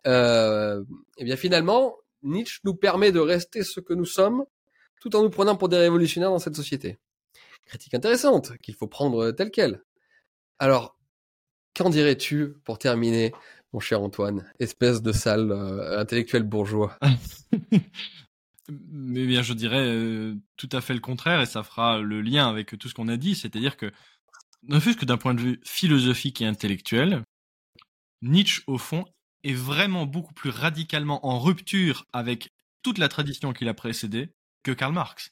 euh, 0.07 0.85
et 1.17 1.25
bien 1.25 1.37
finalement, 1.37 1.97
Nietzsche 2.23 2.61
nous 2.65 2.75
permet 2.75 3.13
de 3.13 3.21
rester 3.21 3.63
ce 3.63 3.81
que 3.81 3.95
nous 3.95 4.05
sommes, 4.05 4.45
tout 5.01 5.15
en 5.17 5.23
nous 5.23 5.31
prenant 5.31 5.57
pour 5.57 5.69
des 5.69 5.79
révolutionnaires 5.79 6.31
dans 6.31 6.39
cette 6.39 6.57
société. 6.57 6.99
Critique 7.67 7.95
intéressante, 7.95 8.57
qu'il 8.59 8.75
faut 8.75 8.87
prendre 8.87 9.31
telle 9.33 9.51
quelle. 9.51 9.83
Alors, 10.59 10.97
qu'en 11.75 11.91
dirais-tu 11.91 12.55
pour 12.65 12.79
terminer, 12.79 13.33
mon 13.73 13.81
cher 13.81 14.03
Antoine, 14.03 14.51
espèce 14.59 15.03
de 15.03 15.13
sale 15.13 15.51
euh, 15.51 15.99
intellectuel 15.99 16.43
bourgeois? 16.43 16.99
Mais 18.69 19.27
bien, 19.27 19.43
je 19.43 19.55
dirais 19.55 19.85
euh, 19.85 20.35
tout 20.57 20.69
à 20.73 20.81
fait 20.81 20.95
le 20.95 21.01
contraire, 21.01 21.41
et 21.41 21.47
ça 21.47 21.63
fera 21.63 21.99
le 21.99 22.21
lien 22.21 22.49
avec 22.49 22.79
tout 22.79 22.89
ce 22.89 22.95
qu'on 22.95 23.09
a 23.09 23.17
dit, 23.17 23.35
c'est-à-dire 23.35 23.77
que, 23.77 23.91
ne 24.65 24.79
fût-ce 24.79 24.97
que 24.97 25.05
d'un 25.05 25.17
point 25.17 25.35
de 25.35 25.41
vue 25.41 25.61
philosophique 25.65 26.41
et 26.41 26.47
intellectuel, 26.47 27.25
Nietzsche, 28.23 28.63
au 28.67 28.79
fond, 28.79 29.05
est 29.43 29.55
vraiment 29.55 30.07
beaucoup 30.07 30.35
plus 30.35 30.51
radicalement 30.51 31.27
en 31.27 31.39
rupture 31.39 32.05
avec 32.13 32.51
toute 32.83 32.99
la 32.99 33.09
tradition 33.09 33.53
qui 33.53 33.65
l'a 33.65 33.75
précédé 33.75 34.31
que 34.63 34.73
Karl 34.73 34.93
Marx. 34.93 35.31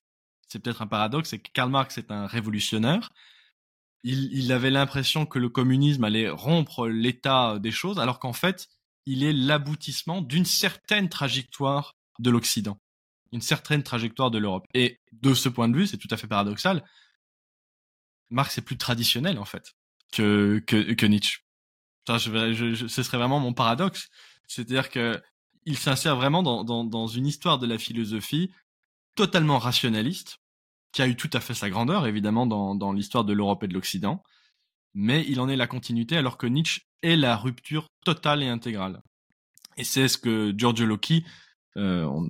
C'est 0.48 0.58
peut-être 0.58 0.82
un 0.82 0.86
paradoxe, 0.86 1.30
c'est 1.30 1.38
que 1.38 1.50
Karl 1.52 1.70
Marx 1.70 1.96
est 1.98 2.10
un 2.10 2.26
révolutionnaire. 2.26 3.10
Il, 4.02 4.50
avait 4.50 4.70
l'impression 4.70 5.26
que 5.26 5.38
le 5.38 5.50
communisme 5.50 6.04
allait 6.04 6.30
rompre 6.30 6.88
l'état 6.88 7.58
des 7.58 7.70
choses, 7.70 7.98
alors 7.98 8.18
qu'en 8.18 8.32
fait, 8.32 8.68
il 9.04 9.22
est 9.22 9.32
l'aboutissement 9.32 10.22
d'une 10.22 10.46
certaine 10.46 11.10
trajectoire 11.10 11.94
de 12.18 12.30
l'Occident, 12.30 12.78
une 13.30 13.42
certaine 13.42 13.82
trajectoire 13.82 14.30
de 14.30 14.38
l'Europe. 14.38 14.64
Et 14.72 14.98
de 15.12 15.34
ce 15.34 15.50
point 15.50 15.68
de 15.68 15.76
vue, 15.76 15.86
c'est 15.86 15.98
tout 15.98 16.08
à 16.10 16.16
fait 16.16 16.26
paradoxal. 16.26 16.82
Marx 18.30 18.58
est 18.58 18.62
plus 18.62 18.76
traditionnel 18.76 19.38
en 19.38 19.44
fait 19.44 19.74
que, 20.12 20.58
que 20.66 21.06
Nietzsche 21.06 21.40
ce 22.18 23.02
serait 23.02 23.18
vraiment 23.18 23.40
mon 23.40 23.52
paradoxe. 23.52 24.10
C'est-à-dire 24.46 24.90
que 24.90 25.20
il 25.66 25.76
s'insère 25.76 26.16
vraiment 26.16 26.42
dans, 26.42 26.64
dans, 26.64 27.06
une 27.06 27.26
histoire 27.26 27.58
de 27.58 27.66
la 27.66 27.78
philosophie 27.78 28.50
totalement 29.14 29.58
rationaliste, 29.58 30.38
qui 30.92 31.02
a 31.02 31.06
eu 31.06 31.16
tout 31.16 31.30
à 31.34 31.40
fait 31.40 31.54
sa 31.54 31.68
grandeur, 31.68 32.06
évidemment, 32.06 32.46
dans, 32.46 32.74
dans 32.74 32.92
l'histoire 32.92 33.24
de 33.24 33.34
l'Europe 33.34 33.62
et 33.62 33.68
de 33.68 33.74
l'Occident, 33.74 34.22
mais 34.94 35.24
il 35.28 35.38
en 35.38 35.48
est 35.48 35.56
la 35.56 35.66
continuité, 35.66 36.16
alors 36.16 36.38
que 36.38 36.46
Nietzsche 36.46 36.82
est 37.02 37.16
la 37.16 37.36
rupture 37.36 37.88
totale 38.04 38.42
et 38.42 38.48
intégrale. 38.48 39.02
Et 39.76 39.84
c'est 39.84 40.08
ce 40.08 40.16
que 40.16 40.54
Giorgio 40.56 40.86
Locchi, 40.86 41.24
euh, 41.76 42.04
on, 42.04 42.28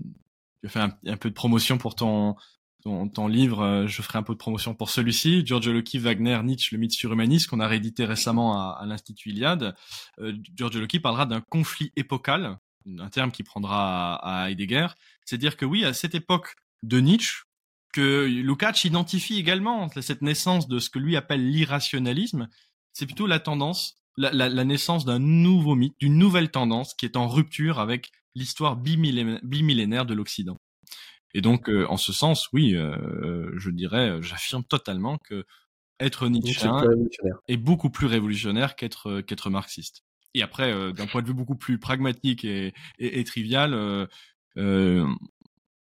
je 0.64 0.68
fais 0.68 0.80
un, 0.80 1.16
peu 1.16 1.30
de 1.30 1.34
promotion 1.34 1.78
pour 1.78 1.94
ton, 1.94 2.34
ton, 2.82 3.28
livre, 3.28 3.60
euh, 3.60 3.86
je 3.86 4.02
ferai 4.02 4.18
un 4.18 4.22
peu 4.22 4.32
de 4.32 4.38
promotion 4.38 4.74
pour 4.74 4.90
celui-ci, 4.90 5.44
Giorgio 5.44 5.72
Locchi, 5.72 5.98
Wagner, 5.98 6.40
Nietzsche, 6.42 6.74
le 6.74 6.80
mythe 6.80 6.92
surhumaniste, 6.92 7.48
qu'on 7.48 7.60
a 7.60 7.66
réédité 7.66 8.04
récemment 8.04 8.58
à, 8.58 8.78
à 8.80 8.86
l'Institut 8.86 9.30
Iliade. 9.30 9.74
Euh, 10.20 10.32
Giorgio 10.54 10.80
Locchi 10.80 11.00
parlera 11.00 11.26
d'un 11.26 11.40
conflit 11.40 11.92
épocal, 11.96 12.58
un 12.98 13.08
terme 13.08 13.30
qui 13.30 13.42
prendra 13.42 14.14
à, 14.16 14.42
à 14.42 14.50
Heidegger. 14.50 14.88
C'est-à-dire 15.24 15.56
que 15.56 15.64
oui, 15.64 15.84
à 15.84 15.92
cette 15.92 16.14
époque 16.14 16.56
de 16.82 17.00
Nietzsche, 17.00 17.44
que 17.92 18.26
Lukács 18.26 18.84
identifie 18.84 19.38
également 19.38 19.88
cette 20.00 20.22
naissance 20.22 20.68
de 20.68 20.78
ce 20.78 20.90
que 20.90 20.98
lui 20.98 21.16
appelle 21.16 21.50
l'irrationalisme, 21.50 22.48
c'est 22.92 23.06
plutôt 23.06 23.26
la 23.26 23.40
tendance, 23.40 23.96
la, 24.16 24.32
la, 24.32 24.48
la 24.48 24.64
naissance 24.64 25.04
d'un 25.04 25.18
nouveau 25.18 25.74
mythe, 25.74 25.94
d'une 25.98 26.16
nouvelle 26.16 26.50
tendance 26.50 26.94
qui 26.94 27.04
est 27.04 27.16
en 27.16 27.28
rupture 27.28 27.78
avec 27.80 28.12
l'histoire 28.34 28.76
bimillénaire 28.76 30.06
de 30.06 30.14
l'Occident. 30.14 30.56
Et 31.34 31.40
donc, 31.40 31.68
euh, 31.68 31.86
en 31.88 31.96
ce 31.96 32.12
sens, 32.12 32.48
oui, 32.52 32.74
euh, 32.74 33.50
je 33.56 33.70
dirais, 33.70 34.10
euh, 34.10 34.22
j'affirme 34.22 34.64
totalement 34.64 35.18
que 35.18 35.44
être 36.00 36.28
Nietzschean 36.28 36.82
est 37.48 37.56
beaucoup 37.58 37.90
plus 37.90 38.06
révolutionnaire 38.06 38.74
qu'être 38.74 39.20
qu'être 39.20 39.50
marxiste. 39.50 40.02
Et 40.32 40.42
après, 40.42 40.72
d'un 40.94 41.06
point 41.06 41.20
de 41.20 41.26
vue 41.26 41.34
beaucoup 41.34 41.56
plus 41.56 41.78
pragmatique 41.78 42.44
et, 42.44 42.72
et, 42.98 43.20
et 43.20 43.24
trivial, 43.24 44.08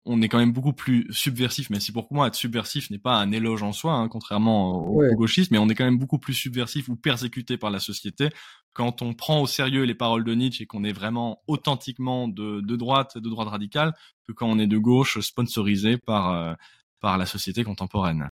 on 0.06 0.20
est 0.20 0.28
quand 0.28 0.38
même 0.38 0.52
beaucoup 0.52 0.72
plus 0.72 1.06
subversif, 1.10 1.70
mais 1.70 1.80
si 1.80 1.90
pour 1.90 2.06
moi 2.10 2.26
être 2.26 2.34
subversif 2.34 2.90
n'est 2.90 2.98
pas 2.98 3.16
un 3.16 3.32
éloge 3.32 3.62
en 3.62 3.72
soi, 3.72 3.94
hein, 3.94 4.08
contrairement 4.08 4.86
au, 4.86 5.14
gauchisme, 5.14 5.54
mais 5.54 5.58
on 5.58 5.68
est 5.68 5.74
quand 5.74 5.84
même 5.84 5.98
beaucoup 5.98 6.18
plus 6.18 6.34
subversif 6.34 6.88
ou 6.88 6.96
persécuté 6.96 7.56
par 7.56 7.70
la 7.70 7.80
société 7.80 8.28
quand 8.74 9.02
on 9.02 9.14
prend 9.14 9.40
au 9.40 9.46
sérieux 9.46 9.84
les 9.84 9.94
paroles 9.94 10.24
de 10.24 10.34
Nietzsche 10.34 10.64
et 10.64 10.66
qu'on 10.66 10.84
est 10.84 10.92
vraiment 10.92 11.42
authentiquement 11.46 12.28
de, 12.28 12.60
de 12.60 12.76
droite, 12.76 13.16
de 13.16 13.30
droite 13.30 13.48
radicale, 13.48 13.94
que 14.26 14.32
quand 14.32 14.48
on 14.48 14.58
est 14.58 14.66
de 14.66 14.78
gauche 14.78 15.20
sponsorisé 15.20 15.96
par, 15.96 16.32
euh, 16.32 16.54
par 17.00 17.16
la 17.16 17.24
société 17.24 17.64
contemporaine. 17.64 18.28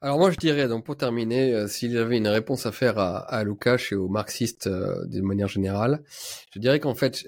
Alors 0.00 0.18
moi 0.18 0.30
je 0.30 0.36
dirais, 0.36 0.68
donc 0.68 0.84
pour 0.84 0.96
terminer, 0.96 1.54
euh, 1.54 1.66
s'il 1.66 1.92
y 1.92 1.98
avait 1.98 2.18
une 2.18 2.28
réponse 2.28 2.66
à 2.66 2.72
faire 2.72 2.98
à, 2.98 3.18
à 3.18 3.44
Lukács 3.44 3.92
et 3.92 3.94
aux 3.94 4.08
marxistes 4.08 4.66
euh, 4.66 5.06
de 5.06 5.20
manière 5.20 5.48
générale, 5.48 6.02
je 6.52 6.58
dirais 6.58 6.80
qu'en 6.80 6.94
fait, 6.94 7.24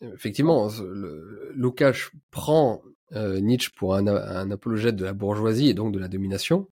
effectivement, 0.00 0.68
le, 0.80 1.52
Lukács 1.54 2.10
prend 2.30 2.82
Nietzsche 3.12 3.70
pour 3.76 3.94
un, 3.94 4.06
un 4.06 4.50
apologète 4.50 4.96
de 4.96 5.04
la 5.04 5.12
bourgeoisie 5.12 5.68
et 5.68 5.74
donc 5.74 5.92
de 5.92 5.98
la 5.98 6.08
domination, 6.08 6.68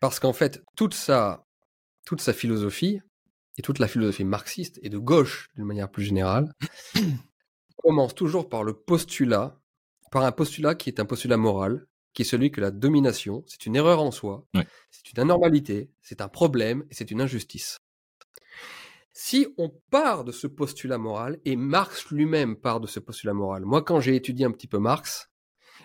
parce 0.00 0.18
qu'en 0.18 0.32
fait, 0.32 0.62
toute 0.76 0.94
sa 0.94 1.44
toute 2.04 2.20
sa 2.20 2.32
philosophie, 2.32 3.00
et 3.58 3.62
toute 3.62 3.78
la 3.78 3.88
philosophie 3.88 4.24
marxiste 4.24 4.78
et 4.82 4.88
de 4.88 4.98
gauche 4.98 5.50
d'une 5.54 5.64
manière 5.64 5.90
plus 5.90 6.04
générale, 6.04 6.52
commence 7.76 8.14
toujours 8.14 8.48
par 8.48 8.64
le 8.64 8.74
postulat, 8.74 9.60
par 10.10 10.24
un 10.24 10.32
postulat 10.32 10.74
qui 10.74 10.88
est 10.88 11.00
un 11.00 11.04
postulat 11.04 11.36
moral, 11.36 11.86
qui 12.14 12.22
est 12.22 12.26
celui 12.26 12.50
que 12.50 12.60
la 12.60 12.70
domination, 12.70 13.42
c'est 13.46 13.66
une 13.66 13.76
erreur 13.76 14.02
en 14.02 14.10
soi, 14.10 14.46
c'est 14.90 15.12
une 15.12 15.20
anormalité, 15.20 15.90
c'est 16.02 16.20
un 16.20 16.28
problème 16.28 16.84
et 16.90 16.94
c'est 16.94 17.10
une 17.10 17.20
injustice. 17.20 17.78
Si 19.12 19.46
on 19.58 19.70
part 19.90 20.24
de 20.24 20.32
ce 20.32 20.46
postulat 20.46 20.98
moral, 20.98 21.38
et 21.44 21.56
Marx 21.56 22.10
lui-même 22.10 22.56
part 22.56 22.80
de 22.80 22.86
ce 22.86 22.98
postulat 22.98 23.34
moral, 23.34 23.64
moi 23.64 23.82
quand 23.82 24.00
j'ai 24.00 24.16
étudié 24.16 24.46
un 24.46 24.50
petit 24.50 24.68
peu 24.68 24.78
Marx, 24.78 25.30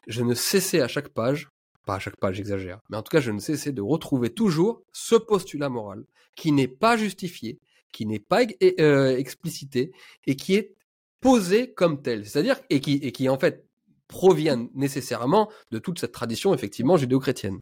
je 0.07 0.23
ne 0.23 0.33
cessais 0.33 0.81
à 0.81 0.87
chaque 0.87 1.09
page 1.09 1.49
pas 1.87 1.95
à 1.95 1.99
chaque 1.99 2.17
page, 2.17 2.35
j'exagère, 2.35 2.81
mais 2.89 2.97
en 2.97 3.01
tout 3.01 3.09
cas, 3.09 3.21
je 3.21 3.31
ne 3.31 3.39
cessais 3.39 3.71
de 3.71 3.81
retrouver 3.81 4.29
toujours 4.29 4.83
ce 4.91 5.15
postulat 5.15 5.69
moral 5.69 6.03
qui 6.35 6.51
n'est 6.51 6.67
pas 6.67 6.97
justifié, 6.97 7.59
qui 7.93 8.05
n'est 8.05 8.19
pas 8.19 8.41
euh, 8.61 9.17
explicité 9.17 9.91
et 10.27 10.35
qui 10.35 10.55
est 10.55 10.75
posé 11.21 11.73
comme 11.73 12.01
tel, 12.03 12.27
c'est-à-dire 12.27 12.59
et 12.69 12.81
qui 12.81 12.95
et 12.95 13.11
qui 13.11 13.27
en 13.29 13.39
fait 13.39 13.65
provient 14.07 14.67
nécessairement 14.75 15.49
de 15.71 15.79
toute 15.79 15.99
cette 15.99 16.11
tradition 16.11 16.53
effectivement 16.53 16.97
judéo-chrétienne. 16.97 17.59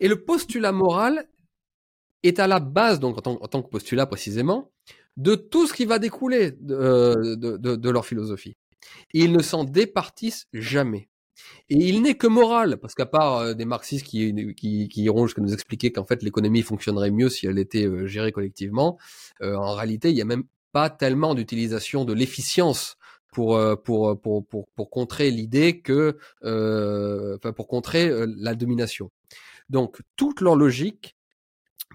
Et 0.00 0.08
le 0.08 0.24
postulat 0.24 0.72
moral 0.72 1.28
est 2.22 2.38
à 2.38 2.46
la 2.46 2.60
base, 2.60 3.00
donc 3.00 3.18
en 3.18 3.48
tant, 3.48 3.62
que 3.62 3.68
postulat 3.68 4.06
précisément, 4.06 4.70
de 5.16 5.34
tout 5.34 5.66
ce 5.66 5.72
qui 5.72 5.84
va 5.84 5.98
découler 5.98 6.52
de, 6.52 6.74
euh, 6.74 7.36
de, 7.36 7.56
de 7.56 7.90
leur 7.90 8.06
philosophie. 8.06 8.56
Ils 9.12 9.32
ne 9.32 9.42
s'en 9.42 9.64
départissent 9.64 10.46
jamais. 10.52 11.10
Et 11.68 11.76
il 11.76 12.02
n'est 12.02 12.16
que 12.16 12.26
moral, 12.26 12.78
parce 12.78 12.94
qu'à 12.94 13.06
part 13.06 13.38
euh, 13.38 13.54
des 13.54 13.64
marxistes 13.64 14.06
qui, 14.06 14.54
qui, 14.54 14.88
qui 14.88 15.02
iront 15.02 15.26
jusqu'à 15.26 15.42
nous 15.42 15.52
expliquer 15.52 15.92
qu'en 15.92 16.04
fait 16.04 16.22
l'économie 16.22 16.62
fonctionnerait 16.62 17.10
mieux 17.10 17.28
si 17.28 17.46
elle 17.46 17.58
était 17.58 17.86
euh, 17.86 18.06
gérée 18.06 18.32
collectivement, 18.32 18.98
euh, 19.42 19.54
en 19.54 19.74
réalité 19.74 20.10
il 20.10 20.16
y 20.16 20.22
a 20.22 20.26
même 20.26 20.44
pas 20.72 20.90
tellement 20.90 21.34
d'utilisation 21.34 22.04
de 22.04 22.12
l'efficience 22.12 22.96
pour, 23.32 23.60
pour, 23.84 24.20
pour, 24.20 24.46
pour, 24.46 24.68
pour 24.68 24.90
contrer 24.90 25.30
l'idée 25.30 25.80
que, 25.80 26.18
euh, 26.44 27.36
enfin, 27.36 27.52
pour 27.52 27.68
contrer 27.68 28.10
la 28.26 28.56
domination. 28.56 29.10
Donc, 29.68 30.00
toute 30.16 30.40
leur 30.40 30.56
logique 30.56 31.16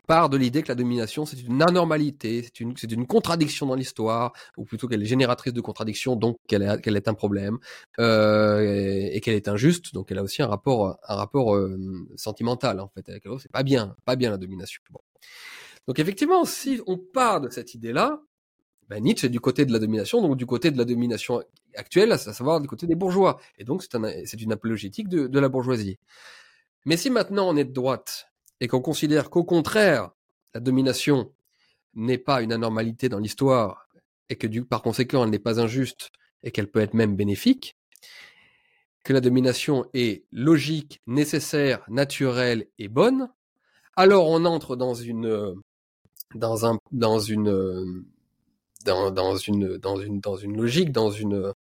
part 0.08 0.30
de 0.30 0.38
l'idée 0.38 0.62
que 0.62 0.68
la 0.70 0.76
domination, 0.76 1.26
c'est 1.26 1.42
une 1.42 1.62
anormalité, 1.62 2.44
c'est 2.44 2.60
une, 2.60 2.76
c'est 2.78 2.92
une 2.92 3.08
contradiction 3.08 3.66
dans 3.66 3.76
l'histoire, 3.76 4.34
ou 4.58 4.66
plutôt 4.66 4.88
qu'elle 4.88 5.02
est 5.02 5.08
génératrice 5.08 5.54
de 5.54 5.62
contradictions, 5.62 6.16
donc 6.16 6.38
qu'elle 6.48 6.64
est, 6.64 6.82
qu'elle 6.82 6.96
est 6.96 7.08
un 7.08 7.14
problème, 7.14 7.58
euh, 8.00 9.10
et, 9.12 9.20
qu'elle 9.22 9.36
est 9.36 9.48
injuste, 9.48 9.94
donc 9.94 10.12
elle 10.12 10.20
a 10.20 10.24
aussi 10.24 10.42
un 10.42 10.48
rapport, 10.48 11.00
un 11.08 11.16
rapport 11.16 11.56
euh, 11.56 11.78
sentimental, 12.16 12.80
en 12.80 12.88
fait, 12.90 13.08
avec 13.10 13.26
l'autre. 13.26 13.42
C'est 13.42 13.52
pas 13.52 13.64
bien, 13.64 13.96
pas 14.06 14.16
bien 14.16 14.30
la 14.30 14.38
domination. 14.38 14.82
Bon. 14.92 15.00
Donc 15.88 16.00
effectivement, 16.00 16.46
si 16.46 16.82
on 16.88 16.98
part 16.98 17.42
de 17.42 17.50
cette 17.50 17.74
idée-là, 17.74 18.22
ben 18.88 19.02
Nietzsche 19.04 19.28
est 19.28 19.32
du 19.32 19.40
côté 19.40 19.66
de 19.66 19.74
la 19.74 19.80
domination, 19.80 20.22
donc 20.22 20.38
du 20.38 20.46
côté 20.46 20.70
de 20.72 20.78
la 20.78 20.86
domination 20.86 21.44
actuelle, 21.76 22.12
à 22.12 22.18
savoir 22.18 22.62
du 22.62 22.68
côté 22.68 22.86
des 22.86 22.96
bourgeois. 22.96 23.40
Et 23.58 23.64
donc 23.64 23.82
c'est, 23.82 23.96
un, 23.96 24.04
une 24.04 24.52
apologétique 24.52 25.10
de, 25.10 25.28
de 25.28 25.40
la 25.40 25.50
bourgeoisie. 25.50 25.98
Mais 26.86 26.98
si 26.98 27.10
maintenant 27.10 27.50
on 27.50 27.58
est 27.58 27.66
de 27.66 27.74
droite 27.74 28.28
et 28.60 28.68
qu'on 28.68 28.82
considère 28.82 29.30
qu'au 29.30 29.44
contraire, 29.44 30.12
la 30.54 30.60
domination 30.60 31.34
n'est 31.94 32.18
pas 32.18 32.42
une 32.42 32.54
anormalité 32.54 33.10
dans 33.10 33.20
l'histoire 33.20 33.88
et 34.30 34.36
que 34.36 34.48
par 34.62 34.82
conséquent 34.82 35.24
elle 35.24 35.30
n'est 35.30 35.40
pas 35.40 35.60
injuste 35.60 36.12
et 36.44 36.52
qu'elle 36.52 36.70
peut 36.70 36.80
être 36.80 36.94
même 36.94 37.16
bénéfique, 37.16 37.78
que 39.04 39.14
la 39.14 39.22
domination 39.22 39.86
est 39.94 40.26
logique, 40.32 41.02
nécessaire, 41.08 41.84
naturelle 41.88 42.68
et 42.80 42.88
bonne, 42.88 43.30
alors 43.96 44.30
on 44.30 44.46
entre 44.46 44.76
dans 44.76 44.94
une 44.94 45.56
dans 46.34 46.66
un 46.66 46.80
dans 46.92 47.20
une 47.20 47.38
logique, 50.58 50.92
dans 50.92 51.12
une 51.12 51.54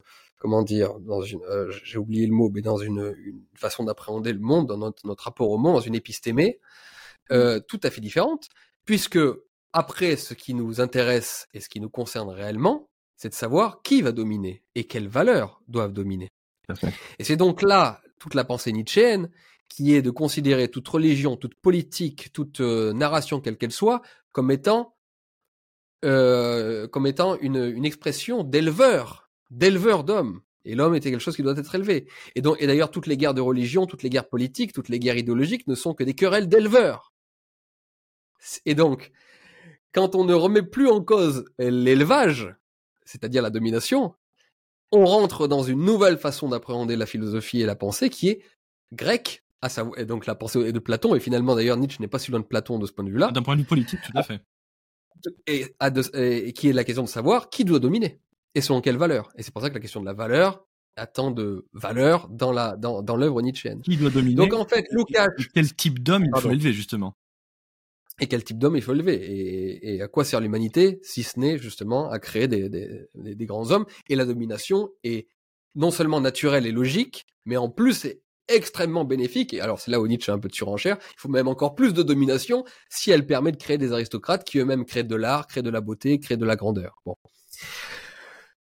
comment 0.45 0.63
dire, 0.63 1.01
dans 1.01 1.23
une 1.23 1.41
euh, 1.45 1.73
j'ai 1.85 1.97
oublié 1.97 2.27
le 2.27 2.35
mot, 2.35 2.51
mais 2.53 2.61
dans 2.61 2.77
une, 2.77 3.15
une 3.25 3.41
façon 3.55 3.83
d'appréhender 3.83 4.31
le 4.31 4.41
monde, 4.41 4.67
dans 4.67 4.77
notre, 4.77 5.07
notre 5.07 5.25
rapport 5.25 5.49
au 5.49 5.57
monde, 5.57 5.77
dans 5.77 5.81
une 5.81 5.95
épistémée 5.95 6.61
euh, 7.33 7.61
tout 7.67 7.81
à 7.83 7.91
fait 7.91 8.03
différente, 8.03 8.51
puisque 8.85 9.19
après 9.73 10.17
ce 10.17 10.35
qui 10.35 10.53
nous 10.53 10.83
intéresse 10.83 11.47
et 11.55 11.61
ce 11.61 11.71
qui 11.71 11.81
nous 11.81 11.89
concerne 11.89 12.29
réellement, 12.29 12.91
c'est 13.17 13.31
de 13.31 13.35
savoir 13.35 13.81
qui 13.81 14.03
va 14.03 14.13
dominer 14.13 14.63
et 14.75 14.85
quelles 14.85 15.09
valeurs 15.09 15.63
doivent 15.67 15.95
dominer. 15.95 16.29
Et 17.19 17.25
c'est 17.25 17.37
donc 17.37 17.63
là 17.63 18.03
toute 18.19 18.35
la 18.35 18.45
pensée 18.45 18.71
nietzschéenne 18.71 19.31
qui 19.71 19.95
est 19.95 20.03
de 20.03 20.11
considérer 20.11 20.69
toute 20.69 20.87
religion, 20.87 21.39
toute 21.39 21.55
politique, 21.55 22.35
toute 22.35 22.61
euh, 22.61 22.93
narration 22.93 23.41
quelle 23.41 23.57
qu'elle 23.57 23.73
soit, 23.73 24.03
comme 24.31 24.51
étant 24.51 24.95
euh, 26.05 26.87
comme 26.87 27.07
étant 27.07 27.39
une, 27.39 27.65
une 27.65 27.87
expression 27.87 28.45
d'éleveur, 28.45 29.24
d'éleveur 29.51 30.05
d'hommes. 30.05 30.41
Et 30.65 30.75
l'homme 30.75 30.95
était 30.95 31.11
quelque 31.11 31.21
chose 31.21 31.37
qui 31.37 31.43
doit 31.43 31.57
être 31.57 31.75
élevé. 31.75 32.09
Et 32.35 32.41
donc, 32.41 32.57
et 32.61 32.67
d'ailleurs, 32.67 32.91
toutes 32.91 33.07
les 33.07 33.17
guerres 33.17 33.35
de 33.35 33.41
religion, 33.41 33.87
toutes 33.87 34.03
les 34.03 34.11
guerres 34.11 34.29
politiques, 34.29 34.73
toutes 34.73 34.89
les 34.89 34.99
guerres 34.99 35.19
idéologiques 35.19 35.67
ne 35.67 35.75
sont 35.75 35.95
que 35.95 36.05
des 36.05 36.15
querelles 36.15 36.49
d'éleveurs. 36.49 37.13
Et 38.65 38.75
donc, 38.75 39.13
quand 39.93 40.15
on 40.15 40.25
ne 40.25 40.35
remet 40.35 40.63
plus 40.63 40.89
en 40.89 41.03
cause 41.03 41.45
l'élevage, 41.59 42.55
c'est-à-dire 43.05 43.43
la 43.43 43.51
domination, 43.51 44.15
on 44.91 45.05
rentre 45.05 45.49
dans 45.49 45.63
une 45.63 45.85
nouvelle 45.85 46.19
façon 46.19 46.49
d'appréhender 46.49 46.97
la 46.97 47.07
philosophie 47.07 47.61
et 47.61 47.67
la 47.67 47.77
pensée 47.77 48.11
qui 48.11 48.29
est 48.29 48.43
grecque, 48.93 49.45
à 49.61 49.69
savoir, 49.69 49.99
et 49.99 50.05
donc 50.05 50.27
la 50.27 50.35
pensée 50.35 50.73
de 50.73 50.79
Platon, 50.79 51.15
et 51.15 51.21
finalement 51.21 51.55
d'ailleurs 51.55 51.77
Nietzsche 51.77 51.99
n'est 52.01 52.09
pas 52.09 52.19
si 52.19 52.31
loin 52.31 52.41
de 52.41 52.45
Platon 52.45 52.79
de 52.79 52.87
ce 52.87 52.93
point 52.93 53.05
de 53.05 53.11
vue-là. 53.11 53.31
D'un 53.33 53.43
point 53.43 53.57
de 53.57 53.63
vue 53.63 53.67
politique, 53.67 54.01
tout 54.05 54.17
à 54.17 54.23
fait. 54.23 54.41
Et, 55.47 55.75
à 55.81 55.91
de, 55.91 56.03
et, 56.19 56.53
qui 56.53 56.69
est 56.69 56.73
la 56.73 56.85
question 56.85 57.03
de 57.03 57.09
savoir 57.09 57.49
qui 57.49 57.65
doit 57.65 57.79
dominer 57.79 58.21
et 58.55 58.61
selon 58.61 58.81
quelle 58.81 58.97
valeur. 58.97 59.31
Et 59.37 59.43
c'est 59.43 59.53
pour 59.53 59.63
ça 59.63 59.71
que 59.71 59.75
la 59.75 59.81
question 59.81 60.01
de 60.01 60.07
la 60.07 60.13
valeur 60.13 60.65
a 60.97 61.07
tant 61.07 61.31
de 61.31 61.67
valeur 61.73 62.29
dans 62.29 62.53
la 62.53 62.77
dans, 62.77 63.03
dans 63.03 63.17
l'œuvre 63.17 63.43
nietzschéenne. 63.43 63.83
Qui 63.83 63.97
doit 63.97 64.11
dominer 64.11 64.37
Donc 64.37 64.53
en 64.53 64.65
fait, 64.65 64.87
Lukács... 64.91 65.49
Quel 65.53 65.75
type 65.75 66.03
d'homme 66.03 66.25
il 66.25 66.41
faut 66.41 66.51
élever 66.51 66.73
justement? 66.73 67.17
Et 68.21 68.29
quel 68.29 68.45
type 68.45 68.59
d'homme 68.59 68.77
il 68.77 68.83
faut 68.83 68.95
élever? 68.95 69.15
Et, 69.15 69.97
et, 69.97 70.03
à 70.03 70.07
quoi 70.07 70.25
sert 70.25 70.41
l'humanité 70.41 71.01
si 71.03 71.25
ce 71.25 71.41
n'est 71.41 71.59
justement 71.59 72.11
à 72.11 72.21
créer 72.21 72.47
des, 72.47 72.69
des, 72.69 73.09
des, 73.15 73.47
grands 73.47 73.73
hommes? 73.73 73.87
Et 74.09 74.15
la 74.15 74.25
domination 74.25 74.91
est 75.03 75.27
non 75.75 75.91
seulement 75.91 76.21
naturelle 76.21 76.65
et 76.65 76.71
logique 76.71 77.27
mais 77.45 77.57
en 77.57 77.69
plus 77.69 78.05
est 78.05 78.23
extrêmement 78.49 79.05
bénéfique. 79.05 79.55
Et 79.55 79.61
alors 79.61 79.81
c'est 79.81 79.91
là 79.91 80.01
où 80.01 80.07
Nietzsche 80.07 80.31
est 80.31 80.35
un 80.35 80.39
peu 80.39 80.49
de 80.49 80.55
surenchère. 80.55 80.99
Il 81.17 81.21
faut 81.21 81.29
même 81.29 81.49
encore 81.49 81.75
plus 81.75 81.95
de 81.95 82.03
domination 82.03 82.65
si 82.89 83.11
elle 83.11 83.27
permet 83.27 83.53
de 83.53 83.57
créer 83.57 83.79
des 83.79 83.93
aristocrates 83.93 84.45
qui 84.45 84.59
eux-mêmes 84.59 84.85
créent 84.85 85.05
de 85.05 85.17
l'art 85.17 85.47
créent 85.47 85.63
de 85.63 85.71
la 85.71 85.81
beauté 85.81 86.19
créent 86.19 86.37
de 86.37 86.45
la 86.45 86.57
grandeur. 86.57 87.01
Bon 87.07 87.17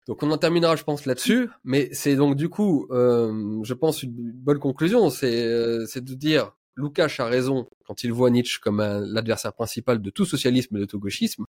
donc 0.06 0.22
on 0.22 0.30
en 0.30 0.38
terminera, 0.38 0.76
je 0.76 0.84
pense, 0.84 1.06
là-dessus. 1.06 1.48
Mais 1.64 1.88
c'est 1.92 2.16
donc 2.16 2.36
du 2.36 2.48
coup, 2.48 2.86
euh, 2.90 3.60
je 3.62 3.74
pense, 3.74 4.02
une 4.02 4.32
bonne 4.32 4.58
conclusion, 4.58 5.10
c'est 5.10 5.44
euh, 5.44 5.86
de 5.94 6.14
dire 6.14 6.52
Lukács 6.76 7.20
a 7.20 7.26
raison 7.26 7.68
quand 7.86 8.04
il 8.04 8.12
voit 8.12 8.30
Nietzsche 8.30 8.58
comme 8.60 8.80
l'adversaire 8.80 9.52
principal 9.52 10.02
de 10.02 10.10
tout 10.10 10.24
socialisme 10.24 10.76
et 10.76 10.80
de 10.80 10.84
tout 10.84 10.98
gauchisme, 10.98 11.44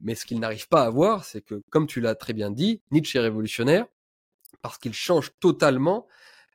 mais 0.00 0.14
ce 0.14 0.26
qu'il 0.26 0.38
n'arrive 0.38 0.68
pas 0.68 0.82
à 0.82 0.90
voir, 0.90 1.24
c'est 1.24 1.40
que, 1.40 1.62
comme 1.70 1.86
tu 1.86 2.00
l'as 2.00 2.14
très 2.14 2.32
bien 2.32 2.50
dit, 2.50 2.80
Nietzsche 2.90 3.18
est 3.18 3.22
révolutionnaire 3.22 3.86
parce 4.62 4.78
qu'il 4.78 4.92
change 4.92 5.32
totalement 5.40 6.06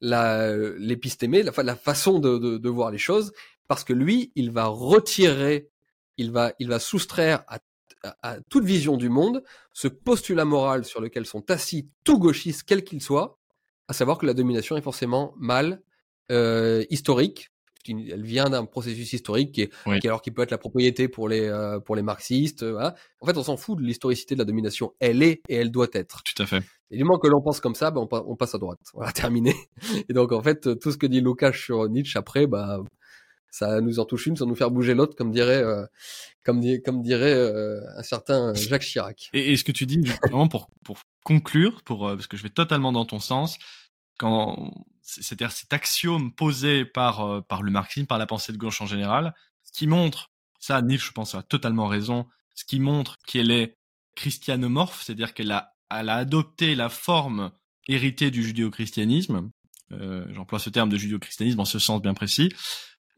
l'épistémée, 0.02 1.42
la, 1.42 1.52
la, 1.64 1.76
façon 1.76 2.20
de, 2.20 2.38
de, 2.38 2.58
de, 2.58 2.70
voir 2.70 2.92
les 2.92 2.98
choses, 2.98 3.32
parce 3.68 3.84
que 3.84 3.94
lui, 3.94 4.32
il 4.36 4.52
va 4.52 4.66
retirer, 4.66 5.70
il 6.18 6.32
va, 6.32 6.54
il 6.60 6.68
va 6.68 6.80
soustraire 6.80 7.44
à, 7.48 7.60
à, 8.06 8.16
à 8.22 8.40
toute 8.50 8.64
vision 8.66 8.98
du 8.98 9.10
monde 9.10 9.44
ce 9.74 9.88
postulat 9.88 10.46
moral 10.46 10.86
sur 10.86 11.02
lequel 11.02 11.26
sont 11.26 11.50
assis 11.52 11.90
tout 12.04 12.20
gauchistes, 12.20 12.64
quel 12.66 12.84
qu'il 12.84 13.02
soit, 13.02 13.38
à 13.88 13.94
savoir 13.94 14.18
que 14.18 14.26
la 14.26 14.34
domination 14.34 14.78
est 14.78 14.82
forcément 14.82 15.34
mal, 15.38 15.82
euh, 16.32 16.84
historique, 16.90 17.52
elle 17.88 18.24
vient 18.24 18.50
d'un 18.50 18.66
processus 18.66 19.14
historique 19.14 19.52
qui, 19.52 19.62
est, 19.62 19.70
oui. 19.86 20.00
qui 20.00 20.08
alors 20.08 20.22
qui 20.22 20.32
peut 20.32 20.42
être 20.42 20.52
la 20.52 20.58
propriété 20.58 21.08
pour 21.08 21.30
les 21.30 21.42
euh, 21.42 21.80
pour 21.80 21.96
les 21.96 22.02
marxistes. 22.02 22.64
Euh. 22.64 22.92
En 23.22 23.28
fait, 23.28 23.38
on 23.38 23.44
s'en 23.44 23.58
fout 23.58 23.78
de 23.78 23.84
l'historicité 23.84 24.36
de 24.36 24.40
la 24.40 24.46
domination. 24.46 24.94
Elle 25.00 25.22
est 25.22 25.42
et 25.50 25.56
elle 25.56 25.72
doit 25.72 25.88
être. 25.94 26.24
Tout 26.24 26.42
à 26.42 26.46
fait. 26.48 26.64
Et 26.92 26.98
du 26.98 27.04
moment 27.04 27.20
que 27.20 27.28
l'on 27.28 27.42
pense 27.42 27.60
comme 27.60 27.76
ça, 27.76 27.92
ben 27.92 28.08
on, 28.10 28.24
on, 28.28 28.36
passe 28.36 28.56
à 28.56 28.58
droite. 28.58 28.80
Voilà, 28.94 29.12
terminé. 29.12 29.56
Et 30.10 30.14
donc 30.14 30.32
en 30.32 30.42
fait, 30.42 30.80
tout 30.80 30.92
ce 30.92 30.98
que 30.98 31.08
dit 31.08 31.22
Lukács 31.22 31.56
sur 31.56 31.88
Nietzsche 31.90 32.18
après, 32.18 32.48
bah 32.48 32.80
ça 33.56 33.80
nous 33.80 34.00
en 34.00 34.06
touche 34.06 34.26
une 34.26 34.36
sans 34.36 34.46
nous 34.46 34.56
faire 34.56 34.70
bouger 34.70 34.94
l'autre, 34.94 35.16
comme 35.16 35.32
dirait 35.32 35.64
euh, 35.64 35.86
comme, 36.44 36.60
di 36.60 36.82
comme 36.82 37.02
dirait 37.02 37.34
euh, 37.34 37.80
un 37.96 38.04
certain 38.04 38.54
Jacques 38.54 38.84
Chirac. 38.84 39.30
Et, 39.32 39.56
ce 39.56 39.64
que 39.64 39.72
tu 39.72 39.86
dis 39.86 40.02
vraiment 40.24 40.50
pour 40.50 40.70
pour 40.84 40.98
conclure, 41.24 41.82
pour 41.84 42.02
parce 42.02 42.28
que 42.28 42.36
je 42.36 42.44
vais 42.44 42.50
totalement 42.50 42.92
dans 42.92 43.06
ton 43.06 43.20
sens, 43.20 43.58
quand 44.18 44.74
c'est-à-dire 45.02 45.54
cet 45.54 45.72
axiome 45.72 46.34
posé 46.34 46.84
par 46.84 47.22
euh, 47.22 47.42
par 47.42 47.64
le 47.64 47.72
marxisme, 47.72 48.08
par 48.08 48.18
la 48.18 48.26
pensée 48.26 48.52
de 48.52 48.58
gauche 48.58 48.82
en 48.82 48.88
général, 48.88 49.34
ce 49.64 49.72
qui 49.72 49.88
montre, 49.88 50.32
ça 50.60 50.82
Nietzsche 50.82 51.08
je 51.08 51.14
pense 51.14 51.34
a 51.34 51.42
totalement 51.42 51.88
raison, 51.88 52.26
ce 52.56 52.66
qui 52.66 52.82
montre 52.82 53.16
qu'elle 53.26 53.52
est 53.52 53.78
christianomorphe, 54.16 55.02
c'est-à-dire 55.02 55.34
qu'elle 55.34 55.52
a 55.52 55.72
elle 55.90 56.10
a 56.10 56.16
adopté 56.16 56.76
la 56.76 56.90
forme 56.90 57.52
héritée 57.88 58.32
du 58.32 58.44
judéo-christianisme. 58.44 59.50
Euh, 59.92 60.26
J'emploie 60.34 60.60
ce 60.60 60.70
terme 60.70 60.90
de 60.90 60.98
judéo-christianisme 60.98 61.60
en 61.62 61.66
ce 61.66 61.80
sens 61.80 62.02
bien 62.02 62.14
précis. 62.14 62.50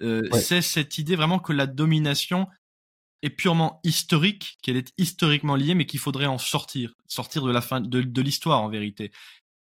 Euh, 0.02 0.28
ouais. 0.32 0.40
C'est 0.40 0.62
cette 0.62 0.98
idée 0.98 1.16
vraiment 1.16 1.40
que 1.40 1.54
la 1.54 1.68
domination 1.68 2.48
est 3.24 3.32
purement 3.32 3.80
historique, 3.84 4.58
qu'elle 4.62 4.78
est 4.78 4.94
historiquement 4.98 5.56
liée, 5.56 5.74
mais 5.74 5.86
qu'il 5.86 6.00
faudrait 6.00 6.28
en 6.28 6.38
sortir, 6.38 6.94
sortir 7.08 7.44
de 7.44 7.52
la 7.52 7.62
fin 7.62 7.82
de, 7.82 8.02
de 8.02 8.22
l'histoire 8.22 8.62
en 8.62 8.70
vérité. 8.70 9.12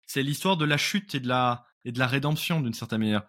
C'est 0.06 0.22
l'histoire 0.22 0.56
de 0.56 0.64
la 0.64 0.76
chute 0.76 1.14
et 1.14 1.20
de 1.20 1.28
la 1.28 1.64
et 1.84 1.92
de 1.92 1.98
la 1.98 2.06
rédemption 2.06 2.60
d'une 2.60 2.74
certaine 2.74 3.00
manière. 3.00 3.22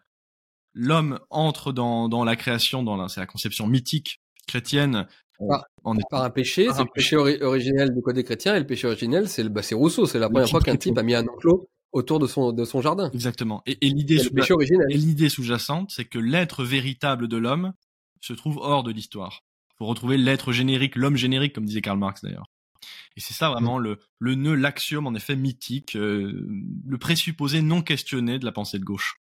L'homme 0.73 1.19
entre 1.29 1.71
dans, 1.71 2.09
dans 2.09 2.25
la 2.25 2.35
création, 2.35 2.83
dans 2.83 2.97
la, 2.97 3.07
c'est 3.07 3.21
la 3.21 3.25
conception 3.25 3.67
mythique 3.67 4.21
chrétienne. 4.47 5.07
Par, 5.47 5.65
en 5.83 5.97
est... 5.97 6.01
par 6.09 6.23
un 6.23 6.29
péché, 6.29 6.67
c'est 6.73 6.83
le 6.83 6.89
péché 6.93 7.15
ori 7.15 7.41
originel 7.41 7.93
du 7.93 8.01
côté 8.01 8.23
chrétien, 8.23 8.55
et 8.55 8.59
le 8.59 8.67
péché 8.67 8.87
originel, 8.87 9.29
c'est 9.29 9.47
bah, 9.47 9.61
Rousseau. 9.71 10.05
C'est 10.05 10.19
la 10.19 10.29
première 10.29 10.49
fois 10.49 10.59
qu'un 10.59 10.75
type 10.75 10.97
a 10.97 11.03
mis 11.03 11.15
un 11.15 11.25
enclos 11.25 11.69
autour 11.91 12.19
de 12.19 12.27
son, 12.27 12.51
de 12.51 12.65
son 12.65 12.81
jardin. 12.81 13.09
Exactement. 13.13 13.61
Et, 13.65 13.77
et 13.81 13.89
l'idée 13.89 14.19
sous, 14.19 15.35
sous-jacente, 15.35 15.91
c'est 15.91 16.05
que 16.05 16.19
l'être 16.19 16.63
véritable 16.63 17.27
de 17.27 17.37
l'homme 17.37 17.73
se 18.21 18.33
trouve 18.33 18.57
hors 18.57 18.83
de 18.83 18.91
l'histoire. 18.91 19.43
Faut 19.77 19.85
retrouver 19.85 20.17
l'être 20.17 20.51
générique, 20.51 20.95
l'homme 20.95 21.17
générique, 21.17 21.53
comme 21.53 21.65
disait 21.65 21.81
Karl 21.81 21.97
Marx 21.97 22.21
d'ailleurs. 22.23 22.45
Et 23.15 23.19
c'est 23.19 23.33
ça 23.33 23.49
vraiment 23.49 23.77
mmh. 23.77 23.83
le, 23.83 23.99
le 24.19 24.35
nœud, 24.35 24.55
l'axiome 24.55 25.05
en 25.05 25.13
effet 25.13 25.35
mythique, 25.35 25.95
euh, 25.95 26.47
le 26.87 26.97
présupposé 26.97 27.61
non 27.61 27.81
questionné 27.81 28.39
de 28.39 28.45
la 28.45 28.51
pensée 28.51 28.79
de 28.79 28.83
gauche. 28.83 29.15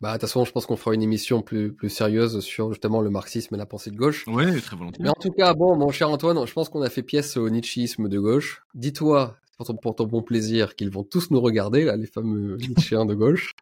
Bah, 0.00 0.08
de 0.08 0.14
toute 0.14 0.22
façon, 0.22 0.44
je 0.44 0.52
pense 0.52 0.66
qu'on 0.66 0.76
fera 0.76 0.94
une 0.94 1.02
émission 1.02 1.42
plus, 1.42 1.72
plus 1.72 1.90
sérieuse 1.90 2.40
sur 2.40 2.72
justement 2.72 3.00
le 3.00 3.10
marxisme 3.10 3.54
et 3.54 3.58
la 3.58 3.66
pensée 3.66 3.90
de 3.90 3.96
gauche. 3.96 4.24
Oui, 4.26 4.60
très 4.62 4.76
volontiers. 4.76 5.02
Mais 5.02 5.10
en 5.10 5.20
tout 5.20 5.30
cas, 5.30 5.54
bon, 5.54 5.76
mon 5.76 5.90
cher 5.90 6.10
Antoine, 6.10 6.46
je 6.46 6.52
pense 6.52 6.68
qu'on 6.68 6.82
a 6.82 6.90
fait 6.90 7.02
pièce 7.02 7.36
au 7.36 7.48
nietzschisme 7.48 8.08
de 8.08 8.18
gauche. 8.18 8.62
Dis-toi, 8.74 9.36
pour 9.58 9.66
ton, 9.66 9.76
pour 9.76 9.94
ton 9.96 10.06
bon 10.06 10.22
plaisir, 10.22 10.76
qu'ils 10.76 10.90
vont 10.90 11.02
tous 11.02 11.30
nous 11.30 11.40
regarder, 11.40 11.84
là, 11.84 11.96
les 11.96 12.06
fameux 12.06 12.56
Nietzschéens 12.68 13.04
de 13.04 13.14
gauche, 13.14 13.52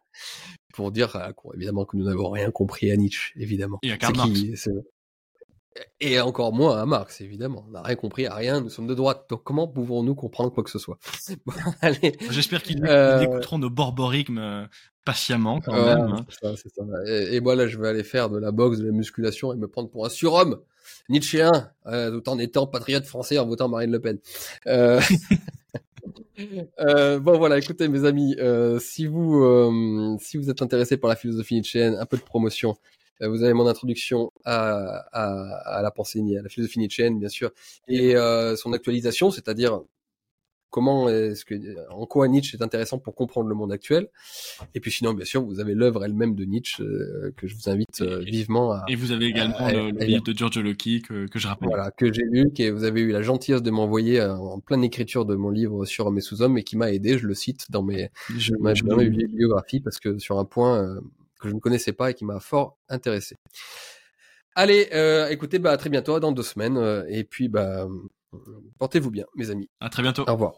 pour 0.73 0.91
dire, 0.91 1.15
euh, 1.15 1.31
évidemment, 1.55 1.85
que 1.85 1.97
nous 1.97 2.05
n'avons 2.05 2.29
rien 2.29 2.51
compris 2.51 2.91
à 2.91 2.95
Nietzsche, 2.95 3.33
évidemment. 3.35 3.79
Et 3.81 3.91
à 3.91 3.97
Karl 3.97 4.15
Marx. 4.15 4.31
Qui, 4.31 4.53
Et 5.99 6.19
encore 6.19 6.53
moins 6.53 6.77
à 6.77 6.85
Marx, 6.85 7.19
évidemment. 7.21 7.65
On 7.67 7.71
n'a 7.71 7.81
rien 7.81 7.95
compris 7.95 8.27
à 8.27 8.35
rien, 8.35 8.61
nous 8.61 8.69
sommes 8.69 8.85
de 8.85 8.93
droite. 8.93 9.25
Donc 9.29 9.43
comment 9.43 9.67
pouvons-nous 9.67 10.13
comprendre 10.13 10.53
quoi 10.53 10.63
que 10.63 10.69
ce 10.69 10.79
soit? 10.79 10.99
J'espère 12.29 12.61
qu'ils 12.61 12.85
euh... 12.85 13.21
écouteront 13.21 13.57
nos 13.57 13.71
borborigmes 13.71 14.37
euh, 14.37 14.65
patiemment 15.03 15.61
quand 15.61 15.73
même. 15.73 16.13
Hein. 16.13 16.25
Ça, 16.29 16.55
ça. 16.55 16.83
Et, 17.07 17.39
moi 17.41 17.55
là, 17.55 17.67
je 17.67 17.79
vais 17.79 17.87
aller 17.87 18.03
faire 18.03 18.29
de 18.29 18.37
la 18.37 18.51
boxe, 18.51 18.77
de 18.77 18.85
la 18.85 18.91
musculation 18.91 19.51
et 19.51 19.55
me 19.55 19.67
prendre 19.67 19.89
pour 19.89 20.05
un 20.05 20.09
surhomme 20.09 20.59
Nietzschéen, 21.09 21.71
euh, 21.87 22.11
tout 22.11 22.29
en 22.29 22.37
étant 22.37 22.67
patriote 22.67 23.05
français 23.05 23.39
en 23.39 23.47
votant 23.47 23.67
Marine 23.67 23.91
Le 23.91 23.99
Pen. 23.99 24.19
Euh... 26.79 27.19
Bon 27.19 27.37
voilà, 27.37 27.57
écoutez 27.57 27.87
mes 27.87 28.05
amis, 28.05 28.35
euh, 28.39 28.79
si 28.79 29.05
vous 29.05 29.43
euh, 29.43 30.17
si 30.19 30.37
vous 30.37 30.49
êtes 30.49 30.61
intéressé 30.61 30.97
par 30.97 31.09
la 31.09 31.15
philosophie 31.15 31.55
nietzschéenne, 31.55 31.95
un 31.95 32.05
peu 32.05 32.17
de 32.17 32.21
promotion, 32.21 32.77
euh, 33.21 33.29
vous 33.29 33.43
avez 33.43 33.53
mon 33.53 33.67
introduction 33.67 34.31
à, 34.45 35.05
à, 35.11 35.77
à 35.77 35.81
la 35.81 35.91
pensée, 35.91 36.21
à 36.37 36.41
la 36.41 36.49
philosophie 36.49 36.79
nietzschéenne 36.79 37.19
bien 37.19 37.29
sûr, 37.29 37.51
et 37.87 38.15
euh, 38.15 38.55
son 38.55 38.73
actualisation, 38.73 39.31
c'est-à-dire 39.31 39.81
comment 40.69 41.09
est-ce 41.09 41.45
que 41.45 41.55
en 41.91 42.05
quoi 42.05 42.27
Nietzsche 42.27 42.57
est 42.57 42.63
intéressant 42.63 42.99
pour 42.99 43.15
comprendre 43.15 43.47
le 43.47 43.55
monde 43.55 43.71
actuel. 43.71 44.07
Et 44.75 44.79
puis 44.79 44.91
sinon 44.91 45.13
bien 45.13 45.25
sûr 45.25 45.41
vous 45.43 45.59
avez 45.59 45.73
l'œuvre 45.73 46.03
elle-même 46.03 46.35
de 46.35 46.45
Nietzsche 46.45 46.83
euh, 46.83 47.33
que 47.37 47.47
je 47.47 47.55
vous 47.55 47.69
invite 47.69 48.01
euh, 48.01 48.19
vivement 48.19 48.71
à 48.71 48.83
et 48.87 48.95
vous 48.95 49.11
avez 49.11 49.25
également 49.25 49.69
le, 49.69 49.91
livre 50.05 50.23
de 50.23 50.33
Giorgio 50.33 50.61
Locke 50.61 51.01
que, 51.07 51.27
que 51.27 51.39
je 51.39 51.47
rappelle. 51.47 51.69
Voilà 51.69 51.91
que 51.91 52.11
j'ai 52.11 52.23
lu 52.23 52.51
que 52.53 52.69
vous 52.69 52.83
avez 52.83 53.01
eu 53.01 53.11
la 53.11 53.21
gentillesse 53.21 53.61
de 53.61 53.71
m'envoyer 53.71 54.19
euh, 54.19 54.35
en 54.35 54.59
pleine 54.59 54.83
écriture 54.83 55.25
de 55.25 55.35
mon 55.35 55.49
livre 55.49 55.85
sur 55.85 56.07
Homme 56.07 56.17
et 56.17 56.21
sous-homme 56.21 56.57
et 56.57 56.63
qui 56.63 56.77
m'a 56.77 56.91
aidé 56.91 57.17
je 57.17 57.27
le 57.27 57.33
cite 57.33 57.71
dans 57.71 57.83
mes 57.83 58.09
je, 58.37 58.53
ma, 58.59 58.73
bibliographie 58.73 59.79
parce 59.79 59.99
que 59.99 60.17
sur 60.17 60.39
un 60.39 60.45
point 60.45 60.99
que 61.39 61.49
je 61.49 61.53
ne 61.53 61.59
connaissais 61.59 61.93
pas 61.93 62.11
et 62.11 62.13
qui 62.13 62.25
m'a 62.25 62.39
fort 62.39 62.77
intéressé. 62.89 63.35
Allez, 64.55 64.89
euh, 64.91 65.29
écoutez, 65.29 65.59
bah, 65.59 65.69
à 65.69 65.77
très 65.77 65.91
bientôt, 65.91 66.19
dans 66.19 66.31
deux 66.31 66.41
semaines. 66.41 67.05
et 67.09 67.23
puis, 67.23 67.47
bah, 67.47 67.87
Portez-vous 68.79 69.11
bien, 69.11 69.25
mes 69.35 69.49
amis. 69.49 69.69
À 69.79 69.89
très 69.89 70.01
bientôt. 70.03 70.23
Au 70.27 70.33
revoir. 70.33 70.53